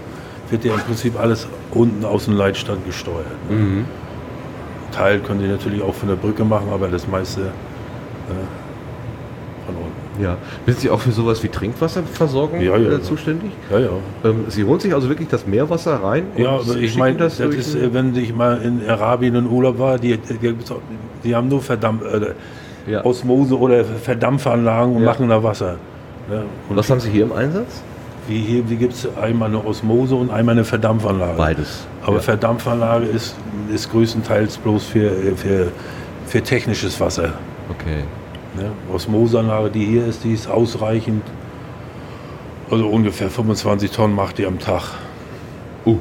wird 0.50 0.64
ja 0.64 0.74
im 0.76 0.80
Prinzip 0.82 1.20
alles 1.20 1.48
unten 1.72 2.06
aus 2.06 2.26
dem 2.26 2.36
Leitstand 2.36 2.86
gesteuert. 2.86 3.26
Mhm. 3.50 3.86
Teil 4.92 5.20
können 5.20 5.42
die 5.42 5.48
natürlich 5.48 5.82
auch 5.82 5.94
von 5.94 6.08
der 6.08 6.16
Brücke 6.16 6.46
machen, 6.46 6.68
aber 6.72 6.88
das 6.88 7.08
meiste 7.08 7.42
unten. 8.30 8.65
Ja. 10.22 10.38
Sind 10.66 10.80
Sie 10.80 10.90
auch 10.90 11.00
für 11.00 11.12
sowas 11.12 11.44
wie 11.44 11.50
Trinkwasserversorgung 11.50 12.62
Ja, 12.62 12.78
ja. 12.78 12.92
äh, 12.94 13.02
zuständig? 13.02 13.52
Ja, 13.72 13.80
ja. 13.80 13.90
Ähm, 14.24 14.46
Sie 14.50 14.64
holen 14.64 14.80
sich 14.80 14.94
also 14.94 15.10
wirklich 15.10 15.30
das 15.30 15.46
Meerwasser 15.46 16.02
rein? 16.04 16.28
Ja, 16.38 16.52
aber 16.52 16.76
ich 16.76 16.98
meine, 16.98 17.18
das, 17.18 17.38
durch 17.38 17.58
ist, 17.58 17.78
wenn 17.94 18.16
ich 18.16 18.34
mal 18.34 18.62
in 18.62 18.88
Arabien 18.88 19.36
in 19.36 19.48
Urlaub 19.48 19.80
war, 19.80 20.00
die, 20.00 20.18
die, 20.18 20.56
die 21.24 21.36
haben 21.36 21.48
nur 21.48 21.62
Verdampf, 21.62 22.04
äh. 22.04 22.98
Osmose 23.04 23.58
oder 23.58 23.84
Verdampfanlagen 23.84 24.96
und 24.96 25.04
machen 25.04 25.28
da 25.28 25.42
Wasser. 25.42 25.78
Und 26.70 26.78
Was 26.78 26.90
haben 26.90 27.00
Sie 27.00 27.10
hier 27.10 27.24
im 27.24 27.34
Einsatz? 27.34 27.82
wie 28.28 28.40
hier 28.40 28.64
gibt 28.64 28.94
es 28.94 29.08
einmal 29.18 29.50
eine 29.50 29.64
Osmose 29.64 30.16
und 30.16 30.32
einmal 30.32 30.56
eine 30.56 30.64
Verdampfanlage. 30.64 31.38
Beides. 31.38 31.86
Aber. 32.04 32.20
Verdampfanlage 32.20 33.06
ist, 33.06 33.36
ist 33.74 33.92
größtenteils 33.92 34.58
bloß 34.58 34.86
für, 34.86 35.12
für, 35.36 35.72
für 36.26 36.42
technisches 36.42 37.00
Wasser. 37.00 37.34
Okay. 37.70 38.04
Ne? 38.58 38.72
Osmoseanlage, 38.94 39.70
die 39.70 39.86
hier 39.86 40.06
ist, 40.06 40.24
die 40.24 40.34
ist 40.34 40.48
ausreichend. 40.50 41.24
Also 42.72 42.88
ungefähr 42.88 43.30
25 43.30 43.92
Tonnen 43.92 44.16
macht 44.16 44.38
die 44.38 44.46
am 44.46 44.60
Tag. 44.60 44.84
Uh. 45.86 45.98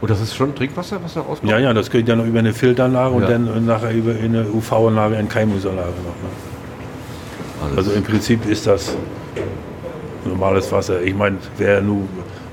Und 0.00 0.10
das 0.10 0.20
ist 0.20 0.34
schon 0.34 0.54
Trinkwasser, 0.54 0.98
was 1.02 1.14
da 1.14 1.20
rauskommt? 1.20 1.50
Ja, 1.50 1.58
ja, 1.58 1.72
das 1.72 1.90
geht 1.90 2.08
ja 2.08 2.16
noch 2.16 2.24
über 2.24 2.38
eine 2.38 2.52
Filteranlage 2.52 3.14
und 3.14 3.22
Ja. 3.22 3.28
dann 3.30 3.66
nachher 3.66 3.92
über 3.92 4.12
eine 4.12 4.46
UV-Anlage, 4.48 5.16
eine 5.16 5.28
Keimungsanlage 5.28 5.88
noch. 5.88 7.70
Ne? 7.70 7.76
Also 7.76 7.92
im 7.92 8.04
Prinzip 8.04 8.48
ist 8.48 8.66
das 8.66 8.96
normales 10.24 10.70
Wasser. 10.70 11.02
Ich 11.02 11.14
meine, 11.14 11.38
wer 11.56 11.80
nur 11.80 12.02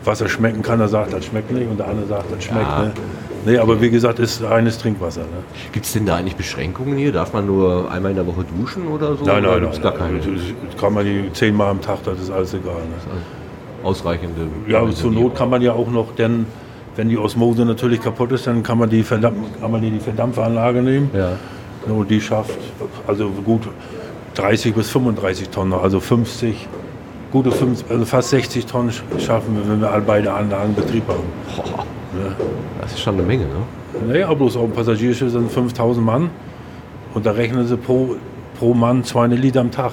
Wasser 0.03 0.27
schmecken 0.27 0.61
kann, 0.61 0.79
der 0.79 0.87
sagt, 0.87 1.13
das 1.13 1.25
schmeckt 1.25 1.51
nicht 1.51 1.69
und 1.69 1.77
der 1.77 1.87
andere 1.87 2.07
sagt, 2.07 2.31
das 2.31 2.43
schmeckt. 2.43 2.67
Ja. 2.67 2.83
Ne? 2.83 2.93
Nee, 3.45 3.57
aber 3.57 3.79
wie 3.81 3.89
gesagt, 3.89 4.19
ist 4.19 4.41
reines 4.43 4.77
Trinkwasser. 4.79 5.21
Ne? 5.21 5.27
Gibt 5.71 5.85
es 5.85 5.93
denn 5.93 6.05
da 6.05 6.15
eigentlich 6.15 6.35
Beschränkungen 6.35 6.97
hier? 6.97 7.11
Darf 7.11 7.31
man 7.33 7.45
nur 7.45 7.89
einmal 7.91 8.11
in 8.11 8.17
der 8.17 8.25
Woche 8.27 8.43
duschen 8.57 8.87
oder 8.87 9.15
so? 9.15 9.23
Nein, 9.25 9.43
Oder 9.45 9.51
nein, 9.53 9.61
gibt's 9.61 9.77
nein. 9.77 9.83
gar 9.83 9.93
keine 9.93 10.17
Das 10.17 10.25
das 10.71 10.81
kann 10.81 10.93
man 10.93 11.05
die 11.05 11.31
zehnmal 11.33 11.69
am 11.69 11.81
Tag, 11.81 11.99
das 12.05 12.19
ist 12.19 12.31
alles 12.31 12.53
egal. 12.53 12.73
Ne? 12.75 13.21
ausreichende. 13.83 14.47
Ja, 14.67 14.79
aber 14.79 14.91
zur 14.91 15.11
Not 15.11 15.35
kann 15.35 15.49
man 15.51 15.61
ja 15.61 15.73
auch 15.73 15.87
noch, 15.91 16.15
denn 16.15 16.47
wenn 16.95 17.07
die 17.09 17.17
Osmose 17.19 17.65
natürlich 17.65 18.01
kaputt 18.01 18.31
ist, 18.31 18.47
dann 18.47 18.63
kann 18.63 18.79
man 18.79 18.89
die, 18.89 19.03
Verdampf 19.03 19.37
kann 19.61 19.71
man 19.71 19.81
die, 19.81 19.99
Verdampferanlage 19.99 20.81
nehmen. 20.81 21.11
Ja. 21.13 21.33
Und 21.87 22.09
die 22.09 22.19
schafft 22.19 22.57
also 23.05 23.29
gut 23.29 23.61
30 24.33 24.73
bis 24.73 24.89
35 24.89 25.49
Tonnen, 25.49 25.73
also 25.73 25.99
50, 25.99 26.67
gute 27.31 27.51
50, 27.51 27.91
also 27.91 28.05
fast 28.05 28.29
60 28.31 28.65
Tonnen 28.65 28.89
sch- 28.89 29.19
schaffen 29.23 29.55
wir, 29.55 29.69
wenn 29.71 29.81
wir 29.81 30.03
beide 30.07 30.33
Anlagen 30.33 30.73
Betrieb 30.73 31.03
haben. 31.07 31.83
Ja. 32.23 32.35
Das 32.81 32.93
ist 32.93 32.99
schon 33.01 33.15
eine 33.15 33.23
Menge, 33.23 33.45
ne? 33.45 34.07
Naja, 34.07 34.33
bloß 34.33 34.57
auf 34.57 34.65
dem 34.65 34.73
Passagierschiff 34.73 35.31
sind 35.31 35.51
5000 35.51 36.05
Mann 36.05 36.29
und 37.13 37.25
da 37.25 37.31
rechnen 37.31 37.65
sie 37.67 37.77
pro, 37.77 38.15
pro 38.59 38.73
Mann 38.73 39.03
200 39.03 39.39
Liter 39.39 39.61
am 39.61 39.71
Tag. 39.71 39.91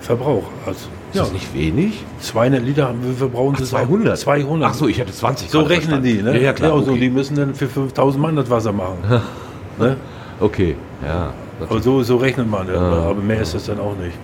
Verbrauch. 0.00 0.44
Also, 0.66 0.86
Ist 1.12 1.20
das 1.20 1.32
nicht 1.32 1.54
wenig? 1.54 2.02
200 2.20 2.62
Liter 2.62 2.94
verbrauchen 3.16 3.54
Ach, 3.56 3.60
sie 3.60 3.66
200? 3.66 4.18
200. 4.18 4.70
Ach 4.70 4.74
so, 4.74 4.88
ich 4.88 4.98
hätte 4.98 5.12
20 5.12 5.50
So 5.50 5.60
rechnen 5.60 6.02
die, 6.02 6.14
verstanden. 6.14 6.32
ne? 6.32 6.38
Ja, 6.38 6.46
ja, 6.46 6.52
klar. 6.54 6.72
also 6.72 6.92
okay. 6.92 7.00
die 7.00 7.10
müssen 7.10 7.36
dann 7.36 7.54
für 7.54 7.68
5000 7.68 8.22
Mann 8.22 8.36
das 8.36 8.48
Wasser 8.48 8.72
machen. 8.72 8.96
ne? 9.78 9.96
okay, 10.40 10.76
ja. 11.04 11.32
Aber 11.60 11.80
so, 11.82 12.02
so 12.02 12.16
rechnet 12.16 12.48
man, 12.48 12.68
ja. 12.68 12.74
Ah. 12.74 13.10
aber 13.10 13.20
mehr 13.20 13.40
ist 13.42 13.54
das 13.54 13.66
dann 13.66 13.80
auch 13.80 13.96
nicht. 13.96 14.16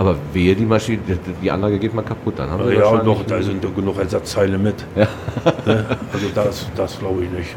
Aber 0.00 0.14
wehe, 0.32 0.54
die 0.54 0.64
Maschine, 0.64 0.98
die, 1.42 1.50
Anlage 1.50 1.78
geht 1.78 1.92
mal 1.94 2.00
kaputt, 2.02 2.34
dann 2.38 2.48
haben 2.50 2.64
wir 2.66 2.72
Ja, 2.72 3.02
noch, 3.02 3.22
da 3.26 3.42
sind 3.42 3.62
doch 3.62 3.74
genug 3.74 3.98
Ersatzteile 3.98 4.56
mit. 4.56 4.76
Ja. 4.96 5.06
Ne? 5.66 5.84
Also 6.10 6.26
das, 6.34 6.66
das 6.74 6.98
glaube 6.98 7.24
ich 7.24 7.30
nicht. 7.30 7.50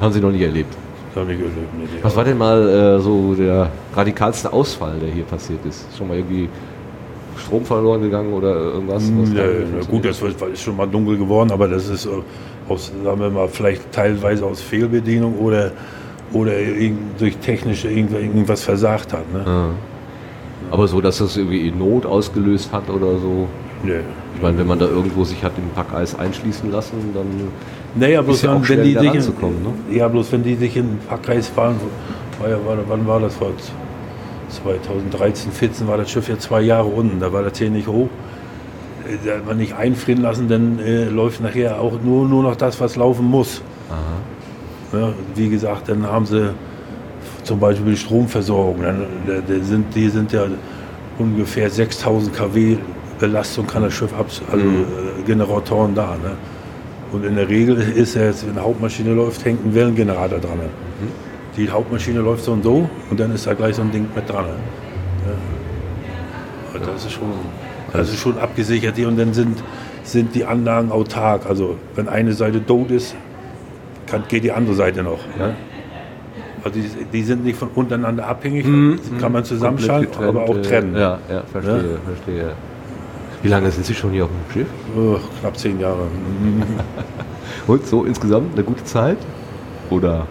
Haben 0.00 0.12
Sie 0.12 0.20
noch 0.20 0.30
nicht 0.30 0.42
erlebt. 0.42 0.72
Habe 1.16 1.32
ich 1.32 1.40
erlebt. 1.40 1.56
Nee. 1.76 1.98
Was 2.02 2.14
war 2.14 2.22
denn 2.22 2.38
mal 2.38 2.60
äh, 2.68 3.00
so 3.00 3.34
der 3.34 3.70
radikalste 3.92 4.52
Ausfall, 4.52 5.00
der 5.00 5.10
hier 5.10 5.24
passiert 5.24 5.66
ist? 5.66 5.84
Schon 5.98 6.06
mal 6.06 6.16
irgendwie 6.18 6.48
Strom 7.36 7.64
verloren 7.64 8.02
gegangen 8.02 8.32
oder 8.34 8.54
irgendwas? 8.54 9.02
was 9.02 9.32
Ja, 9.32 9.42
ja, 9.44 9.50
funktioniert? 9.50 9.88
gut, 9.90 10.04
das 10.04 10.22
ist 10.52 10.62
schon 10.62 10.76
mal 10.76 10.86
dunkel 10.86 11.16
geworden, 11.18 11.50
aber 11.50 11.66
das 11.66 11.88
ist 11.88 12.06
äh, 12.06 12.10
aus, 12.68 12.92
sagen 13.02 13.20
wir 13.20 13.30
mal, 13.30 13.48
vielleicht 13.48 13.90
teilweise 13.90 14.46
aus 14.46 14.60
Fehlbedienung 14.60 15.36
oder, 15.38 15.72
oder 16.32 16.52
durch 17.18 17.36
technische 17.38 17.88
irgend- 17.90 18.12
irgendwas 18.12 18.62
versagt 18.62 19.12
hat. 19.12 19.24
Ne? 19.32 19.42
Ja. 19.44 19.68
Aber 20.70 20.86
so, 20.88 21.00
dass 21.00 21.18
das 21.18 21.36
irgendwie 21.36 21.68
in 21.68 21.78
Not 21.78 22.06
ausgelöst 22.06 22.72
hat 22.72 22.88
oder 22.90 23.18
so? 23.18 23.48
Nee. 23.82 24.00
Ich 24.36 24.42
meine, 24.42 24.58
wenn 24.58 24.66
man 24.66 24.78
da 24.78 24.86
irgendwo 24.86 25.24
sich 25.24 25.42
hat 25.42 25.52
im 25.58 25.68
Packeis 25.74 26.18
einschließen 26.18 26.70
lassen, 26.70 26.96
dann 27.12 27.26
Naja, 27.94 28.22
bloß 28.22 28.36
ist 28.36 28.42
ja 28.42 28.54
auch 28.54 28.68
wenn, 28.68 28.82
die 28.84 28.94
sich 28.94 29.08
ranzukommen. 29.08 29.62
Ne? 29.62 29.72
in, 29.90 29.96
ja, 29.96 30.08
bloß 30.08 30.32
wenn 30.32 30.42
die 30.42 30.54
sich 30.54 30.76
in 30.76 30.86
den 30.88 30.98
Packkreis 30.98 31.48
fahren, 31.48 31.76
war 32.40 32.48
ja, 32.48 32.56
war, 32.64 32.76
wann 32.88 33.06
war 33.06 33.20
das 33.20 33.34
vor 33.34 33.48
2013, 34.48 35.52
14 35.52 35.86
war 35.86 35.96
das 35.96 36.10
Schiff 36.10 36.28
ja 36.28 36.38
zwei 36.38 36.62
Jahre 36.62 36.88
unten, 36.88 37.20
da 37.20 37.32
war 37.32 37.42
das 37.42 37.58
hier 37.58 37.70
nicht 37.70 37.86
hoch. 37.86 38.08
Äh, 39.06 39.16
Da 39.26 39.36
hat 39.36 39.46
man 39.46 39.58
nicht 39.58 39.74
einfrieren 39.74 40.22
lassen, 40.22 40.48
dann 40.48 40.78
äh, 40.78 41.04
läuft 41.04 41.40
nachher 41.40 41.80
auch 41.80 42.00
nur, 42.02 42.28
nur 42.28 42.42
noch 42.42 42.56
das, 42.56 42.80
was 42.80 42.96
laufen 42.96 43.26
muss. 43.26 43.62
Ja, 44.92 45.12
wie 45.36 45.48
gesagt, 45.48 45.88
dann 45.88 46.04
haben 46.06 46.26
sie 46.26 46.52
zum 47.44 47.58
Beispiel 47.60 47.92
die 47.92 47.96
Stromversorgung. 47.98 48.82
Dann, 48.82 49.06
da, 49.26 49.34
da 49.46 49.62
sind, 49.64 49.94
die 49.94 50.08
sind 50.08 50.32
ja 50.32 50.44
ungefähr 51.18 51.68
6000 51.70 52.34
kW 52.34 52.76
Belastung 53.18 53.66
kann 53.66 53.82
das 53.82 53.92
Schiff 53.92 54.14
ab, 54.18 54.26
also 54.50 54.64
Mhm. 54.64 54.84
äh, 55.20 55.22
Generatoren 55.26 55.94
da. 55.94 56.12
Ne? 56.22 56.32
Und 57.12 57.22
in 57.26 57.36
der 57.36 57.48
Regel 57.50 57.76
ist 57.76 58.14
ja 58.14 58.22
jetzt, 58.22 58.44
wenn 58.46 58.52
eine 58.56 58.62
Hauptmaschine 58.62 59.12
läuft, 59.12 59.44
hängt 59.44 59.62
ein 59.64 59.74
Wellengenerator 59.74 60.38
dran. 60.38 60.56
Mhm. 60.56 61.08
Die 61.56 61.68
Hauptmaschine 61.68 62.20
läuft 62.20 62.44
so 62.44 62.52
und 62.52 62.62
so 62.62 62.88
und 63.10 63.20
dann 63.20 63.34
ist 63.34 63.46
da 63.46 63.52
gleich 63.52 63.74
so 63.76 63.82
ein 63.82 63.90
Ding 63.90 64.06
mit 64.14 64.26
dran. 64.26 64.46
Ja. 65.26 65.32
Und 66.78 66.86
Das 66.86 67.04
ist 67.04 67.12
schon, 67.12 67.28
das 67.92 68.08
ist 68.08 68.20
schon 68.20 68.38
abgesichert 68.38 68.96
hier 68.96 69.08
und 69.08 69.18
dann 69.18 69.34
sind, 69.34 69.62
sind 70.02 70.34
die 70.34 70.44
Anlagen 70.46 70.90
autark. 70.90 71.44
Also 71.46 71.76
wenn 71.96 72.08
eine 72.08 72.32
Seite 72.32 72.64
tot 72.64 72.90
ist, 72.90 73.14
kann, 74.06 74.22
geht 74.28 74.44
die 74.44 74.52
andere 74.52 74.74
Seite 74.76 75.02
noch. 75.02 75.18
Ne? 75.38 75.54
Also 76.64 76.78
die, 76.78 76.88
die 77.12 77.22
sind 77.22 77.44
nicht 77.44 77.58
von 77.58 77.68
untereinander 77.74 78.26
abhängig, 78.26 78.66
kann 79.20 79.32
man 79.32 79.44
zusammenschalten, 79.44 80.08
Mhm. 80.10 80.12
Komplett 80.24 80.28
aber 80.28 80.42
auch 80.42 80.54
getrennt, 80.54 80.94
trennen. 80.94 80.96
äh, 80.96 81.00
Ja, 81.00 81.18
ja, 81.30 81.42
verstehe, 81.50 81.76
Ja? 81.76 81.98
verstehe. 82.14 82.52
Wie 83.42 83.48
lange 83.48 83.70
sind 83.70 83.86
Sie 83.86 83.94
schon 83.94 84.10
hier 84.10 84.24
auf 84.24 84.30
dem 84.30 84.52
Schiff? 84.52 84.68
Oh, 84.96 85.16
knapp 85.40 85.56
zehn 85.56 85.80
Jahre. 85.80 86.06
Und 87.66 87.86
so 87.86 88.04
insgesamt 88.04 88.54
eine 88.54 88.64
gute 88.64 88.84
Zeit? 88.84 89.16
Oder? 89.88 90.26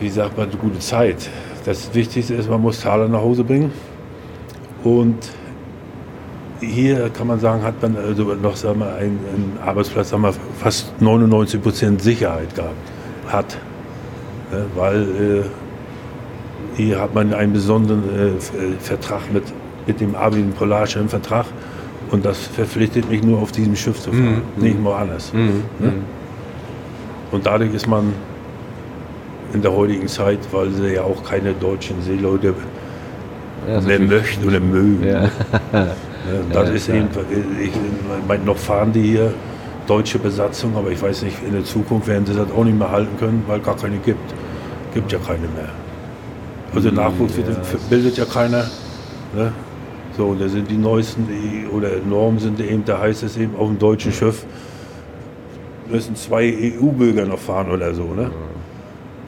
Wie 0.00 0.08
sagt 0.10 0.36
man, 0.36 0.48
eine 0.48 0.56
gute 0.58 0.78
Zeit. 0.78 1.30
Das 1.64 1.94
Wichtigste 1.94 2.34
ist, 2.34 2.50
man 2.50 2.60
muss 2.60 2.80
Taler 2.80 3.08
nach 3.08 3.20
Hause 3.20 3.44
bringen. 3.44 3.72
Und 4.84 5.16
hier 6.60 7.08
kann 7.10 7.26
man 7.26 7.40
sagen, 7.40 7.62
hat 7.62 7.80
man 7.82 7.96
also 7.96 8.24
noch 8.34 8.56
sagen 8.56 8.80
wir, 8.80 8.94
einen, 8.94 9.18
einen 9.32 9.58
Arbeitsplatz, 9.64 10.10
sagen 10.10 10.22
wir, 10.22 10.34
fast 10.58 10.92
99 11.00 11.62
Prozent 11.62 12.02
Sicherheit 12.02 12.54
gehabt. 12.54 12.74
Hat. 13.28 13.56
Ne, 14.50 14.64
weil 14.76 15.02
äh, 15.02 15.42
hier 16.76 17.00
hat 17.00 17.14
man 17.14 17.32
einen 17.34 17.52
besonderen 17.52 18.02
äh, 18.16 18.26
äh, 18.28 18.32
Vertrag 18.80 19.32
mit, 19.32 19.44
mit 19.86 20.00
dem 20.00 20.14
Abel 20.14 20.42
Polarschirm 20.56 21.08
Vertrag. 21.08 21.46
Und 22.10 22.24
das 22.24 22.38
verpflichtet 22.38 23.08
mich 23.08 23.22
nur 23.22 23.38
auf 23.40 23.52
diesem 23.52 23.74
Schiff 23.74 23.98
zu 24.00 24.10
fahren, 24.10 24.42
Mhm. 24.56 24.62
nicht 24.62 24.80
nur 24.82 24.96
anders. 24.96 25.32
Mhm. 25.32 25.62
Ne? 25.78 25.92
Und 27.30 27.46
dadurch 27.46 27.72
ist 27.72 27.86
man 27.88 28.12
in 29.54 29.62
der 29.62 29.72
heutigen 29.72 30.08
Zeit, 30.08 30.38
weil 30.52 30.70
sie 30.70 30.94
ja 30.94 31.02
auch 31.02 31.22
keine 31.24 31.52
deutschen 31.54 32.02
Seeleute 32.02 32.54
Ja, 33.68 33.80
mehr 33.80 34.00
möchten 34.00 34.46
oder 34.46 34.60
mögen. 34.60 35.06
Ja. 35.06 35.20
Ne, 35.22 35.30
das 36.52 36.68
Ja, 36.68 36.74
ist 36.74 36.88
eben, 36.88 37.08
ich 37.62 37.70
meine, 38.28 38.44
noch 38.44 38.56
fahren 38.58 38.92
die 38.92 39.02
hier 39.02 39.32
deutsche 39.86 40.18
Besatzung, 40.18 40.76
aber 40.76 40.90
ich 40.90 41.00
weiß 41.00 41.22
nicht, 41.22 41.36
in 41.46 41.52
der 41.52 41.64
Zukunft 41.64 42.08
werden 42.08 42.26
sie 42.26 42.34
das 42.34 42.50
auch 42.50 42.64
nicht 42.64 42.78
mehr 42.78 42.90
halten 42.90 43.16
können, 43.18 43.42
weil 43.46 43.60
gar 43.60 43.76
keine 43.76 43.96
gibt. 43.98 44.34
Gibt 44.94 45.10
ja 45.12 45.18
keine 45.18 45.40
mehr. 45.40 45.68
Also 46.74 46.90
Nachwuchs 46.90 47.34
bildet 47.90 48.16
ja 48.16 48.24
keiner. 48.24 48.64
Ne? 49.34 49.52
So, 50.16 50.26
und 50.26 50.40
da 50.40 50.48
sind 50.48 50.70
die 50.70 50.76
neuesten 50.76 51.26
die, 51.26 51.66
oder 51.66 51.88
Normen 52.06 52.38
sind 52.38 52.60
eben, 52.60 52.84
da 52.84 53.00
heißt 53.00 53.22
es 53.22 53.36
eben 53.36 53.56
auf 53.56 53.68
dem 53.68 53.78
deutschen 53.78 54.12
Schiff 54.12 54.44
müssen 55.90 56.16
zwei 56.16 56.74
EU-Bürger 56.80 57.26
noch 57.26 57.38
fahren 57.38 57.70
oder 57.70 57.94
so. 57.94 58.14
Ne? 58.14 58.30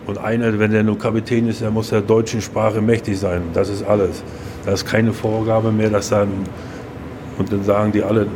Und 0.07 0.19
einer, 0.19 0.59
wenn 0.59 0.71
der 0.71 0.83
nur 0.83 0.99
Kapitän 0.99 1.49
ist, 1.49 1.61
der 1.61 1.71
muss 1.71 1.91
der 1.91 2.01
deutschen 2.01 2.41
Sprache 2.41 2.81
mächtig 2.81 3.19
sein. 3.19 3.43
Das 3.55 3.69
ist 3.69 3.83
alles. 3.83 4.23
Da 4.65 4.73
ist 4.73 4.87
keine 4.87 5.13
Vorgabe 5.13 5.73
mehr, 5.73 5.91
dass 5.91 6.11
dann 6.11 6.29
und 7.39 7.53
dann 7.53 7.65
sagen 7.65 7.93
die 7.93 8.03
alle, 8.03 8.27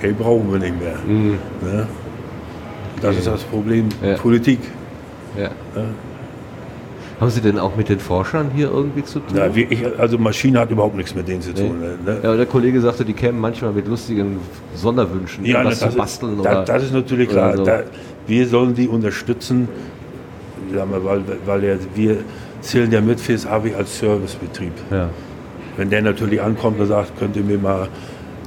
hey, 0.00 0.12
brauchen 0.12 0.50
wir 0.52 0.58
nicht 0.58 0.80
mehr. 0.80 0.96
Mhm. 1.06 1.38
Ne? 1.62 1.86
Das 3.00 3.16
ist 3.16 3.26
das 3.26 3.42
Problem 3.42 3.88
Ja. 4.02 4.16
Politik. 4.16 4.60
Ja. 5.36 5.50
Ne? 5.74 5.88
Haben 7.20 7.30
Sie 7.30 7.40
denn 7.40 7.58
auch 7.58 7.76
mit 7.76 7.88
den 7.88 8.00
Forschern 8.00 8.50
hier 8.54 8.70
irgendwie 8.70 9.04
zu 9.04 9.20
tun? 9.20 9.36
Ja, 9.36 9.54
wie 9.54 9.62
ich, 9.62 9.82
also 9.98 10.18
Maschine 10.18 10.58
hat 10.58 10.70
überhaupt 10.70 10.96
nichts 10.96 11.14
mit 11.14 11.28
denen 11.28 11.42
zu 11.42 11.54
tun. 11.54 11.78
Ne? 12.04 12.20
Ja, 12.22 12.36
der 12.36 12.46
Kollege 12.46 12.80
sagte, 12.80 13.04
die 13.04 13.12
kämen 13.12 13.40
manchmal 13.40 13.72
mit 13.72 13.86
lustigen 13.86 14.38
Sonderwünschen, 14.74 15.44
Ja, 15.44 15.64
was 15.64 15.78
das, 15.78 15.92
zu 15.92 15.96
basteln 15.98 16.32
ist, 16.34 16.40
oder. 16.40 16.54
das, 16.54 16.66
das 16.66 16.82
ist 16.84 16.92
natürlich 16.92 17.28
klar. 17.28 17.56
so. 17.56 17.64
Da, 17.64 17.84
wir 18.26 18.46
sollen 18.48 18.74
die 18.74 18.88
unterstützen, 18.88 19.68
wir, 20.70 20.86
weil, 21.04 21.22
weil 21.46 21.64
ja, 21.64 21.74
wir 21.94 22.18
zählen 22.60 22.90
ja 22.90 23.00
mit 23.00 23.20
fürs 23.20 23.46
AWI 23.46 23.74
als 23.74 23.98
Servicebetrieb. 23.98 24.72
Ja. 24.90 25.10
Wenn 25.76 25.90
der 25.90 26.02
natürlich 26.02 26.42
ankommt 26.42 26.80
und 26.80 26.86
sagt, 26.86 27.18
könnt 27.18 27.36
ihr 27.36 27.42
mir 27.44 27.58
mal 27.58 27.88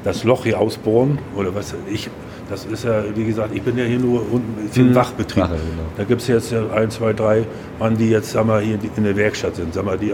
das 0.03 0.23
Loch 0.23 0.43
hier 0.43 0.59
ausbohren 0.59 1.19
oder 1.35 1.53
was 1.55 1.73
ich. 1.91 2.09
Das 2.49 2.65
ist 2.65 2.85
ja, 2.85 3.03
wie 3.13 3.25
gesagt, 3.25 3.53
ich 3.53 3.61
bin 3.61 3.77
ja 3.77 3.83
hier 3.83 3.99
nur 3.99 4.21
unten 4.21 4.69
für 4.71 4.79
den 4.79 4.91
Mhm. 4.91 4.95
Wachbetrieb. 4.95 5.43
Wache, 5.43 5.55
genau. 5.55 5.87
Da 5.97 6.03
gibt 6.05 6.21
es 6.21 6.27
jetzt 6.27 6.53
ein, 6.53 6.89
zwei, 6.89 7.13
drei 7.13 7.43
Mann, 7.79 7.97
die 7.97 8.09
jetzt 8.09 8.31
sag 8.31 8.45
mal, 8.45 8.61
hier 8.61 8.79
in 8.95 9.03
der 9.03 9.15
Werkstatt 9.17 9.55
sind, 9.57 9.73
sag 9.73 9.83
mal, 9.83 9.97
die 9.97 10.13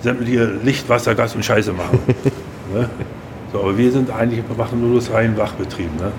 sämtliche 0.00 0.44
Licht, 0.64 0.88
Wasser, 0.88 1.14
Gas 1.14 1.34
und 1.36 1.44
Scheiße 1.44 1.72
machen. 1.72 2.00
ne? 2.74 2.88
so, 3.52 3.60
aber 3.60 3.78
wir 3.78 3.92
sind 3.92 4.10
eigentlich, 4.10 4.42
wir 4.48 4.56
machen 4.56 4.80
nur 4.80 4.96
das 4.96 5.12
rein 5.12 5.36
Wachbetrieb. 5.36 5.90
Ne? 6.00 6.10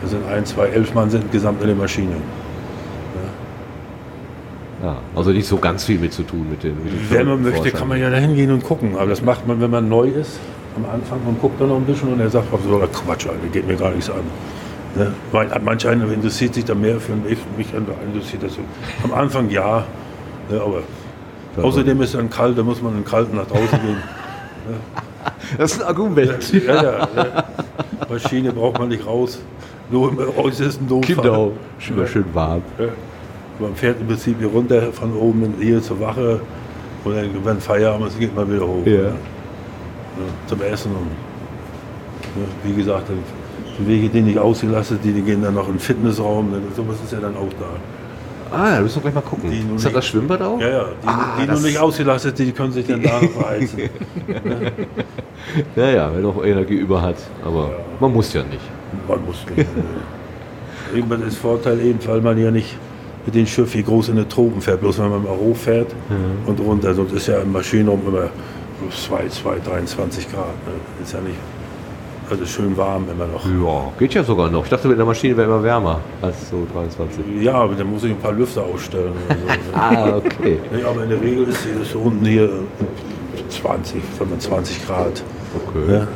Wir 0.00 0.08
sind 0.08 0.24
ein, 0.28 0.44
zwei, 0.44 0.68
elf 0.68 0.94
Mann 0.94 1.10
sind 1.10 1.32
gesamt 1.32 1.60
in 1.60 1.66
der 1.68 1.76
Maschine. 1.76 2.16
Ja, 4.82 4.98
also 5.16 5.30
nicht 5.30 5.46
so 5.48 5.56
ganz 5.56 5.84
viel 5.84 5.98
mit 5.98 6.12
zu 6.12 6.24
tun 6.24 6.46
mit 6.50 6.62
den. 6.62 6.76
Mit 6.84 6.92
den 6.92 7.10
Wenn 7.10 7.26
man 7.26 7.42
möchte, 7.42 7.70
kann 7.70 7.88
man 7.88 7.98
ja 7.98 8.10
da 8.10 8.18
hingehen 8.18 8.50
und 8.50 8.62
gucken. 8.62 8.96
Aber 8.96 9.06
das 9.08 9.22
macht 9.22 9.46
man, 9.46 9.60
wenn 9.62 9.70
man 9.70 9.88
neu 9.88 10.08
ist, 10.08 10.38
am 10.76 10.84
Anfang 10.92 11.20
und 11.26 11.40
guckt 11.40 11.60
dann 11.60 11.68
noch 11.68 11.76
ein 11.76 11.84
bisschen 11.84 12.12
und 12.12 12.20
er 12.20 12.30
sagt, 12.30 12.46
der 12.52 12.88
Quatsch, 12.88 13.26
Alter, 13.26 13.46
geht 13.52 13.66
mir 13.66 13.76
gar 13.76 13.90
nichts 13.90 14.10
an. 14.10 14.20
Ne? 14.96 15.12
Weil 15.32 15.48
Manch 15.64 15.86
einer 15.86 16.10
interessiert 16.12 16.54
sich 16.54 16.64
da 16.64 16.74
mehr 16.74 17.00
für 17.00 17.12
mich, 17.16 17.38
mich 17.56 17.68
interessiert 17.74 18.42
das 18.42 18.54
so. 18.54 18.60
Am 19.02 19.12
Anfang 19.12 19.50
ja, 19.50 19.84
ne, 20.50 20.60
aber 20.60 20.82
außerdem 21.64 22.00
ist 22.02 22.10
es 22.10 22.16
dann 22.16 22.30
kalt, 22.30 22.56
da 22.56 22.62
muss 22.62 22.80
man 22.80 22.96
in 22.96 23.04
kalt 23.04 23.32
nach 23.34 23.46
draußen 23.46 23.80
gehen. 23.80 23.96
Das 25.58 25.72
ist 25.72 25.82
ein 25.82 25.88
Argument. 25.88 26.52
Ja, 26.66 26.82
ja, 26.82 27.08
ja. 27.16 27.44
Maschine 28.08 28.52
braucht 28.52 28.78
man 28.78 28.88
nicht 28.88 29.06
raus. 29.06 29.38
Nur 29.90 30.10
im 30.10 30.18
äußersten 30.36 30.86
Notfall. 30.88 31.16
Genau, 31.16 31.52
immer 31.88 32.06
schön 32.06 32.24
warm. 32.32 32.62
Ja. 32.78 32.86
Man 33.58 33.74
fährt 33.74 34.00
im 34.00 34.06
Prinzip 34.06 34.38
hier 34.38 34.48
runter 34.48 34.92
von 34.92 35.14
oben 35.16 35.44
in- 35.44 35.54
hier 35.60 35.82
zur 35.82 36.00
Wache 36.00 36.40
und 37.04 37.14
dann, 37.16 37.28
wenn 37.44 37.60
Feierabend 37.60 38.08
ist, 38.08 38.18
geht 38.18 38.34
man 38.34 38.50
wieder 38.52 38.66
hoch. 38.66 38.84
Ja. 38.86 39.12
Ja, 40.16 40.48
zum 40.48 40.62
Essen. 40.62 40.90
Und, 40.92 41.10
ja, 42.40 42.46
wie 42.70 42.74
gesagt, 42.74 43.08
die 43.78 43.86
Wege, 43.86 44.08
die 44.08 44.20
nicht 44.22 44.38
ausgelastet, 44.38 45.00
die, 45.04 45.12
die 45.12 45.22
gehen 45.22 45.42
dann 45.42 45.54
noch 45.54 45.66
in 45.66 45.74
den 45.74 45.80
Fitnessraum. 45.80 46.50
dann- 46.52 46.62
Sowas 46.76 46.96
ist 47.04 47.12
ja 47.12 47.20
dann 47.20 47.36
auch 47.36 47.48
da. 47.58 48.56
Ah, 48.56 48.76
da 48.76 48.80
müssen 48.82 48.96
wir 48.96 49.02
gleich 49.10 49.14
mal 49.14 49.20
gucken. 49.22 49.50
Die 49.50 49.58
Ist 49.58 49.66
das 49.74 49.84
nicht- 49.84 49.96
das 49.96 50.06
Schwimmbad 50.06 50.40
auch? 50.42 50.60
Ja, 50.60 50.68
ja. 50.68 50.84
Die, 51.02 51.06
Ah, 51.08 51.36
die 51.42 51.46
nur 51.50 51.60
nicht 51.60 51.78
ausgelastet, 51.78 52.38
die 52.38 52.52
können 52.52 52.70
sich 52.72 52.86
dann 52.86 53.02
da 53.02 53.20
noch 53.20 53.30
verheizen. 53.30 53.78
Ja, 55.76 55.90
ja, 55.90 56.10
wer 56.12 56.22
noch 56.22 56.42
Energie 56.44 56.74
über 56.74 57.00
hat. 57.02 57.16
Aber 57.44 57.70
man 58.00 58.12
muss 58.12 58.32
ja 58.32 58.42
nicht. 58.42 58.60
Man 59.06 59.24
muss 59.24 59.44
nicht. 59.54 59.66
äh, 60.94 60.98
Eben 60.98 61.08
das 61.22 61.34
Vorteil 61.36 61.80
eben, 61.80 61.98
weil 62.06 62.20
man 62.20 62.38
ja 62.38 62.50
nicht 62.50 62.76
mit 63.26 63.34
dem 63.34 63.46
Schiff 63.46 63.72
hier 63.72 63.82
groß 63.82 64.08
in 64.10 64.16
den 64.16 64.28
Tropen 64.28 64.60
fährt, 64.60 64.80
bloß 64.80 64.98
wenn 65.00 65.10
man 65.10 65.22
mal 65.24 65.36
hochfährt 65.36 65.88
Mhm. 66.08 66.48
und 66.48 66.60
runter. 66.60 66.94
Sonst 66.94 67.12
ist 67.12 67.26
ja 67.28 67.38
im 67.38 67.52
Maschinenraum 67.52 68.00
immer 68.06 68.28
2, 68.90 69.28
2, 69.28 69.58
23 69.60 70.30
Grad. 70.32 70.46
Ne? 70.66 70.74
Ist 71.02 71.12
ja 71.12 71.20
nicht, 71.20 71.38
also 72.30 72.46
schön 72.46 72.76
warm 72.76 73.04
immer 73.10 73.26
noch. 73.26 73.44
Ja, 73.44 73.92
geht 73.98 74.14
ja 74.14 74.24
sogar 74.24 74.50
noch. 74.50 74.64
Ich 74.64 74.70
dachte, 74.70 74.88
mit 74.88 74.98
der 74.98 75.04
Maschine 75.04 75.36
wäre 75.36 75.48
immer 75.48 75.62
wärmer 75.62 76.00
als 76.22 76.50
so 76.50 76.66
23. 76.72 77.24
Ja, 77.42 77.54
aber 77.54 77.74
dann 77.74 77.90
muss 77.90 78.04
ich 78.04 78.10
ein 78.10 78.18
paar 78.18 78.32
Lüfter 78.32 78.64
ausstellen. 78.64 79.12
So. 79.28 79.34
Ah, 79.78 80.16
okay. 80.16 80.58
Nee, 80.72 80.82
aber 80.82 81.02
in 81.02 81.10
der 81.10 81.20
Regel 81.20 81.48
ist 81.48 81.66
so 81.92 81.98
unten 81.98 82.24
hier 82.24 82.48
20, 83.50 84.02
25 84.18 84.86
Grad. 84.86 85.22
Okay. 85.66 85.92
Ja. 85.92 86.06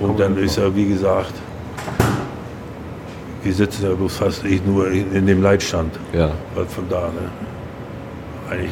Und 0.00 0.18
dann 0.18 0.36
ist 0.36 0.56
ja, 0.56 0.74
wie 0.74 0.88
gesagt, 0.88 1.32
wir 3.42 3.52
sitzen 3.52 3.84
ja 3.84 3.94
bloß 3.94 4.16
fast 4.16 4.44
ich 4.44 4.64
nur 4.64 4.90
in, 4.90 5.12
in 5.12 5.26
dem 5.26 5.42
Leitstand. 5.42 5.92
Ja. 6.12 6.30
Weil 6.54 6.66
von 6.66 6.88
da, 6.88 7.02
ne? 7.02 7.30
Eigentlich, 8.50 8.70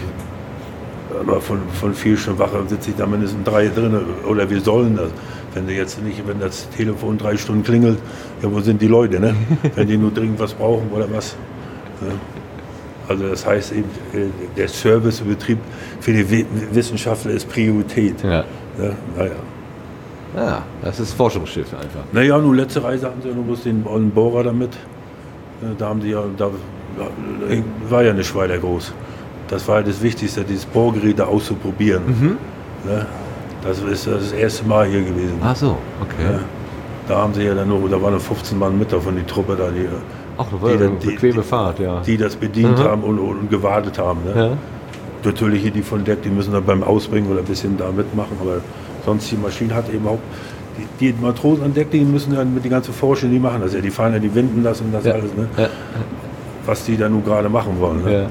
aber 1.20 1.41
von, 1.41 1.59
von 1.81 1.95
vier 1.95 2.16
Stunden 2.16 2.39
Wache 2.39 2.62
sitze 2.69 2.91
ich 2.91 2.97
da 2.97 3.07
mindestens 3.07 3.45
drei 3.45 3.69
drin. 3.69 3.99
Oder 4.28 4.49
wir 4.49 4.61
sollen 4.61 4.97
das. 4.97 5.11
Wenn 5.55 5.66
du 5.66 5.73
jetzt 5.73 6.01
nicht, 6.03 6.23
wenn 6.28 6.39
das 6.39 6.69
Telefon 6.70 7.19
drei 7.19 7.37
Stunden 7.37 7.65
klingelt, 7.65 7.99
ja, 8.43 8.51
wo 8.53 8.61
sind 8.61 8.81
die 8.81 8.87
Leute, 8.87 9.19
ne? 9.19 9.35
Wenn 9.74 9.89
die 9.89 9.97
nur 9.97 10.12
dringend 10.12 10.39
was 10.39 10.55
brauchen 10.55 10.89
oder 10.95 11.07
was. 11.12 11.35
Ne? 12.01 12.12
Also 13.09 13.28
das 13.28 13.45
heißt 13.45 13.73
eben, 13.73 13.89
äh, 14.15 14.27
der 14.57 14.69
Servicebetrieb 14.69 15.59
für 16.01 16.12
die 16.12 16.31
Wi- 16.31 16.47
Wissenschaftler 16.73 17.32
ist 17.32 17.49
Priorität. 17.49 18.23
Ja. 18.23 18.45
Ne? 18.78 18.95
Naja. 19.16 19.32
Ja, 20.37 20.62
das 20.82 21.01
ist 21.01 21.15
Forschungsschiff 21.15 21.73
einfach. 21.74 22.05
Naja, 22.12 22.39
nur 22.39 22.55
letzte 22.55 22.85
Reise 22.85 23.07
hatten 23.07 23.20
sie 23.20 23.28
ja 23.31 23.35
nur 23.35 23.43
bloß 23.45 23.65
den 23.65 23.82
Bohrer 24.15 24.45
damit. 24.45 24.70
Äh, 25.62 25.74
Da 25.77 25.89
haben 25.89 26.01
sie 26.01 26.11
ja, 26.11 26.23
da 26.37 26.51
war 27.89 28.03
ja 28.05 28.12
nicht 28.12 28.32
weiter 28.37 28.59
groß. 28.59 28.93
Das 29.51 29.66
war 29.68 29.78
ja 29.78 29.82
das 29.82 30.01
Wichtigste, 30.02 30.44
dieses 30.44 30.64
Bohrgerät 30.64 31.18
da 31.18 31.24
auszuprobieren. 31.24 32.39
Ne? 32.86 33.05
Das 33.62 33.81
ist 33.81 34.06
das 34.06 34.32
erste 34.32 34.64
Mal 34.66 34.86
hier 34.86 35.02
gewesen. 35.02 35.39
Ach 35.43 35.55
so, 35.56 35.77
okay. 36.01 36.32
Ja. 36.32 36.39
Da 37.09 37.18
haben 37.18 37.35
sie 37.35 37.43
ja 37.43 37.55
dann 37.55 37.68
nur, 37.68 37.89
da 37.90 38.01
waren 38.01 38.14
noch 38.14 38.20
15 38.20 38.56
Mann 38.59 38.78
mit 38.78 38.93
davon, 38.93 39.16
die 39.16 39.24
Truppe 39.24 39.56
da, 39.56 39.68
die, 39.70 39.86
Ach, 40.39 40.47
war 40.60 40.70
ja 40.70 40.77
eine 40.77 40.90
bequeme 40.90 41.43
Fahrt, 41.43 41.81
ja. 41.81 42.01
die 42.01 42.16
das 42.16 42.36
bedient 42.36 42.78
Mhm. 42.78 42.82
haben 42.85 43.02
und, 43.02 43.18
und, 43.18 43.39
und 43.40 43.51
gewartet 43.51 43.98
haben. 43.98 44.20
Ne? 44.24 44.32
Ja. 44.40 44.51
Natürlich 45.24 45.62
hier 45.62 45.72
die 45.72 45.82
von 45.82 46.05
Deck, 46.05 46.22
die 46.22 46.31
müssen 46.31 46.52
dann 46.52 46.64
beim 46.64 46.82
Ausbringen 46.82 47.31
oder 47.31 47.40
ein 47.40 47.44
bisschen 47.44 47.77
da 47.77 47.90
mitmachen, 47.90 48.36
aber 48.40 48.59
sonst 49.05 49.31
die 49.31 49.36
Maschine 49.36 49.74
hat 49.74 49.93
eben 49.93 50.06
auch. 50.06 50.18
Die, 51.01 51.12
die 51.12 51.20
Matrosen 51.20 51.64
an 51.64 51.74
Deck, 51.74 51.90
die 51.90 52.01
müssen 52.01 52.35
dann 52.35 52.55
mit 52.55 52.64
die 52.64 52.68
ganze 52.70 52.93
Forschung, 52.93 53.31
die 53.31 53.39
machen 53.40 53.60
das 53.60 53.74
ja. 53.74 53.81
Die 53.81 53.90
fahren 53.90 54.12
ja 54.14 54.18
die 54.20 54.32
Winden 54.35 54.62
das 54.62 54.81
und 54.81 54.93
das 54.94 55.05
Ja. 55.05 55.12
alles, 55.14 55.35
ne? 55.36 55.47
Ja. 55.59 55.68
was 56.64 56.85
die 56.85 56.97
da 56.97 57.09
nun 57.09 57.22
gerade 57.24 57.48
machen 57.51 57.74
wollen. 57.81 58.02
Ne? 58.05 58.31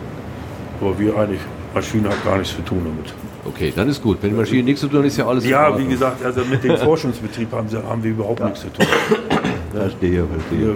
Ja. 0.80 0.88
Aber 0.88 0.99
wir 0.99 1.18
eigentlich, 1.18 1.41
Maschine 1.73 2.10
hat 2.10 2.23
gar 2.23 2.38
nichts 2.38 2.56
zu 2.56 2.61
tun 2.61 2.81
damit. 2.84 3.14
Okay, 3.45 3.73
dann 3.76 3.89
ist 3.89 4.01
gut. 4.01 4.18
Wenn 4.22 4.31
die 4.31 4.35
Maschine 4.35 4.64
nichts 4.64 4.81
zu 4.81 4.88
tun 4.88 4.99
hat, 4.99 5.06
ist 5.06 5.18
ja 5.18 5.27
alles 5.27 5.45
Ja, 5.45 5.77
wie 5.77 5.88
gesagt, 5.88 6.23
also 6.23 6.41
mit 6.45 6.64
dem 6.64 6.77
Forschungsbetrieb 6.77 7.51
haben, 7.51 7.69
sie, 7.69 7.77
haben 7.77 8.03
wir 8.03 8.11
überhaupt 8.11 8.43
nichts 8.43 8.61
zu 8.61 8.72
tun. 8.72 8.85
Verstehe, 9.73 10.26
verstehe. 10.26 10.76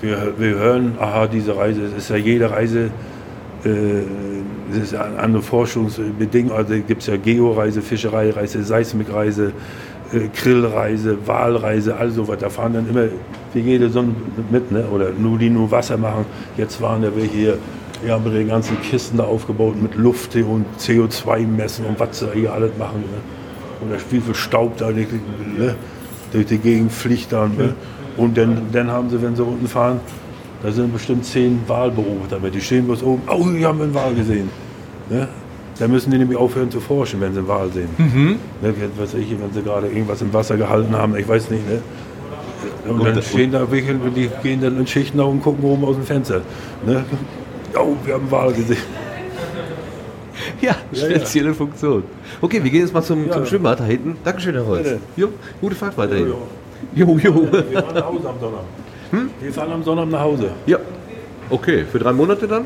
Wir, 0.00 0.10
wir, 0.10 0.32
wir 0.38 0.54
hören, 0.56 0.96
aha, 0.98 1.26
diese 1.26 1.56
Reise, 1.56 1.82
es 1.82 1.92
ist 1.92 2.10
ja 2.10 2.16
jede 2.16 2.50
Reise, 2.50 2.90
äh, 3.64 3.68
es 4.70 4.78
ist 4.84 4.92
ja 4.92 5.04
eine 5.04 5.18
andere 5.18 5.42
Forschungsbedingung, 5.42 6.52
also 6.52 6.74
gibt 6.74 7.02
es 7.02 7.06
ja 7.06 7.16
Georeise, 7.16 7.82
Fischereireise, 7.82 8.62
Seismikreise, 8.62 9.52
äh, 10.12 10.28
Grillreise, 10.34 11.18
Walreise, 11.26 11.96
all 11.96 12.10
sowas. 12.10 12.38
Da 12.40 12.48
fahren 12.48 12.74
dann 12.74 12.88
immer 12.88 13.04
für 13.52 13.58
jede 13.58 13.90
Sonne 13.90 14.14
mit, 14.50 14.70
ne? 14.70 14.86
oder 14.86 15.10
nur 15.10 15.38
die 15.38 15.50
nur 15.50 15.70
Wasser 15.70 15.96
machen. 15.96 16.24
Jetzt 16.56 16.80
waren 16.80 17.02
ja 17.02 17.10
welche 17.14 17.36
hier, 17.36 17.58
wir 18.02 18.12
haben 18.12 18.24
die 18.32 18.44
ganzen 18.44 18.80
Kisten 18.82 19.18
da 19.18 19.24
aufgebaut 19.24 19.80
mit 19.80 19.94
Luft 19.94 20.34
und 20.36 20.66
CO2 20.78 21.46
messen 21.46 21.86
und 21.86 21.98
was 21.98 22.18
sie 22.20 22.28
hier 22.32 22.52
alles 22.52 22.70
machen. 22.78 23.00
Ne? 23.00 23.18
Und 23.80 23.92
da 23.92 23.96
wie 24.10 24.20
viel 24.20 24.34
Staub 24.34 24.76
da 24.76 24.90
ne? 24.90 25.74
durch 26.32 26.46
die 26.46 26.58
Gegend 26.58 26.92
fliegt 26.92 27.32
dann. 27.32 27.56
Ne? 27.56 27.74
Und 28.16 28.36
dann, 28.36 28.62
dann 28.72 28.90
haben 28.90 29.10
sie, 29.10 29.20
wenn 29.22 29.36
sie 29.36 29.44
unten 29.44 29.66
fahren, 29.66 30.00
da 30.62 30.72
sind 30.72 30.92
bestimmt 30.92 31.24
zehn 31.24 31.60
Wahlberufe 31.66 32.28
damit. 32.30 32.54
Die 32.54 32.60
stehen 32.60 32.86
bloß 32.86 33.02
oben, 33.02 33.22
oh, 33.28 33.48
hier 33.50 33.68
haben 33.68 33.78
wir 33.78 33.84
einen 33.84 33.94
Wal 33.94 34.14
gesehen. 34.14 34.50
Ne? 35.08 35.28
Da 35.78 35.86
müssen 35.86 36.10
die 36.10 36.18
nämlich 36.18 36.36
aufhören 36.36 36.70
zu 36.70 36.80
forschen, 36.80 37.20
wenn 37.20 37.32
sie 37.32 37.38
einen 37.38 37.48
Wal 37.48 37.70
sehen. 37.72 37.88
Mhm. 37.96 38.36
Ne, 38.60 38.74
was 38.96 39.14
ich, 39.14 39.30
wenn 39.30 39.52
sie 39.52 39.62
gerade 39.62 39.86
irgendwas 39.86 40.20
im 40.22 40.32
Wasser 40.32 40.56
gehalten 40.56 40.96
haben, 40.96 41.16
ich 41.16 41.28
weiß 41.28 41.50
nicht. 41.50 41.62
Ne? 41.68 41.80
Und, 42.90 43.04
dann 43.04 43.14
da- 43.14 43.22
stehen 43.22 43.52
da 43.52 43.70
welche, 43.70 43.94
die 43.94 44.28
gehen 44.42 44.60
dann 44.60 44.78
in 44.78 44.86
Schichten 44.86 45.20
auf 45.20 45.30
und 45.30 45.42
gucken 45.42 45.64
oben 45.64 45.84
aus 45.84 45.94
dem 45.94 46.04
Fenster. 46.04 46.40
Ne? 46.84 47.04
Oh, 47.80 47.94
wir 48.04 48.14
haben 48.14 48.30
Wal 48.30 48.52
gesehen. 48.52 48.78
Ja, 50.60 50.76
Ja, 50.92 51.06
spezielle 51.06 51.54
Funktion. 51.54 52.02
Okay, 52.40 52.62
wir 52.62 52.70
gehen 52.70 52.80
jetzt 52.82 52.92
mal 52.94 53.02
zum, 53.02 53.26
Ja. 53.26 53.32
zum 53.32 53.46
Schwimmbad 53.46 53.80
da 53.80 53.84
hinten. 53.84 54.16
Dankeschön, 54.24 54.54
Herr 54.54 54.66
Holz. 54.66 54.88
Jo, 55.16 55.28
gute 55.60 55.74
Fahrt 55.74 55.96
weiterhin. 55.96 56.28
Jo, 56.28 56.36
Jo, 56.94 57.18
jo. 57.18 57.48
Wir 57.52 57.82
fahren 57.82 57.94
nach 57.94 58.06
Hause 58.06 58.28
am 58.28 58.40
Sonnabend. 58.40 58.68
Hm? 59.10 59.30
Wir 59.40 59.52
fahren 59.52 59.72
am 59.72 59.82
Sonnabend 59.82 60.12
nach 60.12 60.20
Hause. 60.20 60.50
Ja. 60.66 60.78
Okay, 61.50 61.84
für 61.90 61.98
drei 61.98 62.12
Monate 62.12 62.46
dann? 62.46 62.64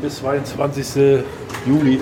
Bis 0.00 0.16
22. 0.18 1.22
Juli. 1.66 2.00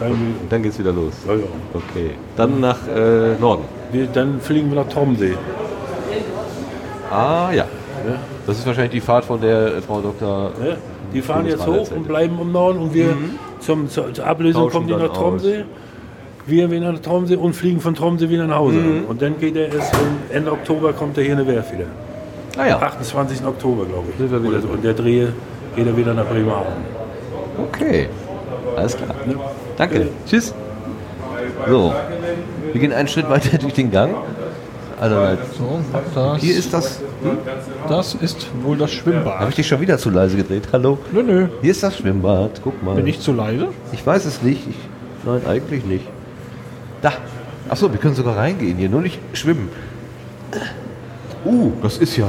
Und 0.00 0.34
dann 0.48 0.62
geht's 0.62 0.78
wieder 0.78 0.92
los. 0.92 1.14
Ja, 1.26 1.34
ja. 1.34 1.40
Okay. 1.74 2.10
Dann 2.36 2.60
nach 2.60 2.78
äh, 2.88 3.34
Norden. 3.40 3.64
Wir, 3.90 4.06
dann 4.06 4.40
fliegen 4.40 4.70
wir 4.70 4.82
nach 4.82 4.88
Tromsee. 4.88 5.34
Ah, 7.10 7.50
ja. 7.52 7.64
Das 8.46 8.58
ist 8.58 8.66
wahrscheinlich 8.66 8.92
die 8.92 9.00
Fahrt, 9.00 9.24
von 9.24 9.40
der 9.40 9.76
äh, 9.76 9.80
Frau 9.80 10.00
Dr. 10.00 10.52
Ne? 10.60 10.76
Die 11.12 11.22
fahren 11.22 11.46
jetzt 11.46 11.66
hoch 11.66 11.72
erzählte. 11.78 11.94
und 11.96 12.08
bleiben 12.08 12.38
im 12.40 12.52
Norden 12.52 12.78
und 12.78 12.94
wir 12.94 13.06
Mhm. 13.06 13.38
zum, 13.60 13.88
zur, 13.88 14.12
zur 14.14 14.26
Ablösung 14.26 14.64
Tauschen 14.64 14.72
kommen 14.72 14.86
die 14.88 14.94
nach 15.06 15.12
Tromsee. 15.12 15.64
Wir 16.46 16.70
wieder 16.70 16.92
nach 16.92 16.98
Tromsee 17.00 17.36
und 17.36 17.54
fliegen 17.54 17.80
von 17.80 17.94
Tromsee 17.94 18.28
wieder 18.28 18.46
nach 18.46 18.56
Hause. 18.58 18.76
Mhm. 18.78 19.04
Und 19.08 19.20
dann 19.22 19.38
geht 19.38 19.56
er 19.56 19.72
erst 19.72 19.92
Ende 20.32 20.50
Oktober 20.52 20.92
kommt 20.92 21.16
er 21.18 21.24
hier 21.24 21.32
in 21.38 21.38
der 21.38 21.54
Werft 21.54 21.72
wieder. 21.72 21.84
Ah 22.58 22.66
ja. 22.66 22.78
28. 22.78 23.44
Oktober, 23.46 23.84
glaube 23.86 24.08
ich. 24.10 24.62
So. 24.62 24.68
Und 24.68 24.84
der 24.84 24.94
Dreh 24.94 25.26
geht 25.76 25.86
er 25.86 25.96
wieder 25.96 26.14
nach 26.14 26.26
Bremerhaven. 26.26 26.72
Okay. 27.68 28.08
Alles 28.76 28.96
klar. 28.96 29.14
Danke. 29.76 30.08
Tschüss. 30.26 30.54
So. 31.68 31.92
Wir 32.72 32.80
gehen 32.80 32.92
einen 32.92 33.08
Schritt 33.08 33.28
weiter 33.28 33.58
durch 33.60 33.74
den 33.74 33.90
Gang. 33.90 34.14
Also, 35.00 35.16
So, 35.56 35.80
das, 36.14 36.40
hier 36.42 36.56
ist 36.56 36.74
das. 36.74 37.00
Hm? 37.22 37.38
das 37.88 38.14
ist 38.16 38.46
wohl 38.62 38.76
das 38.76 38.92
Schwimmbad. 38.92 39.40
Habe 39.40 39.48
ich 39.48 39.56
dich 39.56 39.66
schon 39.66 39.80
wieder 39.80 39.96
zu 39.96 40.10
leise 40.10 40.36
gedreht? 40.36 40.68
Hallo? 40.74 40.98
Nö, 41.10 41.22
nö. 41.22 41.48
Hier 41.62 41.70
ist 41.70 41.82
das 41.82 41.96
Schwimmbad. 41.96 42.60
Guck 42.62 42.82
mal. 42.82 42.96
Bin 42.96 43.06
ich 43.06 43.18
zu 43.18 43.32
leise? 43.32 43.68
Ich 43.92 44.06
weiß 44.06 44.26
es 44.26 44.42
nicht. 44.42 44.68
Ich, 44.68 44.76
nein, 45.24 45.40
eigentlich 45.48 45.86
nicht. 45.86 46.04
Da. 47.00 47.14
Achso, 47.70 47.90
wir 47.90 47.98
können 47.98 48.14
sogar 48.14 48.36
reingehen 48.36 48.76
hier, 48.76 48.90
nur 48.90 49.00
nicht 49.00 49.18
schwimmen. 49.32 49.70
Uh, 51.46 51.72
das 51.82 51.96
ist 51.96 52.18
ja. 52.18 52.28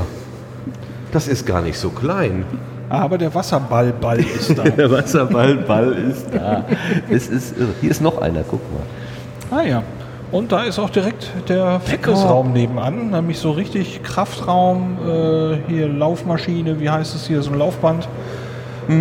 Das 1.11 1.27
ist 1.27 1.45
gar 1.45 1.61
nicht 1.61 1.77
so 1.77 1.89
klein. 1.89 2.45
Aber 2.87 3.17
der 3.17 3.35
Wasserballball 3.35 4.19
ist 4.19 4.57
da. 4.57 4.63
Der 4.77 4.89
Wasserballball 4.89 5.91
ist 6.09 6.27
da. 6.33 6.65
Es 7.09 7.27
ist. 7.27 7.53
Hier 7.81 7.91
ist 7.91 8.01
noch 8.01 8.21
einer, 8.21 8.43
guck 8.49 8.61
mal. 8.71 9.57
ah 9.59 9.63
ja. 9.63 9.83
Und 10.31 10.53
da 10.53 10.63
ist 10.63 10.79
auch 10.79 10.89
direkt 10.89 11.29
der 11.49 11.81
Fitnessraum 11.81 12.53
nebenan, 12.53 13.11
nämlich 13.11 13.37
so 13.37 13.51
richtig 13.51 14.01
Kraftraum, 14.01 14.97
äh, 15.05 15.57
hier 15.67 15.89
Laufmaschine, 15.89 16.79
wie 16.79 16.89
heißt 16.89 17.13
es 17.15 17.27
hier, 17.27 17.41
so 17.41 17.51
ein 17.51 17.59
Laufband. 17.59 18.07
Äh, 18.87 18.93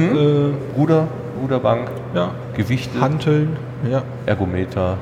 Ruder, 0.77 1.07
Ruderbank, 1.40 1.90
ja, 2.15 2.31
Gewichte, 2.57 3.01
Hanteln, 3.01 3.57
ja. 3.90 4.02
Ergometer. 4.27 4.98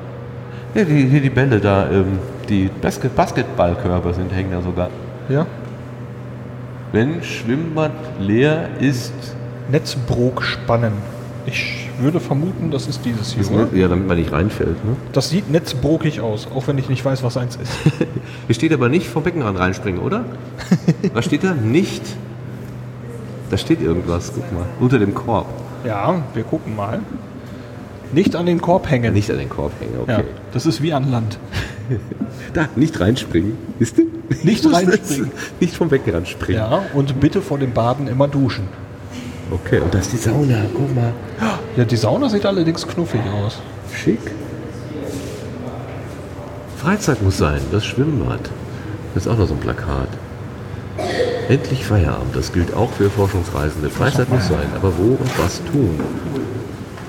Ja, 0.73 0.83
die, 0.83 1.07
hier 1.07 1.21
die 1.21 1.29
Bälle 1.29 1.59
da, 1.59 1.89
ähm, 1.89 2.19
die 2.47 2.69
Basket 2.81 3.15
Basketballkörper 3.15 4.13
sind, 4.13 4.33
hängen 4.33 4.51
da 4.51 4.61
sogar. 4.61 4.89
Ja. 5.29 5.45
Wenn 6.91 7.21
Schwimmbad 7.23 7.91
leer 8.19 8.69
ist, 8.79 9.13
Netzbrook 9.71 10.41
spannen. 10.43 10.93
Ich 11.51 11.87
würde 11.99 12.19
vermuten, 12.19 12.69
das 12.71 12.87
ist 12.87 13.03
dieses 13.05 13.33
hier. 13.33 13.49
oder? 13.51 13.67
ja, 13.75 13.87
damit 13.87 14.07
man 14.07 14.17
nicht 14.17 14.31
reinfällt. 14.31 14.83
Ne? 14.85 14.95
Das 15.13 15.29
sieht 15.29 15.49
netzbrokig 15.49 16.21
aus, 16.21 16.47
auch 16.53 16.67
wenn 16.67 16.77
ich 16.77 16.89
nicht 16.89 17.03
weiß, 17.03 17.23
was 17.23 17.37
eins 17.37 17.55
ist. 17.55 17.71
Hier 18.47 18.55
steht 18.55 18.73
aber 18.73 18.89
nicht 18.89 19.07
vom 19.07 19.23
Beckenrand 19.23 19.57
reinspringen, 19.57 20.01
oder? 20.01 20.25
Was 21.13 21.25
steht 21.25 21.43
da? 21.43 21.53
Nicht. 21.53 22.03
Da 23.49 23.57
steht 23.57 23.81
irgendwas, 23.81 24.31
guck 24.35 24.51
mal. 24.51 24.65
Unter 24.79 24.99
dem 24.99 25.15
Korb. 25.15 25.47
Ja, 25.85 26.21
wir 26.33 26.43
gucken 26.43 26.75
mal. 26.75 26.99
Nicht 28.11 28.35
an 28.35 28.45
den 28.45 28.59
Korb 28.61 28.89
hängen. 28.89 29.13
Nicht 29.13 29.29
an 29.31 29.37
den 29.37 29.49
Korb 29.49 29.71
hängen, 29.79 29.93
Ja, 30.07 30.17
okay. 30.19 30.27
das 30.53 30.65
ist 30.65 30.81
wie 30.81 30.93
an 30.93 31.09
Land. 31.11 31.39
Da, 32.53 32.67
nicht 32.75 32.99
reinspringen. 32.99 33.57
Wisst 33.79 33.97
ihr? 33.97 34.05
Nicht 34.43 34.71
reinspringen. 34.71 35.31
Nicht 35.59 35.75
vom 35.75 35.89
Beckenrand 35.89 36.27
springen. 36.27 36.59
Ja, 36.59 36.83
und 36.93 37.19
bitte 37.19 37.41
vor 37.41 37.57
dem 37.57 37.71
Baden 37.73 38.07
immer 38.07 38.27
duschen. 38.27 38.67
Okay, 39.51 39.79
und 39.79 39.93
da 39.93 39.99
ist 39.99 40.13
die 40.13 40.17
Sauna, 40.17 40.57
guck 40.73 40.93
mal. 40.93 41.11
Ja, 41.75 41.85
die 41.85 41.95
Sauna 41.95 42.29
sieht 42.29 42.45
allerdings 42.45 42.87
knuffig 42.87 43.21
aus. 43.43 43.59
Schick. 43.93 44.19
Freizeit 46.77 47.21
muss 47.21 47.37
sein, 47.37 47.59
das 47.71 47.85
Schwimmbad. 47.85 48.39
Das 49.13 49.25
ist 49.25 49.31
auch 49.31 49.37
noch 49.37 49.47
so 49.47 49.53
ein 49.55 49.59
Plakat. 49.59 50.09
Endlich 51.49 51.83
Feierabend, 51.83 52.35
das 52.35 52.53
gilt 52.53 52.75
auch 52.75 52.91
für 52.91 53.09
Forschungsreisende. 53.09 53.89
Freizeit 53.89 54.29
muss 54.29 54.47
sein, 54.47 54.67
aber 54.75 54.93
wo 54.97 55.15
und 55.15 55.39
was 55.39 55.63
tun? 55.65 55.99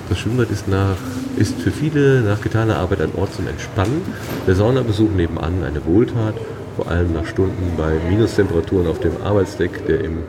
Das 0.09 0.17
Schwimmbad 0.17 0.49
ist, 0.49 0.67
nach, 0.67 0.97
ist 1.37 1.61
für 1.61 1.71
viele 1.71 2.21
nach 2.21 2.41
getaner 2.41 2.77
Arbeit 2.77 3.01
ein 3.01 3.11
Ort 3.15 3.33
zum 3.33 3.47
Entspannen. 3.47 4.01
Der 4.47 4.55
Saunabesuch 4.55 5.11
nebenan 5.11 5.63
eine 5.63 5.85
Wohltat, 5.85 6.35
vor 6.75 6.87
allem 6.89 7.13
nach 7.13 7.25
Stunden 7.27 7.77
bei 7.77 7.93
Minustemperaturen 8.09 8.87
auf 8.87 8.99
dem 8.99 9.13
Arbeitsdeck 9.23 9.85
der 9.85 10.03
im, 10.03 10.23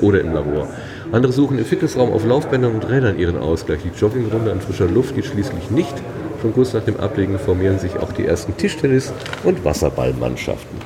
oder 0.00 0.20
im 0.20 0.34
Labor. 0.34 0.68
Andere 1.14 1.32
suchen 1.32 1.58
im 1.58 1.64
Fitnessraum 1.64 2.12
auf 2.12 2.26
Laufbändern 2.26 2.74
und 2.74 2.88
Rädern 2.88 3.20
ihren 3.20 3.36
Ausgleich. 3.36 3.78
Die 3.84 3.96
Joggingrunde 3.96 4.50
an 4.50 4.60
frischer 4.60 4.88
Luft 4.88 5.14
geht 5.14 5.26
schließlich 5.26 5.70
nicht. 5.70 5.94
Schon 6.42 6.52
kurz 6.52 6.72
nach 6.72 6.82
dem 6.82 6.98
Ablegen 6.98 7.38
formieren 7.38 7.78
sich 7.78 7.96
auch 7.98 8.10
die 8.10 8.26
ersten 8.26 8.56
Tischtennis- 8.56 9.12
und 9.44 9.64
Wasserballmannschaften. 9.64 10.76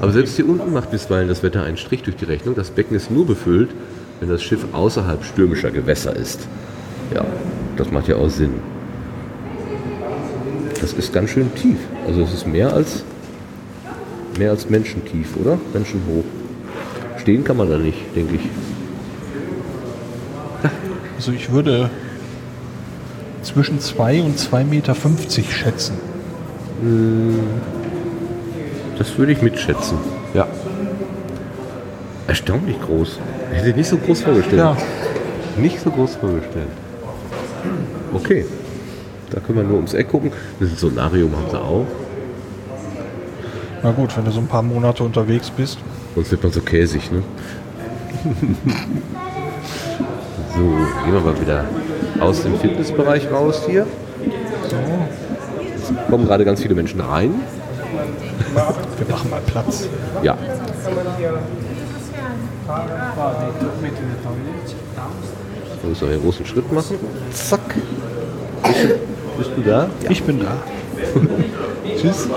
Aber 0.00 0.10
selbst 0.10 0.34
hier 0.34 0.48
unten 0.48 0.72
macht 0.72 0.90
bisweilen 0.90 1.28
das 1.28 1.44
Wetter 1.44 1.62
einen 1.62 1.76
Strich 1.76 2.02
durch 2.02 2.16
die 2.16 2.24
Rechnung. 2.24 2.56
Das 2.56 2.72
Becken 2.72 2.96
ist 2.96 3.12
nur 3.12 3.24
befüllt, 3.24 3.70
wenn 4.18 4.28
das 4.28 4.42
Schiff 4.42 4.66
außerhalb 4.72 5.22
stürmischer 5.22 5.70
Gewässer 5.70 6.16
ist. 6.16 6.40
Ja, 7.14 7.24
das 7.76 7.92
macht 7.92 8.08
ja 8.08 8.16
auch 8.16 8.28
Sinn. 8.28 8.54
Das 10.80 10.92
ist 10.94 11.12
ganz 11.12 11.30
schön 11.30 11.54
tief. 11.54 11.78
Also 12.08 12.22
es 12.22 12.34
ist 12.34 12.46
mehr 12.48 12.72
als 12.72 13.04
mehr 14.36 14.50
als 14.50 14.68
menschentief, 14.68 15.36
oder? 15.36 15.60
Menschenhoch. 15.72 16.24
Stehen 17.24 17.42
kann 17.42 17.56
man 17.56 17.70
da 17.70 17.78
nicht, 17.78 18.14
denke 18.14 18.34
ich. 18.34 18.42
Also 21.16 21.32
ich 21.32 21.50
würde 21.50 21.88
zwischen 23.42 23.80
2 23.80 24.20
und 24.20 24.38
2,50 24.38 24.64
Meter 24.64 24.94
schätzen. 24.94 25.94
Das 28.98 29.16
würde 29.16 29.32
ich 29.32 29.40
mitschätzen. 29.40 29.96
Ja. 30.34 30.46
Erstaunlich 32.26 32.78
groß. 32.82 33.18
Ich 33.52 33.58
hätte 33.62 33.78
nicht 33.78 33.88
so 33.88 33.96
groß 33.96 34.20
vorgestellt. 34.20 34.58
Ja. 34.58 34.76
Nicht 35.56 35.80
so 35.80 35.90
groß 35.90 36.16
vorgestellt. 36.16 36.68
Okay. 38.12 38.44
Da 39.30 39.40
können 39.40 39.60
wir 39.60 39.64
nur 39.64 39.76
ums 39.76 39.94
Eck 39.94 40.10
gucken. 40.10 40.30
Das 40.60 40.78
Solarium 40.78 41.34
haben 41.34 41.50
sie 41.50 41.58
auch. 41.58 41.86
Na 43.82 43.92
gut, 43.92 44.14
wenn 44.14 44.26
du 44.26 44.30
so 44.30 44.40
ein 44.40 44.46
paar 44.46 44.62
Monate 44.62 45.02
unterwegs 45.02 45.48
bist. 45.48 45.78
Sonst 46.14 46.30
wird 46.30 46.42
man 46.42 46.52
so 46.52 46.60
käsig, 46.60 47.10
ne? 47.10 47.22
so, 50.54 50.60
gehen 50.60 51.12
wir 51.12 51.20
mal 51.20 51.40
wieder 51.40 51.64
aus 52.20 52.42
dem 52.42 52.58
Fitnessbereich 52.58 53.30
raus 53.30 53.62
hier. 53.66 53.86
So. 54.70 54.76
Es 55.76 55.92
kommen 56.08 56.24
gerade 56.26 56.44
ganz 56.44 56.62
viele 56.62 56.74
Menschen 56.74 57.00
rein. 57.00 57.34
Wir 58.96 59.14
machen 59.14 59.30
mal 59.30 59.40
Platz. 59.46 59.88
Ja. 60.22 60.38
So, 65.82 65.88
müssen 65.88 66.00
wir 66.00 66.08
hier 66.08 66.14
einen 66.14 66.22
großen 66.22 66.46
Schritt 66.46 66.72
machen. 66.72 66.96
Zack. 67.32 67.74
Bist 68.62 68.84
du, 68.84 68.88
bist 69.36 69.50
du 69.56 69.62
da? 69.62 69.88
Ja. 70.02 70.10
Ich 70.10 70.22
bin 70.22 70.40
da. 70.40 70.56
Tschüss. 72.00 72.28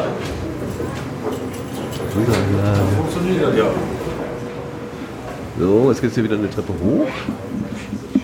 So, 5.60 5.90
jetzt 5.90 6.02
geht 6.02 6.10
es 6.10 6.16
hier 6.16 6.24
wieder 6.24 6.36
eine 6.36 6.50
Treppe 6.50 6.74
hoch. 6.74 7.08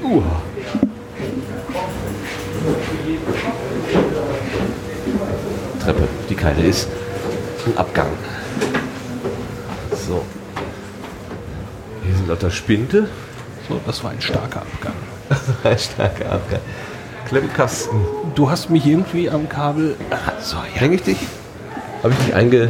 Uh. 0.04 0.22
Treppe, 5.80 6.08
die 6.30 6.36
keine 6.36 6.64
ist. 6.64 6.88
Ein 7.66 7.78
Abgang. 7.78 8.08
So. 10.08 10.24
Hier 12.04 12.16
sind 12.16 12.28
lauter 12.28 12.52
Spinte. 12.52 13.08
So, 13.68 13.80
das 13.86 14.04
war 14.04 14.12
ein 14.12 14.22
starker 14.22 14.62
Abgang. 14.62 14.94
ein 15.64 15.80
starker 15.80 16.32
Abgang. 16.32 16.62
Klemmkasten. 17.28 18.00
Du 18.36 18.50
hast 18.50 18.70
mich 18.70 18.86
irgendwie 18.86 19.30
am 19.30 19.50
Kabel. 19.50 19.96
So, 20.42 20.58
ja. 20.58 20.64
Häng 20.82 20.94
ich 20.94 21.04
dich? 21.04 21.18
Habe 22.04 22.14
ich 22.14 22.26
dich 22.26 22.36
einge... 22.36 22.70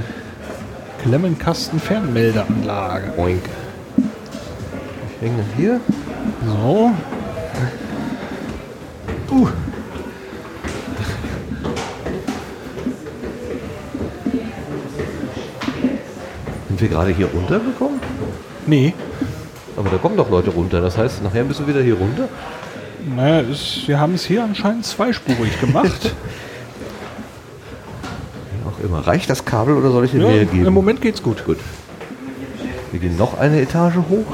Klemmenkasten 1.03 1.81
Fernmeldeanlage. 1.81 3.13
Oink. 3.17 3.43
Ich 3.97 5.21
hänge 5.21 5.43
hier. 5.57 5.81
So. 6.45 6.91
Uh. 9.29 9.47
Sind 16.69 16.81
wir 16.81 16.87
gerade 16.87 17.11
hier 17.11 17.25
runtergekommen? 17.27 17.99
Nee. 18.65 18.93
Aber 19.75 19.89
da 19.89 19.97
kommen 19.97 20.15
doch 20.15 20.29
Leute 20.29 20.51
runter. 20.51 20.79
Das 20.79 20.97
heißt, 20.97 21.21
nachher 21.21 21.43
müssen 21.43 21.67
wir 21.67 21.75
wieder 21.75 21.83
hier 21.83 21.95
runter. 21.95 22.29
Naja, 23.13 23.41
es, 23.41 23.85
wir 23.87 23.99
haben 23.99 24.13
es 24.13 24.23
hier 24.23 24.41
anscheinend 24.41 24.85
zweispurig 24.85 25.59
gemacht. 25.59 26.15
Immer. 28.83 28.99
Reicht 29.07 29.29
das 29.29 29.45
Kabel 29.45 29.75
oder 29.77 29.91
soll 29.91 30.05
ich 30.05 30.11
dir 30.11 30.19
ja, 30.19 30.27
mehr 30.27 30.45
geben? 30.45 30.65
Im 30.65 30.73
Moment 30.73 30.99
geht's 30.99 31.23
gut. 31.23 31.45
Gut. 31.45 31.57
Wir 32.91 32.99
gehen 32.99 33.17
noch 33.17 33.39
eine 33.39 33.61
Etage 33.61 33.95
hoch. 33.95 34.25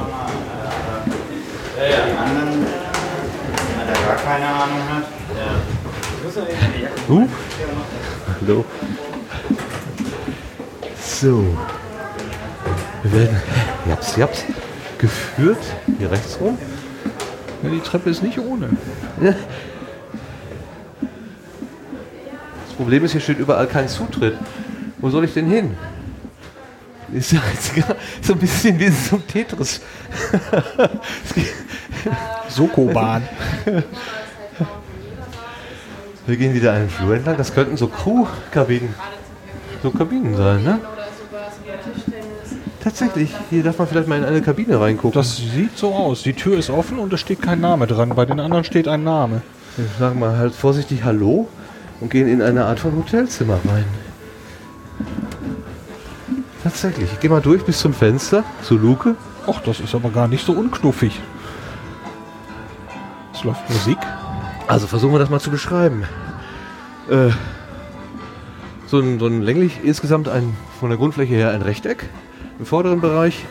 Uh. 7.08 7.28
Hallo. 8.40 8.64
So. 11.00 11.44
Wir 13.04 13.12
werden 13.12 13.42
japs, 13.88 14.16
japs 14.16 14.44
geführt. 14.98 15.58
Hier 15.98 16.10
rechts 16.10 16.38
rum. 16.40 16.58
Ja, 17.62 17.70
die 17.70 17.80
Treppe 17.80 18.10
ist 18.10 18.22
nicht 18.22 18.38
ohne. 18.38 18.70
Problem 22.80 23.04
ist, 23.04 23.12
hier 23.12 23.20
steht 23.20 23.38
überall 23.38 23.66
kein 23.66 23.88
Zutritt. 23.88 24.38
Wo 24.96 25.10
soll 25.10 25.26
ich 25.26 25.34
denn 25.34 25.46
hin? 25.46 25.76
Ist 27.12 27.32
ja 27.32 27.42
so 28.22 28.32
ein 28.32 28.38
bisschen 28.38 28.78
wie 28.78 28.88
so 28.88 29.16
ein 29.16 29.26
Tetris. 29.26 29.82
Sokobahn. 32.48 33.22
Wir 36.26 36.36
gehen 36.38 36.54
wieder 36.54 36.72
einen 36.72 36.88
Flur 36.88 37.16
entlang. 37.16 37.36
Das 37.36 37.52
könnten 37.52 37.76
so 37.76 37.86
Crew-Kabinen 37.86 38.94
so 39.82 39.90
Kabinen 39.90 40.34
sein, 40.34 40.62
ne? 40.62 40.80
Tatsächlich. 42.82 43.30
Hier 43.50 43.62
darf 43.62 43.78
man 43.78 43.88
vielleicht 43.88 44.08
mal 44.08 44.16
in 44.16 44.24
eine 44.24 44.40
Kabine 44.40 44.80
reingucken. 44.80 45.12
Das 45.12 45.36
sieht 45.36 45.76
so 45.76 45.92
aus. 45.92 46.22
Die 46.22 46.32
Tür 46.32 46.58
ist 46.58 46.70
offen 46.70 46.98
und 46.98 47.12
es 47.12 47.20
steht 47.20 47.42
kein 47.42 47.60
Name 47.60 47.86
dran. 47.86 48.08
Bei 48.16 48.24
den 48.24 48.40
anderen 48.40 48.64
steht 48.64 48.88
ein 48.88 49.04
Name. 49.04 49.42
Wir 49.76 49.84
sagen 49.98 50.18
mal 50.18 50.38
halt 50.38 50.54
vorsichtig 50.54 51.04
Hallo 51.04 51.46
und 52.00 52.10
gehen 52.10 52.28
in 52.28 52.42
eine 52.42 52.64
Art 52.64 52.80
von 52.80 52.96
Hotelzimmer 52.96 53.58
rein. 53.68 53.84
Tatsächlich. 56.62 57.10
Ich 57.12 57.20
gehe 57.20 57.30
mal 57.30 57.40
durch 57.40 57.64
bis 57.64 57.78
zum 57.78 57.94
Fenster, 57.94 58.44
zur 58.62 58.78
Luke. 58.78 59.14
Ach, 59.46 59.60
das 59.62 59.80
ist 59.80 59.94
aber 59.94 60.10
gar 60.10 60.28
nicht 60.28 60.44
so 60.44 60.52
unknuffig. 60.52 61.20
Es 63.32 63.44
läuft 63.44 63.68
Musik. 63.70 63.98
Also 64.66 64.86
versuchen 64.86 65.12
wir 65.12 65.18
das 65.18 65.30
mal 65.30 65.40
zu 65.40 65.50
beschreiben. 65.50 66.04
Äh, 67.10 67.30
so, 68.86 69.00
ein, 69.00 69.18
so 69.18 69.26
ein 69.26 69.42
länglich, 69.42 69.80
insgesamt 69.82 70.28
ein, 70.28 70.56
von 70.78 70.90
der 70.90 70.98
Grundfläche 70.98 71.34
her 71.34 71.50
ein 71.50 71.62
Rechteck 71.62 72.08
im 72.58 72.66
vorderen 72.66 73.00
Bereich. 73.00 73.46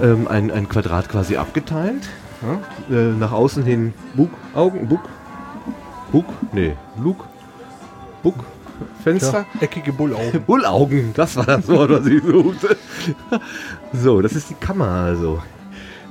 Ähm, 0.00 0.28
ein, 0.28 0.52
ein 0.52 0.68
Quadrat 0.68 1.08
quasi 1.08 1.36
abgeteilt. 1.36 2.08
Ja? 2.42 2.96
Äh, 2.96 3.12
nach 3.12 3.32
außen 3.32 3.64
hin 3.64 3.92
Bug, 4.14 4.30
Augen, 4.54 4.88
Bug, 4.88 5.00
Bug, 6.12 6.24
nee, 6.52 6.74
Luke, 7.02 7.24
Bug, 8.22 8.34
Fenster. 9.02 9.46
Ja, 9.54 9.60
eckige 9.60 9.92
Bullaugen. 9.92 10.42
Bullaugen, 10.46 11.12
das 11.14 11.36
war 11.36 11.46
das 11.46 11.68
Wort, 11.68 11.90
was 11.90 12.06
ich 12.06 12.22
suchte. 12.22 12.76
so, 13.92 14.20
das 14.22 14.32
ist 14.32 14.50
die 14.50 14.54
Kammer 14.54 14.88
also. 14.88 15.42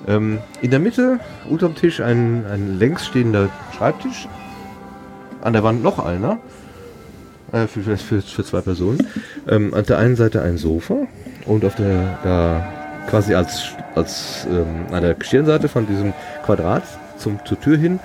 Ähm, 0.07 0.39
in 0.61 0.71
der 0.71 0.79
Mitte, 0.79 1.19
unterm 1.49 1.75
Tisch, 1.75 1.99
ein, 1.99 2.45
ein 2.45 2.79
längs 2.79 3.05
stehender 3.05 3.49
Schreibtisch. 3.75 4.27
An 5.41 5.53
der 5.53 5.63
Wand 5.63 5.83
noch 5.83 5.99
einer. 5.99 6.39
Äh, 7.51 7.67
für, 7.67 7.81
für, 7.81 7.97
für, 7.97 8.21
für 8.21 8.43
zwei 8.43 8.61
Personen. 8.61 9.07
Ähm, 9.47 9.73
an 9.73 9.85
der 9.85 9.97
einen 9.97 10.15
Seite 10.15 10.41
ein 10.41 10.57
Sofa 10.57 11.07
und 11.45 11.63
auf 11.63 11.75
der, 11.75 12.19
da 12.23 12.67
quasi 13.09 13.33
als, 13.33 13.69
als 13.95 14.45
ähm, 14.49 14.93
an 14.93 15.01
der 15.01 15.15
Stirnseite 15.19 15.69
von 15.69 15.87
diesem 15.87 16.13
Quadrat 16.45 16.83
zum, 17.17 17.39
zur 17.45 17.59
Tür 17.59 17.77
hin 17.77 17.99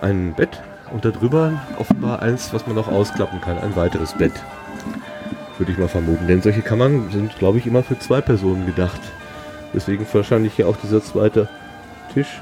ein 0.00 0.34
Bett 0.34 0.60
und 0.92 1.04
darüber 1.04 1.52
offenbar 1.78 2.22
eins, 2.22 2.52
was 2.52 2.66
man 2.66 2.76
noch 2.76 2.88
ausklappen 2.88 3.40
kann, 3.40 3.58
ein 3.58 3.76
weiteres 3.76 4.12
Bett. 4.14 4.32
Würde 5.58 5.72
ich 5.72 5.78
mal 5.78 5.88
vermuten. 5.88 6.26
Denn 6.26 6.42
solche 6.42 6.62
Kammern 6.62 7.10
sind, 7.10 7.38
glaube 7.38 7.58
ich, 7.58 7.66
immer 7.66 7.82
für 7.82 7.98
zwei 7.98 8.20
Personen 8.20 8.66
gedacht. 8.66 9.00
Deswegen 9.74 10.06
wahrscheinlich 10.12 10.54
hier 10.54 10.68
auch 10.68 10.76
dieser 10.76 11.02
zweite 11.02 11.48
Tisch. 12.12 12.40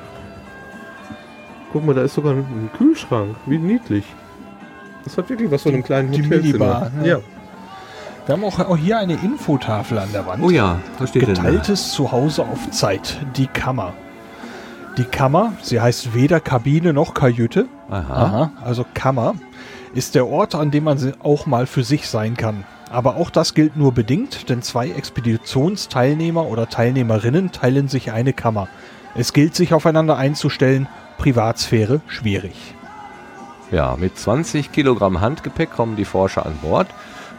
Guck 1.73 1.85
mal, 1.85 1.95
da 1.95 2.03
ist 2.03 2.15
sogar 2.15 2.33
ein, 2.33 2.71
Kühlschrank. 2.77 3.37
Wie 3.47 3.59
niedlich. 3.59 4.05
Das 5.05 5.17
hat 5.17 5.29
wirklich 5.29 5.51
was 5.51 5.63
von 5.63 5.73
einem 5.73 5.85
kleinen 5.85 6.13
Die 6.13 6.23
Hotelzimmer. 6.23 6.91
Minibar. 6.97 7.05
Ja. 7.05 7.21
Wir 8.27 8.35
haben 8.35 8.45
auch, 8.45 8.59
auch 8.59 8.77
hier 8.77 8.99
eine 8.99 9.15
Infotafel 9.15 9.99
an 9.99 10.13
der 10.13 10.27
Wand. 10.27 10.43
Oh 10.43 10.51
ja, 10.51 10.81
was 10.99 11.11
steht 11.11 11.23
da? 11.23 11.27
Geteiltes 11.29 11.93
Zuhause 11.93 12.43
auf 12.43 12.71
Zeit. 12.71 13.19
Die 13.37 13.47
Kammer. 13.47 13.95
Die 14.97 15.05
Kammer, 15.05 15.55
sie 15.63 15.81
heißt 15.81 16.15
weder 16.15 16.41
Kabine 16.41 16.93
noch 16.93 17.15
Kajüte. 17.15 17.67
Aha. 17.91 18.53
Also 18.65 18.87
Kammer 18.95 19.35
ist 19.95 20.15
der 20.15 20.29
Ort, 20.29 20.55
an 20.55 20.71
dem 20.71 20.85
man 20.85 21.13
auch 21.23 21.47
mal 21.47 21.67
für 21.67 21.83
sich 21.83 22.09
sein 22.09 22.37
kann. 22.37 22.65
Aber 22.91 23.17
auch 23.17 23.31
das 23.31 23.55
gilt 23.55 23.77
nur 23.77 23.93
bedingt, 23.93 24.49
denn 24.49 24.63
zwei 24.63 24.91
Expeditionsteilnehmer 24.91 26.47
oder 26.47 26.69
Teilnehmerinnen 26.69 27.53
teilen 27.53 27.89
sich 27.89 28.13
eine 28.13 28.33
Kammer. 28.33 28.69
Es 29.15 29.33
gilt, 29.33 29.55
sich 29.55 29.75
aufeinander 29.75 30.17
einzustellen. 30.17 30.89
Privatsphäre 31.19 32.01
schwierig. 32.07 32.75
Ja, 33.71 33.97
mit 33.97 34.19
20 34.19 34.73
Kilogramm 34.73 35.21
Handgepäck 35.21 35.71
kommen 35.73 35.97
die 35.97 36.05
Forscher 36.05 36.47
an 36.47 36.59
Bord. 36.63 36.89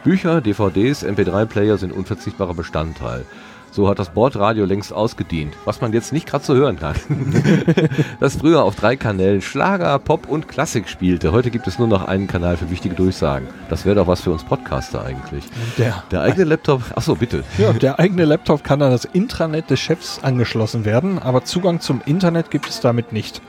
Bücher, 0.03 0.41
DVDs, 0.41 1.03
MP3-Player 1.03 1.78
sind 1.78 1.91
unverzichtbarer 1.91 2.53
Bestandteil. 2.53 3.26
So 3.73 3.88
hat 3.88 3.99
das 3.99 4.10
Bordradio 4.10 4.65
längst 4.65 4.91
ausgedient, 4.91 5.53
was 5.64 5.80
man 5.80 5.93
jetzt 5.93 6.11
nicht 6.11 6.27
gerade 6.27 6.43
so 6.43 6.53
hören 6.56 6.77
kann. 6.77 6.95
das 8.19 8.35
früher 8.35 8.64
auf 8.64 8.76
drei 8.76 8.98
Kanälen 8.98 9.41
Schlager, 9.41 9.98
Pop 9.98 10.27
und 10.27 10.49
Klassik 10.49 10.89
spielte. 10.89 11.31
Heute 11.31 11.52
gibt 11.52 11.68
es 11.68 11.80
nur 11.80 11.88
noch 11.88 12.06
einen 12.06 12.27
Kanal 12.27 12.57
für 12.57 12.69
wichtige 12.69 12.95
Durchsagen. 12.95 13.48
Das 13.69 13.85
wäre 13.85 13.95
doch 13.95 14.07
was 14.07 14.19
für 14.22 14.31
uns 14.31 14.43
Podcaster 14.43 15.06
eigentlich. 15.06 15.45
Der, 15.77 16.03
Der 16.11 16.22
eigene 16.22 16.43
Laptop, 16.43 16.84
achso, 16.95 17.15
bitte. 17.15 17.45
ja, 17.57 17.72
der 17.72 17.98
eigene 17.98 18.26
Laptop 18.26 18.64
kann 18.65 18.81
an 18.81 18.91
das 18.91 19.06
Intranet 19.06 19.69
des 19.69 19.80
Chefs 19.80 20.19
angeschlossen 20.22 20.84
werden, 20.84 21.18
aber 21.18 21.45
Zugang 21.45 21.80
zum 21.80 22.02
Internet 22.06 22.52
gibt 22.52 22.68
es 22.68 22.81
damit 22.81 23.14
nicht. 23.14 23.41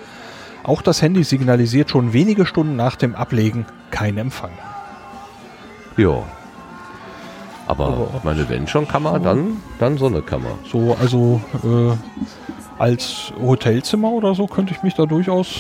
Auch 0.63 0.83
das 0.83 1.03
Handy 1.03 1.25
signalisiert 1.25 1.91
schon 1.91 2.13
wenige 2.13 2.47
Stunden 2.47 2.77
nach 2.77 2.95
dem 2.95 3.17
Ablegen 3.17 3.67
kein 3.91 4.17
Empfang. 4.19 4.53
Ja. 5.97 6.23
Aber 7.67 8.09
ich 8.17 8.25
meine, 8.25 8.49
wenn 8.49 8.67
schon 8.67 8.87
Kammer, 8.89 9.19
dann, 9.21 9.59
dann 9.79 9.97
so 9.99 10.07
eine 10.07 10.23
Kammer. 10.23 10.59
So, 10.71 10.97
also 11.01 11.41
äh, 11.65 11.93
als 12.79 13.33
Hotelzimmer 13.41 14.11
oder 14.11 14.35
so 14.35 14.47
könnte 14.47 14.73
ich 14.75 14.83
mich 14.83 14.95
da 14.95 15.07
durchaus 15.07 15.55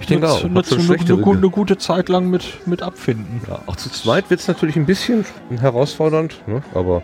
Ich 0.00 0.06
denke 0.06 0.28
auch. 0.30 0.44
Eine, 0.44 0.62
so 0.62 0.76
eine, 0.76 1.50
gute 1.50 1.78
Zeit 1.78 2.08
lang 2.08 2.28
mit, 2.30 2.66
mit 2.66 2.82
abfinden. 2.82 3.40
Ja, 3.48 3.58
auch 3.66 3.76
zu 3.76 3.90
zweit 3.90 4.30
wird 4.30 4.40
es 4.40 4.48
natürlich 4.48 4.76
ein 4.76 4.86
bisschen 4.86 5.24
herausfordernd, 5.60 6.42
ne? 6.46 6.62
aber 6.74 7.02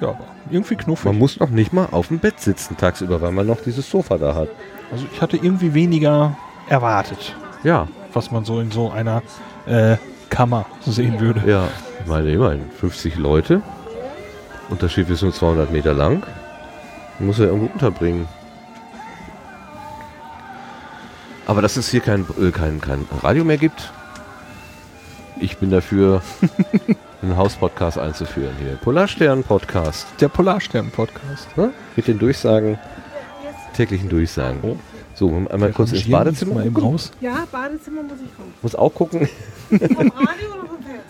Ja, 0.00 0.14
irgendwie 0.50 0.76
knuffig. 0.76 1.04
man 1.06 1.18
muss 1.18 1.38
noch 1.38 1.50
nicht 1.50 1.72
mal 1.72 1.88
auf 1.90 2.08
dem 2.08 2.18
Bett 2.18 2.40
sitzen 2.40 2.76
tagsüber, 2.76 3.20
weil 3.20 3.32
man 3.32 3.46
noch 3.46 3.60
dieses 3.60 3.90
Sofa 3.90 4.16
da 4.18 4.34
hat. 4.34 4.48
Also 4.90 5.04
ich 5.12 5.20
hatte 5.20 5.36
irgendwie 5.36 5.74
weniger 5.74 6.36
erwartet, 6.68 7.34
Ja, 7.64 7.88
was 8.12 8.30
man 8.30 8.44
so 8.44 8.60
in 8.60 8.70
so 8.70 8.90
einer 8.90 9.22
äh, 9.66 9.96
Kammer 10.30 10.64
sehen 10.86 11.20
würde. 11.20 11.42
ja. 11.46 11.68
Ich 12.02 12.08
meine, 12.08 12.30
immerhin 12.32 12.70
50 12.80 13.16
Leute 13.16 13.62
und 14.70 14.82
das 14.82 14.92
Schiff 14.92 15.08
ist 15.10 15.22
nur 15.22 15.32
200 15.32 15.70
Meter 15.70 15.94
lang. 15.94 16.22
Muss 17.18 17.38
ja 17.38 17.44
irgendwo 17.44 17.72
unterbringen. 17.72 18.26
Aber 21.46 21.62
dass 21.62 21.76
es 21.76 21.88
hier 21.88 22.00
kein, 22.00 22.24
äh, 22.40 22.50
kein, 22.50 22.80
kein 22.80 23.06
Radio 23.22 23.44
mehr 23.44 23.58
gibt, 23.58 23.92
ich 25.40 25.58
bin 25.58 25.70
dafür, 25.70 26.22
einen 27.22 27.36
Hauspodcast 27.36 27.98
einzuführen 27.98 28.54
hier. 28.58 28.76
Polarstern-Podcast. 28.76 30.06
Der 30.20 30.28
Polarstern-Podcast. 30.28 31.56
Ne? 31.56 31.72
Mit 31.96 32.08
den 32.08 32.18
Durchsagen, 32.18 32.78
täglichen 33.74 34.08
Durchsagen. 34.08 34.78
So, 35.14 35.28
einmal 35.50 35.72
kurz 35.72 35.92
ins 35.92 36.10
Badezimmer. 36.10 36.54
mal 36.54 36.64
gucken. 36.70 36.82
raus. 36.82 37.12
Ja, 37.20 37.44
Badezimmer 37.50 38.02
muss 38.02 38.18
ich 38.24 38.36
kommen. 38.36 38.54
Muss 38.62 38.74
auch 38.74 38.94
gucken. 38.94 39.28
Vom 39.68 39.78
Radio 39.78 40.48
oder 40.54 40.66
vom 40.68 40.82
Fernsehen? 40.82 41.01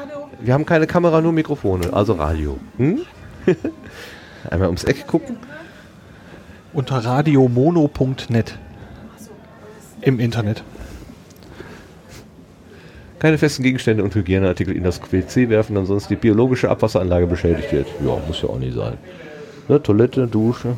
Radio. 0.00 0.30
Wir 0.40 0.54
haben 0.54 0.64
keine 0.64 0.86
Kamera, 0.86 1.20
nur 1.20 1.32
Mikrofone, 1.32 1.92
also 1.92 2.14
Radio. 2.14 2.58
Hm? 2.78 3.00
Einmal 4.50 4.68
ums 4.68 4.84
Eck 4.84 5.06
gucken. 5.06 5.36
Unter 6.72 7.04
radiomono.net. 7.04 8.58
Im 10.00 10.18
Internet. 10.18 10.62
Keine 13.18 13.36
festen 13.36 13.62
Gegenstände 13.62 14.02
und 14.02 14.14
Hygieneartikel 14.14 14.74
in 14.74 14.84
das 14.84 15.00
WC 15.12 15.50
werfen, 15.50 15.76
ansonsten 15.76 16.14
die 16.14 16.20
biologische 16.20 16.70
Abwasseranlage 16.70 17.26
beschädigt 17.26 17.70
wird. 17.70 17.86
Ja, 18.02 18.16
muss 18.26 18.40
ja 18.40 18.48
auch 18.48 18.58
nicht 18.58 18.74
sein. 18.74 18.96
Ne, 19.68 19.82
Toilette, 19.82 20.26
Dusche. 20.26 20.76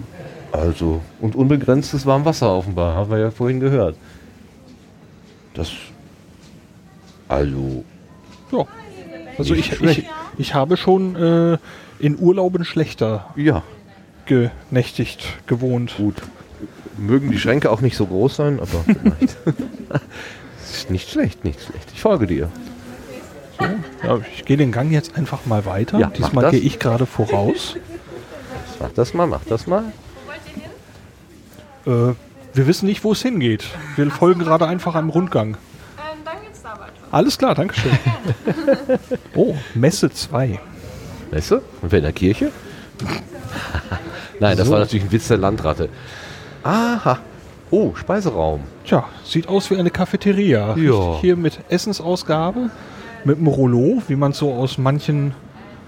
Also, 0.51 1.01
und 1.21 1.37
unbegrenztes 1.37 2.05
Warmwasser 2.05 2.53
offenbar, 2.53 2.97
haben 2.97 3.11
wir 3.11 3.19
ja 3.19 3.31
vorhin 3.31 3.61
gehört. 3.61 3.95
Das. 5.55 5.71
Also. 7.29 7.85
Ja. 8.51 8.67
Also 9.39 9.55
ich, 9.55 9.81
ich, 9.81 10.05
ich 10.39 10.55
habe 10.55 10.77
schon 10.77 11.17
äh, 11.17 11.59
in 11.99 12.19
Urlauben 12.19 12.65
schlechter 12.65 13.31
Ja, 13.37 13.63
genächtigt, 14.27 15.27
gewohnt. 15.47 15.95
gut. 15.97 16.17
Mögen 16.99 17.31
die 17.31 17.39
Schränke 17.39 17.71
auch 17.71 17.81
nicht 17.81 17.97
so 17.97 18.07
groß 18.07 18.37
sein, 18.37 18.61
aber 18.61 18.85
vielleicht. 18.85 19.37
Ist 20.63 20.91
nicht 20.91 21.11
schlecht, 21.11 21.45
nicht 21.45 21.61
schlecht. 21.61 21.89
Ich 21.95 22.01
folge 22.01 22.27
dir. 22.27 22.49
Ja, 24.03 24.19
ich 24.37 24.45
gehe 24.45 24.57
den 24.57 24.73
Gang 24.73 24.91
jetzt 24.91 25.17
einfach 25.17 25.47
mal 25.47 25.65
weiter. 25.65 25.99
Ja, 25.99 26.09
Diesmal 26.11 26.51
gehe 26.51 26.61
ich 26.61 26.79
gerade 26.79 27.07
voraus. 27.07 27.77
Mach 28.81 28.91
das 28.91 29.15
mal, 29.15 29.27
mach 29.27 29.45
das 29.45 29.67
mal. 29.67 29.85
Äh, 31.87 31.91
wir 32.55 32.67
wissen 32.67 32.87
nicht, 32.87 33.05
wo 33.05 33.13
es 33.13 33.23
hingeht. 33.23 33.65
Wir 33.97 34.11
folgen 34.11 34.41
gerade 34.41 34.67
einfach 34.67 34.95
einem 34.95 35.11
Rundgang. 35.11 35.57
Alles 37.13 37.39
klar, 37.39 37.55
Dankeschön. 37.55 37.93
oh, 39.37 39.55
Messe 39.75 40.11
2. 40.11 40.59
Messe? 41.31 41.63
Und 41.83 41.93
wer 41.93 41.99
in 41.99 42.05
der 42.05 42.13
Kirche? 42.13 42.51
Nein, 44.41 44.57
das 44.57 44.67
So. 44.67 44.73
war 44.73 44.81
natürlich 44.81 45.05
ein 45.05 45.13
Witz 45.13 45.29
der 45.29 45.37
Landratte. 45.39 45.89
Aha. 46.65 47.19
Oh, 47.71 47.95
Speiseraum. 47.95 48.61
Tja, 48.85 49.05
sieht 49.25 49.49
aus 49.49 49.71
wie 49.71 49.77
eine 49.77 49.91
Cafeteria. 49.91 50.75
Ja. 50.77 51.19
Hier 51.21 51.37
mit 51.37 51.59
Essensausgabe, 51.69 52.71
mit 53.25 53.39
einem 53.39 53.47
Rollo, 53.47 54.03
wie 54.09 54.17
man 54.17 54.33
es 54.33 54.39
so 54.39 54.53
aus 54.53 54.79
manchen 54.79 55.35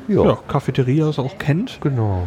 Ja, 0.09 0.25
ja, 0.25 0.39
Cafeterias 0.49 1.19
auch 1.19 1.39
kennt. 1.39 1.79
genau. 1.81 2.27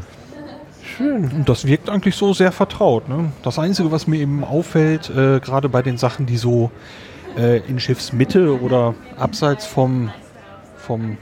Schön. 0.98 1.26
Und 1.32 1.50
das 1.50 1.66
wirkt 1.68 1.90
eigentlich 1.90 2.16
so 2.16 2.34
sehr 2.34 2.52
vertraut. 2.52 3.10
Ne? 3.10 3.32
Das 3.44 3.60
Einzige, 3.60 3.92
was 3.92 4.08
mir 4.08 4.20
eben 4.20 4.44
auffällt, 4.44 5.10
äh, 5.10 5.40
gerade 5.40 5.70
bei 5.70 5.82
den 5.84 5.98
Sachen, 5.98 6.26
die 6.26 6.38
so 6.38 6.72
äh, 7.38 7.58
in 7.68 7.80
Schiffsmitte 7.80 8.60
oder 8.60 8.96
abseits 9.18 9.66
vom, 9.66 10.12
vom, 10.78 11.18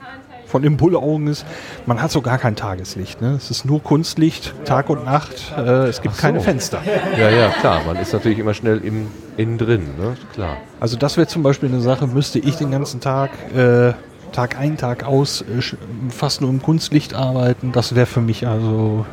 von 0.46 0.62
den 0.62 0.78
Bullaugen 0.78 1.28
ist, 1.28 1.46
man 1.86 2.02
hat 2.02 2.12
so 2.12 2.22
gar 2.22 2.38
kein 2.38 2.56
Tageslicht. 2.56 3.22
Ne? 3.22 3.34
Es 3.36 3.52
ist 3.52 3.66
nur 3.66 3.84
Kunstlicht, 3.84 4.54
Tag 4.66 4.90
und 4.90 5.06
Nacht. 5.06 5.54
Äh, 5.58 5.88
es 5.88 6.02
gibt 6.02 6.16
so. 6.16 6.22
keine 6.22 6.40
Fenster. 6.40 6.82
Ja, 7.18 7.30
ja, 7.30 7.50
klar. 7.50 7.82
Man 7.86 7.98
ist 7.98 8.14
natürlich 8.14 8.40
immer 8.40 8.54
schnell 8.54 8.80
im, 8.80 9.08
innen 9.38 9.58
drin, 9.58 9.84
ne? 9.98 10.16
Klar. 10.34 10.58
Also 10.80 10.98
das 10.98 11.18
wäre 11.18 11.28
zum 11.28 11.44
Beispiel 11.44 11.70
eine 11.70 11.82
Sache, 11.82 12.08
müsste 12.08 12.40
ich 12.40 12.56
den 12.56 12.72
ganzen 12.72 13.02
Tag, 13.02 13.32
äh, 13.56 13.94
Tag 14.32 14.58
ein, 14.58 14.78
Tag 14.78 15.04
aus, 15.04 15.42
äh, 15.42 15.62
fast 16.10 16.42
nur 16.42 16.50
im 16.50 16.62
Kunstlicht 16.62 17.14
arbeiten. 17.14 17.72
Das 17.72 17.96
wäre 17.96 18.06
für 18.06 18.22
mich 18.22 18.48
also 18.48 19.06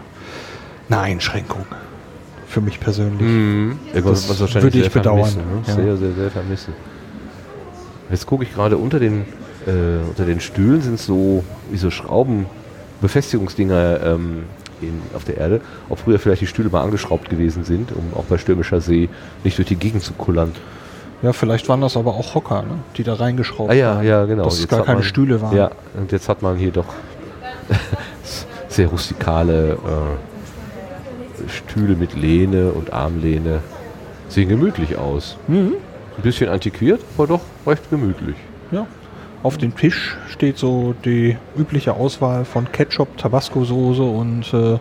eine 0.89 1.01
Einschränkung. 1.01 1.67
Für 2.47 2.61
mich 2.61 2.81
persönlich. 2.81 3.23
Mhm. 3.23 3.79
Das 3.95 4.29
was 4.29 4.39
wahrscheinlich 4.39 4.63
würde 4.63 4.79
ich 4.79 4.93
sehr 4.93 5.03
bedauern, 5.03 5.31
Vermissen, 5.31 5.41
ne? 5.41 5.63
ja. 5.67 5.75
Sehr, 5.75 5.97
sehr, 5.97 6.13
sehr 6.13 6.31
vermissen. 6.31 6.75
Jetzt 8.11 8.27
gucke 8.27 8.45
ich 8.45 8.53
gerade 8.55 8.77
unter 8.77 8.99
den, 9.01 9.23
äh, 9.67 10.07
unter 10.09 10.25
den 10.25 10.41
Stühlen 10.41 10.83
sind 10.83 10.99
so 10.99 11.45
wie 11.71 11.77
so 11.79 11.91
Schrauben, 11.91 12.47
Befestigungsdinger 13.01 14.01
ähm, 14.05 14.45
in, 14.81 15.01
auf 15.15 15.25
der 15.25 15.39
Erde. 15.39 15.61
Ob 15.89 15.99
früher 16.01 16.19
vielleicht 16.19 16.43
die 16.43 16.47
Stühle 16.47 16.69
mal 16.71 16.83
angeschraubt 16.83 17.31
gewesen 17.31 17.65
sind, 17.65 17.93
um 17.93 18.13
auch 18.17 18.25
bei 18.25 18.39
stürmischer 18.39 18.81
See 18.81 19.09
nicht 19.45 19.59
durch 19.59 19.69
die 19.69 19.77
Gegend 19.77 20.03
zu 20.03 20.13
kullern. 20.13 20.53
Ja, 21.23 21.33
vielleicht 21.33 21.69
waren 21.69 21.81
das 21.81 21.97
aber 21.97 22.15
auch 22.15 22.35
Hocker, 22.35 22.63
ne? 22.63 22.79
die 22.97 23.05
da 23.05 23.15
reingeschraubt 23.15 23.71
Ah 23.71 23.75
ja, 23.75 23.95
waren. 23.97 24.07
ja, 24.07 24.25
genau. 24.25 24.45
Dass 24.45 24.59
es 24.59 24.67
gar 24.69 24.83
keine 24.85 24.97
man- 24.99 25.05
Stühle 25.05 25.41
waren. 25.41 25.57
Ja, 25.57 25.71
und 25.97 26.11
jetzt 26.13 26.29
hat 26.29 26.43
man 26.43 26.57
hier 26.57 26.73
doch 26.73 26.87
sehr 28.69 28.89
rustikale 28.89 29.73
äh, 29.75 31.49
Stühle 31.49 31.95
mit 31.95 32.15
Lehne 32.15 32.73
und 32.73 32.93
Armlehne. 32.93 33.61
Sehen 34.29 34.49
gemütlich 34.49 34.97
aus. 34.97 35.37
Mhm. 35.47 35.75
Ein 36.17 36.23
bisschen 36.23 36.49
antiquiert, 36.49 37.01
aber 37.17 37.27
doch 37.27 37.41
recht 37.67 37.89
gemütlich. 37.91 38.37
ja. 38.71 38.87
Auf 39.43 39.59
dem 39.59 39.75
Tisch 39.75 40.17
steht 40.31 40.57
so 40.57 40.95
die 41.05 41.37
übliche 41.59 41.95
Auswahl 41.95 42.45
von 42.45 42.71
Ketchup, 42.71 43.17
Tabasco-Soße 43.17 44.03
und 44.03 44.55
äh, 44.55 44.79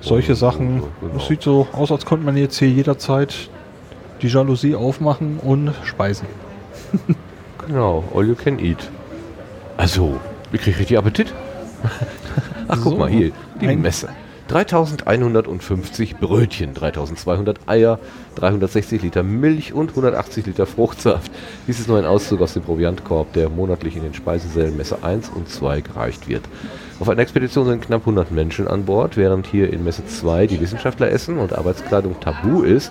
solche 0.00 0.34
Sachen. 0.34 0.82
genau. 1.02 1.16
Es 1.18 1.26
sieht 1.26 1.42
so 1.42 1.68
aus, 1.72 1.92
als 1.92 2.06
könnte 2.06 2.24
man 2.24 2.34
jetzt 2.38 2.58
hier 2.58 2.70
jederzeit 2.70 3.50
die 4.22 4.28
Jalousie 4.28 4.74
aufmachen 4.74 5.38
und 5.38 5.72
speisen. 5.84 6.26
Genau, 7.66 8.02
all 8.14 8.26
you 8.26 8.34
can 8.34 8.58
eat. 8.58 8.90
Also, 9.76 10.18
ich 10.50 10.62
kriege 10.62 10.78
richtig 10.78 10.96
Appetit. 10.96 11.32
Ach, 12.68 12.78
guck 12.82 12.92
So, 12.94 12.98
mal 12.98 13.08
hier, 13.10 13.32
die 13.60 13.66
Messe. 13.76 14.08
3150 14.50 16.16
Brötchen, 16.16 16.74
3200 16.74 17.68
Eier, 17.68 18.00
360 18.34 19.00
Liter 19.00 19.22
Milch 19.22 19.72
und 19.72 19.90
180 19.90 20.44
Liter 20.46 20.66
Fruchtsaft. 20.66 21.30
Dies 21.68 21.78
ist 21.78 21.86
nur 21.86 21.98
ein 21.98 22.04
Auszug 22.04 22.40
aus 22.40 22.54
dem 22.54 22.64
Proviantkorb, 22.64 23.32
der 23.32 23.48
monatlich 23.48 23.94
in 23.94 24.02
den 24.02 24.12
Speisesälen 24.12 24.76
Messe 24.76 25.04
1 25.04 25.28
und 25.28 25.48
2 25.48 25.82
gereicht 25.82 26.26
wird. 26.26 26.42
Auf 26.98 27.08
einer 27.08 27.22
Expedition 27.22 27.66
sind 27.66 27.82
knapp 27.82 28.00
100 28.00 28.32
Menschen 28.32 28.66
an 28.66 28.86
Bord, 28.86 29.16
während 29.16 29.46
hier 29.46 29.72
in 29.72 29.84
Messe 29.84 30.04
2 30.04 30.48
die 30.48 30.60
Wissenschaftler 30.60 31.12
essen 31.12 31.38
und 31.38 31.52
Arbeitskleidung 31.52 32.18
tabu 32.18 32.62
ist, 32.62 32.90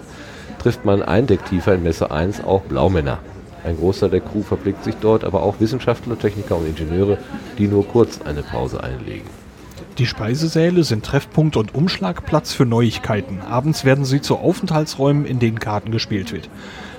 trifft 0.59 0.85
man 0.85 1.01
ein 1.01 1.27
Deck 1.27 1.43
tiefer 1.43 1.75
in 1.75 1.83
Messe 1.83 2.09
1 2.09 2.41
auch 2.41 2.61
Blaumänner. 2.61 3.19
Ein 3.65 3.75
Großteil 3.75 4.11
der 4.11 4.21
Crew 4.21 4.43
verblickt 4.43 4.85
sich 4.85 4.95
dort, 5.01 5.25
aber 5.25 5.43
auch 5.43 5.59
Wissenschaftler, 5.59 6.17
Techniker 6.17 6.55
und 6.55 6.69
Ingenieure, 6.69 7.17
die 7.57 7.67
nur 7.67 7.85
kurz 7.85 8.21
eine 8.21 8.43
Pause 8.43 8.81
einlegen. 8.81 9.48
Die 9.99 10.05
Speisesäle 10.05 10.83
sind 10.83 11.05
Treffpunkt 11.05 11.57
und 11.57 11.75
Umschlagplatz 11.75 12.53
für 12.53 12.65
Neuigkeiten. 12.65 13.41
Abends 13.41 13.83
werden 13.85 14.05
sie 14.05 14.21
zu 14.21 14.37
Aufenthaltsräumen, 14.37 15.25
in 15.25 15.39
denen 15.39 15.59
Karten 15.59 15.91
gespielt 15.91 16.31
wird. 16.31 16.49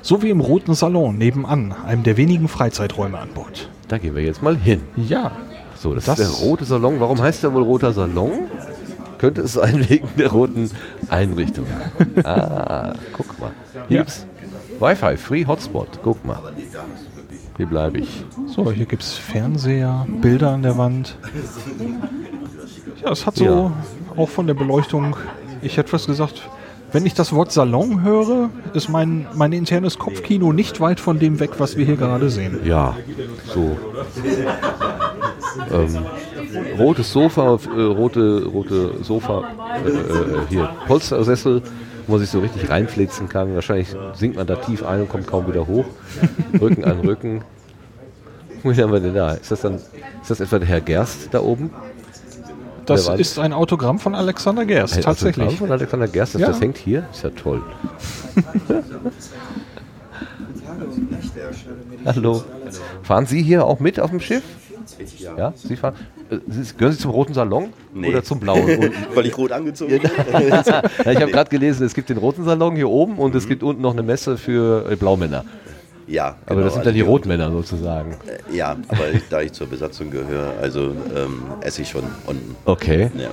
So 0.03 0.23
wie 0.23 0.31
im 0.31 0.41
Roten 0.41 0.75
Salon 0.75 1.17
nebenan, 1.17 1.73
einem 1.87 2.03
der 2.03 2.17
wenigen 2.19 2.47
Freizeiträume 2.49 3.19
an 3.19 3.31
Bord. 3.35 3.71
Da 3.89 3.99
gehen 3.99 4.15
wir 4.15 4.23
jetzt 4.23 4.43
mal 4.43 4.57
hin. 4.57 4.83
Ja, 4.97 5.33
So, 5.77 5.95
das, 5.95 6.05
Das- 6.05 6.19
ist 6.21 6.41
der 6.41 6.47
rote 6.47 6.65
Salon. 6.67 7.01
Warum 7.01 7.21
heißt 7.23 7.43
der 7.43 7.55
wohl 7.55 7.63
roter 7.63 7.93
Salon? 7.95 8.33
Könnte 9.17 9.41
es 9.43 9.55
sein 9.55 9.85
wegen 9.89 10.09
der 10.19 10.31
roten 10.31 10.71
Einrichtung. 11.09 11.65
Ah, 12.25 12.93
guck 13.15 13.41
mal. 13.41 13.51
Hier 13.89 13.97
Ja. 13.97 14.03
gibt's 14.03 14.27
Wi-Fi, 14.79 15.17
Free 15.17 15.47
Hotspot. 15.47 16.01
Guck 16.03 16.23
mal. 16.25 16.39
Hier 17.57 17.67
bleibe 17.67 17.99
ich. 17.99 18.25
so, 18.47 18.71
hier 18.71 18.85
gibt 18.87 19.03
es 19.03 19.13
Fernseher, 19.15 20.07
Bilder 20.21 20.51
an 20.51 20.63
der 20.63 20.77
Wand. 20.79 21.17
Ja, 23.03 23.11
es 23.13 23.27
hat 23.27 23.37
so 23.37 23.45
Ja. 23.45 23.73
auch 24.17 24.29
von 24.29 24.47
der 24.47 24.55
Beleuchtung, 24.55 25.17
ich 25.63 25.77
hätte 25.77 25.89
fast 25.91 26.07
gesagt, 26.07 26.43
wenn 26.93 27.07
ich 27.07 27.15
das 27.15 27.33
Wort 27.33 27.53
Salon 27.53 28.03
höre, 28.03 28.51
ist 28.75 28.89
mein, 28.89 29.27
mein 29.35 29.53
internes 29.53 29.99
Kopfkino 29.99 30.53
nicht 30.53 30.81
weit 30.81 30.99
von 30.99 31.19
dem 31.21 31.39
weg, 31.39 31.53
was 31.59 31.77
wir 31.77 31.87
hier 31.87 31.97
gerade 31.97 32.31
sehen. 32.31 32.61
Ja, 32.65 32.97
so. 33.55 33.77
Ähm, 35.73 35.99
rotes 36.79 37.13
Sofa, 37.13 37.59
äh, 37.77 37.81
rote, 37.83 38.45
rote 38.45 38.95
Sofa, 39.03 39.45
äh, 39.85 39.89
äh, 39.89 39.95
hier 40.49 40.69
Polstersessel, 40.89 41.63
wo 42.07 42.13
man 42.13 42.21
sich 42.21 42.31
so 42.31 42.41
richtig 42.41 42.69
reinflitzen 42.69 43.29
kann. 43.29 43.55
Wahrscheinlich 43.55 43.89
sinkt 44.15 44.37
man 44.37 44.47
da 44.47 44.57
tief 44.57 44.85
ein 44.85 45.03
und 45.03 45.09
kommt 45.09 45.27
kaum 45.29 45.47
wieder 45.47 45.67
hoch. 45.69 45.85
Rücken 46.61 46.85
an 46.85 47.01
Rücken. 47.01 47.43
Was 48.65 48.79
haben 48.79 48.93
wir 48.93 49.01
denn 49.01 49.15
da? 49.15 49.33
Ist 49.35 49.51
das 49.53 49.61
dann, 49.61 49.77
ist 49.77 50.29
das 50.31 50.41
etwa 50.41 50.59
der 50.59 50.69
Herr 50.69 50.81
Gerst 50.81 51.29
da 51.33 51.41
oben? 51.41 51.71
Das 52.87 53.09
ist 53.09 53.39
ein 53.39 53.53
Autogramm 53.53 53.99
von 53.99 54.15
Alexander 54.15 54.65
Gerst, 54.65 54.97
Ein 54.97 55.03
tatsächlich. 55.03 55.47
Autogramm 55.47 55.59
von 55.69 55.73
Alexander 55.73 56.09
Gerst, 56.09 56.35
das, 56.35 56.41
Ja. 56.43 56.49
das 56.49 56.61
hängt 56.61 56.79
hier? 56.79 57.05
Ist 57.13 57.23
ja 57.23 57.31
toll. 57.31 57.63
Hallo. 62.05 62.43
Fahren 63.03 63.27
Sie 63.27 63.43
hier 63.43 63.65
auch 63.67 63.81
mit 63.81 64.01
auf 64.01 64.11
dem 64.11 64.21
Schiff? 64.21 64.43
Ja. 65.37 65.53
Sie 65.57 65.77
fahren. 65.77 65.95
äh, 66.31 66.39
Sie, 66.49 66.75
gehören 66.77 66.93
Sie 66.93 66.99
zum 66.99 67.11
roten 67.13 67.35
Salon 67.35 67.69
Nee. 67.95 68.09
oder 68.09 68.25
zum 68.25 68.41
blauen? 68.41 68.63
unten? 68.63 68.93
Weil 69.15 69.27
ich 69.27 69.37
rot 69.37 69.53
angezogen 69.53 69.99
bin. 70.01 70.03
ich 70.11 71.17
habe 71.21 71.31
gerade 71.31 71.51
gelesen, 71.51 71.87
es 71.87 71.95
gibt 71.95 72.09
den 72.09 72.17
roten 72.19 72.45
Salon 72.45 72.75
hier 72.77 72.89
oben 72.89 73.19
und 73.19 73.35
es 73.35 73.47
gibt 73.47 73.63
unten 73.63 73.83
noch 73.83 73.93
eine 73.93 74.03
Messe 74.03 74.37
für 74.37 74.91
äh, 74.91 74.97
Blaumänner. 74.97 75.45
Ja, 76.11 76.37
Aber 76.47 76.57
genau, 76.57 76.65
das 76.65 76.73
sind 76.75 76.81
also 76.81 76.89
dann 76.91 76.95
die 76.95 77.01
wir- 77.01 77.07
Rotmänner 77.07 77.51
sozusagen. 77.53 78.17
Äh, 78.27 78.57
Ja, 78.57 78.77
aber 78.89 79.05
da 79.31 79.41
ich 79.43 79.53
zur 79.53 79.69
Besatzung 79.69 80.11
gehöre, 80.11 80.55
also 80.61 80.93
ähm, 81.15 81.43
esse 81.61 81.83
ich 81.83 81.89
schon 81.89 82.03
unten. 82.27 82.57
Okay. 82.65 83.11
Ja. 83.17 83.29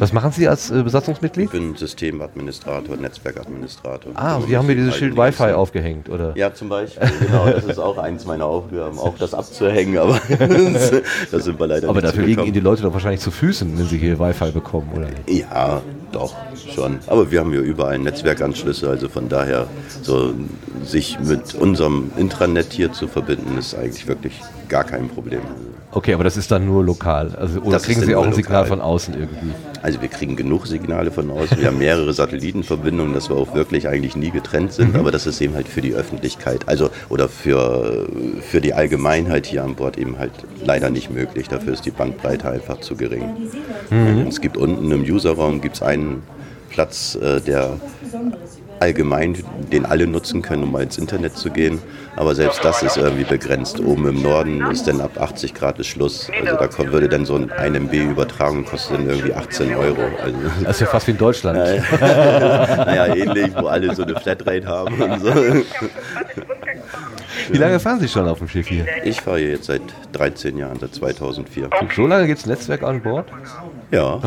Was 0.00 0.14
machen 0.14 0.32
Sie 0.32 0.48
als 0.48 0.70
äh, 0.70 0.82
Besatzungsmitglied? 0.82 1.44
Ich 1.44 1.50
bin 1.52 1.76
Systemadministrator, 1.76 2.96
Netzwerkadministrator. 2.96 4.12
Ah, 4.14 4.36
Also 4.36 4.46
Sie 4.46 4.56
haben 4.56 4.66
mir 4.66 4.74
das 4.74 4.84
dieses 4.84 4.96
Schild 4.96 5.14
Wi-Fi 5.16 5.52
aufgehängt, 5.52 6.08
oder? 6.08 6.32
Ja, 6.36 6.54
zum 6.54 6.70
Beispiel, 6.70 7.06
genau. 7.20 7.50
Das 7.50 7.64
ist 7.64 7.78
auch 7.78 7.98
eins 7.98 8.24
meiner 8.24 8.46
Aufgaben, 8.46 8.98
auch 8.98 9.16
das 9.18 9.34
abzuhängen, 9.34 9.98
aber 9.98 10.18
da 11.30 11.38
sind 11.38 11.60
wir 11.60 11.66
leider 11.66 11.90
Aber 11.90 12.00
dafür 12.00 12.24
liegen. 12.24 12.44
Ihnen 12.44 12.54
die 12.54 12.60
Leute 12.60 12.82
doch 12.82 12.94
wahrscheinlich 12.94 13.20
zu 13.20 13.30
Füßen, 13.30 13.78
wenn 13.78 13.86
Sie 13.86 13.98
hier 13.98 14.18
Wi-Fi 14.18 14.52
bekommen, 14.52 14.90
oder? 14.96 15.08
Ja, 15.28 15.82
doch, 16.12 16.34
schon. 16.74 16.98
Aber 17.06 17.30
wir 17.30 17.40
haben 17.40 17.50
hier 17.50 17.60
überall 17.60 17.98
Netzwerkanschlüsse, 17.98 18.88
also 18.88 19.10
von 19.10 19.28
daher, 19.28 19.66
so 20.00 20.32
sich 20.82 21.20
mit 21.20 21.54
unserem 21.54 22.10
Intranet 22.16 22.72
hier 22.72 22.90
zu 22.90 23.06
verbinden, 23.06 23.58
ist 23.58 23.74
eigentlich 23.74 24.06
wirklich 24.06 24.40
gar 24.70 24.84
kein 24.84 25.08
Problem. 25.08 25.42
Okay, 25.92 26.14
aber 26.14 26.22
das 26.22 26.36
ist 26.36 26.50
dann 26.50 26.66
nur 26.66 26.84
lokal. 26.84 27.34
Also, 27.36 27.60
oder 27.60 27.72
Das 27.72 27.82
kriegen 27.82 28.00
Sie 28.00 28.14
auch 28.14 28.24
ein 28.24 28.32
Signal 28.32 28.62
lokal. 28.62 28.68
von 28.68 28.80
außen 28.80 29.14
irgendwie? 29.14 29.50
Also 29.82 30.00
wir 30.00 30.08
kriegen 30.08 30.36
genug 30.36 30.66
Signale 30.66 31.10
von 31.10 31.30
außen. 31.30 31.58
Wir 31.58 31.66
haben 31.66 31.78
mehrere 31.78 32.12
Satellitenverbindungen, 32.12 33.12
dass 33.12 33.28
wir 33.28 33.36
auch 33.36 33.54
wirklich 33.54 33.88
eigentlich 33.88 34.14
nie 34.14 34.30
getrennt 34.30 34.72
sind. 34.72 34.94
Mhm. 34.94 35.00
Aber 35.00 35.10
das 35.10 35.26
ist 35.26 35.40
eben 35.40 35.54
halt 35.54 35.66
für 35.68 35.80
die 35.80 35.94
Öffentlichkeit, 35.94 36.68
also 36.68 36.90
oder 37.08 37.28
für, 37.28 38.06
für 38.42 38.60
die 38.60 38.72
Allgemeinheit 38.74 39.46
hier 39.46 39.64
an 39.64 39.74
Bord 39.74 39.98
eben 39.98 40.18
halt 40.18 40.32
leider 40.64 40.90
nicht 40.90 41.10
möglich. 41.10 41.48
Dafür 41.48 41.72
ist 41.72 41.84
die 41.86 41.90
Bandbreite 41.90 42.48
einfach 42.50 42.80
zu 42.80 42.94
gering. 42.94 43.24
Mhm. 43.90 44.26
Es 44.28 44.40
gibt 44.40 44.56
unten 44.56 44.92
im 44.92 45.02
Userraum 45.02 45.60
gibt's 45.60 45.82
einen 45.82 46.22
Platz, 46.68 47.16
äh, 47.20 47.40
der 47.40 47.80
allgemein, 48.80 49.36
den 49.72 49.84
alle 49.84 50.06
nutzen 50.06 50.40
können, 50.42 50.62
um 50.62 50.72
mal 50.72 50.82
ins 50.82 50.98
Internet 50.98 51.36
zu 51.36 51.50
gehen. 51.50 51.80
Aber 52.16 52.34
selbst 52.34 52.64
das 52.64 52.82
ist 52.82 52.96
irgendwie 52.96 53.24
begrenzt. 53.24 53.80
Oben 53.80 54.08
im 54.08 54.22
Norden 54.22 54.66
ist 54.70 54.86
dann 54.86 55.00
ab 55.00 55.12
80 55.18 55.54
Grad 55.54 55.78
ist 55.78 55.86
Schluss. 55.86 56.28
Also 56.40 56.56
da 56.56 56.66
kommt, 56.66 56.92
würde 56.92 57.08
dann 57.08 57.24
so 57.24 57.36
ein 57.36 57.50
1 57.50 57.76
MB 57.76 57.92
Übertragung 58.10 58.64
kostet 58.64 58.98
dann 58.98 59.08
irgendwie 59.08 59.32
18 59.32 59.74
Euro. 59.74 60.00
Also, 60.22 60.38
Das 60.64 60.76
ist 60.76 60.80
ja 60.80 60.86
fast 60.86 61.06
wie 61.06 61.12
in 61.12 61.18
Deutschland. 61.18 61.58
naja, 62.00 63.14
ähnlich, 63.14 63.52
wo 63.56 63.66
alle 63.66 63.94
so 63.94 64.02
eine 64.02 64.14
Flatrate 64.16 64.66
haben 64.66 65.00
und 65.00 65.20
so. 65.20 65.34
Wie 67.50 67.58
lange 67.58 67.80
fahren 67.80 68.00
Sie 68.00 68.08
schon 68.08 68.28
auf 68.28 68.38
dem 68.38 68.48
Schiff 68.48 68.68
hier? 68.68 68.86
Ich 69.04 69.20
fahre 69.20 69.38
hier 69.38 69.50
jetzt 69.50 69.66
seit 69.66 69.82
13 70.12 70.56
Jahren, 70.56 70.78
seit 70.78 70.94
2004. 70.94 71.70
So 71.94 72.06
lange 72.06 72.26
gibt 72.26 72.40
es 72.40 72.46
Netzwerk 72.46 72.82
an 72.82 73.02
Bord? 73.02 73.26
Ja. 73.90 74.18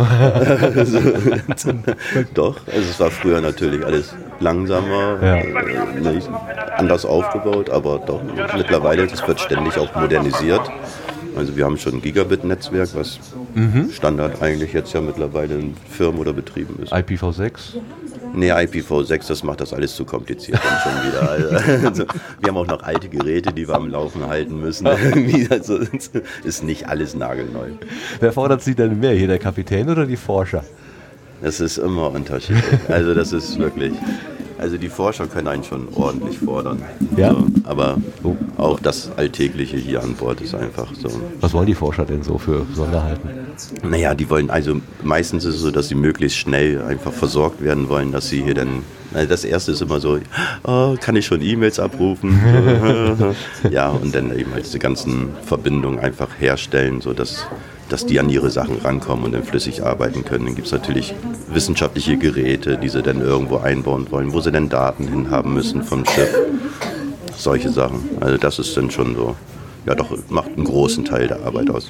Also, 0.75 0.99
Doch, 2.33 2.57
also 2.67 2.79
es 2.89 2.99
war 2.99 3.11
früher 3.11 3.39
natürlich 3.41 3.85
alles 3.85 4.13
langsamer, 4.39 5.17
Ja. 5.21 5.35
äh, 5.37 5.99
nicht 6.13 6.29
anders 6.77 7.05
aufgebaut, 7.05 7.69
aber 7.69 7.99
doch 7.99 8.21
mittlerweile, 8.57 9.07
das 9.07 9.25
wird 9.27 9.39
ständig 9.39 9.77
auch 9.77 9.95
modernisiert. 9.95 10.61
Also 11.35 11.55
wir 11.55 11.65
haben 11.65 11.77
schon 11.77 11.93
ein 11.95 12.01
Gigabit-Netzwerk, 12.01 12.89
was 12.93 13.19
Mhm. 13.55 13.89
Standard 13.91 14.41
eigentlich 14.41 14.73
jetzt 14.73 14.93
ja 14.93 15.01
mittlerweile 15.01 15.55
in 15.55 15.75
Firmen 15.89 16.19
oder 16.19 16.33
Betrieben 16.33 16.77
ist. 16.83 16.91
IPv6? 16.93 17.51
Nee, 18.33 18.51
IPv6, 18.51 19.27
das 19.27 19.43
macht 19.43 19.61
das 19.61 19.73
alles 19.73 19.95
zu 19.95 20.05
kompliziert 20.05 20.59
dann 20.63 20.79
schon 20.79 21.07
wieder. 21.07 21.83
Also, 21.87 22.05
wir 22.39 22.49
haben 22.49 22.57
auch 22.57 22.67
noch 22.67 22.81
alte 22.83 23.09
Geräte, 23.09 23.53
die 23.53 23.67
wir 23.67 23.75
am 23.75 23.89
Laufen 23.89 24.27
halten 24.27 24.59
müssen. 24.59 24.87
Also, 25.49 25.79
ist 26.43 26.63
nicht 26.63 26.87
alles 26.87 27.15
nagelneu. 27.15 27.69
Wer 28.19 28.31
fordert 28.31 28.61
Sie 28.63 28.75
denn 28.75 28.99
mehr 28.99 29.13
hier, 29.13 29.27
der 29.27 29.39
Kapitän 29.39 29.89
oder 29.89 30.05
die 30.05 30.17
Forscher? 30.17 30.63
Das 31.41 31.59
ist 31.59 31.77
immer 31.77 32.11
unterschiedlich. 32.11 32.63
Also 32.87 33.13
das 33.13 33.33
ist 33.33 33.59
wirklich. 33.59 33.93
Also 34.57 34.77
die 34.77 34.89
Forscher 34.89 35.27
können 35.27 35.47
einen 35.47 35.63
schon 35.63 35.87
ordentlich 35.95 36.37
fordern. 36.39 36.81
Ja? 37.17 37.31
So, 37.31 37.47
aber 37.63 37.97
auch 38.57 38.79
das 38.79 39.11
Alltägliche 39.17 39.77
hier 39.77 40.01
an 40.01 40.13
Bord 40.15 40.41
ist 40.41 40.55
einfach 40.55 40.87
so. 40.93 41.09
Was 41.41 41.53
wollen 41.53 41.67
die 41.67 41.73
Forscher 41.73 42.05
denn 42.05 42.23
so 42.23 42.37
für 42.37 42.65
Sonderheiten? 42.73 43.29
Naja, 43.83 44.13
die 44.15 44.29
wollen, 44.29 44.49
also 44.49 44.79
meistens 45.03 45.45
ist 45.45 45.55
es 45.55 45.61
so, 45.61 45.71
dass 45.71 45.87
sie 45.87 45.95
möglichst 45.95 46.37
schnell 46.37 46.81
einfach 46.81 47.11
versorgt 47.11 47.61
werden 47.61 47.89
wollen, 47.89 48.11
dass 48.11 48.29
sie 48.29 48.43
hier 48.43 48.53
dann. 48.53 48.83
Also 49.13 49.29
das 49.29 49.43
erste 49.43 49.73
ist 49.73 49.81
immer 49.81 49.99
so, 49.99 50.19
oh, 50.63 50.95
kann 50.99 51.15
ich 51.15 51.25
schon 51.25 51.41
E-Mails 51.41 51.79
abrufen? 51.79 52.39
ja, 53.69 53.89
und 53.89 54.15
dann 54.15 54.37
eben 54.37 54.51
halt 54.53 54.65
diese 54.65 54.79
ganzen 54.79 55.29
Verbindungen 55.45 55.99
einfach 55.99 56.29
herstellen, 56.39 56.99
sodass 56.99 57.45
dass 57.89 58.05
die 58.05 58.19
an 58.19 58.29
ihre 58.29 58.49
Sachen 58.49 58.77
rankommen 58.79 59.25
und 59.25 59.31
dann 59.33 59.43
flüssig 59.43 59.83
arbeiten 59.83 60.25
können. 60.25 60.45
Dann 60.45 60.55
gibt 60.55 60.67
es 60.67 60.73
natürlich 60.73 61.13
wissenschaftliche 61.47 62.17
Geräte, 62.17 62.77
die 62.77 62.89
sie 62.89 63.03
dann 63.03 63.21
irgendwo 63.21 63.57
einbauen 63.57 64.07
wollen, 64.09 64.33
wo 64.33 64.41
sie 64.41 64.51
dann 64.51 64.69
Daten 64.69 65.07
hinhaben 65.07 65.53
müssen 65.53 65.83
vom 65.83 66.05
Schiff. 66.05 66.35
Solche 67.35 67.69
Sachen. 67.69 68.09
Also 68.19 68.37
das 68.37 68.59
ist 68.59 68.75
dann 68.77 68.91
schon 68.91 69.15
so, 69.15 69.35
ja 69.85 69.95
doch, 69.95 70.15
macht 70.29 70.49
einen 70.55 70.63
großen 70.65 71.05
Teil 71.05 71.27
der 71.27 71.43
Arbeit 71.45 71.69
aus. 71.69 71.89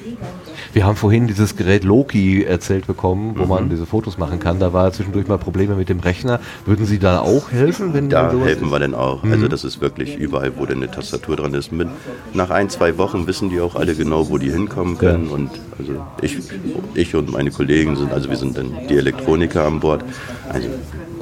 Wir 0.72 0.84
haben 0.84 0.96
vorhin 0.96 1.26
dieses 1.28 1.54
Gerät 1.56 1.84
Loki 1.84 2.42
erzählt 2.42 2.86
bekommen, 2.86 3.34
wo 3.38 3.42
Mhm. 3.44 3.48
man 3.48 3.70
diese 3.70 3.86
Fotos 3.86 4.18
machen 4.18 4.40
kann. 4.40 4.58
Da 4.58 4.72
war 4.72 4.90
zwischendurch 4.92 5.28
mal 5.28 5.38
Probleme 5.38 5.76
mit 5.76 5.88
dem 5.88 6.00
Rechner. 6.00 6.40
Würden 6.66 6.84
Sie 6.86 6.98
da 6.98 7.20
auch 7.20 7.52
helfen, 7.52 7.94
wenn 7.94 8.08
Da 8.10 8.32
helfen 8.32 8.66
ist? 8.66 8.70
wir 8.72 8.78
dann 8.80 8.94
auch. 8.94 9.22
Mhm. 9.22 9.32
Also 9.32 9.48
das 9.48 9.62
ist 9.64 9.80
wirklich 9.80 10.16
überall, 10.16 10.52
wo 10.56 10.66
denn 10.66 10.78
eine 10.78 10.90
Tastatur 10.90 11.36
dran 11.36 11.54
ist. 11.54 11.70
Mit, 11.70 11.88
nach 12.32 12.50
ein, 12.50 12.68
zwei 12.70 12.98
Wochen 12.98 13.26
wissen 13.28 13.50
die 13.50 13.60
auch 13.60 13.76
alle 13.76 13.94
genau, 13.94 14.28
wo 14.28 14.38
die 14.38 14.50
hinkommen 14.50 14.98
können. 14.98 15.28
Und 15.28 15.50
also 15.78 15.92
ich, 16.22 16.38
ich 16.94 17.14
und 17.14 17.30
meine 17.30 17.50
Kollegen 17.52 17.94
sind, 17.96 18.12
also 18.12 18.28
wir 18.28 18.36
sind 18.36 18.58
dann 18.58 18.72
die 18.88 18.96
Elektroniker 18.96 19.64
an 19.64 19.78
Bord. 19.80 20.04
Also 20.48 20.68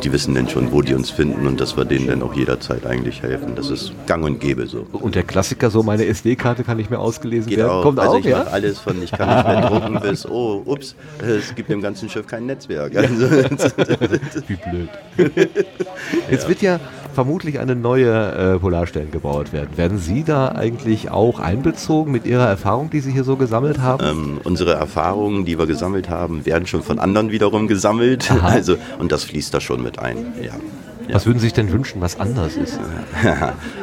die 0.03 0.12
wissen 0.12 0.35
dann 0.35 0.49
schon, 0.49 0.73
wo 0.73 0.83
die 0.83 0.95
uns 0.95 1.11
finden 1.11 1.47
und 1.47 1.61
dass 1.61 1.77
wir 1.77 1.85
denen 1.85 2.09
dann 2.09 2.23
auch 2.23 2.35
jederzeit 2.35 2.87
eigentlich 2.87 3.23
helfen. 3.23 3.55
Das 3.55 3.70
ist 3.70 3.93
gang 4.07 4.24
und 4.24 4.41
gäbe 4.41 4.66
so. 4.66 4.87
Und 4.93 5.15
der 5.15 5.23
Klassiker, 5.23 5.70
so 5.70 5.83
meine 5.83 6.07
SD-Karte 6.07 6.65
kann 6.65 6.77
nicht 6.77 6.91
mehr 6.91 7.01
ausgelesen 7.01 7.49
Geht 7.49 7.59
werden. 7.59 7.70
auch. 7.70 7.83
Kommt 7.83 7.99
also 7.99 8.15
auch, 8.15 8.19
ich 8.19 8.27
ja? 8.27 8.39
mache 8.39 8.51
alles 8.51 8.79
von, 8.81 9.03
ich 9.03 9.12
kann 9.12 9.29
nicht 9.29 9.47
mehr 9.47 9.61
drucken 9.81 10.01
bis, 10.01 10.27
oh, 10.27 10.62
ups, 10.65 10.97
es 11.20 11.55
gibt 11.55 11.70
im 11.70 11.81
ganzen 11.81 12.09
Schiff 12.09 12.27
kein 12.27 12.47
Netzwerk. 12.47 12.97
Also, 12.97 13.31
Wie 14.49 14.57
blöd. 14.57 14.89
Jetzt 16.31 16.49
wird 16.49 16.62
ja 16.62 16.81
vermutlich 17.13 17.59
eine 17.59 17.77
neue 17.77 18.55
äh, 18.55 18.59
Polarstern 18.59 19.11
gebaut 19.11 19.53
werden. 19.53 19.71
Werden 19.77 19.99
Sie 19.99 20.25
da 20.25 20.49
eigentlich 20.49 21.11
auch 21.11 21.39
einbezogen 21.41 22.13
mit 22.13 22.27
Ihrer 22.27 22.47
Erfahrung, 22.47 22.91
die 22.91 23.01
Sie 23.01 23.13
hier 23.13 23.25
so 23.25 23.37
gesammelt 23.37 23.81
haben? 23.81 24.05
Ähm, 24.05 24.41
unsere 24.45 24.73
Erfahrungen, 24.73 25.45
die 25.45 25.59
wir 25.59 25.67
gesammelt 25.67 26.09
haben, 26.09 26.45
werden 26.47 26.67
schon 26.67 26.83
von 26.83 26.99
anderen 26.99 27.31
wiederum 27.31 27.69
gesammelt. 27.69 28.31
Also, 28.43 28.77
und 28.99 29.13
das 29.13 29.25
fließt 29.25 29.55
da 29.55 29.61
schon 29.61 29.83
mit 29.83 29.99
ein. 29.99 30.17
Ja. 30.43 30.53
Was 31.13 31.27
würden 31.27 31.39
Sie 31.39 31.47
sich 31.47 31.53
denn 31.53 31.71
wünschen, 31.73 32.01
was 32.01 32.19
anders 32.19 32.57
ist? 32.57 32.79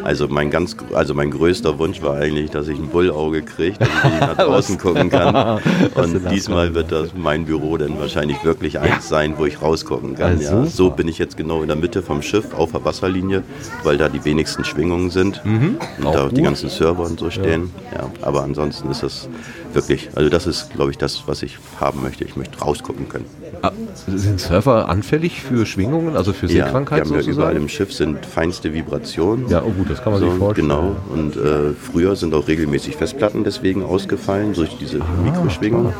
Also 0.03 0.27
mein 0.27 0.49
ganz, 0.49 0.75
also 0.93 1.13
mein 1.13 1.29
größter 1.29 1.77
Wunsch 1.77 2.01
war 2.01 2.15
eigentlich, 2.15 2.49
dass 2.49 2.67
ich 2.67 2.77
ein 2.79 2.87
Bullauge 2.87 3.41
kriege, 3.43 3.77
dass 3.77 3.87
ich 3.89 4.19
nach 4.19 4.37
draußen 4.37 4.77
gucken 4.77 5.09
kann. 5.09 5.59
Und 5.95 6.31
diesmal 6.31 6.73
wird 6.73 6.91
das 6.91 7.09
mein 7.15 7.45
Büro 7.45 7.77
dann 7.77 7.99
wahrscheinlich 7.99 8.43
wirklich 8.43 8.79
eins 8.79 9.07
sein, 9.09 9.35
wo 9.37 9.45
ich 9.45 9.61
rausgucken 9.61 10.15
kann. 10.15 10.31
Also 10.37 10.43
ja. 10.55 10.65
So 10.65 10.89
bin 10.89 11.07
ich 11.07 11.17
jetzt 11.19 11.37
genau 11.37 11.61
in 11.61 11.67
der 11.67 11.77
Mitte 11.77 12.01
vom 12.01 12.21
Schiff 12.21 12.53
auf 12.55 12.71
der 12.71 12.83
Wasserlinie, 12.85 13.43
weil 13.83 13.97
da 13.97 14.09
die 14.09 14.23
wenigsten 14.25 14.63
Schwingungen 14.63 15.09
sind 15.11 15.43
Mhm. 15.45 15.77
und 15.99 16.05
Auch 16.07 16.13
da 16.13 16.29
die 16.29 16.35
gut. 16.35 16.43
ganzen 16.45 16.69
Server 16.69 17.03
und 17.03 17.19
so 17.19 17.29
stehen. 17.29 17.69
Ja. 17.93 18.09
aber 18.21 18.43
ansonsten 18.43 18.89
ist 18.89 19.03
das 19.03 19.29
wirklich, 19.73 20.09
also 20.15 20.29
das 20.29 20.47
ist, 20.47 20.73
glaube 20.73 20.91
ich, 20.91 20.97
das, 20.97 21.23
was 21.27 21.43
ich 21.43 21.57
haben 21.79 22.01
möchte. 22.01 22.23
Ich 22.23 22.35
möchte 22.35 22.57
rausgucken 22.59 23.07
können. 23.09 23.25
Ah, 23.61 23.71
sind 24.07 24.39
Surfer 24.39 24.89
anfällig 24.89 25.41
für 25.41 25.65
Schwingungen, 25.65 26.15
also 26.15 26.33
für 26.33 26.47
Ja, 26.47 26.67
wir 26.67 26.73
haben 26.73 27.13
ja 27.13 27.21
überall 27.21 27.55
im 27.55 27.67
Schiff 27.67 27.91
sind 27.93 28.25
feinste 28.25 28.73
Vibrationen. 28.73 29.49
Ja, 29.49 29.63
oh 29.63 29.71
gut, 29.71 29.89
das 29.89 30.01
kann 30.01 30.13
man 30.13 30.21
sich 30.21 30.31
vorstellen. 30.33 30.69
Genau. 30.69 30.95
Und 31.11 31.35
äh, 31.35 31.73
früher 31.73 32.15
sind 32.15 32.33
auch 32.33 32.47
regelmäßig 32.47 32.95
Festplatten 32.95 33.43
deswegen 33.43 33.83
ausgefallen 33.83 34.53
durch 34.53 34.77
diese 34.77 35.01
Ah, 35.01 35.05
Mikroschwingung. 35.23 35.93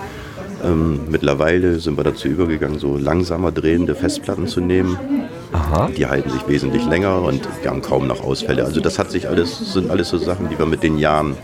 Ähm, 0.64 1.00
mittlerweile 1.10 1.80
sind 1.80 1.98
wir 1.98 2.04
dazu 2.04 2.28
übergegangen, 2.28 2.80
so 2.80 2.98
langsamer 2.98 3.52
drehende 3.52 3.96
Festplatten 3.96 4.48
zu 4.48 4.60
nehmen. 4.60 4.98
Aha. 5.54 5.90
Die 5.96 6.06
halten 6.06 6.30
sich 6.30 6.48
wesentlich 6.48 6.86
länger 6.86 7.22
und 7.22 7.48
wir 7.62 7.72
haben 7.72 7.82
kaum 7.82 8.08
noch 8.08 8.24
Ausfälle. 8.24 8.66
Also 8.66 8.82
das 8.82 9.00
hat 9.00 9.10
sich 9.10 9.28
alles, 9.30 9.74
sind 9.74 9.90
alles 9.90 10.10
so 10.10 10.18
Sachen, 10.18 10.50
die 10.50 10.60
wir 10.60 10.66
mit 10.66 10.84
den 10.84 10.98
Jahren 10.98 11.36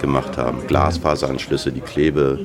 gemacht 0.00 0.36
haben. 0.36 0.66
Glasfaseranschlüsse, 0.66 1.70
die 1.72 1.80
Klebe, 1.80 2.40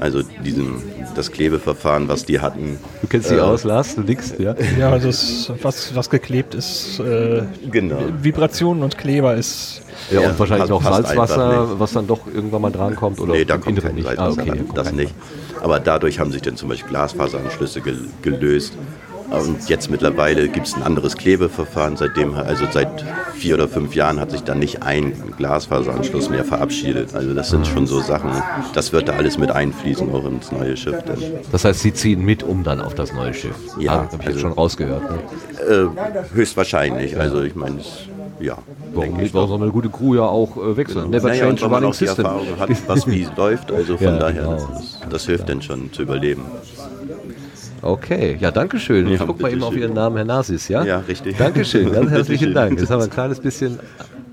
also 0.00 0.22
diesen 0.44 0.82
das 1.14 1.30
Klebeverfahren, 1.30 2.08
was 2.08 2.24
die 2.24 2.40
hatten. 2.40 2.78
Du 3.02 3.06
kennst 3.08 3.30
die 3.30 3.34
äh, 3.34 3.40
aus, 3.40 3.64
Lars? 3.64 3.94
Du 3.94 4.02
nix, 4.02 4.34
ja? 4.38 4.54
Ja, 4.78 4.98
das, 4.98 5.52
was, 5.62 5.94
was 5.94 6.10
geklebt 6.10 6.54
ist, 6.54 6.98
äh, 7.00 7.42
Genau. 7.70 7.98
Vibrationen 8.20 8.82
und 8.82 8.98
Kleber 8.98 9.34
ist. 9.34 9.82
Ja, 10.10 10.28
und 10.28 10.38
wahrscheinlich 10.38 10.70
auch 10.70 10.82
Salzwasser, 10.82 11.78
was 11.78 11.92
dann 11.92 12.06
doch 12.06 12.26
irgendwann 12.26 12.62
mal 12.62 12.70
drankommt? 12.72 13.20
Oder 13.20 13.34
nee, 13.34 13.44
da 13.44 13.58
kommt 13.58 13.80
kein 13.82 13.94
nicht? 13.94 14.04
Salzwasser 14.04 14.40
Ah, 14.40 14.42
okay, 14.42 14.50
ran, 14.50 14.68
das 14.74 14.92
nicht. 14.92 15.14
Aber 15.62 15.80
dadurch 15.80 16.18
haben 16.18 16.30
sich 16.32 16.42
dann 16.42 16.56
zum 16.56 16.68
Beispiel 16.68 16.90
Glasfaseranschlüsse 16.90 17.80
gel 17.80 17.98
gelöst. 18.22 18.74
Und 19.30 19.68
jetzt 19.68 19.90
mittlerweile 19.90 20.48
gibt 20.48 20.66
es 20.66 20.74
ein 20.74 20.82
anderes 20.82 21.16
Klebeverfahren. 21.16 21.96
Seitdem, 21.96 22.34
also 22.34 22.66
seit 22.70 23.04
vier 23.34 23.54
oder 23.54 23.68
fünf 23.68 23.94
Jahren 23.94 24.20
hat 24.20 24.30
sich 24.30 24.42
dann 24.42 24.58
nicht 24.58 24.82
ein 24.82 25.12
Glasfaseranschluss 25.36 26.30
mehr 26.30 26.44
verabschiedet. 26.44 27.14
Also 27.14 27.34
das 27.34 27.50
sind 27.50 27.66
schon 27.66 27.86
so 27.86 28.00
Sachen, 28.00 28.30
das 28.74 28.92
wird 28.92 29.08
da 29.08 29.14
alles 29.14 29.38
mit 29.38 29.50
einfließen, 29.50 30.12
auch 30.14 30.24
ins 30.26 30.52
neue 30.52 30.76
Schiff. 30.76 31.02
Dann. 31.06 31.18
Das 31.50 31.64
heißt, 31.64 31.80
Sie 31.80 31.92
ziehen 31.92 32.24
mit 32.24 32.42
um 32.42 32.62
dann 32.62 32.80
auf 32.80 32.94
das 32.94 33.12
neue 33.12 33.34
Schiff? 33.34 33.56
Ja, 33.78 33.92
ah, 33.92 33.96
habe 33.96 34.06
ich 34.12 34.12
jetzt 34.20 34.26
also- 34.28 34.38
schon 34.40 34.52
rausgehört. 34.52 35.02
Ne? 35.10 35.18
Äh, 35.68 36.34
höchstwahrscheinlich. 36.34 37.18
Also 37.18 37.42
ich 37.42 37.54
meine, 37.54 37.80
es- 37.80 38.08
ja. 38.40 38.58
Warum 38.92 39.16
nicht? 39.16 39.32
Warum 39.34 39.48
soll 39.48 39.62
eine 39.62 39.70
gute 39.70 39.88
Crew 39.88 40.14
ja 40.16 40.22
auch 40.22 40.56
äh, 40.56 40.76
wechseln? 40.76 41.10
Never 41.10 41.28
Naja, 41.28 41.46
change 41.46 41.62
man 41.62 41.72
running 41.74 41.90
auch 41.90 41.96
die. 41.96 42.06
Erfahrung 42.06 42.46
hat, 42.58 42.70
was 42.88 43.06
wie 43.06 43.26
läuft. 43.36 43.72
Also 43.72 43.96
von 43.96 44.06
Ja, 44.06 44.18
daher, 44.18 44.42
genau. 44.42 44.68
das, 44.72 44.98
das 45.08 45.26
hilft 45.26 45.48
dann 45.48 45.62
schon 45.62 45.92
zu 45.92 46.02
überleben. 46.02 46.42
Okay, 47.84 48.36
ja, 48.40 48.50
danke 48.50 48.78
schön. 48.78 49.06
Ich 49.08 49.20
Ja, 49.20 49.26
guck 49.26 49.40
mal 49.40 49.52
eben 49.52 49.62
auf 49.62 49.70
bitteschön. 49.70 49.90
Ihren 49.90 49.94
Namen, 49.94 50.16
Herr 50.16 50.24
Nasis, 50.24 50.68
ja? 50.68 50.82
Ja, 50.84 50.98
richtig. 51.00 51.36
Dankeschön, 51.36 51.92
ganz 51.92 52.10
herzlichen. 52.16 52.54
Dank. 52.54 52.80
Jetzt 52.80 52.90
haben 52.90 53.00
wir 53.00 53.04
ein 53.04 53.10
kleines 53.10 53.40
bisschen. 53.40 53.78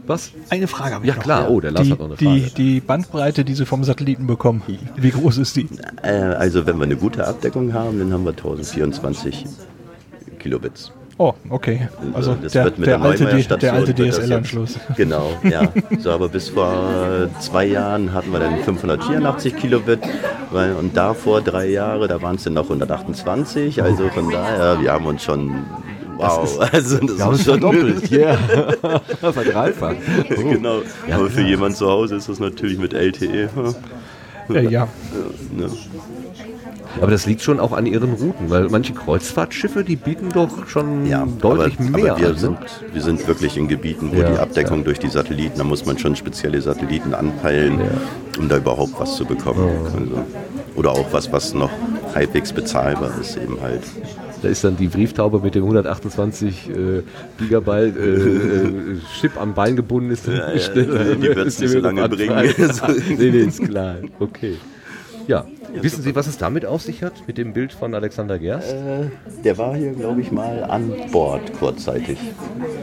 Was? 0.08 0.32
Eine 0.50 0.68
Frage 0.68 0.96
habe 0.96 1.06
ich 1.06 1.10
Ja, 1.10 1.16
noch. 1.16 1.24
klar. 1.24 1.50
Oh, 1.52 1.60
der 1.60 1.72
Lars 1.72 1.86
die, 1.86 1.92
hat 1.92 2.00
noch 2.00 2.06
eine 2.08 2.16
die, 2.16 2.26
Frage. 2.26 2.54
die 2.58 2.80
Bandbreite, 2.80 3.44
die 3.46 3.54
Sie 3.54 3.66
vom 3.66 3.84
Satelliten 3.84 4.26
bekommen, 4.26 4.62
wie 4.96 5.12
groß 5.12 5.38
ist 5.38 5.56
die? 5.58 5.68
Äh, 6.02 6.08
also 6.12 6.66
wenn 6.66 6.78
wir 6.78 6.86
eine 6.86 6.96
gute 6.96 7.28
Abdeckung 7.28 7.74
haben, 7.74 8.00
dann 8.00 8.12
haben 8.14 8.24
wir 8.24 8.32
1024 8.32 9.46
Kilobits. 10.40 10.92
Oh, 11.22 11.36
okay. 11.52 11.88
Also 12.16 12.34
das 12.34 12.54
der, 12.54 12.64
wird 12.64 12.80
mit 12.80 12.88
der, 12.88 12.98
der, 12.98 13.08
alte, 13.08 13.24
Neumeier 13.26 13.58
der 13.58 13.74
alte 13.74 13.94
das 13.94 14.18
DSL-Anschluss. 14.18 14.80
Genau, 14.98 15.34
ja. 15.44 15.72
So, 16.00 16.10
aber 16.10 16.28
bis 16.30 16.50
vor 16.50 17.30
zwei 17.40 17.66
Jahren 17.66 18.12
hatten 18.12 18.32
wir 18.32 18.40
dann 18.40 18.58
584 18.64 19.56
Kilobit. 19.56 20.00
Weil, 20.50 20.74
und 20.74 20.98
da 20.98 21.14
vor 21.14 21.42
drei 21.42 21.68
Jahren, 21.68 22.10
da 22.10 22.20
waren 22.24 22.38
es 22.38 22.44
dann 22.46 22.54
noch 22.54 22.64
128. 22.64 23.84
Also 23.84 24.10
von 24.10 24.32
daher, 24.32 24.82
wir 24.82 24.92
haben 24.92 25.06
uns 25.06 25.24
schon. 25.24 25.64
Wow, 26.18 26.60
also 26.74 26.98
das 26.98 27.20
haben 27.22 27.36
ist 27.36 27.46
schon 27.46 27.60
verdoppelt, 27.60 28.12
yeah. 28.12 28.36
Verdreifacht. 29.22 29.98
Oh. 30.28 30.50
Genau, 30.50 30.82
Ja, 31.08 31.18
aber 31.18 31.30
für 31.30 31.42
ja. 31.42 31.50
jemand 31.50 31.78
zu 31.78 31.88
Hause 31.88 32.16
ist 32.16 32.30
das 32.30 32.40
natürlich 32.40 32.80
mit 32.80 32.94
LTE. 32.94 33.48
Äh, 34.50 34.68
ja. 34.70 34.88
Ne? 35.56 35.70
Aber 37.00 37.12
das 37.12 37.26
liegt 37.26 37.42
schon 37.42 37.60
auch 37.60 37.72
an 37.72 37.86
ihren 37.86 38.14
Routen, 38.14 38.50
weil 38.50 38.68
manche 38.70 38.94
Kreuzfahrtschiffe, 38.94 39.84
die 39.84 39.96
bieten 39.96 40.30
doch 40.30 40.68
schon 40.68 41.10
deutlich 41.40 41.80
aber, 41.80 41.98
mehr 41.98 42.12
aber 42.14 42.22
wir, 42.22 42.30
an. 42.30 42.38
sind, 42.38 42.60
Ne? 42.60 42.66
wir 42.94 43.02
sind 43.02 43.28
wirklich 43.28 43.58
in 43.58 43.68
Gebieten, 43.68 44.10
wo 44.14 44.20
Ja, 44.20 44.32
die 44.32 44.38
Abdeckung 44.40 44.80
ja. 44.80 44.84
durch 44.86 45.00
die 45.00 45.08
Satelliten, 45.10 45.58
da 45.58 45.64
muss 45.64 45.86
man 45.86 45.98
schon 45.98 46.16
spezielle 46.16 46.62
Satelliten 46.62 47.14
anpeilen, 47.14 47.80
um 48.38 48.50
da 48.50 48.58
überhaupt 48.58 49.00
was 49.00 49.16
zu 49.16 49.26
bekommen. 49.26 49.70
Also, 49.86 50.26
oder 50.76 50.92
auch 50.92 51.12
was, 51.12 51.32
was 51.32 51.54
noch 51.54 51.70
halbwegs 52.16 52.52
bezahlbar 52.52 53.12
ist, 53.20 53.38
eben 53.38 53.60
halt. 53.62 53.82
Da 54.42 54.48
ist 54.50 54.64
dann 54.64 54.76
die 54.76 54.88
Brieftaube 54.88 55.40
mit 55.40 55.54
dem 55.54 55.64
128 55.64 56.70
äh, 56.70 56.74
Gigabyte 57.38 57.96
äh, 57.96 58.02
äh, 58.02 58.98
Chip 59.20 59.40
am 59.40 59.54
Bein 59.54 59.76
gebunden 59.76 60.10
ist. 60.10 60.26
Ja, 60.28 60.52
ja, 60.52 60.68
die 60.74 61.36
wird's 61.36 61.60
nicht 61.60 61.70
so 61.72 61.80
lange 61.80 62.10
bringen. 62.10 62.36
nee, 63.20 63.30
nee, 63.30 63.38
ist 63.44 63.64
klar. 63.64 63.98
Okay. 64.20 64.56
Ja, 65.32 65.46
wissen 65.82 66.02
Sie, 66.04 66.14
was 66.14 66.28
es 66.28 66.38
damit 66.38 66.66
auf 66.66 66.82
sich 66.82 67.04
hat, 67.04 67.14
mit 67.26 67.38
dem 67.38 67.54
Bild 67.54 67.72
von 67.72 67.96
Alexander 67.96 68.38
Gerst? 68.38 68.76
Der 69.46 69.58
war 69.58 69.76
hier, 69.78 69.94
glaube 69.94 70.20
ich, 70.20 70.30
mal 70.30 70.64
an 70.66 70.92
Bord 71.10 71.54
kurzzeitig. 71.58 72.18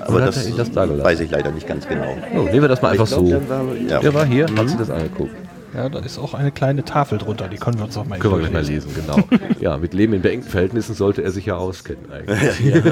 Aber 0.00 0.20
das, 0.20 0.36
das 0.56 0.72
da 0.72 0.86
gelassen? 0.86 1.04
weiß 1.04 1.20
ich 1.20 1.30
leider 1.30 1.50
nicht 1.50 1.66
ganz 1.68 1.86
genau. 1.86 2.16
Oh, 2.34 2.44
nehmen 2.44 2.62
wir 2.62 2.68
das 2.68 2.80
mal 2.80 2.92
einfach 2.92 3.04
ich 3.04 3.10
so. 3.10 3.22
glaub, 3.22 3.46
Der 3.46 3.48
war, 3.50 3.64
ja. 3.74 4.00
Der 4.00 4.14
war 4.14 4.24
hier, 4.24 4.50
Mhm. 4.50 4.58
hat 4.60 4.68
sich 4.70 4.78
das 4.78 4.88
angeguckt. 4.88 5.32
Ja, 5.74 5.90
da 5.90 5.98
ist 5.98 6.18
auch 6.18 6.32
eine 6.32 6.50
kleine 6.50 6.82
Tafel 6.86 7.18
drunter, 7.18 7.46
die 7.48 7.58
können 7.58 7.76
wir 7.76 7.84
uns 7.84 7.98
auch 7.98 8.06
mal 8.06 8.18
Können 8.18 8.32
wir 8.32 8.40
gleich 8.40 8.52
mal 8.54 8.64
lesen, 8.64 8.90
genau. 8.94 9.18
Ja, 9.60 9.76
mit 9.76 9.92
Leben 9.92 10.14
in 10.14 10.22
beengten 10.22 10.48
Verhältnissen 10.50 10.94
sollte 10.94 11.22
er 11.22 11.30
sich 11.30 11.44
ja 11.44 11.56
auskennen 11.58 12.06
eigentlich. 12.10 12.60
Ja, 12.74 12.82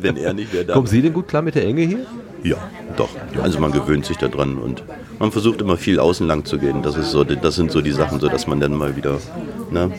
wenn 0.00 0.16
er 0.16 0.32
nicht 0.32 0.54
wäre, 0.54 0.64
dann- 0.66 0.74
Kommen 0.74 0.86
Sie 0.86 1.02
denn 1.02 1.12
gut 1.12 1.28
klar 1.28 1.42
mit 1.42 1.54
der 1.54 1.66
Enge 1.66 1.82
hier? 1.82 2.06
Ja, 2.42 2.56
doch. 2.96 3.10
Also 3.42 3.60
man 3.60 3.70
gewöhnt 3.72 4.06
sich 4.06 4.16
daran 4.16 4.56
und 4.56 4.82
man 5.22 5.30
versucht 5.30 5.60
immer 5.60 5.76
viel 5.76 6.00
außen 6.00 6.26
lang 6.26 6.44
zu 6.44 6.58
gehen. 6.58 6.82
Das, 6.82 6.96
ist 6.96 7.12
so, 7.12 7.22
das 7.22 7.54
sind 7.54 7.70
so 7.70 7.80
die 7.80 7.92
Sachen, 7.92 8.18
so 8.18 8.28
dass 8.28 8.48
man 8.48 8.58
dann 8.58 8.74
mal 8.74 8.96
wieder, 8.96 9.18
ne, 9.70 9.92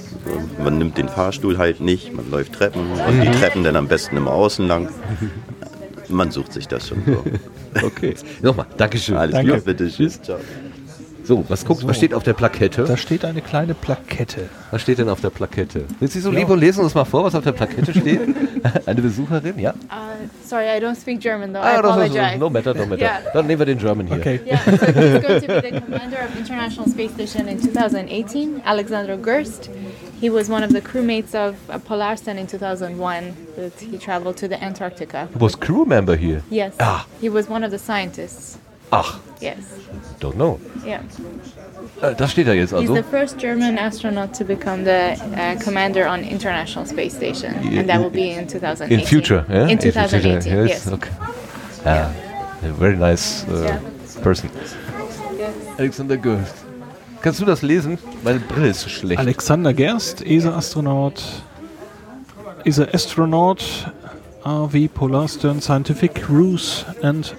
man 0.62 0.78
nimmt 0.78 0.98
den 0.98 1.08
Fahrstuhl 1.08 1.58
halt 1.58 1.80
nicht, 1.80 2.14
man 2.14 2.30
läuft 2.30 2.52
Treppen 2.52 2.82
und 2.92 3.22
die 3.22 3.30
Mhm. 3.30 3.32
Treppen 3.40 3.64
dann 3.64 3.78
am 3.78 3.88
besten 3.88 4.18
immer 4.18 4.32
außen 4.32 4.68
lang. 4.68 4.90
Man 6.10 6.30
sucht 6.30 6.52
sich 6.52 6.68
das 6.68 6.90
schon 6.90 7.02
so. 7.08 7.24
Okay. 7.84 8.14
Nochmal, 8.44 8.68
Dankeschön. 8.78 9.16
Alles 9.16 9.34
Danke. 9.34 9.54
klar, 9.54 9.62
bitte. 9.62 9.90
Tschüss. 9.90 10.22
Ciao. 10.22 10.38
So, 11.26 11.46
was 11.48 11.64
guckt, 11.66 11.88
was 11.88 11.96
steht 11.98 12.14
auf 12.14 12.24
der 12.24 12.34
Plakette? 12.34 12.84
Da 12.84 12.98
steht 12.98 13.24
eine 13.24 13.42
kleine 13.42 13.74
Plakette. 13.74 14.50
Was 14.72 14.82
steht 14.82 14.98
denn 14.98 15.08
auf 15.08 15.22
der 15.22 15.30
Plakette? 15.30 15.86
Sind 16.00 16.12
Sie 16.12 16.20
so 16.20 16.32
Ja. 16.32 16.40
lieb 16.40 16.50
und 16.50 16.60
lesen 16.60 16.84
uns 16.84 16.94
mal 16.94 17.06
vor, 17.06 17.24
was 17.24 17.34
auf 17.34 17.44
der 17.46 17.54
Plakette 17.54 17.92
steht? 17.94 18.20
Eine 18.86 19.02
Besucherin, 19.02 19.58
ja? 19.60 19.72
Uh, 19.72 20.28
sorry, 20.46 20.66
I 20.66 20.80
don't 20.82 20.96
speak 21.00 21.20
German 21.22 21.54
though. 21.54 21.62
I 21.62 21.78
Ah, 21.78 21.82
das 21.82 21.96
ist, 21.98 22.16
apologize. 22.16 22.38
no 22.40 22.50
matter, 22.50 22.74
no 22.74 22.86
matter. 22.86 23.02
Yeah. 23.02 23.20
Dann 23.34 23.48
nehmen 23.48 23.60
wir 23.60 23.66
den 23.66 23.78
German 23.78 24.08
hier. 24.08 24.18
Okay. 24.18 24.40
Yeah, 24.46 24.58
so 24.66 24.72
he's 24.72 24.80
going 25.22 25.42
to 25.42 25.48
be 25.48 25.62
the 25.62 25.82
commander 25.82 26.18
of 26.26 26.38
International 26.38 26.88
Space 26.90 27.12
Station 27.14 27.48
in 27.48 27.60
2018, 27.62 28.62
Alexander 28.66 29.18
Gerst. 29.18 29.70
He 30.22 30.30
was 30.30 30.50
one 30.50 30.64
of 30.64 30.72
the 30.72 30.80
crewmates 30.82 31.34
of 31.36 31.56
Polarstern 31.86 32.38
in 32.38 32.48
2001, 32.48 33.34
but 33.58 33.74
he 33.80 33.98
traveled 33.98 34.38
to 34.38 34.48
the 34.48 34.62
Antarctica. 34.64 35.28
Du 35.34 35.40
warst 35.42 35.60
Crew 35.60 35.86
Member 35.86 36.16
hier? 36.16 36.42
Yes, 36.50 36.74
Ah, 36.80 37.06
he 37.22 37.30
was 37.30 37.50
one 37.50 37.66
of 37.66 37.72
the 37.72 37.80
scientists. 37.80 38.58
Ach, 38.94 39.18
Yes, 39.42 39.58
don't 40.22 40.36
know. 40.36 40.60
yeah. 40.86 41.00
Äh, 42.02 42.16
Das 42.16 42.32
steht 42.32 42.48
da 42.48 42.54
jetzt 42.54 42.70
He's 42.72 42.80
also. 42.90 42.96
the 42.96 43.04
first 43.04 43.38
German 43.40 43.78
astronaut 43.78 44.34
to 44.38 44.46
become 44.46 44.84
the 44.86 45.14
uh, 45.36 45.56
commander 45.64 46.08
on 46.08 46.22
International 46.24 46.86
Space 46.86 47.16
Station, 47.16 47.54
Yeah, 47.64 47.80
and 47.82 47.90
that 47.90 48.00
will 48.00 48.08
in- 48.08 48.14
be 48.14 48.30
in 48.42 48.48
2018. 48.48 49.00
In 49.00 49.06
future, 49.06 49.46
yeah? 49.50 49.68
In 49.70 49.78
2018, 49.80 50.42
future, 50.42 50.66
yes. 50.68 50.88
Okay. 50.92 51.10
Ah, 51.86 52.10
a 52.64 52.72
very 52.80 52.96
nice 52.96 53.46
uh, 53.50 53.64
Yeah. 53.64 53.78
person. 54.22 54.50
Alexander 55.78 56.18
Gerst. 56.18 56.56
Kannst 57.22 57.40
du 57.42 57.46
das 57.46 57.62
lesen? 57.62 57.98
Meine 58.24 58.40
Brille 58.40 58.70
ist 58.70 58.82
so 58.82 58.90
schlecht. 58.90 59.20
Alexander 59.20 59.74
Gerst, 59.74 60.26
ESA-Astronaut, 60.26 61.22
ESA-Astronaut, 62.66 63.92
RV 64.46 64.88
Polarstern 64.94 65.62
Scientific 65.62 66.16
Cruise 66.16 66.86
and 67.02 67.34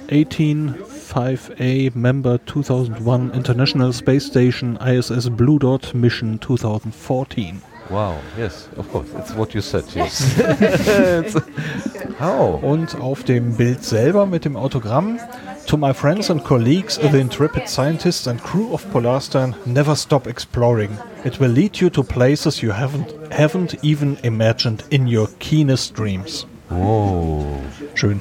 185A 1.15 1.95
Member 1.95 2.45
2001 2.45 3.31
International 3.35 3.93
Space 3.93 4.27
Station 4.27 4.77
ISS 4.79 5.29
Blue 5.29 5.61
Dot 5.61 5.95
Mission 5.95 6.41
2014. 6.41 7.63
Wow, 7.89 8.19
yes, 8.37 8.69
of 8.77 8.91
course. 8.91 9.07
It's 9.17 9.33
what 9.33 9.55
you 9.55 9.61
said, 9.61 9.85
yes. 9.95 10.37
How? 12.19 12.61
Und 12.61 13.01
auf 13.01 13.23
dem 13.23 13.57
Bild 13.57 13.85
selber 13.85 14.27
mit 14.27 14.45
dem 14.45 14.57
Autogramm 14.57 15.21
To 15.69 15.77
my 15.77 15.95
friends 15.95 16.31
and 16.31 16.43
colleagues, 16.43 16.99
the 16.99 17.19
intrepid 17.21 17.69
scientists 17.69 18.27
and 18.27 18.43
crew 18.43 18.75
of 18.75 18.85
Polarstern, 18.93 19.55
never 19.65 19.95
stop 19.95 20.27
exploring. 20.27 20.99
It 21.25 21.39
will 21.39 21.51
lead 21.51 21.77
you 21.77 21.91
to 21.91 22.03
places 22.03 22.61
you 22.61 22.73
haven't 22.73 23.15
haven't 23.31 23.77
even 23.85 24.19
imagined 24.25 24.83
in 24.91 25.07
your 25.07 25.29
keenest 25.39 25.95
dreams. 25.95 26.45
Oh. 26.71 27.47
Schön. 27.95 28.21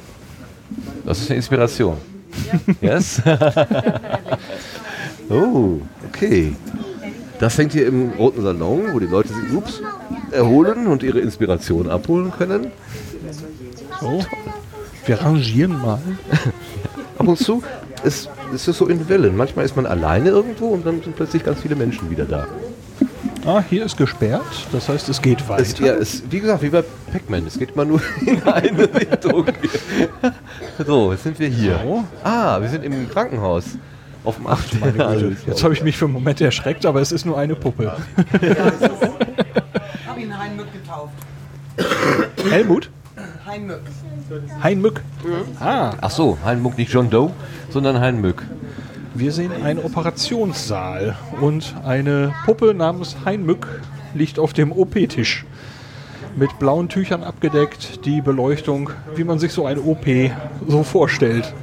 Das 1.04 1.20
ist 1.20 1.30
eine 1.30 1.36
Inspiration. 1.36 2.13
Yes? 2.80 3.22
oh, 5.30 5.80
okay. 6.08 6.54
Das 7.38 7.58
hängt 7.58 7.72
hier 7.72 7.86
im 7.86 8.10
Roten 8.10 8.42
Salon, 8.42 8.92
wo 8.92 9.00
die 9.00 9.06
Leute 9.06 9.28
sich 9.28 9.52
ups, 9.52 9.80
erholen 10.30 10.86
und 10.86 11.02
ihre 11.02 11.20
Inspiration 11.20 11.90
abholen 11.90 12.30
können. 12.30 12.70
So. 14.00 14.24
Wir 15.06 15.20
rangieren 15.20 15.82
mal. 15.82 16.00
Ab 17.18 17.28
und 17.28 17.38
zu 17.38 17.62
ist, 18.04 18.28
ist 18.52 18.68
es 18.68 18.78
so 18.78 18.86
in 18.86 19.08
Wellen. 19.08 19.36
Manchmal 19.36 19.64
ist 19.64 19.76
man 19.76 19.86
alleine 19.86 20.30
irgendwo 20.30 20.68
und 20.68 20.86
dann 20.86 21.02
sind 21.02 21.16
plötzlich 21.16 21.44
ganz 21.44 21.60
viele 21.60 21.76
Menschen 21.76 22.10
wieder 22.10 22.24
da. 22.24 22.46
Ah, 23.46 23.62
hier 23.68 23.84
ist 23.84 23.96
gesperrt, 23.96 24.42
das 24.72 24.88
heißt, 24.88 25.08
es 25.10 25.20
geht 25.20 25.46
weiter. 25.48 25.62
Es, 25.62 25.78
ja, 25.78 25.92
es, 25.94 26.22
wie 26.30 26.40
gesagt, 26.40 26.62
wie 26.62 26.70
bei 26.70 26.82
Pac-Man, 27.12 27.46
es 27.46 27.58
geht 27.58 27.72
immer 27.72 27.84
nur 27.84 28.00
in 28.26 28.42
eine 28.42 28.94
Richtung. 28.94 29.46
so, 30.86 31.12
jetzt 31.12 31.24
sind 31.24 31.38
wir 31.38 31.48
hier. 31.48 31.78
So. 31.84 32.04
Ah, 32.22 32.60
wir 32.60 32.68
sind 32.70 32.84
im 32.84 33.08
Krankenhaus. 33.10 33.76
Auf 34.24 34.36
dem 34.36 34.46
8. 34.46 34.80
Meine 34.80 35.18
Güte. 35.18 35.36
Jetzt 35.46 35.62
habe 35.62 35.74
ich 35.74 35.82
mich 35.82 35.98
für 35.98 36.06
einen 36.06 36.14
Moment 36.14 36.40
erschreckt, 36.40 36.86
aber 36.86 37.02
es 37.02 37.12
ist 37.12 37.26
nur 37.26 37.36
eine 37.36 37.54
Puppe. 37.54 37.94
Ich 38.40 38.58
habe 40.08 40.20
ihn 40.20 40.38
Heinmück 40.38 40.72
getauft. 40.72 41.12
Helmut? 42.50 42.88
Heinmück. 43.46 43.82
Heinmück. 44.62 45.02
Ah. 45.60 45.92
Ach 46.00 46.10
so, 46.10 46.38
Hein 46.42 46.62
Muck, 46.62 46.78
nicht 46.78 46.90
John 46.90 47.10
Doe, 47.10 47.32
sondern 47.68 48.00
Hein 48.00 48.22
Mück. 48.22 48.42
Wir 49.14 49.30
sehen 49.30 49.52
einen 49.62 49.78
Operationssaal 49.78 51.14
und 51.40 51.74
eine 51.84 52.34
Puppe 52.44 52.74
namens 52.74 53.16
Heinmück 53.24 53.80
liegt 54.12 54.40
auf 54.40 54.52
dem 54.52 54.72
OP-Tisch. 54.72 55.44
Mit 56.36 56.58
blauen 56.58 56.88
Tüchern 56.88 57.22
abgedeckt, 57.22 58.04
die 58.04 58.20
Beleuchtung, 58.20 58.90
wie 59.14 59.22
man 59.22 59.38
sich 59.38 59.52
so 59.52 59.66
ein 59.66 59.78
OP 59.78 60.04
so 60.66 60.82
vorstellt. 60.82 61.54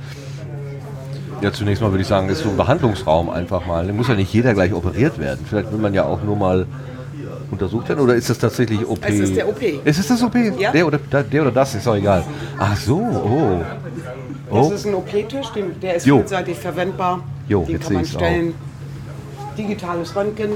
Ja, 1.42 1.52
zunächst 1.52 1.82
mal 1.82 1.92
würde 1.92 2.04
ich 2.04 2.08
sagen, 2.08 2.30
ist 2.30 2.44
so 2.44 2.50
ein 2.50 2.56
Behandlungsraum 2.56 3.30
einfach 3.30 3.66
mal. 3.66 3.86
Da 3.86 3.92
muss 3.92 4.08
ja 4.08 4.14
nicht 4.16 4.34
jeder 4.34 4.54
gleich 4.54 4.74
operiert 4.74 5.20
werden. 5.20 5.46
Vielleicht 5.46 5.72
will 5.74 5.80
man 5.80 5.94
ja 5.94 6.06
auch 6.06 6.24
nur 6.24 6.38
mal 6.38 6.66
untersucht 7.50 7.90
werden. 7.90 8.00
Oder 8.00 8.16
ist 8.16 8.30
das 8.30 8.38
tatsächlich 8.38 8.88
OP? 8.88 9.00
Es 9.02 9.20
ist 9.20 9.36
der 9.36 9.50
OP. 9.50 9.62
Ist 9.62 10.00
es 10.00 10.08
das 10.08 10.24
OP? 10.24 10.36
Ja. 10.58 10.72
Der, 10.72 10.88
oder, 10.88 11.00
der 11.00 11.42
oder 11.42 11.52
das, 11.52 11.76
ist 11.76 11.86
auch 11.86 11.96
egal. 11.96 12.24
Ach 12.58 12.78
so, 12.78 12.98
oh. 12.98 13.62
Das 14.50 14.68
Oh, 14.68 14.72
ist 14.74 14.86
ein 14.86 14.94
OP-Tisch, 14.94 15.48
der 15.82 15.96
ist 15.96 16.06
Jo. 16.06 16.18
vielseitig 16.18 16.58
verwendbar. 16.58 17.24
Jo, 17.52 17.64
den 17.64 17.72
jetzt 17.74 17.84
kann 17.84 17.94
man 17.94 18.06
sehe 18.06 18.14
ich's 18.14 18.26
stellen. 18.26 18.54
Digitales 19.58 20.16
Röntgen. 20.16 20.52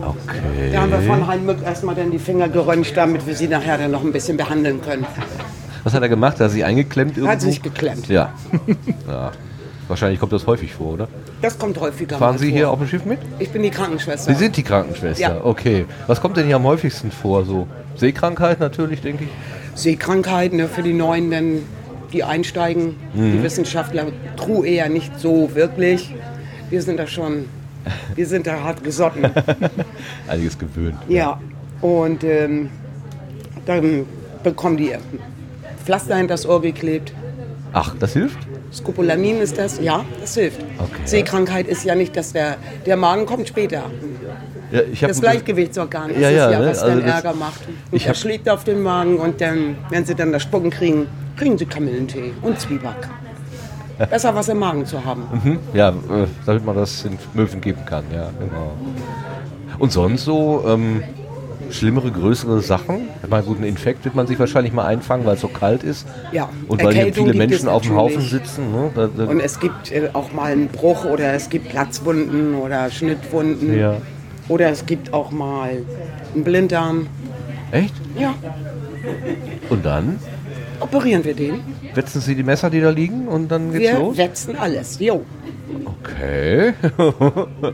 okay. 0.00 0.70
Da 0.72 0.80
haben 0.82 0.90
wir 0.90 1.00
von 1.02 1.26
Heinmück 1.26 1.62
erstmal 1.62 1.94
dann 1.94 2.10
die 2.10 2.18
Finger 2.18 2.48
geröntgt, 2.48 2.96
damit 2.96 3.24
wir 3.26 3.34
sie 3.36 3.46
nachher 3.46 3.78
dann 3.78 3.92
noch 3.92 4.02
ein 4.02 4.12
bisschen 4.12 4.36
behandeln 4.36 4.80
können. 4.82 5.06
Was 5.84 5.94
hat 5.94 6.02
er 6.02 6.08
gemacht? 6.08 6.34
Hat 6.34 6.40
er 6.40 6.48
sich 6.48 6.64
eingeklemmt 6.64 7.16
irgendwo? 7.16 7.32
Hat 7.32 7.40
sich 7.40 7.62
geklemmt. 7.62 8.08
Ja. 8.08 8.32
ja. 9.08 9.30
Wahrscheinlich 9.86 10.18
kommt 10.20 10.32
das 10.32 10.46
häufig 10.46 10.74
vor, 10.74 10.94
oder? 10.94 11.08
Das 11.40 11.58
kommt 11.58 11.80
häufiger 11.80 12.18
Fahren 12.18 12.34
mal 12.34 12.38
Sie 12.38 12.48
vor. 12.48 12.56
hier 12.56 12.70
auf 12.70 12.78
dem 12.78 12.88
Schiff 12.88 13.04
mit? 13.04 13.20
Ich 13.38 13.50
bin 13.50 13.62
die 13.62 13.70
Krankenschwester. 13.70 14.32
Sie 14.32 14.38
sind 14.38 14.56
die 14.56 14.62
Krankenschwester, 14.64 15.22
Ja. 15.22 15.44
okay. 15.44 15.86
Was 16.08 16.20
kommt 16.20 16.36
denn 16.36 16.46
hier 16.46 16.56
am 16.56 16.64
häufigsten 16.64 17.10
vor? 17.10 17.44
So 17.44 17.68
Seekrankheit 17.96 18.60
natürlich, 18.60 19.00
denke 19.00 19.24
ich. 19.24 19.30
Seekrankheit 19.80 20.52
ne, 20.52 20.68
für 20.68 20.82
die 20.82 20.92
Neuen, 20.92 21.30
denn 21.30 21.62
die 22.12 22.24
einsteigen. 22.24 22.96
Mhm. 23.14 23.32
Die 23.32 23.42
Wissenschaftler 23.42 24.06
true 24.36 24.66
eher 24.66 24.88
nicht 24.88 25.18
so 25.18 25.54
wirklich. 25.54 26.14
Wir 26.70 26.82
sind 26.82 26.98
da 26.98 27.06
schon, 27.06 27.46
wir 28.14 28.26
sind 28.26 28.46
da 28.46 28.62
hart 28.62 28.82
gesotten. 28.84 29.24
Einiges 30.28 30.58
gewöhnt. 30.58 30.96
ja, 31.08 31.40
und 31.80 32.24
ähm, 32.24 32.70
dann 33.66 34.04
bekommen 34.42 34.76
die 34.76 34.92
Pflaster 35.84 36.16
hinter 36.16 36.34
das 36.34 36.46
Ohr 36.46 36.60
geklebt. 36.60 37.12
Ach, 37.72 37.94
das 37.98 38.12
hilft? 38.14 38.38
Scopolamin 38.72 39.40
ist 39.40 39.56
das, 39.58 39.80
ja, 39.80 40.04
das 40.20 40.34
hilft. 40.34 40.60
Okay. 40.78 40.90
Seekrankheit 41.04 41.66
ist 41.68 41.84
ja 41.84 41.94
nicht, 41.94 42.16
dass 42.16 42.32
der, 42.32 42.56
der 42.84 42.96
Magen 42.96 43.24
kommt 43.26 43.48
später. 43.48 43.84
Ja, 44.70 44.82
das 45.08 45.20
Gleichgewichtsorgan 45.22 46.10
ist 46.10 46.20
Ja, 46.20 46.28
es 46.30 46.36
ja, 46.36 46.50
ja, 46.50 46.58
ne? 46.60 46.66
was 46.68 46.82
Also 46.82 46.98
dann 47.00 47.08
Ärger 47.08 47.32
macht. 47.32 47.60
Und 47.66 47.96
ich 47.96 48.04
er 48.04 48.10
hab- 48.10 48.16
schlägt 48.18 48.48
auf 48.50 48.64
den 48.64 48.82
Magen 48.82 49.16
und 49.16 49.40
dann, 49.40 49.76
wenn 49.88 50.04
sie 50.04 50.14
dann 50.14 50.30
das 50.32 50.42
Spucken 50.42 50.68
kriegen, 50.70 51.06
kriegen 51.38 51.56
sie 51.56 51.66
Kamillentee 51.66 52.32
und 52.42 52.58
Zwieback. 52.58 53.08
Besser 54.10 54.34
was 54.34 54.48
im 54.48 54.58
Magen 54.58 54.86
zu 54.86 55.04
haben. 55.04 55.22
Mhm. 55.42 55.58
Ja, 55.74 55.88
äh, 55.88 56.26
damit 56.46 56.64
man 56.64 56.76
das 56.76 57.04
in 57.04 57.18
Möwen 57.34 57.60
geben 57.60 57.84
kann, 57.84 58.04
ja, 58.12 58.30
genau. 58.38 58.72
Und 59.78 59.92
sonst 59.92 60.24
so 60.24 60.64
ähm, 60.66 61.02
schlimmere, 61.70 62.10
größere 62.10 62.60
Sachen? 62.60 63.08
Ich 63.22 63.28
meine, 63.28 63.42
gut, 63.44 63.56
einen 63.56 63.66
Infekt 63.66 64.04
wird 64.04 64.14
man 64.14 64.26
sich 64.26 64.38
wahrscheinlich 64.38 64.72
mal 64.72 64.86
einfangen, 64.86 65.26
weil 65.26 65.34
es 65.34 65.40
so 65.40 65.48
kalt 65.48 65.82
ist. 65.82 66.06
Ja, 66.32 66.48
Und 66.68 66.82
weil 66.82 66.92
hier 66.92 67.06
Erkältung 67.06 67.26
viele 67.26 67.38
gibt 67.38 67.54
es 67.54 67.62
Menschen 67.62 67.68
auf 67.68 67.82
dem 67.82 67.96
Haufen 67.96 68.22
sitzen. 68.22 68.72
Ne? 68.72 68.90
Da, 68.94 69.08
da, 69.08 69.24
Und 69.24 69.40
es 69.40 69.58
gibt 69.58 69.90
äh, 69.90 70.10
auch 70.12 70.32
mal 70.32 70.52
einen 70.52 70.68
Bruch 70.68 71.04
oder 71.04 71.34
es 71.34 71.48
gibt 71.50 71.68
Platzwunden 71.68 72.54
oder 72.54 72.90
Schnittwunden. 72.90 73.76
Ja. 73.76 73.96
Oder 74.48 74.70
es 74.70 74.86
gibt 74.86 75.12
auch 75.12 75.30
mal 75.30 75.70
einen 76.34 76.44
Blinddarm. 76.44 77.06
Echt? 77.70 77.94
Ja, 78.18 78.34
Und 79.68 79.84
dann 79.84 80.18
operieren 80.80 81.24
wir 81.24 81.34
den. 81.34 81.60
wetzen 81.94 82.20
Sie 82.20 82.34
die 82.34 82.42
Messer, 82.42 82.70
die 82.70 82.80
da 82.80 82.90
liegen 82.90 83.28
und 83.28 83.48
dann 83.48 83.70
geht's 83.72 83.82
Wir 83.92 83.98
los? 83.98 84.16
wetzen 84.16 84.56
alles. 84.56 84.98
Jo. 85.00 85.22
Okay. 85.84 86.72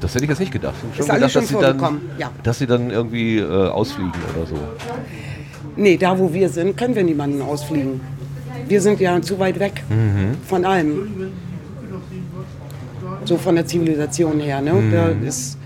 Das 0.00 0.14
hätte 0.14 0.24
ich 0.24 0.30
jetzt 0.30 0.40
nicht 0.40 0.52
gedacht. 0.52 0.74
Ich 0.92 1.00
Ist 1.00 1.08
hab 1.08 1.16
alles 1.16 1.32
schon 1.32 1.42
dass, 1.42 1.48
sie 1.50 1.58
dann, 1.58 2.00
ja. 2.18 2.30
dass 2.42 2.58
sie 2.58 2.66
dann 2.66 2.90
irgendwie 2.90 3.38
äh, 3.38 3.68
ausfliegen 3.68 4.12
oder 4.36 4.46
so. 4.46 4.54
Nee, 5.76 5.96
da 5.96 6.18
wo 6.18 6.30
wir 6.34 6.50
sind, 6.50 6.76
können 6.76 6.94
wir 6.94 7.02
niemanden 7.04 7.40
ausfliegen. 7.40 8.02
Wir 8.68 8.82
sind 8.82 9.00
ja 9.00 9.18
zu 9.22 9.38
weit 9.38 9.58
weg 9.58 9.82
Mhm. 9.88 10.36
von 10.44 10.66
allem. 10.66 11.30
So 13.24 13.38
von 13.38 13.54
der 13.54 13.64
Zivilisation 13.66 14.40
her. 14.40 14.60
Ne? 14.60 14.74
Mhm. 14.74 14.92
Da 14.92 15.08
ist 15.26 15.56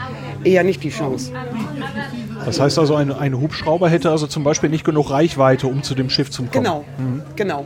eher 0.44 0.64
nicht 0.64 0.82
die 0.82 0.90
Chance. 0.90 1.32
Das 2.44 2.60
heißt 2.60 2.78
also, 2.78 2.94
ein, 2.94 3.12
ein 3.12 3.38
Hubschrauber 3.38 3.88
hätte 3.88 4.10
also 4.10 4.26
zum 4.26 4.44
Beispiel 4.44 4.70
nicht 4.70 4.84
genug 4.84 5.10
Reichweite, 5.10 5.66
um 5.66 5.82
zu 5.82 5.94
dem 5.94 6.08
Schiff 6.10 6.30
zu 6.30 6.42
kommen. 6.42 6.52
Genau, 6.52 6.84
genau. 7.36 7.64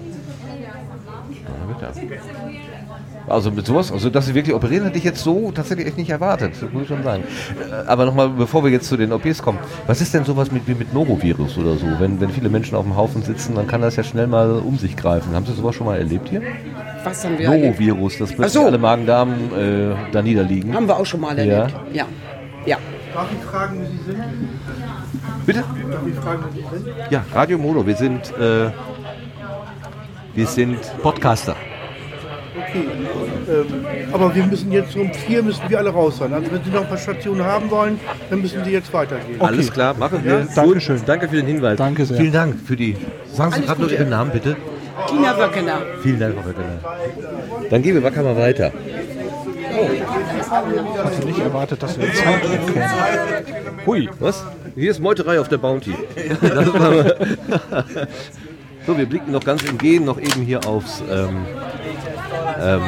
Also 3.28 3.50
mit 3.50 3.66
sowas, 3.66 3.92
also 3.92 4.10
dass 4.10 4.26
sie 4.26 4.34
wirklich 4.34 4.54
operieren, 4.54 4.84
hätte 4.84 4.98
ich 4.98 5.04
jetzt 5.04 5.22
so 5.22 5.52
tatsächlich 5.52 5.86
echt 5.86 5.96
nicht 5.96 6.10
erwartet, 6.10 6.54
das 6.60 6.72
muss 6.72 6.82
ich 6.82 6.88
schon 6.88 7.02
sagen. 7.02 7.22
Äh, 7.70 7.86
Aber 7.86 8.04
nochmal, 8.04 8.28
bevor 8.28 8.64
wir 8.64 8.70
jetzt 8.70 8.88
zu 8.88 8.96
den 8.96 9.12
OPs 9.12 9.42
kommen, 9.42 9.58
was 9.86 10.00
ist 10.00 10.12
denn 10.12 10.24
sowas 10.24 10.50
mit, 10.50 10.66
wie 10.66 10.74
mit 10.74 10.92
Norovirus 10.92 11.56
oder 11.56 11.76
so? 11.76 11.86
Wenn, 11.98 12.20
wenn 12.20 12.30
viele 12.30 12.48
Menschen 12.48 12.76
auf 12.76 12.84
dem 12.84 12.96
Haufen 12.96 13.22
sitzen, 13.22 13.54
dann 13.54 13.66
kann 13.66 13.80
das 13.80 13.96
ja 13.96 14.02
schnell 14.02 14.26
mal 14.26 14.50
um 14.50 14.76
sich 14.76 14.96
greifen. 14.96 15.34
Haben 15.34 15.46
Sie 15.46 15.54
sowas 15.54 15.74
schon 15.74 15.86
mal 15.86 15.98
erlebt 15.98 16.28
hier? 16.28 16.42
Was 17.04 17.24
haben 17.24 17.38
wir 17.38 17.48
Norovirus, 17.48 18.18
dass 18.18 18.32
plötzlich 18.32 18.52
so. 18.52 18.66
alle 18.66 18.78
Magen-Darm 18.78 19.30
äh, 19.30 19.94
da 20.12 20.22
niederliegen. 20.22 20.74
Haben 20.74 20.88
wir 20.88 20.96
auch 20.96 21.06
schon 21.06 21.20
mal 21.20 21.38
erlebt. 21.38 21.74
Ja. 21.92 22.04
ja. 22.04 22.06
Darf 22.66 23.28
ich 23.32 23.44
fragen, 23.44 23.80
wie 23.80 23.86
Sie 23.86 24.04
sind? 24.04 24.22
Bitte? 25.46 25.64
Darf 25.90 26.06
ich 26.06 26.14
fragen, 26.14 26.44
wie 26.52 26.60
Sie 26.60 26.84
sind? 26.84 26.96
Ja, 27.10 27.24
Radio 27.34 27.58
Mono, 27.58 27.86
wir 27.86 27.96
sind, 27.96 28.32
äh, 28.38 28.70
wir 30.34 30.46
sind 30.46 30.78
Podcaster. 31.02 31.56
Okay. 32.54 32.84
Ähm, 33.48 33.86
aber 34.12 34.34
wir 34.34 34.44
müssen 34.44 34.70
jetzt 34.72 34.94
um 34.96 35.12
vier 35.12 35.42
müssen 35.42 35.62
wir 35.68 35.78
alle 35.78 35.90
raus 35.90 36.18
sein. 36.18 36.32
Also 36.32 36.50
wenn 36.52 36.62
Sie 36.62 36.70
noch 36.70 36.82
ein 36.82 36.88
paar 36.88 36.98
Stationen 36.98 37.42
haben 37.44 37.70
wollen, 37.70 37.98
dann 38.30 38.40
müssen 38.40 38.62
Sie 38.64 38.70
jetzt 38.70 38.92
weitergehen. 38.92 39.40
Alles 39.40 39.72
klar, 39.72 39.94
machen 39.94 40.22
wir. 40.22 40.40
Ja? 40.40 40.46
Dankeschön. 40.54 41.00
Danke 41.04 41.28
für 41.28 41.36
den 41.36 41.46
Hinweis. 41.46 41.76
Danke 41.78 42.04
sehr. 42.04 42.16
Vielen 42.18 42.32
Dank 42.32 42.56
für 42.60 42.76
die. 42.76 42.96
Sagen 43.32 43.52
Sie 43.52 43.62
gerade 43.62 43.82
noch. 43.82 43.90
Ihren 43.90 44.10
Namen, 44.10 44.30
bitte. 44.30 44.56
Tina 45.08 45.36
Wöckener. 45.38 45.80
Vielen 46.02 46.20
Dank, 46.20 46.34
Frau 46.34 46.46
Wöckener. 46.48 46.78
Dann 47.70 47.82
gehen 47.82 47.94
wir 47.94 48.02
wacker 48.02 48.22
mal 48.22 48.36
weiter. 48.36 48.72
Hatte 49.72 51.26
nicht 51.26 51.38
erwartet, 51.38 51.82
dass 51.82 51.98
wir 51.98 52.06
den 52.06 52.14
Soundtrack 52.14 52.66
kennen. 52.72 53.86
Hui, 53.86 54.08
was? 54.20 54.44
Hier 54.74 54.90
ist 54.90 55.00
Meuterei 55.00 55.40
auf 55.40 55.48
der 55.48 55.58
Bounty. 55.58 55.94
So, 58.84 58.98
wir 58.98 59.06
blicken 59.06 59.30
noch 59.30 59.44
ganz 59.44 59.62
im 59.62 59.78
Gehen 59.78 60.04
noch 60.04 60.18
eben 60.18 60.42
hier 60.42 60.66
aufs. 60.66 61.02
Ähm, 61.08 61.46
ähm, 62.60 62.82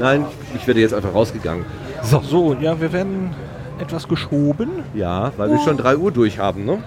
nein, 0.00 0.26
ich 0.56 0.66
werde 0.66 0.80
jetzt 0.80 0.92
einfach 0.92 1.14
rausgegangen. 1.14 1.64
So. 2.02 2.20
so, 2.20 2.54
ja, 2.54 2.80
wir 2.80 2.92
werden 2.92 3.32
etwas 3.78 4.08
geschoben. 4.08 4.82
Ja, 4.92 5.32
weil 5.36 5.50
wir 5.50 5.60
schon 5.60 5.76
3 5.76 5.96
Uhr 5.98 6.10
durch 6.10 6.40
haben, 6.40 6.64
ne? 6.64 6.82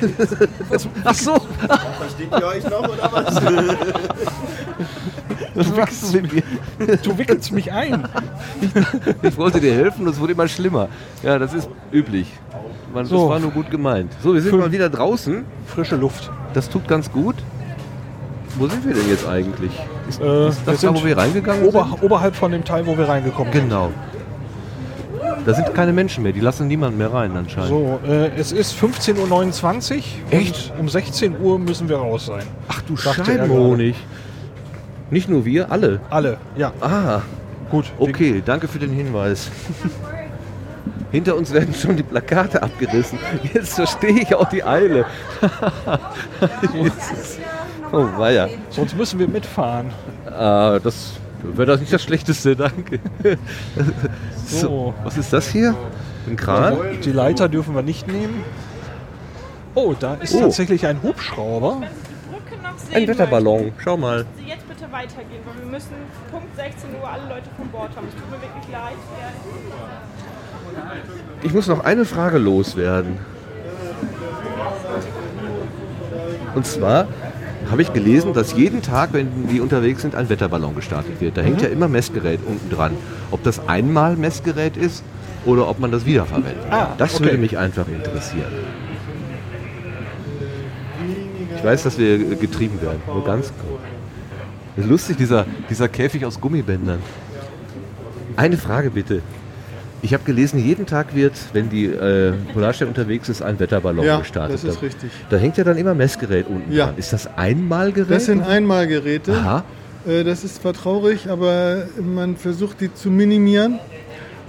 Ach 1.04 1.14
so. 1.14 1.34
Versteht 1.98 2.30
ihr 2.30 2.46
euch 2.46 2.64
noch 2.64 2.88
oder 2.88 3.10
was? 3.12 3.42
Du 5.58 6.20
mir? 6.84 6.96
Du 7.02 7.18
wickelst 7.18 7.52
mich 7.52 7.72
ein. 7.72 8.06
Ich 9.22 9.36
wollte 9.36 9.60
dir 9.60 9.74
helfen 9.74 10.06
und 10.06 10.12
es 10.12 10.20
wurde 10.20 10.32
immer 10.32 10.48
schlimmer. 10.48 10.88
Ja, 11.22 11.38
das 11.38 11.54
ist 11.54 11.68
üblich. 11.92 12.28
Man, 12.94 13.04
So. 13.06 13.22
Das 13.22 13.28
war 13.30 13.38
nur 13.40 13.50
gut 13.50 13.70
gemeint. 13.70 14.12
So, 14.22 14.34
wir 14.34 14.40
sind 14.40 14.50
Fünf. 14.50 14.64
mal 14.64 14.72
wieder 14.72 14.88
draußen. 14.88 15.44
Frische 15.66 15.96
Luft. 15.96 16.30
Das 16.54 16.68
tut 16.68 16.86
ganz 16.88 17.10
gut. 17.10 17.34
Wo 18.56 18.66
sind 18.66 18.84
wir 18.86 18.94
denn 18.94 19.08
jetzt 19.08 19.26
eigentlich? 19.28 19.72
Ist, 20.08 20.20
Äh, 20.20 20.48
ist 20.48 20.62
das 20.64 20.80
da, 20.80 20.94
wo 20.94 21.04
wir 21.04 21.16
reingegangen 21.16 21.64
ober, 21.66 21.88
sind? 21.90 22.02
Oberhalb 22.02 22.34
von 22.34 22.50
dem 22.50 22.64
Teil, 22.64 22.86
wo 22.86 22.96
wir 22.96 23.08
reingekommen 23.08 23.52
sind. 23.52 23.64
Genau. 23.64 23.90
Da 25.44 25.54
sind 25.54 25.72
keine 25.74 25.92
Menschen 25.92 26.22
mehr. 26.24 26.32
Die 26.32 26.40
lassen 26.40 26.66
niemanden 26.66 26.98
mehr 26.98 27.12
rein 27.12 27.36
anscheinend. 27.36 27.68
So, 27.70 28.00
äh, 28.06 28.30
es 28.36 28.52
ist 28.52 28.74
15.29 28.74 29.96
Uhr. 29.96 30.02
Echt? 30.30 30.72
Um 30.78 30.88
16 30.88 31.40
Uhr 31.40 31.58
müssen 31.58 31.88
wir 31.88 31.96
raus 31.96 32.26
sein. 32.26 32.42
Ach 32.68 32.82
du 32.82 32.96
Scheibenhonig. 32.96 33.94
Nicht 35.10 35.28
nur 35.28 35.44
wir, 35.44 35.70
alle. 35.70 36.00
Alle, 36.10 36.36
ja. 36.56 36.72
Ah, 36.80 37.22
Gut. 37.70 37.86
okay, 37.98 38.42
danke 38.44 38.68
für 38.68 38.78
den 38.78 38.90
Hinweis. 38.90 39.50
Hinter 41.10 41.36
uns 41.36 41.52
werden 41.52 41.72
schon 41.74 41.96
die 41.96 42.02
Plakate 42.02 42.62
abgerissen. 42.62 43.18
Jetzt 43.54 43.74
verstehe 43.74 44.10
ich 44.20 44.34
auch 44.34 44.48
die 44.48 44.62
Eile. 44.64 45.06
Oh, 47.90 48.06
weia. 48.18 48.48
Sonst 48.68 48.94
müssen 48.98 49.18
wir 49.18 49.28
mitfahren. 49.28 49.90
Ah, 50.26 50.78
das 50.78 51.12
wäre 51.42 51.64
das 51.66 51.80
nicht 51.80 51.90
das 51.90 52.02
Schlechteste, 52.02 52.54
danke. 52.54 53.00
so, 54.46 54.92
was 55.04 55.16
ist 55.16 55.32
das 55.32 55.48
hier? 55.48 55.74
Ein 56.28 56.36
Kran? 56.36 56.76
Die 57.02 57.12
Leiter 57.12 57.48
dürfen 57.48 57.74
wir 57.74 57.80
nicht 57.80 58.06
nehmen. 58.06 58.44
Oh, 59.74 59.94
da 59.98 60.14
ist 60.16 60.34
Oh. 60.34 60.40
tatsächlich 60.40 60.86
ein 60.86 61.02
Hubschrauber. 61.02 61.80
Ein 62.92 63.08
Wetterballon, 63.08 63.72
schau 63.78 63.96
mal. 63.96 64.26
Weitergehen, 64.92 65.42
weil 65.44 65.64
wir 65.64 65.70
müssen 65.70 65.94
Punkt 66.30 66.54
16 66.56 66.90
Uhr 67.00 67.08
alle 67.08 67.28
Leute 67.28 67.48
von 67.56 67.68
Bord 67.68 67.90
haben. 67.96 68.06
Es 68.08 68.14
tut 68.14 68.30
mir 68.30 68.40
wirklich 68.40 68.72
leid. 68.72 68.96
Ich 71.42 71.52
muss 71.52 71.66
noch 71.66 71.84
eine 71.84 72.04
Frage 72.04 72.38
loswerden. 72.38 73.18
Und 76.54 76.66
zwar 76.66 77.06
habe 77.70 77.82
ich 77.82 77.92
gelesen, 77.92 78.32
dass 78.32 78.54
jeden 78.56 78.80
Tag, 78.82 79.12
wenn 79.12 79.48
die 79.48 79.60
unterwegs 79.60 80.02
sind, 80.02 80.14
ein 80.14 80.28
Wetterballon 80.28 80.74
gestartet 80.74 81.20
wird. 81.20 81.36
Da 81.36 81.42
hängt 81.42 81.58
Mhm. 81.58 81.62
ja 81.64 81.68
immer 81.68 81.88
Messgerät 81.88 82.40
unten 82.46 82.70
dran. 82.74 82.92
Ob 83.30 83.42
das 83.42 83.66
einmal 83.68 84.16
Messgerät 84.16 84.76
ist 84.76 85.04
oder 85.44 85.68
ob 85.68 85.78
man 85.78 85.92
das 85.92 86.06
wiederverwendet. 86.06 86.64
Ah, 86.70 86.88
das 86.96 87.16
okay. 87.16 87.24
würde 87.24 87.38
mich 87.38 87.58
einfach 87.58 87.86
interessieren. 87.88 88.52
Ich 91.56 91.64
weiß, 91.64 91.82
dass 91.82 91.98
wir 91.98 92.36
getrieben 92.36 92.80
werden, 92.80 93.02
nur 93.06 93.24
ganz 93.24 93.52
kurz. 93.60 93.77
Das 94.78 94.84
ist 94.84 94.90
lustig, 94.92 95.16
dieser, 95.16 95.44
dieser 95.68 95.88
Käfig 95.88 96.24
aus 96.24 96.40
Gummibändern. 96.40 97.00
Eine 98.36 98.56
Frage 98.56 98.90
bitte. 98.90 99.22
Ich 100.02 100.14
habe 100.14 100.22
gelesen, 100.22 100.64
jeden 100.64 100.86
Tag 100.86 101.16
wird, 101.16 101.32
wenn 101.52 101.68
die 101.68 101.86
äh, 101.86 102.32
Polarstern 102.54 102.86
unterwegs 102.86 103.28
ist, 103.28 103.42
ein 103.42 103.58
Wetterballon 103.58 104.04
Ja, 104.04 104.20
gestartet. 104.20 104.54
das 104.54 104.62
ist 104.62 104.76
da, 104.76 104.80
richtig. 104.86 105.10
Da 105.30 105.36
hängt 105.36 105.56
ja 105.56 105.64
dann 105.64 105.76
immer 105.78 105.94
Messgerät 105.94 106.46
unten 106.48 106.70
Ja. 106.72 106.86
dran. 106.86 106.94
Ist 106.96 107.12
das 107.12 107.26
Einmalgerät? 107.36 108.08
Das 108.08 108.26
sind 108.26 108.40
Einmalgeräte. 108.42 109.32
Aha. 109.32 109.64
Äh, 110.06 110.22
Das 110.22 110.44
ist 110.44 110.62
zwar 110.62 110.74
traurig, 110.74 111.28
aber 111.28 111.86
man 112.00 112.36
versucht 112.36 112.80
die 112.80 112.94
zu 112.94 113.10
minimieren. 113.10 113.80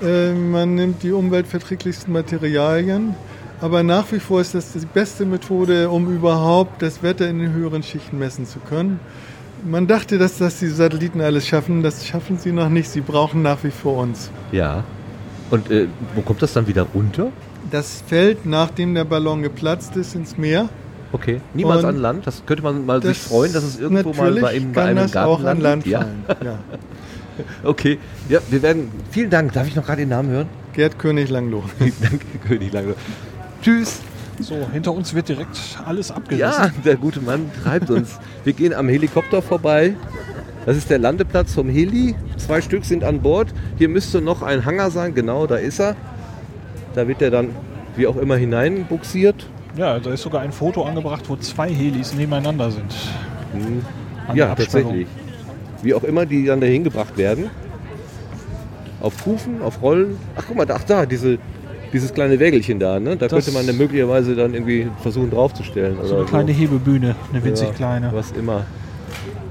Äh, 0.04 0.34
Man 0.34 0.76
nimmt 0.76 1.02
die 1.02 1.12
umweltverträglichsten 1.12 2.14
Materialien. 2.14 3.16
Aber 3.62 3.82
nach 3.82 4.12
wie 4.12 4.20
vor 4.20 4.42
ist 4.42 4.54
das 4.54 4.74
die 4.74 4.86
beste 4.86 5.26
Methode, 5.26 5.90
um 5.90 6.14
überhaupt 6.16 6.84
das 6.84 7.02
Wetter 7.02 7.28
in 7.28 7.40
den 7.40 7.52
höheren 7.54 7.82
Schichten 7.82 8.20
messen 8.20 8.46
zu 8.46 8.60
können. 8.60 9.00
Man 9.66 9.88
dachte, 9.88 10.18
dass 10.18 10.38
das 10.38 10.60
die 10.60 10.68
Satelliten 10.68 11.22
alles 11.22 11.48
schaffen. 11.48 11.84
Das 11.84 12.06
schaffen 12.06 12.38
sie 12.38 12.52
noch 12.52 12.70
nicht. 12.70 12.90
Sie 12.90 13.02
brauchen 13.02 13.42
nach 13.42 13.64
wie 13.64 13.72
vor 13.72 13.98
uns. 14.04 14.32
Ja. 14.52 14.84
Und 15.52 15.70
äh, 15.72 15.88
wo 16.16 16.22
kommt 16.22 16.42
das 16.42 16.54
dann 16.54 16.68
wieder 16.68 16.84
runter? 16.94 17.32
Das 17.72 18.04
fällt, 18.08 18.46
nachdem 18.46 18.94
der 18.96 19.04
Ballon 19.06 19.42
geplatzt 19.42 19.96
ist, 19.96 20.16
ins 20.16 20.38
Meer. 20.38 20.70
Okay. 21.12 21.42
Niemals 21.54 21.84
Und 21.84 21.90
an 21.90 21.98
Land? 21.98 22.28
Das 22.28 22.44
könnte 22.46 22.64
man 22.64 22.86
mal 22.86 23.02
sich 23.02 23.18
freuen, 23.18 23.52
dass 23.52 23.64
es 23.64 23.80
irgendwo 23.80 24.14
mal 24.14 24.32
bei, 24.40 24.50
einem- 24.50 24.72
bei 24.74 24.84
einem 24.86 24.98
das 24.98 25.12
Garten 25.12 25.30
auch 25.30 25.44
an. 25.44 25.60
Land 25.60 25.86
ja. 25.88 26.00
fallen, 26.02 26.24
ja. 26.44 26.60
Okay. 27.64 27.98
Ja, 28.28 28.40
wir 28.50 28.62
werden. 28.62 28.90
Vielen 29.12 29.30
Dank. 29.30 29.54
Darf 29.54 29.68
ich 29.68 29.76
noch 29.76 29.86
gerade 29.86 30.02
den 30.02 30.10
Namen 30.10 30.30
hören? 30.30 30.48
Gerd 30.74 31.00
König 31.00 31.30
Langloh. 31.30 31.64
Danke, 31.80 32.26
König 32.48 32.72
Langloh. 32.72 32.94
Tschüss. 33.62 34.02
So, 34.42 34.56
hinter 34.72 34.94
uns 34.94 35.14
wird 35.14 35.30
direkt 35.30 35.78
alles 35.86 36.12
abgerissen. 36.12 36.40
Ja, 36.40 36.72
der 36.86 36.96
gute 36.96 37.22
Mann 37.22 37.52
treibt 37.64 37.90
uns. 37.90 38.18
Wir 38.44 38.54
gehen 38.54 38.74
am 38.74 38.88
Helikopter 38.88 39.42
vorbei. 39.42 39.96
Das 40.66 40.78
ist 40.78 40.90
der 40.90 41.00
Landeplatz 41.00 41.54
vom 41.54 41.70
Heli. 41.70 42.16
Zwei 42.38 42.62
Stück 42.62 42.86
sind 42.86 43.04
an 43.04 43.22
Bord. 43.22 43.48
Hier 43.78 43.90
müsste 43.90 44.22
noch 44.22 44.42
ein 44.42 44.66
Hangar 44.66 44.92
sein. 44.92 45.14
Genau, 45.14 45.48
da 45.48 45.56
ist 45.56 45.80
er. 45.80 45.96
Da 46.96 47.08
wird 47.08 47.22
er 47.22 47.32
dann 47.32 47.50
wie 47.96 48.08
auch 48.08 48.18
immer 48.18 48.38
hineinbuxiert. 48.38 49.46
Ja, 49.76 50.00
da 50.00 50.12
ist 50.14 50.22
sogar 50.22 50.42
ein 50.42 50.52
Foto 50.52 50.84
angebracht, 50.84 51.24
wo 51.28 51.36
zwei 51.36 51.70
Helis 51.70 52.14
nebeneinander 52.14 52.72
sind. 52.72 52.94
Hm. 53.54 53.82
Ja, 54.36 54.56
tatsächlich. 54.56 55.08
Wie 55.82 55.94
auch 55.94 56.04
immer 56.04 56.26
die 56.26 56.46
dann 56.46 56.62
dahin 56.62 56.84
gebracht 56.84 57.18
werden. 57.18 57.50
Auf 59.02 59.24
Kufen, 59.24 59.62
auf 59.62 59.82
Rollen. 59.82 60.18
Ach, 60.36 60.44
guck 60.48 60.58
mal, 60.58 60.68
ach 60.72 60.84
da, 60.84 61.06
diese, 61.06 61.38
dieses 61.94 62.14
kleine 62.14 62.40
Wägelchen 62.40 62.80
da. 62.80 63.00
Ne? 63.00 63.18
Da 63.18 63.28
Das- 63.28 63.32
könnte 63.46 63.52
man 63.58 63.66
dann 63.68 63.78
möglicherweise 63.78 64.36
dann 64.36 64.54
irgendwie 64.54 64.88
versuchen 65.02 65.30
draufzustellen. 65.32 65.98
So 66.04 66.18
eine 66.18 66.26
kleine 66.26 66.52
Hebebühne, 66.52 67.16
eine 67.34 67.44
winzig 67.44 67.68
Ja, 67.70 67.74
kleine. 67.74 68.12
Was 68.14 68.32
immer. 68.32 68.66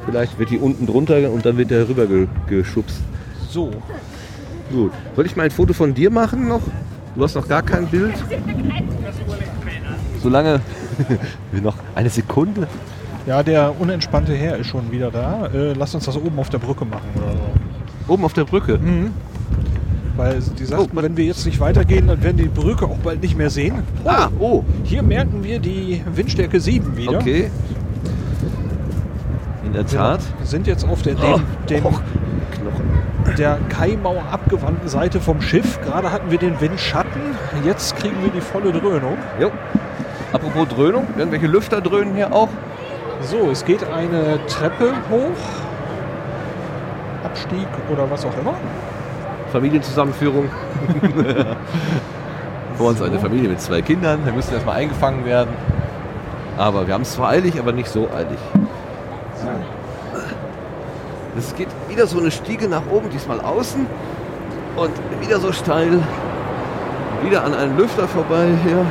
Vielleicht 0.06 0.38
wird 0.38 0.50
die 0.50 0.58
unten 0.58 0.86
drunter 0.86 1.30
und 1.30 1.44
dann 1.44 1.56
wird 1.58 1.70
der 1.70 1.88
rüber 1.88 2.06
ge 2.06 2.26
geschubst. 2.48 2.96
So. 3.50 3.70
Gut. 4.72 4.92
Soll 5.16 5.26
ich 5.26 5.36
mal 5.36 5.44
ein 5.44 5.50
Foto 5.50 5.72
von 5.72 5.94
dir 5.94 6.10
machen 6.10 6.48
noch? 6.48 6.60
Du 7.14 7.24
hast 7.24 7.34
noch 7.34 7.48
gar 7.48 7.62
kein 7.62 7.86
Bild. 7.86 8.12
Solange 10.22 10.60
wir 11.52 11.60
noch 11.62 11.76
eine 11.94 12.10
Sekunde. 12.10 12.66
Ja, 13.26 13.42
der 13.42 13.74
unentspannte 13.78 14.34
Herr 14.34 14.56
ist 14.56 14.68
schon 14.68 14.90
wieder 14.90 15.10
da. 15.10 15.46
Äh, 15.52 15.72
lass 15.74 15.94
uns 15.94 16.04
das 16.06 16.16
oben 16.16 16.38
auf 16.38 16.48
der 16.48 16.58
Brücke 16.58 16.84
machen 16.84 17.08
oder 17.16 17.32
so. 17.32 18.12
Oben 18.12 18.24
auf 18.24 18.32
der 18.32 18.44
Brücke? 18.44 18.78
Mhm. 18.78 19.10
Weil 20.18 20.40
die 20.58 20.64
sagten, 20.64 20.96
wenn 21.00 21.16
wir 21.16 21.26
jetzt 21.26 21.46
nicht 21.46 21.60
weitergehen, 21.60 22.08
dann 22.08 22.20
werden 22.24 22.38
die 22.38 22.48
Brücke 22.48 22.86
auch 22.86 22.98
bald 22.98 23.22
nicht 23.22 23.38
mehr 23.38 23.50
sehen. 23.50 23.84
Ah, 24.04 24.28
oh. 24.40 24.64
Hier 24.82 25.04
merken 25.04 25.44
wir 25.44 25.60
die 25.60 26.02
Windstärke 26.12 26.58
7 26.58 26.96
wieder. 26.96 27.18
Okay. 27.18 27.52
In 29.64 29.72
der 29.72 29.86
Tat. 29.86 30.18
Wir 30.38 30.46
sind 30.46 30.66
jetzt 30.66 30.84
auf 30.88 31.02
der, 31.02 31.14
Oh, 31.22 31.38
dem, 31.70 31.84
dem, 31.84 31.94
der 33.38 33.58
Kaimauer 33.68 34.24
abgewandten 34.32 34.88
Seite 34.88 35.20
vom 35.20 35.40
Schiff. 35.40 35.80
Gerade 35.82 36.10
hatten 36.10 36.32
wir 36.32 36.38
den 36.38 36.60
Windschatten. 36.60 37.22
Jetzt 37.64 37.94
kriegen 37.96 38.16
wir 38.20 38.32
die 38.32 38.40
volle 38.40 38.72
Dröhnung. 38.72 39.18
Jo. 39.40 39.52
Apropos 40.32 40.66
Dröhnung, 40.66 41.06
irgendwelche 41.16 41.46
Lüfter 41.46 41.80
dröhnen 41.80 42.16
hier 42.16 42.32
auch. 42.32 42.48
So, 43.20 43.50
es 43.52 43.64
geht 43.64 43.84
eine 43.88 44.44
Treppe 44.48 44.94
hoch. 45.10 45.38
Abstieg 47.22 47.68
oder 47.92 48.10
was 48.10 48.24
auch 48.24 48.36
immer. 48.40 48.54
Familienzusammenführung. 49.52 50.48
Vor 52.76 52.90
uns 52.90 53.02
eine 53.02 53.18
Familie 53.18 53.48
mit 53.48 53.60
zwei 53.60 53.82
Kindern. 53.82 54.24
Wir 54.24 54.32
müssen 54.32 54.54
erstmal 54.54 54.76
eingefangen 54.76 55.24
werden. 55.24 55.50
Aber 56.56 56.86
wir 56.86 56.94
haben 56.94 57.02
es 57.02 57.12
zwar 57.12 57.30
eilig, 57.30 57.58
aber 57.58 57.72
nicht 57.72 57.88
so 57.88 58.08
eilig. 58.16 58.38
Es 61.36 61.54
geht 61.54 61.68
wieder 61.88 62.06
so 62.06 62.18
eine 62.18 62.30
Stiege 62.30 62.68
nach 62.68 62.82
oben, 62.90 63.10
diesmal 63.10 63.40
außen. 63.40 63.86
Und 64.76 64.92
wieder 65.20 65.40
so 65.40 65.52
steil. 65.52 66.00
Wieder 67.22 67.44
an 67.44 67.54
einem 67.54 67.76
Lüfter 67.76 68.06
vorbei 68.06 68.46
hier. 68.64 68.84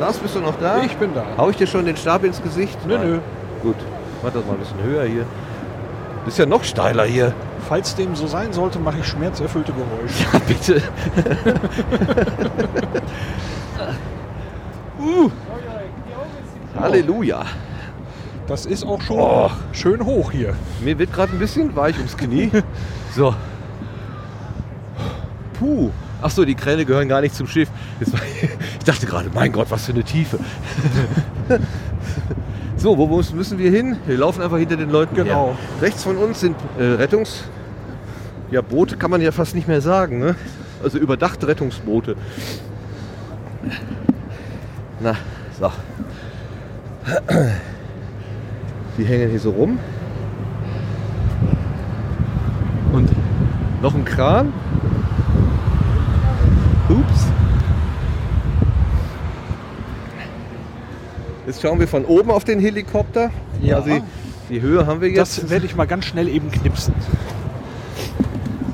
Lars, 0.00 0.18
bist 0.18 0.34
du 0.34 0.40
noch 0.40 0.58
da? 0.60 0.82
Ich 0.82 0.96
bin 0.96 1.14
da. 1.14 1.24
Hau 1.38 1.50
ich 1.50 1.56
dir 1.56 1.66
schon 1.66 1.86
den 1.86 1.96
Stab 1.96 2.24
ins 2.24 2.42
Gesicht? 2.42 2.78
Nö, 2.86 2.98
Nein. 2.98 3.08
nö. 3.08 3.18
Gut, 3.62 3.76
mach 4.22 4.32
das 4.32 4.44
mal 4.44 4.52
ein 4.52 4.58
bisschen 4.58 4.82
höher 4.82 5.04
hier. 5.04 5.24
Ist 6.26 6.38
ja 6.38 6.46
noch 6.46 6.64
steiler 6.64 7.04
hier. 7.04 7.32
Falls 7.68 7.94
dem 7.96 8.14
so 8.14 8.26
sein 8.28 8.52
sollte, 8.52 8.78
mache 8.78 8.98
ich 9.00 9.06
schmerzerfüllte 9.06 9.72
Geräusche. 9.72 10.24
Ja, 10.32 10.38
bitte. 10.46 10.82
uh. 15.00 15.30
Halleluja. 16.78 17.44
Das 18.46 18.66
ist 18.66 18.84
auch 18.84 19.00
schon 19.00 19.18
Oh. 19.18 19.50
schön 19.72 20.04
hoch 20.04 20.30
hier. 20.30 20.54
Mir 20.80 20.96
wird 20.98 21.12
gerade 21.12 21.32
ein 21.32 21.38
bisschen 21.40 21.74
weich 21.74 21.96
ums 21.96 22.16
Knie. 22.16 22.50
So. 23.16 23.34
Puh. 25.58 25.90
Ach 26.22 26.30
so, 26.30 26.44
die 26.44 26.54
Kräne 26.54 26.84
gehören 26.84 27.08
gar 27.08 27.20
nicht 27.20 27.34
zum 27.34 27.46
Schiff. 27.48 27.68
Jetzt 27.98 28.12
Ich 28.78 28.84
dachte 28.84 29.06
gerade, 29.06 29.28
mein 29.34 29.50
Gott, 29.52 29.66
was 29.70 29.86
für 29.86 29.92
eine 29.92 30.04
Tiefe. 30.04 30.38
So, 32.76 32.96
wo 32.96 33.06
müssen 33.06 33.58
wir 33.58 33.70
hin? 33.70 33.96
Wir 34.06 34.18
laufen 34.18 34.42
einfach 34.42 34.58
hinter 34.58 34.76
den 34.76 34.90
Leuten 34.90 35.14
Genau. 35.16 35.48
her. 35.48 35.56
Rechts 35.82 36.04
von 36.04 36.16
uns 36.16 36.40
sind 36.40 36.56
äh, 36.78 36.82
Rettungs... 36.84 37.42
Ja, 38.50 38.60
Boote 38.60 38.96
kann 38.96 39.10
man 39.10 39.20
ja 39.20 39.32
fast 39.32 39.54
nicht 39.54 39.66
mehr 39.66 39.80
sagen, 39.80 40.18
ne? 40.18 40.36
Also 40.82 40.98
überdachte 40.98 41.48
Rettungsboote. 41.48 42.16
Na, 45.00 45.16
so. 45.58 45.70
Die 48.98 49.04
hängen 49.04 49.30
hier 49.30 49.40
so 49.40 49.50
rum. 49.50 49.78
Und 52.92 53.10
noch 53.82 53.94
ein 53.94 54.04
Kran. 54.04 54.52
Ups. 56.88 57.26
Jetzt 61.46 61.62
schauen 61.62 61.78
wir 61.78 61.88
von 61.88 62.04
oben 62.04 62.30
auf 62.30 62.44
den 62.44 62.60
Helikopter. 62.60 63.30
Ja. 63.60 63.76
Also 63.76 63.90
die, 63.90 64.02
die 64.50 64.60
Höhe 64.60 64.86
haben 64.86 65.00
wir 65.00 65.08
jetzt. 65.08 65.38
Das 65.38 65.50
werde 65.50 65.66
ich 65.66 65.76
mal 65.76 65.86
ganz 65.86 66.06
schnell 66.06 66.28
eben 66.28 66.50
knipsen. 66.50 66.94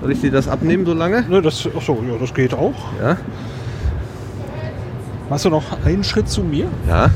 Soll 0.03 0.11
ich 0.11 0.21
dir 0.21 0.33
das 0.33 0.49
abnehmen 0.49 0.85
so 0.85 0.95
lange? 0.95 1.23
Ne, 1.23 1.41
das, 1.41 1.65
achso, 1.65 2.03
ja, 2.05 2.19
das 2.19 2.35
geht 2.35 2.53
auch. 2.53 2.75
Ja. 3.01 3.17
Machst 5.31 5.45
du 5.45 5.51
noch 5.51 5.63
einen 5.85 6.03
Schritt 6.03 6.29
zu 6.29 6.43
mir? 6.43 6.67
Ja. 6.89 7.09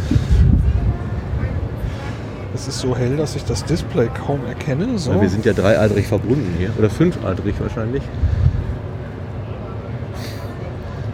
Es 2.55 2.69
ist 2.69 2.79
so 2.79 2.97
hell, 2.97 3.17
dass 3.17 3.35
ich 3.35 3.45
das 3.45 3.65
Display 3.65 4.09
kaum 4.25 4.47
erkenne. 4.47 4.97
So. 4.99 5.11
Ja, 5.11 5.21
wir 5.21 5.29
sind 5.29 5.45
ja 5.45 5.53
dreiadrig 5.53 6.07
verbunden 6.07 6.55
hier. 6.59 6.71
Oder 6.79 6.89
fünfadrig 6.89 7.57
wahrscheinlich. 7.59 8.05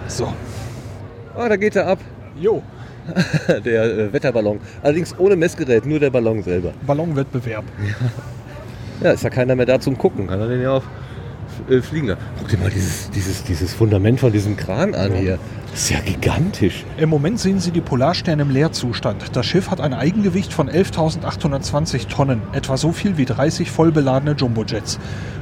So. 0.09 0.31
Oh, 1.35 1.49
da 1.49 1.57
geht 1.57 1.75
er 1.75 1.87
ab. 1.87 2.01
Jo. 2.39 2.63
der 3.65 3.85
äh, 3.85 4.13
Wetterballon. 4.13 4.61
Allerdings 4.83 5.19
ohne 5.19 5.37
Messgerät, 5.37 5.87
nur 5.87 5.99
der 5.99 6.11
Ballon 6.11 6.43
selber. 6.43 6.75
Ballonwettbewerb. 6.87 7.65
Ja, 9.01 9.13
ist 9.13 9.25
ja 9.25 9.31
keiner 9.31 9.57
mehr 9.57 9.67
da 9.67 9.81
zum 9.81 9.97
Gucken. 9.97 10.27
Kann 10.27 10.39
er 10.39 10.49
den 10.49 10.61
ja 10.61 10.73
auch 10.73 10.85
fliegen 11.83 12.09
lassen. 12.09 12.21
Guck 12.39 12.49
dir 12.49 12.59
mal 12.59 12.71
dieses, 12.71 13.11
dieses, 13.11 13.45
dieses 13.45 13.75
Fundament 13.75 14.21
von 14.21 14.33
diesem 14.33 14.57
Kran 14.57 14.95
an 14.95 15.13
hier. 15.15 15.39
Das 15.73 15.85
ist 15.85 15.91
ja 15.91 16.01
gigantisch. 16.01 16.85
Im 16.99 17.09
Moment 17.09 17.41
sehen 17.41 17.59
Sie 17.59 17.71
die 17.71 17.81
Polarstern 17.81 18.41
im 18.41 18.51
Leerzustand. 18.51 19.35
Das 19.35 19.47
Schiff 19.47 19.71
hat 19.71 19.81
ein 19.81 19.95
Eigengewicht 19.95 20.53
von 20.53 20.69
11.820 20.69 22.09
Tonnen, 22.09 22.43
etwa 22.53 22.77
so 22.77 22.93
viel 22.93 23.17
wie 23.17 23.25
30 23.25 23.71
vollbeladene 23.71 24.33
Jumbojets. 24.33 24.99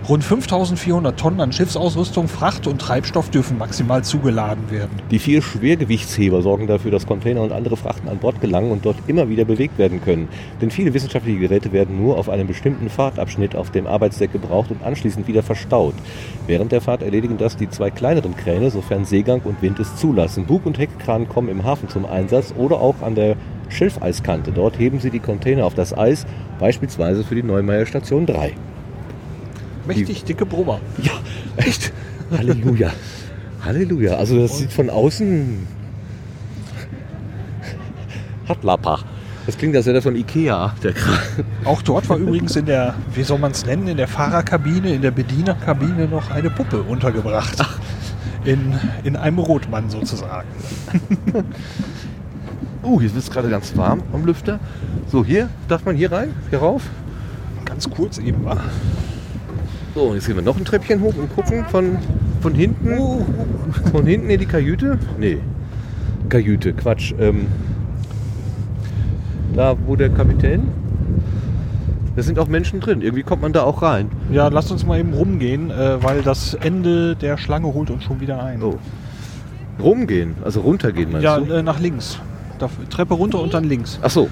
Rund 0.09 0.25
5.400 0.25 1.17
Tonnen 1.17 1.41
an 1.41 1.53
Schiffsausrüstung, 1.53 2.29
Fracht 2.29 2.69
und 2.69 2.81
Treibstoff 2.81 3.31
dürfen 3.31 3.59
maximal 3.59 4.05
zugeladen 4.05 4.71
werden. 4.71 4.91
Die 5.11 5.19
vier 5.19 5.43
Schwergewichtsheber 5.43 6.43
sorgen 6.43 6.69
dafür, 6.69 6.93
dass 6.93 7.07
Container 7.07 7.43
und 7.43 7.51
andere 7.53 7.77
Frachten 7.77 8.09
an 8.09 8.19
Bord 8.19 8.41
gelangen 8.41 8.71
und 8.71 8.85
dort 8.85 8.97
immer 9.09 9.29
wieder 9.29 9.45
bewegt 9.45 9.79
werden 9.79 10.01
können. 10.01 10.29
Denn 10.61 10.71
viele 10.71 10.95
wissenschaftliche 10.95 11.41
Geräte 11.41 11.73
werden 11.73 12.01
nur 12.01 12.19
auf 12.19 12.29
einem 12.29 12.47
bestimmten 12.47 12.89
Fahrtabschnitt 12.89 13.57
auf 13.57 13.71
dem 13.71 13.89
Arbeitsdeck 13.89 14.33
gebraucht 14.33 14.71
und 14.71 14.83
anschließend 14.85 15.27
wieder 15.27 15.43
verstaut. 15.43 15.95
Während 16.47 16.71
der 16.71 16.81
Fahrt 16.81 17.03
erledigen 17.03 17.37
das 17.37 17.57
die 17.57 17.69
zwei 17.69 17.91
kleineren 17.91 18.37
Kräne, 18.37 18.71
sofern 18.71 19.05
Seegang 19.05 19.43
und 19.43 19.61
Wind 19.61 19.81
es 19.81 19.97
zulassen. 19.97 20.20
Bug- 20.47 20.67
und 20.67 20.79
Heckkran 20.79 21.29
kommen 21.29 21.49
im 21.49 21.65
Hafen 21.65 21.89
zum 21.89 22.07
Einsatz 22.07 22.55
oder 22.57 22.81
auch 22.81 23.03
an 23.03 23.15
der 23.15 23.37
Schilfeiskante. 23.69 24.53
Dort 24.53 24.79
heben 24.79 25.01
sie 25.01 25.11
die 25.11 25.21
Container 25.21 25.65
auf 25.65 25.75
das 25.75 25.97
Eis, 25.97 26.27
beispielsweise 26.59 27.25
für 27.25 27.35
die 27.35 27.43
Neumeier 27.43 27.87
Station 27.87 28.27
3. 28.27 28.53
Mächtig 29.87 30.25
dicke 30.25 30.47
Brummer. 30.47 30.81
Ja, 31.03 31.13
echt. 31.57 31.93
Halleluja. 32.31 32.91
Halleluja. 33.65 34.15
Also 34.15 34.39
das 34.41 34.59
sieht 34.59 34.73
von 34.73 34.91
außen... 34.91 35.67
Hat 38.49 38.65
Lappa. 38.65 39.01
Das 39.47 39.57
klingt, 39.57 39.75
als 39.75 39.87
wäre 39.87 39.95
der 39.95 40.03
von 40.03 40.17
Ikea, 40.17 40.75
der 40.83 40.93
Kran. 40.93 41.19
Auch 41.65 41.83
dort 41.83 42.09
war 42.09 42.19
übrigens 42.19 42.57
in 42.57 42.67
der, 42.67 42.95
wie 43.15 43.23
soll 43.23 43.39
man 43.39 43.53
es 43.53 43.65
nennen, 43.65 43.89
in 43.89 43.97
der 43.97 44.09
Fahrerkabine, 44.09 44.93
in 44.93 45.03
der 45.03 45.13
Bedienerkabine 45.13 46.07
noch 46.09 46.31
eine 46.31 46.51
Puppe 46.51 46.83
untergebracht. 46.83 47.65
In, 48.45 48.75
in 49.05 49.17
einem 49.17 49.39
Rotmann 49.39 49.91
sozusagen. 49.91 50.49
Uh, 52.83 53.01
jetzt 53.01 53.15
wird 53.15 53.25
es 53.25 53.31
gerade 53.31 53.51
ganz 53.51 53.77
warm 53.77 54.03
am 54.13 54.25
Lüfter. 54.25 54.59
So, 55.09 55.25
hier, 55.25 55.51
darf 55.69 55.85
man 55.85 55.97
hier 55.97 56.11
rein? 56.11 56.31
Hier 56.49 56.61
rauf? 56.61 56.83
Ganz 57.67 57.91
kurz 57.91 58.17
eben 58.19 58.45
war. 58.45 58.59
So, 59.95 60.15
jetzt 60.15 60.27
gehen 60.27 60.37
wir 60.37 60.43
noch 60.43 60.57
ein 60.57 60.65
Treppchen 60.65 61.01
hoch 61.01 61.15
und 61.17 61.35
gucken 61.35 61.65
von, 61.67 61.99
von 62.41 62.55
hinten. 62.55 62.97
Von 63.93 64.07
hinten 64.07 64.31
in 64.31 64.41
die 64.41 64.47
Kajüte? 64.47 64.99
Nee. 65.19 65.39
Kajüte, 66.29 66.73
Quatsch. 66.73 67.13
Ähm, 67.19 67.49
da, 69.55 69.77
wo 69.87 69.97
der 69.97 70.09
Kapitän. 70.11 70.69
Da 72.21 72.25
sind 72.25 72.39
auch 72.39 72.49
Menschen 72.49 72.81
drin. 72.81 73.01
Irgendwie 73.01 73.23
kommt 73.23 73.41
man 73.41 73.55
da 73.55 73.63
auch 73.63 73.81
rein. 73.81 74.11
Ja, 74.31 74.49
lasst 74.49 74.71
uns 74.71 74.85
mal 74.85 75.01
eben 75.01 75.15
rumgehen, 75.15 75.71
äh, 75.71 76.03
weil 76.03 76.21
das 76.21 76.53
Ende 76.53 77.17
der 77.17 77.39
Schlange 77.39 77.73
holt 77.73 77.89
uns 77.89 78.05
schon 78.05 78.21
wieder 78.21 78.43
ein. 78.45 78.63
Oh. 78.63 78.79
Rumgehen, 79.83 80.35
also 80.45 80.61
runtergehen 80.61 81.13
meinst 81.13 81.25
Ja, 81.25 81.41
du? 81.41 81.51
äh, 81.51 81.63
nach 81.63 81.81
links. 81.81 82.19
Da, 82.59 82.69
Treppe 82.91 83.15
runter 83.15 83.41
und 83.41 83.55
dann 83.55 83.65
links. 83.65 83.99
Ach 84.03 84.11
so, 84.11 84.29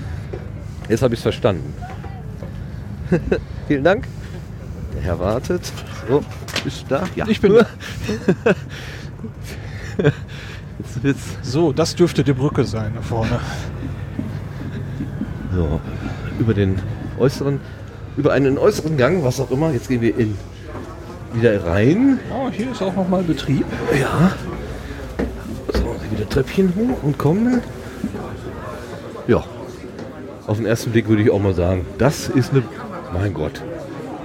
jetzt 0.91 1.01
habe 1.01 1.15
ich 1.15 1.21
es 1.21 1.23
verstanden. 1.23 1.73
Vielen 3.69 3.85
Dank. 3.85 4.07
Der 4.95 5.03
Herr 5.05 5.19
wartet. 5.19 5.73
So, 6.07 6.23
bist 6.65 6.83
du 6.83 6.95
da? 6.95 7.05
Ja. 7.17 7.27
Ich 7.27 7.41
bin 7.41 7.55
da. 7.55 7.65
Jetzt 10.79 11.03
wird's. 11.03 11.39
So, 11.41 11.73
das 11.73 11.95
dürfte 11.97 12.23
die 12.23 12.35
Brücke 12.35 12.65
sein 12.65 12.93
da 12.95 13.01
vorne. 13.01 13.41
So, 15.55 15.81
über 16.39 16.53
den 16.53 16.77
äußeren, 17.19 17.61
über 18.19 18.33
einen 18.33 18.59
äußeren 18.59 18.97
Gang, 18.97 19.25
was 19.25 19.41
auch 19.41 19.51
immer. 19.51 19.71
Jetzt 19.71 19.89
gehen 19.89 20.03
wir 20.03 20.19
in 20.19 20.37
wieder 21.33 21.65
rein. 21.65 22.19
Oh, 22.35 22.51
hier 22.51 22.73
ist 22.73 22.83
auch 22.83 22.95
nochmal 22.95 23.23
Betrieb. 23.23 23.65
Ja. 23.99 24.33
So, 25.73 25.95
wieder 26.11 26.29
Treppchen 26.29 26.75
hoch 26.75 27.03
und 27.03 27.17
kommen. 27.17 27.63
Ja. 29.29 29.45
Auf 30.47 30.57
den 30.57 30.67
ersten 30.67 30.91
Blick 30.91 31.09
würde 31.09 31.23
ich 31.23 31.31
auch 31.31 31.39
mal 31.39 31.55
sagen, 31.55 31.87
das 31.99 32.29
ist 32.29 32.53
eine. 32.53 32.65
Mein 33.13 33.33
Gott. 33.33 33.63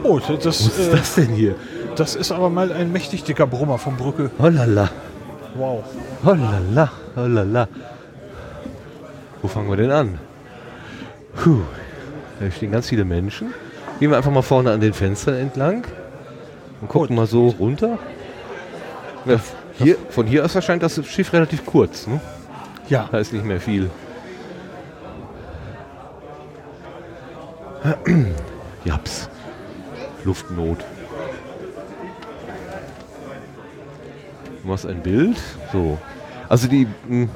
Oh, 0.03 0.19
das, 0.19 0.45
Was 0.45 0.59
ist 0.61 0.79
äh, 0.79 0.91
das 0.91 1.15
denn 1.15 1.29
hier? 1.29 1.55
das 1.95 2.15
ist 2.15 2.31
aber 2.31 2.49
mal 2.49 2.71
ein 2.73 2.91
mächtig 2.91 3.23
dicker 3.23 3.45
Brummer 3.45 3.77
von 3.77 3.95
Brücke. 3.95 4.31
Holala. 4.39 4.89
Wow. 5.55 5.83
Holala. 6.25 6.91
Holala. 7.15 7.67
Wo 9.41 9.47
fangen 9.47 9.69
wir 9.69 9.77
denn 9.77 9.91
an? 9.91 10.19
Puh. 11.35 11.61
Da 12.39 12.49
stehen 12.51 12.71
ganz 12.71 12.89
viele 12.89 13.05
Menschen. 13.05 13.53
Gehen 13.99 14.09
wir 14.09 14.17
einfach 14.17 14.31
mal 14.31 14.41
vorne 14.41 14.71
an 14.71 14.81
den 14.81 14.93
Fenstern 14.93 15.35
entlang 15.35 15.85
und 16.81 16.87
gucken 16.89 17.15
mal 17.15 17.27
so 17.27 17.49
runter. 17.49 17.99
Ja, 19.25 19.39
hier, 19.77 19.97
von 20.09 20.27
hier 20.27 20.43
aus 20.43 20.55
erscheint 20.55 20.83
das 20.83 20.99
Schiff 21.07 21.31
relativ 21.33 21.65
kurz. 21.65 22.07
Ne? 22.07 22.19
Ja. 22.89 23.07
Da 23.11 23.19
ist 23.19 23.33
nicht 23.33 23.45
mehr 23.45 23.61
viel. 23.61 23.89
Japs. 28.85 29.29
Luftnot. 30.23 30.79
Du 34.61 34.67
machst 34.67 34.85
ein 34.85 35.01
Bild. 35.01 35.37
So. 35.71 35.97
Also 36.49 36.67
die, 36.67 36.87
mh, 37.07 37.27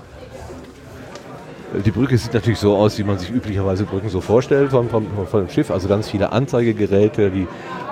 die 1.74 1.92
Brücke 1.92 2.18
sieht 2.18 2.34
natürlich 2.34 2.60
so 2.60 2.76
aus, 2.76 2.98
wie 2.98 3.04
man 3.04 3.18
sich 3.18 3.30
üblicherweise 3.30 3.84
Brücken 3.84 4.10
so 4.10 4.22
vorstellt 4.22 4.72
vom, 4.72 4.90
vom, 4.90 5.06
vom 5.30 5.50
Schiff. 5.50 5.70
Also 5.70 5.88
ganz 5.88 6.10
viele 6.10 6.32
Anzeigegeräte, 6.32 7.30
die 7.30 7.48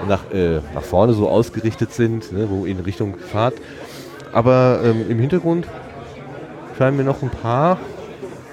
nach, 0.07 0.31
äh, 0.31 0.60
nach 0.73 0.81
vorne 0.81 1.14
so 1.14 1.30
ausgerichtet 1.30 1.91
sind, 1.91 2.31
ne, 2.31 2.47
wo 2.49 2.65
in 2.65 2.80
Richtung 2.80 3.18
Fahrt. 3.18 3.56
Aber 4.31 4.80
ähm, 4.84 5.06
im 5.10 5.19
Hintergrund 5.19 5.68
scheinen 6.77 6.97
mir 6.97 7.03
noch 7.03 7.22
ein 7.22 7.30
paar 7.30 7.77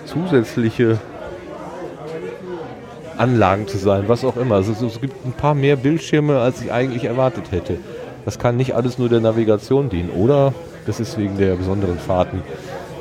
zusätzliche 0.04 0.98
Anlagen 3.16 3.68
zu 3.68 3.78
sein, 3.78 4.04
was 4.08 4.24
auch 4.24 4.36
immer. 4.36 4.56
Also, 4.56 4.72
es 4.86 5.00
gibt 5.00 5.24
ein 5.24 5.32
paar 5.32 5.54
mehr 5.54 5.76
Bildschirme, 5.76 6.40
als 6.40 6.60
ich 6.60 6.72
eigentlich 6.72 7.04
erwartet 7.04 7.52
hätte. 7.52 7.78
Das 8.24 8.38
kann 8.38 8.56
nicht 8.56 8.74
alles 8.74 8.98
nur 8.98 9.08
der 9.08 9.20
Navigation 9.20 9.88
dienen, 9.88 10.10
oder? 10.10 10.54
Das 10.86 10.98
ist 10.98 11.16
wegen 11.18 11.38
der 11.38 11.54
besonderen 11.54 11.98
Fahrten, 11.98 12.42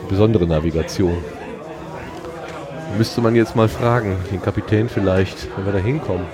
besondere 0.09 0.45
Navigation. 0.45 1.17
Müsste 2.97 3.21
man 3.21 3.35
jetzt 3.35 3.55
mal 3.55 3.67
fragen, 3.67 4.17
den 4.31 4.41
Kapitän 4.41 4.89
vielleicht, 4.89 5.47
wenn 5.55 5.65
wir 5.65 5.73
da 5.73 5.79
hinkommen. 5.79 6.25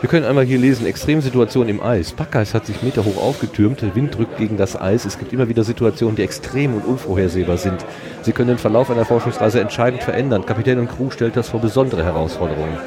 Wir 0.00 0.08
können 0.08 0.24
einmal 0.24 0.44
hier 0.44 0.58
lesen, 0.58 0.86
Extremsituation 0.86 1.68
im 1.68 1.82
Eis. 1.82 2.12
Packeis 2.12 2.54
hat 2.54 2.64
sich 2.64 2.82
meterhoch 2.82 3.18
aufgetürmt, 3.18 3.82
der 3.82 3.94
Wind 3.94 4.16
drückt 4.16 4.38
gegen 4.38 4.56
das 4.56 4.80
Eis. 4.80 5.04
Es 5.04 5.18
gibt 5.18 5.32
immer 5.34 5.48
wieder 5.48 5.62
Situationen, 5.62 6.16
die 6.16 6.22
extrem 6.22 6.74
und 6.74 6.86
unvorhersehbar 6.86 7.58
sind. 7.58 7.84
Sie 8.22 8.32
können 8.32 8.48
den 8.48 8.58
Verlauf 8.58 8.90
einer 8.90 9.04
Forschungsreise 9.04 9.60
entscheidend 9.60 10.02
verändern. 10.02 10.46
Kapitän 10.46 10.78
und 10.78 10.88
Crew 10.88 11.10
stellt 11.10 11.36
das 11.36 11.50
vor 11.50 11.60
besondere 11.60 12.02
Herausforderungen. 12.02 12.78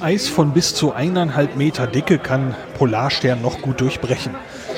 Eis 0.00 0.28
von 0.28 0.52
bis 0.52 0.74
zu 0.74 0.94
eineinhalb 0.94 1.56
Meter 1.56 1.86
Dicke 1.86 2.16
kann 2.16 2.54
Polarstern 2.78 3.42
noch 3.42 3.60
gut 3.60 3.82
durchbrechen. 3.82 4.34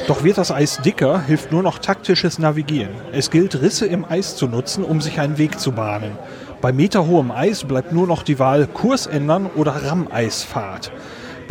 Doch 0.09 0.25
wird 0.25 0.37
das 0.37 0.51
Eis 0.51 0.79
dicker, 0.79 1.23
hilft 1.23 1.53
nur 1.53 1.63
noch 1.63 1.79
taktisches 1.79 2.41
Navigieren. 2.41 2.91
Es 3.13 3.31
gilt, 3.31 3.61
Risse 3.63 3.87
im 3.87 4.05
Eis 4.05 4.37
zu 4.37 4.49
nutzen, 4.49 4.83
um 4.83 5.01
sich 5.01 5.21
einen 5.21 5.39
Weg 5.39 5.61
zu 5.61 5.73
bahnen. 5.73 6.19
Bei 6.61 6.73
meterhohem 6.73 7.31
Eis 7.31 7.65
bleibt 7.65 7.93
nur 7.93 8.09
noch 8.09 8.25
die 8.25 8.41
Wahl 8.41 8.67
Kurs 8.67 9.07
ändern 9.07 9.47
oder 9.47 9.85
Rammeisfahrt. 9.85 10.91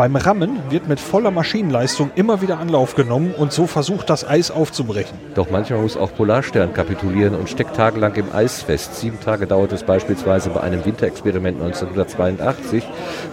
Beim 0.01 0.15
Rammen 0.15 0.57
wird 0.71 0.89
mit 0.89 0.99
voller 0.99 1.29
Maschinenleistung 1.29 2.09
immer 2.15 2.41
wieder 2.41 2.57
Anlauf 2.57 2.95
genommen 2.95 3.35
und 3.37 3.53
so 3.53 3.67
versucht, 3.67 4.09
das 4.09 4.27
Eis 4.27 4.49
aufzubrechen. 4.49 5.15
Doch 5.35 5.51
manchmal 5.51 5.83
muss 5.83 5.95
auch 5.95 6.11
Polarstern 6.15 6.73
kapitulieren 6.73 7.35
und 7.35 7.47
steckt 7.51 7.75
tagelang 7.75 8.15
im 8.15 8.33
Eis 8.33 8.63
fest. 8.63 8.95
Sieben 8.95 9.19
Tage 9.19 9.45
dauert 9.45 9.73
es 9.73 9.83
beispielsweise 9.83 10.49
bei 10.49 10.61
einem 10.61 10.83
Winterexperiment 10.83 11.61
1982, 11.61 12.83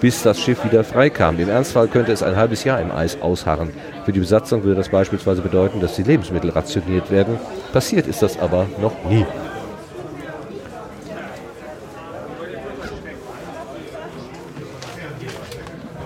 bis 0.03 0.23
das 0.23 0.39
Schiff 0.39 0.63
wieder 0.63 0.85
freikam. 0.85 1.39
Im 1.39 1.49
Ernstfall 1.49 1.89
könnte 1.89 2.13
es 2.13 2.23
ein 2.23 2.37
halbes 2.37 2.65
Jahr 2.65 2.83
im 2.83 2.93
Eis 2.93 3.23
ausharren. 3.23 3.71
Für 4.05 4.13
die 4.13 4.21
Besatzung 4.21 4.63
würde 4.63 4.77
das 4.77 4.91
beispielsweise 4.91 5.41
bedeuten, 5.41 5.81
dass 5.81 5.97
die 5.97 6.03
Lebensmittel 6.03 6.51
rationiert 6.51 7.11
werden. 7.11 7.39
Passiert 7.73 8.07
ist 8.07 8.21
das 8.21 8.39
aber 8.39 8.67
noch 8.79 8.93
nie. 9.09 9.25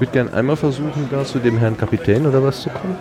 Würde 0.02 0.12
gerne 0.12 0.32
einmal 0.32 0.56
versuchen, 0.56 1.08
da 1.12 1.24
zu 1.24 1.38
dem 1.38 1.58
Herrn 1.58 1.76
Kapitän 1.76 2.26
oder 2.26 2.42
was 2.42 2.62
zu 2.62 2.70
kommen. 2.70 2.96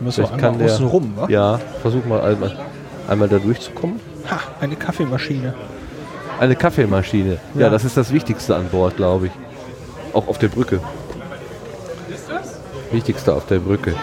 Müssen 0.00 0.24
wir 0.24 0.26
Vielleicht 0.26 0.44
einmal 0.44 0.66
außen 0.66 0.86
rum, 0.86 1.12
wa? 1.14 1.28
Ja, 1.28 1.60
versuch 1.80 2.04
mal 2.06 2.20
einmal, 2.22 2.58
einmal 3.06 3.28
da 3.28 3.38
durchzukommen. 3.38 4.00
Ha, 4.28 4.40
eine 4.60 4.74
Kaffeemaschine. 4.74 5.54
Eine 6.40 6.56
Kaffeemaschine. 6.56 7.38
Ja. 7.54 7.60
Ja. 7.60 7.70
das 7.70 7.84
ist 7.84 7.96
das 7.96 8.12
Wichtigste 8.12 8.56
an 8.56 8.68
Bord, 8.68 8.96
glaube 8.96 9.26
ich. 9.26 9.32
Auch 10.12 10.26
auf 10.26 10.38
der 10.38 10.48
Brücke. 10.48 10.80
Wichtigste 12.90 13.32
auf 13.32 13.46
der 13.46 13.60
Brücke. 13.60 13.94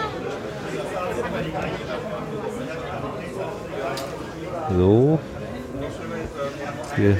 So. 4.74 5.18
Hier. 6.96 7.18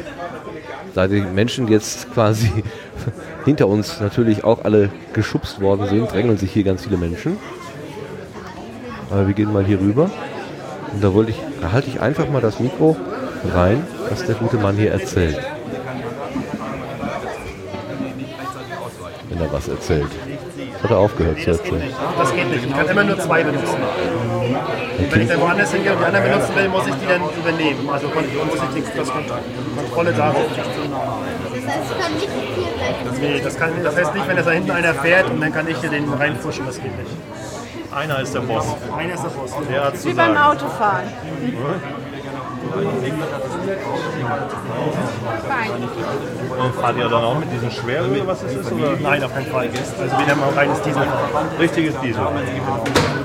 Da 0.94 1.06
die 1.06 1.20
Menschen 1.20 1.68
jetzt 1.68 2.10
quasi 2.14 2.64
hinter 3.44 3.68
uns 3.68 4.00
natürlich 4.00 4.44
auch 4.44 4.64
alle 4.64 4.90
geschubst 5.12 5.60
worden 5.60 5.86
sind, 5.88 6.12
drängeln 6.12 6.36
sich 6.38 6.52
hier 6.52 6.64
ganz 6.64 6.84
viele 6.84 6.96
Menschen. 6.96 7.36
aber 9.10 9.26
wir 9.26 9.34
gehen 9.34 9.52
mal 9.52 9.64
hier 9.64 9.80
rüber. 9.80 10.10
Und 10.92 11.02
da 11.04 11.14
wollte 11.14 11.30
ich, 11.30 11.36
da 11.60 11.72
halte 11.72 11.88
ich 11.88 12.00
einfach 12.00 12.28
mal 12.28 12.40
das 12.40 12.58
Mikro 12.60 12.96
rein, 13.54 13.86
was 14.08 14.24
der 14.26 14.34
gute 14.36 14.56
Mann 14.56 14.76
hier 14.76 14.92
erzählt. 14.92 15.38
Wenn 19.28 19.40
er 19.40 19.52
was 19.52 19.68
erzählt. 19.68 20.08
Hat 20.82 20.90
er 20.90 20.98
aufgehört 20.98 21.38
zu 21.40 21.50
erzählen. 21.50 21.82
Das 22.18 22.34
geht 22.34 22.50
nicht. 22.50 22.64
Ich 22.64 22.72
kann 22.74 22.88
immer 22.88 23.04
nur 23.04 23.18
zwei 23.18 23.44
benutzen. 23.44 23.76
Wenn 25.10 25.22
ich 25.22 25.28
dann 25.28 25.40
woanders 25.40 25.72
hingehe 25.72 25.92
und 25.92 26.00
die 26.00 26.04
anderen 26.06 26.24
benutzen 26.30 26.54
will, 26.56 26.68
muss 26.68 26.86
ich 26.86 26.94
die 26.94 27.06
dann 27.06 27.22
übernehmen. 27.22 27.88
Also 27.90 28.06
muss 28.08 28.16
ich 28.24 28.82
die, 28.84 28.98
das 28.98 29.08
Kont- 29.08 29.24
die 29.26 29.80
Kontrolle 29.80 30.12
darauf. 32.92 33.18
Nee, 33.20 33.40
das, 33.42 33.56
kann, 33.56 33.70
das 33.82 33.96
heißt 33.96 34.14
nicht, 34.14 34.28
wenn 34.28 34.36
jetzt 34.36 34.46
da 34.46 34.52
hinten 34.52 34.70
einer 34.70 34.94
fährt 34.94 35.30
und 35.30 35.40
dann 35.40 35.52
kann 35.52 35.68
ich 35.68 35.78
hier 35.78 35.90
den 35.90 36.12
reinfuschen, 36.12 36.66
das 36.66 36.76
geht 36.76 36.96
nicht. 36.98 37.10
Einer 37.92 38.20
ist 38.20 38.34
der 38.34 38.40
Boss. 38.40 38.66
Einer 38.96 39.14
ist 39.14 39.24
der 39.24 39.30
Boss. 39.30 39.52
Der 39.68 39.84
hat 39.84 40.04
Wie 40.04 40.14
beim. 40.14 40.36
Autofahren. 40.36 41.08
Und 46.58 46.74
fahrt 46.74 46.96
ihr 46.98 47.08
dann 47.08 47.24
auch 47.24 47.38
mit 47.38 47.50
diesem 47.52 47.70
Schweren 47.70 48.10
oder 48.12 48.26
was 48.26 48.42
ist 48.42 48.56
es? 48.56 48.72
Oder? 48.72 48.96
Nein, 49.00 49.24
auf 49.24 49.32
keinen 49.32 49.46
Fall. 49.46 49.68
Also 49.68 50.18
wir 50.18 50.26
haben 50.26 50.42
auch 50.42 50.56
reines 50.56 50.82
Diesel. 50.82 51.02
Richtiges 51.58 51.98
Diesel. 52.00 52.22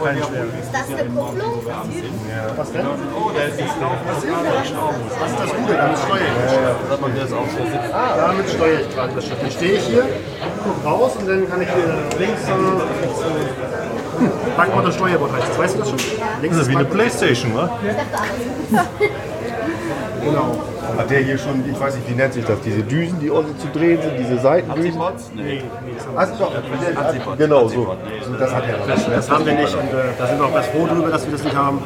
Keine 0.03 0.23
Schwere. 0.23 0.47
Das 0.71 0.89
ist 0.89 0.99
eine 0.99 1.09
Kupplung? 1.09 1.61
Was 2.55 2.71
denn? 2.71 2.85
Das 3.35 3.47
ist 5.31 5.39
das 5.39 5.51
Gute, 5.55 5.73
damit 5.75 5.97
steuere 5.97 6.21
ich. 6.21 6.51
Damit 8.17 8.49
steuere 8.49 8.79
ich 8.81 8.89
gerade 8.95 9.13
das 9.15 9.25
Schiff. 9.25 9.39
Dann 9.41 9.51
stehe 9.51 9.73
ich 9.73 9.83
hier, 9.83 10.03
gucke 10.63 10.87
raus 10.87 11.11
und 11.19 11.27
dann 11.27 11.49
kann 11.49 11.61
ich 11.61 11.69
hier 11.69 11.87
links, 12.19 12.47
äh, 12.47 12.51
rechts, 13.01 13.21
äh, 14.15 14.19
hm, 14.23 14.31
Backbord 14.57 14.85
und 14.85 14.93
Steuerbord 14.93 15.31
heißt 15.33 15.49
das. 15.49 15.57
Weißt 15.57 15.75
du 15.75 15.79
das 15.79 15.89
schon? 15.89 15.99
Links 16.41 16.57
Das 16.57 16.67
ist 16.67 16.71
wie 16.71 16.75
eine. 16.77 16.85
Playstation, 16.85 17.55
wa? 17.55 17.69
Genau. 20.23 20.55
Hat 20.97 21.09
der 21.09 21.19
hier 21.19 21.37
schon, 21.37 21.63
ich 21.69 21.79
weiß 21.79 21.95
nicht, 21.95 22.09
wie 22.09 22.13
nennt 22.15 22.33
sich 22.33 22.45
das, 22.45 22.59
diese 22.61 22.81
Düsen, 22.83 23.19
die 23.19 23.29
unten 23.29 23.57
zu 23.59 23.67
drehen 23.67 24.01
sind, 24.01 24.17
diese 24.17 24.39
Seitendüsen? 24.39 24.99
Nee, 25.35 25.63
Ach, 26.15 26.27
doch, 26.39 26.51
der- 26.51 27.35
genau 27.37 27.67
so. 27.67 27.95
Das 28.39 28.53
hat 28.53 28.63
er. 28.67 28.77
Das, 28.87 29.05
das 29.05 29.29
haben 29.29 29.45
wir 29.45 29.53
nicht 29.53 29.73
und 29.75 29.89
äh, 29.89 30.13
da 30.17 30.27
sind 30.27 30.39
wir 30.39 30.45
auch 30.45 30.53
ganz 30.53 30.67
froh 30.67 30.87
drüber, 30.87 31.09
dass 31.09 31.25
wir 31.25 31.31
das 31.33 31.43
nicht 31.43 31.55
haben. 31.55 31.79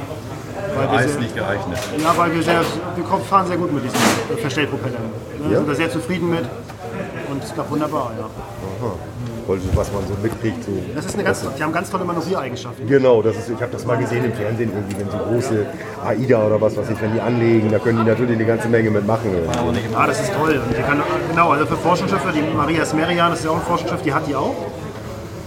Weil 0.75 0.91
wir 1.01 1.09
sehr- 1.09 1.19
nicht 1.19 1.35
geeignet. 1.35 1.79
Ja, 2.03 2.13
weil 2.17 2.33
wir, 2.35 2.43
sehr, 2.43 2.61
wir 2.95 3.03
kommen- 3.03 3.23
fahren 3.23 3.47
sehr 3.47 3.57
gut 3.57 3.73
mit 3.73 3.83
diesen 3.83 3.97
Verstellpropellern. 4.39 5.01
Ne? 5.39 5.51
Ja? 5.51 5.57
Sind 5.57 5.69
da 5.69 5.75
sehr 5.75 5.89
zufrieden 5.91 6.29
mit 6.29 6.45
und 7.31 7.43
es 7.43 7.53
klappt 7.53 7.71
wunderbar. 7.71 8.11
Ja. 8.19 8.25
Aha. 8.25 8.93
Was 9.49 9.91
man 9.91 10.03
so 10.07 10.13
mitkriegt. 10.21 10.63
So. 10.63 10.71
Das 10.93 11.05
ist 11.05 11.15
eine 11.15 11.23
ganz, 11.23 11.43
die 11.57 11.63
haben 11.63 11.73
ganz 11.73 11.89
tolle 11.89 12.05
Manövriereigenschaften. 12.05 12.87
Genau, 12.87 13.21
das 13.23 13.35
ist, 13.37 13.49
ich 13.49 13.61
habe 13.61 13.71
das 13.71 13.83
mal 13.85 13.97
gesehen 13.97 14.25
im 14.25 14.33
Fernsehen, 14.33 14.71
irgendwie, 14.71 14.99
wenn 14.99 15.09
so 15.09 15.17
große 15.17 15.65
AIDA 16.05 16.45
oder 16.45 16.61
was 16.61 16.77
weiß 16.77 16.89
ich, 16.91 17.01
wenn 17.01 17.13
die 17.13 17.21
anlegen, 17.21 17.71
da 17.71 17.79
können 17.79 17.97
die 17.99 18.09
natürlich 18.09 18.35
eine 18.35 18.45
ganze 18.45 18.67
Menge 18.69 18.91
mitmachen. 18.91 19.31
Ah, 19.95 20.05
das 20.05 20.21
ist 20.21 20.33
toll. 20.33 20.61
Und 20.63 20.77
die 20.77 20.81
kann, 20.83 21.01
genau, 21.31 21.49
also 21.49 21.65
für 21.65 21.77
Forschungsschiffe, 21.77 22.31
die 22.31 22.55
Maria 22.55 22.85
Smerian, 22.85 23.31
das 23.31 23.39
ist 23.39 23.45
ja 23.45 23.51
auch 23.51 23.55
ein 23.55 23.61
Forschungsschiff, 23.63 24.01
die 24.03 24.13
hat 24.13 24.27
die 24.27 24.35
auch. 24.35 24.55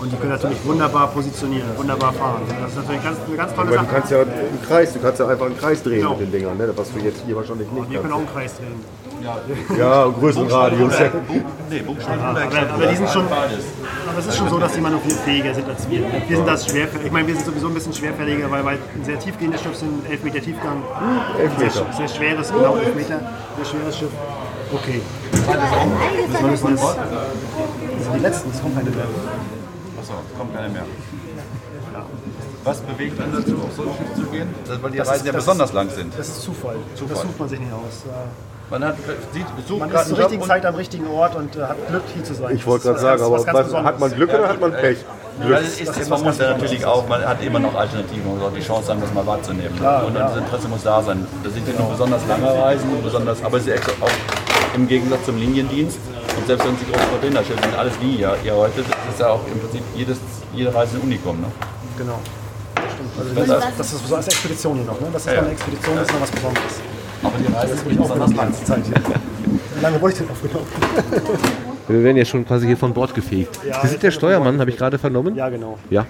Und 0.03 0.11
die 0.11 0.17
können 0.17 0.31
natürlich 0.33 0.59
wunderbar 0.65 1.07
positionieren, 1.09 1.69
wunderbar 1.77 2.13
fahren. 2.13 2.43
Das 2.61 2.71
ist 2.71 2.77
natürlich 2.77 3.05
ganz, 3.05 3.19
eine 3.25 3.37
ganz 3.37 3.55
tolle 3.55 3.69
Aber 3.69 3.77
Sache. 3.77 3.87
du 3.87 3.93
kannst 3.93 4.11
ja 4.11 4.23
im 4.23 4.63
Kreis, 4.67 4.93
du 4.93 4.99
kannst 4.99 5.21
ja 5.21 5.29
einfach 5.29 5.47
einen 5.47 5.57
Kreis 5.59 5.83
drehen 5.83 5.99
Genau. 6.01 6.11
mit 6.17 6.21
den 6.23 6.33
Dingern, 6.33 6.57
ne? 6.59 6.73
was 6.75 6.93
du 6.93 6.99
jetzt 6.99 7.23
hier 7.25 7.37
wahrscheinlich 7.37 7.71
nicht 7.71 7.89
Wir 7.91 8.01
können 8.01 8.13
auch 8.13 8.19
einen 8.19 8.33
Kreis 8.35 8.53
drehen. 8.57 8.85
Ja, 9.79 10.03
und 10.07 10.19
größeren 10.19 10.49
Radius. 10.51 10.99
Ja. 10.99 11.07
Nee, 11.71 11.77
Ja, 11.77 11.83
Buchstabenberg. 11.85 12.47
aber, 12.53 12.75
aber 12.75 12.87
die 12.89 12.97
sind 12.97 13.09
schon, 13.11 13.27
aber 13.27 14.19
es 14.19 14.27
ist 14.27 14.37
schon 14.37 14.49
so, 14.49 14.59
dass 14.59 14.73
die 14.73 14.81
manövrierfähiger 14.81 15.55
sind 15.55 15.69
als 15.69 15.89
wir. 15.89 16.01
Wir 16.29 16.37
sind 16.37 16.49
das 16.49 16.67
schwerfällig. 16.67 17.07
Ich 17.07 17.13
meine, 17.13 17.29
wir 17.29 17.35
sind 17.37 17.47
sowieso 17.47 17.69
ein 17.69 17.75
bisschen 17.75 17.93
schwerfälliger, 17.93 18.51
weil, 18.51 18.65
weil 18.65 18.79
ein 18.97 19.05
sehr 19.05 19.21
tiefgehende 19.21 19.57
Schiff 19.59 19.77
sind, 19.77 20.05
11 20.11 20.25
Meter 20.25 20.41
Tiefgang. 20.41 20.83
elf 21.39 21.53
Sehr, 21.57 21.67
Meter. 21.69 21.97
sehr 21.97 22.09
schweres, 22.09 22.53
genau 22.53 22.75
11 22.77 22.95
Meter. 22.97 23.21
Sehr 23.57 23.65
schweres 23.65 23.97
Schiff. 23.97 24.11
Okay. 24.75 25.01
Wir 26.41 26.49
müssen 26.51 26.69
jetzt, 26.71 26.83
das 26.83 26.95
sind 28.05 28.15
die 28.17 28.19
letzten, 28.21 28.51
es 28.51 28.61
kommt 28.61 28.75
keine 28.77 28.91
mehr. 28.91 29.05
Achso, 30.13 30.39
kommt 30.39 30.55
keiner 30.55 30.69
mehr. 30.69 30.83
Was 32.65 32.79
bewegt 32.81 33.21
einen 33.21 33.33
dazu, 33.33 33.55
auf 33.57 33.73
so 33.77 33.83
ein 33.83 33.89
Schiff 33.99 34.15
zu 34.25 34.31
gehen? 34.31 34.55
Das, 34.67 34.83
weil 34.83 34.91
die 34.93 34.99
Das 34.99 35.09
Reisen 35.09 35.21
ist- 35.21 35.27
ja 35.27 35.33
besonders 35.33 35.71
ist- 35.71 35.75
lang 35.75 35.91
sind. 35.91 36.13
Das 36.17 36.29
ist 36.29 36.43
Zufall. 36.43 36.77
Zufall. 36.95 37.15
Das 37.15 37.23
sucht 37.23 37.39
man 37.41 37.49
sich 37.49 37.61
nicht 37.61 37.73
aus. 37.73 38.03
Ja. 38.07 38.13
Man 38.71 38.85
hat, 38.85 38.97
sieht, 39.35 39.57
besucht 39.57 39.81
Man 39.81 39.91
ist 39.91 40.09
zur 40.09 40.19
richtigen 40.19 40.43
Zeit 40.45 40.65
am 40.65 40.75
richtigen 40.77 41.07
Ort 41.09 41.35
und 41.37 41.57
äh, 41.57 41.63
hat 41.63 41.77
Glück, 41.89 42.03
hier 42.15 42.25
zu 42.25 42.35
sein. 42.35 42.55
Ich 42.57 42.67
wollte 42.67 42.87
gerade 42.89 43.01
sagen, 43.01 43.23
aber 43.23 43.39
was 43.39 43.47
hat 43.85 44.01
man. 44.01 44.11
Glück 44.15 44.33
oder 44.33 44.49
hat 44.49 44.61
man 44.61 44.73
Pech? 44.73 44.99
Ja, 45.41 45.47
Glück. 45.47 45.59
das 45.59 45.81
ist, 45.81 45.89
Das 45.89 45.97
ist 45.99 46.09
man 46.11 46.23
muss 46.23 46.39
ja 46.39 46.51
natürlich 46.53 46.87
auch, 46.87 47.07
man 47.09 47.23
hat 47.27 47.43
immer 47.43 47.59
noch 47.59 47.75
Alternativen 47.75 48.33
und 48.33 48.43
auch 48.43 48.53
die 48.53 48.61
Chance 48.63 48.91
haben, 48.93 49.01
das 49.01 49.13
mal 49.13 49.27
wahrzunehmen. 49.27 49.77
Klar, 49.77 50.07
und 50.07 50.15
ja. 50.15 50.29
das 50.29 50.37
Interesse 50.39 50.69
muss 50.69 50.83
da 50.85 51.03
sein. 51.03 51.27
Das 51.43 51.53
sind 51.53 51.67
ja 51.69 51.75
nur 51.79 51.91
besonders 51.91 52.23
lange 52.29 52.47
Reisen, 52.47 52.89
besonders, 53.03 53.43
aber 53.45 53.59
es 53.59 53.67
ist 53.67 53.87
ja 53.87 53.93
auch 54.01 54.11
im 54.77 54.89
Gegensatz 54.89 55.25
zum 55.27 55.37
Liniendienst. 55.37 55.99
Und 56.37 56.47
selbst 56.47 56.67
wenn 56.67 56.77
Sie 56.77 56.85
große 56.91 57.05
Containerschiffe 57.13 57.63
sind, 57.63 57.75
alles 57.79 57.93
wie 58.01 58.17
hier, 58.17 58.37
hier 58.43 58.55
heute, 58.57 58.83
das 58.83 58.87
ist 59.15 59.21
ja 59.21 59.29
auch 59.29 59.41
im 59.53 59.59
Prinzip 59.61 59.83
jedes, 59.95 60.19
jede 60.55 60.75
Reise 60.75 60.97
ein 60.97 61.03
Unikum. 61.03 61.41
Ne? 61.41 61.47
Genau. 61.99 62.19
Das 62.75 62.85
stimmt. 62.93 63.11
Also 63.19 63.35
Das 63.35 63.47
das, 63.49 63.69
ist- 63.71 63.79
das 63.81 63.93
ist 63.93 64.09
so 64.09 64.17
als 64.17 64.27
Expedition 64.29 64.77
hier 64.77 64.85
noch. 64.87 65.01
Ne? 65.01 65.07
Das 65.13 65.23
ist 65.23 65.27
Ja, 65.27 65.33
ja, 65.35 65.39
ja. 65.39 65.43
eine 65.45 65.53
Expedition, 65.53 65.97
das 65.97 66.07
ist 66.07 66.13
noch 66.15 66.21
was 66.23 66.31
Besonderes. 66.31 66.75
Aber 67.23 67.33
die 67.39 67.53
Reise 67.53 67.75
ist 67.75 67.85
wirklich 67.85 68.01
aufgenommen 68.01 68.33
die 68.33 68.37
ganze 68.39 68.65
Zeit. 68.65 68.85
hier. 68.87 68.95
Wie 69.77 69.81
lange 69.83 70.01
wurde 70.01 70.13
ich 70.13 70.19
denn 70.19 70.31
aufgenommen? 70.31 70.67
Wir 71.89 72.03
werden 72.05 72.17
ja 72.17 72.25
schon 72.25 72.47
quasi 72.47 72.67
hier 72.67 72.77
von 72.77 72.93
Bord 72.95 73.15
gefegt. 73.15 73.59
Ja, 73.69 73.81
Sie 73.83 73.89
sind 73.89 74.03
der 74.03 74.11
Steuermann, 74.11 74.59
habe 74.61 74.71
ich 74.71 74.77
gerade 74.77 74.99
vernommen? 74.99 75.35
Ja, 75.37 75.49
genau. 75.49 75.79
Ja. 75.91 76.07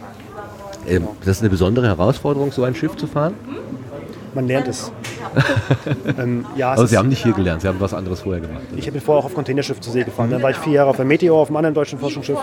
Ähm, 0.86 1.08
das 1.20 1.36
ist 1.36 1.40
eine 1.40 1.50
besondere 1.50 1.86
Herausforderung, 1.86 2.50
so 2.52 2.64
ein 2.64 2.74
Schiff 2.74 2.96
zu 2.96 3.06
fahren? 3.06 3.34
Man 4.34 4.46
lernt 4.46 4.66
es. 4.68 4.90
ähm, 6.18 6.44
ja, 6.56 6.74
es 6.74 6.80
ist- 6.80 6.90
Sie 6.90 6.98
haben 6.98 7.08
nicht 7.08 7.22
hier 7.22 7.32
gelernt, 7.32 7.62
Sie 7.62 7.68
haben 7.68 7.80
was 7.80 7.92
anderes 7.92 8.20
vorher 8.20 8.40
gemacht. 8.40 8.62
Ich 8.76 8.90
bin 8.90 9.00
vorher 9.00 9.20
auch 9.20 9.26
auf 9.26 9.34
Containerschiff 9.34 9.80
zur 9.80 9.92
See 9.92 10.04
gefahren. 10.04 10.30
Dann 10.30 10.42
war 10.42 10.50
ich 10.50 10.56
vier 10.56 10.72
Jahre 10.74 10.90
auf 10.90 10.96
der 10.96 11.04
Meteor, 11.04 11.38
auf 11.38 11.48
einem 11.48 11.56
anderen 11.56 11.74
deutschen 11.74 11.98
Forschungsschiff. 11.98 12.38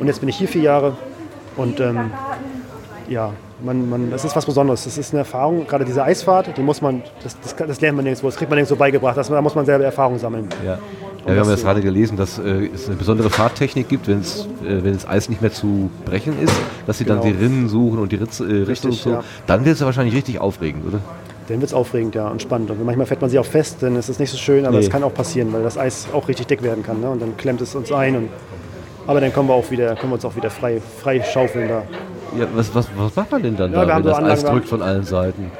Und 0.00 0.06
jetzt 0.06 0.20
bin 0.20 0.28
ich 0.28 0.36
hier 0.36 0.48
vier 0.48 0.62
Jahre. 0.62 0.96
Und 1.56 1.78
ähm, 1.78 2.10
ja, 3.08 3.30
man, 3.62 3.88
man, 3.88 4.10
das 4.10 4.24
ist 4.24 4.34
was 4.34 4.44
Besonderes. 4.44 4.84
Das 4.84 4.98
ist 4.98 5.12
eine 5.12 5.20
Erfahrung. 5.20 5.66
Gerade 5.66 5.84
diese 5.84 6.02
Eisfahrt, 6.02 6.56
die 6.56 6.62
muss 6.62 6.82
man, 6.82 7.02
das, 7.22 7.36
das, 7.40 7.54
das 7.54 7.80
lernt 7.80 7.96
man 7.96 8.04
nirgendwo. 8.04 8.26
Das 8.26 8.36
kriegt 8.36 8.50
man 8.50 8.56
nirgendwo 8.56 8.76
beigebracht. 8.76 9.16
Das, 9.16 9.28
da 9.28 9.40
muss 9.40 9.54
man 9.54 9.64
selber 9.64 9.84
Erfahrung 9.84 10.18
sammeln. 10.18 10.48
Ja. 10.64 10.78
Ja, 11.26 11.34
wir 11.34 11.40
haben 11.40 11.50
jetzt 11.50 11.62
gerade 11.64 11.80
gelesen, 11.80 12.16
dass 12.18 12.38
äh, 12.38 12.68
es 12.74 12.86
eine 12.86 12.96
besondere 12.96 13.30
Fahrttechnik 13.30 13.88
gibt, 13.88 14.08
wenn 14.08 14.20
es 14.20 14.46
äh, 14.62 14.84
wenn 14.84 14.92
das 14.92 15.08
Eis 15.08 15.28
nicht 15.30 15.40
mehr 15.40 15.52
zu 15.52 15.90
brechen 16.04 16.34
ist, 16.42 16.52
dass 16.86 16.98
sie 16.98 17.04
dann 17.04 17.20
Genau. 17.20 17.32
die 17.34 17.42
Rinnen 17.44 17.68
suchen 17.68 17.98
und 17.98 18.12
die 18.12 18.16
Ritze, 18.16 18.44
äh, 18.44 18.62
Richtig, 18.64 19.00
so. 19.00 19.10
ja. 19.10 19.24
Dann 19.46 19.64
wird 19.64 19.74
es 19.74 19.80
ja 19.80 19.86
wahrscheinlich 19.86 20.14
richtig 20.14 20.38
aufregend, 20.38 20.86
oder? 20.86 21.00
Dann 21.48 21.60
wird 21.60 21.70
es 21.70 21.74
aufregend 21.74 22.14
ja, 22.14 22.28
und 22.28 22.42
spannend. 22.42 22.70
Und 22.70 22.84
manchmal 22.84 23.06
fährt 23.06 23.20
man 23.20 23.30
sich 23.30 23.38
auch 23.38 23.44
fest, 23.46 23.78
dann 23.80 23.96
ist 23.96 24.08
es 24.08 24.18
nicht 24.18 24.30
so 24.30 24.36
schön, 24.36 24.66
aber 24.66 24.78
es 24.78 24.86
Nee. 24.86 24.92
kann 24.92 25.02
auch 25.02 25.14
passieren, 25.14 25.52
weil 25.52 25.62
das 25.62 25.78
Eis 25.78 26.08
auch 26.12 26.28
richtig 26.28 26.46
dick 26.46 26.62
werden 26.62 26.82
kann. 26.82 27.00
Ne? 27.00 27.08
Und 27.10 27.20
dann 27.22 27.36
klemmt 27.36 27.60
es 27.62 27.74
uns 27.74 27.90
ein. 27.92 28.16
Und, 28.16 28.28
aber 29.06 29.20
dann 29.20 29.32
kommen 29.32 29.48
wir, 29.48 29.54
auch 29.54 29.70
wieder, 29.70 29.94
können 29.96 30.10
wir 30.12 30.14
uns 30.14 30.24
auch 30.24 30.36
wieder 30.36 30.50
frei, 30.50 30.80
frei 31.02 31.22
schaufeln 31.22 31.68
da. 31.68 31.82
Ja, 32.38 32.46
was, 32.54 32.74
was, 32.74 32.88
was 32.96 33.14
macht 33.16 33.30
man 33.30 33.42
denn 33.42 33.56
dann 33.56 33.72
Ja, 33.72 33.84
da, 33.84 33.96
wenn 33.96 34.02
das 34.04 34.16
Eis 34.18 34.22
Anlagen- 34.44 34.46
drückt 34.56 34.68
von 34.68 34.82
allen 34.82 35.04
Seiten? 35.04 35.50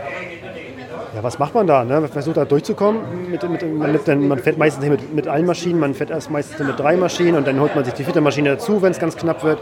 Ja, 1.15 1.23
was 1.23 1.39
macht 1.39 1.55
man 1.55 1.67
da? 1.67 1.85
Ne? 1.85 2.01
Man 2.01 2.09
versucht 2.11 2.37
da 2.37 2.45
durchzukommen. 2.45 3.01
Mit, 3.31 3.49
mit, 3.49 3.79
man, 3.79 3.97
dann, 4.05 4.27
man 4.29 4.39
fährt 4.39 4.59
meistens 4.59 4.83
nicht 4.85 4.91
mit, 5.01 5.15
mit 5.15 5.29
allen 5.29 5.47
Maschinen, 5.47 5.79
man 5.79 5.95
fährt 5.95 6.11
erst 6.11 6.31
meistens 6.31 6.59
mit 6.67 6.79
drei 6.79 6.97
Maschinen 6.97 7.37
und 7.37 7.47
dann 7.47 7.61
holt 7.61 7.75
man 7.77 7.85
sich 7.85 7.95
die 7.95 8.03
vierte 8.05 8.21
Maschine 8.21 8.51
dazu, 8.51 8.83
wenn 8.83 8.91
es 8.91 8.99
ganz 8.99 9.17
knapp 9.17 9.45
wird. 9.45 9.59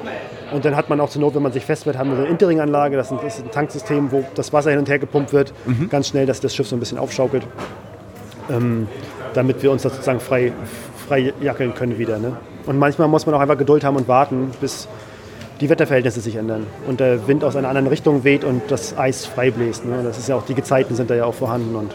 Und 0.53 0.65
dann 0.65 0.77
hat 0.77 0.89
man 0.89 0.99
auch 1.01 1.11
zur 1.11 1.21
Not, 1.21 1.35
wenn 1.35 1.43
man 1.43 1.53
sich 1.53 1.65
fest 1.65 1.85
wird, 1.85 1.99
haben 1.99 2.09
wir 2.11 2.17
so 2.17 2.23
eine 2.23 2.31
Intering-Anlage, 2.31 2.97
das 2.97 3.07
ist 3.07 3.13
ein- 3.13 3.19
das 3.23 3.39
ist 3.39 3.45
ein 3.45 3.51
Tanksystem, 3.51 4.13
wo 4.13 4.25
das 4.35 4.53
Wasser 4.53 4.71
hin 4.71 4.79
und 4.79 4.89
her 4.89 4.99
gepumpt 4.99 5.33
wird, 5.35 5.53
Mhm. 5.67 5.89
ganz 5.91 6.09
schnell, 6.09 6.25
dass 6.27 6.41
das 6.41 6.55
Schiff 6.55 6.67
so 6.69 6.77
ein 6.77 6.81
bisschen 6.81 6.99
aufschaukelt, 6.99 7.43
ähm, 8.51 8.89
damit 9.35 9.63
wir 9.63 9.71
uns 9.73 9.83
da 9.83 9.91
sozusagen 9.91 10.21
frei, 10.21 10.53
frei 11.09 11.33
jackeln 11.41 11.75
können 11.75 11.99
wieder. 11.99 12.19
Ne? 12.19 12.37
Und 12.67 12.79
manchmal 12.79 13.09
muss 13.09 13.27
man 13.27 13.35
auch 13.35 13.41
einfach 13.41 13.59
Geduld 13.59 13.85
haben 13.85 13.97
und 13.97 14.09
warten, 14.09 14.53
bis 14.61 14.89
die 15.63 15.71
Wetterverhältnisse 15.71 16.21
sich 16.21 16.35
ändern 16.37 16.67
und 16.89 17.01
der 17.01 17.27
Wind 17.29 17.45
aus 17.45 17.55
einer 17.57 17.69
anderen 17.69 17.87
Richtung 17.87 18.25
weht 18.25 18.43
und 18.45 18.63
das 18.69 18.99
Eis 18.99 19.25
frei 19.25 19.51
bläst. 19.51 19.85
Ne? 19.87 20.03
Das 20.03 20.19
ist 20.19 20.29
ja 20.29 20.35
auch, 20.35 20.45
die 20.45 20.55
Gezeiten 20.55 20.95
sind 20.97 21.09
da 21.09 21.15
ja 21.15 21.25
auch 21.25 21.35
vorhanden. 21.35 21.75
Und 21.77 21.95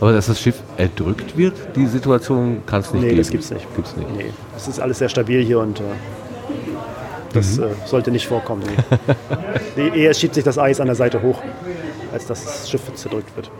Aber 0.00 0.12
dass 0.12 0.26
das 0.26 0.40
Schiff 0.40 0.56
erdrückt 0.78 1.36
wird, 1.36 1.54
die 1.76 1.86
Situation 1.86 2.62
kann 2.66 2.80
es 2.80 2.90
nicht 2.92 3.02
nee, 3.02 3.08
geben. 3.10 3.18
das 3.20 3.30
gibt's 3.30 3.50
nicht. 3.50 3.66
Gibt's 3.76 3.94
nicht. 3.96 4.08
Nee, 4.16 4.32
das 4.54 4.66
ist 4.66 4.80
alles 4.80 4.98
sehr 4.98 5.08
stabil 5.10 5.44
hier 5.44 5.60
und 5.60 5.78
äh, 5.80 5.82
das 7.34 7.58
Mhm. 7.58 7.64
äh, 7.64 7.66
sollte 7.86 8.10
nicht 8.10 8.26
vorkommen. 8.26 8.62
Nee. 8.66 9.14
Nee, 9.90 10.04
Eher 10.04 10.14
schiebt 10.14 10.34
sich 10.34 10.44
das 10.44 10.56
Eis 10.56 10.80
an 10.80 10.86
der 10.86 10.94
Seite 10.96 11.20
hoch, 11.20 11.40
als 12.12 12.26
dass 12.26 12.44
das 12.44 12.70
Schiff 12.70 12.80
zerdrückt 12.94 13.34
wird. 13.36 13.50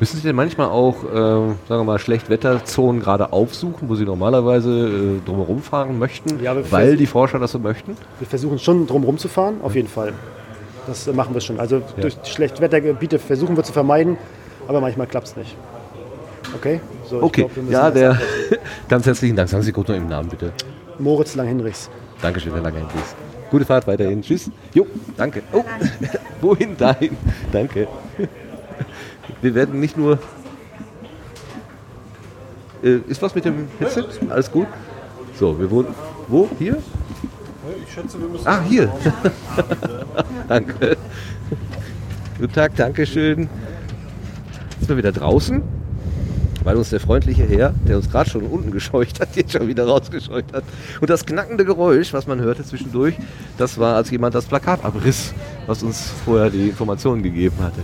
Müssen 0.00 0.16
Sie 0.16 0.22
denn 0.22 0.36
manchmal 0.36 0.68
auch, 0.68 1.04
äh, 1.04 1.12
sagen 1.14 1.56
wir 1.68 1.84
mal, 1.84 1.98
Schlechtwetterzonen 1.98 3.00
gerade 3.00 3.32
aufsuchen, 3.32 3.88
wo 3.88 3.94
Sie 3.94 4.04
normalerweise 4.04 4.70
äh, 5.22 5.26
drumherum 5.26 5.62
fahren 5.62 5.98
möchten, 5.98 6.42
Ja, 6.42 6.54
weil 6.70 6.96
die 6.96 7.06
Forscher 7.06 7.38
das 7.38 7.52
so 7.52 7.58
möchten? 7.58 7.96
Wir 8.18 8.26
versuchen 8.26 8.58
schon 8.58 8.86
drum 8.86 9.18
zu 9.18 9.28
fahren, 9.28 9.56
auf 9.62 9.74
jeden 9.74 9.88
Fall. 9.88 10.12
Das 10.86 11.06
äh, 11.06 11.12
machen 11.12 11.32
wir 11.34 11.40
schon. 11.40 11.60
Also 11.60 11.80
durch 12.00 12.18
die 12.18 12.30
Schlechtwettergebiete 12.30 13.18
versuchen 13.18 13.56
wir 13.56 13.62
zu 13.64 13.72
vermeiden, 13.72 14.16
aber 14.66 14.80
manchmal 14.80 15.06
klappt 15.06 15.28
es 15.28 15.36
nicht. 15.36 15.56
Okay? 16.54 16.80
So, 17.08 17.22
Okay, 17.22 17.48
glaub, 17.54 17.70
ja, 17.70 17.90
der, 17.90 18.18
ganz 18.88 19.06
herzlichen 19.06 19.36
Dank. 19.36 19.48
Sagen 19.48 19.62
Sie 19.62 19.72
kurz 19.72 19.88
noch 19.88 19.94
Ihren 19.94 20.08
Namen, 20.08 20.28
bitte. 20.28 20.52
Moritz 20.98 21.34
Langhinrichs. 21.34 21.90
Dankeschön, 22.20 22.52
Herr 22.52 22.62
Lange. 22.62 22.82
Gute 23.50 23.64
Fahrt 23.64 23.86
weiterhin. 23.86 24.22
Tschüss. 24.22 24.50
Jo, 24.72 24.86
danke. 25.16 25.42
Oh, 25.52 25.62
Wohin 26.40 26.76
dahin? 26.76 27.16
Danke. 27.52 27.86
Wir 29.40 29.54
werden 29.54 29.80
nicht 29.80 29.96
nur. 29.96 30.18
Äh, 32.82 32.98
ist 33.08 33.22
was 33.22 33.34
mit 33.34 33.44
dem 33.44 33.68
Headset? 33.78 34.04
Alles 34.28 34.50
gut? 34.50 34.66
So, 35.38 35.58
wir 35.58 35.70
wohnen. 35.70 35.88
Wo? 36.28 36.48
Hier? 36.58 36.76
Ich 37.86 37.92
schätze, 37.92 38.20
wir 38.20 38.28
müssen. 38.28 38.46
Ah, 38.46 38.60
hier. 38.62 38.92
danke. 40.48 40.96
Guten 42.38 42.52
Tag, 42.52 42.76
danke 42.76 43.06
schön. 43.06 43.48
Sind 44.78 44.88
wir 44.88 44.96
wieder 44.96 45.12
draußen? 45.12 45.62
Weil 46.62 46.76
uns 46.76 46.90
der 46.90 47.00
freundliche 47.00 47.44
Herr, 47.44 47.74
der 47.86 47.96
uns 47.96 48.10
gerade 48.10 48.28
schon 48.28 48.42
unten 48.42 48.70
gescheucht 48.70 49.20
hat, 49.20 49.28
jetzt 49.36 49.52
schon 49.52 49.66
wieder 49.68 49.86
rausgescheucht 49.86 50.52
hat. 50.52 50.64
Und 51.00 51.10
das 51.10 51.26
knackende 51.26 51.64
Geräusch, 51.64 52.12
was 52.12 52.26
man 52.26 52.40
hörte 52.40 52.64
zwischendurch, 52.64 53.14
das 53.58 53.78
war, 53.78 53.96
als 53.96 54.10
jemand 54.10 54.34
das 54.34 54.46
Plakat 54.46 54.84
abriss, 54.84 55.32
was 55.66 55.82
uns 55.82 56.10
vorher 56.24 56.50
die 56.50 56.68
Informationen 56.68 57.22
gegeben 57.22 57.56
hatte. 57.60 57.80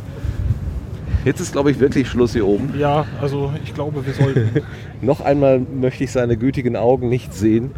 Jetzt 1.25 1.41
ist, 1.41 1.53
glaube 1.53 1.71
ich, 1.71 1.79
wirklich 1.79 2.09
Schluss 2.09 2.33
hier 2.33 2.47
oben. 2.47 2.75
Ja, 2.79 3.05
also 3.21 3.53
ich 3.65 3.75
glaube, 3.75 4.05
wir 4.07 4.15
sollten. 4.15 4.63
Noch 5.03 5.21
einmal 5.21 5.59
möchte 5.59 6.05
ich 6.05 6.13
seine 6.13 6.37
gütigen 6.37 6.77
Augen 6.77 7.09
nicht 7.09 7.35
sehen. 7.35 7.73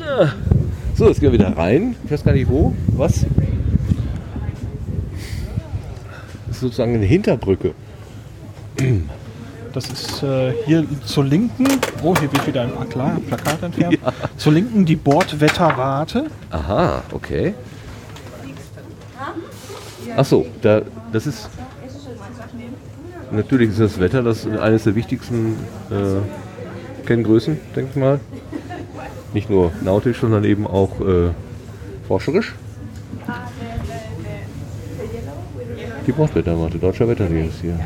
Ja. 0.00 0.32
so, 0.94 1.08
jetzt 1.08 1.20
gehen 1.20 1.32
wir 1.32 1.38
wieder 1.38 1.56
rein. 1.56 1.96
Ich 2.04 2.10
weiß 2.10 2.24
gar 2.24 2.32
nicht 2.32 2.48
wo. 2.48 2.74
Was? 2.88 3.26
Das 6.46 6.56
ist 6.56 6.60
sozusagen 6.60 6.94
eine 6.94 7.04
Hinterbrücke. 7.04 7.74
Das 9.72 9.88
ist 9.88 10.22
äh, 10.22 10.52
hier 10.66 10.84
zur 11.04 11.24
Linken. 11.24 11.66
Oh, 12.02 12.14
hier 12.18 12.30
wird 12.32 12.46
wieder 12.46 12.62
ein 12.62 12.88
Plaka 12.88 13.20
Plakat 13.26 13.62
entfernt. 13.62 13.98
Zur 14.36 14.52
Linken 14.52 14.84
die 14.84 14.96
Bordwetterwarte. 14.96 16.26
Aha, 16.50 17.02
okay. 17.12 17.54
Ach 20.16 20.24
so, 20.24 20.46
da, 20.60 20.82
das 21.12 21.26
ist. 21.26 21.48
Natürlich 23.30 23.70
ist 23.70 23.80
das 23.80 23.98
Wetter 23.98 24.22
das 24.22 24.44
ist 24.44 24.58
eines 24.58 24.84
der 24.84 24.94
wichtigsten 24.94 25.56
äh, 25.90 27.06
Kenngrößen, 27.06 27.58
denke 27.74 27.90
ich 27.90 27.96
mal. 27.96 28.20
Nicht 29.32 29.48
nur 29.48 29.72
nautisch, 29.80 30.20
sondern 30.20 30.44
eben 30.44 30.66
auch 30.66 31.00
äh, 31.00 31.30
forscherisch. 32.06 32.54
Die 36.06 36.12
Bordwetterwarte, 36.12 36.78
deutscher 36.78 37.08
Wetterdienst 37.08 37.60
hier. 37.62 37.78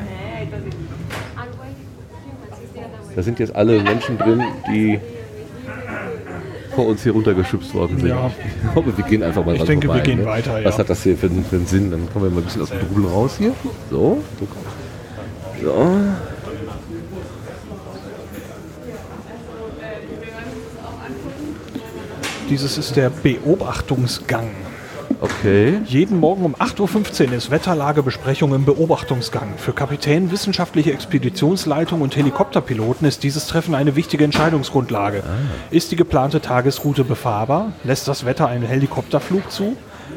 Da 3.15 3.23
sind 3.23 3.39
jetzt 3.39 3.55
alle 3.55 3.81
Menschen 3.82 4.19
drin, 4.19 4.43
die 4.69 4.98
vor 6.77 6.86
uns 6.86 7.03
hier 7.03 7.12
runtergeschubst 7.12 7.74
worden 7.74 7.98
sind. 7.98 8.09
Ja. 8.09 8.31
Ich 8.65 8.73
glaube, 8.73 8.97
wir 8.97 9.05
gehen 9.05 9.23
einfach 9.23 9.44
mal 9.44 9.57
Ich 9.57 9.62
denke, 9.65 9.89
wir 9.89 9.94
vorbei, 9.94 10.05
gehen 10.05 10.19
ne? 10.20 10.27
weiter, 10.27 10.61
ja. 10.61 10.66
Was 10.69 10.78
hat 10.78 10.89
das 10.90 11.03
hier 11.03 11.16
für, 11.16 11.27
einen- 11.27 11.44
für 11.44 11.57
einen 11.57 11.66
Sinn? 11.66 11.90
Dann 11.90 12.09
kommen 12.12 12.27
wir 12.27 12.31
mal 12.31 12.40
ein 12.40 12.44
bisschen 12.44 12.62
aus 12.62 12.70
dem 12.70 12.81
Trubel 12.81 13.07
raus 13.07 13.32
hier. 13.39 13.53
So. 13.90 14.23
So. 15.62 15.98
Dieses 22.48 22.78
ist 22.78 22.97
der 22.97 23.11
Beobachtungsgang. 23.11 24.51
Okay. 25.20 25.80
Jeden 25.86 26.20
Morgen 26.20 26.44
um 26.44 26.55
8.15 26.55 27.28
Uhr 27.28 27.32
ist 27.32 27.51
Wetterlagebesprechung 27.51 28.55
im 28.55 28.64
Beobachtungsgang. 28.64 29.55
Für 29.56 29.72
Kapitän, 29.72 30.30
wissenschaftliche 30.30 30.93
Expeditionsleitung 30.93 32.02
und 32.02 32.16
Helikopterpiloten 32.16 33.06
ist 33.06 33.22
dieses 33.22 33.47
Treffen 33.47 33.74
eine 33.74 33.97
wichtige 33.97 34.24
Entscheidungsgrundlage. 34.24 35.22
Ist 35.70 35.90
die 35.90 35.97
geplante 35.97 36.40
Tagesroute 36.40 37.05
befahrbar? 37.05 37.72
Lässt 37.84 38.09
das 38.09 38.26
Wetter 38.26 38.48
einen 38.48 38.64
Helikopterflug 38.64 39.51
zu? 39.51 39.76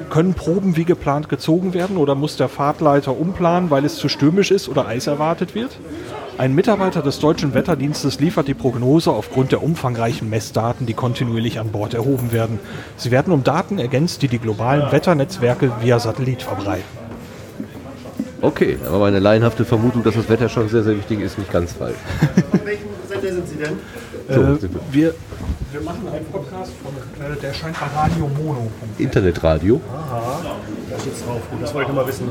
Können 0.10 0.34
Proben 0.34 0.76
wie 0.76 0.86
geplant 0.86 1.30
gezogen 1.30 1.74
werden 1.74 1.98
oder 1.98 2.16
muss 2.16 2.36
der 2.36 2.50
Fahrtleiter 2.50 3.18
umplanen, 3.18 3.70
weil 3.70 3.86
es 3.86 3.96
zu 3.96 4.10
stürmisch 4.10 4.52
ist 4.52 4.70
oder 4.70 4.88
Eis 4.88 5.08
erwartet 5.08 5.56
wird? 5.56 5.80
Ein 6.40 6.56
Mitarbeiter 6.56 7.02
des 7.02 7.20
deutschen 7.20 7.54
Wetterdienstes 7.54 8.22
liefert 8.22 8.48
die 8.48 8.54
Prognose 8.54 9.12
aufgrund 9.12 9.52
der 9.52 9.62
umfangreichen 9.62 10.30
Messdaten, 10.30 10.86
die 10.86 10.94
kontinuierlich 10.94 11.60
an 11.60 11.68
Bord 11.68 11.94
erhoben 11.94 12.32
werden. 12.32 12.62
Sie 12.96 13.12
werden 13.12 13.34
um 13.34 13.44
Daten 13.44 13.78
ergänzt, 13.78 14.22
die 14.22 14.30
die 14.30 14.40
globalen 14.40 14.90
Wetternetzwerke 14.90 15.70
via 15.82 16.00
Satellit 16.00 16.42
verbreiten. 16.42 16.86
Okay, 18.40 18.78
aber 18.88 19.00
meine 19.00 19.20
laienhafte 19.20 19.66
Vermutung, 19.66 20.02
dass 20.02 20.16
das 20.16 20.30
Wetter 20.30 20.48
schon 20.48 20.70
sehr, 20.70 20.82
sehr 20.84 20.96
wichtig 20.96 21.20
ist, 21.20 21.38
nicht 21.38 21.52
ganz 21.52 21.74
falsch. 21.74 21.98
Von 22.52 22.66
welchem 22.66 22.88
Sender 23.10 23.34
sind 23.34 23.50
Sie 23.50 23.56
denn? 23.58 23.74
So, 24.30 24.42
Äh, 24.42 24.62
wir. 24.62 24.70
wir, 24.94 25.16
wir 25.74 25.82
machen 25.82 26.08
einen 26.08 26.26
Podcast 26.28 26.72
von, 26.82 26.94
äh, 27.22 27.36
der 27.38 27.54
scheint 27.54 27.76
bei 27.78 27.86
Radio 27.88 28.30
Mono. 28.42 28.72
Internetradio. 28.98 29.82
Aha, 29.94 30.40
da 30.90 31.00
steht's 31.02 31.22
drauf. 31.26 31.42
Gut, 31.52 31.62
das 31.64 31.74
wollte 31.74 31.90
ich 31.90 31.96
mal 31.98 32.08
wissen. 32.08 32.28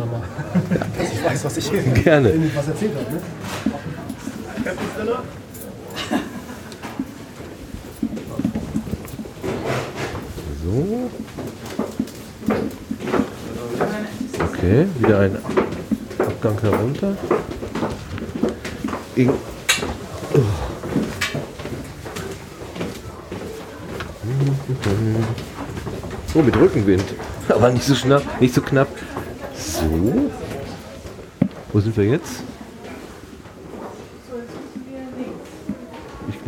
Dass 0.99 1.13
ich 1.13 1.23
weiß, 1.27 1.45
was 1.45 1.57
ich 1.59 1.69
hier 1.69 1.83
Gerne. 1.83 2.33
was 2.55 2.69
erzählt 2.69 2.93
habe. 2.95 3.15
Ne? 3.15 3.21
So. 10.65 11.11
Okay, 14.45 14.87
wieder 14.99 15.21
ein 15.21 15.39
Abgang 16.19 16.61
herunter. 16.61 17.17
In 19.15 19.33
So, 26.33 26.43
mit 26.43 26.57
Rückenwind. 26.57 27.05
Aber 27.49 27.71
nicht 27.71 27.85
so 27.85 27.95
schnapp, 27.95 28.23
nicht 28.41 28.55
so 28.55 28.61
knapp. 28.61 28.89
So. 29.55 30.31
Wo 31.73 31.81
sind 31.81 31.97
wir 31.97 32.05
jetzt? 32.05 32.43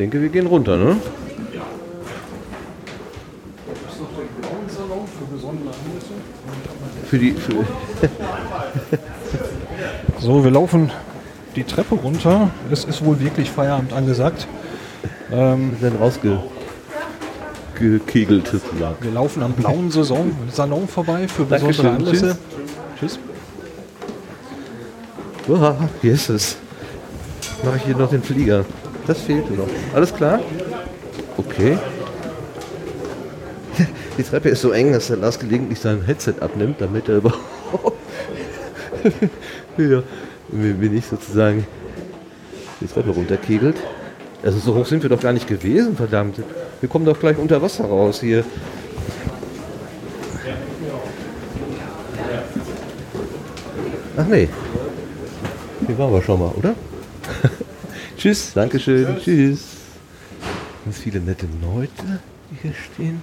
Denke, 0.00 0.22
wir 0.22 0.30
gehen 0.30 0.46
runter, 0.46 0.78
ne? 0.78 0.96
Für 7.06 7.18
die. 7.18 7.32
Für 7.32 7.52
So, 10.20 10.44
wir 10.44 10.50
laufen 10.50 10.90
die 11.56 11.64
Treppe 11.64 11.94
runter. 11.94 12.50
Es 12.70 12.84
ist 12.84 13.04
wohl 13.04 13.18
wirklich 13.20 13.50
Feierabend 13.50 13.92
angesagt. 13.92 14.46
Ähm, 15.32 15.72
wir 15.80 15.90
sind 15.90 16.00
rausgekegelt 16.00 18.46
sozusagen. 18.46 18.96
Wir 19.00 19.12
laufen 19.12 19.42
am 19.42 19.52
blauen 19.52 19.90
Saison 19.90 20.30
Salon 20.52 20.86
vorbei 20.88 21.26
für 21.26 21.44
besondere 21.44 21.82
Dankeschön. 21.82 22.06
Anlässe. 22.06 22.38
Tschüss. 22.98 23.18
Uah, 25.48 25.76
hier 26.02 26.12
ist 26.12 26.28
es. 26.28 26.58
Mache 27.64 27.78
ich 27.78 27.84
hier 27.84 27.96
noch 27.96 28.10
den 28.10 28.22
Flieger. 28.22 28.64
Das 29.06 29.22
fehlte 29.22 29.52
noch. 29.52 29.68
Alles 29.94 30.14
klar? 30.14 30.40
Okay. 31.36 31.78
Die 34.18 34.22
Treppe 34.22 34.50
ist 34.50 34.60
so 34.60 34.70
eng, 34.72 34.92
dass 34.92 35.08
der 35.08 35.16
Lars 35.16 35.38
gelegentlich 35.38 35.80
sein 35.80 36.02
Headset 36.04 36.34
abnimmt, 36.40 36.80
damit 36.80 37.08
er 37.08 37.16
überhaupt 37.18 38.00
ja, 39.76 40.02
bin 40.48 40.96
ich 40.96 41.06
sozusagen 41.06 41.66
die 42.80 42.86
Treppe 42.86 43.10
runterkegelt. 43.10 43.76
Also 44.42 44.58
so 44.58 44.74
hoch 44.74 44.86
sind 44.86 45.02
wir 45.02 45.10
doch 45.10 45.20
gar 45.20 45.32
nicht 45.32 45.46
gewesen, 45.46 45.96
verdammt. 45.96 46.36
Wir 46.80 46.88
kommen 46.88 47.04
doch 47.04 47.18
gleich 47.18 47.36
unter 47.36 47.60
Wasser 47.60 47.84
raus 47.84 48.20
hier. 48.20 48.44
Ach 54.16 54.26
nee. 54.26 54.48
Hier 55.86 55.98
waren 55.98 56.12
wir 56.12 56.22
schon 56.22 56.40
mal, 56.40 56.52
oder? 56.56 56.74
Tschüss, 58.20 58.52
Dankeschön, 58.52 59.16
tschüss. 59.18 59.64
Ganz 60.84 60.98
viele 60.98 61.20
nette 61.20 61.46
Leute, 61.62 62.20
die 62.50 62.56
hier 62.60 62.74
stehen. 62.74 63.22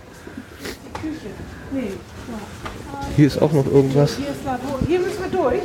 Hier 3.15 3.27
ist 3.27 3.39
auch 3.39 3.51
noch 3.51 3.67
irgendwas. 3.67 4.17
Hier, 4.17 4.29
ist 4.29 4.43
Labor. 4.43 4.79
Hier 4.87 4.99
müssen 4.99 5.19
wir 5.31 5.39
durch. 5.39 5.61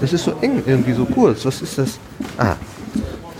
Das 0.00 0.12
ist 0.12 0.24
so 0.24 0.32
eng, 0.40 0.64
irgendwie 0.66 0.92
so 0.94 1.04
kurz. 1.04 1.44
Was 1.44 1.62
ist 1.62 1.78
das? 1.78 2.00
Ah, 2.38 2.56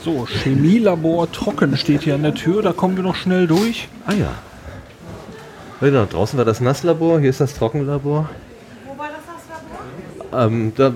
So, 0.05 0.27
Chemielabor 0.27 1.33
trocken 1.33 1.77
steht 1.77 2.03
hier 2.03 2.15
an 2.15 2.23
der 2.23 2.35
Tür. 2.35 2.63
Da 2.63 2.73
kommen 2.73 2.95
wir 2.95 3.03
noch 3.03 3.17
schnell 3.17 3.49
durch. 3.49 3.89
ah 4.07 4.13
ja. 4.13 4.31
Genau, 5.81 6.05
draußen 6.05 6.39
war 6.39 6.45
das 6.45 6.61
Nasslabor, 6.61 7.19
hier 7.19 7.31
ist 7.31 7.41
das 7.41 7.55
Trockenlabor. 7.55 8.31
Wo 8.87 8.97
war 8.97 9.09
das 9.09 9.23
das 9.27 10.29
Labor? 10.31 10.47
Ähm, 10.47 10.73
da, 10.77 10.93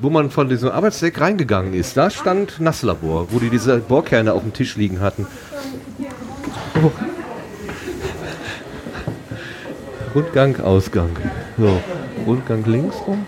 wo 0.00 0.10
man 0.10 0.30
von 0.30 0.48
diesem 0.48 0.70
Arbeitsdeck 0.70 1.20
reingegangen 1.20 1.74
ist, 1.74 1.96
da 1.96 2.10
stand 2.10 2.60
Nasslabor, 2.60 3.28
wo 3.30 3.38
die 3.38 3.50
diese 3.50 3.78
Bohrkerne 3.78 4.32
auf 4.32 4.42
dem 4.42 4.52
Tisch 4.52 4.76
liegen 4.76 5.00
hatten. 5.00 5.26
Oh. 6.82 6.90
Rundgang, 10.14 10.60
Ausgang. 10.60 11.10
So, 11.56 11.80
Rundgang 12.26 12.64
links 12.64 12.96
rum. 13.06 13.26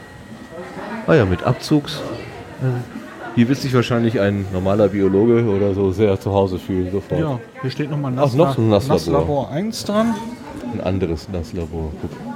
Ah 1.07 1.15
ja, 1.15 1.25
mit 1.25 1.43
Abzugs. 1.43 2.01
Hier 3.35 3.49
wird 3.49 3.59
sich 3.59 3.73
wahrscheinlich 3.75 4.21
ein 4.21 4.47
normaler 4.53 4.89
Biologe 4.89 5.45
oder 5.45 5.75
so 5.75 5.93
sehr 5.93 6.19
zu 6.21 6.33
Hause 6.33 6.59
fühlen 6.59 6.91
sofort. 6.91 7.21
Ja, 7.21 7.41
hier 7.63 7.71
steht 7.71 7.91
nochmal 7.91 8.13
Ach, 8.17 8.33
noch 8.33 8.55
so 8.55 8.61
ein 8.61 8.69
Nasslabor. 8.71 8.97
Nasslabor 8.97 9.51
1 9.51 9.85
dran. 9.85 10.15
ein 10.73 10.81
anderes 10.81 11.29
Nasslabor. 11.29 11.93
Guck. 12.03 12.30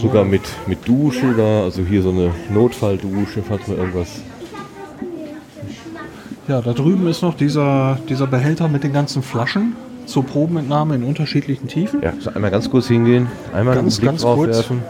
Sogar 0.00 0.24
mit, 0.24 0.42
mit 0.66 0.86
Dusche 0.86 1.34
da, 1.36 1.62
also 1.62 1.82
hier 1.82 2.02
so 2.02 2.10
eine 2.10 2.30
Notfalldusche, 2.50 3.42
falls 3.46 3.66
mal 3.68 3.76
irgendwas. 3.78 4.20
Ja, 6.48 6.60
da 6.60 6.72
drüben 6.72 7.06
ist 7.06 7.22
noch 7.22 7.34
dieser, 7.34 7.98
dieser 8.08 8.26
Behälter 8.26 8.68
mit 8.68 8.84
den 8.84 8.92
ganzen 8.92 9.22
Flaschen 9.22 9.76
zur 10.06 10.24
Probenentnahme 10.26 10.96
in 10.96 11.04
unterschiedlichen 11.04 11.68
Tiefen. 11.68 12.02
Ja, 12.02 12.12
so 12.18 12.30
einmal 12.30 12.50
ganz 12.50 12.70
kurz 12.70 12.88
hingehen, 12.88 13.28
einmal 13.54 13.74
Ganz, 13.74 13.94
einen 13.94 14.00
Blick 14.00 14.10
ganz 14.10 14.22
drauf 14.22 14.36
kurz. 14.36 14.56
werfen. 14.56 14.82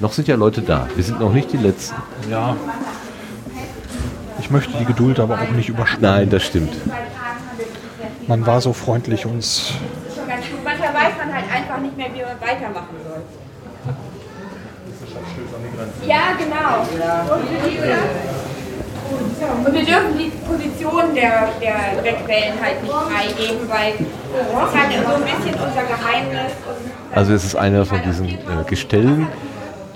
Noch 0.00 0.12
sind 0.12 0.28
ja 0.28 0.36
Leute 0.36 0.62
da. 0.62 0.88
Wir 0.96 1.04
sind 1.04 1.20
noch 1.20 1.32
nicht 1.32 1.52
die 1.52 1.56
Letzten. 1.58 1.96
Ja. 2.30 2.56
Ich 4.40 4.50
möchte 4.50 4.76
die 4.78 4.84
Geduld 4.84 5.20
aber 5.20 5.40
auch 5.40 5.50
nicht 5.50 5.68
überschreiten. 5.68 6.02
Nein, 6.02 6.30
das 6.30 6.42
stimmt. 6.42 6.74
Man 8.26 8.46
war 8.46 8.60
so 8.60 8.72
freundlich, 8.72 9.26
uns 9.26 9.74
Manchmal 10.64 10.94
weiß 10.94 11.12
man 11.18 11.34
halt 11.34 11.43
einfach 11.54 11.78
nicht 11.78 11.96
mehr, 11.96 12.08
wie 12.12 12.22
man 12.22 12.40
weitermachen 12.40 12.96
soll. 13.06 13.22
Ja, 16.06 16.34
genau. 16.38 16.82
Und 17.34 17.50
wir, 17.50 17.98
und 19.66 19.74
wir 19.74 19.84
dürfen 19.84 20.18
die 20.18 20.30
Position 20.46 21.14
der, 21.14 21.48
der 21.60 22.02
Wegwellen 22.02 22.54
halt 22.60 22.82
nicht 22.82 22.92
freigeben, 22.92 23.68
weil 23.68 23.92
das 23.92 24.70
ist 24.70 24.78
halt 24.78 25.06
so 25.06 25.14
ein 25.14 25.22
bisschen 25.22 25.54
unser 25.54 25.82
Geheimnis. 25.82 26.52
Und 26.66 27.16
Also 27.16 27.34
es 27.34 27.44
ist 27.44 27.56
einer 27.56 27.86
von 27.86 28.02
diesen 28.02 28.28
äh, 28.28 28.64
Gestellen, 28.66 29.28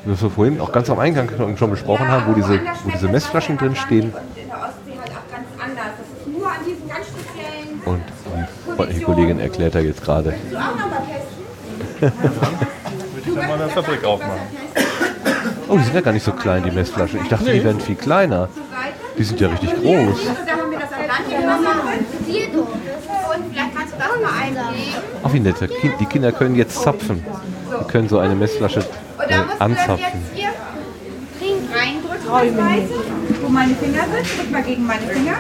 die 0.04 0.10
wir 0.10 0.30
vorhin 0.30 0.60
auch 0.60 0.72
ganz 0.72 0.90
am 0.90 0.98
Eingang 0.98 1.28
schon 1.56 1.70
besprochen 1.70 2.08
haben, 2.08 2.24
wo 2.28 2.34
diese, 2.34 2.60
wo 2.84 2.90
diese 2.90 3.08
Messflaschen 3.08 3.56
drin 3.58 3.74
stehen. 3.74 4.12
in 4.36 4.48
der 4.48 4.56
Ostsee 4.56 4.98
halt 5.00 5.10
auch 5.10 5.26
ganz 5.32 5.48
anders. 5.58 5.92
Das 5.98 6.06
ist 6.18 6.38
nur 6.38 6.46
an 6.46 6.58
diesen 6.66 6.88
ganz 6.88 7.06
speziellen. 7.06 7.80
Und 7.84 8.92
die 8.92 9.00
Kollegin 9.00 9.40
erklärt 9.40 9.74
da 9.74 9.80
jetzt 9.80 10.02
gerade. 10.02 10.34
Testen? 12.00 12.20
Würde 12.30 13.28
ich 13.28 13.34
dann 13.34 13.46
mal 13.46 13.52
in 13.54 13.58
der 13.58 13.68
Fabrik 13.68 14.04
aufmachen. 14.04 14.40
Oh, 15.68 15.76
die 15.76 15.84
sind 15.84 15.94
ja 15.94 16.00
gar 16.00 16.12
nicht 16.12 16.24
so 16.24 16.32
klein, 16.32 16.62
die 16.64 16.70
Messflaschen. 16.70 17.20
Ich 17.22 17.28
dachte, 17.28 17.52
die 17.52 17.62
wären 17.62 17.80
viel 17.80 17.96
kleiner. 17.96 18.48
Die 19.18 19.24
sind 19.24 19.40
ja 19.40 19.48
richtig 19.48 19.70
groß. 19.74 20.18
Da 20.46 20.52
haben 20.52 20.70
wir 20.70 20.78
das 20.78 20.92
Atlantikwasser 20.92 21.74
drin. 21.82 22.58
Und 22.58 23.52
vielleicht 23.52 23.74
kannst 23.76 23.92
du 23.94 23.98
das 23.98 24.08
mal 24.22 24.40
eingeben. 24.42 24.94
Ach, 25.22 25.32
wie 25.32 25.40
nett. 25.40 25.56
Die 26.00 26.06
Kinder 26.06 26.32
können 26.32 26.54
jetzt 26.54 26.80
zapfen. 26.82 27.24
Die 27.80 27.84
können 27.90 28.08
so 28.08 28.18
eine 28.18 28.34
Messflasche 28.34 28.80
Und 28.80 29.24
äh, 29.24 29.28
da 29.28 29.42
musst 29.42 29.54
du 29.54 29.58
dann 29.58 29.72
anzapfen. 29.72 29.98
jetzt 29.98 30.34
hier 30.34 30.48
reindrücken, 31.74 32.26
das 32.26 32.64
Weiße, 32.64 32.94
wo 33.42 33.48
meine 33.48 33.74
Finger 33.74 34.04
sind. 34.04 34.38
Drück 34.38 34.50
mal 34.50 34.62
gegen 34.62 34.86
meine 34.86 35.02
Finger. 35.02 35.36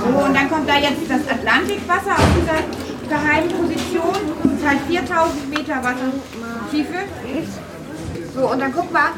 So, 0.00 0.18
und 0.24 0.34
dann 0.34 0.50
kommt 0.50 0.68
da 0.68 0.76
jetzt 0.76 1.02
das 1.08 1.20
Atlantikwasser 1.28 2.12
aus 2.16 2.30
dieser 2.40 2.91
geheimen 3.12 3.50
Position. 3.50 4.14
Das 4.42 4.52
ist 4.52 4.66
halt 4.66 4.80
4000 4.88 5.50
Meter 5.50 5.76
Wassertiefe. 5.84 6.98
So, 8.34 8.50
und 8.50 8.58
dann 8.60 8.72
guck 8.72 8.90
mal, 8.92 9.10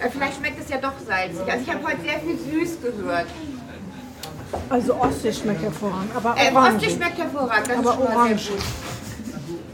äh, 0.00 0.08
vielleicht 0.10 0.36
schmeckt 0.38 0.60
es 0.60 0.68
ja 0.68 0.78
doch 0.78 0.92
salzig. 1.06 1.40
Also 1.50 1.64
ich 1.64 1.70
habe 1.72 1.86
heute 1.86 2.00
sehr 2.02 2.18
viel 2.20 2.36
süß 2.38 2.78
gehört. 2.82 3.26
Also 4.70 4.94
Ostsee 4.96 5.32
schmeckt 5.32 5.62
hervorragend, 5.62 6.10
aber 6.16 6.34
Äh, 6.36 6.52
orange. 6.52 6.76
Ostsee 6.76 6.90
schmeckt 6.96 7.18
hervorragend, 7.18 7.68
das 7.68 7.78
Aber 7.78 7.90
ist 7.90 7.96
schon 7.96 8.06
orange. 8.16 8.42
sehr 8.44 8.56
gut. 8.56 8.64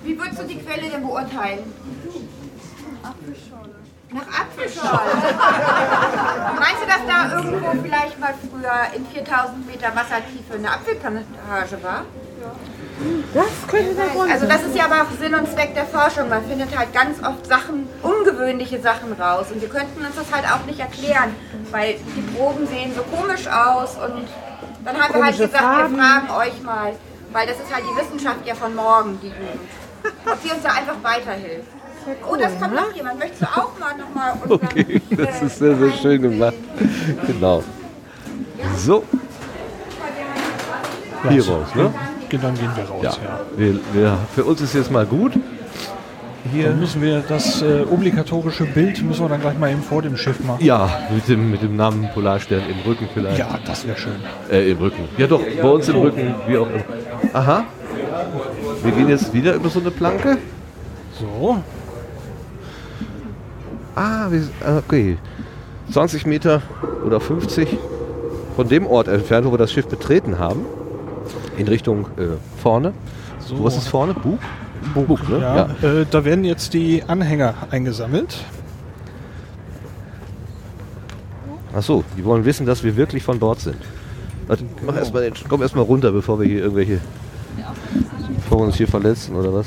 Wie 0.05 0.19
würdest 0.19 0.43
du 0.43 0.45
die 0.47 0.59
Quelle 0.59 0.91
denn 0.91 1.03
beurteilen? 1.03 1.61
Nach 4.15 4.41
Apfelschorle. 4.43 5.15
Meinst 6.59 6.83
du, 6.83 6.87
dass 6.87 7.03
da 7.09 7.35
irgendwo 7.37 7.83
vielleicht 7.83 8.21
mal 8.21 8.35
früher 8.43 8.95
in 8.95 9.07
4000 9.07 9.67
Meter 9.67 9.87
Wassertiefe 9.97 10.55
eine 10.55 10.71
Apfelplantage 10.71 11.83
war? 11.83 12.05
Das 13.35 13.47
könnte 13.69 13.95
der 13.95 14.09
Grund 14.09 14.31
Also 14.31 14.47
das 14.47 14.63
ist 14.63 14.77
ja 14.77 14.85
aber 14.85 15.03
auch 15.03 15.19
Sinn 15.19 15.35
und 15.35 15.49
Zweck 15.53 15.75
der 15.75 15.87
Forschung. 15.87 16.29
Man 16.29 16.45
findet 16.45 16.77
halt 16.77 16.93
ganz 16.93 17.19
oft 17.21 17.47
Sachen, 17.47 17.89
ungewöhnliche 18.03 18.81
Sachen 18.81 19.13
raus. 19.13 19.47
Und 19.53 19.61
wir 19.61 19.69
könnten 19.69 20.05
uns 20.05 20.17
das 20.17 20.33
halt 20.33 20.45
auch 20.45 20.65
nicht 20.67 20.79
erklären, 20.81 21.35
weil 21.71 21.97
die 22.17 22.23
Proben 22.37 22.67
sehen 22.67 22.93
so 22.95 23.03
komisch 23.03 23.47
aus. 23.47 23.97
Und 23.97 24.27
dann 24.85 25.01
haben 25.01 25.15
wir 25.15 25.25
halt 25.25 25.37
gesagt, 25.37 25.57
Farben. 25.57 25.97
wir 25.97 26.03
fragen 26.03 26.31
euch 26.31 26.63
mal, 26.63 26.93
weil 27.33 27.47
das 27.47 27.57
ist 27.57 27.75
halt 27.75 27.85
die 27.85 28.01
Wissenschaft 28.01 28.47
ja 28.47 28.55
von 28.55 28.75
morgen, 28.75 29.19
die 29.23 29.29
Jugend. 29.29 29.69
Ob 30.27 30.39
sie 30.43 30.51
uns 30.51 30.63
da 30.63 30.71
einfach 30.71 30.97
weiterhilft. 31.03 31.69
oh, 32.29 32.37
das 32.37 32.59
kommt 32.59 32.75
noch 32.75 32.93
jemand. 32.93 33.19
Möchtest 33.19 33.43
du 33.43 33.47
auch 33.47 33.79
mal 33.79 33.97
nochmal 33.97 34.35
unseren... 34.43 34.65
Okay, 34.65 35.01
das 35.11 35.43
ist 35.43 35.59
sehr, 35.59 35.77
sehr 35.77 35.93
schön 35.93 36.23
gemacht. 36.23 36.55
Genau. 37.27 37.63
So. 38.77 39.05
Hier 41.29 41.49
raus, 41.49 41.69
ne? 41.77 41.95
Dann 42.39 42.55
gehen 42.55 42.71
wir 42.75 42.85
raus, 42.85 43.03
Ja. 43.03 43.11
ja. 43.11 43.41
Wir, 43.57 43.81
wir, 43.93 44.19
für 44.35 44.45
uns 44.45 44.61
ist 44.61 44.75
jetzt 44.75 44.91
mal 44.91 45.07
gut. 45.07 45.33
Hier. 46.53 46.71
Dann 46.71 46.81
müssen 46.81 47.01
wir 47.01 47.21
das 47.21 47.63
äh, 47.63 47.85
obligatorische 47.89 48.65
Bild 48.65 49.01
müssen 49.03 49.23
wir 49.25 49.29
dann 49.29 49.41
gleich 49.41 49.57
mal 49.59 49.71
eben 49.71 49.83
vor 49.83 50.03
dem 50.03 50.17
Schiff 50.17 50.41
machen. 50.41 50.65
Ja, 50.65 50.89
mit 51.15 51.29
dem, 51.29 51.51
mit 51.53 51.63
dem 51.63 51.77
Namen 51.77 52.09
Polarstern 52.13 52.63
im 52.69 52.81
Rücken 52.91 53.09
vielleicht. 53.15 53.39
Ja, 53.39 53.59
das 53.65 53.87
wäre 53.87 53.97
schön. 53.97 54.17
Äh, 54.51 54.71
im 54.73 54.79
Rücken. 54.79 55.05
Ja 55.19 55.29
doch, 55.29 55.41
bei 55.41 55.69
uns 55.69 55.89
im 55.89 55.97
Rücken, 55.97 56.35
wie 56.49 56.59
auch 56.59 56.67
immer. 56.69 56.83
Aha. 57.33 57.65
Wir 58.83 58.93
gehen 58.93 59.09
jetzt 59.09 59.33
wieder 59.33 59.55
über 59.55 59.69
so 59.69 59.79
eine 59.79 59.93
Planke. 59.93 60.39
So. 61.21 61.59
Ah, 63.95 64.27
wir, 64.31 64.43
okay. 64.79 65.19
20 65.93 66.27
Meter 66.27 66.63
oder 67.05 67.21
50 67.21 67.77
von 68.57 68.69
dem 68.69 68.87
Ort 68.87 69.09
entfernt, 69.09 69.47
wo 69.47 69.53
wir 69.53 69.59
das 69.59 69.71
Schiff 69.71 69.87
betreten 69.87 70.39
haben. 70.39 70.65
In 71.57 71.69
Richtung 71.69 72.07
äh, 72.17 72.37
vorne. 72.63 72.93
So. 73.41 73.59
Wo 73.59 73.67
ist 73.69 73.77
es 73.77 73.87
vorne? 73.89 74.15
Bug? 74.15 74.39
Bug, 74.95 75.29
ne? 75.29 75.39
ja. 75.39 75.89
Äh, 75.89 76.07
da 76.11 76.25
werden 76.25 76.45
jetzt 76.45 76.73
die 76.75 77.03
Anhänger 77.07 77.55
eingesammelt. 77.71 78.39
Achso, 81.75 82.05
die 82.17 82.25
wollen 82.25 82.45
wissen, 82.45 82.67
dass 82.67 82.83
wir 82.83 82.97
wirklich 82.97 83.23
von 83.23 83.39
Bord 83.39 83.61
sind. 83.61 83.77
Warte, 84.47 84.65
mach 84.85 84.97
erst 84.97 85.15
mal 85.15 85.23
den, 85.23 85.35
komm 85.49 85.63
erstmal 85.63 85.85
runter, 85.85 86.13
bevor 86.13 86.39
wir 86.41 86.47
hier 86.47 86.61
irgendwelche. 86.63 87.01
Bevor 88.37 88.59
wir 88.59 88.65
uns 88.67 88.77
hier 88.77 88.89
verletzen 88.89 89.35
oder 89.37 89.53
was? 89.53 89.67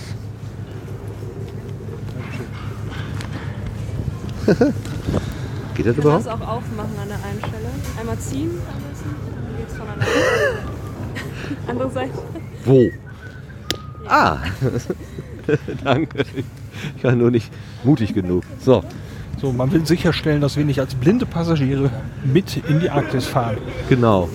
Geht 4.46 4.58
das 4.60 4.68
Ich 5.76 5.86
kann 5.86 5.96
überhaupt? 5.96 6.26
das 6.26 6.34
auch 6.34 6.42
aufmachen 6.42 6.96
an 7.02 7.08
der 7.08 7.18
einen 7.24 7.40
Stelle. 7.40 7.70
Einmal 8.00 8.18
ziehen 8.20 8.52
am 8.52 8.82
besten. 8.90 9.16
Dann 9.34 9.58
geht's 9.58 9.74
von 9.76 9.88
der 9.88 10.75
andere 11.68 11.92
Seite. 11.92 12.14
Wo? 12.66 12.90
Ah! 14.08 14.38
Danke. 15.84 16.26
Ich 16.98 17.04
war 17.04 17.14
nur 17.14 17.32
nicht 17.32 17.52
mutig 17.84 18.14
genug. 18.14 18.44
So. 18.60 18.84
So, 19.42 19.52
man 19.52 19.72
will 19.72 19.86
sicherstellen, 19.86 20.42
dass 20.42 20.56
wir 20.58 20.64
nicht 20.66 20.80
als 20.80 20.96
blinde 20.96 21.26
Passagiere 21.26 21.90
mit 22.24 22.58
in 22.70 22.80
die 22.80 22.90
Arktis 22.90 23.26
fahren. 23.26 23.58
Genau. 23.90 24.30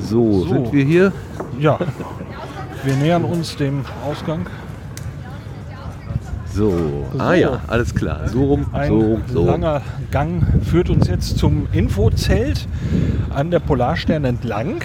So, 0.00 0.40
So. 0.44 0.48
sind 0.48 0.72
wir 0.72 0.84
hier? 0.84 1.12
Ja. 1.58 1.78
Wir 2.84 2.94
nähern 2.96 3.24
uns 3.24 3.56
dem 3.56 3.84
Ausgang. 4.04 4.46
So. 6.52 7.06
Ah 7.18 7.30
So. 7.30 7.34
ja, 7.34 7.60
alles 7.66 7.94
klar. 7.94 8.28
So 8.28 8.44
rum, 8.44 8.66
Ein 8.72 8.88
so 8.88 8.98
rum, 9.00 9.22
so 9.26 9.38
rum. 9.40 9.46
langer 9.48 9.82
Gang 10.10 10.42
führt 10.64 10.88
uns 10.88 11.08
jetzt 11.08 11.36
zum 11.38 11.66
Infozelt 11.72 12.66
an 13.30 13.50
der 13.50 13.58
Polarstern 13.58 14.24
entlang. 14.24 14.80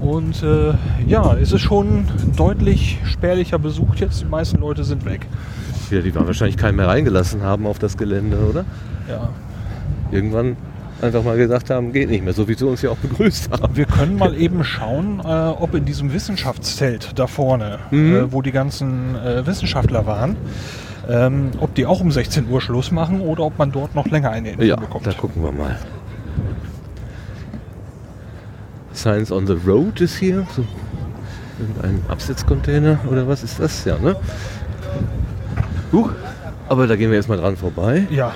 Und 0.00 0.42
äh, 0.42 0.72
ja, 1.06 1.34
es 1.34 1.52
ist 1.52 1.62
schon 1.62 2.06
deutlich 2.36 2.98
spärlicher 3.04 3.58
besucht 3.58 4.00
jetzt. 4.00 4.20
Die 4.22 4.26
meisten 4.26 4.58
Leute 4.60 4.84
sind 4.84 5.04
weg. 5.04 5.26
Ja, 5.90 6.00
die 6.00 6.14
waren 6.14 6.26
wahrscheinlich 6.26 6.56
keinen 6.56 6.76
mehr 6.76 6.88
reingelassen 6.88 7.42
haben 7.42 7.66
auf 7.66 7.78
das 7.78 7.96
Gelände, 7.96 8.38
oder? 8.38 8.64
Ja. 9.08 9.28
Irgendwann 10.10 10.56
einfach 11.02 11.22
mal 11.22 11.36
gesagt 11.36 11.70
haben, 11.70 11.92
geht 11.92 12.08
nicht 12.08 12.24
mehr, 12.24 12.32
so 12.32 12.48
wie 12.48 12.54
sie 12.54 12.66
uns 12.66 12.80
ja 12.82 12.90
auch 12.90 12.96
begrüßt 12.96 13.50
haben. 13.50 13.76
Wir 13.76 13.84
können 13.84 14.16
mal 14.16 14.34
eben 14.34 14.64
schauen, 14.64 15.20
äh, 15.20 15.26
ob 15.28 15.74
in 15.74 15.84
diesem 15.84 16.12
Wissenschaftszelt 16.12 17.12
da 17.18 17.26
vorne, 17.26 17.78
Mhm. 17.90 18.14
äh, 18.16 18.32
wo 18.32 18.40
die 18.42 18.52
ganzen 18.52 19.14
äh, 19.16 19.46
Wissenschaftler 19.46 20.06
waren, 20.06 20.36
ähm, 21.08 21.50
ob 21.60 21.74
die 21.74 21.84
auch 21.84 22.00
um 22.00 22.10
16 22.10 22.48
Uhr 22.48 22.60
Schluss 22.60 22.90
machen 22.90 23.20
oder 23.20 23.44
ob 23.44 23.58
man 23.58 23.72
dort 23.72 23.94
noch 23.94 24.06
länger 24.06 24.30
eine 24.30 24.50
Info 24.52 24.62
Ja, 24.62 24.76
bekommt. 24.76 25.06
da 25.06 25.12
gucken 25.12 25.42
wir 25.42 25.52
mal. 25.52 25.76
Science 28.94 29.30
on 29.30 29.46
the 29.46 29.56
Road 29.66 30.00
ist 30.00 30.16
hier. 30.16 30.46
So 30.54 30.64
irgendein 31.58 32.02
Absetzcontainer 32.08 32.98
oder 33.10 33.26
was 33.28 33.42
ist 33.42 33.60
das? 33.60 33.84
Ja, 33.84 33.98
ne? 33.98 34.16
Huch, 35.92 36.10
aber 36.68 36.86
da 36.86 36.96
gehen 36.96 37.10
wir 37.10 37.16
jetzt 37.16 37.28
mal 37.28 37.38
dran 37.38 37.56
vorbei. 37.56 38.06
Ja. 38.10 38.34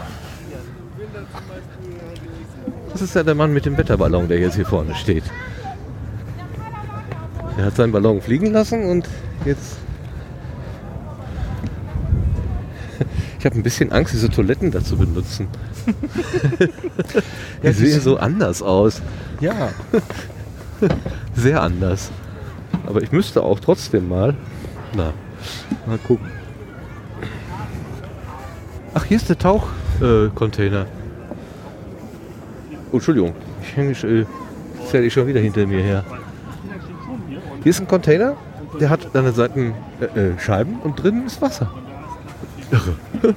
Das 2.92 3.02
ist 3.02 3.14
ja 3.14 3.22
der 3.22 3.34
Mann 3.34 3.52
mit 3.52 3.64
dem 3.64 3.76
Wetterballon, 3.76 4.28
der 4.28 4.38
jetzt 4.38 4.56
hier 4.56 4.66
vorne 4.66 4.94
steht. 4.94 5.24
Er 7.56 7.66
hat 7.66 7.76
seinen 7.76 7.92
Ballon 7.92 8.20
fliegen 8.20 8.52
lassen 8.52 8.84
und 8.84 9.08
jetzt. 9.44 9.76
Ich 13.38 13.46
habe 13.46 13.54
ein 13.56 13.62
bisschen 13.62 13.92
Angst, 13.92 14.14
diese 14.14 14.30
Toiletten 14.30 14.72
da 14.72 14.82
zu 14.82 14.96
benutzen. 14.96 15.46
Die 17.62 17.72
sehen 17.72 18.00
so 18.00 18.16
anders 18.16 18.62
aus. 18.62 19.00
Ja. 19.40 19.70
Sehr 21.34 21.62
anders. 21.62 22.10
Aber 22.86 23.02
ich 23.02 23.12
müsste 23.12 23.42
auch 23.42 23.60
trotzdem 23.60 24.08
mal. 24.08 24.34
Na, 24.94 25.12
mal 25.86 25.98
gucken. 25.98 26.26
Ach, 28.94 29.04
hier 29.04 29.16
ist 29.16 29.28
der 29.28 29.38
Tauchcontainer. 29.38 30.30
Container. 30.34 30.86
oh, 32.90 32.96
Entschuldigung. 32.96 33.34
Ich 33.62 33.76
hänge 33.76 33.92
äh, 33.92 34.24
zähle 34.88 35.06
ich 35.06 35.12
schon 35.12 35.26
wieder 35.26 35.40
hinter 35.40 35.66
mir 35.66 35.82
her. 35.82 36.04
Hier 37.62 37.70
ist 37.70 37.80
ein 37.80 37.88
Container, 37.88 38.36
der 38.80 38.90
hat 38.90 39.14
an 39.14 39.24
den 39.24 39.34
Seiten 39.34 39.74
äh, 40.00 40.04
äh, 40.04 40.38
Scheiben 40.38 40.80
und 40.80 41.02
drinnen 41.02 41.26
ist 41.26 41.42
Wasser. 41.42 41.70
Irre. 42.70 42.94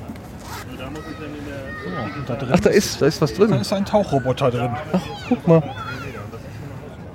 Ach, 2.52 2.60
da 2.60 2.70
ist, 2.70 3.02
da 3.02 3.08
ist 3.08 3.22
was 3.22 3.34
drin. 3.34 3.52
Da 3.52 3.58
ist 3.58 3.74
ein 3.74 3.86
Tauchroboter 3.86 4.52
drin. 4.52 4.72
Ach, 4.94 5.02
guck 5.28 5.48
mal. 5.48 5.64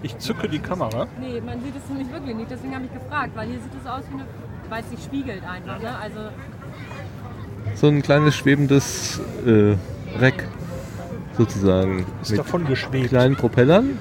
Ich 0.02 0.18
zücke 0.18 0.48
die 0.48 0.58
Kamera. 0.58 1.06
Nee, 1.20 1.40
man 1.40 1.60
sieht 1.62 1.74
es 1.76 1.88
nämlich 1.88 2.10
wirklich 2.12 2.36
nicht. 2.36 2.50
Deswegen 2.50 2.74
habe 2.74 2.84
ich 2.84 2.92
gefragt, 2.92 3.30
weil 3.34 3.48
hier 3.48 3.60
sieht 3.60 3.72
es 3.82 3.86
aus 3.88 4.02
wie 4.10 4.14
eine, 4.14 4.24
weil 4.68 4.82
es 4.82 4.90
sich 4.90 5.02
spiegelt 5.02 5.42
einfach. 5.44 5.80
Ne? 5.80 5.96
Also 5.98 6.20
So 7.74 7.88
ein 7.88 8.02
kleines 8.02 8.36
schwebendes 8.36 9.20
äh, 9.46 9.74
Reck 10.18 10.46
sozusagen. 11.36 12.06
Ist 12.22 12.36
davon 12.38 12.66
geschwebt. 12.66 13.08
kleinen 13.08 13.36
Propellern. 13.36 13.98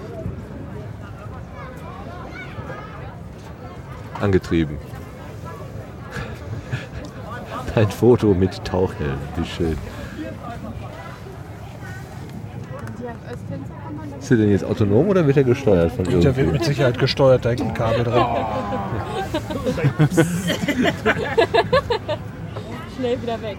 Angetrieben. 4.22 4.77
Ein 7.75 7.90
Foto 7.90 8.33
mit 8.33 8.64
Tauchhelm, 8.64 9.17
wie 9.35 9.45
schön. 9.45 9.77
Ist 14.26 14.32
der 14.32 14.38
denn 14.40 14.50
jetzt 14.50 14.64
autonom 14.66 15.08
oder 15.10 15.28
wird 15.28 15.38
er 15.38 15.44
gesteuert 15.44 15.92
von 15.92 16.04
Der 16.04 16.36
wird 16.36 16.52
mit 16.52 16.66
Sicherheit 16.66 16.98
gesteuert, 16.98 17.45
da 17.45 17.50
hängt 17.50 17.62
ein 17.62 17.76
Kabel 17.76 18.04
drin. 18.04 18.26
schnell 22.98 23.22
wieder 23.22 23.40
weg. 23.44 23.58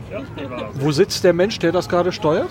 Wo 0.75 0.91
sitzt 0.91 1.23
der 1.23 1.33
Mensch, 1.35 1.57
der 1.61 1.71
das 1.71 1.89
gerade 1.89 2.11
steuert? 2.11 2.51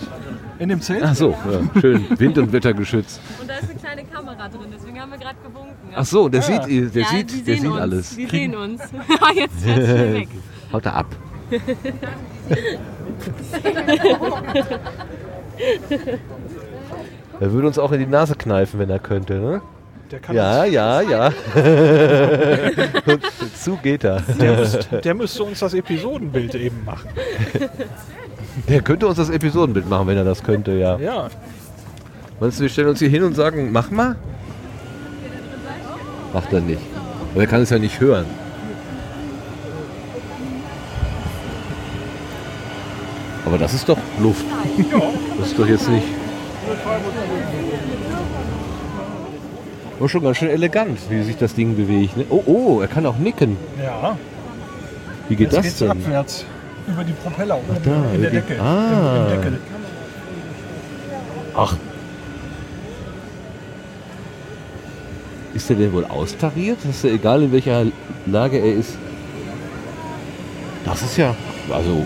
In 0.59 0.69
dem 0.69 0.79
Zelt? 0.79 1.03
Ach 1.03 1.13
so, 1.13 1.31
ja, 1.31 1.81
schön. 1.81 2.05
Wind- 2.17 2.37
und 2.37 2.53
Wettergeschützt. 2.53 3.19
Und 3.41 3.49
da 3.49 3.55
ist 3.55 3.69
eine 3.69 3.77
kleine 3.79 4.05
Kamera 4.05 4.47
drin, 4.47 4.61
deswegen 4.73 4.97
haben 5.01 5.11
wir 5.11 5.17
gerade 5.17 5.35
gewunken. 5.45 5.75
Ach 5.93 6.05
so, 6.05 6.29
der 6.29 6.41
sieht, 6.41 6.95
der 6.95 7.01
ja, 7.01 7.07
sieht, 7.09 7.45
der 7.45 7.57
sieht 7.57 7.65
uns. 7.69 7.81
alles. 7.81 8.15
Die 8.15 8.27
sehen 8.27 8.55
uns. 8.55 8.81
Ah, 9.19 9.33
jetzt 9.35 9.55
er 9.67 9.73
schnell 9.73 10.13
weg. 10.21 10.29
Haut 10.71 10.85
er 10.85 10.95
ab. 10.95 11.07
Er 17.39 17.51
würde 17.51 17.67
uns 17.67 17.77
auch 17.77 17.91
in 17.91 17.99
die 17.99 18.05
Nase 18.05 18.35
kneifen, 18.35 18.79
wenn 18.79 18.89
er 18.89 18.99
könnte, 18.99 19.33
ne? 19.35 19.61
Der 20.11 20.19
kann 20.19 20.35
ja, 20.35 20.65
ja, 20.65 21.01
ja. 21.01 21.31
Zu 23.59 23.77
geht 23.77 24.03
er. 24.03 24.21
Der, 24.21 24.55
müsste, 24.55 25.01
der 25.01 25.13
müsste 25.15 25.43
uns 25.43 25.59
das 25.59 25.73
Episodenbild 25.73 26.53
eben 26.55 26.83
machen. 26.85 27.09
Der 28.69 28.81
könnte 28.81 29.05
uns 29.05 29.17
das 29.17 29.29
Episodenbild 29.29 29.89
machen, 29.89 30.07
wenn 30.07 30.15
er 30.15 30.23
das 30.23 30.41
könnte, 30.41 30.71
ja. 30.71 30.97
Ja. 30.97 31.27
Meinst 32.39 32.57
du, 32.57 32.61
wir 32.61 32.69
stellen 32.69 32.87
uns 32.87 32.99
hier 32.99 33.09
hin 33.09 33.23
und 33.23 33.33
sagen, 33.33 33.69
mach 33.73 33.91
mal? 33.91 34.15
Macht 36.31 36.53
er 36.53 36.61
nicht. 36.61 36.79
Aber 37.33 37.41
er 37.41 37.47
kann 37.47 37.61
es 37.61 37.69
ja 37.69 37.77
nicht 37.79 37.99
hören. 37.99 38.25
Aber 43.45 43.57
das 43.57 43.73
ist 43.73 43.89
doch 43.89 43.99
Luft. 44.21 44.45
Das 45.37 45.47
ist 45.47 45.59
doch 45.59 45.67
jetzt 45.67 45.89
nicht. 45.89 46.07
Oh, 49.99 50.07
schon 50.07 50.23
ganz 50.23 50.37
schön 50.37 50.49
elegant, 50.49 50.99
wie 51.09 51.23
sich 51.23 51.37
das 51.37 51.53
Ding 51.55 51.75
bewegt. 51.75 52.17
Ne? 52.17 52.25
Oh, 52.29 52.43
oh, 52.45 52.81
er 52.81 52.87
kann 52.87 53.05
auch 53.05 53.17
nicken. 53.17 53.57
Ja. 53.81 54.17
Wie 55.29 55.35
geht 55.35 55.47
Jetzt 55.47 55.57
das 55.57 55.63
geht's 55.63 55.79
denn? 55.79 55.91
abwärts. 55.91 56.45
Über 56.87 57.03
die 57.03 57.13
Propeller 57.13 57.57
oben 57.57 57.77
da, 57.83 58.13
in 58.13 58.21
der 58.21 58.31
Decke. 58.31 58.61
Ah. 58.61 59.25
Im, 59.27 59.33
im 59.33 59.37
Deckel. 59.37 59.59
Ach. 61.55 61.77
Ist 65.53 65.69
er 65.69 65.77
denn 65.77 65.93
wohl 65.93 66.05
austariert? 66.05 66.77
Ist 66.87 67.03
ja 67.05 67.11
egal, 67.11 67.43
in 67.43 67.51
welcher 67.53 67.85
Lage 68.25 68.57
er 68.57 68.73
ist. 68.73 68.97
Das 70.83 71.01
ist 71.01 71.17
ja. 71.17 71.33
Also. 71.71 72.05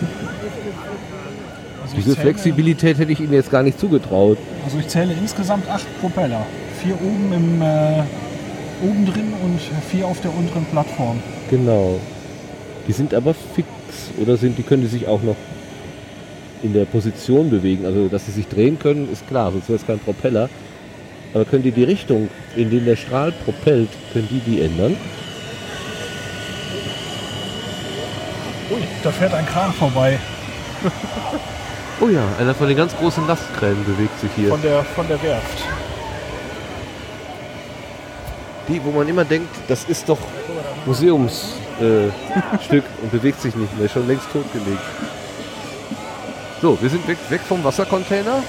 Also 1.99 2.11
Diese 2.11 2.15
zähle- 2.15 2.33
Flexibilität 2.33 2.97
hätte 2.97 3.11
ich 3.11 3.19
ihm 3.19 3.33
jetzt 3.33 3.51
gar 3.51 3.61
nicht 3.63 3.79
zugetraut. 3.79 4.37
Also 4.63 4.77
ich 4.79 4.87
zähle 4.87 5.13
insgesamt 5.13 5.69
acht 5.69 5.85
Propeller. 5.99 6.45
Vier 6.81 6.95
oben 6.95 7.33
im 7.33 7.61
äh, 7.61 8.03
oben 8.81 9.05
drin 9.05 9.33
und 9.43 9.59
vier 9.91 10.07
auf 10.07 10.21
der 10.21 10.33
unteren 10.33 10.65
Plattform. 10.65 11.19
Genau. 11.49 11.99
Die 12.87 12.93
sind 12.93 13.13
aber 13.13 13.33
fix. 13.33 13.67
Oder 14.21 14.37
sind 14.37 14.57
die 14.57 14.63
können 14.63 14.81
die 14.83 14.87
sich 14.87 15.07
auch 15.07 15.21
noch 15.21 15.35
in 16.63 16.73
der 16.73 16.85
Position 16.85 17.49
bewegen? 17.49 17.85
Also, 17.85 18.07
dass 18.07 18.25
sie 18.27 18.31
sich 18.31 18.47
drehen 18.47 18.79
können, 18.79 19.11
ist 19.11 19.27
klar, 19.27 19.51
sonst 19.51 19.67
wäre 19.67 19.79
es 19.79 19.85
kein 19.85 19.99
Propeller. 19.99 20.49
Aber 21.33 21.43
können 21.45 21.63
die 21.63 21.71
die 21.71 21.83
Richtung, 21.83 22.29
in 22.55 22.69
die 22.69 22.79
der 22.79 22.95
Strahl 22.95 23.33
propellt, 23.43 23.89
können 24.13 24.27
die 24.31 24.39
die 24.39 24.61
ändern? 24.61 24.95
Ui, 28.71 28.81
da 29.03 29.11
fährt 29.11 29.33
ein 29.33 29.45
Kran 29.45 29.73
vorbei. 29.73 30.17
Oh 32.01 32.07
ja, 32.07 32.23
einer 32.39 32.55
von 32.55 32.67
den 32.67 32.77
ganz 32.77 32.95
großen 32.95 33.27
Lastkränen 33.27 33.83
bewegt 33.83 34.17
sich 34.21 34.31
hier. 34.35 34.49
Von 34.49 34.61
der, 34.61 34.83
von 34.83 35.07
der 35.07 35.21
Werft. 35.21 35.63
Die, 38.69 38.81
wo 38.83 38.91
man 38.91 39.07
immer 39.09 39.25
denkt, 39.25 39.53
das 39.67 39.83
ist 39.83 40.07
doch 40.07 40.19
Museumsstück 40.85 41.51
äh, 41.81 42.81
und 43.01 43.11
bewegt 43.11 43.41
sich 43.41 43.53
nicht 43.55 43.77
mehr, 43.77 43.89
schon 43.89 44.07
längst 44.07 44.31
totgelegt. 44.31 44.81
So, 46.61 46.81
wir 46.81 46.89
sind 46.89 47.05
weg, 47.07 47.17
weg 47.29 47.41
vom 47.41 47.63
Wassercontainer. 47.63 48.43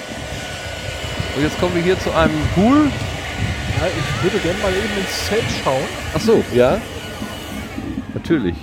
Und 1.37 1.43
jetzt 1.43 1.59
kommen 1.59 1.75
wir 1.75 1.83
hier 1.83 1.99
zu 1.99 2.12
einem 2.15 2.41
Pool. 2.55 2.87
Ja, 3.81 3.87
ich 3.87 4.23
würde 4.25 4.39
gerne 4.39 4.59
mal 4.61 4.73
eben 4.73 5.01
ins 5.01 5.27
Zelt 5.27 5.45
schauen. 5.65 5.83
Ach 6.15 6.20
so, 6.20 6.45
ja. 6.53 6.81
Natürlich. 8.15 8.57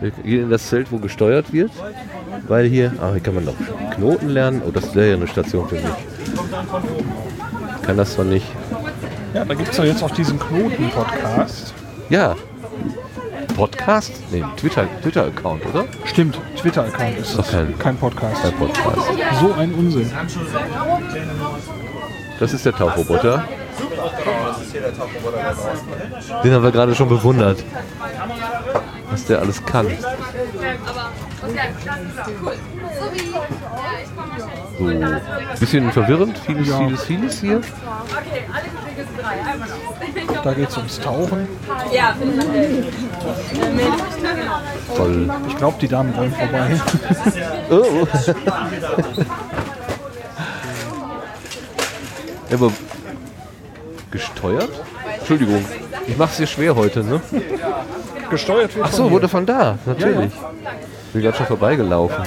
Wir 0.00 0.10
gehen 0.10 0.44
in 0.44 0.50
das 0.50 0.68
Zelt, 0.68 0.90
wo 0.90 0.98
gesteuert 0.98 1.52
wird. 1.52 1.70
Weil 2.46 2.66
hier, 2.66 2.92
ah, 3.00 3.10
hier 3.12 3.20
kann 3.20 3.34
man 3.34 3.44
noch 3.44 3.54
Knoten 3.94 4.28
lernen. 4.28 4.62
Oh, 4.66 4.70
das 4.70 4.94
wäre 4.94 5.08
ja 5.10 5.14
eine 5.16 5.26
Station 5.26 5.68
für 5.68 5.76
mich. 5.76 5.84
Kann 7.82 7.96
das 7.96 8.14
zwar 8.14 8.24
nicht. 8.24 8.46
Ja, 9.34 9.44
da 9.44 9.54
gibt 9.54 9.70
es 9.70 9.76
ja 9.76 9.84
jetzt 9.84 10.02
auch 10.02 10.10
diesen 10.10 10.38
Knoten-Podcast. 10.38 11.74
Ja. 12.10 12.34
Podcast? 13.56 14.12
Nee, 14.30 14.44
Twitter- 14.56 14.86
Twitter-Account, 15.02 15.66
oder? 15.66 15.84
Stimmt, 16.04 16.38
Twitter-Account 16.56 17.18
ist 17.18 17.32
Doch 17.32 17.38
das. 17.38 17.50
kein- 17.50 17.78
Kein 17.78 17.96
Podcast. 17.96 18.42
Kein 18.42 18.52
Podcast. 18.52 19.08
So 19.40 19.52
ein 19.54 19.74
Unsinn. 19.74 20.10
Das 22.38 22.52
ist 22.52 22.64
der 22.64 22.72
Tauchroboter. 22.72 23.44
Den 26.44 26.52
haben 26.52 26.62
wir 26.62 26.70
gerade 26.70 26.94
schon 26.94 27.08
bewundert. 27.08 27.62
Was 29.10 29.24
der 29.24 29.40
alles 29.40 29.64
kann. 29.64 29.86
So. 34.78 34.88
Bisschen 35.60 35.90
verwirrend. 35.92 36.38
Vieles, 36.38 36.68
Ja. 36.68 36.78
vieles, 36.78 37.04
vieles 37.04 37.40
hier. 37.40 37.60
Da 40.44 40.52
geht 40.54 40.68
es 40.68 40.76
ums 40.76 41.00
Tauchen. 41.00 41.48
Ja, 41.92 42.14
Toll. 44.96 45.30
Ich 45.48 45.56
glaube, 45.56 45.76
die 45.80 45.88
Damen 45.88 46.16
wollen 46.16 46.32
vorbei. 46.32 46.80
Oh. 47.70 48.06
Ja, 52.50 52.56
aber 52.56 52.72
gesteuert? 54.10 54.70
Entschuldigung, 55.18 55.62
ich 56.06 56.16
mache 56.16 56.30
es 56.30 56.36
dir 56.38 56.46
schwer 56.46 56.74
heute, 56.74 57.04
ne? 57.04 57.20
Gesteuert 58.30 58.74
wird 58.74 58.86
Ach 58.88 58.92
so, 58.92 59.10
wurde 59.10 59.28
von 59.28 59.44
da, 59.44 59.78
natürlich. 59.84 60.32
Ja, 60.34 60.70
Bin 61.12 61.22
gerade 61.22 61.36
schon 61.36 61.46
vorbeigelaufen. 61.46 62.24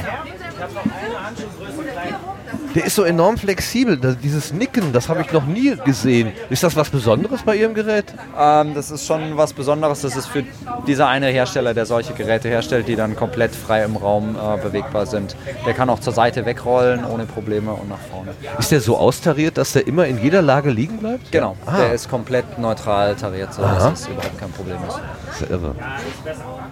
Der 2.76 2.86
ist 2.86 2.96
so 2.96 3.04
enorm 3.04 3.38
flexibel. 3.38 3.98
Das, 3.98 4.18
dieses 4.18 4.54
Nicken, 4.54 4.94
das 4.94 5.10
habe 5.10 5.22
ich 5.22 5.32
noch 5.32 5.46
nie 5.46 5.76
gesehen. 5.84 6.32
Ist 6.50 6.64
das 6.64 6.76
was 6.76 6.90
Besonderes 6.90 7.42
bei 7.44 7.56
Ihrem 7.58 7.74
Gerät? 7.74 8.06
Ähm, 8.40 8.74
das 8.74 8.92
ist 8.92 9.06
schon 9.06 9.36
was 9.36 9.54
Besonderes. 9.54 10.02
Das 10.02 10.16
ist 10.16 10.28
für 10.28 10.44
dieser 10.88 11.08
eine 11.08 11.28
Hersteller, 11.28 11.74
der 11.74 11.86
solche 11.86 12.14
Geräte 12.14 12.48
herstellt, 12.48 12.88
die 12.88 12.96
dann 12.96 13.16
komplett 13.16 13.54
frei 13.56 13.84
im 13.84 13.98
Raum 13.98 14.36
äh, 14.36 14.58
bewegbar 14.62 15.06
sind. 15.06 15.36
Der 15.66 15.74
kann 15.74 15.90
auch 15.90 16.00
zur 16.00 16.14
Seite 16.14 16.46
wegrollen 16.46 17.04
ohne 17.06 17.26
Probleme 17.26 17.74
und 17.74 17.90
nach 17.90 18.00
vorne. 18.10 18.32
Ist 18.58 18.72
der 18.72 18.80
so 18.82 18.98
austariert, 18.98 19.58
dass 19.58 19.74
der 19.74 19.86
immer 19.88 20.06
in 20.08 20.22
jeder 20.22 20.42
Lage 20.42 20.70
liegen 20.70 20.98
bleibt? 20.98 21.32
Genau, 21.32 21.58
Ah. 21.66 21.78
der 21.78 21.94
ist 21.94 22.10
komplett 22.10 22.58
neutral 22.58 23.16
tariert, 23.16 23.54
sodass 23.54 23.82
Aha. 23.84 23.90
das 23.92 24.08
überhaupt 24.08 24.40
kein 24.40 24.52
Problem 24.52 24.78
ist. 24.88 25.00
Das 25.28 25.42
ist 25.42 25.50
ja 25.50 25.56
irre. 25.56 25.76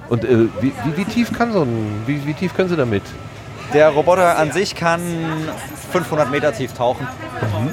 Und 0.10 0.24
äh, 0.24 0.48
wie, 0.62 0.72
wie, 0.86 0.98
wie 0.98 1.06
tief 1.06 1.32
kann 1.38 1.52
so 1.52 1.64
ein, 1.64 2.04
wie, 2.06 2.26
wie 2.26 2.34
tief 2.34 2.56
können 2.56 2.70
Sie 2.70 2.76
damit? 2.78 3.04
Der 3.74 3.90
Roboter 3.90 4.38
an 4.38 4.52
sich 4.52 4.76
kann 4.76 5.02
500 5.92 6.32
Meter 6.32 6.54
tief 6.54 6.74
tauchen. 6.74 7.08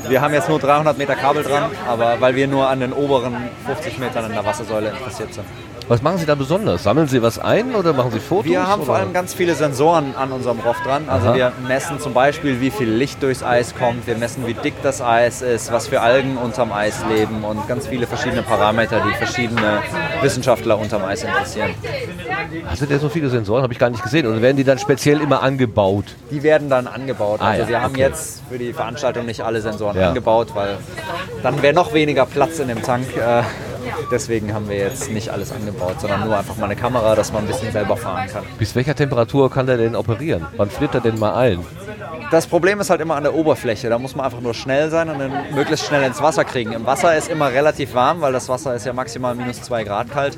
Wir 0.08 0.20
haben 0.20 0.34
jetzt 0.34 0.49
nur 0.49 0.58
300 0.58 0.99
Meter 0.99 1.15
Kabel 1.15 1.42
dran, 1.42 1.70
aber 1.89 2.20
weil 2.20 2.34
wir 2.34 2.47
nur 2.49 2.68
an 2.68 2.81
den 2.81 2.92
oberen 2.92 3.49
50 3.66 3.99
Metern 3.99 4.26
in 4.26 4.33
der 4.33 4.44
Wassersäule 4.44 4.91
interessiert 4.91 5.33
sind. 5.33 5.47
Was 5.89 6.02
machen 6.02 6.18
Sie 6.18 6.26
da 6.26 6.34
besonders? 6.34 6.82
Sammeln 6.82 7.06
Sie 7.06 7.23
was 7.23 7.39
ein 7.39 7.73
oder 7.76 7.92
machen 7.92 8.10
Sie 8.10 8.18
Fotos? 8.18 8.47
Wir 8.50 8.66
haben 8.66 8.82
vor 8.82 8.94
oder? 8.97 9.05
allem 9.05 9.12
ganz 9.12 9.34
viele 9.34 9.55
Sensoren 9.55 10.16
an 10.16 10.32
unserem 10.32 10.58
Roff 10.58 10.81
dran. 10.82 11.08
Also 11.08 11.28
Aha. 11.28 11.34
wir 11.36 11.52
messen 11.68 12.00
zum 12.00 12.12
Beispiel, 12.12 12.60
wie 12.60 12.73
viel 12.73 12.89
Licht 12.90 13.23
durchs 13.23 13.44
Eis 13.44 13.73
kommt. 13.73 14.05
Wir 14.08 14.16
messen, 14.16 14.48
wie 14.48 14.55
dick 14.55 14.74
das 14.82 15.00
Eis 15.00 15.42
ist, 15.42 15.70
was 15.70 15.86
für 15.86 16.00
Algen 16.00 16.39
unterm 16.39 16.73
Eis 16.73 17.05
leben 17.08 17.44
und 17.44 17.68
ganz 17.68 17.86
viele 17.86 18.08
verschiedene 18.08 18.42
Parameter, 18.42 19.00
die 19.08 19.15
verschiedene 19.15 19.78
Wissenschaftler 20.23 20.76
unterm 20.76 21.05
Eis 21.05 21.23
interessieren. 21.23 21.70
Hatte 22.68 22.86
der 22.89 22.98
so 22.98 23.08
viele 23.08 23.28
Sensoren? 23.28 23.62
Habe 23.62 23.73
ich 23.73 23.78
gar 23.78 23.90
nicht 23.90 24.02
gesehen. 24.02 24.26
Oder 24.26 24.42
werden 24.42 24.56
die 24.56 24.65
dann 24.65 24.78
speziell 24.81 25.20
immer 25.20 25.40
angebaut? 25.44 26.06
Die 26.32 26.42
werden 26.42 26.68
dann 26.68 26.89
angebaut. 26.89 27.39
Ah, 27.40 27.50
Also 27.50 27.62
ja, 27.62 27.68
wir 27.68 27.82
haben 27.82 27.92
okay. 27.92 28.00
jetzt 28.00 28.42
für 28.50 28.58
die 28.58 28.73
Veranstaltung 28.73 29.24
nicht 29.24 29.40
alle 29.42 29.60
Sensoren 29.60 29.97
Ja. 29.97 30.08
angebaut, 30.08 30.48
weil 30.55 30.78
dann 31.44 31.62
wäre 31.62 31.74
noch 31.74 31.92
weniger 31.92 32.26
Platz 32.26 32.58
in 32.58 32.66
dem 32.66 32.82
Tank. 32.82 33.06
Äh, 33.16 33.42
Deswegen 34.10 34.52
haben 34.55 34.68
wir 34.68 34.76
jetzt 34.76 35.10
nicht 35.10 35.31
alles 35.31 35.52
angebaut, 35.52 36.00
sondern 36.00 36.24
nur 36.24 36.36
einfach 36.36 36.56
mal 36.56 36.66
eine 36.66 36.76
Kamera, 36.76 37.15
dass 37.15 37.32
man 37.32 37.44
ein 37.44 37.48
bisschen 37.48 37.73
selber 37.73 37.97
fahren 37.97 38.28
kann. 38.28 38.44
Bis 38.58 38.74
welcher 38.74 38.94
Temperatur 38.94 39.50
kann 39.50 39.66
der 39.66 39.76
denn 39.76 39.97
operieren? 39.97 40.47
Wann 40.56 40.70
friert 40.70 40.94
er 40.94 41.00
denn 41.00 41.18
mal 41.18 41.34
ein? 41.34 41.65
Das 42.31 42.47
Problem 42.47 42.81
ist 42.81 42.90
halt 42.90 43.00
immer 43.00 43.15
an 43.15 43.23
der 43.23 43.34
Oberfläche. 43.34 43.89
Da 43.89 43.98
muss 43.98 44.16
man 44.16 44.26
einfach 44.26 44.40
nur 44.40 44.52
schnell 44.52 44.90
sein 44.90 45.08
und 45.08 45.18
dann 45.18 45.32
möglichst 45.55 45.86
schnell 45.86 46.02
ins 46.02 46.20
Wasser 46.20 46.44
kriegen. 46.44 46.73
Im 46.73 46.84
Wasser 46.84 47.16
ist 47.16 47.28
immer 47.28 47.52
relativ 47.52 47.94
warm, 47.94 48.20
weil 48.20 48.32
das 48.32 48.48
Wasser 48.48 48.74
ist 48.74 48.84
ja 48.84 48.92
maximal 48.92 49.34
minus 49.34 49.62
2 49.62 49.84
Grad 49.84 50.10
kalt. 50.10 50.36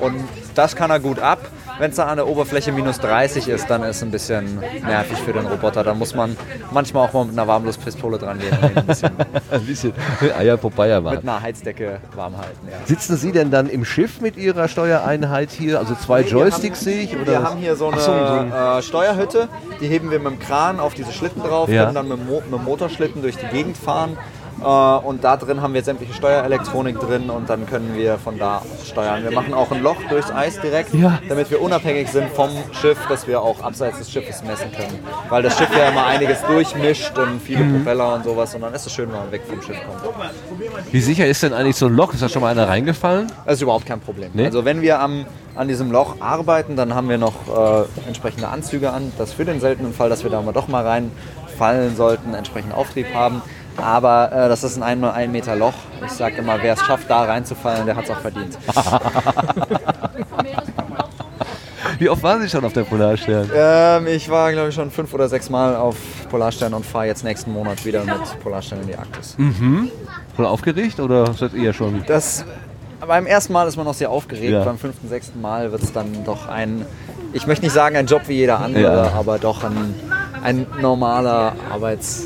Und 0.00 0.16
das 0.54 0.76
kann 0.76 0.90
er 0.90 1.00
gut 1.00 1.18
ab. 1.18 1.38
Wenn 1.80 1.90
es 1.90 1.96
dann 1.96 2.08
an 2.10 2.16
der 2.18 2.28
Oberfläche 2.28 2.72
minus 2.72 2.98
30 3.00 3.48
ist, 3.48 3.68
dann 3.70 3.82
ist 3.82 3.96
es 3.96 4.02
ein 4.02 4.10
bisschen 4.10 4.60
nervig 4.86 5.18
für 5.18 5.32
den 5.32 5.46
Roboter. 5.46 5.82
Da 5.82 5.94
muss 5.94 6.14
man 6.14 6.36
manchmal 6.70 7.08
auch 7.08 7.12
mal 7.14 7.24
mit 7.24 7.32
einer 7.38 7.48
Warmluftpistole 7.48 8.18
dran 8.18 8.38
gehen 8.38 8.52
ein 8.76 8.84
bisschen 8.86 9.10
Ein 9.50 9.60
bisschen 9.66 9.92
Eier 10.38 10.58
vorbei 10.58 10.94
mit 10.94 11.02
machen. 11.04 11.18
einer 11.28 11.40
Heizdecke 11.40 11.98
warm 12.14 12.36
halten. 12.36 12.68
Ja. 12.70 12.76
Sitzen 12.86 13.16
Sie 13.16 13.32
denn 13.32 13.50
dann 13.50 13.68
im 13.70 13.84
Schiff 13.86 14.20
mit 14.20 14.36
Ihrer 14.36 14.68
Steuereinheit 14.68 15.50
hier? 15.50 15.78
Also 15.78 15.94
zwei 15.94 16.20
Joysticks 16.20 16.80
sehe 16.80 17.00
ich? 17.00 17.16
Oder? 17.16 17.26
Wir 17.32 17.42
haben 17.42 17.58
hier 17.58 17.74
so 17.76 17.88
eine 17.88 18.00
so, 18.00 18.12
Äh, 18.12 18.82
Steuerhütte, 18.82 19.48
die 19.80 19.88
heben 19.88 20.10
wir 20.10 20.18
mit 20.20 20.32
dem 20.32 20.38
Kran 20.38 20.80
auf 20.80 20.92
diese 20.92 21.12
Schlitten 21.12 21.42
drauf, 21.42 21.70
Ja. 21.70 21.84
können 21.84 21.94
dann 21.94 22.08
mit, 22.08 22.26
Mo 22.28 22.42
mit 22.48 22.52
dem 22.60 22.64
Motorschlitten 22.64 23.22
durch 23.22 23.36
die 23.38 23.46
Gegend 23.46 23.78
fahren. 23.78 24.18
Äh, 24.62 24.66
und 24.66 25.24
da 25.24 25.36
drin 25.36 25.62
haben 25.62 25.74
wir 25.74 25.82
sämtliche 25.82 26.12
Steuerelektronik 26.14 26.98
drin 27.00 27.30
und 27.30 27.48
dann 27.48 27.66
können 27.66 27.94
wir 27.96 28.18
von 28.18 28.38
da 28.38 28.58
aus 28.58 28.88
steuern. 28.88 29.22
Wir 29.22 29.30
machen 29.32 29.54
auch 29.54 29.70
ein 29.70 29.82
Loch 29.82 29.96
durchs 30.08 30.30
Eis 30.30 30.60
direkt, 30.60 30.94
Ja. 30.94 31.18
damit 31.28 31.50
wir 31.50 31.60
unabhängig 31.62 32.08
sind 32.08 32.28
vom 32.30 32.50
Schiff, 32.72 32.98
dass 33.08 33.26
wir 33.26 33.40
auch 33.42 33.62
abseits 33.62 33.98
des 33.98 34.10
Schiffes 34.10 34.42
messen 34.44 34.70
können. 34.72 34.98
Weil 35.28 35.42
das 35.42 35.56
Schiff 35.58 35.70
ja 35.76 35.88
immer 35.88 36.06
einiges 36.06 36.42
durchmischt 36.42 37.16
und 37.18 37.40
viele 37.40 37.64
Mhm. 37.64 37.76
Propeller 37.84 38.14
und 38.14 38.24
sowas 38.24 38.54
und 38.54 38.60
dann 38.62 38.74
ist 38.74 38.86
es 38.86 38.92
schön, 38.92 39.10
wenn 39.12 39.18
man 39.18 39.32
weg 39.32 39.42
vom 39.48 39.60
Schiff 39.62 39.76
kommt. 39.86 40.14
Wie 40.92 41.00
sicher 41.00 41.26
ist 41.26 41.42
denn 41.42 41.52
eigentlich 41.54 41.76
so 41.76 41.86
ein 41.86 41.94
Loch? 41.96 42.12
Ist 42.12 42.22
da 42.22 42.28
schon 42.28 42.42
mal 42.42 42.48
einer 42.48 42.68
reingefallen? 42.68 43.30
Das 43.46 43.54
ist 43.54 43.62
überhaupt 43.62 43.86
kein 43.86 44.00
Problem. 44.00 44.30
Nee? 44.34 44.44
Also 44.46 44.64
wenn 44.64 44.82
wir 44.82 45.00
am, 45.00 45.24
an 45.56 45.68
diesem 45.68 45.90
Loch 45.90 46.16
arbeiten, 46.20 46.76
dann 46.76 46.94
haben 46.94 47.08
wir 47.08 47.18
noch 47.18 47.34
äh, 47.48 47.84
entsprechende 48.06 48.48
Anzüge 48.48 48.92
an, 48.92 49.12
dass 49.18 49.32
für 49.32 49.44
den 49.44 49.60
seltenen 49.60 49.92
Fall, 49.94 50.08
dass 50.10 50.22
wir 50.22 50.30
da 50.30 50.40
mal 50.42 50.52
doch 50.52 50.68
mal 50.68 50.84
reinfallen 50.86 51.96
sollten, 51.96 52.34
entsprechend 52.34 52.74
Auftrieb 52.74 53.06
haben. 53.14 53.42
Aber 53.82 54.30
äh, 54.32 54.48
das 54.48 54.62
ist 54.64 54.76
ein 54.76 54.82
1 54.82 55.04
1 55.04 55.32
Meter 55.32 55.56
Loch. 55.56 55.74
Ich 56.04 56.12
sage 56.12 56.36
immer, 56.36 56.58
wer 56.62 56.74
es 56.74 56.80
schafft, 56.80 57.08
da 57.10 57.24
reinzufallen, 57.24 57.86
der 57.86 57.96
hat 57.96 58.04
es 58.04 58.10
auch 58.10 58.20
verdient. 58.20 58.56
Wie 61.98 62.08
oft 62.08 62.22
waren 62.22 62.40
Sie 62.40 62.48
schon 62.48 62.64
auf 62.64 62.72
der 62.72 62.84
Polarstern? 62.84 63.50
ähm, 63.54 64.06
ich 64.06 64.30
war, 64.30 64.52
glaube 64.52 64.70
ich, 64.70 64.74
schon 64.74 64.90
fünf 64.90 65.12
oder 65.12 65.28
sechs 65.28 65.50
Mal 65.50 65.76
auf 65.76 65.96
Polarstern 66.30 66.72
und 66.72 66.86
fahre 66.86 67.06
jetzt 67.06 67.24
nächsten 67.24 67.52
Monat 67.52 67.84
wieder 67.84 68.04
mit 68.04 68.14
Polarstern 68.42 68.80
in 68.82 68.86
die 68.86 68.96
Arktis. 68.96 69.34
Mhm. 69.36 69.90
Schon 70.36 70.46
aufgeregt 70.46 70.98
oder 71.00 71.32
seid 71.34 71.52
ihr 71.54 71.72
schon? 71.74 72.02
Das, 72.06 72.44
beim 73.06 73.26
ersten 73.26 73.52
Mal 73.52 73.68
ist 73.68 73.76
man 73.76 73.84
noch 73.84 73.94
sehr 73.94 74.10
aufgeregt, 74.10 74.50
Ja. 74.52 74.64
beim 74.64 74.78
fünften, 74.78 75.08
sechsten 75.08 75.40
Mal 75.42 75.72
wird 75.72 75.82
es 75.82 75.92
dann 75.92 76.24
doch 76.24 76.48
ein, 76.48 76.86
ich 77.34 77.46
möchte 77.46 77.64
nicht 77.66 77.74
sagen 77.74 77.96
ein 77.96 78.06
Job 78.06 78.22
wie 78.28 78.34
jeder 78.34 78.60
andere, 78.60 78.82
Ja. 78.82 79.12
aber 79.18 79.38
doch 79.38 79.62
ein, 79.64 79.94
ein 80.42 80.66
normaler 80.80 81.52
Arbeits, 81.70 82.24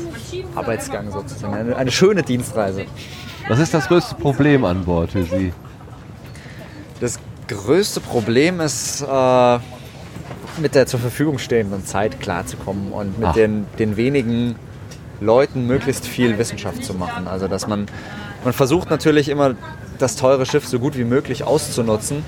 Arbeitsgang 0.55 1.11
sozusagen, 1.11 1.53
eine, 1.53 1.75
eine 1.75 1.91
schöne 1.91 2.23
Dienstreise. 2.23 2.85
Was 3.47 3.59
ist 3.59 3.73
das 3.73 3.87
größte 3.87 4.15
Problem 4.15 4.65
an 4.65 4.85
Bord 4.85 5.11
für 5.11 5.23
Sie? 5.23 5.53
Das 6.99 7.19
größte 7.47 7.99
Problem 7.99 8.59
ist, 8.59 9.01
äh, 9.01 9.59
mit 10.59 10.73
der 10.73 10.87
zur 10.87 10.99
Verfügung 10.99 11.37
stehenden 11.37 11.85
Zeit 11.85 12.19
klarzukommen 12.19 12.91
und 12.91 13.19
mit 13.19 13.27
Ach. 13.29 13.33
den, 13.33 13.65
den 13.77 13.97
wenigen 13.97 14.55
Leuten 15.21 15.67
möglichst 15.67 16.07
viel 16.07 16.37
Wissenschaft 16.37 16.83
zu 16.83 16.93
machen. 16.93 17.27
Also 17.27 17.47
dass 17.47 17.67
man, 17.67 17.85
man 18.43 18.53
versucht 18.53 18.89
natürlich 18.89 19.29
immer 19.29 19.55
das 19.97 20.15
teure 20.15 20.45
Schiff 20.45 20.67
so 20.67 20.79
gut 20.79 20.97
wie 20.97 21.03
möglich 21.03 21.43
auszunutzen. 21.43 22.23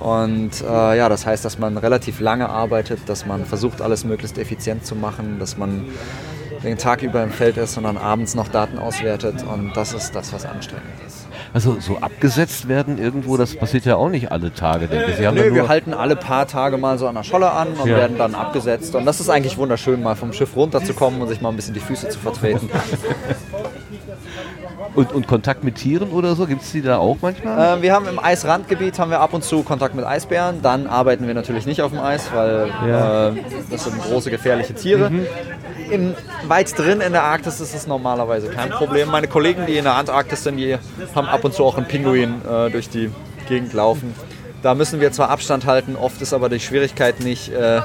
Und 0.00 0.60
äh, 0.62 0.98
ja, 0.98 1.08
das 1.08 1.26
heißt, 1.26 1.44
dass 1.44 1.58
man 1.58 1.78
relativ 1.78 2.20
lange 2.20 2.48
arbeitet, 2.48 3.00
dass 3.06 3.26
man 3.26 3.44
versucht, 3.44 3.80
alles 3.80 4.04
möglichst 4.04 4.38
effizient 4.38 4.84
zu 4.84 4.94
machen, 4.94 5.38
dass 5.38 5.56
man 5.56 5.86
den 6.62 6.78
Tag 6.78 7.02
über 7.02 7.22
im 7.22 7.30
Feld 7.30 7.56
ist 7.56 7.76
und 7.76 7.84
dann 7.84 7.96
abends 7.96 8.34
noch 8.34 8.48
Daten 8.48 8.78
auswertet. 8.78 9.44
Und 9.44 9.76
das 9.76 9.92
ist 9.92 10.14
das, 10.14 10.32
was 10.32 10.44
anstrengend 10.44 10.84
ist. 11.06 11.26
Also 11.52 11.78
so 11.80 11.98
abgesetzt 11.98 12.68
werden 12.68 12.98
irgendwo, 12.98 13.36
das 13.36 13.56
passiert 13.56 13.84
ja 13.84 13.96
auch 13.96 14.08
nicht 14.08 14.30
alle 14.32 14.52
Tage, 14.52 14.88
denke 14.88 15.10
ich. 15.10 15.16
Sie 15.16 15.22
Nö, 15.30 15.54
wir 15.54 15.68
halten 15.68 15.94
alle 15.94 16.16
paar 16.16 16.46
Tage 16.46 16.76
mal 16.76 16.98
so 16.98 17.06
an 17.06 17.14
der 17.14 17.22
Scholle 17.22 17.50
an 17.50 17.68
und 17.68 17.88
Ja. 17.88 17.96
werden 17.96 18.18
dann 18.18 18.34
abgesetzt. 18.34 18.94
Und 18.94 19.04
das 19.06 19.20
ist 19.20 19.28
eigentlich 19.28 19.56
wunderschön, 19.56 20.02
mal 20.02 20.16
vom 20.16 20.32
Schiff 20.32 20.54
runterzukommen 20.56 21.20
und 21.20 21.28
sich 21.28 21.40
mal 21.40 21.50
ein 21.50 21.56
bisschen 21.56 21.74
die 21.74 21.80
Füße 21.80 22.08
zu 22.08 22.18
vertreten. 22.18 22.68
und, 24.96 25.12
und 25.12 25.26
Kontakt 25.26 25.62
mit 25.62 25.76
Tieren 25.76 26.10
oder 26.10 26.34
so, 26.34 26.46
gibt 26.46 26.62
es 26.62 26.72
die 26.72 26.82
da 26.82 26.98
auch 26.98 27.18
manchmal? 27.20 27.78
äh, 27.78 27.82
wir 27.82 27.92
haben 27.92 28.08
im 28.08 28.18
Eisrandgebiet 28.18 28.98
haben 28.98 29.10
wir 29.10 29.20
ab 29.20 29.34
und 29.34 29.44
zu 29.44 29.62
Kontakt 29.62 29.94
mit 29.94 30.04
Eisbären. 30.04 30.62
Dann 30.62 30.86
arbeiten 30.86 31.26
wir 31.26 31.34
natürlich 31.34 31.66
nicht 31.66 31.82
auf 31.82 31.90
dem 31.92 32.00
Eis, 32.00 32.30
weil 32.34 32.68
Ja. 32.88 33.28
äh, 33.28 33.32
das 33.70 33.84
sind 33.84 34.00
große 34.00 34.30
gefährliche 34.30 34.74
Tiere. 34.74 35.10
Mhm. 35.10 35.26
In, 35.90 36.14
weit 36.48 36.76
drin 36.76 37.00
in 37.00 37.12
der 37.12 37.22
Arktis 37.22 37.60
ist 37.60 37.74
es 37.74 37.86
normalerweise 37.86 38.48
kein 38.48 38.70
Problem. 38.70 39.08
Meine 39.10 39.28
Kollegen, 39.28 39.66
die 39.66 39.76
in 39.76 39.84
der 39.84 39.94
Antarktis 39.94 40.42
sind, 40.42 40.56
die 40.56 40.76
haben 41.14 41.28
ab 41.28 41.44
und 41.44 41.54
zu 41.54 41.64
auch 41.64 41.76
einen 41.76 41.86
Pinguin 41.86 42.34
äh, 42.44 42.70
durch 42.70 42.88
die 42.88 43.10
Gegend 43.48 43.72
laufen. 43.72 44.12
Da 44.66 44.74
müssen 44.74 45.00
wir 45.00 45.12
zwar 45.12 45.30
Abstand 45.30 45.64
halten, 45.64 45.94
oft 45.94 46.20
ist 46.20 46.32
aber 46.32 46.48
die 46.48 46.58
Schwierigkeit 46.58 47.20
nicht, 47.20 47.52
äh, 47.52 47.82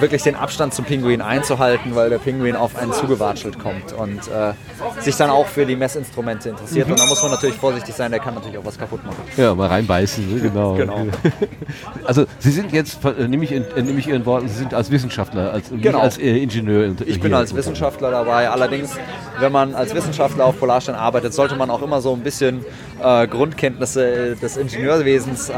wirklich 0.00 0.22
den 0.22 0.36
Abstand 0.36 0.72
zum 0.72 0.86
Pinguin 0.86 1.20
einzuhalten, 1.20 1.94
weil 1.94 2.08
der 2.08 2.16
Pinguin 2.16 2.56
auf 2.56 2.76
einen 2.76 2.94
zugewatschelt 2.94 3.58
kommt 3.58 3.92
und 3.92 4.20
äh, 4.28 4.54
sich 5.02 5.16
dann 5.16 5.28
auch 5.28 5.46
für 5.46 5.66
die 5.66 5.76
Messinstrumente 5.76 6.48
interessiert. 6.48 6.86
Mhm. 6.86 6.92
Und 6.94 7.00
da 7.00 7.04
muss 7.04 7.20
man 7.20 7.30
natürlich 7.30 7.56
vorsichtig 7.56 7.94
sein, 7.94 8.10
der 8.10 8.20
kann 8.20 8.32
natürlich 8.32 8.56
auch 8.56 8.64
was 8.64 8.78
kaputt 8.78 9.04
machen. 9.04 9.18
Ja, 9.36 9.54
mal 9.54 9.66
reinbeißen, 9.68 10.34
ne? 10.36 10.40
genau. 10.40 10.72
Genau. 10.84 10.96
Also 12.04 12.24
Sie 12.38 12.50
sind 12.50 12.72
jetzt, 12.72 13.04
äh, 13.04 13.28
nehme 13.28 13.44
ich, 13.44 13.52
in- 13.52 13.64
äh, 13.76 13.82
nehme 13.82 13.98
ich 13.98 14.06
Ihren 14.08 14.24
Worten, 14.24 14.48
Sie 14.48 14.54
sind 14.56 14.72
als 14.72 14.90
Wissenschaftler, 14.90 15.52
als, 15.52 15.70
Genau. 15.70 16.00
als 16.00 16.16
äh, 16.16 16.38
Ingenieur. 16.42 16.94
Ich 17.04 17.20
bin 17.20 17.34
als 17.34 17.54
Wissenschaftler 17.54 18.10
dabei. 18.10 18.48
Allerdings, 18.48 18.92
wenn 19.40 19.52
man 19.52 19.74
als 19.74 19.94
Wissenschaftler 19.94 20.46
auf 20.46 20.58
Polarstern 20.58 20.94
arbeitet, 20.94 21.34
sollte 21.34 21.54
man 21.56 21.68
auch 21.70 21.82
immer 21.82 22.00
so 22.00 22.14
ein 22.14 22.20
bisschen 22.20 22.64
äh, 23.02 23.26
Grundkenntnisse 23.26 24.36
des 24.36 24.56
Ingenieurwesens 24.56 25.48
äh, 25.50 25.52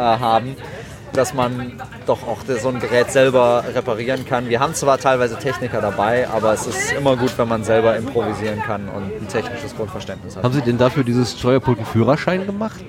haben, 0.62 1.17
dass 1.17 1.35
man 1.35 1.81
doch 2.07 2.26
auch 2.26 2.39
so 2.60 2.68
ein 2.68 2.78
Gerät 2.81 3.10
selber 3.10 3.65
reparieren 3.75 4.26
kann. 4.26 4.49
Wir 4.49 4.60
haben 4.60 4.75
zwar 4.75 4.99
teilweise 4.99 5.36
Techniker 5.39 5.81
dabei, 5.81 6.28
aber 6.28 6.52
es 6.52 6.67
ist 6.67 6.93
immer 6.93 7.17
gut, 7.17 7.36
wenn 7.39 7.49
man 7.49 7.65
selber 7.65 7.97
improvisieren 7.97 8.62
kann 8.62 8.89
und 8.89 9.05
ein 9.05 9.28
technisches 9.28 9.75
Grundverständnis 9.76 10.36
hat. 10.36 10.44
Haben 10.44 10.55
Sie 10.55 10.62
denn 10.62 10.78
dafür 10.78 11.05
dieses 11.05 11.39
Steuerpult 11.39 11.78
einen 11.78 11.86
Führerschein 11.86 12.44
gemacht? 12.47 12.85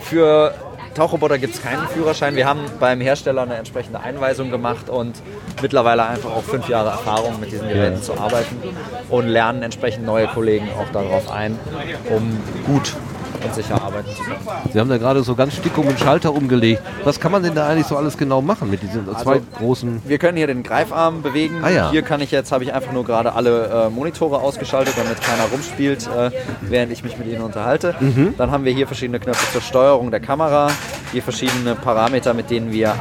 Für 0.00 0.54
Tauchroboter 0.94 1.38
gibt 1.38 1.54
es 1.54 1.62
keinen 1.62 1.86
Führerschein. 1.88 2.34
Wir 2.36 2.46
haben 2.46 2.60
beim 2.78 3.00
Hersteller 3.00 3.42
eine 3.42 3.54
entsprechende 3.54 4.00
Einweisung 4.00 4.50
gemacht 4.50 4.90
und 4.90 5.14
mittlerweile 5.62 6.04
einfach 6.04 6.30
auch 6.30 6.42
fünf 6.42 6.68
Jahre 6.68 6.90
Erfahrung 6.90 7.40
mit 7.40 7.50
diesen 7.52 7.68
Geräten 7.68 7.96
Ja. 7.96 8.02
zu 8.02 8.12
arbeiten 8.18 8.56
und 9.08 9.26
lernen 9.28 9.62
entsprechend 9.62 10.04
neue 10.04 10.26
Kollegen 10.26 10.68
auch 10.78 10.90
darauf 10.92 11.30
ein, 11.30 11.58
um 12.10 12.38
gut 12.66 12.94
und 13.44 13.54
sicher 13.54 13.74
arbeiten 13.82 14.08
zu 14.14 14.22
können. 14.22 14.38
Sie 14.72 14.78
haben 14.80 14.88
da 14.88 14.98
gerade 14.98 15.22
so 15.22 15.34
ganz 15.34 15.54
stick 15.54 15.76
um 15.78 15.86
den 15.86 15.98
Schalter 15.98 16.32
umgelegt. 16.32 16.82
Was 17.04 17.20
kann 17.20 17.32
man 17.32 17.42
denn 17.42 17.54
da 17.54 17.66
eigentlich 17.68 17.86
so 17.86 17.96
alles 17.96 18.16
genau 18.16 18.40
machen 18.42 18.70
mit 18.70 18.82
diesen 18.82 19.06
zwei 19.06 19.34
Also, 19.34 19.46
großen... 19.58 20.02
Wir 20.04 20.18
können 20.18 20.36
hier 20.36 20.46
den 20.46 20.62
Greifarm 20.62 21.22
bewegen. 21.22 21.62
Ah 21.62 21.70
ja. 21.70 21.90
Hier 21.90 22.02
kann 22.02 22.20
ich 22.20 22.30
jetzt, 22.30 22.52
habe 22.52 22.64
ich 22.64 22.72
einfach 22.72 22.92
nur 22.92 23.04
gerade 23.04 23.34
alle 23.34 23.86
äh, 23.86 23.90
Monitore 23.90 24.40
ausgeschaltet, 24.40 24.94
damit 24.96 25.20
keiner 25.20 25.44
rumspielt, 25.50 26.08
äh, 26.08 26.30
während 26.62 26.92
ich 26.92 27.02
mich 27.04 27.18
mit 27.18 27.26
ihnen 27.28 27.42
unterhalte. 27.42 27.94
Mhm. 28.00 28.34
Dann 28.38 28.50
haben 28.50 28.64
wir 28.64 28.72
hier 28.72 28.86
verschiedene 28.86 29.20
Knöpfe 29.20 29.52
zur 29.52 29.62
Steuerung 29.62 30.10
der 30.10 30.20
Kamera, 30.20 30.70
hier 31.12 31.22
verschiedene 31.22 31.74
Parameter, 31.74 32.34
mit 32.34 32.50
denen 32.50 32.72
wir 32.72 32.94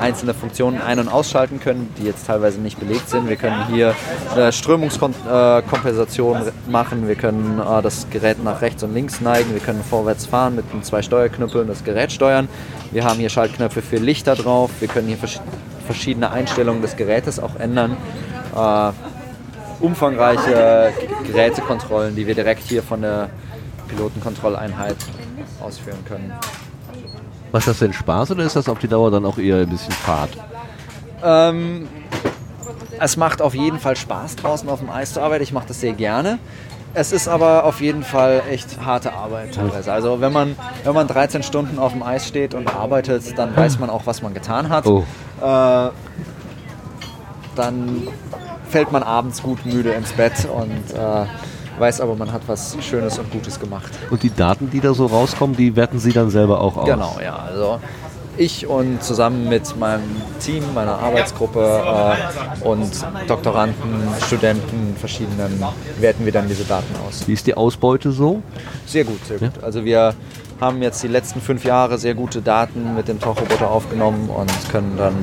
einzelne 0.00 0.32
Funktionen 0.34 0.80
ein- 0.80 0.98
und 0.98 1.08
ausschalten 1.08 1.60
können, 1.60 1.92
die 1.98 2.04
jetzt 2.04 2.26
teilweise 2.26 2.60
nicht 2.60 2.80
belegt 2.80 3.08
sind. 3.08 3.28
Wir 3.28 3.36
können 3.36 3.66
hier 3.68 3.94
eine 4.34 4.50
Strömungskompensation 4.50 6.38
machen, 6.68 7.06
wir 7.08 7.14
können 7.14 7.60
äh, 7.60 7.82
das 7.82 8.06
Gerät 8.10 8.42
nach 8.42 8.62
rechts 8.62 8.82
und 8.82 8.94
links 8.94 9.20
neigen, 9.20 9.52
wir 9.52 9.60
können 9.60 9.81
vorwärts 9.82 10.26
fahren 10.26 10.56
mit 10.56 10.72
den 10.72 10.82
zwei 10.82 11.02
Steuerknüppeln 11.02 11.68
das 11.68 11.84
Gerät 11.84 12.12
steuern. 12.12 12.48
Wir 12.90 13.04
haben 13.04 13.18
hier 13.18 13.28
Schaltknöpfe 13.28 13.82
für 13.82 13.96
Lichter 13.96 14.34
drauf, 14.34 14.70
wir 14.80 14.88
können 14.88 15.08
hier 15.08 15.18
versch- 15.18 15.40
verschiedene 15.86 16.30
Einstellungen 16.30 16.82
des 16.82 16.96
Gerätes 16.96 17.38
auch 17.40 17.56
ändern. 17.56 17.96
äh, 18.54 18.92
umfangreiche 19.80 20.92
Gerätekontrollen, 21.26 22.14
die 22.14 22.26
wir 22.26 22.36
direkt 22.36 22.62
hier 22.68 22.84
von 22.84 23.02
der 23.02 23.30
Pilotenkontrolleinheit 23.88 24.96
ausführen 25.60 25.98
können. 26.06 26.32
Macht 27.50 27.66
das 27.66 27.80
denn 27.80 27.92
Spaß 27.92 28.30
oder 28.30 28.44
ist 28.44 28.54
das 28.54 28.68
auf 28.68 28.78
die 28.78 28.86
Dauer 28.88 29.10
dann 29.10 29.26
auch 29.26 29.38
eher 29.38 29.56
ein 29.56 29.68
bisschen 29.68 29.92
Fahrt? 29.92 30.30
Ähm, 31.24 31.88
es 33.00 33.16
macht 33.16 33.42
auf 33.42 33.54
jeden 33.54 33.80
Fall 33.80 33.96
Spaß, 33.96 34.36
draußen 34.36 34.68
auf 34.68 34.78
dem 34.78 34.88
Eis 34.88 35.14
zu 35.14 35.20
arbeiten. 35.20 35.42
Ich 35.42 35.52
mache 35.52 35.66
das 35.66 35.80
sehr 35.80 35.92
gerne. 35.94 36.38
Es 36.94 37.12
ist 37.12 37.26
aber 37.26 37.64
auf 37.64 37.80
jeden 37.80 38.02
Fall 38.02 38.42
echt 38.50 38.84
harte 38.84 39.14
Arbeit 39.14 39.54
teilweise. 39.54 39.92
Also 39.92 40.20
wenn 40.20 40.32
man, 40.32 40.56
wenn 40.84 40.94
man 40.94 41.06
13 41.08 41.42
Stunden 41.42 41.78
auf 41.78 41.92
dem 41.92 42.02
Eis 42.02 42.28
steht 42.28 42.54
und 42.54 42.74
arbeitet, 42.74 43.38
dann 43.38 43.56
weiß 43.56 43.78
man 43.78 43.88
auch, 43.88 44.06
was 44.06 44.20
man 44.20 44.34
getan 44.34 44.68
hat. 44.68 44.86
Oh. 44.86 45.04
Äh, 45.40 45.90
dann 47.54 48.08
fällt 48.68 48.92
man 48.92 49.02
abends 49.02 49.42
gut 49.42 49.64
müde 49.64 49.92
ins 49.92 50.12
Bett 50.12 50.46
und 50.46 50.96
äh, 50.96 51.26
weiß 51.78 52.00
aber, 52.02 52.14
man 52.14 52.32
hat 52.32 52.42
was 52.46 52.76
Schönes 52.80 53.18
und 53.18 53.30
Gutes 53.30 53.58
gemacht. 53.58 53.90
Und 54.10 54.22
die 54.22 54.34
Daten, 54.34 54.70
die 54.70 54.80
da 54.80 54.92
so 54.92 55.06
rauskommen, 55.06 55.56
die 55.56 55.74
werten 55.76 55.98
Sie 55.98 56.12
dann 56.12 56.30
selber 56.30 56.60
auch 56.60 56.76
aus? 56.76 56.86
Genau, 56.86 57.16
ja. 57.22 57.36
Also 57.36 57.80
ich 58.36 58.66
und 58.66 59.02
zusammen 59.02 59.48
mit 59.48 59.76
meinem 59.78 60.02
Team, 60.40 60.62
meiner 60.74 60.98
Arbeitsgruppe 60.98 62.16
äh, 62.62 62.64
und 62.64 62.90
Doktoranden, 63.26 64.08
Studenten, 64.26 64.96
verschiedenen, 64.98 65.62
werten 65.98 66.24
wir 66.24 66.32
dann 66.32 66.48
diese 66.48 66.64
Daten 66.64 66.94
aus. 67.06 67.26
Wie 67.26 67.32
ist 67.32 67.46
die 67.46 67.54
Ausbeute 67.54 68.12
so? 68.12 68.42
Sehr 68.86 69.04
gut, 69.04 69.24
sehr 69.26 69.38
gut. 69.38 69.62
Also 69.62 69.84
wir 69.84 70.14
haben 70.60 70.80
jetzt 70.82 71.02
die 71.02 71.08
letzten 71.08 71.40
fünf 71.40 71.64
Jahre 71.64 71.98
sehr 71.98 72.14
gute 72.14 72.40
Daten 72.40 72.94
mit 72.94 73.08
dem 73.08 73.20
Tauchroboter 73.20 73.70
aufgenommen 73.70 74.30
und 74.30 74.50
können 74.70 74.96
dann 74.96 75.14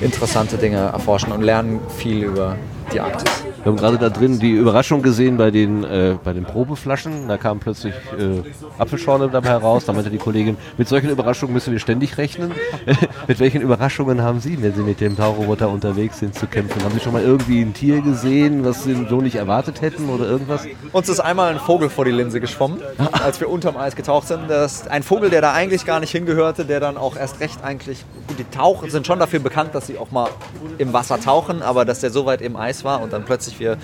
interessante 0.00 0.56
Dinge 0.56 0.76
erforschen 0.76 1.32
und 1.32 1.42
lernen 1.42 1.80
viel 1.96 2.22
über 2.22 2.56
die 2.92 3.00
Arktis. 3.00 3.44
Wir 3.64 3.72
haben 3.72 3.78
gerade 3.78 3.96
da 3.96 4.10
drin 4.10 4.38
die 4.38 4.52
Überraschung 4.52 5.00
gesehen 5.00 5.38
bei 5.38 5.50
den, 5.50 5.84
äh, 5.84 6.16
bei 6.22 6.34
den 6.34 6.44
Probeflaschen. 6.44 7.28
Da 7.28 7.38
kam 7.38 7.60
plötzlich 7.60 7.94
äh, 8.18 8.42
Apfelschorle 8.78 9.30
dabei 9.30 9.48
heraus. 9.48 9.86
Da 9.86 9.94
meinte 9.94 10.10
die 10.10 10.18
Kollegin, 10.18 10.58
mit 10.76 10.86
solchen 10.86 11.08
Überraschungen 11.08 11.54
müssen 11.54 11.72
wir 11.72 11.80
ständig 11.80 12.18
rechnen. 12.18 12.52
mit 13.26 13.40
welchen 13.40 13.62
Überraschungen 13.62 14.20
haben 14.20 14.40
Sie, 14.40 14.60
wenn 14.62 14.74
Sie 14.74 14.82
mit 14.82 15.00
dem 15.00 15.16
Tauroboter 15.16 15.70
unterwegs 15.70 16.18
sind, 16.18 16.34
zu 16.34 16.46
kämpfen? 16.46 16.84
Haben 16.84 16.92
Sie 16.92 17.00
schon 17.00 17.14
mal 17.14 17.22
irgendwie 17.22 17.62
ein 17.62 17.72
Tier 17.72 18.02
gesehen, 18.02 18.66
was 18.66 18.84
Sie 18.84 19.06
so 19.08 19.22
nicht 19.22 19.36
erwartet 19.36 19.80
hätten 19.80 20.10
oder 20.10 20.26
irgendwas? 20.26 20.66
Uns 20.92 21.08
ist 21.08 21.20
einmal 21.20 21.50
ein 21.50 21.58
Vogel 21.58 21.88
vor 21.88 22.04
die 22.04 22.10
Linse 22.10 22.40
geschwommen, 22.40 22.82
als 23.12 23.40
wir 23.40 23.48
unterm 23.48 23.78
Eis 23.78 23.96
getaucht 23.96 24.28
sind. 24.28 24.50
Das 24.50 24.82
ist 24.82 24.88
ein 24.88 25.02
Vogel, 25.02 25.30
der 25.30 25.40
da 25.40 25.54
eigentlich 25.54 25.86
gar 25.86 26.00
nicht 26.00 26.10
hingehörte, 26.10 26.66
der 26.66 26.80
dann 26.80 26.98
auch 26.98 27.16
erst 27.16 27.40
recht 27.40 27.64
eigentlich. 27.64 28.04
Gut, 28.26 28.38
die 28.38 28.44
Taucher 28.44 28.90
sind 28.90 29.06
schon 29.06 29.18
dafür 29.18 29.40
bekannt, 29.40 29.74
dass 29.74 29.86
sie 29.86 29.96
auch 29.96 30.10
mal 30.10 30.28
im 30.76 30.92
Wasser 30.92 31.18
tauchen, 31.18 31.62
aber 31.62 31.86
dass 31.86 32.00
der 32.00 32.10
so 32.10 32.26
weit 32.26 32.42
im 32.42 32.56
Eis 32.56 32.73
war 32.82 33.00
und 33.02 33.12
dann 33.12 33.24
plötzlich 33.24 33.60
wir, 33.60 33.76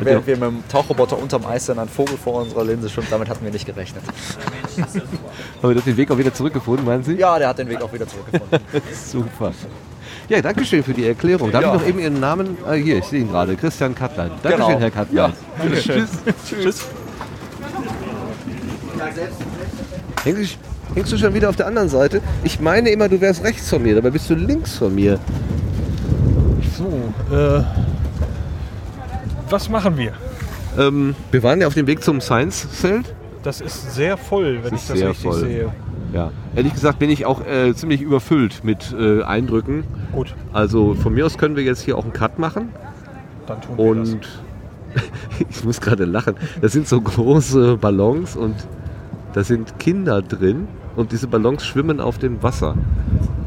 während 0.00 0.26
wir 0.26 0.36
mit 0.36 0.44
dem 0.50 0.68
Tauchroboter 0.68 1.18
unterm 1.18 1.44
Eis 1.46 1.66
sind, 1.66 1.78
ein 1.78 1.88
Vogel 1.88 2.16
vor 2.16 2.42
unserer 2.42 2.64
Linse 2.64 2.88
schwimmt, 2.90 3.08
damit 3.10 3.28
hatten 3.28 3.44
wir 3.44 3.50
nicht 3.50 3.66
gerechnet. 3.66 4.04
Aber 5.62 5.72
der 5.74 5.80
hat 5.82 5.86
den 5.88 5.96
Weg 5.96 6.10
auch 6.10 6.18
wieder 6.18 6.32
zurückgefunden, 6.34 6.84
meinen 6.84 7.02
Sie? 7.02 7.14
Ja, 7.14 7.38
der 7.38 7.48
hat 7.48 7.58
den 7.58 7.68
Weg 7.68 7.80
auch 7.82 7.92
wieder 7.92 8.06
zurückgefunden. 8.06 8.60
Super. 8.92 9.52
Ja, 10.28 10.42
danke 10.42 10.64
schön 10.64 10.84
für 10.84 10.92
die 10.92 11.06
Erklärung. 11.08 11.50
Darf 11.50 11.62
Ja. 11.62 11.74
ich 11.74 11.80
noch 11.80 11.88
eben 11.88 11.98
Ihren 12.00 12.20
Namen? 12.20 12.58
Ah, 12.66 12.74
hier, 12.74 12.98
ich 12.98 13.04
sehe 13.06 13.20
ihn 13.22 13.28
gerade. 13.30 13.56
Christian 13.56 13.94
Kattlein. 13.94 14.30
Dankeschön, 14.42 14.66
Genau. 14.68 14.78
Herr 14.80 14.90
Kattlein. 14.90 15.32
Ja. 15.62 15.70
Tschüss. 15.80 16.08
Tschüss. 16.46 16.84
Hängst 20.24 20.54
du, 20.54 20.94
hängst 20.96 21.12
du 21.12 21.16
schon 21.18 21.34
wieder 21.34 21.48
auf 21.48 21.56
der 21.56 21.66
anderen 21.66 21.88
Seite? 21.88 22.20
Ich 22.44 22.60
meine 22.60 22.90
immer, 22.90 23.08
du 23.08 23.20
wärst 23.20 23.42
rechts 23.44 23.68
von 23.70 23.82
mir, 23.82 23.94
dabei 23.94 24.10
bist 24.10 24.28
du 24.28 24.34
links 24.34 24.76
von 24.76 24.94
mir. 24.94 25.18
So, 26.76 27.34
äh, 27.34 27.62
was 29.50 29.68
machen 29.68 29.96
wir? 29.96 30.12
Ähm, 30.78 31.14
wir 31.30 31.42
waren 31.42 31.60
ja 31.60 31.66
auf 31.66 31.74
dem 31.74 31.86
Weg 31.86 32.02
zum 32.02 32.20
Science-Zelt. 32.20 33.14
Das 33.42 33.60
ist 33.60 33.94
sehr 33.94 34.16
voll, 34.16 34.60
wenn 34.62 34.70
Das 34.72 34.82
ich 34.82 34.88
das 34.88 35.08
richtig 35.08 35.22
voll. 35.22 35.40
sehe. 35.40 35.72
Ja. 36.12 36.30
Ehrlich 36.56 36.72
gesagt 36.74 36.98
bin 36.98 37.10
ich 37.10 37.26
auch 37.26 37.44
äh, 37.46 37.74
ziemlich 37.74 38.00
überfüllt 38.00 38.64
mit 38.64 38.94
äh, 38.98 39.22
Eindrücken. 39.22 39.84
Gut. 40.12 40.34
Also 40.52 40.94
von 40.94 41.14
mir 41.14 41.26
aus 41.26 41.36
können 41.38 41.54
wir 41.56 41.62
jetzt 41.62 41.82
hier 41.82 41.96
auch 41.98 42.04
einen 42.04 42.12
Cut 42.12 42.38
machen. 42.38 42.70
Dann 43.46 43.60
tun 43.60 43.76
wir 43.76 43.84
Und 43.84 44.28
ich 45.50 45.64
muss 45.64 45.80
gerade 45.80 46.04
lachen. 46.04 46.34
Das 46.60 46.72
sind 46.72 46.88
so 46.88 47.00
große 47.00 47.76
Ballons 47.76 48.36
und 48.36 48.54
da 49.34 49.44
sind 49.44 49.78
Kinder 49.78 50.22
drin 50.22 50.66
und 50.96 51.12
diese 51.12 51.26
Ballons 51.26 51.64
schwimmen 51.64 52.00
auf 52.00 52.18
dem 52.18 52.42
Wasser. 52.42 52.74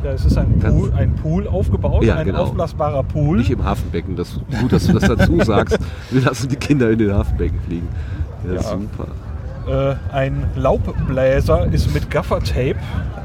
Es 0.03 0.25
ist 0.25 0.37
ein 0.37 0.59
Pool, 0.59 0.91
ein 0.93 1.13
Pool 1.15 1.47
aufgebaut, 1.47 2.03
Ja, 2.03 2.15
ein 2.15 2.25
genau. 2.25 2.43
aufblasbarer 2.43 3.03
Pool. 3.03 3.37
Nicht 3.37 3.51
im 3.51 3.63
Hafenbecken. 3.63 4.15
Das, 4.15 4.39
gut, 4.59 4.71
dass 4.73 4.87
du 4.87 4.93
das 4.93 5.07
dazu 5.07 5.39
sagst. 5.43 5.77
Wir 6.09 6.21
lassen 6.21 6.49
die 6.49 6.55
Kinder 6.55 6.89
in 6.89 6.97
den 6.99 7.13
Hafenbecken 7.13 7.59
fliegen. 7.61 7.87
Ja, 8.47 8.53
Ja. 8.55 8.61
super. 8.63 9.07
Äh, 9.67 9.95
ein 10.15 10.43
Laubbläser 10.55 11.67
ist 11.71 11.93
mit 11.93 12.09
Gaffertape 12.09 12.75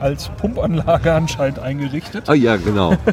als 0.00 0.28
Pumpanlage 0.36 1.12
anscheinend 1.14 1.58
eingerichtet. 1.58 2.28
Ah 2.28 2.34
ja, 2.34 2.56
genau. 2.56 2.94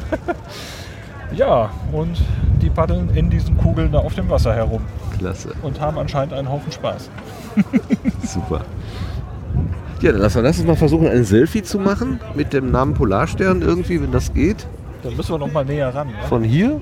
Ja, 1.34 1.70
und 1.90 2.20
die 2.62 2.70
paddeln 2.70 3.10
in 3.14 3.28
diesen 3.28 3.56
Kugeln 3.56 3.90
da 3.90 3.98
auf 3.98 4.14
dem 4.14 4.28
Wasser 4.30 4.54
herum 4.54 4.82
Klasse. 5.18 5.48
und 5.62 5.80
haben 5.80 5.98
anscheinend 5.98 6.32
einen 6.32 6.48
Haufen 6.48 6.70
Spaß. 6.70 7.10
Super. 8.22 8.60
Ja, 10.04 10.12
dann 10.12 10.20
lass, 10.20 10.34
lass 10.34 10.58
uns 10.58 10.66
mal 10.66 10.76
versuchen, 10.76 11.08
ein 11.08 11.24
Selfie 11.24 11.62
zu 11.62 11.78
machen 11.78 12.20
mit 12.34 12.52
dem 12.52 12.70
Namen 12.70 12.92
Polarstern 12.92 13.62
irgendwie, 13.62 14.02
wenn 14.02 14.12
das 14.12 14.34
geht. 14.34 14.66
Dann 15.02 15.16
müssen 15.16 15.30
wir 15.32 15.38
noch 15.38 15.50
mal 15.50 15.64
näher 15.64 15.94
ran. 15.94 16.08
Ne? 16.08 16.12
Von 16.28 16.44
hier? 16.44 16.78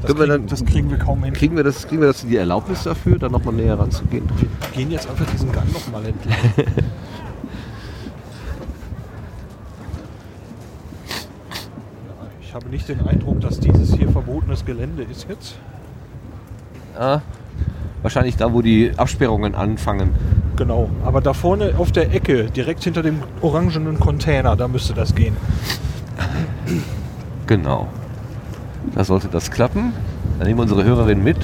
Das 0.00 0.14
kriegen- 0.16 0.46
das 0.46 0.64
kriegen 0.64 0.90
wir 0.90 0.96
kaum 0.96 1.22
hin. 1.22 1.34
Kriegen 1.34 1.54
wir 1.54 1.64
das, 1.64 1.86
kriegen 1.86 2.00
wir 2.00 2.08
das 2.08 2.22
die 2.26 2.34
Erlaubnis 2.36 2.84
dafür, 2.84 3.18
da 3.18 3.28
nochmal 3.28 3.52
näher 3.54 3.78
ranzugehen? 3.78 4.24
Wir 4.38 4.48
gehen 4.74 4.90
jetzt 4.90 5.06
einfach 5.06 5.26
diesen 5.30 5.52
Gang 5.52 5.70
noch 5.70 5.86
mal 5.92 6.04
entlang. 6.06 6.34
Ich 12.40 12.54
habe 12.54 12.68
nicht 12.68 12.88
den 12.88 13.00
Eindruck, 13.06 13.40
dass 13.40 13.60
dieses 13.60 13.94
hier 13.94 14.08
verbotenes 14.10 14.64
Gelände 14.64 15.04
ist 15.04 15.26
jetzt. 15.28 15.54
Ja, 16.98 17.22
wahrscheinlich 18.02 18.36
da, 18.36 18.52
wo 18.52 18.62
die 18.62 18.92
Absperrungen 18.96 19.54
anfangen. 19.54 20.10
Genau, 20.56 20.90
aber 21.04 21.20
da 21.20 21.32
vorne 21.32 21.74
auf 21.78 21.92
der 21.92 22.12
Ecke, 22.14 22.44
direkt 22.50 22.84
hinter 22.84 23.02
dem 23.02 23.20
orangenen 23.40 23.98
Container, 23.98 24.54
da 24.56 24.68
müsste 24.68 24.92
das 24.94 25.14
gehen. 25.14 25.36
Genau. 27.46 27.88
Da 28.94 29.04
sollte 29.04 29.28
das 29.28 29.50
klappen. 29.50 29.92
Dann 30.38 30.46
nehmen 30.48 30.58
wir 30.58 30.62
unsere 30.62 30.84
Hörerin 30.84 31.22
mit. 31.22 31.36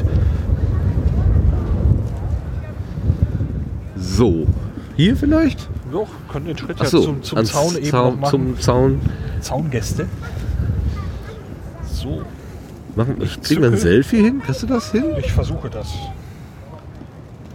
So. 3.97 4.47
Hier 4.97 5.17
vielleicht? 5.17 5.69
Doch, 5.93 6.09
können 6.31 6.47
den 6.47 6.59
Schritt 6.59 6.79
ja 6.81 6.87
so, 6.87 7.03
zum, 7.03 7.23
zum 7.23 7.45
Zaun 7.45 7.77
eben 7.77 7.87
Zaun- 7.87 8.15
noch 8.15 8.21
machen. 8.21 8.31
zum 8.31 8.61
Zaun. 8.61 9.01
Zaungäste. 9.41 10.07
So. 11.91 12.23
Machen, 12.97 13.17
Ich 13.21 13.41
kriegen 13.41 13.63
wir 13.63 13.71
ein 13.71 13.77
Selfie 13.77 14.23
hin? 14.23 14.43
Kriegst 14.45 14.63
du 14.63 14.67
das 14.67 14.91
hin? 14.91 15.05
Ich 15.19 15.33
versuche 15.33 15.71
das. 15.71 15.87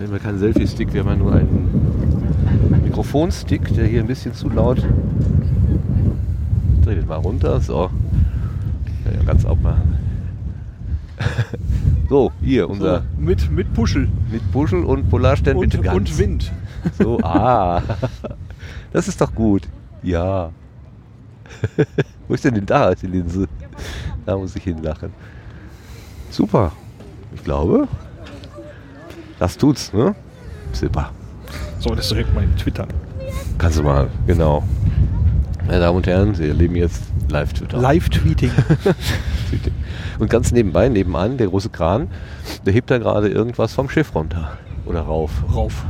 Wir 0.03 0.09
haben 0.09 0.17
ja 0.17 0.21
keinen 0.21 0.39
Selfie-Stick, 0.39 0.91
wir 0.91 0.99
haben 0.99 1.11
ja 1.11 1.15
nur 1.15 1.31
einen 1.31 2.81
Mikrofonstick, 2.83 3.73
der 3.73 3.85
hier 3.85 4.01
ein 4.01 4.07
bisschen 4.07 4.33
zu 4.33 4.49
laut. 4.49 4.85
Dreh 6.83 6.95
den 6.95 7.07
mal 7.07 7.15
runter, 7.15 7.61
so. 7.61 7.89
Ja, 9.05 9.11
ja, 9.17 9.23
ganz 9.23 9.45
aufmachen. 9.45 9.97
so, 12.09 12.33
hier, 12.41 12.69
unser. 12.69 12.97
So, 12.97 13.03
mit, 13.17 13.49
mit 13.49 13.73
Puschel. 13.73 14.09
Mit 14.29 14.51
Puschel 14.51 14.83
und 14.83 15.09
Polarstern 15.09 15.55
Und- 15.55 15.69
bitte 15.69 15.81
ganz. 15.81 15.95
und 15.95 16.19
Wind. 16.19 16.51
So, 16.99 17.21
ah. 17.23 17.81
Das 18.91 19.07
ist 19.07 19.21
doch 19.21 19.33
gut. 19.33 19.69
Ja. 20.01 20.51
Wo 22.27 22.33
ist 22.33 22.43
denn 22.43 22.55
denn 22.55 22.65
da 22.65 22.93
die 22.93 23.07
Linse? 23.07 23.47
Da 24.25 24.35
muss 24.35 24.53
ich 24.53 24.63
hinlachen. 24.63 25.11
Super. 26.29 26.73
Ich 27.33 27.43
glaube, 27.45 27.87
das 29.43 29.57
tut's, 29.57 29.91
ne? 29.91 30.15
Super. 30.71 31.11
So, 31.79 31.93
das 31.93 32.07
direkt 32.07 32.33
mal 32.33 32.45
in 32.45 32.55
Twitter. 32.55 32.87
Kannst 33.57 33.77
du 33.77 33.83
mal, 33.83 34.07
genau. 34.25 34.63
Meine 35.67 35.81
Damen 35.81 35.97
und 35.97 36.07
Herren, 36.07 36.33
Sie 36.33 36.47
erleben 36.47 36.77
jetzt 36.77 37.03
Live-Twitter. 37.27 37.77
Live-Tweeting. 37.77 38.51
Tweeting. 39.49 39.73
Und 40.17 40.29
ganz 40.29 40.53
nebenbei, 40.53 40.87
nebenan, 40.87 41.37
der 41.37 41.47
große 41.47 41.69
Kran, 41.69 42.07
der 42.65 42.71
hebt 42.71 42.89
da 42.89 42.99
gerade 42.99 43.27
irgendwas 43.27 43.73
vom 43.73 43.89
Schiff 43.89 44.15
runter. 44.15 44.57
Oder 44.85 45.01
rauf. 45.01 45.31
Rauf. 45.53 45.83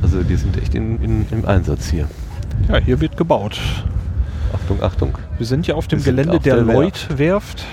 Also 0.00 0.22
die 0.22 0.36
sind 0.36 0.56
echt 0.56 0.76
in, 0.76 1.02
in, 1.02 1.26
im 1.32 1.44
Einsatz 1.44 1.90
hier. 1.90 2.08
Ja, 2.68 2.76
hier 2.78 3.00
wird 3.00 3.16
gebaut. 3.16 3.58
Achtung, 4.52 4.80
Achtung. 4.82 5.18
Wir 5.36 5.46
sind 5.46 5.66
ja 5.66 5.74
auf 5.74 5.88
dem 5.88 5.98
Wir 6.04 6.12
Gelände 6.12 6.36
auf 6.36 6.42
der, 6.44 6.56
der 6.56 6.66
Werft. 6.68 7.08
Lloyd-Werft. 7.08 7.64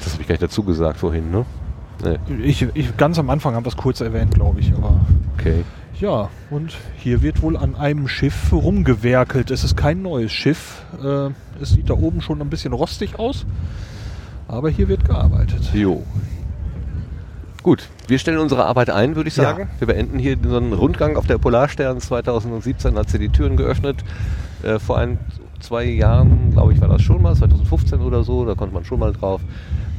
Das 0.00 0.12
habe 0.12 0.22
ich 0.22 0.28
gar 0.28 0.34
nicht 0.34 0.42
dazu 0.42 0.64
gesagt 0.64 0.98
vorhin, 0.98 1.30
ne? 1.30 1.46
Nee. 2.02 2.18
Ich, 2.44 2.62
ich, 2.74 2.96
ganz 2.96 3.18
am 3.18 3.30
Anfang 3.30 3.54
haben 3.54 3.64
wir 3.64 3.68
es 3.70 3.76
kurz 3.76 4.00
erwähnt, 4.00 4.34
glaube 4.34 4.60
ich. 4.60 4.72
Aber 4.74 5.00
Okay. 5.38 5.64
ja, 6.00 6.28
und 6.50 6.74
hier 6.96 7.22
wird 7.22 7.42
wohl 7.42 7.56
an 7.56 7.74
einem 7.76 8.08
Schiff 8.08 8.52
rumgewerkelt. 8.52 9.50
Es 9.50 9.64
ist 9.64 9.76
kein 9.76 10.02
neues 10.02 10.32
Schiff. 10.32 10.82
Äh, 11.02 11.30
es 11.60 11.70
sieht 11.70 11.90
da 11.90 11.94
oben 11.94 12.20
schon 12.20 12.40
ein 12.40 12.50
bisschen 12.50 12.72
rostig 12.72 13.18
aus. 13.18 13.46
Aber 14.48 14.68
hier 14.70 14.88
wird 14.88 15.04
gearbeitet. 15.04 15.70
Jo. 15.72 16.02
Gut, 17.62 17.88
wir 18.08 18.18
stellen 18.18 18.38
unsere 18.38 18.64
Arbeit 18.66 18.90
ein, 18.90 19.14
würde 19.14 19.28
ich 19.28 19.36
Ja. 19.36 19.44
sagen. 19.44 19.68
Wir 19.78 19.86
beenden 19.86 20.18
hier 20.18 20.36
so 20.44 20.56
einen 20.56 20.72
Rundgang 20.72 21.16
auf 21.16 21.26
der 21.28 21.38
Polarstern 21.38 22.00
2017, 22.00 22.96
hat 22.98 23.08
sie 23.08 23.20
die 23.20 23.28
Türen 23.28 23.56
geöffnet. 23.56 24.02
Äh, 24.64 24.80
vor 24.80 24.98
ein, 24.98 25.18
zwei 25.60 25.84
Jahren, 25.84 26.50
glaube 26.50 26.72
ich, 26.72 26.80
war 26.80 26.88
das 26.88 27.02
schon 27.02 27.22
mal, 27.22 27.36
2015 27.36 28.00
oder 28.00 28.24
so, 28.24 28.44
da 28.44 28.54
konnte 28.56 28.74
man 28.74 28.84
schon 28.84 28.98
mal 28.98 29.12
drauf. 29.12 29.40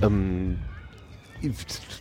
Ähm, 0.02 0.58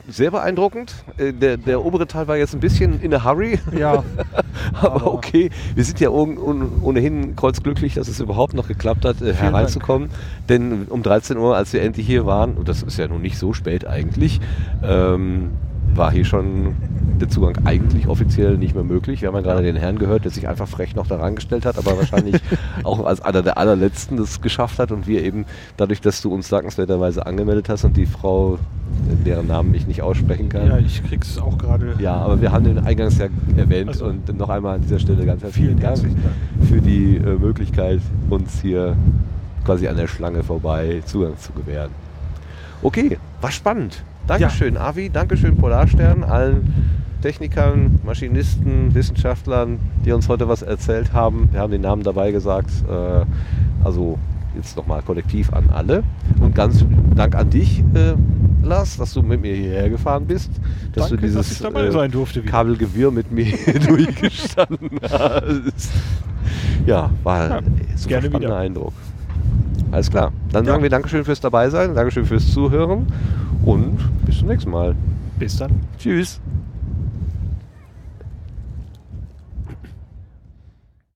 sehr 0.09 0.31
beeindruckend. 0.31 0.95
Äh, 1.17 1.33
Der, 1.33 1.57
der 1.57 1.85
obere 1.85 2.07
Teil 2.07 2.27
war 2.29 2.37
jetzt 2.37 2.55
ein 2.55 2.61
bisschen 2.61 3.01
in 3.01 3.15
a 3.15 3.25
hurry. 3.25 3.59
Ja. 3.79 4.03
Aber 4.81 5.13
okay, 5.15 5.51
wir 5.75 5.85
sind 5.85 6.01
ja 6.01 6.11
ohn- 6.11 6.39
ohn- 6.39 6.81
ohnehin 6.83 7.37
kreuzglücklich, 7.37 7.95
dass 7.95 8.09
es 8.09 8.21
überhaupt 8.21 8.55
noch 8.55 8.69
geklappt 8.69 9.05
hat, 9.05 9.21
äh, 9.23 9.33
hereinzukommen. 9.35 10.11
Denn 10.49 10.87
um 10.89 11.03
13 11.03 11.37
Uhr, 11.37 11.57
als 11.57 11.73
wir 11.73 11.83
endlich 11.83 12.07
hier 12.07 12.27
waren, 12.27 12.55
und 12.55 12.69
das 12.69 12.83
ist 12.83 12.99
ja 12.99 13.09
nun 13.09 13.23
nicht 13.23 13.39
so 13.39 13.53
spät 13.53 13.87
eigentlich, 13.87 14.41
ähm, 14.83 15.51
war 15.95 16.13
hier 16.13 16.25
schon 16.25 16.75
der 17.21 17.29
Zugang 17.29 17.57
eigentlich 17.65 18.09
offiziell 18.09 18.59
nicht 18.59 18.75
mehr 18.75 18.85
möglich. 18.85 19.23
Wir 19.23 19.29
haben 19.29 19.37
ja 19.37 19.43
gerade 19.43 19.63
den 19.63 19.77
Herrn 19.77 19.99
gehört, 19.99 20.25
der 20.25 20.33
sich 20.33 20.49
einfach 20.49 20.67
frech 20.67 20.95
noch 20.95 21.07
daran 21.07 21.37
gestellt 21.37 21.65
hat, 21.65 21.79
aber 21.79 21.97
wahrscheinlich 21.97 22.41
auch 22.83 23.05
als 23.05 23.21
einer 23.21 23.43
der 23.43 23.59
allerletzten 23.59 24.17
das 24.17 24.41
geschafft 24.41 24.79
hat 24.79 24.91
und 24.91 25.07
wir 25.07 25.23
eben 25.23 25.47
dadurch, 25.77 26.01
dass 26.01 26.21
du 26.21 26.33
uns 26.33 26.49
dankenswerterweise 26.49 27.25
angemeldet 27.25 27.69
hast 27.69 27.85
und 27.85 27.97
die 27.97 28.07
Frau, 28.07 28.59
deren 29.25 29.47
Namen 29.47 29.73
ich 29.75 29.87
nicht 29.87 30.03
aussprechen 30.03 30.49
kann. 30.49 30.67
Ja, 30.67 30.79
ich 30.79 31.03
krieg's 31.05 31.39
auch 31.39 31.57
gerade. 31.59 31.95
Ja, 31.99 32.17
aber 32.17 32.41
wir 32.41 32.51
haben 32.51 32.65
den 32.65 32.79
eingangs 32.79 33.19
ja 33.19 33.29
erwähnt 33.57 34.01
und 34.01 34.37
noch 34.37 34.49
einmal 34.49 34.77
an 34.77 34.83
dieser 34.83 34.99
Stelle 34.99 35.25
ganz 35.25 35.43
herzlichen 35.43 35.79
Dank 35.79 35.99
für 36.69 36.81
die 36.81 37.17
äh, 37.17 37.39
Möglichkeit, 37.39 38.01
uns 38.31 38.61
hier 38.61 38.97
quasi 39.65 39.87
an 39.87 39.97
der 39.97 40.09
Schlange 40.09 40.43
vorbei 40.43 41.03
Zugang 41.07 41.39
zu 41.39 41.53
gewähren. 41.53 41.91
Okay, 42.83 43.19
war 43.41 43.53
spannend. 43.53 44.03
Dankeschön, 44.27 44.77
Avi, 44.77 45.11
Dankeschön, 45.11 45.57
Polarstern, 45.57 46.25
allen 46.25 46.73
Technikern, 47.23 48.01
Maschinisten, 48.05 48.95
Wissenschaftlern, 48.95 49.79
die 50.05 50.13
uns 50.13 50.29
heute 50.29 50.49
was 50.49 50.63
erzählt 50.63 51.13
haben. 51.13 51.49
Wir 51.53 51.61
haben 51.61 51.71
den 51.71 51.83
Namen 51.83 52.03
dabei 52.03 52.33
gesagt. 52.33 52.71
Äh, 52.89 53.25
also 53.85 54.19
jetzt 54.57 54.77
nochmal 54.77 55.03
kollektiv 55.03 55.53
an 55.53 55.71
alle. 55.71 56.03
Und 56.41 56.55
ganz 56.55 56.85
Dank 57.15 57.35
an 57.35 57.51
dich, 57.51 57.81
äh, 57.95 58.15
Lars, 58.63 58.97
dass 58.97 59.13
du 59.15 59.23
mit 59.23 59.41
mir 59.41 59.55
hierher 59.55 59.89
gefahren 59.91 60.27
bist. 60.27 60.51
Dass 60.95 61.09
Danke, 61.09 61.17
du 61.17 61.27
dieses 61.27 61.49
dass 61.49 61.51
wieder. 62.43 62.51
Kabelgewirr 62.51 63.11
mit 63.11 63.31
mir 63.33 63.47
durchgestanden 63.87 65.01
hast. 65.03 65.91
Ja, 66.87 67.11
war 67.23 67.49
Ja, 67.49 67.57
ein 67.59 67.65
super 67.97 68.17
spannender 68.21 68.41
wieder. 68.41 68.57
Eindruck. 68.57 68.93
Alles 69.93 70.11
klar. 70.11 70.33
Dann 70.51 70.65
sagen 70.65 70.83
wir 70.83 70.91
Dankeschön 70.91 71.25
fürs 71.25 71.41
Dabeisein, 71.41 71.95
Dankeschön 71.95 72.25
fürs 72.25 72.51
Zuhören 72.51 73.07
und 73.65 73.99
bis 74.25 74.39
zum 74.39 74.49
nächsten 74.49 74.71
Mal. 74.71 74.97
Bis 75.39 75.59
dann. 75.59 75.71
Tschüss. 75.99 76.41